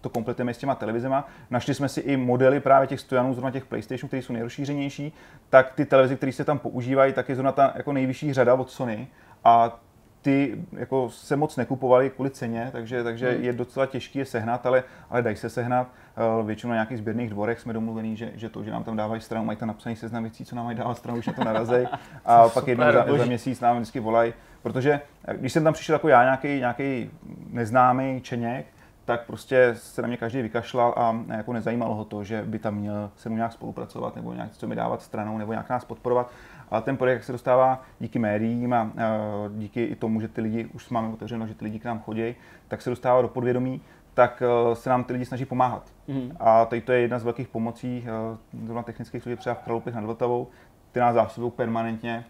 to 0.00 0.08
kompletujeme 0.08 0.54
s 0.54 0.58
těma 0.58 0.74
televizema. 0.74 1.28
Našli 1.50 1.74
jsme 1.74 1.88
si 1.88 2.00
i 2.00 2.16
modely 2.16 2.60
právě 2.60 2.86
těch 2.86 3.00
stojanů, 3.00 3.34
zrovna 3.34 3.50
těch 3.50 3.64
PlayStation, 3.64 4.08
které 4.08 4.22
jsou 4.22 4.32
nejrozšířenější, 4.32 5.12
tak 5.50 5.72
ty 5.74 5.84
televize, 5.84 6.16
které 6.16 6.32
se 6.32 6.44
tam 6.44 6.58
používají, 6.58 7.12
tak 7.12 7.28
je 7.28 7.34
zrovna 7.34 7.52
ta 7.52 7.72
jako 7.76 7.92
nejvyšší 7.92 8.32
řada 8.32 8.54
od 8.54 8.70
Sony. 8.70 9.08
A 9.44 9.80
ty 10.22 10.56
jako 10.72 11.10
se 11.10 11.36
moc 11.36 11.56
nekupovaly 11.56 12.10
kvůli 12.10 12.30
ceně, 12.30 12.68
takže, 12.72 13.04
takže 13.04 13.30
Hmm. 13.30 13.44
je 13.44 13.52
docela 13.52 13.86
těžké 13.86 14.18
je 14.18 14.24
sehnat, 14.24 14.66
ale, 14.66 14.84
ale 15.10 15.22
dají 15.22 15.36
se 15.36 15.50
sehnat. 15.50 15.88
Eh, 16.16 16.42
Většinou 16.42 16.70
na 16.70 16.76
nějakých 16.76 16.98
sběrných 16.98 17.30
dvorech 17.30 17.60
jsme 17.60 17.72
domluvení, 17.72 18.16
že, 18.16 18.32
že 18.34 18.48
to, 18.48 18.64
že 18.64 18.70
nám 18.70 18.84
tam 18.84 18.96
dávají 18.96 19.20
stranu, 19.20 19.44
mají 19.44 19.58
tam 19.58 19.68
napsaný 19.68 19.96
seznam 19.96 20.22
věcí, 20.22 20.44
co 20.44 20.56
nám 20.56 20.64
mají 20.64 20.76
dávat 20.76 20.98
stranu, 20.98 21.18
už 21.18 21.26
na 21.26 21.32
to 21.32 21.44
narazej. 21.44 21.88
A 22.24 22.42
pak 22.48 22.64
Super, 22.64 22.68
jednou 22.68 23.12
za, 23.12 23.18
za 23.18 23.24
měsíc 23.24 23.60
nám 23.60 23.76
vždycky 23.76 24.00
volají, 24.00 24.34
protože 24.62 25.00
eh, 25.24 25.34
když 25.36 25.52
jsem 25.52 25.64
tam 25.64 25.72
přišel 25.72 25.94
jako 25.94 26.08
já, 26.08 26.22
nějaký, 26.22 26.48
nějaký 26.48 27.10
neznámý 27.50 28.20
čeněk, 28.20 28.66
tak 29.06 29.26
prostě 29.26 29.70
se 29.74 30.02
na 30.02 30.08
mě 30.08 30.16
každý 30.16 30.42
vykašlal 30.42 30.94
a 30.96 31.16
jako 31.36 31.52
nezajímalo 31.52 31.94
ho 31.94 32.04
to, 32.04 32.24
že 32.24 32.42
by 32.46 32.58
tam 32.58 32.74
měl 32.74 33.10
se 33.16 33.28
mnou 33.28 33.36
nějak 33.36 33.52
spolupracovat 33.52 34.16
nebo 34.16 34.32
nějak 34.32 34.52
co 34.52 34.66
mi 34.66 34.74
dávat 34.74 35.02
stranou 35.02 35.38
nebo 35.38 35.52
nějak 35.52 35.68
nás 35.70 35.84
podporovat. 35.84 36.30
Ale 36.70 36.82
ten 36.82 36.96
projekt 36.96 37.24
se 37.24 37.32
dostává 37.32 37.82
díky 38.00 38.18
médiím 38.18 38.72
a 38.72 38.90
eh, 38.96 39.04
díky 39.50 39.84
i 39.84 39.96
tomu, 39.96 40.20
že 40.20 40.28
ty 40.28 40.40
lidi, 40.40 40.64
už 40.74 40.88
máme 40.88 41.08
otevřeno, 41.08 41.46
že 41.46 41.54
ty 41.54 41.64
lidi 41.64 41.78
k 41.78 41.84
nám 41.84 42.00
chodí, 42.00 42.34
tak 42.68 42.82
se 42.82 42.90
dostává 42.90 43.22
do 43.22 43.28
podvědomí, 43.28 43.80
tak 44.16 44.42
eh, 44.42 44.76
se 44.76 44.90
nám 44.90 45.04
ty 45.04 45.12
lidi 45.12 45.24
snaží 45.24 45.44
pomáhat. 45.44 45.92
Mhm. 46.08 46.36
A 46.40 46.64
tady 46.64 46.80
to 46.80 46.92
je 46.92 47.00
jedna 47.00 47.18
z 47.18 47.24
velkých 47.24 47.48
pomocí 47.48 48.04
eh, 48.06 48.36
zrovna 48.64 48.82
technických 48.82 49.22
služeb 49.22 49.38
třeba 49.38 49.54
v 49.54 49.58
Kralupech 49.58 49.94
nad 49.94 50.04
Vltavou, 50.04 50.48
ty 50.96 51.00
nás 51.00 51.14
zásobují 51.14 51.52
permanentně 51.56 52.24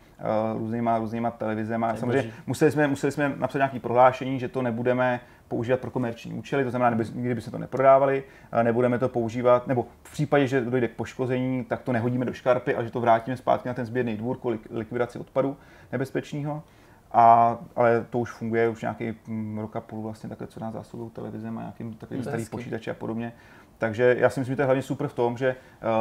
uh, 0.55 0.59
různýma, 0.59 0.99
různýma 0.99 1.31
televizema. 1.31 1.93
je 1.93 1.97
Samozřejmě 1.97 2.33
museli 2.47 2.71
jsme, 2.71 2.89
museli 2.89 3.13
jsme 3.13 3.33
napsat 3.37 3.59
nějaké 3.59 3.81
prohlášení, 3.81 4.39
že 4.39 4.49
to 4.49 4.63
nebudeme 4.63 5.21
používat 5.49 5.81
pro 5.81 5.91
komerční 5.91 6.33
účely, 6.33 6.65
to 6.65 6.71
znamená, 6.71 7.05
nikdy 7.15 7.35
by 7.35 7.41
se 7.41 7.51
to 7.51 7.59
neprodávali, 7.59 8.25
eh, 8.53 8.65
nebudeme 8.65 8.99
to 8.99 9.09
používat, 9.09 9.67
nebo 9.67 9.87
v 10.03 10.13
případě, 10.13 10.47
že 10.47 10.61
dojde 10.61 10.89
k 10.89 10.97
poškození, 10.97 11.65
tak 11.65 11.83
to 11.83 11.93
nehodíme 11.93 12.25
do 12.25 12.33
škarpy 12.33 12.75
a 12.75 12.83
že 12.83 12.91
to 12.91 13.01
vrátíme 13.01 13.37
zpátky 13.37 13.69
na 13.69 13.75
ten 13.75 13.85
sběrný 13.85 14.17
dvůr 14.17 14.37
kvůli 14.37 14.59
likvidaci 14.71 15.19
odpadu 15.19 15.57
nebezpečného. 15.93 16.63
A, 17.13 17.59
ale 17.77 18.07
to 18.11 18.19
už 18.19 18.31
funguje 18.31 18.69
už 18.69 18.83
nějaký 18.83 19.15
mm, 19.27 19.59
rok 19.59 19.77
a 19.77 19.81
půl 19.81 20.03
vlastně 20.03 20.29
takhle, 20.29 20.47
co 20.47 20.61
nás 20.61 20.75
zásobují 20.75 21.11
televizem 21.11 21.59
a 21.59 21.61
nějakým 21.61 21.95
takovým 21.95 22.21
je 22.21 22.25
starý 22.25 22.45
počítače 22.45 22.91
a 22.91 22.95
podobně. 22.95 23.33
Takže 23.79 24.17
já 24.19 24.31
si 24.31 24.41
myslím, 24.41 24.53
že 24.53 24.57
to 24.57 24.63
je 24.63 24.67
hlavně 24.67 24.83
super 24.83 25.09
v 25.09 25.15
tom, 25.15 25.37
že 25.37 25.57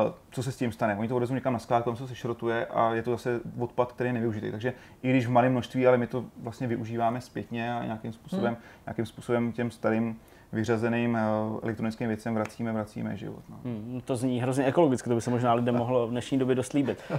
uh, 0.06 0.12
co 0.32 0.44
se 0.44 0.52
s 0.52 0.58
tím 0.58 0.72
stane. 0.72 0.96
Oni 0.96 1.08
to 1.08 1.16
odvezou 1.16 1.34
někam 1.34 1.54
na 1.54 1.60
skládku, 1.60 1.90
tam 1.90 1.98
se 1.98 2.08
sešrotuje 2.08 2.66
a 2.66 2.94
je 2.94 3.02
to 3.04 3.12
zase 3.12 3.42
odpad, 3.60 3.92
který 3.92 4.10
je 4.10 4.14
nevyužitý. 4.14 4.52
Takže 4.52 4.74
i 5.04 5.10
když 5.10 5.28
v 5.28 5.30
malém 5.30 5.52
množství, 5.52 5.88
ale 5.88 5.98
my 5.98 6.08
to 6.08 6.26
vlastně 6.38 6.68
využíváme 6.68 7.22
zpětně 7.22 7.74
a 7.74 7.86
nějakým 7.86 8.14
způsobem, 8.14 8.54
hmm. 8.54 8.64
nějakým 8.86 9.06
způsobem 9.06 9.52
těm 9.52 9.72
starým 9.72 10.20
vyřazeným 10.56 11.14
uh, 11.14 11.60
elektronickým 11.64 12.08
věcem 12.08 12.36
vracíme, 12.36 12.72
vracíme 12.72 13.18
život. 13.18 13.44
No. 13.50 13.58
Hmm, 13.64 14.02
to 14.06 14.16
zní 14.16 14.42
hrozně 14.42 14.66
ekologicky, 14.66 15.10
to 15.10 15.16
by 15.16 15.22
se 15.22 15.30
možná 15.30 15.54
lidem 15.54 15.76
mohlo 15.76 16.08
v 16.08 16.10
dnešní 16.10 16.38
době 16.38 16.56
dost 16.56 16.74
líbit. 16.74 17.04
Uh, 17.12 17.18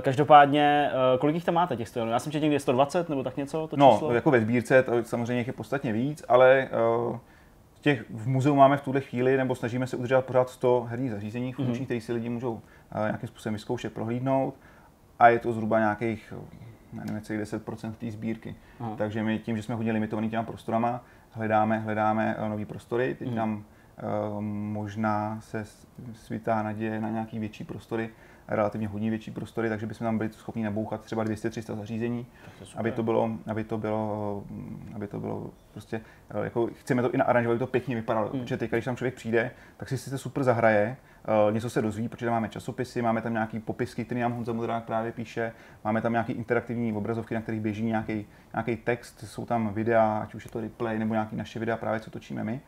každopádně, 0.00 0.90
uh, 0.92 1.20
kolik 1.20 1.34
jich 1.34 1.44
tam 1.44 1.54
máte 1.54 1.76
těch 1.76 1.88
stojanů? 1.88 2.12
Já 2.12 2.18
jsem 2.18 2.32
četl 2.32 2.42
někde 2.42 2.60
120 2.60 3.08
nebo 3.08 3.22
tak 3.22 3.36
něco? 3.36 3.66
To 3.66 3.76
no, 3.76 4.10
jako 4.12 4.30
ve 4.30 4.40
sbírce, 4.40 4.82
to 4.82 5.04
samozřejmě 5.04 5.38
jich 5.38 5.46
je 5.46 5.52
podstatně 5.52 5.92
víc, 5.92 6.24
ale 6.28 6.68
těch 7.80 8.04
v 8.10 8.28
muzeu 8.28 8.54
máme 8.54 8.76
v 8.76 8.80
tuhle 8.80 9.00
chvíli, 9.00 9.36
nebo 9.36 9.54
snažíme 9.54 9.86
se 9.86 9.96
udržet 9.96 10.24
pořád 10.24 10.50
100 10.50 10.86
herních 10.90 11.10
zařízení 11.10 11.52
funkčních, 11.52 11.80
mm-hmm. 11.80 11.84
které 11.84 12.00
si 12.00 12.12
lidi 12.12 12.28
můžou 12.28 12.60
nějakým 13.06 13.28
způsobem 13.28 13.54
vyzkoušet, 13.54 13.92
prohlídnout. 13.92 14.54
A 15.18 15.28
je 15.28 15.38
to 15.38 15.52
zhruba 15.52 15.78
nějakých, 15.78 16.32
nevím, 16.92 17.18
10% 17.18 17.92
té 17.92 18.10
sbírky. 18.10 18.54
Aha. 18.80 18.94
Takže 18.96 19.22
my 19.22 19.38
tím, 19.38 19.56
že 19.56 19.62
jsme 19.62 19.74
hodně 19.74 19.92
limitovaný 19.92 20.30
těma 20.30 20.42
prostorama, 20.42 21.04
hledáme, 21.32 21.78
hledáme 21.78 22.36
uh, 22.36 22.48
nové 22.48 22.66
prostory. 22.66 23.14
Teď 23.14 23.34
tam 23.34 23.54
uh, 23.54 24.40
možná 24.72 25.40
se 25.40 25.64
svítá 26.14 26.62
naděje 26.62 27.00
na 27.00 27.08
nějaký 27.08 27.38
větší 27.38 27.64
prostory, 27.64 28.10
relativně 28.48 28.88
hodně 28.88 29.10
větší 29.10 29.30
prostory, 29.30 29.68
takže 29.68 29.86
bychom 29.86 30.04
tam 30.04 30.18
byli 30.18 30.32
schopni 30.32 30.62
nabouchat 30.62 31.00
třeba 31.00 31.24
200-300 31.24 31.76
zařízení, 31.76 32.26
to 32.58 32.64
aby 32.76 32.92
to 32.92 33.02
bylo, 33.02 33.30
aby 33.46 33.64
to 33.64 33.78
bylo, 33.78 34.44
aby 34.94 35.06
to 35.06 35.20
bylo 35.20 35.50
prostě, 35.72 36.00
eh, 36.30 36.44
jako 36.44 36.70
chceme 36.80 37.02
to 37.02 37.10
i 37.14 37.16
naaranžovat, 37.18 37.52
aby 37.52 37.58
to 37.58 37.66
pěkně 37.66 37.96
vypadalo, 37.96 38.28
hmm. 38.28 38.40
protože 38.40 38.56
teď, 38.56 38.70
když 38.70 38.84
tam 38.84 38.96
člověk 38.96 39.14
přijde, 39.14 39.50
tak 39.76 39.88
si 39.88 39.98
sice 39.98 40.18
super 40.18 40.42
zahraje, 40.42 40.96
uh, 41.46 41.54
něco 41.54 41.70
se 41.70 41.82
dozví, 41.82 42.08
protože 42.08 42.26
tam 42.26 42.32
máme 42.32 42.48
časopisy, 42.48 43.02
máme 43.02 43.22
tam 43.22 43.32
nějaký 43.32 43.60
popisky, 43.60 44.04
který 44.04 44.20
nám 44.20 44.32
Honza 44.32 44.52
Modrák 44.52 44.84
právě 44.84 45.12
píše, 45.12 45.52
máme 45.84 46.00
tam 46.00 46.12
nějaký 46.12 46.32
interaktivní 46.32 46.92
obrazovky, 46.92 47.34
na 47.34 47.40
kterých 47.40 47.60
běží 47.60 47.84
nějaký, 47.84 48.26
nějaký 48.54 48.76
text, 48.76 49.24
jsou 49.26 49.46
tam 49.46 49.74
videa, 49.74 50.18
ať 50.22 50.34
už 50.34 50.44
je 50.44 50.50
to 50.50 50.60
replay 50.60 50.98
nebo 50.98 51.14
nějaký 51.14 51.36
naše 51.36 51.58
videa 51.58 51.76
právě, 51.76 52.00
co 52.00 52.10
točíme 52.10 52.44
my. 52.44 52.60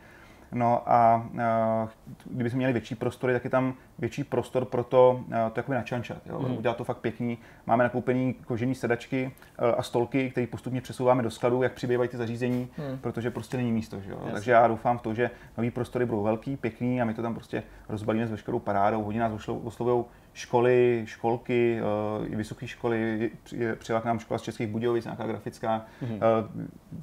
No 0.52 0.82
a 0.86 1.26
uh, 1.32 1.88
kdyby 2.24 2.50
jsme 2.50 2.56
měli 2.56 2.72
větší 2.72 2.94
prostory, 2.94 3.32
tak 3.32 3.44
je 3.44 3.50
tam 3.50 3.74
větší 3.98 4.24
prostor 4.24 4.64
pro 4.64 4.84
to, 4.84 5.20
uh, 5.26 5.34
to 5.52 5.58
jakoby 5.58 5.76
načančat. 5.76 6.18
Jo? 6.26 6.40
Mm. 6.40 6.56
Udělat 6.58 6.76
to 6.76 6.84
fakt 6.84 6.98
pěkný. 6.98 7.38
Máme 7.66 7.84
nakoupený 7.84 8.34
kožený 8.34 8.74
sedačky 8.74 9.32
uh, 9.62 9.74
a 9.78 9.82
stolky, 9.82 10.30
které 10.30 10.46
postupně 10.46 10.80
přesouváme 10.80 11.22
do 11.22 11.30
skladu, 11.30 11.62
jak 11.62 11.72
přibývají 11.72 12.08
ty 12.08 12.16
zařízení, 12.16 12.68
mm. 12.78 12.98
protože 12.98 13.30
prostě 13.30 13.56
není 13.56 13.72
místo. 13.72 14.00
Že 14.00 14.10
jo? 14.10 14.18
Takže 14.32 14.52
já 14.52 14.68
doufám 14.68 14.98
v 14.98 15.02
to, 15.02 15.14
že 15.14 15.30
nový 15.56 15.70
prostory 15.70 16.06
budou 16.06 16.22
velký, 16.22 16.56
pěkný 16.56 17.02
a 17.02 17.04
my 17.04 17.14
to 17.14 17.22
tam 17.22 17.34
prostě 17.34 17.62
rozbalíme 17.88 18.26
s 18.26 18.30
veškerou 18.30 18.58
parádou. 18.58 19.02
Hodně 19.02 19.20
nás 19.20 19.48
oslovují 19.48 20.04
školy, 20.34 21.02
školky, 21.06 21.80
uh, 22.20 22.32
i 22.32 22.36
vysoké 22.36 22.66
školy, 22.66 23.30
přijela 23.78 24.00
k 24.00 24.04
nám 24.04 24.18
škola 24.18 24.38
z 24.38 24.42
Českých 24.42 24.68
Budějovic, 24.68 25.04
nějaká 25.04 25.26
grafická, 25.26 25.86
mm-hmm. 26.02 26.18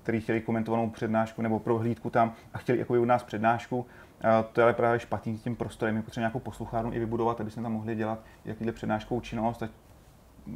který 0.04 0.22
chtěli 0.22 0.42
komentovanou 0.42 0.90
přednášku 0.90 1.42
nebo 1.42 1.60
prohlídku 1.60 2.10
tam 2.10 2.34
a 2.54 2.58
chtěli 2.58 2.80
jako 2.80 2.94
u 2.94 3.06
nás 3.06 3.24
přednášku. 3.24 3.78
Uh, 3.78 3.86
to 4.54 4.62
je 4.62 4.64
ale 4.64 4.74
právě 4.74 5.00
špatný 5.00 5.38
s 5.38 5.42
tím 5.42 5.56
prostorem, 5.56 5.96
my 5.96 6.02
potřebujeme 6.02 6.26
nějakou 6.26 6.40
posluchárnu 6.40 6.94
i 6.94 7.00
vybudovat, 7.00 7.42
aby 7.42 7.52
jsme 7.52 7.64
tam 7.64 7.74
mohli 7.74 7.96
dělat 7.96 8.20
jakýhle 8.46 8.74
přednáškovou 8.74 9.22
činnost, 9.22 9.64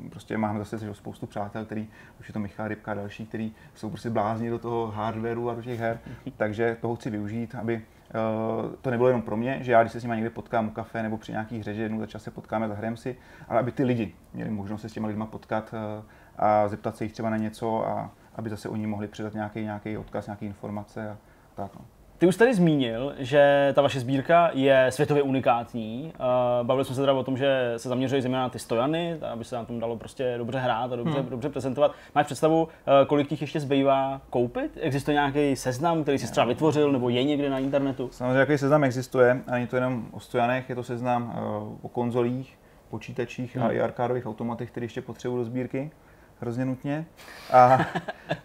prostě 0.10 0.38
máme 0.38 0.60
zase 0.60 0.80
že, 0.80 0.94
spoustu 0.94 1.26
přátel, 1.26 1.66
který, 1.66 1.88
už 2.20 2.28
je 2.28 2.34
to 2.34 2.40
Michal 2.40 2.68
Rybka 2.68 2.92
a 2.92 2.96
další, 2.96 3.26
který 3.26 3.54
jsou 3.76 3.90
prostě 3.90 4.10
blázni 4.10 4.50
do 4.50 4.60
toho 4.60 4.92
hardwareu 4.92 5.50
a 5.50 5.56
do 5.56 5.62
těch 5.62 5.80
her, 5.80 6.00
takže 6.38 6.78
toho 6.82 6.96
chci 6.96 7.10
využít, 7.10 7.56
aby 7.56 7.82
to 8.82 8.92
nebylo 8.92 9.10
jenom 9.10 9.22
pro 9.22 9.38
mě, 9.38 9.58
že 9.62 9.72
já 9.72 9.84
když 9.84 9.92
se 9.92 10.00
s 10.00 10.04
nimi 10.04 10.16
někde 10.16 10.30
potkám 10.30 10.68
u 10.68 10.72
kafe 10.72 11.04
nebo 11.04 11.18
při 11.18 11.32
nějaký 11.32 11.60
hře, 11.60 11.74
že 11.74 11.82
jednou 11.82 12.00
za 12.00 12.06
čas 12.06 12.24
se 12.24 12.32
potkáme, 12.32 12.68
zahrajeme 12.68 12.98
si, 12.98 13.18
ale 13.48 13.60
aby 13.60 13.72
ty 13.72 13.84
lidi 13.84 14.16
měli 14.34 14.50
možnost 14.50 14.82
se 14.82 14.90
s 14.90 14.94
těma 14.94 15.08
lidma 15.08 15.26
potkat 15.26 15.74
uh, 15.74 16.06
a 16.38 16.68
zeptat 16.68 16.98
se 16.98 17.06
jich 17.06 17.14
třeba 17.14 17.30
na 17.30 17.38
něco 17.38 17.88
a 17.88 18.12
aby 18.36 18.50
zase 18.50 18.70
oni 18.70 18.88
mohli 18.88 19.08
předat 19.08 19.34
nějaký, 19.34 19.62
nějaký 19.62 19.98
odkaz, 19.98 20.28
nějaké 20.28 20.46
informace 20.46 21.10
a 21.10 21.18
tak. 21.56 21.76
No. 21.76 21.95
Ty 22.18 22.28
už 22.28 22.36
tady 22.36 22.54
zmínil, 22.54 23.14
že 23.18 23.72
ta 23.76 23.82
vaše 23.82 24.00
sbírka 24.00 24.50
je 24.54 24.88
světově 24.90 25.24
unikátní. 25.24 26.14
Bavili 26.64 26.86
jsme 26.86 26.96
se 26.96 27.02
teda 27.02 27.14
o 27.14 27.24
tom, 27.24 27.38
že 27.38 27.74
se 27.78 27.90
zaměřuje 27.90 28.22
zejména 28.22 28.44
na 28.44 28.50
ty 28.50 28.60
stojany, 28.60 29.20
aby 29.32 29.44
se 29.44 29.56
na 29.56 29.66
tom 29.66 29.80
dalo 29.80 29.98
prostě 29.98 30.36
dobře 30.38 30.60
hrát 30.60 30.94
a 30.94 30.96
dobře, 30.96 31.20
hmm. 31.20 31.30
dobře 31.30 31.50
prezentovat. 31.50 31.92
Máš 32.16 32.26
představu, 32.26 32.68
eh, 32.68 33.06
kolik 33.06 33.30
těch 33.30 33.42
ještě 33.42 33.60
zbývá 33.60 34.22
koupit? 34.30 34.78
Existuje 34.82 35.14
nějaký 35.14 35.56
seznam, 35.56 36.04
který 36.04 36.20
jsi 36.20 36.32
třeba 36.32 36.46
vytvořil, 36.46 36.92
nebo 36.92 37.10
je 37.10 37.24
někde 37.24 37.50
na 37.50 37.60
internetu? 37.60 38.10
Samozřejmě, 38.12 38.40
jaký 38.40 38.58
seznam 38.58 38.84
existuje, 38.84 39.42
a 39.48 39.52
není 39.52 39.68
to 39.68 39.76
jenom 39.76 40.06
o 40.12 40.20
stojanech, 40.20 40.70
je 40.70 40.76
to 40.76 40.84
seznam 40.84 41.34
eh, 41.36 41.40
o 41.82 41.90
konzolích, 41.90 42.60
počítačích 42.90 43.56
hmm. 43.56 43.66
a 43.66 43.72
i 43.72 43.82
arkádových 43.82 44.26
automatech, 44.26 44.72
které 44.72 44.86
ještě 44.86 45.02
potřebují 45.02 45.40
do 45.40 45.46
sbírky 45.46 45.92
hrozně 46.40 46.66
nutně. 46.66 47.06
A, 47.54 47.80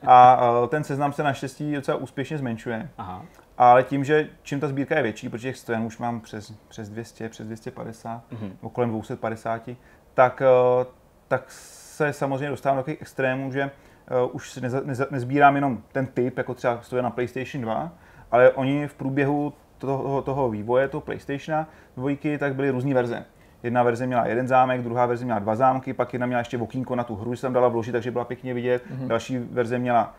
a 0.06 0.40
eh, 0.64 0.68
ten 0.68 0.84
seznam 0.84 1.12
se 1.12 1.22
naštěstí 1.22 1.74
docela 1.74 1.96
úspěšně 1.96 2.38
zmenšuje. 2.38 2.88
Aha. 2.98 3.24
Ale 3.60 3.82
tím, 3.82 4.04
že 4.04 4.28
čím 4.42 4.60
ta 4.60 4.68
sbírka 4.68 4.96
je 4.96 5.02
větší, 5.02 5.28
protože 5.28 5.48
těch 5.48 5.56
stojanů 5.56 5.86
už 5.86 5.98
mám 5.98 6.20
přes, 6.20 6.52
přes 6.68 6.88
200, 6.88 7.28
přes 7.28 7.46
250, 7.46 8.22
mm-hmm. 8.32 8.70
kolem 8.70 8.90
250, 8.90 9.70
tak, 10.14 10.42
eh, 10.42 10.86
tak 11.28 11.50
se 11.50 12.12
samozřejmě 12.12 12.48
dostávám 12.48 12.76
do 12.76 12.82
takových 12.82 13.02
extrémů, 13.02 13.52
že 13.52 13.64
uh, 13.64 14.34
už 14.34 14.56
neza, 14.56 14.80
neza, 14.84 15.06
nezbírám 15.10 15.54
jenom 15.54 15.82
ten 15.92 16.06
typ, 16.06 16.38
jako 16.38 16.54
třeba 16.54 16.82
stojí 16.82 17.02
na 17.02 17.10
PlayStation 17.10 17.62
2, 17.62 17.92
ale 18.30 18.50
oni 18.50 18.88
v 18.88 18.94
průběhu 18.94 19.52
toho, 19.78 20.22
toho 20.22 20.50
vývoje, 20.50 20.88
toho 20.88 21.00
PlayStationa 21.00 21.68
dvojky, 21.96 22.38
tak 22.38 22.54
byly 22.54 22.70
různé 22.70 22.94
verze. 22.94 23.24
Jedna 23.62 23.82
verze 23.82 24.06
měla 24.06 24.26
jeden 24.26 24.48
zámek, 24.48 24.82
druhá 24.82 25.06
verze 25.06 25.24
měla 25.24 25.38
dva 25.38 25.56
zámky, 25.56 25.92
pak 25.92 26.12
jedna 26.12 26.26
měla 26.26 26.38
ještě 26.38 26.58
okýnko 26.58 26.96
na 26.96 27.04
tu 27.04 27.16
hru, 27.16 27.36
jsem 27.36 27.52
dala 27.52 27.68
vložit, 27.68 27.92
takže 27.92 28.10
byla 28.10 28.24
pěkně 28.24 28.54
vidět. 28.54 28.82
Mm-hmm. 28.82 29.06
Další 29.06 29.38
verze 29.38 29.78
měla, 29.78 30.14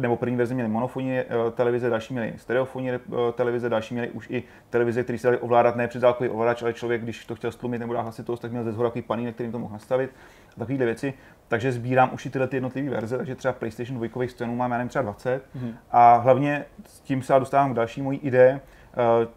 nebo 0.00 0.16
první 0.16 0.36
verze 0.36 0.54
měly 0.54 0.68
monofonní 0.68 1.18
eh, 1.18 1.26
televize, 1.54 1.90
další 1.90 2.14
měly 2.14 2.34
stereofonní 2.36 2.90
eh, 2.90 3.00
televize, 3.34 3.68
další 3.68 3.94
měly 3.94 4.10
už 4.10 4.30
i 4.30 4.42
televize, 4.70 5.02
které 5.02 5.18
se 5.18 5.26
daly 5.26 5.38
ovládat 5.38 5.76
ne 5.76 5.88
předzálkový 5.88 6.28
ovladač, 6.28 6.62
ale 6.62 6.72
člověk, 6.72 7.02
když 7.02 7.26
to 7.26 7.34
chtěl 7.34 7.52
stlumit 7.52 7.78
nebo 7.78 7.92
dát 7.92 8.02
hlasitost, 8.02 8.42
tak 8.42 8.50
měl 8.50 8.64
ze 8.64 8.72
zhora 8.72 8.88
takový 8.88 9.02
paník, 9.02 9.34
kterým 9.34 9.52
to 9.52 9.58
mohl 9.58 9.72
nastavit. 9.72 10.10
Takovéhle 10.58 10.86
věci. 10.86 11.14
Takže 11.48 11.72
sbírám 11.72 12.10
už 12.12 12.26
i 12.26 12.30
tyhle 12.30 12.48
ty 12.48 12.56
jednotlivé 12.56 12.90
verze, 12.90 13.16
takže 13.16 13.34
třeba 13.34 13.52
PlayStation 13.52 14.08
2 14.08 14.28
stonů 14.28 14.56
mám, 14.56 14.70
já 14.70 14.78
nevím, 14.78 14.88
třeba 14.88 15.02
20. 15.02 15.42
Mm-hmm. 15.56 15.74
A 15.90 16.16
hlavně 16.16 16.64
s 16.86 17.00
tím 17.00 17.22
se 17.22 17.38
dostávám 17.38 17.72
k 17.72 17.76
další 17.76 18.02
mojí 18.02 18.18
ideje, 18.18 18.60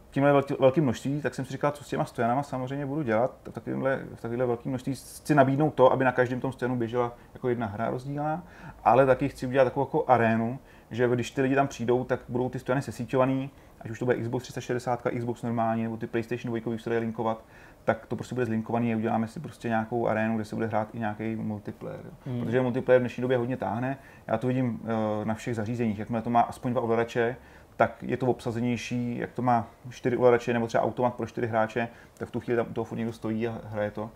tímhle 0.09 0.31
velký, 0.31 0.53
velkým 0.59 0.84
množství, 0.84 1.21
tak 1.21 1.35
jsem 1.35 1.45
si 1.45 1.51
říkal, 1.51 1.71
co 1.71 1.84
s 1.84 1.88
těma 1.88 2.05
stojanama 2.05 2.43
samozřejmě 2.43 2.85
budu 2.85 3.01
dělat. 3.01 3.31
V 3.49 3.51
takovémhle, 3.51 3.99
v 4.15 4.21
takovémhle 4.21 4.45
velkém 4.45 4.69
množství 4.69 4.95
chci 4.95 5.35
nabídnout 5.35 5.73
to, 5.73 5.91
aby 5.91 6.05
na 6.05 6.11
každém 6.11 6.39
tom 6.39 6.51
stojanu 6.51 6.75
běžela 6.75 7.15
jako 7.34 7.49
jedna 7.49 7.67
hra 7.67 7.89
rozdílná, 7.89 8.43
ale 8.84 9.05
taky 9.05 9.29
chci 9.29 9.47
udělat 9.47 9.63
takovou 9.63 9.85
jako 9.85 10.03
arénu, 10.07 10.59
že 10.91 11.07
když 11.07 11.31
ty 11.31 11.41
lidi 11.41 11.55
tam 11.55 11.67
přijdou, 11.67 12.03
tak 12.03 12.19
budou 12.29 12.49
ty 12.49 12.59
stojany 12.59 12.81
sesíťovaný, 12.81 13.49
ať 13.81 13.89
už 13.89 13.99
to 13.99 14.05
bude 14.05 14.17
Xbox 14.17 14.43
360, 14.43 15.01
Xbox 15.17 15.43
normální, 15.43 15.84
nebo 15.84 15.97
ty 15.97 16.07
PlayStation 16.07 16.59
2, 16.59 16.77
se 16.77 16.89
dají 16.89 17.01
linkovat, 17.01 17.43
tak 17.84 18.05
to 18.05 18.15
prostě 18.15 18.35
bude 18.35 18.45
zlinkovaný 18.45 18.93
a 18.93 18.97
uděláme 18.97 19.27
si 19.27 19.39
prostě 19.39 19.67
nějakou 19.67 20.07
arénu, 20.07 20.35
kde 20.35 20.45
se 20.45 20.55
bude 20.55 20.67
hrát 20.67 20.95
i 20.95 20.99
nějaký 20.99 21.35
multiplayer. 21.35 22.05
Hmm. 22.25 22.45
Protože 22.45 22.61
multiplayer 22.61 22.99
v 22.99 23.03
dnešní 23.03 23.21
době 23.21 23.38
hodně 23.38 23.57
táhne. 23.57 23.97
Já 24.27 24.38
to 24.38 24.47
vidím 24.47 24.69
uh, 24.69 25.25
na 25.25 25.34
všech 25.34 25.55
zařízeních, 25.55 25.99
jakmile 25.99 26.21
to 26.21 26.29
má 26.29 26.41
aspoň 26.41 26.71
dva 26.71 26.81
ovladače, 26.81 27.35
tak 27.77 28.03
je 28.03 28.17
to 28.17 28.25
obsazenější, 28.25 29.17
jak 29.17 29.31
to 29.31 29.41
má 29.41 29.67
čtyři 29.89 30.17
ovladače 30.17 30.53
nebo 30.53 30.67
třeba 30.67 30.83
automat 30.83 31.13
pro 31.13 31.25
čtyři 31.25 31.47
hráče, 31.47 31.87
tak 32.17 32.27
v 32.27 32.31
tu 32.31 32.39
chvíli 32.39 32.57
tam 32.57 32.67
u 32.69 32.73
toho 32.73 32.85
furt 32.85 32.97
někdo 32.97 33.13
stojí 33.13 33.47
a 33.47 33.61
hraje 33.65 33.91
to. 33.91 34.09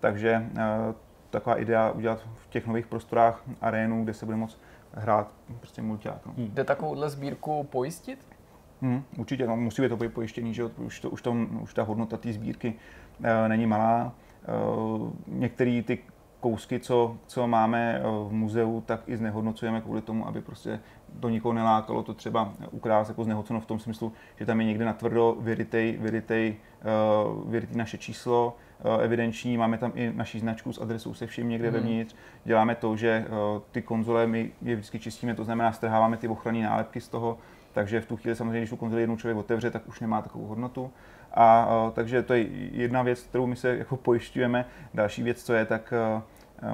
Takže 0.00 0.46
uh, 0.52 0.94
taková 1.30 1.60
idea 1.60 1.90
udělat 1.90 2.26
v 2.34 2.48
těch 2.48 2.66
nových 2.66 2.86
prostorách 2.86 3.42
arénu, 3.60 4.04
kde 4.04 4.14
se 4.14 4.24
bude 4.24 4.36
moct 4.36 4.60
hrát 4.92 5.28
prostě 5.58 5.82
multiák. 5.82 6.26
No. 6.26 6.32
Hmm. 6.36 6.50
Jde 6.54 6.64
takovouhle 6.64 7.10
sbírku 7.10 7.64
pojistit? 7.64 8.26
Hmm, 8.82 9.02
určitě, 9.18 9.46
no, 9.46 9.56
musí 9.56 9.82
být 9.82 9.88
to 9.88 10.08
pojištění, 10.08 10.54
že 10.54 10.64
už, 10.64 11.00
to, 11.00 11.10
už, 11.10 11.22
to, 11.22 11.32
už 11.62 11.74
ta 11.74 11.82
hodnota 11.82 12.16
té 12.16 12.32
sbírky 12.32 12.74
uh, 13.18 13.26
není 13.48 13.66
malá. 13.66 14.12
Uh, 14.96 15.10
některé 15.26 15.82
ty 15.82 15.98
kousky, 16.40 16.80
co, 16.80 17.16
co 17.26 17.46
máme 17.46 18.02
v 18.28 18.32
muzeu, 18.32 18.80
tak 18.80 19.00
i 19.06 19.16
znehodnocujeme 19.16 19.80
kvůli 19.80 20.02
tomu, 20.02 20.26
aby 20.26 20.40
prostě 20.40 20.80
to 21.20 21.28
nikoho 21.28 21.52
nelákalo 21.52 22.02
to 22.02 22.14
třeba 22.14 22.52
ukrást 22.70 23.08
jako 23.08 23.24
znehodceno 23.24 23.60
v 23.60 23.66
tom 23.66 23.78
smyslu, 23.78 24.12
že 24.36 24.46
tam 24.46 24.60
je 24.60 24.66
někde 24.66 24.84
natvrdo 24.84 25.36
vyrytej, 25.40 25.96
vyrytej, 26.00 26.56
uh, 27.34 27.50
vyrytý 27.50 27.76
naše 27.76 27.98
číslo 27.98 28.56
uh, 28.84 29.04
evidenční, 29.04 29.56
máme 29.56 29.78
tam 29.78 29.92
i 29.94 30.12
naší 30.16 30.40
značku 30.40 30.72
s 30.72 30.80
adresou 30.80 31.14
se 31.14 31.26
vším 31.26 31.48
někde 31.48 31.68
mm. 31.68 31.74
vevnitř. 31.74 32.14
Děláme 32.44 32.74
to, 32.74 32.96
že 32.96 33.26
uh, 33.28 33.62
ty 33.72 33.82
konzole 33.82 34.26
my 34.26 34.50
je 34.62 34.74
vždycky 34.76 34.98
čistíme, 34.98 35.34
to 35.34 35.44
znamená 35.44 35.72
strháváme 35.72 36.16
ty 36.16 36.28
ochranné 36.28 36.62
nálepky 36.62 37.00
z 37.00 37.08
toho, 37.08 37.38
takže 37.72 38.00
v 38.00 38.06
tu 38.06 38.16
chvíli 38.16 38.36
samozřejmě, 38.36 38.60
když 38.60 38.70
tu 38.70 38.76
konzoli 38.76 39.02
jednou 39.02 39.16
člověk 39.16 39.38
otevře, 39.38 39.70
tak 39.70 39.88
už 39.88 40.00
nemá 40.00 40.22
takovou 40.22 40.46
hodnotu. 40.46 40.90
A 41.34 41.66
uh, 41.86 41.92
takže 41.92 42.22
to 42.22 42.34
je 42.34 42.46
jedna 42.72 43.02
věc, 43.02 43.20
kterou 43.20 43.46
my 43.46 43.56
se 43.56 43.76
jako 43.76 43.96
pojišťujeme. 43.96 44.66
Další 44.94 45.22
věc, 45.22 45.42
co 45.42 45.54
je, 45.54 45.64
tak 45.64 45.92
uh, 46.16 46.22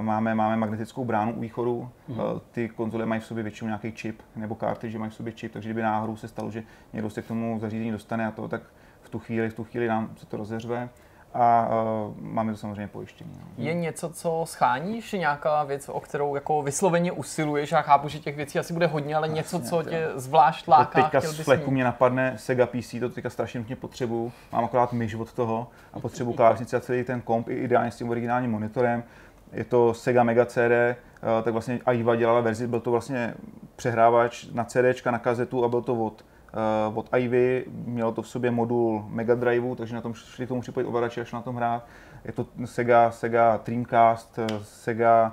máme, 0.00 0.34
máme 0.34 0.56
magnetickou 0.56 1.04
bránu 1.04 1.32
u 1.32 1.40
východu, 1.40 1.90
mm-hmm. 2.08 2.40
ty 2.52 2.68
konzole 2.68 3.06
mají 3.06 3.20
v 3.20 3.26
sobě 3.26 3.42
většinou 3.42 3.68
nějaký 3.68 3.92
čip 3.92 4.20
nebo 4.36 4.54
karty, 4.54 4.90
že 4.90 4.98
mají 4.98 5.10
v 5.10 5.14
sobě 5.14 5.32
čip, 5.32 5.52
takže 5.52 5.68
kdyby 5.68 5.82
náhodou 5.82 6.16
se 6.16 6.28
stalo, 6.28 6.50
že 6.50 6.62
někdo 6.92 7.10
se 7.10 7.22
k 7.22 7.26
tomu 7.26 7.58
zařízení 7.58 7.90
dostane 7.90 8.26
a 8.26 8.30
to, 8.30 8.48
tak 8.48 8.62
v 9.02 9.08
tu 9.08 9.18
chvíli, 9.18 9.50
v 9.50 9.54
tu 9.54 9.64
chvíli 9.64 9.88
nám 9.88 10.10
se 10.16 10.26
to 10.26 10.36
rozeřve 10.36 10.88
a 11.34 11.68
uh, 11.68 12.14
máme 12.20 12.52
to 12.52 12.58
samozřejmě 12.58 12.88
pojištění. 12.88 13.30
No. 13.40 13.64
Je 13.64 13.74
něco, 13.74 14.10
co 14.10 14.42
scháníš, 14.46 15.12
nějaká 15.12 15.64
věc, 15.64 15.88
o 15.88 16.00
kterou 16.00 16.34
jako 16.34 16.62
vysloveně 16.62 17.12
usiluješ? 17.12 17.72
Já 17.72 17.82
chápu, 17.82 18.08
že 18.08 18.18
těch 18.18 18.36
věcí 18.36 18.58
asi 18.58 18.72
bude 18.72 18.86
hodně, 18.86 19.16
ale 19.16 19.28
něco, 19.28 19.60
co 19.60 19.82
tě 19.82 20.08
zvlášť 20.14 20.68
láká, 20.68 21.02
Teďka 21.02 21.18
chtěl 21.18 21.32
z 21.32 21.36
bys 21.36 21.44
fleku 21.44 21.70
mě 21.70 21.84
napadne 21.84 22.34
Sega 22.36 22.66
PC, 22.66 22.94
to 23.00 23.08
teďka 23.08 23.30
strašně 23.30 23.60
nutně 23.60 23.76
potřebuju. 23.76 24.32
Mám 24.52 24.64
akorát 24.64 24.92
myš 24.92 25.14
od 25.14 25.32
toho 25.32 25.68
a 25.92 26.00
potřebuju 26.00 26.36
klávesnici 26.36 26.76
a 26.76 26.80
celý 26.80 27.04
ten 27.04 27.20
komp, 27.20 27.48
i 27.48 27.54
ideálně 27.54 27.90
s 27.90 27.96
tím 27.96 28.10
originálním 28.10 28.50
monitorem. 28.50 29.04
Je 29.52 29.64
to 29.64 29.94
Sega 29.94 30.22
Mega 30.22 30.46
CD, 30.46 30.58
eh, 30.70 30.96
tak 31.42 31.52
vlastně 31.52 31.80
AIVA 31.86 32.16
dělala 32.16 32.40
verzi, 32.40 32.66
byl 32.66 32.80
to 32.80 32.90
vlastně 32.90 33.34
přehrávač 33.76 34.46
na 34.52 34.64
CD, 34.64 35.10
na 35.10 35.18
kazetu 35.18 35.64
a 35.64 35.68
byl 35.68 35.82
to 35.82 35.94
od, 35.94 36.24
eh, 36.52 36.56
od 36.94 37.08
Ivy, 37.18 37.64
mělo 37.84 38.12
to 38.12 38.22
v 38.22 38.28
sobě 38.28 38.50
modul 38.50 39.04
Mega 39.08 39.34
Driveu, 39.34 39.74
takže 39.74 39.94
na 39.94 40.00
tom 40.00 40.14
šli 40.14 40.46
k 40.46 40.48
tomu 40.48 40.60
připojit 40.60 40.86
ovladače 40.86 41.20
a 41.20 41.24
šlo 41.24 41.36
na 41.38 41.42
tom 41.42 41.56
hrát. 41.56 41.86
Je 42.24 42.32
to 42.32 42.46
Sega, 42.64 43.10
Sega 43.10 43.60
Dreamcast, 43.66 44.38
eh, 44.38 44.46
Sega, 44.62 45.32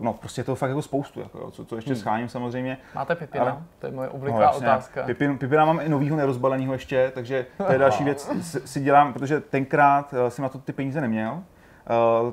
no 0.00 0.12
prostě 0.12 0.40
je 0.40 0.44
to 0.44 0.54
fakt 0.54 0.68
jako 0.68 0.82
spoustu, 0.82 1.20
jako, 1.20 1.38
jo, 1.38 1.50
co, 1.50 1.64
co 1.64 1.76
ještě 1.76 1.96
scháním 1.96 2.28
samozřejmě. 2.28 2.78
Máte 2.94 3.14
Pipina? 3.14 3.44
Ale- 3.44 3.56
To 3.78 3.86
je 3.86 3.92
moje 3.92 4.08
No, 4.08 4.14
obliká 4.14 4.40
jasně. 4.40 4.66
otázka. 4.66 5.02
Pipin, 5.02 5.38
Pipina 5.38 5.64
mám 5.64 5.80
i 5.82 5.88
novýho 5.88 6.16
nerozbaleného 6.16 6.72
ještě, 6.72 7.12
takže 7.14 7.46
to 7.66 7.72
je 7.72 7.78
další 7.78 8.04
věc, 8.10 8.30
si 8.64 8.80
dělám, 8.80 9.12
protože 9.12 9.40
tenkrát 9.40 10.14
jsem 10.28 10.42
na 10.42 10.48
to 10.48 10.58
ty 10.58 10.72
peníze 10.72 11.00
neměl, 11.00 11.42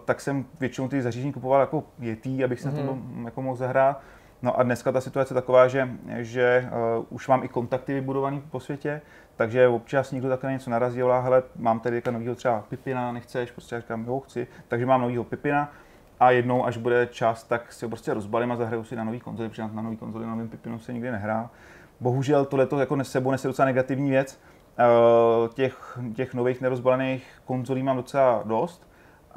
tak 0.05 0.21
jsem 0.21 0.45
většinou 0.59 0.87
ty 0.87 1.01
zařízení 1.01 1.33
kupoval 1.33 1.59
jako 1.61 1.83
Yeti, 1.99 2.43
abych 2.43 2.59
se 2.59 2.71
na 2.71 2.77
to 2.77 2.83
mo- 2.83 3.25
jako 3.25 3.41
mohl 3.41 3.55
zahrát. 3.55 4.01
No 4.41 4.59
a 4.59 4.63
dneska 4.63 4.91
ta 4.91 5.01
situace 5.01 5.33
je 5.33 5.35
taková, 5.35 5.67
že, 5.67 5.89
že 6.17 6.69
uh, 6.99 7.05
už 7.09 7.27
mám 7.27 7.43
i 7.43 7.47
kontakty 7.47 7.93
vybudovaný 7.93 8.43
po 8.51 8.59
světě, 8.59 9.01
takže 9.35 9.67
občas 9.67 10.11
někdo 10.11 10.29
takhle 10.29 10.51
něco 10.51 10.69
narazí, 10.69 11.01
volá, 11.01 11.19
hele, 11.19 11.43
mám 11.55 11.79
tady 11.79 11.95
jako 11.95 12.11
novýho 12.11 12.35
třeba 12.35 12.63
Pipina, 12.69 13.11
nechceš, 13.11 13.51
prostě 13.51 13.75
já 13.75 13.81
říkám, 13.81 14.05
jo, 14.07 14.19
chci, 14.19 14.47
takže 14.67 14.85
mám 14.85 15.01
novýho 15.01 15.23
Pipina 15.23 15.71
a 16.19 16.31
jednou, 16.31 16.65
až 16.65 16.77
bude 16.77 17.07
čas, 17.11 17.43
tak 17.43 17.73
si 17.73 17.85
ho 17.85 17.89
prostě 17.89 18.13
rozbalím 18.13 18.51
a 18.51 18.55
zahraju 18.55 18.83
si 18.83 18.95
na 18.95 19.03
nový 19.03 19.19
konzoli, 19.19 19.49
protože 19.49 19.61
na 19.73 19.81
nový 19.81 19.97
konzoli 19.97 20.25
na 20.25 20.31
novém 20.31 20.49
Pipinu 20.49 20.79
se 20.79 20.93
nikdy 20.93 21.11
nehrál. 21.11 21.49
Bohužel 21.99 22.45
tohle 22.45 22.67
jako 22.79 22.95
nes- 22.95 23.01
sebou 23.01 23.31
nese 23.31 23.47
docela 23.47 23.65
negativní 23.65 24.09
věc. 24.09 24.39
Eh, 24.79 24.83
Těch, 25.53 25.99
těch 26.15 26.33
nových 26.33 26.61
nerozbalených 26.61 27.27
konzolí 27.45 27.83
mám 27.83 27.97
docela 27.97 28.41
dost 28.45 28.87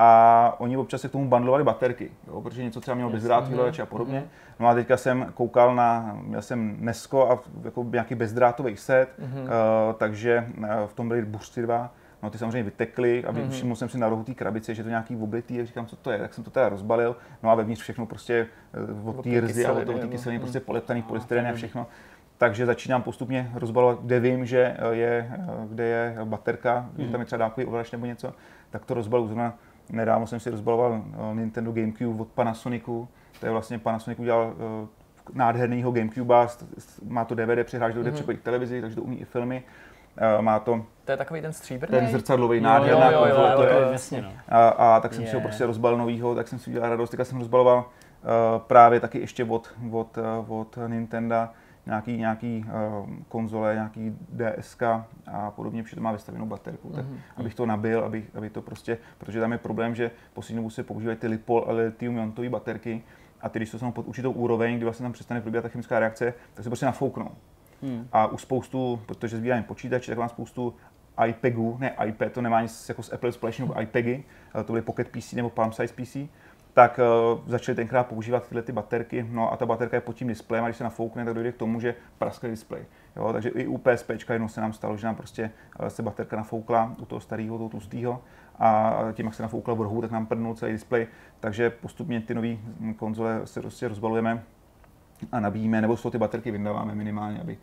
a 0.02 0.54
oni 0.58 0.76
občas 0.76 1.00
se 1.00 1.08
k 1.08 1.12
tomu 1.12 1.28
bundlovali 1.28 1.64
baterky, 1.64 2.10
jo, 2.26 2.40
protože 2.40 2.64
něco 2.64 2.80
třeba 2.80 2.94
mělo 2.94 3.10
bezdrátový 3.10 3.54
ovladač 3.54 3.78
a 3.78 3.86
podobně. 3.86 4.24
No 4.60 4.68
a 4.68 4.74
teďka 4.74 4.96
jsem 4.96 5.26
koukal 5.34 5.74
na, 5.74 6.18
měl 6.22 6.42
jsem 6.42 6.76
Nesko 6.80 7.30
a 7.30 7.40
jako 7.64 7.86
nějaký 7.92 8.14
bezdrátový 8.14 8.76
set, 8.76 9.08
uh, 9.18 9.26
takže 9.98 10.46
eh, 10.64 10.68
v 10.86 10.94
tom 10.94 11.08
byly 11.08 11.24
buřty 11.24 11.62
dva, 11.62 11.90
No 12.22 12.30
ty 12.30 12.38
samozřejmě 12.38 12.62
vytekly 12.62 13.24
a 13.24 13.32
mm-hmm. 13.32 13.50
všiml 13.50 13.76
jsem 13.76 13.88
si 13.88 13.98
na 13.98 14.08
rohu 14.08 14.24
té 14.24 14.34
krabice, 14.34 14.74
že 14.74 14.82
to 14.82 14.88
nějaký 14.88 15.16
oblitý, 15.16 15.60
a 15.60 15.64
říkám, 15.64 15.86
co 15.86 15.96
to 15.96 16.10
je, 16.10 16.18
tak 16.18 16.34
jsem 16.34 16.44
to 16.44 16.50
teda 16.50 16.68
rozbalil, 16.68 17.16
no 17.42 17.50
a 17.50 17.54
vevnitř 17.54 17.82
všechno 17.82 18.06
prostě 18.06 18.46
eh, 18.74 19.08
od 19.08 19.22
té 19.22 19.40
rzy 19.40 19.66
a 19.66 19.72
od 19.72 19.78
té 19.78 19.92
nebo- 19.92 20.08
kyseliny 20.08 20.38
mm. 20.38 20.42
prostě 20.42 20.60
poleptaný 20.60 21.02
polystyren 21.02 21.46
a 21.46 21.52
všechno. 21.52 21.86
Takže 22.38 22.66
začínám 22.66 23.02
postupně 23.02 23.50
rozbalovat, 23.54 23.98
kde 24.02 24.20
vím, 24.20 24.46
že 24.46 24.76
je, 24.90 25.30
kde 25.68 25.84
je 25.84 26.16
baterka, 26.24 26.90
že 26.98 27.08
tam 27.08 27.20
je 27.20 27.26
třeba 27.26 27.38
dálkový 27.38 27.66
ovladač 27.66 27.92
nebo 27.92 28.06
něco, 28.06 28.34
tak 28.70 28.84
to 28.84 28.94
rozbalu. 28.94 29.26
Zrovna 29.26 29.54
nedávno 29.90 30.26
jsem 30.26 30.40
si 30.40 30.50
rozbaloval 30.50 31.02
eh, 31.32 31.34
Nintendo 31.34 31.72
GameCube 31.72 32.22
od 32.22 32.28
Panasonicu, 32.28 33.08
to 33.40 33.46
je 33.46 33.52
vlastně 33.52 33.78
Panasonic 33.78 34.18
udělal 34.18 34.52
eh, 34.84 34.86
nádhernýho 35.34 35.90
GameCube, 35.92 36.34
má 37.08 37.24
to 37.24 37.34
DVD 37.34 37.64
přihráč, 37.66 37.94
Mhm. 37.94 38.04
do 38.04 38.12
připojit 38.12 38.36
k 38.40 38.42
televizi, 38.42 38.80
takže 38.80 38.96
to 38.96 39.02
umí 39.02 39.20
i 39.20 39.24
filmy. 39.24 39.62
Eh, 40.38 40.42
Má 40.42 40.58
to 40.58 40.84
To 41.04 41.10
je 41.12 41.16
takový 41.16 41.40
ten 41.40 41.52
stříbrný? 41.52 41.98
ten 41.98 42.08
zrcadlový 42.08 42.58
jo, 42.58 42.64
nádherná 42.64 43.10
jo, 43.10 43.26
jo, 43.26 43.34
jo, 43.36 43.52
to 43.56 43.62
je 43.62 43.72
jo. 43.82 43.88
Jasně, 43.92 44.22
no. 44.22 44.28
a, 44.48 44.68
a 44.68 45.00
tak 45.00 45.14
jsem 45.14 45.26
si 45.26 45.34
ho 45.34 45.40
prostě 45.40 45.66
rozbalil 45.66 45.98
novýho, 45.98 46.34
tak 46.34 46.48
jsem 46.48 46.58
si 46.58 46.70
udělal 46.70 46.90
radost. 46.90 47.10
Teďka 47.10 47.24
jsem 47.24 47.38
rozbaloval 47.38 47.78
uh, 47.78 47.84
právě 48.58 49.00
taky 49.00 49.18
ještě 49.18 49.44
od, 49.44 49.74
od, 49.92 50.18
od 50.48 50.78
Nintendo 50.86 51.36
nějaký, 51.86 52.16
nějaký 52.16 52.64
uh, 52.64 53.10
konzole, 53.28 53.74
nějaký 53.74 54.16
DSK 54.36 54.82
a 55.26 55.50
podobně, 55.50 55.82
protože 55.82 55.96
to 55.96 56.02
má 56.02 56.12
vystavenou 56.12 56.46
baterku, 56.46 56.88
tak 56.88 57.04
abych 57.36 57.54
to 57.54 57.66
nabil, 57.66 58.04
aby, 58.04 58.24
aby 58.34 58.50
to 58.50 58.62
prostě, 58.62 58.98
protože 59.18 59.40
tam 59.40 59.52
je 59.52 59.58
problém, 59.58 59.94
že 59.94 60.10
poslední 60.32 60.70
se 60.70 60.82
používají 60.82 61.18
ty 61.18 61.26
lipol 61.26 61.64
a 61.68 61.72
lithium 61.72 62.16
iontové 62.16 62.48
baterky 62.48 63.02
a 63.40 63.48
ty, 63.48 63.58
když 63.58 63.70
to 63.70 63.78
jsou 63.78 63.90
pod 63.90 64.08
určitou 64.08 64.32
úroveň, 64.32 64.76
kdy 64.76 64.84
vlastně 64.84 65.04
tam 65.04 65.12
přestane 65.12 65.40
probíhat 65.40 65.62
ta 65.62 65.68
chemická 65.68 65.98
reakce, 65.98 66.34
tak 66.54 66.64
se 66.64 66.70
prostě 66.70 66.86
nafouknou. 66.86 67.30
Hmm. 67.82 68.08
A 68.12 68.26
u 68.26 68.38
spoustu, 68.38 69.00
protože 69.06 69.36
sbírám 69.36 69.62
počítače, 69.62 70.10
tak 70.10 70.18
mám 70.18 70.28
spoustu 70.28 70.74
iPegů, 71.26 71.76
ne 71.80 71.96
iPad, 72.06 72.32
to 72.32 72.42
nemá 72.42 72.62
nic 72.62 72.88
jako 72.88 73.02
s 73.02 73.12
Apple 73.12 73.32
společného, 73.32 73.80
iPegy, 73.82 74.24
eh, 74.60 74.64
to 74.64 74.72
byly 74.72 74.82
Pocket 74.82 75.08
PC 75.08 75.32
nebo 75.32 75.50
Palm 75.50 75.72
Size 75.72 75.94
PC, 75.94 76.16
tak 76.74 77.00
uh, 77.34 77.40
začali 77.46 77.76
tenkrát 77.76 78.06
používat 78.06 78.48
tyhle 78.48 78.62
ty 78.62 78.72
baterky, 78.72 79.26
no 79.30 79.52
a 79.52 79.56
ta 79.56 79.66
baterka 79.66 79.96
je 79.96 80.00
pod 80.00 80.16
tím 80.16 80.28
displejem 80.28 80.64
a 80.64 80.68
když 80.68 80.76
se 80.76 80.84
nafoukne, 80.84 81.24
tak 81.24 81.34
dojde 81.34 81.52
k 81.52 81.56
tomu, 81.56 81.80
že 81.80 81.94
praskne 82.18 82.50
displej. 82.50 82.84
Jo, 83.16 83.32
takže 83.32 83.48
i 83.48 83.66
u 83.66 83.78
PSP 83.78 84.10
jednou 84.32 84.48
se 84.48 84.60
nám 84.60 84.72
stalo, 84.72 84.96
že 84.96 85.06
nám 85.06 85.16
prostě 85.16 85.50
eh, 85.80 85.90
se 85.90 86.02
baterka 86.02 86.36
nafoukla 86.36 86.94
u 86.98 87.04
toho 87.04 87.20
starého, 87.20 87.56
toho 87.56 87.68
tlustého. 87.68 88.22
A 88.58 88.98
tím, 89.12 89.26
jak 89.26 89.34
se 89.34 89.42
nafoukla 89.42 89.74
v 89.74 89.80
rohu, 89.80 90.00
tak 90.00 90.10
nám 90.10 90.26
prdnul 90.26 90.54
celý 90.54 90.72
displej, 90.72 91.06
takže 91.40 91.70
postupně 91.70 92.20
ty 92.20 92.34
nové 92.34 92.56
konzole 92.96 93.40
se 93.44 93.60
prostě 93.60 93.88
rozbalujeme 93.88 94.42
a 95.32 95.40
nabíjíme, 95.40 95.80
nebo 95.80 95.96
toho 95.96 96.10
ty 96.10 96.18
baterky 96.18 96.50
vyndáváme 96.50 96.94
minimálně, 96.94 97.40
aby, 97.40 97.58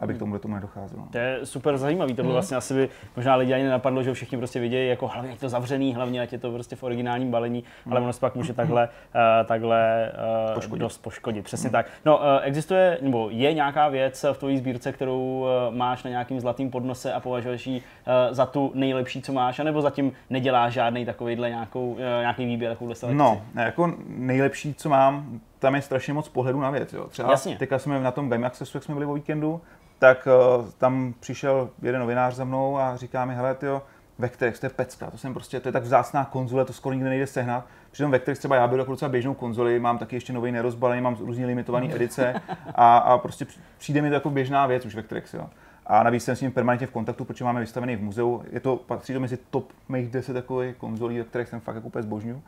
aby 0.00 0.14
k 0.14 0.18
tomuhle 0.18 0.38
tomu 0.38 0.54
nedocházelo. 0.54 1.02
To 1.12 1.18
je 1.18 1.38
super 1.44 1.78
zajímavý, 1.78 2.12
Mhm. 2.12 2.16
tohle 2.16 2.32
vlastně 2.32 2.56
asi 2.56 2.74
by 2.74 2.88
možná 3.16 3.34
lidi 3.36 3.54
ani 3.54 3.64
nenapadlo, 3.64 4.02
že 4.02 4.14
všichni 4.14 4.38
prostě 4.38 4.60
vidějí, 4.60 4.88
jako 4.88 5.08
hlavně 5.08 5.30
je 5.30 5.36
to 5.36 5.48
zavřený, 5.48 5.94
hlavně 5.94 6.20
ať 6.22 6.32
je 6.32 6.38
to 6.38 6.50
prostě 6.52 6.76
v 6.76 6.82
originálním 6.82 7.30
balení, 7.30 7.64
ale 7.90 8.00
ono 8.00 8.12
se 8.12 8.20
pak 8.20 8.34
může 8.34 8.52
takhle, 8.52 8.88
uh, 8.88 9.20
takhle 9.46 10.12
uh, 10.48 10.54
Poškodit. 10.54 10.80
dost 10.80 10.98
poškodit, 10.98 11.44
přesně 11.44 11.70
tak. 11.70 11.86
No, 12.04 12.16
uh, 12.18 12.22
existuje, 12.42 12.98
nebo 13.02 13.28
je 13.30 13.54
nějaká 13.54 13.88
věc 13.88 14.24
v 14.32 14.38
tvojí 14.38 14.58
sbírce, 14.58 14.92
kterou 14.92 15.40
uh, 15.68 15.74
máš 15.76 16.02
na 16.04 16.10
nějakým 16.10 16.40
zlatým 16.40 16.70
podnose 16.70 17.12
a 17.12 17.20
považuješ 17.20 17.66
ji 17.66 17.80
uh, 17.80 17.84
za 18.30 18.46
tu 18.46 18.72
nejlepší, 18.74 19.22
co 19.22 19.32
máš, 19.32 19.58
anebo 19.58 19.82
zatím 19.82 20.12
neděláš 20.30 20.72
žádný 20.72 21.04
takovýhle 21.06 21.48
nějakou, 21.50 21.92
uh, 21.92 21.98
nějaký 21.98 22.46
výběr, 22.46 22.72
takovouhle 22.72 22.94
selekci? 22.94 23.18
No, 23.18 23.42
jako 23.54 23.94
nejlepší, 24.08 24.74
co 24.74 24.88
mám, 24.88 25.40
tam 25.62 25.74
je 25.74 25.82
strašně 25.82 26.14
moc 26.14 26.28
pohledu 26.28 26.60
na 26.60 26.70
věc. 26.70 26.92
Jo. 26.92 27.06
Třeba 27.08 27.30
Jasně. 27.30 27.56
teďka 27.56 27.78
jsme 27.78 28.00
na 28.00 28.10
tom 28.10 28.28
Game 28.28 28.46
Accessu, 28.46 28.76
jak 28.76 28.84
jsme 28.84 28.94
byli 28.94 29.06
o 29.06 29.14
víkendu, 29.14 29.60
tak 29.98 30.28
uh, 30.58 30.66
tam 30.78 31.14
přišel 31.20 31.70
jeden 31.82 32.00
novinář 32.00 32.34
za 32.34 32.44
mnou 32.44 32.78
a 32.78 32.96
říká 32.96 33.24
mi, 33.24 33.34
hele, 33.34 33.54
tyjo, 33.54 33.82
Vectrex, 34.18 34.60
to 34.60 34.66
je 34.66 34.70
pecka, 34.70 35.10
to 35.10 35.18
jsem 35.18 35.34
prostě, 35.34 35.60
to 35.60 35.68
je 35.68 35.72
tak 35.72 35.82
vzácná 35.82 36.24
konzole, 36.24 36.64
to 36.64 36.72
skoro 36.72 36.92
nikdy 36.92 37.08
nejde 37.08 37.26
sehnat. 37.26 37.66
Přitom 37.90 38.10
Vectrex 38.10 38.38
třeba 38.38 38.56
já 38.56 38.66
beru 38.66 38.78
jako 38.78 38.90
docela 38.90 39.08
běžnou 39.08 39.34
konzoli, 39.34 39.78
mám 39.80 39.98
taky 39.98 40.16
ještě 40.16 40.32
nový 40.32 40.52
nerozbalený, 40.52 41.02
mám 41.02 41.16
různě 41.20 41.46
limitované 41.46 41.94
edice 41.94 42.34
a, 42.74 42.98
a 42.98 43.18
prostě 43.18 43.46
přijde 43.78 44.02
mi 44.02 44.08
to 44.08 44.14
jako 44.14 44.30
běžná 44.30 44.66
věc 44.66 44.86
už 44.86 44.94
Vectrex, 44.94 45.34
jo. 45.34 45.46
A 45.86 46.02
navíc 46.02 46.24
jsem 46.24 46.36
s 46.36 46.40
ním 46.40 46.52
permanentně 46.52 46.86
v 46.86 46.90
kontaktu, 46.90 47.24
protože 47.24 47.44
máme 47.44 47.60
vystavený 47.60 47.96
v 47.96 48.02
muzeu. 48.02 48.42
Je 48.50 48.60
to, 48.60 48.76
patří 48.76 49.12
to 49.12 49.20
mezi 49.20 49.38
top 49.50 49.72
mých 49.88 50.10
10 50.10 50.32
takových 50.32 50.76
konzolí, 50.76 51.20
o 51.20 51.24
kterých 51.24 51.48
jsem 51.48 51.60
fakt 51.60 51.74
jako 51.74 51.86
úplně 51.86 52.02
zbožňuju. 52.02 52.42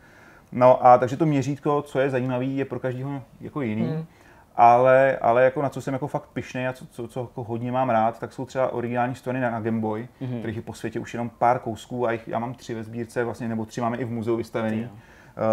No 0.54 0.86
a 0.86 0.98
takže 0.98 1.16
to 1.16 1.26
měřítko, 1.26 1.82
co 1.82 1.98
je 2.00 2.10
zajímavé, 2.10 2.44
je 2.44 2.64
pro 2.64 2.80
každého 2.80 3.22
jako 3.40 3.60
jiný. 3.60 3.82
Hmm. 3.82 4.04
Ale, 4.56 5.18
ale 5.20 5.44
jako 5.44 5.62
na 5.62 5.68
co 5.68 5.80
jsem 5.80 5.94
jako 5.94 6.06
fakt 6.06 6.28
pišnej 6.32 6.68
a 6.68 6.72
co, 6.72 6.86
co, 6.86 7.08
co 7.08 7.20
jako 7.20 7.44
hodně 7.44 7.72
mám 7.72 7.90
rád, 7.90 8.18
tak 8.18 8.32
jsou 8.32 8.44
třeba 8.46 8.72
originální 8.72 9.14
strany 9.14 9.40
na, 9.40 9.50
na 9.50 9.60
Game 9.60 9.80
Boy, 9.80 10.08
mm-hmm. 10.22 10.38
kterých 10.38 10.56
je 10.56 10.62
po 10.62 10.74
světě 10.74 11.00
už 11.00 11.14
jenom 11.14 11.30
pár 11.38 11.58
kousků 11.58 12.06
a 12.06 12.12
jich, 12.12 12.28
já 12.28 12.38
mám 12.38 12.54
tři 12.54 12.74
ve 12.74 12.82
sbírce, 12.82 13.24
vlastně, 13.24 13.48
nebo 13.48 13.64
tři 13.64 13.80
máme 13.80 13.96
i 13.96 14.04
v 14.04 14.10
muzeu 14.10 14.36
vystavený. 14.36 14.88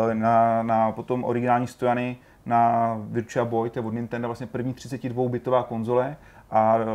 Eh, 0.10 0.14
Na, 0.16 0.64
na 0.64 0.92
potom 0.92 1.24
originální 1.24 1.68
stojany 1.68 2.18
na 2.46 2.96
Virtua 3.00 3.46
Boy, 3.46 3.70
to 3.70 3.80
je 3.80 3.86
od 3.86 3.94
Nintendo 3.94 4.28
vlastně 4.28 4.48
první 4.48 4.74
32-bitová 4.74 5.64
konzole 5.64 6.18
a 6.52 6.78
eh, 6.80 6.86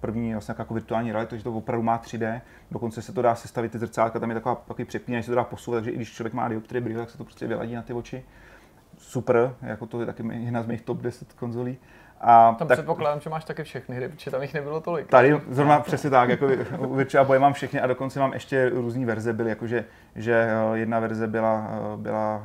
první 0.00 0.32
vlastně 0.32 0.54
jako 0.58 0.74
virtuální 0.74 1.12
realita, 1.12 1.30
takže 1.30 1.44
to 1.44 1.52
opravdu 1.52 1.82
má 1.82 1.98
3D, 1.98 2.40
dokonce 2.70 3.02
se 3.02 3.12
to 3.12 3.22
dá 3.22 3.34
sestavit 3.34 3.72
ty 3.72 3.78
zrcátka, 3.78 4.18
tam 4.18 4.30
je 4.30 4.34
taková 4.34 4.54
takový 4.54 4.84
přepínač, 4.84 5.24
se 5.24 5.30
to 5.30 5.34
dá 5.34 5.44
posouvat, 5.44 5.78
takže 5.78 5.90
i 5.90 5.96
když 5.96 6.12
člověk 6.12 6.34
má 6.34 6.48
dioptrie 6.48 6.80
brýle, 6.80 7.00
tak 7.00 7.10
se 7.10 7.18
to 7.18 7.24
prostě 7.24 7.46
vyladí 7.46 7.74
na 7.74 7.82
ty 7.82 7.92
oči. 7.92 8.24
Super, 8.98 9.54
jako 9.62 9.86
to 9.86 10.00
je 10.00 10.06
taky 10.06 10.22
jedna 10.32 10.62
z 10.62 10.66
mých 10.66 10.82
top 10.82 10.98
10 10.98 11.32
konzolí. 11.32 11.78
A 12.20 12.54
Tam 12.58 12.68
tak 12.68 12.78
předpokládám, 12.78 13.20
že 13.20 13.30
máš 13.30 13.44
taky 13.44 13.64
všechny 13.64 13.96
hry, 13.96 14.08
protože 14.08 14.30
tam 14.30 14.42
jich 14.42 14.54
nebylo 14.54 14.80
tolik. 14.80 15.06
tady 15.06 15.40
zrovna 15.48 15.80
přesně 15.80 16.10
tak, 16.10 16.28
jako 16.28 16.46
Virtua 16.94 17.24
Boy 17.24 17.38
mám 17.38 17.52
všechny 17.52 17.80
a 17.80 17.86
dokonce 17.86 18.20
mám 18.20 18.32
ještě 18.32 18.68
různé 18.68 19.06
verze 19.06 19.32
byly, 19.32 19.48
jakože 19.50 19.84
že 20.16 20.48
eh, 20.50 20.78
jedna 20.78 21.00
verze 21.00 21.26
byla, 21.26 21.68
eh, 21.70 21.96
byla 21.96 22.42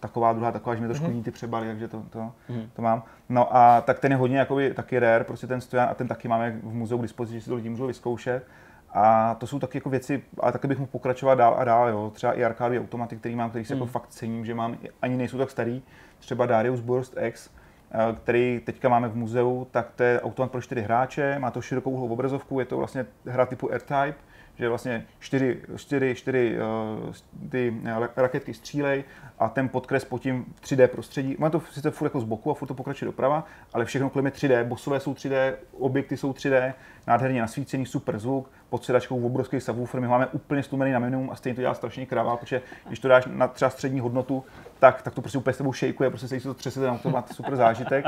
taková, 0.00 0.32
druhá 0.32 0.52
taková, 0.52 0.74
že 0.74 0.80
mi 0.80 0.86
trošku 0.86 1.06
mm-hmm. 1.06 1.22
ty 1.22 1.30
přebaly, 1.30 1.66
takže 1.66 1.88
to, 1.88 2.02
to, 2.10 2.18
mm-hmm. 2.18 2.68
to 2.72 2.82
mám. 2.82 3.02
No 3.28 3.56
a 3.56 3.80
tak 3.80 3.98
ten 3.98 4.12
je 4.12 4.18
hodně 4.18 4.38
jakoby, 4.38 4.74
taky 4.74 4.98
rare, 4.98 5.24
prostě 5.24 5.46
ten 5.46 5.60
stojan 5.60 5.88
a 5.90 5.94
ten 5.94 6.08
taky 6.08 6.28
máme 6.28 6.58
v 6.62 6.74
muzeu 6.74 6.98
k 6.98 7.02
dispozici, 7.02 7.34
že 7.34 7.40
si 7.40 7.48
to 7.48 7.56
lidi 7.56 7.68
můžou 7.68 7.86
vyzkoušet. 7.86 8.46
A 8.94 9.34
to 9.34 9.46
jsou 9.46 9.58
taky 9.58 9.78
jako 9.78 9.90
věci, 9.90 10.22
ale 10.40 10.52
taky 10.52 10.68
bych 10.68 10.78
mohl 10.78 10.90
pokračovat 10.92 11.34
dál 11.34 11.54
a 11.58 11.64
dál, 11.64 11.88
jo. 11.88 12.10
Třeba 12.14 12.32
i 12.32 12.44
arkádové 12.44 12.80
automaty, 12.80 13.16
který 13.16 13.36
mám, 13.36 13.50
který 13.50 13.64
si 13.64 13.72
jako 13.72 13.86
fakt 13.86 14.08
cením, 14.08 14.44
že 14.44 14.54
mám, 14.54 14.76
ani 15.02 15.16
nejsou 15.16 15.38
tak 15.38 15.50
starý. 15.50 15.82
Třeba 16.18 16.46
Darius 16.46 16.80
Burst 16.80 17.16
X, 17.20 17.50
eh, 17.90 18.16
který 18.22 18.60
teďka 18.64 18.88
máme 18.88 19.08
v 19.08 19.16
muzeu, 19.16 19.66
tak 19.70 19.90
to 19.96 20.02
je 20.02 20.20
automat 20.20 20.50
pro 20.50 20.60
čtyři 20.60 20.82
hráče, 20.82 21.38
má 21.38 21.50
to 21.50 21.62
širokou 21.62 21.90
úhlovou 21.90 22.12
obrazovku, 22.12 22.60
je 22.60 22.66
to 22.66 22.76
vlastně 22.76 23.06
hra 23.26 23.46
typu 23.46 23.68
R-Type, 23.68 24.14
že 24.58 24.68
vlastně 24.68 25.06
čtyři, 25.18 25.60
čtyři, 25.76 26.14
čtyři 26.14 26.58
uh, 27.06 27.14
ty 27.50 27.76
raketky 28.16 28.54
střílej 28.54 29.04
a 29.38 29.48
ten 29.48 29.68
podkres 29.68 30.04
pod 30.04 30.22
tím 30.22 30.44
v 30.54 30.60
3D 30.60 30.88
prostředí. 30.88 31.36
Má 31.38 31.50
to 31.50 31.60
sice 31.60 31.90
furt 31.90 32.06
jako 32.06 32.20
z 32.20 32.24
boku 32.24 32.50
a 32.50 32.54
furt 32.54 32.68
to 32.68 32.74
pokračuje 32.74 33.06
doprava, 33.06 33.46
ale 33.72 33.84
všechno 33.84 34.10
kolem 34.10 34.26
je 34.26 34.32
3D, 34.32 34.64
bosové 34.64 35.00
jsou 35.00 35.14
3D, 35.14 35.54
objekty 35.78 36.16
jsou 36.16 36.32
3D, 36.32 36.74
nádherně 37.06 37.40
nasvícený, 37.40 37.86
super 37.86 38.18
zvuk, 38.18 38.50
pod 38.70 38.84
sedačkou 38.84 39.26
obrovský 39.26 39.60
subwoofer, 39.60 40.00
my 40.00 40.08
máme 40.08 40.26
úplně 40.26 40.62
stlumený 40.62 40.92
na 40.92 40.98
minimum 40.98 41.30
a 41.30 41.36
stejně 41.36 41.54
to 41.54 41.60
dělá 41.60 41.74
strašně 41.74 42.06
kráva, 42.06 42.36
protože 42.36 42.62
když 42.86 42.98
to 42.98 43.08
dáš 43.08 43.24
na 43.26 43.48
třeba 43.48 43.70
střední 43.70 44.00
hodnotu, 44.00 44.44
tak, 44.78 45.02
tak 45.02 45.14
to 45.14 45.20
prostě 45.20 45.38
úplně 45.38 45.54
s 45.54 45.58
tebou 45.58 45.72
šejkuje, 45.72 46.10
prostě 46.10 46.28
se 46.28 46.48
to 46.48 46.54
třese 46.54 46.80
ten 46.80 46.90
automat, 46.90 47.32
super 47.32 47.56
zážitek. 47.56 48.04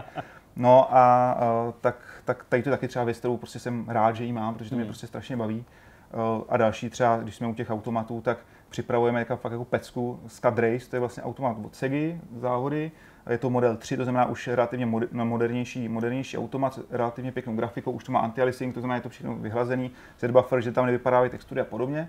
No 0.57 0.97
a 0.97 1.35
uh, 1.67 1.73
tak, 1.81 1.97
tak 2.25 2.45
tady 2.49 2.63
to 2.63 2.71
taky 2.71 2.89
třeba 2.89 3.05
věc, 3.05 3.19
kterou 3.19 3.37
prostě 3.37 3.59
jsem 3.59 3.89
rád, 3.89 4.17
že 4.17 4.25
ji 4.25 4.33
mám, 4.33 4.55
protože 4.55 4.71
to 4.71 4.77
mě 4.77 4.85
hmm. 4.85 4.89
prostě 4.89 5.07
strašně 5.07 5.37
baví. 5.37 5.65
Uh, 6.15 6.45
a 6.49 6.57
další 6.57 6.91
třeba, 6.91 7.17
když 7.17 7.37
jsme 7.37 7.47
u 7.47 7.55
těch 7.55 7.71
automatů, 7.71 8.21
tak 8.21 8.39
připravujeme 8.69 9.19
jako, 9.19 9.37
fakt 9.37 9.53
jako 9.53 9.65
pecku 9.65 10.21
Scud 10.27 10.59
Race, 10.59 10.91
to 10.91 10.97
je 10.97 11.01
vlastně 11.01 11.23
automat 11.23 11.57
od 11.65 11.75
Segi, 11.75 12.21
závody, 12.37 12.93
je 13.31 13.39
to 13.39 13.51
model 13.51 13.77
3, 13.77 13.97
to 13.97 14.03
znamená 14.03 14.27
už 14.27 14.49
relativně 14.49 14.87
modernější, 15.13 15.89
modernější 15.89 16.39
automat 16.39 16.75
s 16.75 16.85
relativně 16.91 17.33
pěknou 17.33 17.57
grafikou, 17.57 17.93
už 17.93 18.05
to 18.05 18.13
má 18.13 18.21
anti-aliasing, 18.21 18.73
to 18.73 18.81
znamená, 18.81 18.95
je 18.95 19.01
to 19.01 19.09
všechno 19.09 19.35
vyhlazený, 19.35 19.91
Z-buffer, 20.19 20.61
že 20.61 20.73
tam 20.73 20.87
nevypadávají 20.87 21.31
textury 21.31 21.61
a 21.61 21.65
podobně. 21.65 22.09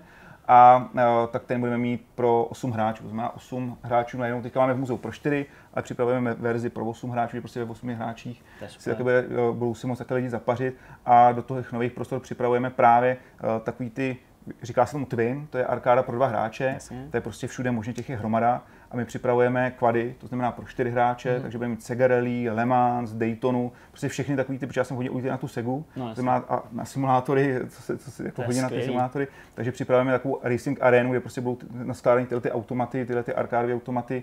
A 0.52 0.90
e, 0.98 1.26
tak 1.26 1.44
ten 1.44 1.60
budeme 1.60 1.78
mít 1.78 2.06
pro 2.14 2.44
8 2.44 2.70
hráčů, 2.70 3.02
to 3.02 3.08
znamená 3.08 3.36
8 3.36 3.78
hráčů 3.82 4.18
na 4.18 4.26
jednou. 4.26 4.42
Teďka 4.42 4.60
máme 4.60 4.74
v 4.74 4.78
muzeu 4.78 4.96
pro 4.96 5.12
4, 5.12 5.46
ale 5.74 5.82
připravujeme 5.82 6.34
verzi 6.34 6.70
pro 6.70 6.84
8 6.84 7.10
hráčů, 7.10 7.36
že 7.36 7.40
prostě 7.40 7.64
ve 7.64 7.70
8 7.70 7.88
hráčích 7.88 8.44
si 8.78 8.90
také 8.90 9.02
bude, 9.02 9.24
budou 9.52 9.74
si 9.74 9.86
moct 9.86 9.98
takhle 9.98 10.16
lidi 10.16 10.30
zapařit. 10.30 10.76
A 11.06 11.32
do 11.32 11.42
těch 11.42 11.72
nových 11.72 11.92
prostor 11.92 12.20
připravujeme 12.20 12.70
právě 12.70 13.10
e, 13.10 13.60
takový 13.60 13.90
ty 13.90 14.16
říká 14.62 14.86
se 14.86 14.92
tomu 14.92 15.06
Twin, 15.06 15.46
to 15.50 15.58
je 15.58 15.66
arkáda 15.66 16.02
pro 16.02 16.16
dva 16.16 16.26
hráče, 16.26 16.64
Jasně. 16.64 17.08
to 17.10 17.16
je 17.16 17.20
prostě 17.20 17.46
všude 17.46 17.70
možně 17.70 17.92
těch 17.92 18.08
je 18.08 18.16
hromada 18.16 18.62
a 18.90 18.96
my 18.96 19.04
připravujeme 19.04 19.70
kvady, 19.70 20.14
to 20.18 20.26
znamená 20.26 20.52
pro 20.52 20.66
čtyři 20.66 20.90
hráče, 20.90 21.36
mm. 21.36 21.42
takže 21.42 21.58
budeme 21.58 21.74
mít 21.74 21.82
Segarelli, 21.82 22.50
Le 22.50 22.66
Mans, 22.66 23.12
Daytonu, 23.12 23.72
prostě 23.90 24.08
všechny 24.08 24.36
takový 24.36 24.58
ty, 24.58 24.66
protože 24.66 24.80
já 24.80 24.84
jsem 24.84 24.96
hodně 24.96 25.10
ujít 25.10 25.26
na 25.26 25.36
tu 25.36 25.48
Segu, 25.48 25.84
no, 25.96 26.08
to 26.08 26.14
znamená 26.14 26.44
a 26.48 26.62
na 26.72 26.84
simulátory, 26.84 27.60
co 27.68 27.82
se, 27.82 27.98
co 27.98 28.10
se 28.10 28.24
jako 28.24 28.42
hodně 28.42 28.62
na 28.62 28.68
ty 28.68 28.82
simulátory, 28.82 29.28
takže 29.54 29.72
připravujeme 29.72 30.12
takovou 30.12 30.40
racing 30.42 30.82
arénu, 30.82 31.10
kde 31.10 31.20
prostě 31.20 31.40
budou 31.40 31.58
naskládané 31.72 32.26
tyhle 32.26 32.40
ty 32.40 32.50
automaty, 32.50 33.06
tyhle 33.06 33.22
ty 33.22 33.34
arkádové 33.34 33.74
automaty, 33.74 34.22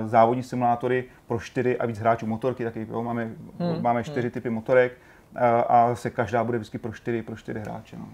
uh, 0.00 0.08
závodní 0.08 0.42
simulátory 0.42 1.04
pro 1.26 1.40
čtyři 1.40 1.78
a 1.78 1.86
víc 1.86 1.98
hráčů, 1.98 2.26
motorky 2.26 2.64
taky, 2.64 2.86
jo, 2.90 3.02
máme, 3.02 3.24
mm. 3.24 3.82
máme 3.82 4.04
čtyři 4.04 4.26
mm. 4.26 4.30
typy 4.30 4.50
motorek, 4.50 4.92
uh, 4.92 5.40
a 5.68 5.94
se 5.94 6.10
každá 6.10 6.44
bude 6.44 6.58
vždycky 6.58 6.78
pro 6.78 6.92
čtyři, 6.92 7.22
pro 7.22 7.36
čtyři 7.36 7.60
hráče. 7.60 7.96
No. 7.96 8.08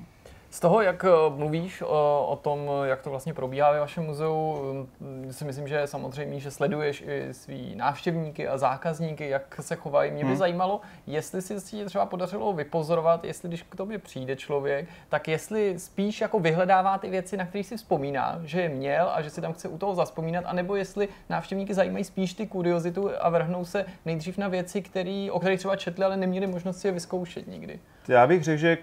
Z 0.54 0.60
toho, 0.60 0.82
jak 0.82 1.04
eh, 1.04 1.08
mluvíš 1.36 1.82
o, 1.82 2.26
o 2.28 2.36
tom, 2.36 2.70
jak 2.84 3.02
to 3.02 3.10
vlastně 3.10 3.34
probíhá 3.34 3.72
ve 3.72 3.80
vašem 3.80 4.04
muzeu, 4.04 4.62
mm, 5.00 5.32
si 5.32 5.44
myslím, 5.44 5.68
že 5.68 5.74
je 5.74 5.86
samozřejmě, 5.86 6.40
že 6.40 6.50
sleduješ 6.50 7.04
i 7.06 7.34
svý 7.34 7.74
návštěvníky 7.76 8.48
a 8.48 8.58
zákazníky, 8.58 9.28
jak 9.28 9.60
se 9.60 9.76
chovají. 9.76 10.10
Mě 10.10 10.24
by 10.24 10.28
hmm. 10.28 10.38
zajímalo, 10.38 10.80
jestli 11.06 11.42
si 11.42 11.60
ti 11.60 11.84
třeba 11.84 12.06
podařilo 12.06 12.52
vypozorovat, 12.52 13.24
jestli 13.24 13.48
když 13.48 13.62
k 13.62 13.76
tobě 13.76 13.98
přijde 13.98 14.36
člověk, 14.36 14.88
tak 15.08 15.28
jestli 15.28 15.78
spíš 15.78 16.20
jako 16.20 16.40
vyhledává 16.40 16.98
ty 16.98 17.10
věci, 17.10 17.36
na 17.36 17.46
které 17.46 17.64
si 17.64 17.76
vzpomíná, 17.76 18.40
že 18.44 18.60
je 18.60 18.68
měl 18.68 19.10
a 19.14 19.22
že 19.22 19.30
si 19.30 19.40
tam 19.40 19.52
chce 19.52 19.68
u 19.68 19.78
toho 19.78 19.94
zaspomínat, 19.94 20.44
anebo 20.46 20.76
jestli 20.76 21.08
návštěvníky 21.28 21.74
zajímají 21.74 22.04
spíš 22.04 22.34
ty 22.34 22.46
kuriozitu 22.46 23.10
a 23.20 23.28
vrhnou 23.28 23.64
se 23.64 23.84
nejdřív 24.04 24.38
na 24.38 24.48
věci, 24.48 24.82
který, 24.82 25.30
o 25.30 25.40
kterých 25.40 25.58
třeba 25.58 25.76
četli, 25.76 26.04
ale 26.04 26.16
neměli 26.16 26.46
možnost 26.46 26.78
si 26.78 26.88
je 26.88 26.92
vyzkoušet 26.92 27.48
nikdy. 27.48 27.80
Já 28.08 28.26
bych 28.26 28.44
řekl, 28.44 28.60
že 28.60 28.78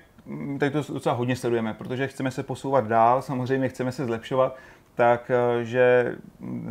tady 0.59 0.71
to 0.71 0.93
docela 0.93 1.15
hodně 1.15 1.35
sledujeme, 1.35 1.73
protože 1.73 2.07
chceme 2.07 2.31
se 2.31 2.43
posouvat 2.43 2.87
dál, 2.87 3.21
samozřejmě 3.21 3.69
chceme 3.69 3.91
se 3.91 4.05
zlepšovat, 4.05 4.57
tak 4.95 5.31
eh, 5.31 6.15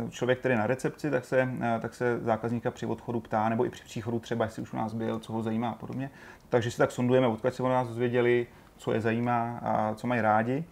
člověk, 0.09 0.39
který 0.39 0.53
je 0.53 0.57
na 0.57 0.67
recepci, 0.67 1.11
tak 1.11 1.25
se, 1.25 1.49
eh, 1.61 1.79
tak 1.81 1.93
se 1.93 2.19
zákazníka 2.19 2.71
při 2.71 2.85
odchodu 2.85 3.19
ptá, 3.19 3.49
nebo 3.49 3.65
i 3.65 3.69
při 3.69 3.83
příchodu 3.83 4.19
třeba, 4.19 4.45
jestli 4.45 4.61
už 4.61 4.73
u 4.73 4.77
nás 4.77 4.93
byl, 4.93 5.19
co 5.19 5.33
ho 5.33 5.43
zajímá 5.43 5.69
a 5.69 5.75
podobně. 5.75 6.09
Takže 6.49 6.71
si 6.71 6.77
tak 6.77 6.91
sondujeme, 6.91 7.27
odkud 7.27 7.53
se 7.53 7.63
o 7.63 7.69
nás 7.69 7.87
dozvěděli, 7.87 8.47
co 8.77 8.93
je 8.93 9.01
zajímá 9.01 9.59
a 9.63 9.95
co 9.95 10.07
mají 10.07 10.21
rádi. 10.21 10.63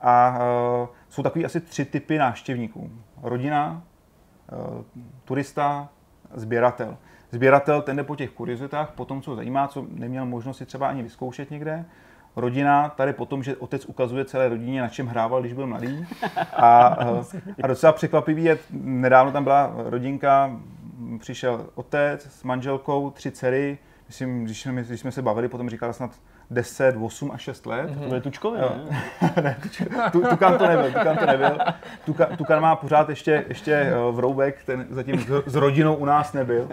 A 0.00 0.38
uh, 0.38 0.88
jsou 1.08 1.22
takový 1.22 1.44
asi 1.44 1.60
tři 1.60 1.84
typy 1.84 2.18
návštěvníků. 2.18 2.90
Rodina, 3.22 3.82
turista, 5.24 5.88
sběratel. 6.34 6.96
Sběratel 7.30 7.82
ten 7.82 7.96
jde 7.96 8.04
po 8.04 8.16
těch 8.16 8.30
kuriozitách, 8.30 8.90
po 8.90 9.04
tom, 9.04 9.22
co 9.22 9.36
zajímá, 9.36 9.68
co 9.68 9.86
neměl 9.90 10.26
možnost 10.26 10.56
si 10.56 10.66
třeba 10.66 10.88
ani 10.88 11.02
vyzkoušet 11.02 11.50
někde 11.50 11.84
rodina 12.38 12.88
tady 12.88 13.12
potom, 13.12 13.42
že 13.42 13.56
otec 13.56 13.86
ukazuje 13.86 14.24
celé 14.24 14.48
rodině, 14.48 14.80
na 14.80 14.88
čem 14.88 15.06
hrával, 15.06 15.40
když 15.40 15.52
byl 15.52 15.66
mladý. 15.66 16.06
A, 16.52 16.96
a 17.62 17.66
docela 17.66 17.92
překvapivý 17.92 18.44
je, 18.44 18.58
nedávno 18.70 19.32
tam 19.32 19.44
byla 19.44 19.72
rodinka, 19.76 20.50
přišel 21.18 21.66
otec 21.74 22.22
s 22.22 22.44
manželkou, 22.44 23.10
tři 23.10 23.30
dcery, 23.30 23.78
myslím, 24.08 24.44
když 24.44 24.62
jsme, 24.62 24.82
když 24.82 25.00
jsme 25.00 25.12
se 25.12 25.22
bavili, 25.22 25.48
potom 25.48 25.70
říkala 25.70 25.92
snad 25.92 26.10
10, 26.50 26.96
8 27.00 27.30
a 27.30 27.38
6 27.38 27.66
let. 27.66 27.90
Mm-hmm. 27.90 28.02
To 28.02 28.08
byly 28.08 28.20
tučkové, 28.20 28.58
ne? 28.58 29.00
ne 29.42 29.56
tu, 30.12 30.20
tukan 30.30 30.58
to 30.58 30.66
nebyl, 30.66 30.92
tukan 30.92 31.16
to 31.16 31.26
nebyl. 31.26 31.58
Tukan, 32.04 32.36
tukan 32.36 32.62
má 32.62 32.76
pořád 32.76 33.08
ještě, 33.08 33.44
ještě 33.48 33.72
eh, 33.72 33.94
vroubek, 34.10 34.64
ten 34.64 34.86
zatím 34.90 35.26
s 35.46 35.54
rodinou 35.54 35.94
u 35.94 36.04
nás 36.04 36.32
nebyl. 36.32 36.68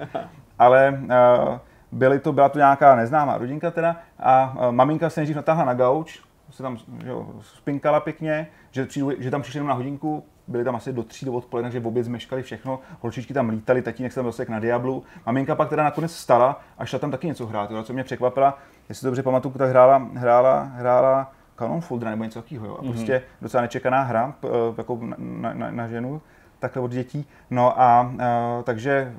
Ale 0.59 0.99
uh, 1.03 1.57
byly 1.95 2.19
to, 2.19 2.33
byla 2.33 2.49
to 2.49 2.57
nějaká 2.57 2.95
neznámá 2.95 3.37
rodinka 3.37 3.71
teda 3.71 3.95
a 4.19 4.57
maminka 4.71 5.09
se 5.09 5.19
nejdřív 5.19 5.35
natáhla 5.35 5.65
na 5.65 5.73
gauč, 5.73 6.21
se 6.49 6.63
tam 6.63 6.77
jo, 7.05 7.27
spinkala 7.41 7.99
pěkně, 7.99 8.47
že, 8.71 8.85
přijdu, 8.85 9.11
že 9.19 9.31
tam 9.31 9.41
přišli 9.41 9.57
jenom 9.57 9.67
na 9.67 9.73
hodinku, 9.73 10.23
byli 10.47 10.63
tam 10.63 10.75
asi 10.75 10.93
do 10.93 11.03
tří 11.03 11.25
do 11.25 11.33
odpoledne, 11.33 11.71
že 11.71 11.79
v 11.79 11.87
oběd 11.87 12.05
zmeškali 12.05 12.43
všechno, 12.43 12.79
holčičky 13.01 13.33
tam 13.33 13.49
lítali, 13.49 13.81
tatínek 13.81 14.11
se 14.11 14.15
tam 14.15 14.25
dostal 14.25 14.45
na 14.49 14.59
Diablu. 14.59 15.03
Maminka 15.25 15.55
pak 15.55 15.69
teda 15.69 15.83
nakonec 15.83 16.15
stala 16.15 16.61
a 16.77 16.85
šla 16.85 16.99
tam 16.99 17.11
taky 17.11 17.27
něco 17.27 17.45
hrát, 17.45 17.71
jo, 17.71 17.83
co 17.83 17.93
mě 17.93 18.03
překvapila, 18.03 18.57
jestli 18.89 19.05
dobře 19.05 19.23
pamatuju, 19.23 19.57
tak 19.57 19.69
hrála, 19.69 20.09
hrála, 20.13 20.63
hrála 20.63 21.31
Canon 21.57 21.81
Foldra 21.81 22.09
nebo 22.09 22.23
něco 22.23 22.41
takového. 22.41 22.79
A 22.79 22.81
mhm. 22.81 22.91
prostě 22.91 23.17
mm-hmm. 23.17 23.41
docela 23.41 23.61
nečekaná 23.61 24.01
hra 24.01 24.33
jako 24.77 24.99
na, 25.01 25.53
na, 25.53 25.71
na 25.71 25.87
ženu, 25.87 26.21
takhle 26.59 26.81
od 26.81 26.91
dětí. 26.91 27.27
No 27.49 27.81
a, 27.81 27.99
a 28.01 28.11
takže 28.63 29.13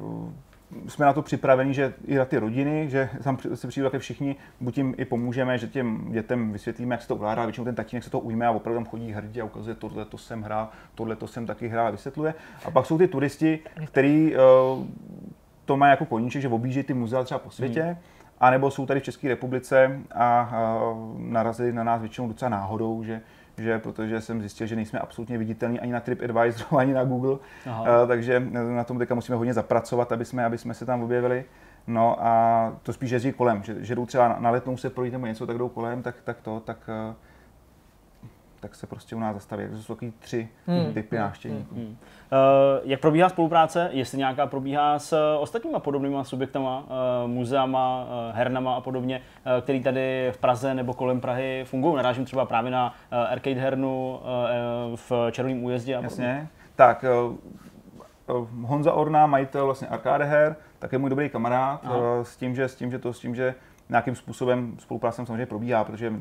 jsme 0.88 1.06
na 1.06 1.12
to 1.12 1.22
připraveni, 1.22 1.74
že 1.74 1.94
i 2.06 2.14
na 2.14 2.24
ty 2.24 2.38
rodiny, 2.38 2.90
že 2.90 3.08
tam 3.22 3.38
se 3.54 3.68
přijdu 3.68 3.86
také 3.86 3.98
všichni, 3.98 4.36
buď 4.60 4.78
jim 4.78 4.94
i 4.98 5.04
pomůžeme, 5.04 5.58
že 5.58 5.66
těm 5.66 6.12
dětem 6.12 6.52
vysvětlíme, 6.52 6.94
jak 6.94 7.02
se 7.02 7.08
to 7.08 7.14
ukládá, 7.14 7.44
většinou 7.44 7.64
ten 7.64 7.74
tatínek 7.74 8.04
se 8.04 8.10
to 8.10 8.20
ujme 8.20 8.46
a 8.46 8.50
opravdu 8.50 8.80
tam 8.80 8.90
chodí 8.90 9.12
hrdě 9.12 9.42
a 9.42 9.44
ukazuje, 9.44 9.74
tohle 9.74 10.04
to 10.04 10.18
jsem 10.18 10.42
hrál, 10.42 10.68
tohle 10.94 11.16
to 11.16 11.26
jsem 11.26 11.46
taky 11.46 11.68
hrál 11.68 11.86
a 11.86 11.90
vysvětluje. 11.90 12.34
A 12.64 12.70
pak 12.70 12.86
jsou 12.86 12.98
ty 12.98 13.08
turisti, 13.08 13.58
kteří 13.86 14.34
uh, 14.34 14.84
to 15.64 15.76
mají 15.76 15.90
jako 15.90 16.04
koníček, 16.04 16.42
že 16.42 16.48
objíždějí 16.48 16.84
ty 16.84 16.94
muzea 16.94 17.24
třeba 17.24 17.38
po 17.38 17.50
světě, 17.50 17.82
hmm. 17.82 17.96
a 18.40 18.50
nebo 18.50 18.70
jsou 18.70 18.86
tady 18.86 19.00
v 19.00 19.04
České 19.04 19.28
republice 19.28 20.00
a 20.14 20.52
uh, 20.92 21.20
narazili 21.20 21.72
na 21.72 21.84
nás 21.84 22.00
většinou 22.00 22.28
docela 22.28 22.48
náhodou, 22.48 23.04
že 23.04 23.20
že 23.58 23.78
protože 23.78 24.20
jsem 24.20 24.40
zjistil, 24.40 24.66
že 24.66 24.76
nejsme 24.76 24.98
absolutně 24.98 25.38
viditelní 25.38 25.80
ani 25.80 25.92
na 25.92 26.00
TripAdvisor, 26.00 26.66
ani 26.78 26.92
na 26.92 27.04
Google, 27.04 27.38
Aha. 27.66 27.82
Uh, 27.82 28.08
takže 28.08 28.42
na 28.50 28.84
tom 28.84 28.98
teďka 28.98 29.14
musíme 29.14 29.36
hodně 29.36 29.54
zapracovat, 29.54 30.12
aby 30.12 30.24
jsme, 30.24 30.44
aby 30.44 30.58
jsme 30.58 30.74
se 30.74 30.86
tam 30.86 31.02
objevili. 31.02 31.44
No 31.86 32.16
a 32.20 32.72
to 32.82 32.92
spíš 32.92 33.10
jezdí 33.10 33.32
kolem, 33.32 33.62
že, 33.62 33.76
že 33.84 33.94
jdou 33.94 34.06
třeba 34.06 34.36
na 34.38 34.50
letnou 34.50 34.76
se 34.76 34.90
projít 34.90 35.12
nebo 35.12 35.26
něco, 35.26 35.46
tak 35.46 35.58
jdou 35.58 35.68
kolem, 35.68 36.02
tak, 36.02 36.14
tak 36.24 36.40
to, 36.40 36.60
tak 36.60 36.78
uh, 37.08 37.14
tak 38.66 38.74
se 38.74 38.86
prostě 38.86 39.16
u 39.16 39.18
nás 39.18 39.34
zastaví. 39.34 39.68
To 39.68 39.76
jsou 39.76 39.94
takový 39.94 40.12
tři 40.18 40.48
hmm. 40.66 40.94
typy 40.94 41.18
návštěvníků. 41.18 41.74
Hmm. 41.74 41.84
Hmm. 41.84 41.96
Uh, 42.32 42.80
jak 42.84 43.00
probíhá 43.00 43.28
spolupráce? 43.28 43.88
Jestli 43.92 44.18
nějaká 44.18 44.46
probíhá 44.46 44.98
s 44.98 45.12
uh, 45.12 45.42
ostatníma 45.42 45.78
podobnýma 45.78 46.24
subjektama, 46.24 46.80
uh, 46.80 47.30
muzeama, 47.30 48.04
uh, 48.04 48.36
hernama 48.36 48.74
a 48.74 48.80
podobně, 48.80 49.20
uh, 49.20 49.62
který 49.62 49.82
tady 49.82 50.30
v 50.32 50.38
Praze 50.38 50.74
nebo 50.74 50.94
kolem 50.94 51.20
Prahy 51.20 51.64
fungují? 51.66 51.96
Narážím 51.96 52.24
třeba 52.24 52.44
právě 52.44 52.70
na 52.70 52.94
uh, 53.12 53.18
arcade 53.18 53.60
hernu 53.60 54.20
uh, 54.90 54.96
v 54.96 55.12
Červeném 55.30 55.64
újezdě 55.64 55.96
a 55.96 56.02
podobně. 56.02 56.26
Jasně. 56.26 56.48
Tak, 56.76 57.04
uh, 58.28 58.46
Honza 58.62 58.92
Orna, 58.92 59.26
majitel 59.26 59.64
vlastně 59.64 59.88
arcade 59.88 60.24
her, 60.24 60.56
tak 60.78 60.92
je 60.92 60.98
můj 60.98 61.10
dobrý 61.10 61.28
kamarád 61.28 61.84
uh, 61.84 61.90
s 62.22 62.36
tím, 62.36 62.54
že, 62.54 62.68
s 62.68 62.74
tím, 62.74 62.90
že 62.90 62.98
to, 62.98 63.12
s 63.12 63.20
tím, 63.20 63.34
že 63.34 63.54
nějakým 63.88 64.14
způsobem 64.14 64.76
spolupráce 64.78 65.26
samozřejmě 65.26 65.46
probíhá, 65.46 65.84
protože 65.84 66.12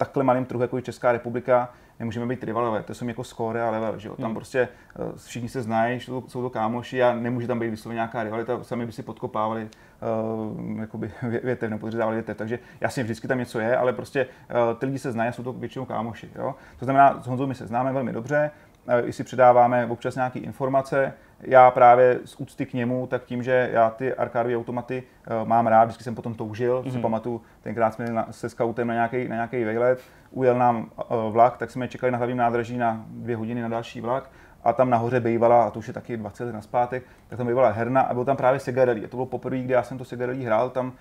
takhle 0.00 0.24
malým 0.24 0.44
trhu, 0.44 0.62
jako 0.62 0.76
je 0.76 0.82
Česká 0.82 1.12
republika, 1.12 1.68
nemůžeme 1.98 2.26
být 2.26 2.44
rivalové. 2.44 2.82
To 2.82 2.94
jsou 2.94 3.08
jako 3.08 3.24
score 3.24 3.62
a 3.62 3.70
level, 3.70 3.98
že 3.98 4.08
jo? 4.08 4.16
Tam 4.16 4.24
hmm. 4.24 4.34
prostě 4.34 4.68
uh, 4.98 5.16
všichni 5.16 5.48
se 5.48 5.62
znají, 5.62 6.00
jsou 6.00 6.20
to, 6.20 6.28
jsou 6.28 6.42
to 6.42 6.50
kámoši 6.50 7.02
a 7.02 7.14
nemůže 7.14 7.46
tam 7.46 7.58
být 7.58 7.70
vysloveně 7.70 7.96
nějaká 7.96 8.22
rivalita, 8.22 8.64
sami 8.64 8.86
by 8.86 8.92
si 8.92 9.02
podkopávali 9.02 9.68
uh, 9.68 10.80
jakoby 10.80 11.12
větev 11.42 11.70
nebo 11.70 11.80
podřezávali 11.80 12.16
větev. 12.16 12.36
Takže 12.36 12.58
jasně 12.80 13.02
vždycky 13.02 13.28
tam 13.28 13.38
něco 13.38 13.60
je, 13.60 13.76
ale 13.76 13.92
prostě 13.92 14.26
uh, 14.26 14.78
ty 14.78 14.86
lidi 14.86 14.98
se 14.98 15.12
znají 15.12 15.28
a 15.28 15.32
jsou 15.32 15.42
to 15.42 15.52
většinou 15.52 15.84
kámoši. 15.84 16.30
Jo? 16.34 16.54
To 16.78 16.84
znamená, 16.84 17.22
s 17.22 17.26
Honzou 17.26 17.46
my 17.46 17.54
se 17.54 17.66
známe 17.66 17.92
velmi 17.92 18.12
dobře, 18.12 18.50
eh, 18.88 19.02
i 19.02 19.12
si 19.12 19.24
předáváme 19.24 19.86
občas 19.86 20.14
nějaké 20.14 20.38
informace. 20.38 21.12
Já 21.42 21.70
právě 21.70 22.18
z 22.24 22.36
úcty 22.36 22.66
k 22.66 22.72
němu, 22.72 23.06
tak 23.06 23.24
tím, 23.24 23.42
že 23.42 23.70
já 23.72 23.90
ty 23.90 24.14
arkádové 24.14 24.56
automaty 24.56 25.02
uh, 25.02 25.48
mám 25.48 25.66
rád, 25.66 25.84
vždycky 25.84 26.04
jsem 26.04 26.14
potom 26.14 26.34
toužil, 26.34 26.82
mm-hmm. 26.82 26.92
si 26.92 26.98
pamatuju, 26.98 27.42
tenkrát 27.62 27.94
jsme 27.94 28.06
na, 28.06 28.26
se 28.30 28.48
scoutem 28.48 28.88
na 28.88 28.94
nějaký, 28.94 29.28
na 29.28 29.34
nějaký 29.34 29.64
vejlet, 29.64 30.00
ujel 30.30 30.58
nám 30.58 30.76
uh, 30.76 31.32
vlak, 31.32 31.56
tak 31.56 31.70
jsme 31.70 31.88
čekali 31.88 32.10
na 32.10 32.18
hlavním 32.18 32.38
nádraží 32.38 32.78
na 32.78 33.04
dvě 33.08 33.36
hodiny 33.36 33.62
na 33.62 33.68
další 33.68 34.00
vlak 34.00 34.30
a 34.64 34.72
tam 34.72 34.90
nahoře 34.90 35.20
bývala, 35.20 35.64
a 35.64 35.70
to 35.70 35.78
už 35.78 35.88
je 35.88 35.94
taky 35.94 36.16
20 36.16 36.44
let 36.44 36.52
naspátek, 36.52 37.02
tak 37.28 37.36
tam 37.36 37.46
bývala 37.46 37.70
herna 37.70 38.00
a 38.00 38.14
byl 38.14 38.24
tam 38.24 38.36
právě 38.36 38.60
Segarelli. 38.60 39.04
A 39.04 39.08
to 39.08 39.16
bylo 39.16 39.26
poprvé, 39.26 39.58
kdy 39.58 39.72
já 39.72 39.82
jsem 39.82 39.98
to 39.98 40.04
Segarelli 40.04 40.44
hrál 40.44 40.70
tam 40.70 40.86
uh, 40.86 40.92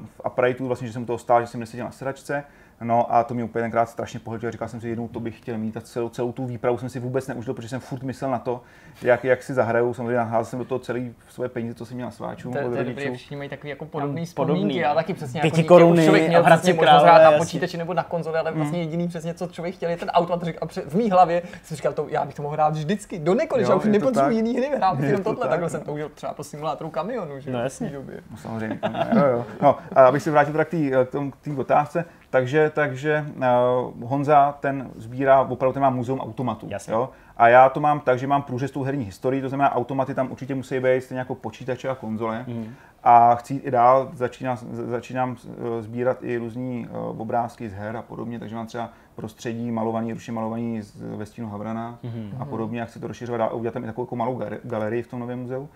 v 0.00 0.20
uprightu, 0.26 0.66
vlastně, 0.66 0.86
že 0.86 0.92
jsem 0.92 1.06
toho 1.06 1.18
stál, 1.18 1.40
že 1.40 1.46
jsem 1.46 1.60
neseděl 1.60 1.86
na 1.86 1.92
sedačce 1.92 2.44
No 2.82 3.14
a 3.14 3.24
to 3.24 3.34
mě 3.34 3.44
úplně 3.44 3.62
tenkrát 3.62 3.88
strašně 3.88 4.20
pohltilo. 4.20 4.52
Říkal 4.52 4.68
jsem 4.68 4.80
si, 4.80 4.88
jednou 4.88 5.08
to 5.08 5.20
bych 5.20 5.38
chtěl 5.38 5.58
mít 5.58 5.76
a 5.76 5.80
celou, 5.80 6.08
celou 6.08 6.32
tu 6.32 6.46
výpravu 6.46 6.78
jsem 6.78 6.88
si 6.88 7.00
vůbec 7.00 7.28
neužil, 7.28 7.54
protože 7.54 7.68
jsem 7.68 7.80
furt 7.80 8.02
myslel 8.02 8.30
na 8.30 8.38
to, 8.38 8.60
jak, 9.02 9.24
jak 9.24 9.42
si 9.42 9.54
zahraju. 9.54 9.94
Samozřejmě 9.94 10.16
naházel 10.16 10.44
jsem 10.44 10.58
do 10.58 10.64
toho 10.64 10.78
celý 10.78 11.14
svoje 11.28 11.48
peníze, 11.48 11.74
co 11.74 11.86
jsem 11.86 11.94
měl 11.94 12.06
na 12.06 12.10
sváčů. 12.10 12.50
To, 12.50 12.58
to 12.70 12.74
je 12.76 12.84
dobrý, 12.84 13.14
všichni 13.16 13.36
mají 13.36 13.48
takový 13.50 13.70
jako 13.70 13.84
podobný 13.84 14.12
podobný, 14.12 14.26
vzpomínky. 14.26 14.76
Já 14.78 14.94
taky 14.94 15.14
přesně 15.14 15.40
Pěti 15.40 15.60
jako 15.60 15.68
koruny 15.74 16.04
člověk 16.04 16.28
měl 16.28 16.42
přesně 16.44 16.74
možnost 16.74 17.02
hrát 17.02 17.22
na 17.32 17.38
počítači 17.38 17.76
nebo 17.76 17.94
na 17.94 18.02
konzoli, 18.02 18.38
ale 18.38 18.52
vlastně 18.52 18.80
jediný 18.80 19.08
přesně, 19.08 19.34
co 19.34 19.46
člověk 19.46 19.74
chtěl, 19.74 19.90
je 19.90 19.96
ten 19.96 20.10
automat. 20.10 20.42
A 20.60 20.66
v 20.86 20.94
mý 20.94 21.10
hlavě 21.10 21.42
jsem 21.62 21.76
říkal, 21.76 21.92
to, 21.92 22.06
já 22.08 22.24
bych 22.24 22.34
to 22.34 22.42
mohl 22.42 22.52
hrát 22.54 22.74
vždycky, 22.74 23.18
do 23.18 23.34
nekonečna, 23.34 23.72
Jo, 23.72 23.78
už 23.78 23.82
to 23.84 23.88
nepotřebuji 23.90 24.24
tak. 24.28 24.32
jiný 24.32 24.56
hry, 24.56 24.66
Je 24.98 25.06
jenom 25.06 25.22
to 25.22 25.30
tohle. 25.30 25.40
tak, 25.40 25.50
Takhle 25.50 25.66
no. 25.66 25.70
jsem 25.70 25.80
toužil 25.80 26.08
třeba 26.14 26.34
po 26.34 26.44
simulátoru 26.44 26.90
kamionu, 26.90 27.40
že 27.40 27.50
No 27.50 27.58
jasně. 27.62 27.90
době. 27.90 28.20
No, 28.30 28.36
samozřejmě. 28.36 28.78
Jo, 29.14 29.24
jo. 29.26 29.44
No, 29.62 29.78
a 29.94 30.06
abych 30.06 30.22
se 30.22 30.30
vrátil 30.30 30.64
teda 30.64 31.04
tomu- 31.04 31.30
k 31.30 31.36
té 31.36 31.50
otázce, 31.56 32.04
takže, 32.32 32.70
takže 32.74 33.26
uh, 33.36 34.08
Honza 34.08 34.52
ten 34.60 34.90
sbírá, 34.96 35.40
opravdu 35.40 35.72
ten 35.72 35.82
má 35.82 35.90
muzeum 35.90 36.20
automatů. 36.20 36.66
Jasně. 36.70 36.92
Jo? 36.92 37.10
A 37.36 37.48
já 37.48 37.68
to 37.68 37.80
mám 37.80 38.00
tak, 38.00 38.18
že 38.18 38.26
mám 38.26 38.42
průřez 38.42 38.72
herní 38.84 39.04
historii, 39.04 39.42
to 39.42 39.48
znamená 39.48 39.74
automaty 39.74 40.14
tam 40.14 40.30
určitě 40.30 40.54
musí 40.54 40.80
být 40.80 41.02
stejně 41.02 41.18
jako 41.18 41.34
počítače 41.34 41.88
a 41.88 41.94
konzole. 41.94 42.44
Mm. 42.48 42.74
A 43.04 43.34
chci 43.34 43.54
i 43.54 43.70
dál, 43.70 44.10
začínám, 44.12 44.56
začínám 44.72 45.36
eh, 45.46 45.82
sbírat 45.82 46.18
i 46.22 46.36
různý 46.36 46.86
eh, 46.90 46.96
obrázky 46.96 47.68
z 47.68 47.72
her 47.72 47.96
a 47.96 48.02
podobně, 48.02 48.38
takže 48.38 48.54
mám 48.54 48.66
třeba 48.66 48.90
prostředí 49.14 49.70
malovaný, 49.70 50.12
ručně 50.12 50.32
malovaný 50.32 50.82
z 50.82 51.16
ve 51.16 51.26
stínu 51.26 51.48
Havrana 51.48 51.98
mm. 52.02 52.32
a 52.38 52.44
podobně, 52.44 52.82
a 52.82 52.84
chci 52.84 53.00
to 53.00 53.06
rozšiřovat 53.06 53.40
a 53.40 53.52
udělat 53.52 53.74
tam 53.74 53.84
i 53.84 53.86
takovou 53.86 54.04
jako 54.04 54.16
malou 54.16 54.40
galerii 54.64 55.02
v 55.02 55.08
tom 55.08 55.20
novém 55.20 55.38
muzeu. 55.38 55.68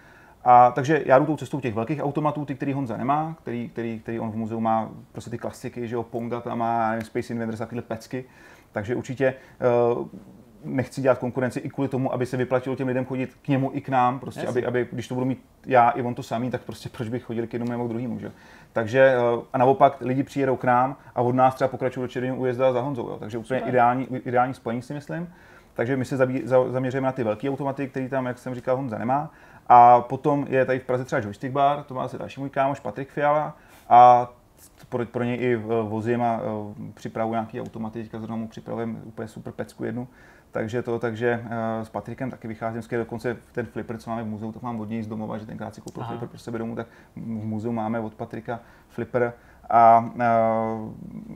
A 0.48 0.70
takže 0.70 1.02
já 1.06 1.18
jdu 1.18 1.26
tou 1.26 1.36
cestou 1.36 1.60
těch 1.60 1.74
velkých 1.74 2.02
automatů, 2.02 2.44
ty, 2.44 2.54
který 2.54 2.72
Honza 2.72 2.96
nemá, 2.96 3.36
který, 3.42 3.68
který, 3.68 4.00
který 4.00 4.20
on 4.20 4.30
v 4.30 4.36
muzeu 4.36 4.60
má, 4.60 4.90
prostě 5.12 5.30
ty 5.30 5.38
klasiky, 5.38 5.88
že 5.88 5.94
jo, 5.94 6.02
Ponga 6.02 6.40
tam 6.40 6.58
má, 6.58 6.90
nevím, 6.90 7.04
Space 7.04 7.32
Invaders, 7.32 7.58
takovéhle 7.58 7.82
pecky. 7.82 8.24
Takže 8.72 8.94
určitě 8.94 9.34
uh, 9.96 10.06
nechci 10.64 11.00
dělat 11.00 11.18
konkurenci 11.18 11.60
i 11.60 11.68
kvůli 11.68 11.88
tomu, 11.88 12.12
aby 12.12 12.26
se 12.26 12.36
vyplatilo 12.36 12.76
těm 12.76 12.88
lidem 12.88 13.04
chodit 13.04 13.34
k 13.42 13.48
němu 13.48 13.70
i 13.74 13.80
k 13.80 13.88
nám, 13.88 14.18
prostě, 14.18 14.40
Jasně. 14.40 14.66
aby, 14.66 14.66
aby, 14.66 14.88
když 14.92 15.08
to 15.08 15.14
budu 15.14 15.26
mít 15.26 15.44
já 15.66 15.90
i 15.90 16.02
on 16.02 16.14
to 16.14 16.22
samý, 16.22 16.50
tak 16.50 16.62
prostě 16.62 16.88
proč 16.88 17.08
bych 17.08 17.24
chodil 17.24 17.46
k 17.46 17.52
jednomu 17.52 17.70
nebo 17.70 17.84
k 17.84 17.88
druhému, 17.88 18.18
že? 18.18 18.32
Takže 18.72 19.00
eh, 19.00 19.42
a 19.52 19.58
naopak 19.58 19.96
lidi 20.00 20.22
přijedou 20.22 20.56
k 20.56 20.64
nám 20.64 20.96
a 21.14 21.22
od 21.22 21.34
nás 21.34 21.54
třeba 21.54 21.68
pokračují 21.68 22.04
do 22.04 22.08
červeného 22.08 22.38
újezda 22.38 22.72
za 22.72 22.80
Honzou, 22.80 23.08
jo? 23.08 23.16
takže 23.20 23.38
úplně 23.38 23.60
ideální, 23.60 24.06
ideální 24.24 24.54
spojení 24.54 24.82
si 24.82 24.94
myslím. 24.94 25.28
Takže 25.74 25.96
my 25.96 26.04
se 26.04 26.16
zaměřujeme 26.66 27.06
na 27.06 27.12
ty 27.12 27.24
velké 27.24 27.50
automaty, 27.50 27.88
který 27.88 28.08
tam, 28.08 28.26
jak 28.26 28.38
jsem 28.38 28.54
říkal, 28.54 28.76
Honza 28.76 28.98
nemá. 28.98 29.30
A 29.68 30.00
potom 30.00 30.46
je 30.48 30.64
tady 30.64 30.78
v 30.78 30.84
Praze 30.84 31.04
třeba 31.04 31.22
Joystick 31.22 31.52
Bar, 31.52 31.82
to 31.82 31.94
má 31.94 32.02
asi 32.02 32.18
další 32.18 32.40
můj 32.40 32.50
kámoš 32.50 32.80
Patrik 32.80 33.10
Fiala. 33.10 33.56
A 33.88 34.30
pro, 34.88 35.06
pro 35.06 35.24
něj 35.24 35.36
i 35.40 35.54
eh, 35.54 35.58
vozím 35.82 36.22
a 36.22 36.40
eh, 36.40 36.92
připravuji 36.94 37.32
nějaký 37.32 37.60
automaty, 37.60 38.02
teďka 38.02 38.18
zrovna 38.18 38.36
mu 38.36 38.48
připravujeme 38.48 38.98
úplně 39.04 39.28
super 39.28 39.52
pecku 39.52 39.84
jednu. 39.84 40.08
Takže 40.50 40.82
to, 40.82 40.98
takže 40.98 41.44
uh, 41.44 41.84
s 41.84 41.88
Patrikem 41.88 42.30
taky 42.30 42.48
vycházím, 42.48 42.82
skvěle, 42.82 43.04
dokonce 43.04 43.36
ten 43.52 43.66
flipper, 43.66 43.98
co 43.98 44.10
máme 44.10 44.22
v 44.22 44.26
muzeu, 44.26 44.52
tak 44.52 44.62
mám 44.62 44.80
od 44.80 44.88
něj 44.88 45.02
z 45.02 45.06
domova, 45.06 45.38
že 45.38 45.46
tenkrát 45.46 45.74
si 45.74 45.80
koupil 45.80 46.02
Aha. 46.02 46.10
flipper 46.10 46.28
pro 46.28 46.38
sebe 46.38 46.58
domů, 46.58 46.76
tak 46.76 46.86
v 47.16 47.44
muzeu 47.44 47.72
máme 47.72 48.00
od 48.00 48.14
Patrika 48.14 48.60
flipper 48.88 49.32
a 49.70 50.10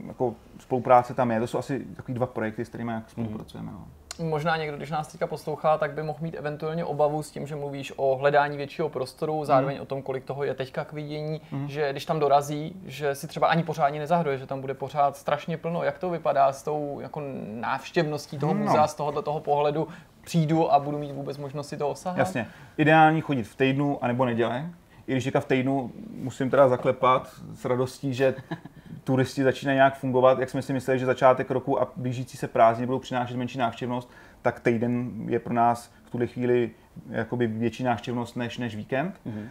jako 0.07 0.35
spolupráce 0.59 1.13
tam 1.13 1.31
je. 1.31 1.39
To 1.39 1.47
jsou 1.47 1.57
asi 1.57 1.79
takový 1.79 2.13
dva 2.13 2.25
projekty, 2.25 2.65
s 2.65 2.69
kterými 2.69 2.91
jak 2.91 3.09
spolupracujeme. 3.09 3.71
No. 3.71 3.87
Možná 4.19 4.57
někdo, 4.57 4.77
když 4.77 4.91
nás 4.91 5.07
teďka 5.07 5.27
poslouchá, 5.27 5.77
tak 5.77 5.91
by 5.93 6.03
mohl 6.03 6.19
mít 6.21 6.35
eventuálně 6.37 6.85
obavu 6.85 7.23
s 7.23 7.31
tím, 7.31 7.47
že 7.47 7.55
mluvíš 7.55 7.93
o 7.95 8.15
hledání 8.15 8.57
většího 8.57 8.89
prostoru, 8.89 9.45
zároveň 9.45 9.79
o 9.81 9.85
tom, 9.85 10.01
kolik 10.01 10.23
toho 10.23 10.43
je 10.43 10.53
teďka 10.53 10.85
k 10.85 10.93
vidění, 10.93 11.41
že 11.67 11.91
když 11.91 12.05
tam 12.05 12.19
dorazí, 12.19 12.75
že 12.85 13.15
si 13.15 13.27
třeba 13.27 13.47
ani 13.47 13.63
pořádně 13.63 13.99
nezahruje, 13.99 14.37
že 14.37 14.45
tam 14.45 14.61
bude 14.61 14.73
pořád 14.73 15.17
strašně 15.17 15.57
plno. 15.57 15.83
Jak 15.83 15.97
to 15.99 16.09
vypadá 16.09 16.51
s 16.51 16.63
tou 16.63 16.99
jako 17.01 17.21
návštěvností 17.51 18.37
toho 18.37 18.53
No. 18.53 18.59
muzea 18.59 18.87
z 18.87 18.95
tohoto 18.95 19.21
toho 19.21 19.39
pohledu? 19.39 19.87
Přijdu 20.23 20.73
a 20.73 20.79
budu 20.79 20.97
mít 20.97 21.11
vůbec 21.11 21.37
možnost 21.37 21.67
si 21.67 21.77
to 21.77 21.89
osahat? 21.89 22.17
Jasně. 22.17 22.47
Ideální 22.77 23.21
chodit 23.21 23.43
v 23.43 23.55
týdnu 23.55 23.99
anebo 24.03 24.25
neděle. 24.25 24.65
I 25.07 25.11
když 25.11 25.23
teďka 25.23 25.39
v 25.39 25.45
týdnu 25.45 25.91
musím 26.15 26.49
teda 26.49 26.67
zaklepat 26.67 27.29
s 27.53 27.65
radostí, 27.65 28.13
že 28.13 28.35
turisti 29.03 29.43
začínají 29.43 29.75
nějak 29.75 29.97
fungovat, 29.97 30.39
jak 30.39 30.49
jsme 30.49 30.61
si 30.61 30.73
mysleli, 30.73 30.99
že 30.99 31.05
začátek 31.05 31.51
roku 31.51 31.81
a 31.81 31.91
blížící 31.95 32.37
se 32.37 32.47
prázdniny 32.47 32.87
budou 32.87 32.99
přinášet 32.99 33.37
menší 33.37 33.57
návštěvnost, 33.57 34.09
tak 34.41 34.59
týden 34.59 35.11
je 35.27 35.39
pro 35.39 35.53
nás 35.53 35.93
v 36.03 36.09
tuhle 36.09 36.27
chvíli 36.27 36.71
jakoby 37.09 37.47
větší 37.47 37.83
návštěvnost 37.83 38.35
než, 38.35 38.57
než 38.57 38.75
víkend. 38.75 39.19
Mm-hmm. 39.25 39.47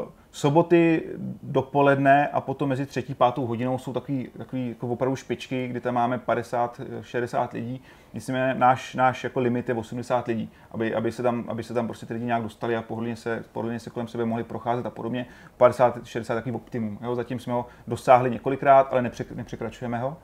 Uh, 0.00 0.08
soboty 0.32 1.02
dopoledne 1.42 2.28
a 2.28 2.40
potom 2.40 2.68
mezi 2.68 2.86
třetí 2.86 3.14
pátou 3.14 3.46
hodinou 3.46 3.78
jsou 3.78 3.92
takový, 3.92 4.28
takový 4.38 4.68
jako 4.68 4.88
opravdu 4.88 5.16
špičky, 5.16 5.68
kdy 5.68 5.80
tam 5.80 5.94
máme 5.94 6.18
50-60 6.18 7.48
lidí. 7.52 7.82
Myslíme, 8.14 8.54
náš, 8.54 8.94
náš 8.94 9.24
jako 9.24 9.40
limit 9.40 9.68
je 9.68 9.74
80 9.74 10.26
lidí, 10.26 10.50
aby, 10.70 10.94
aby, 10.94 11.12
se 11.12 11.22
tam, 11.22 11.44
aby 11.48 11.62
se 11.62 11.74
tam 11.74 11.86
prostě 11.86 12.06
ty 12.06 12.14
lidi 12.14 12.24
nějak 12.24 12.42
dostali 12.42 12.76
a 12.76 12.82
pohodlně 12.82 13.16
se, 13.16 13.44
pohodlně 13.52 13.80
se 13.80 13.90
kolem 13.90 14.08
sebe 14.08 14.24
mohli 14.24 14.44
procházet 14.44 14.86
a 14.86 14.90
podobně. 14.90 15.26
50-60 15.58 16.34
takový 16.34 16.54
optimum. 16.54 16.98
Jo? 17.02 17.14
Zatím 17.14 17.38
jsme 17.38 17.52
ho 17.52 17.66
dosáhli 17.86 18.30
několikrát, 18.30 18.88
ale 18.90 19.02
nepřek, 19.02 19.32
nepřekračujeme 19.32 19.98
ho. 19.98 20.16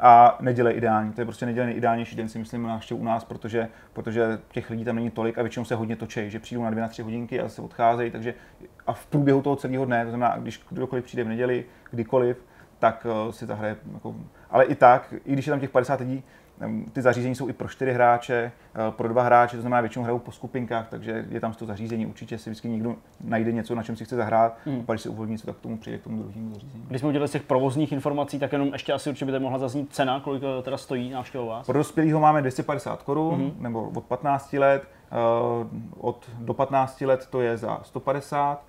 A 0.00 0.38
neděle 0.40 0.72
ideální, 0.72 1.12
to 1.12 1.20
je 1.20 1.24
prostě 1.24 1.46
neděle 1.46 1.72
ideálnější 1.72 2.16
den 2.16 2.28
si 2.28 2.38
myslím 2.38 2.62
návštěvu 2.62 3.00
u 3.00 3.04
nás, 3.04 3.24
protože, 3.24 3.68
protože 3.92 4.38
těch 4.50 4.70
lidí 4.70 4.84
tam 4.84 4.96
není 4.96 5.10
tolik 5.10 5.38
a 5.38 5.42
většinou 5.42 5.64
se 5.64 5.74
hodně 5.74 5.96
točí, 5.96 6.30
že 6.30 6.38
přijdou 6.38 6.62
na 6.62 6.70
dvě, 6.70 6.82
na 6.82 6.88
tři 6.88 7.02
hodinky 7.02 7.40
a 7.40 7.42
zase 7.42 7.62
odcházejí, 7.62 8.10
takže 8.10 8.34
a 8.86 8.92
v 8.92 9.06
průběhu 9.06 9.42
toho 9.42 9.56
celého 9.56 9.84
dne, 9.84 10.04
to 10.04 10.10
znamená, 10.10 10.36
když 10.38 10.60
kdokoliv 10.70 11.04
přijde 11.04 11.24
v 11.24 11.28
neděli, 11.28 11.64
kdykoliv, 11.90 12.44
tak 12.78 13.06
uh, 13.26 13.32
si 13.32 13.46
zahraje, 13.46 13.76
jako, 13.94 14.14
ale 14.50 14.64
i 14.64 14.74
tak, 14.74 15.14
i 15.24 15.32
když 15.32 15.46
je 15.46 15.50
tam 15.50 15.60
těch 15.60 15.70
50 15.70 16.00
lidí, 16.00 16.24
ty 16.92 17.02
zařízení 17.02 17.34
jsou 17.34 17.48
i 17.48 17.52
pro 17.52 17.68
čtyři 17.68 17.92
hráče, 17.92 18.52
eh, 18.74 18.78
pro 18.90 19.08
dva 19.08 19.22
hráče, 19.22 19.56
to 19.56 19.60
znamená 19.60 19.80
většinou 19.80 20.02
hrajou 20.02 20.18
po 20.18 20.32
skupinkách, 20.32 20.88
takže 20.88 21.24
je 21.30 21.40
tam 21.40 21.52
to 21.52 21.66
zařízení, 21.66 22.06
určitě 22.06 22.38
si 22.38 22.50
vždycky 22.50 22.68
někdo 22.68 22.96
najde 23.20 23.52
něco, 23.52 23.74
na 23.74 23.82
čem 23.82 23.96
si 23.96 24.04
chce 24.04 24.16
zahrát, 24.16 24.56
Hmm. 24.64 24.80
a 24.80 24.82
pak 24.82 24.94
když 24.94 25.02
se 25.02 25.08
uvolní 25.08 25.32
něco, 25.32 25.46
tak 25.46 25.56
k 25.56 25.60
tomu 25.60 25.78
přijde 25.78 25.98
k 25.98 26.02
tomu 26.02 26.22
druhému 26.22 26.54
zařízení. 26.54 26.84
Když 26.88 27.00
jsme 27.00 27.08
udělali 27.08 27.28
z 27.28 27.32
těch 27.32 27.42
provozních 27.42 27.92
informací, 27.92 28.38
tak 28.38 28.52
jenom 28.52 28.68
ještě 28.72 28.92
asi 28.92 29.10
určitě 29.10 29.32
by 29.32 29.38
mohla 29.38 29.58
zaznít 29.58 29.94
cena, 29.94 30.20
kolik 30.20 30.42
eh, 30.42 30.62
teda 30.62 30.76
stojí 30.76 31.10
návštěva 31.10 31.44
vás. 31.44 31.66
Pro 31.66 31.78
dospělého 31.78 32.20
máme 32.20 32.40
250 32.40 33.02
korun, 33.02 33.40
mm-hmm. 33.40 33.62
nebo 33.62 33.90
od 33.94 34.04
15 34.04 34.52
let, 34.52 34.82
eh, 34.82 35.14
od 36.00 36.30
do 36.38 36.54
15 36.54 37.00
let 37.00 37.26
to 37.30 37.40
je 37.40 37.56
za 37.56 37.80
150, 37.82 38.64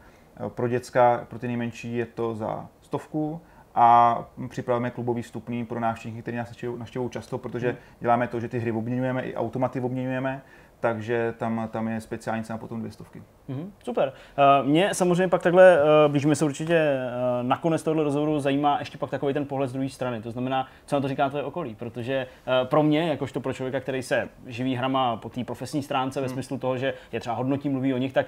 eh, 0.45 0.49
pro 0.49 0.67
děcka, 0.67 1.25
pro 1.29 1.39
ty 1.39 1.47
nejmenší 1.47 1.97
je 1.97 2.05
to 2.05 2.35
za 2.35 2.67
stovku 2.81 3.41
a 3.75 4.23
připravujeme 4.49 4.89
klubový 4.91 5.21
vstupný 5.21 5.65
pro 5.65 5.79
návštěvníky, 5.79 6.21
kteří 6.21 6.37
nás 6.37 6.49
navštěvují- 6.77 7.09
často, 7.09 7.37
protože 7.37 7.67
Mhm. 7.67 7.77
děláme 7.99 8.27
to, 8.27 8.39
že 8.39 8.47
ty 8.47 8.59
hry 8.59 8.71
obměňujeme, 8.71 9.21
i 9.21 9.35
automaty 9.35 9.81
obměňujeme, 9.81 10.41
takže 10.81 11.33
tam, 11.37 11.67
tam 11.71 11.87
je 11.87 12.01
speciální 12.01 12.43
cena 12.43 12.57
potom 12.57 12.79
dvě 12.79 12.91
stovky. 12.91 13.23
Mhm, 13.47 13.71
super. 13.83 14.13
Uh, 14.61 14.67
mě 14.67 14.93
samozřejmě 14.93 15.27
pak 15.27 15.41
takhle, 15.41 15.79
blížíme 16.07 16.35
se 16.35 16.45
určitě 16.45 16.97
uh, 17.41 17.47
nakonec 17.47 17.83
tohle 17.83 18.03
rozhovoru, 18.03 18.39
zajímá 18.39 18.79
ještě 18.79 18.97
pak 18.97 19.09
takový 19.09 19.33
ten 19.33 19.45
pohled 19.45 19.67
z 19.69 19.73
druhé 19.73 19.89
strany. 19.89 20.21
To 20.21 20.31
znamená, 20.31 20.67
co 20.85 20.95
na 20.95 21.01
to 21.01 21.07
říká 21.07 21.29
tvoje 21.29 21.43
okolí. 21.43 21.75
Protože 21.75 22.27
pro 22.63 22.83
mě, 22.83 23.09
jakožto 23.09 23.39
pro 23.39 23.53
člověka, 23.53 23.79
který 23.79 24.03
se 24.03 24.29
živí 24.47 24.75
hrama 24.75 25.17
po 25.17 25.29
té 25.29 25.43
profesní 25.43 25.83
stránce, 25.83 26.21
ve 26.21 26.27
Hmm. 26.27 26.33
smyslu 26.33 26.57
toho, 26.57 26.77
že 26.77 26.93
je 27.11 27.19
třeba 27.19 27.35
hodnotí, 27.35 27.69
mluví 27.69 27.93
o 27.93 27.97
nich, 27.97 28.13
tak 28.13 28.25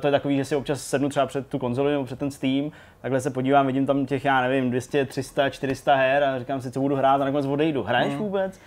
to 0.00 0.06
je 0.06 0.10
takový, 0.10 0.36
že 0.36 0.44
si 0.44 0.56
občas 0.56 0.80
sednu 0.84 1.08
třeba 1.08 1.26
před 1.26 1.46
tu 1.46 1.58
konzoli 1.58 1.92
nebo 1.92 2.04
před 2.04 2.18
ten 2.18 2.30
Steam, 2.30 2.70
takhle 3.02 3.20
se 3.20 3.30
podívám, 3.30 3.66
vidím 3.66 3.86
tam 3.86 4.06
těch, 4.06 4.24
já 4.24 4.40
nevím, 4.40 4.70
200, 4.70 5.04
300, 5.04 5.50
400 5.50 5.94
her 5.94 6.24
a 6.24 6.38
říkám 6.38 6.60
si, 6.60 6.70
co 6.70 6.80
budu 6.80 6.96
hrát 6.96 7.14
a 7.22 7.24
nakonec 7.24 7.46
odejdu. 7.46 7.82
Hraješ 7.82 8.14
vůbec 8.14 8.60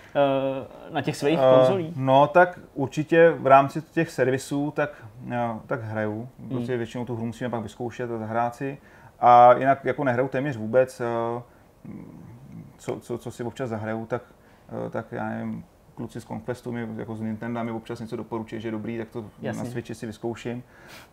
uh, 0.88 0.94
na 0.94 1.02
těch 1.02 1.16
svých 1.16 1.38
Eh, 1.38 1.56
konzolích? 1.56 1.96
No, 1.96 2.26
tak 2.26 2.58
určitě 2.74 3.30
v 3.30 3.46
rámci 3.46 3.82
těch 3.82 4.10
servisů 4.10 4.70
tak, 4.76 4.90
no, 5.24 5.60
tak 5.66 5.82
hraju. 5.82 6.28
Prostě 6.48 6.76
většinou 6.76 7.04
tu 7.04 7.16
hru 7.16 7.26
musíme 7.26 7.50
pak 7.50 7.62
vyzkoušet 7.62 8.10
a 8.10 8.18
zahrát 8.18 8.54
si. 8.54 8.78
A 9.20 9.52
jinak 9.52 9.84
jako 9.84 10.04
nehraju 10.04 10.28
téměř 10.28 10.56
vůbec. 10.56 11.02
Co, 12.78 13.00
co, 13.00 13.18
co 13.18 13.30
si 13.30 13.44
občas 13.44 13.70
zahraju, 13.70 14.06
tak, 14.06 14.22
tak 14.90 15.06
já 15.12 15.28
nevím, 15.28 15.64
kluci 15.96 16.20
z 16.20 16.24
Conquestu 16.24 16.72
mi 16.72 16.88
jako 16.96 17.16
z 17.16 17.20
Nintendo 17.20 17.64
mi 17.64 17.70
občas 17.70 18.00
něco 18.00 18.16
doporučí, 18.16 18.60
že 18.60 18.68
je 18.68 18.72
dobrý, 18.72 18.98
tak 18.98 19.08
to 19.08 19.24
Jasně. 19.42 19.62
na 19.62 19.70
Switchi 19.70 19.94
si 19.94 20.06
vyzkouším. 20.06 20.62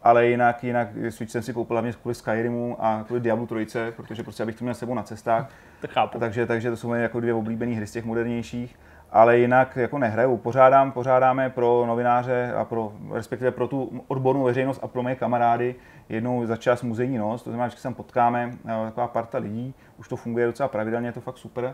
Ale 0.04 0.28
jinak, 0.28 0.64
jinak 0.64 0.88
Switch 1.10 1.32
jsem 1.32 1.42
si 1.42 1.54
koupil 1.54 1.74
hlavně 1.74 1.94
kvůli 1.94 2.16
Skyrimu 2.16 2.78
a 2.80 3.04
kvůli 3.08 3.22
Diablo 3.22 3.48
3, 3.66 3.80
protože 3.96 4.24
prostě 4.24 4.44
abych 4.44 4.56
to 4.56 4.66
měl 4.66 4.74
s 4.76 4.80
sebou 4.80 4.94
na 4.94 5.04
cestách. 5.04 5.50
To 5.82 5.88
chápu. 5.88 6.20
Takže, 6.20 6.46
takže 6.46 6.70
to 6.70 6.78
jsou 6.78 6.88
moje 6.88 7.02
jako 7.02 7.20
dvě 7.20 7.34
oblíbené 7.34 7.76
hry 7.76 7.88
z 7.88 7.92
těch 7.92 8.06
modernějších. 8.06 8.76
ale 9.12 9.38
jinak 9.38 9.76
jako 9.76 9.98
nehraju. 9.98 10.38
Pořádám, 10.38 10.92
pořádáme 10.92 11.50
pro 11.50 11.84
novináře 11.88 12.54
a 12.58 12.66
pro, 12.66 12.94
respektive 13.12 13.52
pro 13.52 13.68
tu 13.68 14.02
odbornou 14.08 14.44
veřejnost 14.44 14.80
a 14.84 14.88
pro 14.88 15.04
moje 15.04 15.16
kamarády 15.16 15.76
jednou 16.10 16.46
za 16.46 16.58
čas 16.58 16.84
muzejní 16.84 17.18
noc, 17.18 17.44
to 17.44 17.50
znamená, 17.50 17.68
že 17.68 17.78
se 17.78 17.84
tam 17.84 17.94
potkáme, 17.94 18.52
eh, 18.66 18.86
taková 18.86 19.08
parta 19.08 19.38
lidí, 19.38 19.74
už 19.98 20.08
to 20.08 20.16
funguje 20.16 20.46
docela 20.46 20.70
pravidelně, 20.70 21.08
je 21.08 21.12
to 21.12 21.22
fakt 21.22 21.38
super 21.38 21.74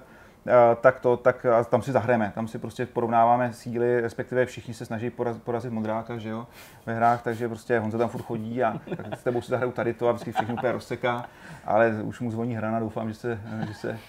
tak 0.81 0.99
to, 0.99 1.17
tak 1.17 1.45
a 1.45 1.63
tam 1.63 1.81
si 1.81 1.91
zahrajeme, 1.91 2.31
tam 2.35 2.47
si 2.47 2.57
prostě 2.57 2.85
porovnáváme 2.85 3.53
síly, 3.53 4.01
respektive 4.01 4.45
všichni 4.45 4.73
se 4.73 4.85
snaží 4.85 5.09
porazit, 5.09 5.43
porazit 5.43 5.73
modráka, 5.73 6.17
že 6.17 6.29
jo, 6.29 6.47
ve 6.85 6.93
hrách, 6.93 7.23
takže 7.23 7.47
prostě 7.47 7.79
Honza 7.79 7.97
tam 7.97 8.09
furt 8.09 8.21
chodí 8.21 8.63
a 8.63 8.73
tak 8.97 9.19
s 9.19 9.23
tebou 9.23 9.41
si 9.41 9.51
zahraju 9.51 9.71
tady 9.71 9.93
to 9.93 10.07
a 10.07 10.11
vždycky 10.11 10.31
všechno 10.31 10.53
úplně 10.53 10.71
rozseká, 10.71 11.25
ale 11.65 12.03
už 12.03 12.19
mu 12.19 12.31
zvoní 12.31 12.55
hrana, 12.55 12.79
doufám, 12.79 13.09
že 13.09 13.15
se, 13.15 13.39
že 13.67 13.73
se, 13.73 13.99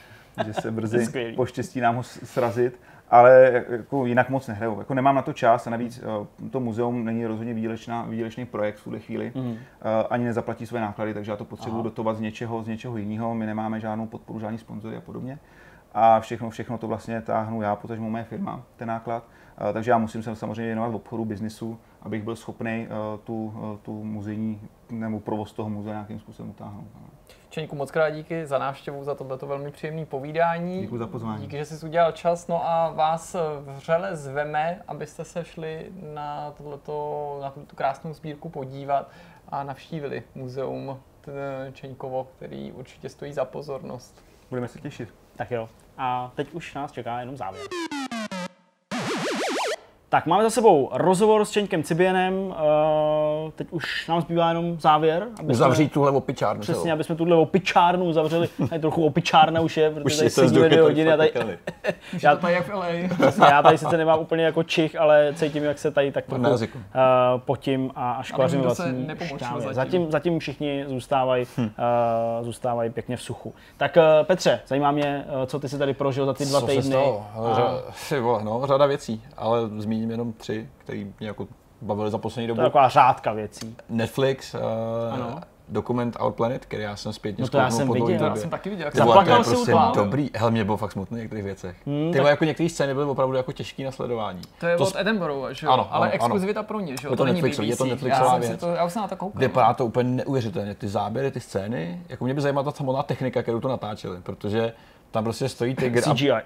že 0.46 0.54
se 0.54 0.70
brzy 0.70 1.32
poštěstí 1.36 1.80
nám 1.80 1.96
ho 1.96 2.02
srazit 2.02 2.80
ale 3.10 3.64
jako 3.68 4.06
jinak 4.06 4.30
moc 4.30 4.46
nehraju. 4.46 4.78
Jako 4.78 4.94
nemám 4.94 5.14
na 5.14 5.22
to 5.22 5.32
čas 5.32 5.66
a 5.66 5.70
navíc 5.70 6.00
eh, 6.02 6.48
to 6.50 6.60
muzeum 6.60 7.04
není 7.04 7.26
rozhodně 7.26 7.54
výdělečná, 7.54 8.02
výdělečný 8.02 8.46
projekt 8.46 8.76
v 8.76 8.84
tuhle 8.84 8.98
chvíli. 8.98 9.32
Mm. 9.34 9.56
Ani 10.10 10.24
nezaplatí 10.24 10.66
své 10.66 10.80
náklady, 10.80 11.14
takže 11.14 11.32
já 11.32 11.36
to 11.36 11.44
potřebuji 11.44 11.82
dotovat 11.82 12.16
z 12.16 12.20
něčeho, 12.20 12.62
z 12.62 12.66
něčeho 12.66 12.96
jiného. 12.96 13.34
My 13.34 13.46
nemáme 13.46 13.80
žádnou 13.80 14.06
podporu, 14.06 14.40
žádný 14.40 14.58
sponzory 14.58 14.96
a 14.96 15.00
podobně 15.00 15.38
a 15.94 16.20
všechno, 16.20 16.50
všechno 16.50 16.78
to 16.78 16.88
vlastně 16.88 17.20
táhnu 17.20 17.62
já, 17.62 17.76
potažmo 17.76 18.10
moje 18.10 18.24
firma, 18.24 18.62
ten 18.76 18.88
náklad. 18.88 19.24
Eh, 19.68 19.72
takže 19.72 19.90
já 19.90 19.98
musím 19.98 20.22
se 20.22 20.36
samozřejmě 20.36 20.66
věnovat 20.66 20.88
v 20.88 20.94
obchodu, 20.94 21.24
biznisu, 21.24 21.78
abych 22.02 22.22
byl 22.22 22.36
schopný 22.36 22.88
eh, 22.90 23.18
tu, 23.24 23.54
eh, 23.74 23.78
tu 23.82 24.04
muzejní 24.04 24.60
nebo 24.90 25.20
provoz 25.20 25.52
toho 25.52 25.68
muzea 25.70 25.92
nějakým 25.92 26.20
způsobem 26.20 26.50
utáhnout. 26.50 26.86
Čeňku, 27.48 27.76
moc 27.76 27.90
krát 27.90 28.10
díky 28.10 28.46
za 28.46 28.58
návštěvu, 28.58 29.04
za 29.04 29.14
tohleto 29.14 29.46
velmi 29.46 29.70
příjemné 29.70 30.06
povídání. 30.06 30.80
Děkuji 30.80 30.98
za 30.98 31.06
pozvání. 31.06 31.42
Díky, 31.42 31.56
že 31.56 31.64
jsi 31.64 31.86
udělal 31.86 32.12
čas. 32.12 32.48
No 32.48 32.68
a 32.68 32.90
vás 32.90 33.36
vřele 33.60 34.16
zveme, 34.16 34.82
abyste 34.88 35.24
se 35.24 35.44
šli 35.44 35.92
na, 36.14 36.50
tohleto, 36.50 37.38
na 37.42 37.50
tuto 37.50 37.76
krásnou 37.76 38.12
sbírku 38.12 38.48
podívat 38.48 39.10
a 39.48 39.62
navštívili 39.62 40.22
muzeum 40.34 41.00
Čeňkovo, 41.72 42.28
který 42.36 42.72
určitě 42.72 43.08
stojí 43.08 43.32
za 43.32 43.44
pozornost. 43.44 44.24
Budeme 44.50 44.68
se 44.68 44.78
těšit. 44.78 45.19
Tak 45.40 45.50
jo. 45.50 45.68
A 45.98 46.32
teď 46.34 46.52
už 46.52 46.74
nás 46.74 46.92
čeká 46.92 47.20
jenom 47.20 47.36
závěr. 47.36 47.66
Tak 50.10 50.26
máme 50.26 50.42
za 50.42 50.50
sebou 50.50 50.88
rozhovor 50.92 51.44
s 51.44 51.50
Čeňkem 51.50 51.82
Cibienem. 51.82 52.34
Uh, 52.34 52.54
teď 53.54 53.66
už 53.70 54.08
nám 54.08 54.20
zbývá 54.20 54.48
jenom 54.48 54.80
závěr. 54.80 55.26
Aby 55.40 55.52
Uzavřít 55.52 55.84
jsme, 55.84 55.94
tuhle 55.94 56.10
opičárnu. 56.10 56.60
Přesně, 56.60 56.92
aby 56.92 57.04
jsme 57.04 57.14
tuhle 57.14 57.36
opičárnu 57.36 58.04
uzavřeli. 58.04 58.48
Tady 58.68 58.80
trochu 58.80 59.04
opičárna 59.04 59.60
už 59.60 59.76
je, 59.76 59.90
protože 59.90 60.04
už 60.04 60.16
tady 60.16 60.30
sedíme 60.30 60.68
dvě 60.68 60.82
hodiny. 60.82 61.12
A 61.12 61.16
tady, 61.16 61.32
já, 62.22 62.36
tady 62.36 62.52
jak 62.52 62.68
v 62.68 62.74
LA. 62.74 62.86
Přesně, 63.20 63.44
já 63.44 63.62
tady 63.62 63.78
sice 63.78 63.96
nemám 63.96 64.20
úplně 64.20 64.44
jako 64.44 64.62
čich, 64.62 64.96
ale 64.96 65.32
cítím, 65.34 65.64
jak 65.64 65.78
se 65.78 65.90
tady 65.90 66.12
tak 66.12 66.24
trochu 66.26 66.42
uh, 66.50 66.60
potím 67.36 67.90
a, 67.94 68.12
a 68.12 68.22
škvařím 68.22 68.60
vlastní 68.60 69.06
zatím. 69.06 69.72
zatím. 69.72 70.10
Zatím 70.10 70.38
všichni 70.38 70.84
zůstávají, 70.88 71.46
hm. 71.58 71.62
uh, 71.62 71.70
zůstávají 72.44 72.90
pěkně 72.90 73.16
v 73.16 73.22
suchu. 73.22 73.54
Tak 73.76 73.96
uh, 73.96 74.26
Petře, 74.26 74.60
zajímá 74.66 74.90
mě, 74.90 75.24
uh, 75.40 75.46
co 75.46 75.60
ty 75.60 75.68
si 75.68 75.78
tady 75.78 75.94
prožil 75.94 76.26
za 76.26 76.34
ty 76.34 76.44
dva 76.44 76.60
co 76.60 76.66
týdny. 76.66 76.82
Se 76.82 76.88
stalo? 76.88 77.26
A... 77.34 78.44
no, 78.44 78.66
řada 78.66 78.86
věcí, 78.86 79.22
ale 79.36 79.60
zmíním 79.78 79.99
zmíním 80.00 80.10
jenom 80.10 80.32
tři, 80.32 80.68
které 80.78 80.98
mě 80.98 81.28
jako 81.28 81.48
bavily 81.82 82.10
za 82.10 82.18
poslední 82.18 82.48
dobu. 82.48 82.56
To 82.56 82.62
je 82.62 82.68
taková 82.68 82.88
řádka 82.88 83.32
věcí. 83.32 83.76
Netflix, 83.88 84.54
uh, 84.54 84.60
ano. 85.14 85.40
dokument 85.68 86.16
Our 86.20 86.32
Planet, 86.32 86.64
který 86.64 86.82
já 86.82 86.96
jsem 86.96 87.12
zpětně 87.12 87.42
no 87.42 87.48
to 87.48 87.58
já 87.58 87.70
jsem 87.70 87.88
viděl, 87.88 88.06
době. 88.06 88.26
já 88.26 88.36
jsem 88.36 88.50
taky 88.50 88.70
viděl. 88.70 88.86
Jak 88.86 88.96
Zaplakal 88.96 89.44
si 89.44 89.50
prostě 89.50 89.72
dobrý, 89.94 90.30
hele, 90.34 90.50
mě 90.50 90.64
bylo 90.64 90.76
fakt 90.76 90.92
smutný 90.92 91.16
v 91.18 91.20
některých 91.20 91.44
věcech. 91.44 91.76
Hmm, 91.86 92.12
Ty 92.12 92.18
tak... 92.18 92.26
jako 92.26 92.44
některé 92.44 92.68
scény 92.68 92.94
byly 92.94 93.06
opravdu 93.06 93.36
jako 93.36 93.52
těžké 93.52 93.84
na 93.84 93.90
sledování. 93.90 94.42
To 94.60 94.66
je 94.66 94.76
to 94.76 94.84
od 94.84 94.96
Edinburghu, 94.96 95.46
že 95.50 95.66
jo? 95.66 95.72
Ano, 95.72 95.88
ale 95.90 96.06
ano, 96.06 96.14
exkluzivita 96.14 96.62
pro 96.62 96.80
ně, 96.80 96.96
že 97.00 97.06
jo? 97.06 97.12
Je 97.12 97.16
to, 97.16 97.24
to 97.24 97.32
Netflix, 97.32 97.58
je 97.58 97.76
to 97.76 97.84
Netflixová 97.84 98.38
věc. 98.38 98.60
To, 98.60 98.68
já 98.68 98.84
už 98.84 98.92
jsem 98.92 99.02
na 99.02 99.08
to 99.08 99.16
koukal. 99.16 99.40
Vypadá 99.40 99.74
to 99.74 99.86
úplně 99.86 100.10
neuvěřitelně, 100.10 100.74
ty 100.74 100.88
záběry, 100.88 101.30
ty 101.30 101.40
scény. 101.40 102.02
Jako 102.08 102.24
mě 102.24 102.34
by 102.34 102.40
zajímala 102.40 102.64
ta 102.64 102.70
samotná 102.70 103.02
technika, 103.02 103.42
kterou 103.42 103.60
to 103.60 103.68
natáčeli, 103.68 104.20
protože 104.22 104.72
tam 105.10 105.24
prostě 105.24 105.48
stojí 105.48 105.74
tygr. 105.74 106.02
CGI. 106.02 106.30
A, 106.32 106.42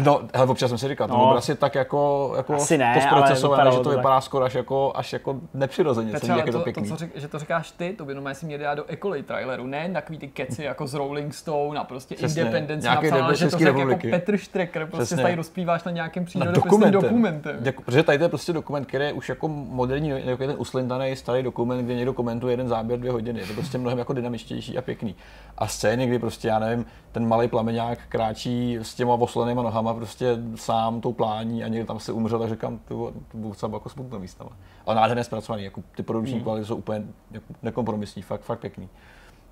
no, 0.00 0.20
hele, 0.34 0.46
občas 0.50 0.68
jsem 0.68 0.78
si 0.78 0.88
říkal, 0.88 1.08
to 1.08 1.14
No. 1.14 1.18
bylo 1.20 1.36
asi 1.36 1.54
tak 1.54 1.74
jako, 1.74 2.32
jako 2.36 2.54
Asi 2.54 2.78
ne, 2.78 2.94
to 2.94 3.00
zprocesované, 3.00 3.62
ale 3.62 3.72
že 3.72 3.78
to 3.80 3.90
vypadá 3.90 4.20
skoro 4.20 4.44
až 4.44 4.54
jako, 4.54 4.92
až 4.94 5.12
jako 5.12 5.40
nepřirozeně, 5.54 6.12
Petře, 6.12 6.26
jak 6.26 6.38
ale 6.40 6.48
je 6.48 6.52
to 6.52 6.58
to, 6.58 6.64
pěkný. 6.64 6.82
to, 6.82 6.88
co 6.88 6.96
řek, 6.96 7.10
že 7.14 7.28
to 7.28 7.38
říkáš 7.38 7.70
ty, 7.70 7.92
to 7.92 8.04
by 8.04 8.14
normálně 8.14 8.34
si 8.34 8.46
měl 8.46 8.58
dát 8.58 8.74
do 8.74 8.84
Ecolay 8.88 9.22
traileru, 9.22 9.66
ne 9.66 9.90
takový 9.92 10.18
ty 10.18 10.28
keci 10.28 10.62
jako 10.64 10.86
z 10.86 10.94
Rolling 10.94 11.34
Stone 11.34 11.80
a 11.80 11.84
prostě 11.84 12.14
Přesně. 12.14 12.42
Independence 12.42 12.88
napsala, 12.88 13.16
debil 13.16 13.34
že 13.34 13.44
to 13.44 13.50
České 13.50 13.64
řekl 13.64 13.78
jako 13.78 13.90
republiky. 13.90 14.10
Petr 14.10 14.36
Štreker, 14.36 14.86
prostě 14.86 15.04
Přesně. 15.04 15.22
tady 15.22 15.34
rozpíváš 15.34 15.84
na 15.84 15.92
nějakém 15.92 16.22
Na 16.22 16.26
přírodopisným 16.26 16.90
dokumentem. 16.90 17.56
Děku, 17.60 17.82
protože 17.82 18.02
tady 18.02 18.18
to 18.18 18.24
je 18.24 18.28
prostě 18.28 18.52
dokument, 18.52 18.84
který 18.84 19.04
je 19.04 19.12
už 19.12 19.28
jako 19.28 19.48
moderní, 19.48 20.08
jako 20.08 20.42
je 20.42 20.48
ten 20.48 20.56
uslintaný 20.58 21.16
starý 21.16 21.42
dokument, 21.42 21.84
kde 21.84 21.94
někdo 21.94 22.12
komentuje 22.12 22.52
jeden 22.52 22.68
záběr 22.68 22.98
dvě 22.98 23.12
hodiny. 23.12 23.40
Je 23.40 23.46
to 23.46 23.52
prostě 23.54 23.78
mnohem 23.78 23.98
jako 23.98 24.12
dynamičtější 24.12 24.78
a 24.78 24.82
pěkný. 24.82 25.14
A 25.58 25.66
scény, 25.66 26.06
kdy 26.06 26.18
prostě, 26.18 26.48
já 26.48 26.58
nevím, 26.58 26.86
ten 27.12 27.28
malý 27.28 27.48
plameňák 27.48 27.98
kráčí 28.08 28.78
s 28.82 28.94
těma 28.94 29.14
oslenýma 29.14 29.62
nohama 29.62 29.94
prostě 29.94 30.38
sám 30.54 31.00
tou 31.00 31.12
plání 31.12 31.64
a 31.64 31.68
někdo 31.68 31.86
tam 31.86 32.00
se 32.00 32.12
umřel, 32.12 32.38
tak 32.38 32.48
říkám, 32.50 32.78
to 32.78 32.94
bylo, 32.94 33.12
docela 33.34 33.72
jako 33.72 33.88
smutné 33.88 34.18
místama. 34.18 34.50
Ale 34.86 34.96
nádherně 34.96 35.24
zpracovaný, 35.24 35.64
jako 35.64 35.82
ty 35.96 36.02
produkční 36.02 36.34
Hmm. 36.34 36.42
kvality 36.42 36.66
jsou 36.66 36.76
úplně 36.76 37.04
jako 37.30 37.46
nekompromisní, 37.62 38.22
fakt, 38.22 38.40
fakt 38.42 38.58
pěkný. 38.60 38.88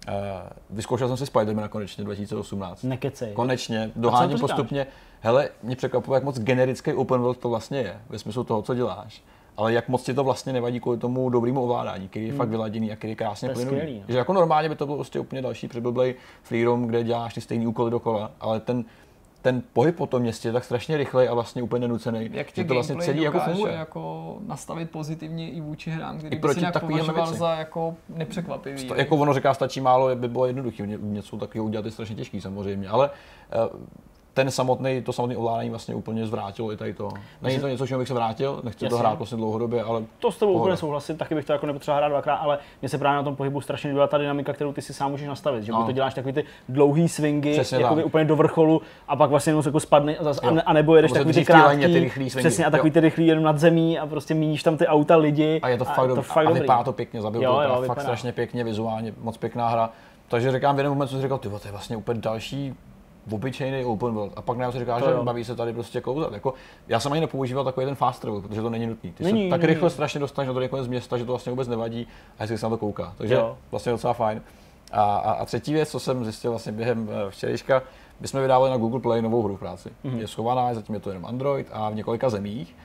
Uh, 0.09 0.15
vyzkoušel 0.71 1.09
jsem 1.09 1.17
si 1.17 1.33
Spider-Man 1.33 1.69
konečně 1.69 2.05
2018. 2.05 2.83
Nekecej. 2.83 3.33
Konečně, 3.33 3.91
doháním 3.97 4.39
postupně. 4.39 4.87
Hele, 5.21 5.49
mě 5.63 5.77
překvapuje, 5.77 6.17
jak 6.17 6.25
moc 6.25 6.39
generický 6.39 6.93
open 6.93 7.21
world 7.21 7.39
to 7.39 7.49
vlastně 7.49 7.79
je, 7.79 8.01
ve 8.09 8.19
smyslu 8.19 8.45
toho, 8.45 8.63
co 8.63 8.75
děláš. 8.75 9.23
Ale 9.61 9.73
jak 9.73 9.89
moc 9.89 10.03
ti 10.03 10.15
to 10.15 10.25
vlastně 10.25 10.53
nevadí 10.53 10.81
kvůli 10.81 10.99
tomu 10.99 11.31
dobrému 11.31 11.63
ovládání, 11.63 12.09
který 12.09 12.25
je 12.25 12.31
hmm. 12.31 12.39
fakt 12.39 12.49
vyladěný 12.49 12.93
a 12.93 12.97
který 12.97 13.11
je 13.11 13.17
krásně 13.17 13.49
To 13.49 13.51
je 13.51 13.55
plynulý. 13.67 13.77
skvělý, 13.81 13.99
no. 14.01 14.05
Že 14.09 14.19
jako 14.19 14.33
normálně 14.33 14.69
by 14.69 14.77
to 14.77 14.87
bylo 14.87 14.97
prostě 14.99 15.21
úplně 15.21 15.43
další 15.43 15.69
přeblblej 15.69 16.15
free 16.43 16.65
roam, 16.65 16.87
kde 16.87 17.05
děláš 17.05 17.35
ty 17.35 17.41
stejný 17.41 17.67
úkoly 17.67 17.91
dokola, 17.91 18.31
ale 18.41 18.61
ten, 18.61 18.85
ten 19.43 19.63
pohyb 19.73 19.97
po 19.97 20.07
tom 20.07 20.23
městě 20.23 20.49
je 20.49 20.53
tak 20.53 20.65
strašně 20.65 20.97
rychlej 20.97 21.29
a 21.29 21.35
vlastně 21.35 21.63
úplně 21.63 21.89
nucený, 21.89 22.31
Jak 22.33 22.53
tě 22.53 22.63
že 22.63 22.69
to 22.69 22.75
vlastně 22.75 22.97
celý 22.97 23.23
jako 23.23 23.39
funguje. 23.41 23.73
jako 23.75 24.37
nastavit 24.47 24.91
pozitivně 24.91 25.51
i 25.51 25.61
vůči 25.61 25.91
hrám, 25.91 26.19
který 26.19 26.33
I 26.33 26.37
by 26.37 26.41
proti 26.41 26.55
si 26.55 26.61
nějak 26.61 26.81
považoval 26.81 27.25
věci. 27.27 27.39
za 27.39 27.55
jako 27.55 27.95
nepřekvapivý. 28.09 28.85
To, 28.89 28.95
jako 28.95 29.17
ono 29.17 29.35
říká, 29.35 29.55
stačí 29.55 29.81
málo, 29.81 30.17
by 30.17 30.29
bylo 30.29 30.47
jednoduché. 30.47 30.87
Ně- 30.87 30.99
Něco 31.03 31.37
takového 31.37 31.65
udělat 31.65 31.85
je 31.85 31.91
strašně 31.91 32.17
těžký 32.17 32.41
samozřejmě, 32.41 32.89
ale 32.89 33.11
eh, 33.53 33.57
ten 34.45 34.51
samotný, 34.51 35.03
to 35.03 35.13
samotné 35.13 35.37
ovládání 35.37 35.71
vlastně 35.71 35.95
úplně 35.95 36.27
zvrátilo 36.27 36.73
i 36.73 36.77
tady 36.77 36.95
to. 36.95 37.09
Není 37.43 37.59
to 37.59 37.69
něco, 37.69 37.87
čemu 37.87 37.99
bych 37.99 38.09
se 38.09 38.15
vrátil, 38.15 38.61
nechci 38.65 38.79
to 38.79 38.85
Jasně. 38.85 38.99
hrát 38.99 39.19
vlastně 39.19 39.37
dlouhodobě, 39.39 39.83
ale 39.83 40.03
To 40.19 40.33
s 40.33 40.39
tebou 40.39 40.53
Pohoda. 40.53 40.63
úplně 40.65 40.77
souhlasím, 40.77 41.17
taky 41.17 41.35
bych 41.35 41.45
to 41.45 41.53
jako 41.53 41.67
nepotřeboval 41.67 41.99
hrát 42.01 42.09
dvakrát, 42.09 42.35
ale 42.37 42.59
mně 42.83 42.89
se 42.89 42.99
právě 42.99 43.17
na 43.17 43.23
tom 43.23 43.37
pohybu 43.37 43.61
strašně 43.61 43.89
líbila 43.91 44.07
ta 44.07 44.19
dynamika, 44.19 44.53
kterou 44.53 44.73
ty 44.73 44.83
si 44.83 44.95
sám 44.95 45.11
můžeš 45.11 45.29
nastavit, 45.29 45.65
že 45.65 45.73
buď 45.73 45.87
to 45.87 45.93
děláš 45.93 46.15
takový 46.15 46.33
ty 46.33 46.45
dlouhý 46.69 47.09
swingy, 47.09 47.53
Přesně 47.53 47.79
jakoby 47.79 48.01
tak. 48.03 48.07
úplně 48.07 48.25
do 48.25 48.37
vrcholu 48.37 48.83
a 49.09 49.17
pak 49.17 49.31
vlastně 49.31 49.51
jenom 49.51 49.63
se 49.63 49.69
jako 49.69 49.81
spadne 49.81 50.17
a, 50.17 50.25
zas, 50.25 50.41
a, 50.65 50.73
nebo 50.73 50.97
jedeš 50.97 51.11
se 51.11 51.19
takový 51.19 51.35
ty 51.35 51.45
krátký, 51.45 51.81
ty 51.81 52.01
rychlý 52.01 52.31
swingy. 52.31 52.49
přesně 52.49 52.67
a 52.67 52.71
takový 52.71 52.89
Jo. 52.89 52.93
ty 52.95 53.01
rychlý 53.01 53.27
jenom 53.27 53.45
nad 53.45 53.59
zemí 53.59 53.99
a 53.99 54.07
prostě 54.07 54.35
míníš 54.35 54.63
tam 54.63 54.77
ty 54.77 54.87
auta, 54.87 55.17
lidi. 55.17 55.61
a 55.63 55.69
je 55.69 55.79
to 55.79 55.85
fakt, 55.85 56.09
dobrý. 56.09 56.15
to 56.15 56.23
fakt 56.23 56.47
a 56.47 56.51
vypadá 56.51 56.85
to 56.85 56.93
pěkně, 56.93 57.21
zabil 57.23 57.43
Jo, 57.43 57.61
to 57.77 57.83
fakt 57.83 58.01
strašně 58.01 58.33
pěkně, 58.33 58.65
vizuálně, 58.65 59.15
moc 59.21 59.37
pěkná 59.37 59.69
hra. 59.69 59.91
Takže 60.29 60.53
říkám, 60.53 60.75
v 60.75 60.79
jeden 60.79 60.93
moment 60.93 61.09
jsem 61.09 61.19
si 61.19 61.23
říkal, 61.23 61.39
ty 61.39 61.49
to 61.49 61.61
je 61.65 61.71
vlastně 61.71 61.97
úplně 61.97 62.21
další 62.21 62.75
obyčejný 63.33 63.85
open 63.85 64.15
world. 64.15 64.33
A 64.37 64.43
pak 64.43 64.57
najednou 64.59 64.73
si 64.73 64.79
říká, 64.79 64.99
To 65.01 65.05
že 65.07 65.11
jo. 65.13 65.25
baví 65.25 65.45
se 65.45 65.57
tady 65.57 65.73
prostě 65.73 66.01
kouzat. 66.01 66.33
Jako, 66.33 66.55
já 66.89 67.01
jsem 67.01 67.13
ani 67.13 67.21
nepoužíval 67.21 67.65
takový 67.65 67.87
ten 67.87 67.95
fast 67.95 68.21
travel, 68.23 68.41
protože 68.41 68.63
to 68.63 68.71
není 68.71 68.87
nutný. 68.87 69.13
Ty 69.13 69.25
Není, 69.25 69.45
se 69.47 69.51
tak 69.51 69.61
není. 69.61 69.73
rychle 69.75 69.91
strašně 69.91 70.21
dostaneš 70.21 70.49
na 70.49 70.55
to 70.55 70.69
konec 70.69 70.89
města, 70.89 71.19
že 71.19 71.25
to 71.25 71.33
vlastně 71.33 71.51
vůbec 71.51 71.69
nevadí 71.69 72.07
a 72.39 72.43
hezky 72.43 72.59
se 72.59 72.67
na 72.67 72.71
to 72.71 72.79
kouká. 72.79 73.15
Takže 73.19 73.35
Jo. 73.35 73.57
vlastně 73.71 73.93
docela 73.93 74.13
fajn. 74.13 74.43
A, 74.93 75.03
a, 75.03 75.33
a 75.33 75.45
třetí 75.45 75.73
věc, 75.73 75.91
co 75.91 76.01
jsem 76.01 76.25
zjistil 76.25 76.51
vlastně 76.51 76.73
během 76.73 77.09
eh, 77.13 77.31
včerejška, 77.31 77.83
my 78.21 78.29
jsme 78.29 78.41
vydávali 78.41 78.71
na 78.71 78.77
Google 78.77 79.01
Play 79.01 79.23
novou 79.23 79.43
hru 79.43 79.57
v 79.57 79.59
práci. 79.59 79.91
Mhm. 80.05 80.15
Mm-hmm. 80.15 80.21
Je 80.21 80.29
schovaná, 80.29 80.75
zatím 80.75 80.95
je 80.95 81.01
to 81.01 81.11
jenom 81.11 81.27
Android 81.27 81.67
a 81.73 81.91
v 81.91 81.95
několika 81.95 82.31
zemích. 82.31 82.77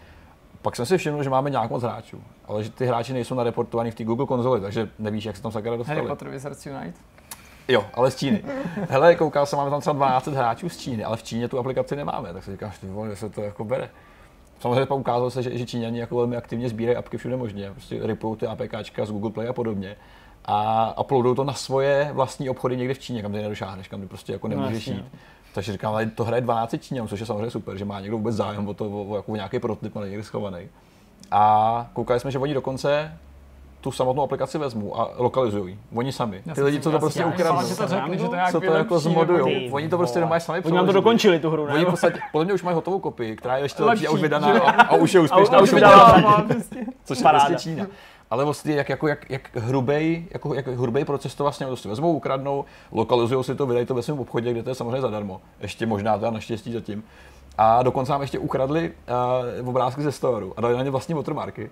Pak 0.62 0.76
jsem 0.76 0.86
si 0.86 0.98
všiml, 0.98 1.24
že 1.24 1.30
máme 1.30 1.50
nějak 1.50 1.70
moc 1.70 1.84
hráčů, 1.84 2.22
ale 2.48 2.64
že 2.64 2.70
ty 2.70 2.86
hráči 2.86 3.14
nejsou 3.14 3.36
nareportovaní 3.36 3.92
v 3.92 3.96
té 3.96 4.04
Google 4.04 4.26
konzoli, 4.26 4.62
takže 4.62 4.90
nevíš, 5.00 5.26
jak 5.26 5.36
se 5.38 5.42
tam 5.42 5.52
sakra 5.52 5.76
dostali. 5.78 5.96
Harry 5.98 6.10
Potter 6.10 6.30
Wizards 6.30 6.66
Unite. 6.66 7.00
Jo, 7.68 7.86
ale 7.94 8.12
z 8.12 8.16
Číny. 8.16 8.44
Hele, 8.90 9.16
koukal 9.16 9.46
jsem, 9.46 9.58
máme 9.58 9.70
tam 9.70 9.82
třeba 9.82 9.94
12 9.94 10.28
hráčů 10.28 10.70
z 10.70 10.78
Číny, 10.78 11.04
ale 11.04 11.18
v 11.18 11.24
Číně 11.24 11.48
tu 11.48 11.60
aplikaci 11.60 11.96
nemáme, 11.96 12.34
tak 12.34 12.44
si 12.44 12.52
říkáš, 12.52 12.78
ty 12.78 12.88
vole, 12.88 13.10
že 13.10 13.16
se 13.16 13.30
to 13.30 13.42
jako 13.42 13.64
bere. 13.64 13.90
Samozřejmě 14.60 14.86
pak 14.86 14.98
ukázalo 14.98 15.32
se, 15.32 15.44
že, 15.44 15.58
že 15.58 15.66
Číňani 15.66 16.00
jako 16.00 16.16
velmi 16.16 16.38
aktivně 16.38 16.70
sbírají 16.70 16.98
apky 16.98 17.18
všude 17.18 17.38
možně, 17.38 17.72
prostě 17.72 18.00
ripou 18.08 18.36
ty 18.36 18.48
APKčka 18.48 19.06
z 19.06 19.12
Google 19.12 19.32
Play 19.32 19.48
a 19.48 19.54
podobně. 19.54 19.96
A 20.46 21.00
uploadují 21.02 21.36
to 21.36 21.44
na 21.44 21.54
svoje 21.54 22.10
vlastní 22.14 22.50
obchody 22.50 22.78
někde 22.78 22.94
v 22.94 23.00
Číně, 23.00 23.22
kam 23.22 23.32
ty 23.32 23.38
nedošáhneš, 23.38 23.88
kam 23.88 24.02
ty 24.02 24.08
prostě 24.08 24.34
jako 24.34 24.48
nemůžeš 24.48 24.88
jasně, 24.88 24.94
jít. 24.94 25.06
Takže 25.54 25.72
říkám, 25.72 25.94
ale 25.94 26.06
to 26.06 26.24
hraje 26.24 26.42
12 26.42 26.76
Číňanů, 26.80 27.08
což 27.08 27.20
je 27.20 27.26
samozřejmě 27.26 27.52
super, 27.52 27.78
že 27.78 27.86
má 27.86 28.00
někdo 28.00 28.18
vůbec 28.18 28.36
zájem 28.36 28.68
o 28.68 28.74
to, 28.74 28.86
o, 28.86 29.06
o 29.06 29.16
jako 29.16 29.36
nějaký 29.36 29.60
prototyp, 29.60 29.98
ale 29.98 30.10
někde 30.10 30.24
schovaný. 30.24 30.68
A 31.32 31.90
koukali 31.94 32.20
jsme, 32.20 32.32
že 32.32 32.40
oni 32.40 32.54
dokonce 32.54 33.18
tu 33.86 33.92
samotnou 33.92 34.24
aplikaci 34.24 34.58
vezmu 34.58 35.00
a 35.00 35.12
lokalizují. 35.18 35.80
Oni 35.96 36.12
sami. 36.12 36.42
Ty 36.56 36.62
lidi, 36.64 36.78
si- 36.78 36.84
co 36.84 36.92
to 36.92 37.00
prostě 37.00 37.26
ukradnou. 37.26 37.62
to 37.62 37.88
to 37.88 38.30
co 38.52 38.60
to 38.60 38.74
jako 38.74 39.00
zmodujou. 39.00 39.50
Oni 39.72 39.90
to 39.90 39.98
prostě 39.98 40.20
nemáš 40.20 40.44
sami 40.44 40.62
Oni 40.66 40.76
nám 40.76 40.86
to 40.86 40.92
dokončili, 40.92 41.40
tu 41.40 41.50
hru, 41.50 41.66
ne? 41.66 41.74
Oni 41.74 41.86
podstatě, 41.86 42.20
podle 42.32 42.46
mě 42.46 42.54
už 42.54 42.64
mají 42.64 42.76
hotovou 42.76 43.00
kopii, 43.00 43.36
která 43.36 43.58
je 43.58 43.64
ještě 43.64 43.84
lepší 43.84 44.08
a 44.08 44.12
už 44.12 44.22
vydaná 44.22 44.48
a, 44.48 44.82
a 44.82 44.96
už 44.96 45.14
je 45.14 45.20
úspěšná, 45.26 45.60
už 45.62 45.70
prostě. 46.48 46.86
což 47.04 47.20
je 47.20 47.26
prostě 47.30 47.56
Čína. 47.56 47.86
Ale 48.32 48.46
vlastně 48.46 48.76
jak, 48.76 48.90
jako, 48.90 49.08
jak, 49.08 49.30
jak 49.30 49.56
hrubej, 49.56 50.26
jako, 50.34 50.54
jak 50.54 50.68
hrubej 50.68 51.06
proces 51.06 51.36
to 51.36 51.44
vlastně 51.44 51.68
prostě 51.68 51.90
vezmou, 51.90 52.14
ukradnou, 52.14 52.66
lokalizují 52.92 53.44
si 53.44 53.56
to, 53.56 53.66
vydají 53.66 53.86
to 53.86 53.94
ve 53.94 54.02
svém 54.02 54.20
obchodě, 54.20 54.52
kde 54.52 54.64
to 54.64 54.70
je 54.70 54.76
samozřejmě 54.76 55.02
zadarmo. 55.02 55.42
Ještě 55.60 55.86
možná 55.86 56.18
teda 56.18 56.32
naštěstí 56.32 56.74
zatím. 56.74 57.04
A 57.58 57.84
dokonce 57.84 58.12
nám 58.12 58.22
ještě 58.22 58.40
ukradli 58.40 58.94
uh, 59.62 59.70
obrázky 59.70 60.02
ze 60.02 60.12
storu 60.12 60.54
a 60.58 60.62
dali 60.62 60.78
na 60.78 60.84
ně 60.84 60.90
vlastní 60.90 61.16
watermarky. 61.16 61.70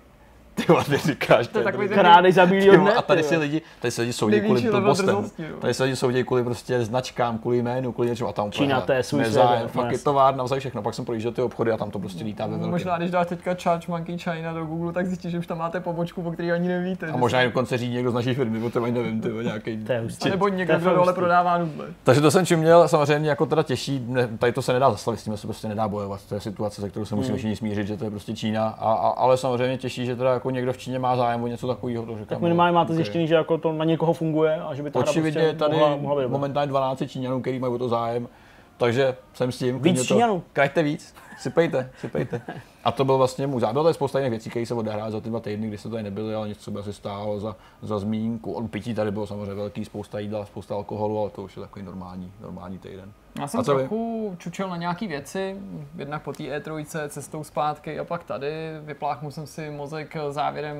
Ty 0.54 0.64
vole, 0.68 0.84
ty 0.84 0.96
říkáš, 0.96 1.48
To 1.48 1.58
je 1.58 1.64
takový 1.64 1.88
ten- 1.88 1.98
Krádej 1.98 2.32
za 2.32 2.44
vole, 2.44 2.60
dne, 2.78 2.94
a 2.94 3.02
tady 3.02 3.22
si 3.22 3.36
lidi, 3.36 3.62
tady 3.80 3.90
si 3.90 4.00
lidi 4.00 4.12
soudí 4.12 4.40
kvůli 4.40 4.62
blbostem. 4.70 5.08
jo. 5.38 5.56
Tady 5.60 5.74
si 5.74 5.82
lidi 5.82 5.96
soudí 5.96 6.24
kvůli 6.24 6.44
prostě 6.44 6.84
značkám, 6.84 7.38
kvůli 7.38 7.62
jménu, 7.62 7.92
kvůli 7.92 8.08
něčemu 8.08 8.30
a 8.30 8.32
tam 8.32 8.46
úplně, 8.48 8.66
Čína, 8.66 8.80
to 8.80 8.92
je 8.92 9.02
svůj 9.02 9.20
nezájem, 9.20 9.68
fakt 9.68 9.84
no, 9.84 9.90
je 9.90 9.98
továrna, 9.98 10.38
navzájem 10.38 10.60
všechno. 10.60 10.82
Pak 10.82 10.94
jsem 10.94 11.04
projížděl 11.04 11.32
ty 11.32 11.42
obchody 11.42 11.70
a 11.72 11.76
tam 11.76 11.90
to 11.90 11.98
prostě 11.98 12.24
lítá 12.24 12.44
ve 12.46 12.50
velkém. 12.52 12.70
Možná, 12.70 12.98
když 12.98 13.10
dáš 13.10 13.26
teďka 13.26 13.54
Charge 13.62 13.86
Monkey 13.88 14.18
China 14.18 14.52
do 14.52 14.64
Google, 14.66 14.92
tak 14.92 15.06
zjistíš, 15.06 15.32
že 15.32 15.38
už 15.38 15.46
tam 15.46 15.58
máte 15.58 15.80
pobočku, 15.80 16.22
o 16.22 16.32
který 16.32 16.52
ani 16.52 16.68
nevíte. 16.68 17.06
A 17.06 17.16
možná 17.16 17.42
i 17.42 17.46
dokonce 17.46 17.78
řídí 17.78 17.94
někdo 17.94 18.10
z 18.10 18.14
naší 18.14 18.34
firmy, 18.34 18.62
o 18.66 18.70
tom 18.70 18.84
ani 18.84 18.92
nevím, 18.92 19.20
ty 19.20 19.28
nějaký. 19.28 19.84
To 20.18 20.28
nebo 20.28 20.48
někdo, 20.48 20.74
To 20.74 20.80
kdo 20.80 20.94
dole 20.94 21.12
prodává 21.12 21.58
nudle. 21.58 21.86
Takže 22.04 22.20
to 22.20 22.30
jsem 22.30 22.46
čím 22.46 22.58
měl, 22.58 22.88
samozřejmě 22.88 23.28
jako 23.28 23.46
teda 23.46 23.62
těžší, 23.62 24.04
ne, 24.08 24.28
tady 24.38 24.52
to 24.52 24.62
se 24.62 24.72
nedá 24.72 24.90
zastavit, 24.90 25.20
s 25.20 25.24
tím 25.24 25.36
se 25.36 25.46
prostě 25.46 25.68
nedá 25.68 25.88
bojovat, 25.88 26.20
to 26.28 26.34
je 26.34 26.40
situace, 26.40 26.80
se 26.80 26.90
kterou 26.90 27.04
se 27.04 27.14
Hmm. 27.14 27.20
musíme 27.22 27.38
všichni 27.38 27.56
smířit, 27.56 27.86
že 27.86 27.96
to 27.96 28.04
je 28.04 28.10
prostě 28.10 28.34
Čína, 28.34 28.66
a, 28.68 28.92
a, 28.92 29.08
ale 29.08 29.36
samozřejmě 29.36 29.78
těžší, 29.78 30.06
že 30.06 30.16
teda 30.16 30.34
jako 30.44 30.50
někdo 30.50 30.72
v 30.72 30.78
Číně 30.78 30.98
má 30.98 31.16
zájem 31.16 31.42
o 31.42 31.46
něco 31.46 31.66
takového, 31.66 32.06
to 32.06 32.12
říkám. 32.12 32.26
Tak 32.26 32.40
minimálně 32.40 32.72
máte 32.74 32.92
ok. 32.92 32.96
zjištěný, 32.96 33.26
že 33.26 33.34
jako 33.34 33.58
to 33.58 33.72
na 33.72 33.84
někoho 33.84 34.12
funguje 34.12 34.54
a 34.54 34.74
že 34.74 34.82
by 34.82 34.90
ta 34.90 34.98
hra 35.00 35.10
Očividně 35.10 35.32
prostě 35.32 35.48
je 35.48 35.58
tady 35.58 35.76
mohla, 35.76 35.96
mohla 35.96 36.22
být 36.22 36.28
momentálně 36.28 36.68
12 36.68 37.02
Číňanů, 37.06 37.40
který 37.40 37.58
mají 37.58 37.74
o 37.74 37.78
to 37.78 37.88
zájem, 37.88 38.28
takže 38.76 39.16
jsem 39.34 39.52
s 39.52 39.58
tím. 39.58 39.78
Víc 39.78 40.06
Číňanů. 40.06 40.42
Kraťte 40.52 40.82
víc, 40.82 41.14
sypejte, 41.38 41.90
sypejte. 42.00 42.42
A 42.84 42.92
to 42.92 43.04
byl 43.04 43.18
vlastně 43.18 43.46
můj 43.46 43.60
zájem. 43.60 43.72
Bylo 43.74 43.84
tady 43.84 43.94
spousta 43.94 44.18
jiných 44.18 44.30
věcí, 44.30 44.50
které 44.50 44.66
se 44.66 44.74
odehrály 44.74 45.12
za 45.12 45.20
ty 45.20 45.28
dva 45.30 45.40
týdny, 45.40 45.68
kdy 45.68 45.78
se 45.78 45.88
tady 45.88 46.02
nebyly, 46.02 46.34
ale 46.34 46.48
něco 46.48 46.70
by 46.70 46.78
asi 46.80 46.92
stálo 46.92 47.40
za, 47.40 47.56
za 47.82 47.98
zmínku. 47.98 48.52
On 48.52 48.68
pití 48.68 48.94
tady 48.94 49.10
bylo 49.10 49.26
samozřejmě 49.26 49.54
velký, 49.54 49.84
spousta 49.84 50.18
jídla, 50.18 50.46
spousta 50.46 50.74
alkoholu, 50.74 51.20
ale 51.20 51.30
to 51.30 51.42
už 51.42 51.56
je 51.56 51.62
takový 51.62 51.84
normální, 51.84 52.32
normální 52.40 52.78
týden. 52.78 53.12
Já 53.38 53.44
A 53.44 53.48
jsem 53.48 53.64
co 53.64 53.74
vy? 53.74 53.78
trochu 53.82 54.34
čučel 54.38 54.68
na 54.68 54.76
nějaký 54.76 55.06
věci, 55.06 55.56
jednak 55.96 56.22
po 56.22 56.32
té 56.32 56.42
E3, 56.42 57.08
cestou 57.08 57.44
zpátky 57.44 57.98
a 57.98 58.04
pak 58.04 58.24
tady. 58.24 58.52
Vypláchnul 58.80 59.30
jsem 59.30 59.46
si 59.46 59.70
mozek 59.70 60.16
závěrem 60.30 60.76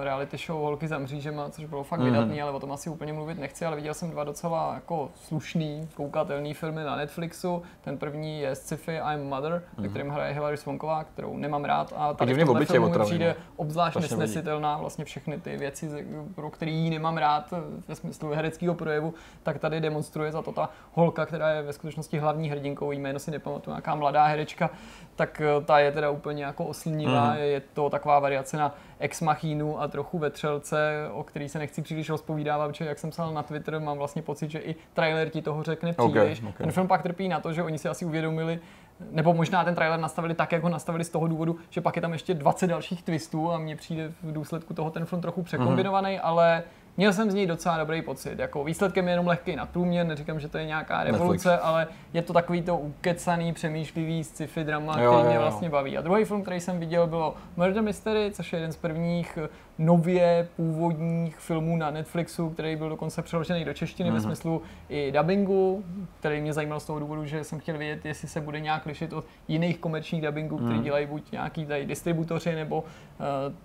eh, 0.00 0.04
reality 0.04 0.36
show 0.46 0.60
Holky 0.62 0.88
za 0.88 0.98
mřížema, 0.98 1.50
což 1.50 1.64
bylo 1.64 1.84
fakt 1.84 2.00
Mhm. 2.00 2.10
vydatný, 2.12 2.42
ale 2.42 2.50
o 2.52 2.60
tom 2.60 2.72
asi 2.72 2.90
úplně 2.90 3.12
mluvit 3.12 3.38
nechci, 3.38 3.64
ale 3.66 3.76
viděl 3.76 3.94
jsem 3.94 4.10
dva 4.10 4.24
docela 4.24 4.74
jako 4.74 5.10
slušný, 5.14 5.88
koukatelný 5.94 6.54
filmy 6.54 6.84
na 6.84 6.96
Netflixu. 6.96 7.62
Ten 7.80 7.98
první 7.98 8.40
je 8.40 8.54
sci-fi 8.54 8.92
I'm 9.14 9.28
Mother, 9.28 9.62
ve 9.78 9.88
kterém 9.88 10.08
hraje 10.10 10.34
Hilary 10.34 10.56
Swanková, 10.56 11.04
kterou 11.04 11.36
nemám 11.40 11.64
rád 11.64 11.92
a 11.96 12.14
tady 12.14 12.32
v 12.32 12.36
divně 12.36 12.44
v 12.44 12.46
tomhle 12.46 12.66
filmu 12.66 12.88
mi 12.88 12.98
přijde 13.04 13.36
obzvlášť 13.56 13.92
Strašně 13.92 14.16
nesnesitelná 14.16 14.78
vlastně 14.78 15.04
všechny 15.04 15.40
ty 15.40 15.56
věci, 15.56 16.06
pro 16.34 16.50
které 16.50 16.70
ji 16.70 16.90
nemám 16.90 17.16
rád 17.16 17.54
ve 17.88 17.94
smyslu 17.94 18.30
hereckého 18.30 18.74
projevu, 18.74 19.14
tak 19.42 19.58
tady 19.58 19.80
demonstruje 19.80 20.32
za 20.32 20.42
to 20.42 20.52
ta 20.52 20.70
holka, 20.92 21.26
která 21.26 21.50
je 21.50 21.62
ve 21.62 21.72
skutečnosti 21.72 22.18
hlavní 22.18 22.50
hrdinkou, 22.50 22.92
jméno 22.92 23.18
si 23.18 23.30
nepamatuju, 23.30 23.74
nějaká 23.74 23.94
mladá 23.94 24.24
herečka, 24.24 24.70
tak 25.16 25.40
eh, 25.40 25.64
ta 25.64 25.78
je 25.78 25.92
teda 25.92 26.10
úplně 26.10 26.44
jako 26.44 26.64
oslnivá, 26.64 27.30
mm. 27.30 27.36
je 27.36 27.60
to 27.60 27.90
taková 27.90 28.18
variace 28.18 28.56
na 28.56 28.74
Ex 28.98 29.20
Machinu 29.20 29.80
a 29.80 29.88
trochu 29.88 30.18
vetřelce, 30.18 31.08
o 31.12 31.24
který 31.24 31.48
se 31.48 31.58
nechci 31.58 31.82
příliš 31.82 32.10
rozpovídávat, 32.10 32.70
protože 32.70 32.84
jak 32.84 32.98
jsem 32.98 33.10
psal 33.10 33.34
na 33.34 33.42
Twitter, 33.42 33.80
mám 33.80 33.98
vlastně 33.98 34.22
pocit, 34.22 34.50
že 34.50 34.58
i 34.58 34.76
trailer 34.94 35.28
ti 35.30 35.42
toho 35.42 35.62
řekne 35.62 35.92
příliš. 35.92 36.42
ok. 36.42 36.56
Ten 36.56 36.72
film 36.72 36.88
pak 36.88 37.02
trpí 37.02 37.28
na 37.28 37.40
to, 37.40 37.52
že 37.52 37.62
oni 37.62 37.78
si 37.78 37.88
asi 37.88 38.04
uvědomili, 38.04 38.60
nebo 39.10 39.34
možná 39.34 39.64
ten 39.64 39.74
trailer 39.74 40.00
nastavili 40.00 40.34
tak, 40.34 40.52
jak 40.52 40.62
ho 40.62 40.68
nastavili 40.68 41.04
z 41.04 41.08
toho 41.10 41.26
důvodu, 41.28 41.56
že 41.70 41.80
pak 41.80 41.96
je 41.96 42.02
tam 42.02 42.12
ještě 42.12 42.34
20 42.34 42.66
dalších 42.66 43.02
twistů 43.02 43.52
a 43.52 43.58
mně 43.58 43.76
přijde 43.76 44.12
v 44.22 44.32
důsledku 44.32 44.74
toho 44.74 44.90
ten 44.90 45.04
film 45.04 45.22
trochu 45.22 45.42
překombinovaný, 45.42 46.12
Mhm. 46.12 46.20
ale 46.22 46.62
měl 47.00 47.12
jsem 47.12 47.30
z 47.30 47.34
něj 47.34 47.46
docela 47.46 47.78
dobrý 47.78 48.02
pocit. 48.02 48.38
Jako 48.38 48.64
výsledkem 48.64 49.06
je 49.08 49.12
jenom 49.12 49.26
lehký 49.26 49.56
nadprůměr, 49.56 50.06
neříkám, 50.06 50.40
že 50.40 50.48
to 50.48 50.58
je 50.58 50.64
nějaká 50.66 51.04
revoluce, 51.04 51.48
Netflix. 51.48 51.64
ale 51.68 51.86
je 52.12 52.22
to 52.22 52.32
takový 52.32 52.62
to 52.62 52.76
ukecaný, 52.78 53.52
přemýšlivý 53.52 54.24
sci-fi 54.24 54.64
drama, 54.64 55.00
Jo, 55.00 55.10
který 55.10 55.22
jo, 55.22 55.26
mě 55.26 55.34
jo. 55.34 55.40
vlastně 55.42 55.68
baví. 55.70 55.98
A 55.98 56.00
druhý 56.00 56.24
film, 56.24 56.42
který 56.42 56.60
jsem 56.60 56.78
viděl, 56.80 57.06
bylo 57.06 57.34
Murder 57.56 57.82
Mystery, 57.82 58.30
což 58.32 58.52
je 58.52 58.56
jeden 58.58 58.72
z 58.72 58.76
prvních 58.76 59.38
eh, 59.44 59.48
nově 59.78 60.48
původních 60.56 61.36
filmů 61.36 61.76
na 61.76 61.90
Netflixu, 61.90 62.50
který 62.50 62.76
byl 62.76 62.88
dokonce 62.88 63.22
přeložený 63.22 63.64
do 63.64 63.72
češtiny 63.74 64.10
Mhm. 64.10 64.18
ve 64.18 64.22
smyslu 64.24 64.62
i 64.88 65.12
dubbingu, 65.12 65.84
který 66.18 66.40
mě 66.40 66.52
zajímal 66.52 66.80
z 66.80 66.86
toho 66.86 66.98
důvodu, 66.98 67.26
že 67.26 67.44
jsem 67.44 67.60
chtěl 67.60 67.78
vědět, 67.78 68.04
jestli 68.04 68.28
se 68.28 68.40
bude 68.40 68.60
nějak 68.60 68.86
lišit 68.86 69.12
od 69.12 69.24
jiných 69.48 69.78
komerčních 69.78 70.22
dubbingů, 70.22 70.56
který 70.56 70.74
Mhm. 70.74 70.82
dělají 70.84 71.06
buď 71.06 71.32
nějaký 71.32 71.66
tady 71.66 71.86
distributoři 71.86 72.54
nebo 72.54 72.78
uh, 72.80 72.84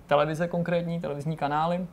televize 0.07 0.47
konkrétní, 0.47 0.99
televizní 1.01 1.37
kanály. 1.37 1.85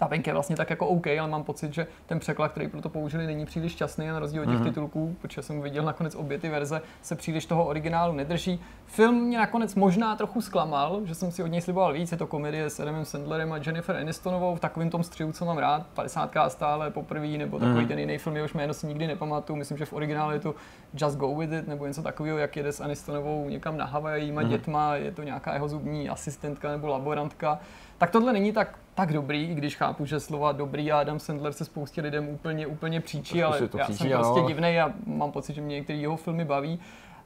Dubbing 0.00 0.26
je 0.26 0.32
vlastně 0.32 0.56
tak 0.56 0.70
jako 0.70 0.86
OK, 0.86 1.06
ale 1.06 1.28
mám 1.28 1.44
pocit, 1.44 1.74
že 1.74 1.86
ten 2.06 2.18
překlad, 2.18 2.48
který 2.50 2.68
pro 2.68 2.82
to 2.82 2.88
použili, 2.88 3.26
není 3.26 3.46
příliš 3.46 3.72
šťastný 3.72 4.10
a 4.10 4.12
na 4.12 4.18
rozdíl 4.18 4.42
od 4.42 4.46
těch 4.46 4.54
Mhm. 4.54 4.64
titulků, 4.64 5.16
protože 5.22 5.42
jsem 5.42 5.62
viděl 5.62 5.84
nakonec 5.84 6.14
obě 6.14 6.38
ty 6.38 6.48
verze, 6.48 6.82
se 7.02 7.16
příliš 7.16 7.46
toho 7.46 7.64
originálu 7.64 8.12
nedrží. 8.12 8.60
Film 8.86 9.14
mě 9.14 9.38
nakonec 9.38 9.74
možná 9.74 10.16
trochu 10.16 10.40
zklamal, 10.40 11.00
že 11.04 11.14
jsem 11.14 11.30
si 11.32 11.42
od 11.42 11.46
něj 11.46 11.60
sliboval 11.60 11.92
víc. 11.92 12.12
Je 12.12 12.18
to 12.18 12.26
komedie 12.26 12.70
s 12.70 12.80
Adamem 12.80 13.04
Sandlerem 13.04 13.52
a 13.52 13.56
Jennifer 13.56 13.96
Anistonovou 13.96 14.54
v 14.54 14.60
takovém 14.60 14.90
tom 14.90 15.02
střihu, 15.02 15.32
co 15.32 15.44
mám 15.44 15.58
rád, 15.58 15.86
50 15.94 16.50
stále 16.50 16.90
poprvé, 16.90 17.26
nebo 17.28 17.58
takový 17.58 17.78
Mhm. 17.78 17.88
ten 17.88 17.98
jiný 17.98 18.18
film, 18.18 18.36
jehož 18.36 18.54
jméno 18.54 18.74
si 18.74 18.86
nikdy 18.86 19.06
nepamatuju. 19.06 19.56
Myslím, 19.58 19.78
že 19.78 19.84
v 19.84 19.92
originálu 19.92 20.32
je 20.32 20.40
to 20.40 20.54
Just 20.94 21.16
Go 21.16 21.34
With 21.36 21.52
It, 21.52 21.68
nebo 21.68 21.86
něco 21.86 22.02
takového, 22.02 22.38
jak 22.38 22.56
jede 22.56 22.72
s 22.72 22.80
Anistonovou 22.80 23.48
někam 23.48 23.76
na 23.76 23.84
Havaji, 23.84 24.32
Mhm. 24.32 24.48
dětma, 24.48 24.94
je 24.96 25.12
to 25.12 25.22
nějaká 25.22 25.52
jeho 25.54 25.68
zubní 25.68 26.08
asistentka 26.08 26.70
nebo 26.70 26.86
laborantka. 26.88 27.58
Tak 27.98 28.10
tohle 28.10 28.32
není 28.32 28.52
tak, 28.52 28.78
tak 28.94 29.12
dobrý, 29.12 29.44
i 29.50 29.54
když 29.54 29.76
chápu, 29.76 30.04
že 30.04 30.20
slova 30.20 30.52
dobrý 30.52 30.92
a 30.92 31.00
Adam 31.00 31.18
Sandler 31.18 31.52
se 31.52 31.64
spoustě 31.64 32.00
lidem 32.00 32.28
úplně, 32.28 32.66
úplně 32.66 33.00
příčí, 33.00 33.42
ale 33.42 33.68
to 33.68 33.78
já 33.78 33.84
příčí, 33.84 33.98
jsem 33.98 34.10
prostě 34.10 34.40
divný 34.46 34.80
a 34.80 34.92
mám 35.06 35.32
pocit, 35.32 35.52
že 35.54 35.60
mě 35.60 35.74
některé 35.76 35.98
jeho 35.98 36.16
filmy 36.16 36.44
baví, 36.44 36.78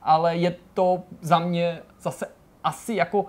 ale 0.02 0.36
je 0.36 0.56
to 0.74 1.02
za 1.20 1.38
mě 1.38 1.78
zase 2.00 2.26
asi 2.64 2.94
jako 2.94 3.26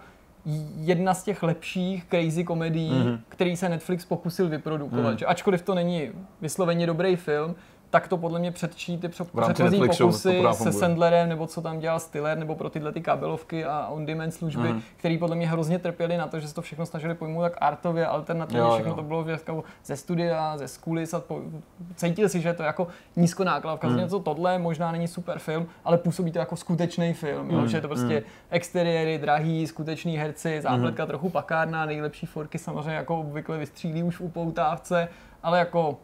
jedna 0.77 1.13
z 1.13 1.23
těch 1.23 1.43
lepších 1.43 2.05
crazy 2.09 2.43
komedií, 2.43 2.91
Mhm. 2.91 3.07
mm-hmm. 3.07 3.19
který 3.29 3.57
se 3.57 3.69
Netflix 3.69 4.05
pokusil 4.05 4.49
vyprodukovat. 4.49 5.03
Mhm. 5.03 5.11
Mm. 5.11 5.17
Že 5.17 5.25
ačkoliv 5.25 5.61
to 5.61 5.75
není 5.75 6.09
vysloveně 6.41 6.87
dobrý 6.87 7.15
film, 7.15 7.55
tak 7.91 8.07
to 8.07 8.17
podle 8.17 8.39
mě 8.39 8.51
předčí 8.51 8.97
ty 8.97 9.07
předchozí 9.09 9.79
pokusy 9.87 10.41
se. 10.53 10.71
Sandlerem, 10.73 11.29
nebo 11.29 11.47
co 11.47 11.61
tam 11.61 11.79
dělal 11.79 11.99
Stiller, 11.99 12.37
nebo 12.37 12.55
pro 12.55 12.69
tyhle 12.69 12.91
ty 12.91 13.01
kabelovky 13.01 13.65
a 13.65 13.87
on-demand 13.87 14.33
služby, 14.33 14.61
Mhm. 14.67 14.73
mm. 14.75 14.81
který 14.97 15.17
podle 15.17 15.35
mě 15.35 15.47
hrozně 15.47 15.79
trpěli 15.79 16.17
na 16.17 16.27
to, 16.27 16.39
že 16.39 16.47
se 16.47 16.53
to 16.55 16.61
všechno 16.61 16.85
snažili 16.85 17.15
pojmout 17.15 17.41
tak 17.41 17.53
artově, 17.61 18.07
alternativně, 18.07 18.59
Jo, 18.59 18.71
všechno 18.73 18.91
jo. 18.91 18.95
to 18.95 19.01
bylo 19.03 19.25
jako 19.29 19.63
ze 19.85 19.97
studia, 19.97 20.57
ze 20.57 20.67
po, 21.19 21.39
cítil 21.95 22.29
si, 22.29 22.41
že 22.41 22.49
je 22.49 22.53
to 22.53 22.63
jako 22.63 22.87
nízkonákladovka, 23.15 23.87
Mhm. 23.87 23.95
mm. 23.97 24.03
něco 24.03 24.19
tohle 24.19 24.59
možná 24.59 24.91
není 24.91 25.07
super 25.07 25.39
film, 25.39 25.65
ale 25.85 25.97
působí 25.97 26.31
to 26.31 26.39
jako 26.39 26.55
skutečný 26.55 27.13
film, 27.13 27.45
Mhm. 27.47 27.55
jo, 27.59 27.67
že 27.67 27.77
je 27.77 27.81
to 27.81 27.87
prostě 27.87 28.23
exteriéry, 28.49 29.17
drahý, 29.17 29.67
skutečný 29.67 30.17
herci, 30.17 30.61
zápletka 30.61 31.05
trochu 31.05 31.29
pakárná, 31.29 31.85
nejlepší 31.85 32.25
forky 32.25 32.57
samozřejmě 32.57 32.91
jako 32.93 33.19
obvykle 33.19 33.57
vystřílí 33.57 34.03
už 34.03 34.17
v 34.17 34.21
upoutávce, 34.21 35.07
ale 35.43 35.59
jako 35.59 35.97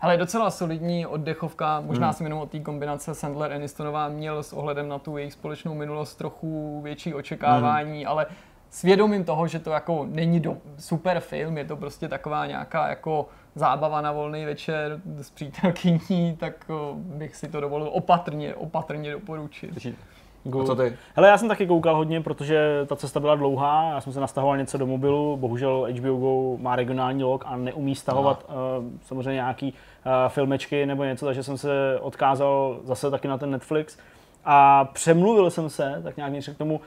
ale 0.00 0.16
docela 0.16 0.50
solidní 0.50 1.06
oddechovka, 1.06 1.80
možná 1.80 2.06
Hmm. 2.06 2.14
jsem 2.14 2.26
jenom 2.26 2.38
od 2.38 2.50
té 2.50 2.58
kombinace 2.60 3.14
Sandler 3.14 3.52
Anistonová 3.52 4.08
měl 4.08 4.42
s 4.42 4.52
ohledem 4.52 4.88
na 4.88 4.98
tu 4.98 5.16
jejich 5.16 5.32
společnou 5.32 5.74
minulost 5.74 6.14
trochu 6.14 6.80
větší 6.82 7.14
očekávání, 7.14 8.06
ale 8.06 8.26
svědomím 8.70 9.24
toho, 9.24 9.46
že 9.46 9.58
to 9.58 9.70
jako 9.70 10.06
není 10.10 10.40
do, 10.40 10.56
super 10.78 11.20
film, 11.20 11.58
je 11.58 11.64
to 11.64 11.76
prostě 11.76 12.08
taková 12.08 12.46
nějaká 12.46 12.88
jako 12.88 13.28
zábava 13.54 14.00
na 14.00 14.12
volný 14.12 14.44
večer 14.44 15.00
s 15.20 15.30
přítelkyní, 15.30 16.36
tak 16.36 16.54
bych 16.94 17.36
si 17.36 17.48
to 17.48 17.60
dovolil 17.60 17.88
opatrně, 17.92 18.54
opatrně 18.54 19.12
doporučit. 19.12 19.70
Good. 20.44 20.62
A 20.62 20.66
co 20.66 20.76
ty? 20.76 20.96
Hele, 21.16 21.28
já 21.28 21.38
jsem 21.38 21.48
taky 21.48 21.66
koukal 21.66 21.96
hodně, 21.96 22.20
protože 22.20 22.86
ta 22.86 22.96
cesta 22.96 23.20
byla 23.20 23.34
dlouhá, 23.34 23.90
já 23.90 24.00
jsem 24.00 24.12
se 24.12 24.20
nastahoval 24.20 24.56
něco 24.56 24.78
do 24.78 24.86
mobilu, 24.86 25.36
bohužel 25.36 25.86
HBO 25.98 26.16
Go 26.16 26.62
má 26.62 26.76
regionální 26.76 27.24
log 27.24 27.44
a 27.46 27.56
neumí 27.56 27.94
stahovat 27.94 28.44
uh, 28.48 28.54
samozřejmě 29.02 29.32
nějaký 29.34 29.72
uh, 29.72 30.12
filmečky 30.28 30.86
nebo 30.86 31.04
něco, 31.04 31.26
takže 31.26 31.42
jsem 31.42 31.58
se 31.58 31.98
odkázal 32.00 32.76
zase 32.84 33.10
taky 33.10 33.28
na 33.28 33.38
ten 33.38 33.50
Netflix. 33.50 33.98
A 34.44 34.84
přemluvil 34.84 35.50
jsem 35.50 35.70
se, 35.70 36.00
tak 36.04 36.16
nějak 36.16 36.32
něco 36.32 36.52
k 36.52 36.56
tomu, 36.58 36.74
uh, 36.74 36.80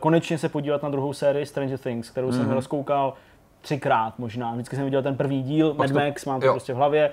konečně 0.00 0.38
se 0.38 0.48
podívat 0.48 0.82
na 0.82 0.88
druhou 0.88 1.12
sérii 1.12 1.46
Stranger 1.46 1.78
Things, 1.78 2.10
kterou 2.10 2.32
jsem 2.32 2.42
Mhm. 2.42 2.52
rozkoukal 2.54 3.12
třikrát 3.60 4.18
možná. 4.18 4.52
Vždycky 4.52 4.76
jsem 4.76 4.84
viděl 4.84 5.02
ten 5.02 5.16
první 5.16 5.42
díl, 5.42 5.74
Pak 5.74 5.90
Mad 5.90 6.00
to- 6.02 6.06
Max, 6.06 6.24
mám 6.24 6.40
to 6.40 6.46
jo. 6.46 6.52
prostě 6.52 6.72
v 6.74 6.76
hlavě. 6.76 7.10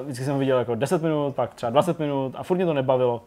Uh, 0.00 0.04
vždycky 0.04 0.24
jsem 0.24 0.32
ho 0.32 0.38
viděl 0.38 0.58
jako 0.58 0.74
10 0.74 1.02
minut, 1.02 1.34
pak 1.36 1.54
třeba 1.54 1.70
20 1.70 1.98
minut 1.98 2.32
a 2.36 2.42
furt 2.42 2.56
mě 2.56 2.66
to 2.66 2.74
nebavilo. 2.74 3.22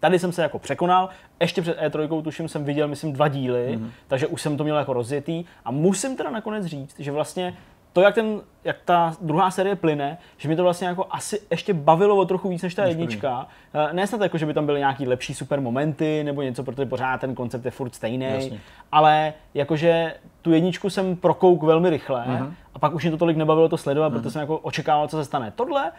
Tady 0.00 0.18
jsem 0.18 0.32
se 0.32 0.42
jako 0.42 0.58
překonal, 0.58 1.08
ještě 1.40 1.62
před 1.62 1.78
E3 1.78 2.22
tuším 2.22 2.48
jsem 2.48 2.64
viděl, 2.64 2.88
myslím, 2.88 3.12
dva 3.12 3.28
díly, 3.28 3.76
Mhm. 3.76 3.84
mm-hmm. 3.86 3.90
takže 4.08 4.26
už 4.26 4.42
jsem 4.42 4.56
to 4.56 4.64
měl 4.64 4.76
jako 4.76 4.92
rozjetý 4.92 5.44
a 5.64 5.70
musím 5.70 6.16
teda 6.16 6.30
nakonec 6.30 6.64
říct, 6.66 7.00
že 7.00 7.12
vlastně 7.12 7.54
to, 7.92 8.00
jak, 8.00 8.14
ten, 8.14 8.40
jak 8.64 8.76
ta 8.84 9.14
druhá 9.20 9.50
série 9.50 9.76
plyne, 9.76 10.18
že 10.36 10.48
mi 10.48 10.56
to 10.56 10.62
vlastně 10.62 10.88
jako 10.88 11.06
asi 11.10 11.40
ještě 11.50 11.74
bavilo 11.74 12.16
o 12.16 12.24
trochu 12.24 12.48
víc 12.48 12.62
než 12.62 12.74
ta 12.74 12.84
jednička. 12.84 13.46
Eh, 13.74 13.92
Ne 13.92 14.06
snad 14.06 14.20
jako, 14.20 14.38
že 14.38 14.46
by 14.46 14.54
tam 14.54 14.66
byly 14.66 14.78
nějaký 14.78 15.06
lepší 15.06 15.34
super 15.34 15.60
momenty 15.60 16.24
nebo 16.24 16.42
něco, 16.42 16.62
protože 16.64 16.86
pořád 16.86 17.20
ten 17.20 17.34
koncept 17.34 17.64
je 17.64 17.70
furt 17.70 17.94
stejný, 17.94 18.24
Jasně. 18.26 18.60
ale 18.92 19.32
jakože 19.54 20.14
tu 20.42 20.52
jedničku 20.52 20.90
jsem 20.90 21.16
prokouk 21.16 21.62
velmi 21.62 21.90
rychle 21.90 22.24
Mhm. 22.26 22.54
a 22.74 22.78
pak 22.78 22.94
už 22.94 23.02
mě 23.04 23.10
to 23.10 23.16
tolik 23.16 23.36
nebavilo 23.36 23.68
to 23.68 23.76
sledovat, 23.76 24.10
protože 24.10 24.30
jsem 24.30 24.40
jako 24.40 24.58
očekával, 24.58 25.08
co 25.08 25.16
se 25.16 25.24
stane. 25.24 25.52
Tohle 25.56 25.92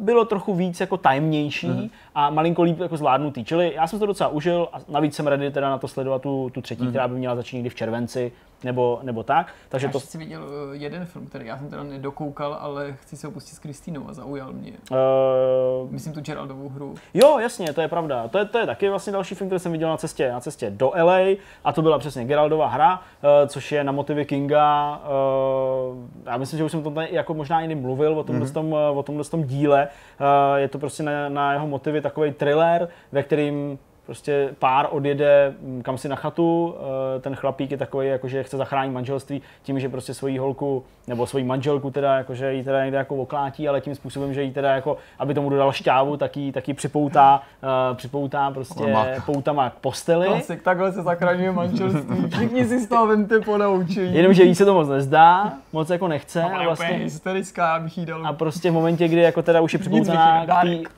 bylo 0.00 0.24
trochu 0.24 0.54
víc 0.54 0.80
jako 0.80 0.96
tajemnější 0.96 1.68
Mhm. 1.68 1.88
a 2.14 2.30
malinko 2.30 2.62
líp 2.62 2.80
jako 2.80 2.96
zvládnutý. 2.96 3.44
Čili 3.44 3.72
já 3.76 3.86
jsem 3.86 3.98
to 3.98 4.06
docela 4.06 4.28
užil 4.28 4.68
a 4.72 4.78
navíc 4.88 5.14
jsem 5.14 5.26
ready 5.26 5.50
teda 5.50 5.70
na 5.70 5.78
to 5.78 5.88
sledovat 5.88 6.22
tu, 6.22 6.50
tu 6.54 6.60
třetí, 6.60 6.82
Mhm. 6.82 6.90
která 6.90 7.08
by 7.08 7.14
měla 7.14 7.36
začít 7.36 7.56
někdy 7.56 7.68
v 7.70 7.74
červenci 7.74 8.32
nebo, 8.64 9.00
nebo 9.02 9.22
tak. 9.22 9.52
Takže 9.68 9.86
Já 9.86 9.92
to, 9.92 10.00
si 10.00 10.18
viděl 10.18 10.42
eh, 10.72 10.76
jeden 10.76 11.06
film, 11.06 11.26
který 11.26 11.46
já 11.46 11.58
jsem 11.58 11.68
teda 11.70 11.82
nedokoukal, 11.82 12.56
ale 12.60 12.92
chci 12.92 13.16
se 13.16 13.28
opustit 13.28 13.54
s 13.54 13.58
Kristýnou 13.58 14.08
a 14.08 14.12
zaujal 14.12 14.52
mě. 14.52 14.72
uh, 14.90 15.90
Myslím 15.92 16.12
tu 16.12 16.20
Geraldovou 16.20 16.68
hru. 16.68 16.94
Jo, 17.14 17.38
jasně, 17.38 17.72
to 17.72 17.80
je 17.80 17.88
pravda. 17.88 18.28
To 18.28 18.38
je, 18.38 18.44
to 18.44 18.58
je 18.58 18.66
taky 18.66 18.88
vlastně 18.88 19.12
další 19.12 19.34
film, 19.34 19.48
který 19.50 19.60
jsem 19.60 19.72
viděl 19.72 19.88
na 19.88 19.96
cestě, 19.96 20.32
na 20.32 20.40
cestě 20.40 20.70
do 20.70 20.92
LA 21.02 21.18
a 21.64 21.72
to 21.72 21.82
byla 21.82 21.98
přesně 21.98 22.24
Geraldova 22.24 22.66
hra, 22.68 23.00
eh, 23.22 23.48
což 23.48 23.72
je 23.72 23.84
na 23.84 23.92
motivy 23.92 24.24
Kinga. 24.24 25.00
eh, 25.04 26.30
Já 26.30 26.36
myslím, 26.36 26.58
že 26.58 26.64
už 26.64 26.70
jsem 26.70 26.82
to 26.82 26.90
tady 26.90 27.08
jako 27.10 27.34
možná 27.34 27.60
někdy 27.60 27.74
mluvil 27.74 28.18
o 28.18 28.24
tomhle, 28.24 28.46
mm-hmm. 28.46 28.52
tom, 28.52 28.72
o 28.72 29.02
tomhle 29.02 29.24
tom 29.24 29.44
díle. 29.44 29.88
Eh, 30.20 30.60
Je 30.60 30.68
to 30.68 30.78
prostě 30.78 31.02
na, 31.02 31.28
na 31.28 31.52
jeho 31.52 31.66
motivy 31.66 32.00
takový 32.00 32.32
thriller, 32.32 32.88
ve 33.12 33.22
kterým 33.22 33.78
prostě 34.06 34.48
pár 34.58 34.86
odjede 34.90 35.54
mm, 35.60 35.82
kam 35.82 35.98
si 35.98 36.08
na 36.08 36.16
chatu, 36.16 36.74
eh, 37.16 37.20
ten 37.20 37.34
chlapík 37.34 37.70
je 37.70 37.76
takový, 37.76 38.08
jako 38.08 38.28
že 38.28 38.42
chce 38.42 38.56
zachránit 38.56 38.92
manželství 38.92 39.42
tím, 39.62 39.80
že 39.80 39.88
prostě 39.88 40.14
svoji 40.14 40.38
holku, 40.38 40.84
nebo 41.06 41.26
svoji 41.26 41.44
manželku 41.44 41.90
teda, 41.90 42.16
jakože 42.16 42.52
jí 42.52 42.64
teda 42.64 42.82
někde 42.84 42.98
jako 42.98 43.16
oklátí, 43.16 43.68
ale 43.68 43.80
tím 43.80 43.94
způsobem, 43.94 44.34
že 44.34 44.42
jí 44.42 44.50
teda 44.52 44.74
jako, 44.74 44.96
aby 45.18 45.34
tomu 45.34 45.50
dodal 45.50 45.72
šťávu, 45.72 46.16
tak 46.16 46.36
jí, 46.36 46.52
tak 46.52 46.68
jí 46.68 46.74
připoutá, 46.74 47.40
uh, 47.62 47.96
připoutá 47.96 48.50
prostě 48.50 48.96
poutama 49.26 49.70
k 49.70 49.74
posteli. 49.74 50.26
Klasik, 50.26 50.62
takhle 50.62 50.92
se 50.92 51.02
zachraňuje 51.02 51.52
manželství. 51.52 52.30
Všichni 52.30 52.64
si 52.64 52.80
z 52.80 52.88
toho 52.88 53.06
vemte 53.06 53.40
po 53.40 53.58
naučení. 53.58 54.14
Jenomže 54.14 54.42
jí 54.42 54.54
se 54.54 54.64
to 54.64 54.74
moc 54.74 54.88
nezdá, 54.88 55.52
moc 55.72 55.90
jako 55.90 56.08
nechce 56.08 56.42
a 56.42 56.62
vlastně 56.64 56.86
hysterická, 56.86 57.72
já 57.72 57.78
bych 57.78 57.98
jí 57.98 58.06
dal. 58.06 58.26
a 58.26 58.32
prostě 58.32 58.70
v 58.70 58.74
momentě, 58.74 59.08
kdy 59.08 59.20
jako 59.20 59.42
teda 59.42 59.60
už 59.60 59.72
je 59.72 59.78
připoutaná 59.78 60.46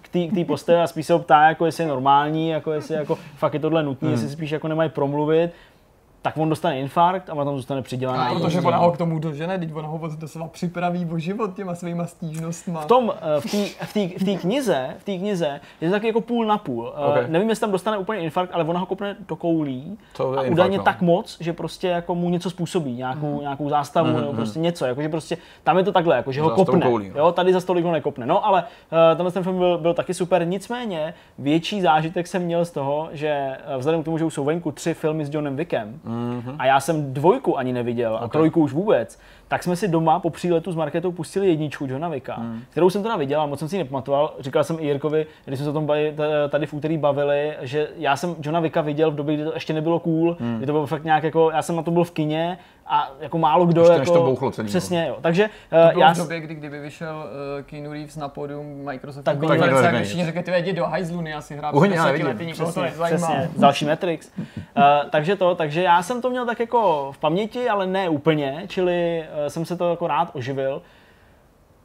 k 0.03 0.09
té- 0.35 0.45
posteli 0.45 0.81
a 0.81 0.87
spíš 0.87 1.07
se 1.07 1.13
ho 1.13 1.19
ptá, 1.19 1.49
jako 1.49 1.67
jestli 1.67 1.85
je 1.85 1.89
normální, 1.89 2.49
jako 2.49 2.73
jestli 2.73 2.95
jako 2.99 3.19
fakt 3.37 3.55
je 3.55 3.61
tohle 3.61 3.83
nutné, 3.83 4.11
jestli 4.11 4.29
spíš 4.29 4.51
jako 4.51 4.69
nemají 4.69 4.91
promluvit, 4.91 5.51
tak 6.29 6.39
on 6.39 6.49
dostane 6.49 6.79
infarkt 6.81 7.31
a 7.31 7.35
ona 7.35 7.45
tam 7.45 7.57
zůstane 7.57 7.83
přidělaná. 7.83 8.25
A 8.29 8.35
protože 8.35 8.61
ona 8.61 8.77
ho 8.77 8.93
k 8.93 8.97
tomu 8.99 9.19
dožene, 9.19 9.59
teď 9.59 9.75
ona 9.75 9.89
ho 9.89 10.01
doslova 10.19 10.49
připraví 10.49 11.07
o 11.13 11.19
život 11.19 11.55
těma 11.57 11.75
svýma 11.75 12.07
stížnostma. 12.07 12.81
V 12.81 12.87
tom, 12.87 13.13
eh, 13.37 13.41
v 13.41 13.93
té 13.93 14.17
v 14.17 14.37
v 14.37 14.41
knize, 14.41 14.89
v 14.99 15.05
té 15.05 15.17
knize 15.19 15.61
je 15.81 15.89
to 15.89 15.93
taky 15.95 16.07
jako 16.07 16.21
půl 16.21 16.47
na 16.47 16.59
půl. 16.59 16.93
Eh, 16.97 17.09
Okay. 17.09 17.25
Nevím, 17.29 17.49
jestli 17.49 17.61
tam 17.61 17.71
dostane 17.73 17.99
úplně 17.99 18.21
infarkt, 18.21 18.55
ale 18.55 18.65
ona 18.65 18.81
ho 18.81 18.87
kopne 18.87 19.17
do 19.29 19.37
koulí 19.37 19.99
To 20.17 20.25
a 20.29 20.33
infarkt, 20.33 20.53
údajně 20.53 20.79
no. 20.79 20.85
tak 20.85 21.01
moc, 21.03 21.37
že 21.41 21.53
prostě 21.53 21.89
jako 21.89 22.15
mu 22.15 22.31
něco 22.31 22.51
způsobí, 22.51 22.93
nějakou, 22.97 23.33
Mhm. 23.33 23.41
nějakou 23.41 23.69
zástavu 23.69 24.19
nebo 24.21 24.33
prostě 24.33 24.59
něco, 24.59 24.87
jako 24.87 25.03
že 25.03 25.09
prostě 25.09 25.37
tam 25.65 25.79
je 25.79 25.85
to 25.85 25.93
takhle, 25.93 26.17
jako 26.17 26.33
že 26.33 26.41
ho 26.43 26.51
kopne. 26.51 26.81
koulí, 26.87 27.09
no. 27.15 27.19
jo, 27.19 27.33
tady 27.33 27.53
za 27.53 27.61
stolik 27.61 27.85
ho 27.85 27.93
nekopne. 27.93 28.27
No, 28.27 28.47
ale 28.47 28.63
uh, 28.63 29.17
tenhle 29.17 29.33
ten 29.33 29.43
film 29.43 29.59
byl, 29.59 29.79
byl 29.79 29.95
taky 29.95 30.15
super, 30.15 30.47
nicméně 30.47 31.15
větší 31.39 31.81
zážitek 31.81 32.27
jsem 32.27 32.43
měl 32.43 32.65
z 32.65 32.71
toho, 32.71 33.09
že 33.13 33.57
vzhledem 33.79 34.03
k 34.03 34.05
tomu, 34.05 34.19
že 34.19 34.25
už 34.25 34.35
jsou 34.35 34.45
venku 34.45 34.73
tři 34.73 34.95
filmy 34.95 35.25
s 35.25 35.35
Johnem 35.35 35.57
Wickem 35.57 36.01
Mhm. 36.19 36.57
a 36.59 36.67
já 36.67 36.81
jsem 36.81 37.15
dvojku 37.15 37.59
ani 37.59 37.73
neviděl 37.73 38.19
a 38.23 38.29
trojku 38.29 38.61
už 38.61 38.73
vůbec, 38.73 39.19
tak 39.49 39.63
jsme 39.63 39.77
si 39.77 39.89
doma 39.89 40.21
po 40.21 40.31
příletu 40.31 40.73
s 40.73 40.77
Marketou 40.77 41.13
pustili 41.13 41.49
jedničku 41.49 41.87
Johna 41.87 42.09
Wicka, 42.09 42.37
Mhm. 42.39 42.61
kterou 42.71 42.91
jsem 42.91 43.03
teda 43.03 43.17
viděl 43.17 43.41
a 43.41 43.47
moc 43.47 43.59
jsem 43.59 43.69
si 43.69 43.77
ji 43.77 43.83
nepamatoval. 43.83 44.35
Říkal 44.41 44.65
jsem 44.65 44.77
i 44.81 44.85
Jirkovi, 44.87 45.27
když 45.45 45.59
jsme 45.59 45.65
se 45.65 45.71
o 45.71 45.73
tom 45.73 45.89
tady 46.49 46.67
v 46.67 46.75
úterý 46.75 46.99
bavili, 46.99 47.53
že 47.61 47.89
já 47.97 48.17
jsem 48.17 48.35
Johna 48.43 48.61
Wicka 48.61 48.81
viděl 48.81 49.11
v 49.11 49.15
době, 49.15 49.35
kdy 49.35 49.45
to 49.45 49.55
ještě 49.55 49.73
nebylo 49.73 49.99
cool, 50.01 50.37
kdy 50.57 50.67
to 50.67 50.73
bylo 50.73 50.87
fakt 50.87 51.05
nějak 51.05 51.23
jako, 51.25 51.51
já 51.51 51.63
jsem 51.63 51.77
na 51.77 51.83
to 51.83 51.91
byl 51.91 52.05
v 52.05 52.11
kině 52.11 52.59
a 52.89 53.11
jako 53.21 53.39
málo 53.39 53.67
kdo 53.67 53.81
Ještě 53.81 53.93
jako, 53.93 54.01
než 54.01 54.11
to 54.11 54.23
bouchlo 54.23 54.51
celý, 54.51 54.67
no. 54.67 54.69
Přesně, 54.69 55.07
jo. 55.09 55.17
Takže 55.21 55.51
To 55.71 55.77
bylo 55.93 56.01
já 56.01 56.13
v 56.15 56.17
době, 56.17 56.41
kdy 56.41 56.55
kdyby 56.55 56.81
vyšel 56.81 57.17
uh, 57.59 57.63
Keanu 57.63 57.93
Reeves 57.93 58.17
na 58.17 58.29
pódium 58.29 58.85
Microsoft 58.85 59.25
Tak 59.25 59.37
by 59.37 59.47
nikdo 59.47 59.57
konference, 59.59 59.75
neřekl 59.83 59.93
tak 59.93 60.01
nic. 60.01 60.09
všichni 60.09 60.25
řekli, 60.25 60.43
ty 60.43 60.53
jdi 60.59 60.73
do 60.73 60.85
hajzlu, 60.87 61.27
já 61.27 61.41
si 61.41 61.57
hrál 61.57 61.77
Uhně, 61.77 61.97
já 61.97 62.05
nevidím. 62.05 62.27
lety, 62.27 62.47
nikoho 62.47 62.73
to 62.73 62.81
Přesně, 62.81 62.91
nezajímá. 62.91 63.27
přesně, 63.29 63.51
další 63.61 63.85
Matrix. 63.85 64.31
Uh, 64.39 64.45
takže 65.11 65.37
to, 65.37 65.55
takže 65.55 65.83
já 65.83 66.03
jsem 66.03 66.23
to 66.23 66.31
měl 66.31 66.47
tak 66.47 66.61
jako 66.61 67.13
v 67.13 67.19
paměti, 67.19 67.69
ale 67.69 67.87
ne 67.87 68.09
úplně, 68.09 68.63
čili 68.67 69.25
uh, 69.43 69.47
jsem 69.49 69.65
se 69.65 69.77
to 69.77 69.91
jako 69.91 70.07
rád 70.07 70.31
oživil. 70.33 70.83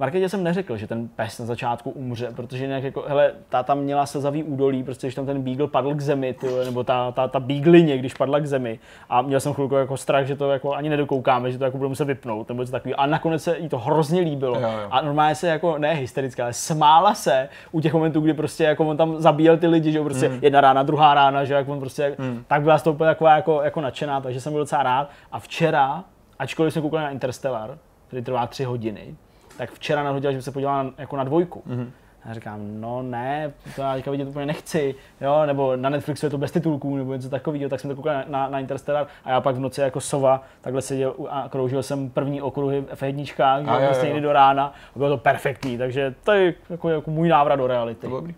Marketě 0.04 0.30
jsem 0.30 0.44
neřekl, 0.44 0.78
že 0.78 0.88
ten 0.88 1.08
pes 1.08 1.40
na 1.40 1.46
začátku 1.46 1.90
umře, 1.90 2.28
protože 2.36 2.64
jinak 2.64 2.84
jako, 2.84 3.04
hele, 3.08 3.32
ta 3.50 3.64
tam 3.64 3.80
měla 3.80 4.06
slzavý 4.06 4.44
údolí, 4.44 4.84
prostě 4.84 5.08
když 5.08 5.16
tam 5.16 5.26
ten 5.26 5.42
beagle 5.42 5.68
padl 5.68 5.96
k 5.96 6.02
zemi, 6.02 6.34
ty, 6.34 6.48
nebo 6.66 6.84
ta, 6.84 7.12
ta, 7.12 7.28
ta 7.28 7.40
beaglině, 7.40 7.98
když 7.98 8.14
padla 8.14 8.40
k 8.40 8.46
zemi. 8.46 8.80
A 9.10 9.22
měl 9.22 9.40
jsem 9.40 9.54
chvilku 9.54 9.76
jako 9.76 9.98
strach, 9.98 10.26
že 10.26 10.36
to 10.36 10.52
jako 10.52 10.74
ani 10.74 10.90
nedokoukáme, 10.90 11.52
že 11.52 11.58
to 11.58 11.64
jako 11.64 11.78
budeme 11.78 11.90
muset 11.90 12.06
vypnout, 12.06 12.50
nebo 12.50 12.62
něco 12.62 12.72
takového. 12.72 13.00
A 13.00 13.06
nakonec 13.06 13.44
se 13.44 13.58
jí 13.58 13.70
to 13.70 13.78
hrozně 13.78 14.22
líbilo. 14.22 14.56
Jo, 14.60 14.62
jo. 14.62 14.88
A 14.92 15.02
normálně 15.02 15.36
se 15.36 15.48
jako, 15.48 15.78
ne 15.78 15.94
hysterická, 15.94 16.44
ale 16.44 16.54
smála 16.54 17.14
se 17.14 17.50
u 17.72 17.80
těch 17.82 17.94
momentů, 17.94 18.22
kdy 18.22 18.34
prostě 18.34 18.64
jako 18.64 18.86
on 18.86 18.98
tam 18.98 19.22
zabíjel 19.22 19.58
ty 19.58 19.68
lidi, 19.68 19.92
že 19.92 19.98
jo, 19.98 20.04
prostě 20.04 20.28
Hmm. 20.28 20.40
jedna 20.42 20.62
rána, 20.62 20.84
druhá 20.84 21.14
rána, 21.14 21.46
že 21.46 21.54
jak 21.54 21.70
on 21.70 21.80
prostě, 21.80 22.16
tak 22.48 22.62
byla 22.62 22.78
z 22.78 22.84
toho 22.84 22.98
taková 22.98 23.36
jako, 23.36 23.62
jako 23.62 23.82
nadšená, 23.82 24.22
takže 24.22 24.42
jsem 24.42 24.54
byl 24.54 24.62
docela 24.62 24.84
rád. 24.84 25.10
A 25.32 25.40
včera, 25.40 26.04
ačkoliv 26.40 26.74
jsme 26.74 26.82
koukali 26.82 27.04
na 27.04 27.10
Interstellar, 27.10 27.78
který 28.08 28.24
trvá 28.24 28.48
tři 28.48 28.64
hodiny, 28.64 29.16
tak 29.58 29.72
včera 29.72 30.04
nahodila, 30.04 30.32
že 30.32 30.38
by 30.38 30.42
se 30.42 30.52
podívala 30.52 30.84
na, 30.84 30.92
jako 30.98 31.18
na 31.18 31.24
dvojku. 31.24 31.64
Mhm. 31.66 31.80
Mm-hmm. 31.82 31.90
Já 32.26 32.34
říkám, 32.34 32.60
no 32.82 33.02
ne, 33.02 33.54
to 33.76 33.82
já 33.82 33.94
teďka 33.96 34.12
vidět 34.12 34.28
úplně 34.28 34.46
nechci, 34.46 34.96
jo, 35.22 35.46
nebo 35.46 35.76
na 35.76 35.90
Netflixu 35.90 36.26
je 36.26 36.30
to 36.30 36.38
bez 36.38 36.52
titulků, 36.52 36.98
nebo 36.98 37.14
něco 37.14 37.30
takového, 37.30 37.70
tak 37.70 37.80
jsem 37.80 37.90
to 37.90 37.96
koukal 37.96 38.14
na, 38.14 38.24
na, 38.28 38.50
na 38.50 38.60
Interstellar 38.60 39.08
a 39.26 39.30
já 39.30 39.42
pak 39.42 39.56
v 39.56 39.60
noci 39.60 39.82
jako 39.82 40.02
sova 40.02 40.42
takhle 40.62 40.82
seděl 40.82 41.14
a 41.30 41.50
kroužil 41.50 41.84
jsem 41.84 42.10
první 42.10 42.42
okruhy 42.42 42.82
v 42.82 43.02
F1, 43.02 43.24
že 43.26 43.34
A 43.44 43.80
jo, 43.80 44.04
někdy 44.04 44.22
do 44.22 44.34
rána 44.34 44.66
a 44.96 44.98
bylo 45.00 45.10
to 45.10 45.18
perfektní, 45.18 45.78
takže 45.78 46.16
to 46.24 46.32
je 46.32 46.54
jako, 46.70 46.90
jako 46.90 47.12
můj 47.12 47.28
návrat 47.30 47.56
do 47.56 47.68
reality. 47.68 48.02
To 48.02 48.08
bylo 48.08 48.20
dobrý. 48.20 48.36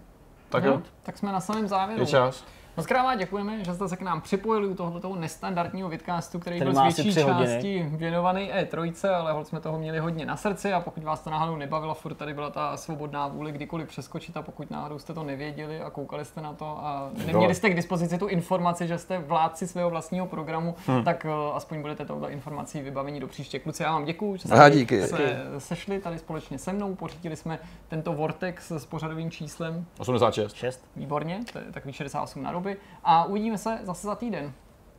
Tak 0.50 0.64
No, 0.64 0.72
jo, 0.72 0.82
tak 1.04 1.18
jsme 1.18 1.32
na 1.32 1.40
samém 1.40 1.68
závěru. 1.68 2.02
je 2.02 2.08
čas. 2.08 2.46
Moc 2.78 2.86
krát 2.88 3.04
vám 3.04 3.18
děkujeme, 3.18 3.64
že 3.64 3.74
jste 3.74 3.88
se 3.88 3.98
k 3.98 4.02
nám 4.02 4.22
připojili 4.22 4.68
u 4.68 4.76
tohoto 4.76 5.16
nestandardního 5.16 5.90
vidcastu, 5.90 6.40
který 6.40 6.56
Který 6.60 6.72
byl 6.72 6.92
z 6.92 6.96
větší 6.96 7.14
části 7.14 7.86
věnovaný 7.92 8.52
E3, 8.52 9.10
ale 9.16 9.32
holt 9.34 9.48
jsme 9.48 9.60
toho 9.60 9.80
měli 9.80 10.00
hodně 10.00 10.26
na 10.26 10.38
srdci 10.38 10.74
a 10.74 10.80
pokud 10.80 11.04
vás 11.04 11.22
to 11.22 11.30
náhodou 11.30 11.56
nebavilo, 11.56 11.94
furt 11.94 12.14
tady 12.16 12.34
byla 12.34 12.50
ta 12.50 12.78
svobodná 12.78 13.28
vůle 13.28 13.52
kdykoliv 13.52 13.88
přeskočit 13.88 14.38
a 14.38 14.42
pokud 14.42 14.72
náhodou 14.72 15.00
jste 15.00 15.14
to 15.14 15.24
nevěděli 15.24 15.82
a 15.82 15.90
koukali 15.90 16.26
jste 16.26 16.42
na 16.42 16.54
to 16.54 16.66
a 16.66 17.10
neměli 17.26 17.56
jste 17.56 17.70
k 17.70 17.76
dispozici 17.76 18.18
tu 18.18 18.28
informaci, 18.28 18.88
že 18.88 18.98
jste 18.98 19.18
vládci 19.20 19.68
svého 19.68 19.90
vlastního 19.90 20.26
programu, 20.28 20.76
Hm. 20.88 21.04
tak 21.04 21.26
uh, 21.26 21.56
aspoň 21.56 21.82
budete 21.82 22.06
touhle 22.06 22.32
informací 22.32 22.82
vybavení 22.82 23.20
do 23.20 23.28
příště. 23.28 23.60
Kluci, 23.60 23.84
já 23.84 23.92
vám 23.92 24.06
děkuji, 24.06 24.36
že 24.38 24.42
jste 24.42 24.54
Aha, 24.54 24.70
díky. 24.70 25.02
se 25.08 25.38
sešli 25.58 26.00
tady 26.00 26.20
společně 26.20 26.58
se 26.58 26.74
mnou, 26.74 26.96
pořídili 26.96 27.36
jsme 27.36 27.60
tento 27.88 28.14
Vortex 28.14 28.72
s 28.72 28.86
pořadovým 28.86 29.32
číslem 29.32 29.86
86. 30.00 30.54
6. 30.56 30.86
Výborně, 30.96 31.40
to 31.54 31.58
je 31.60 31.64
takový 31.72 31.94
68 31.94 32.44
na 32.44 32.52
ruby. 32.66 32.78
A 33.04 33.26
uvidíme 33.26 33.58
se 33.58 33.80
zase 33.84 34.08
za 34.08 34.16
týden. 34.16 34.54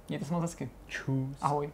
Mějte 0.09 0.25
se 0.25 0.33
moc 0.35 0.43
hezky. 0.43 0.71
Čus. 0.87 1.37
Ahoj. 1.41 1.73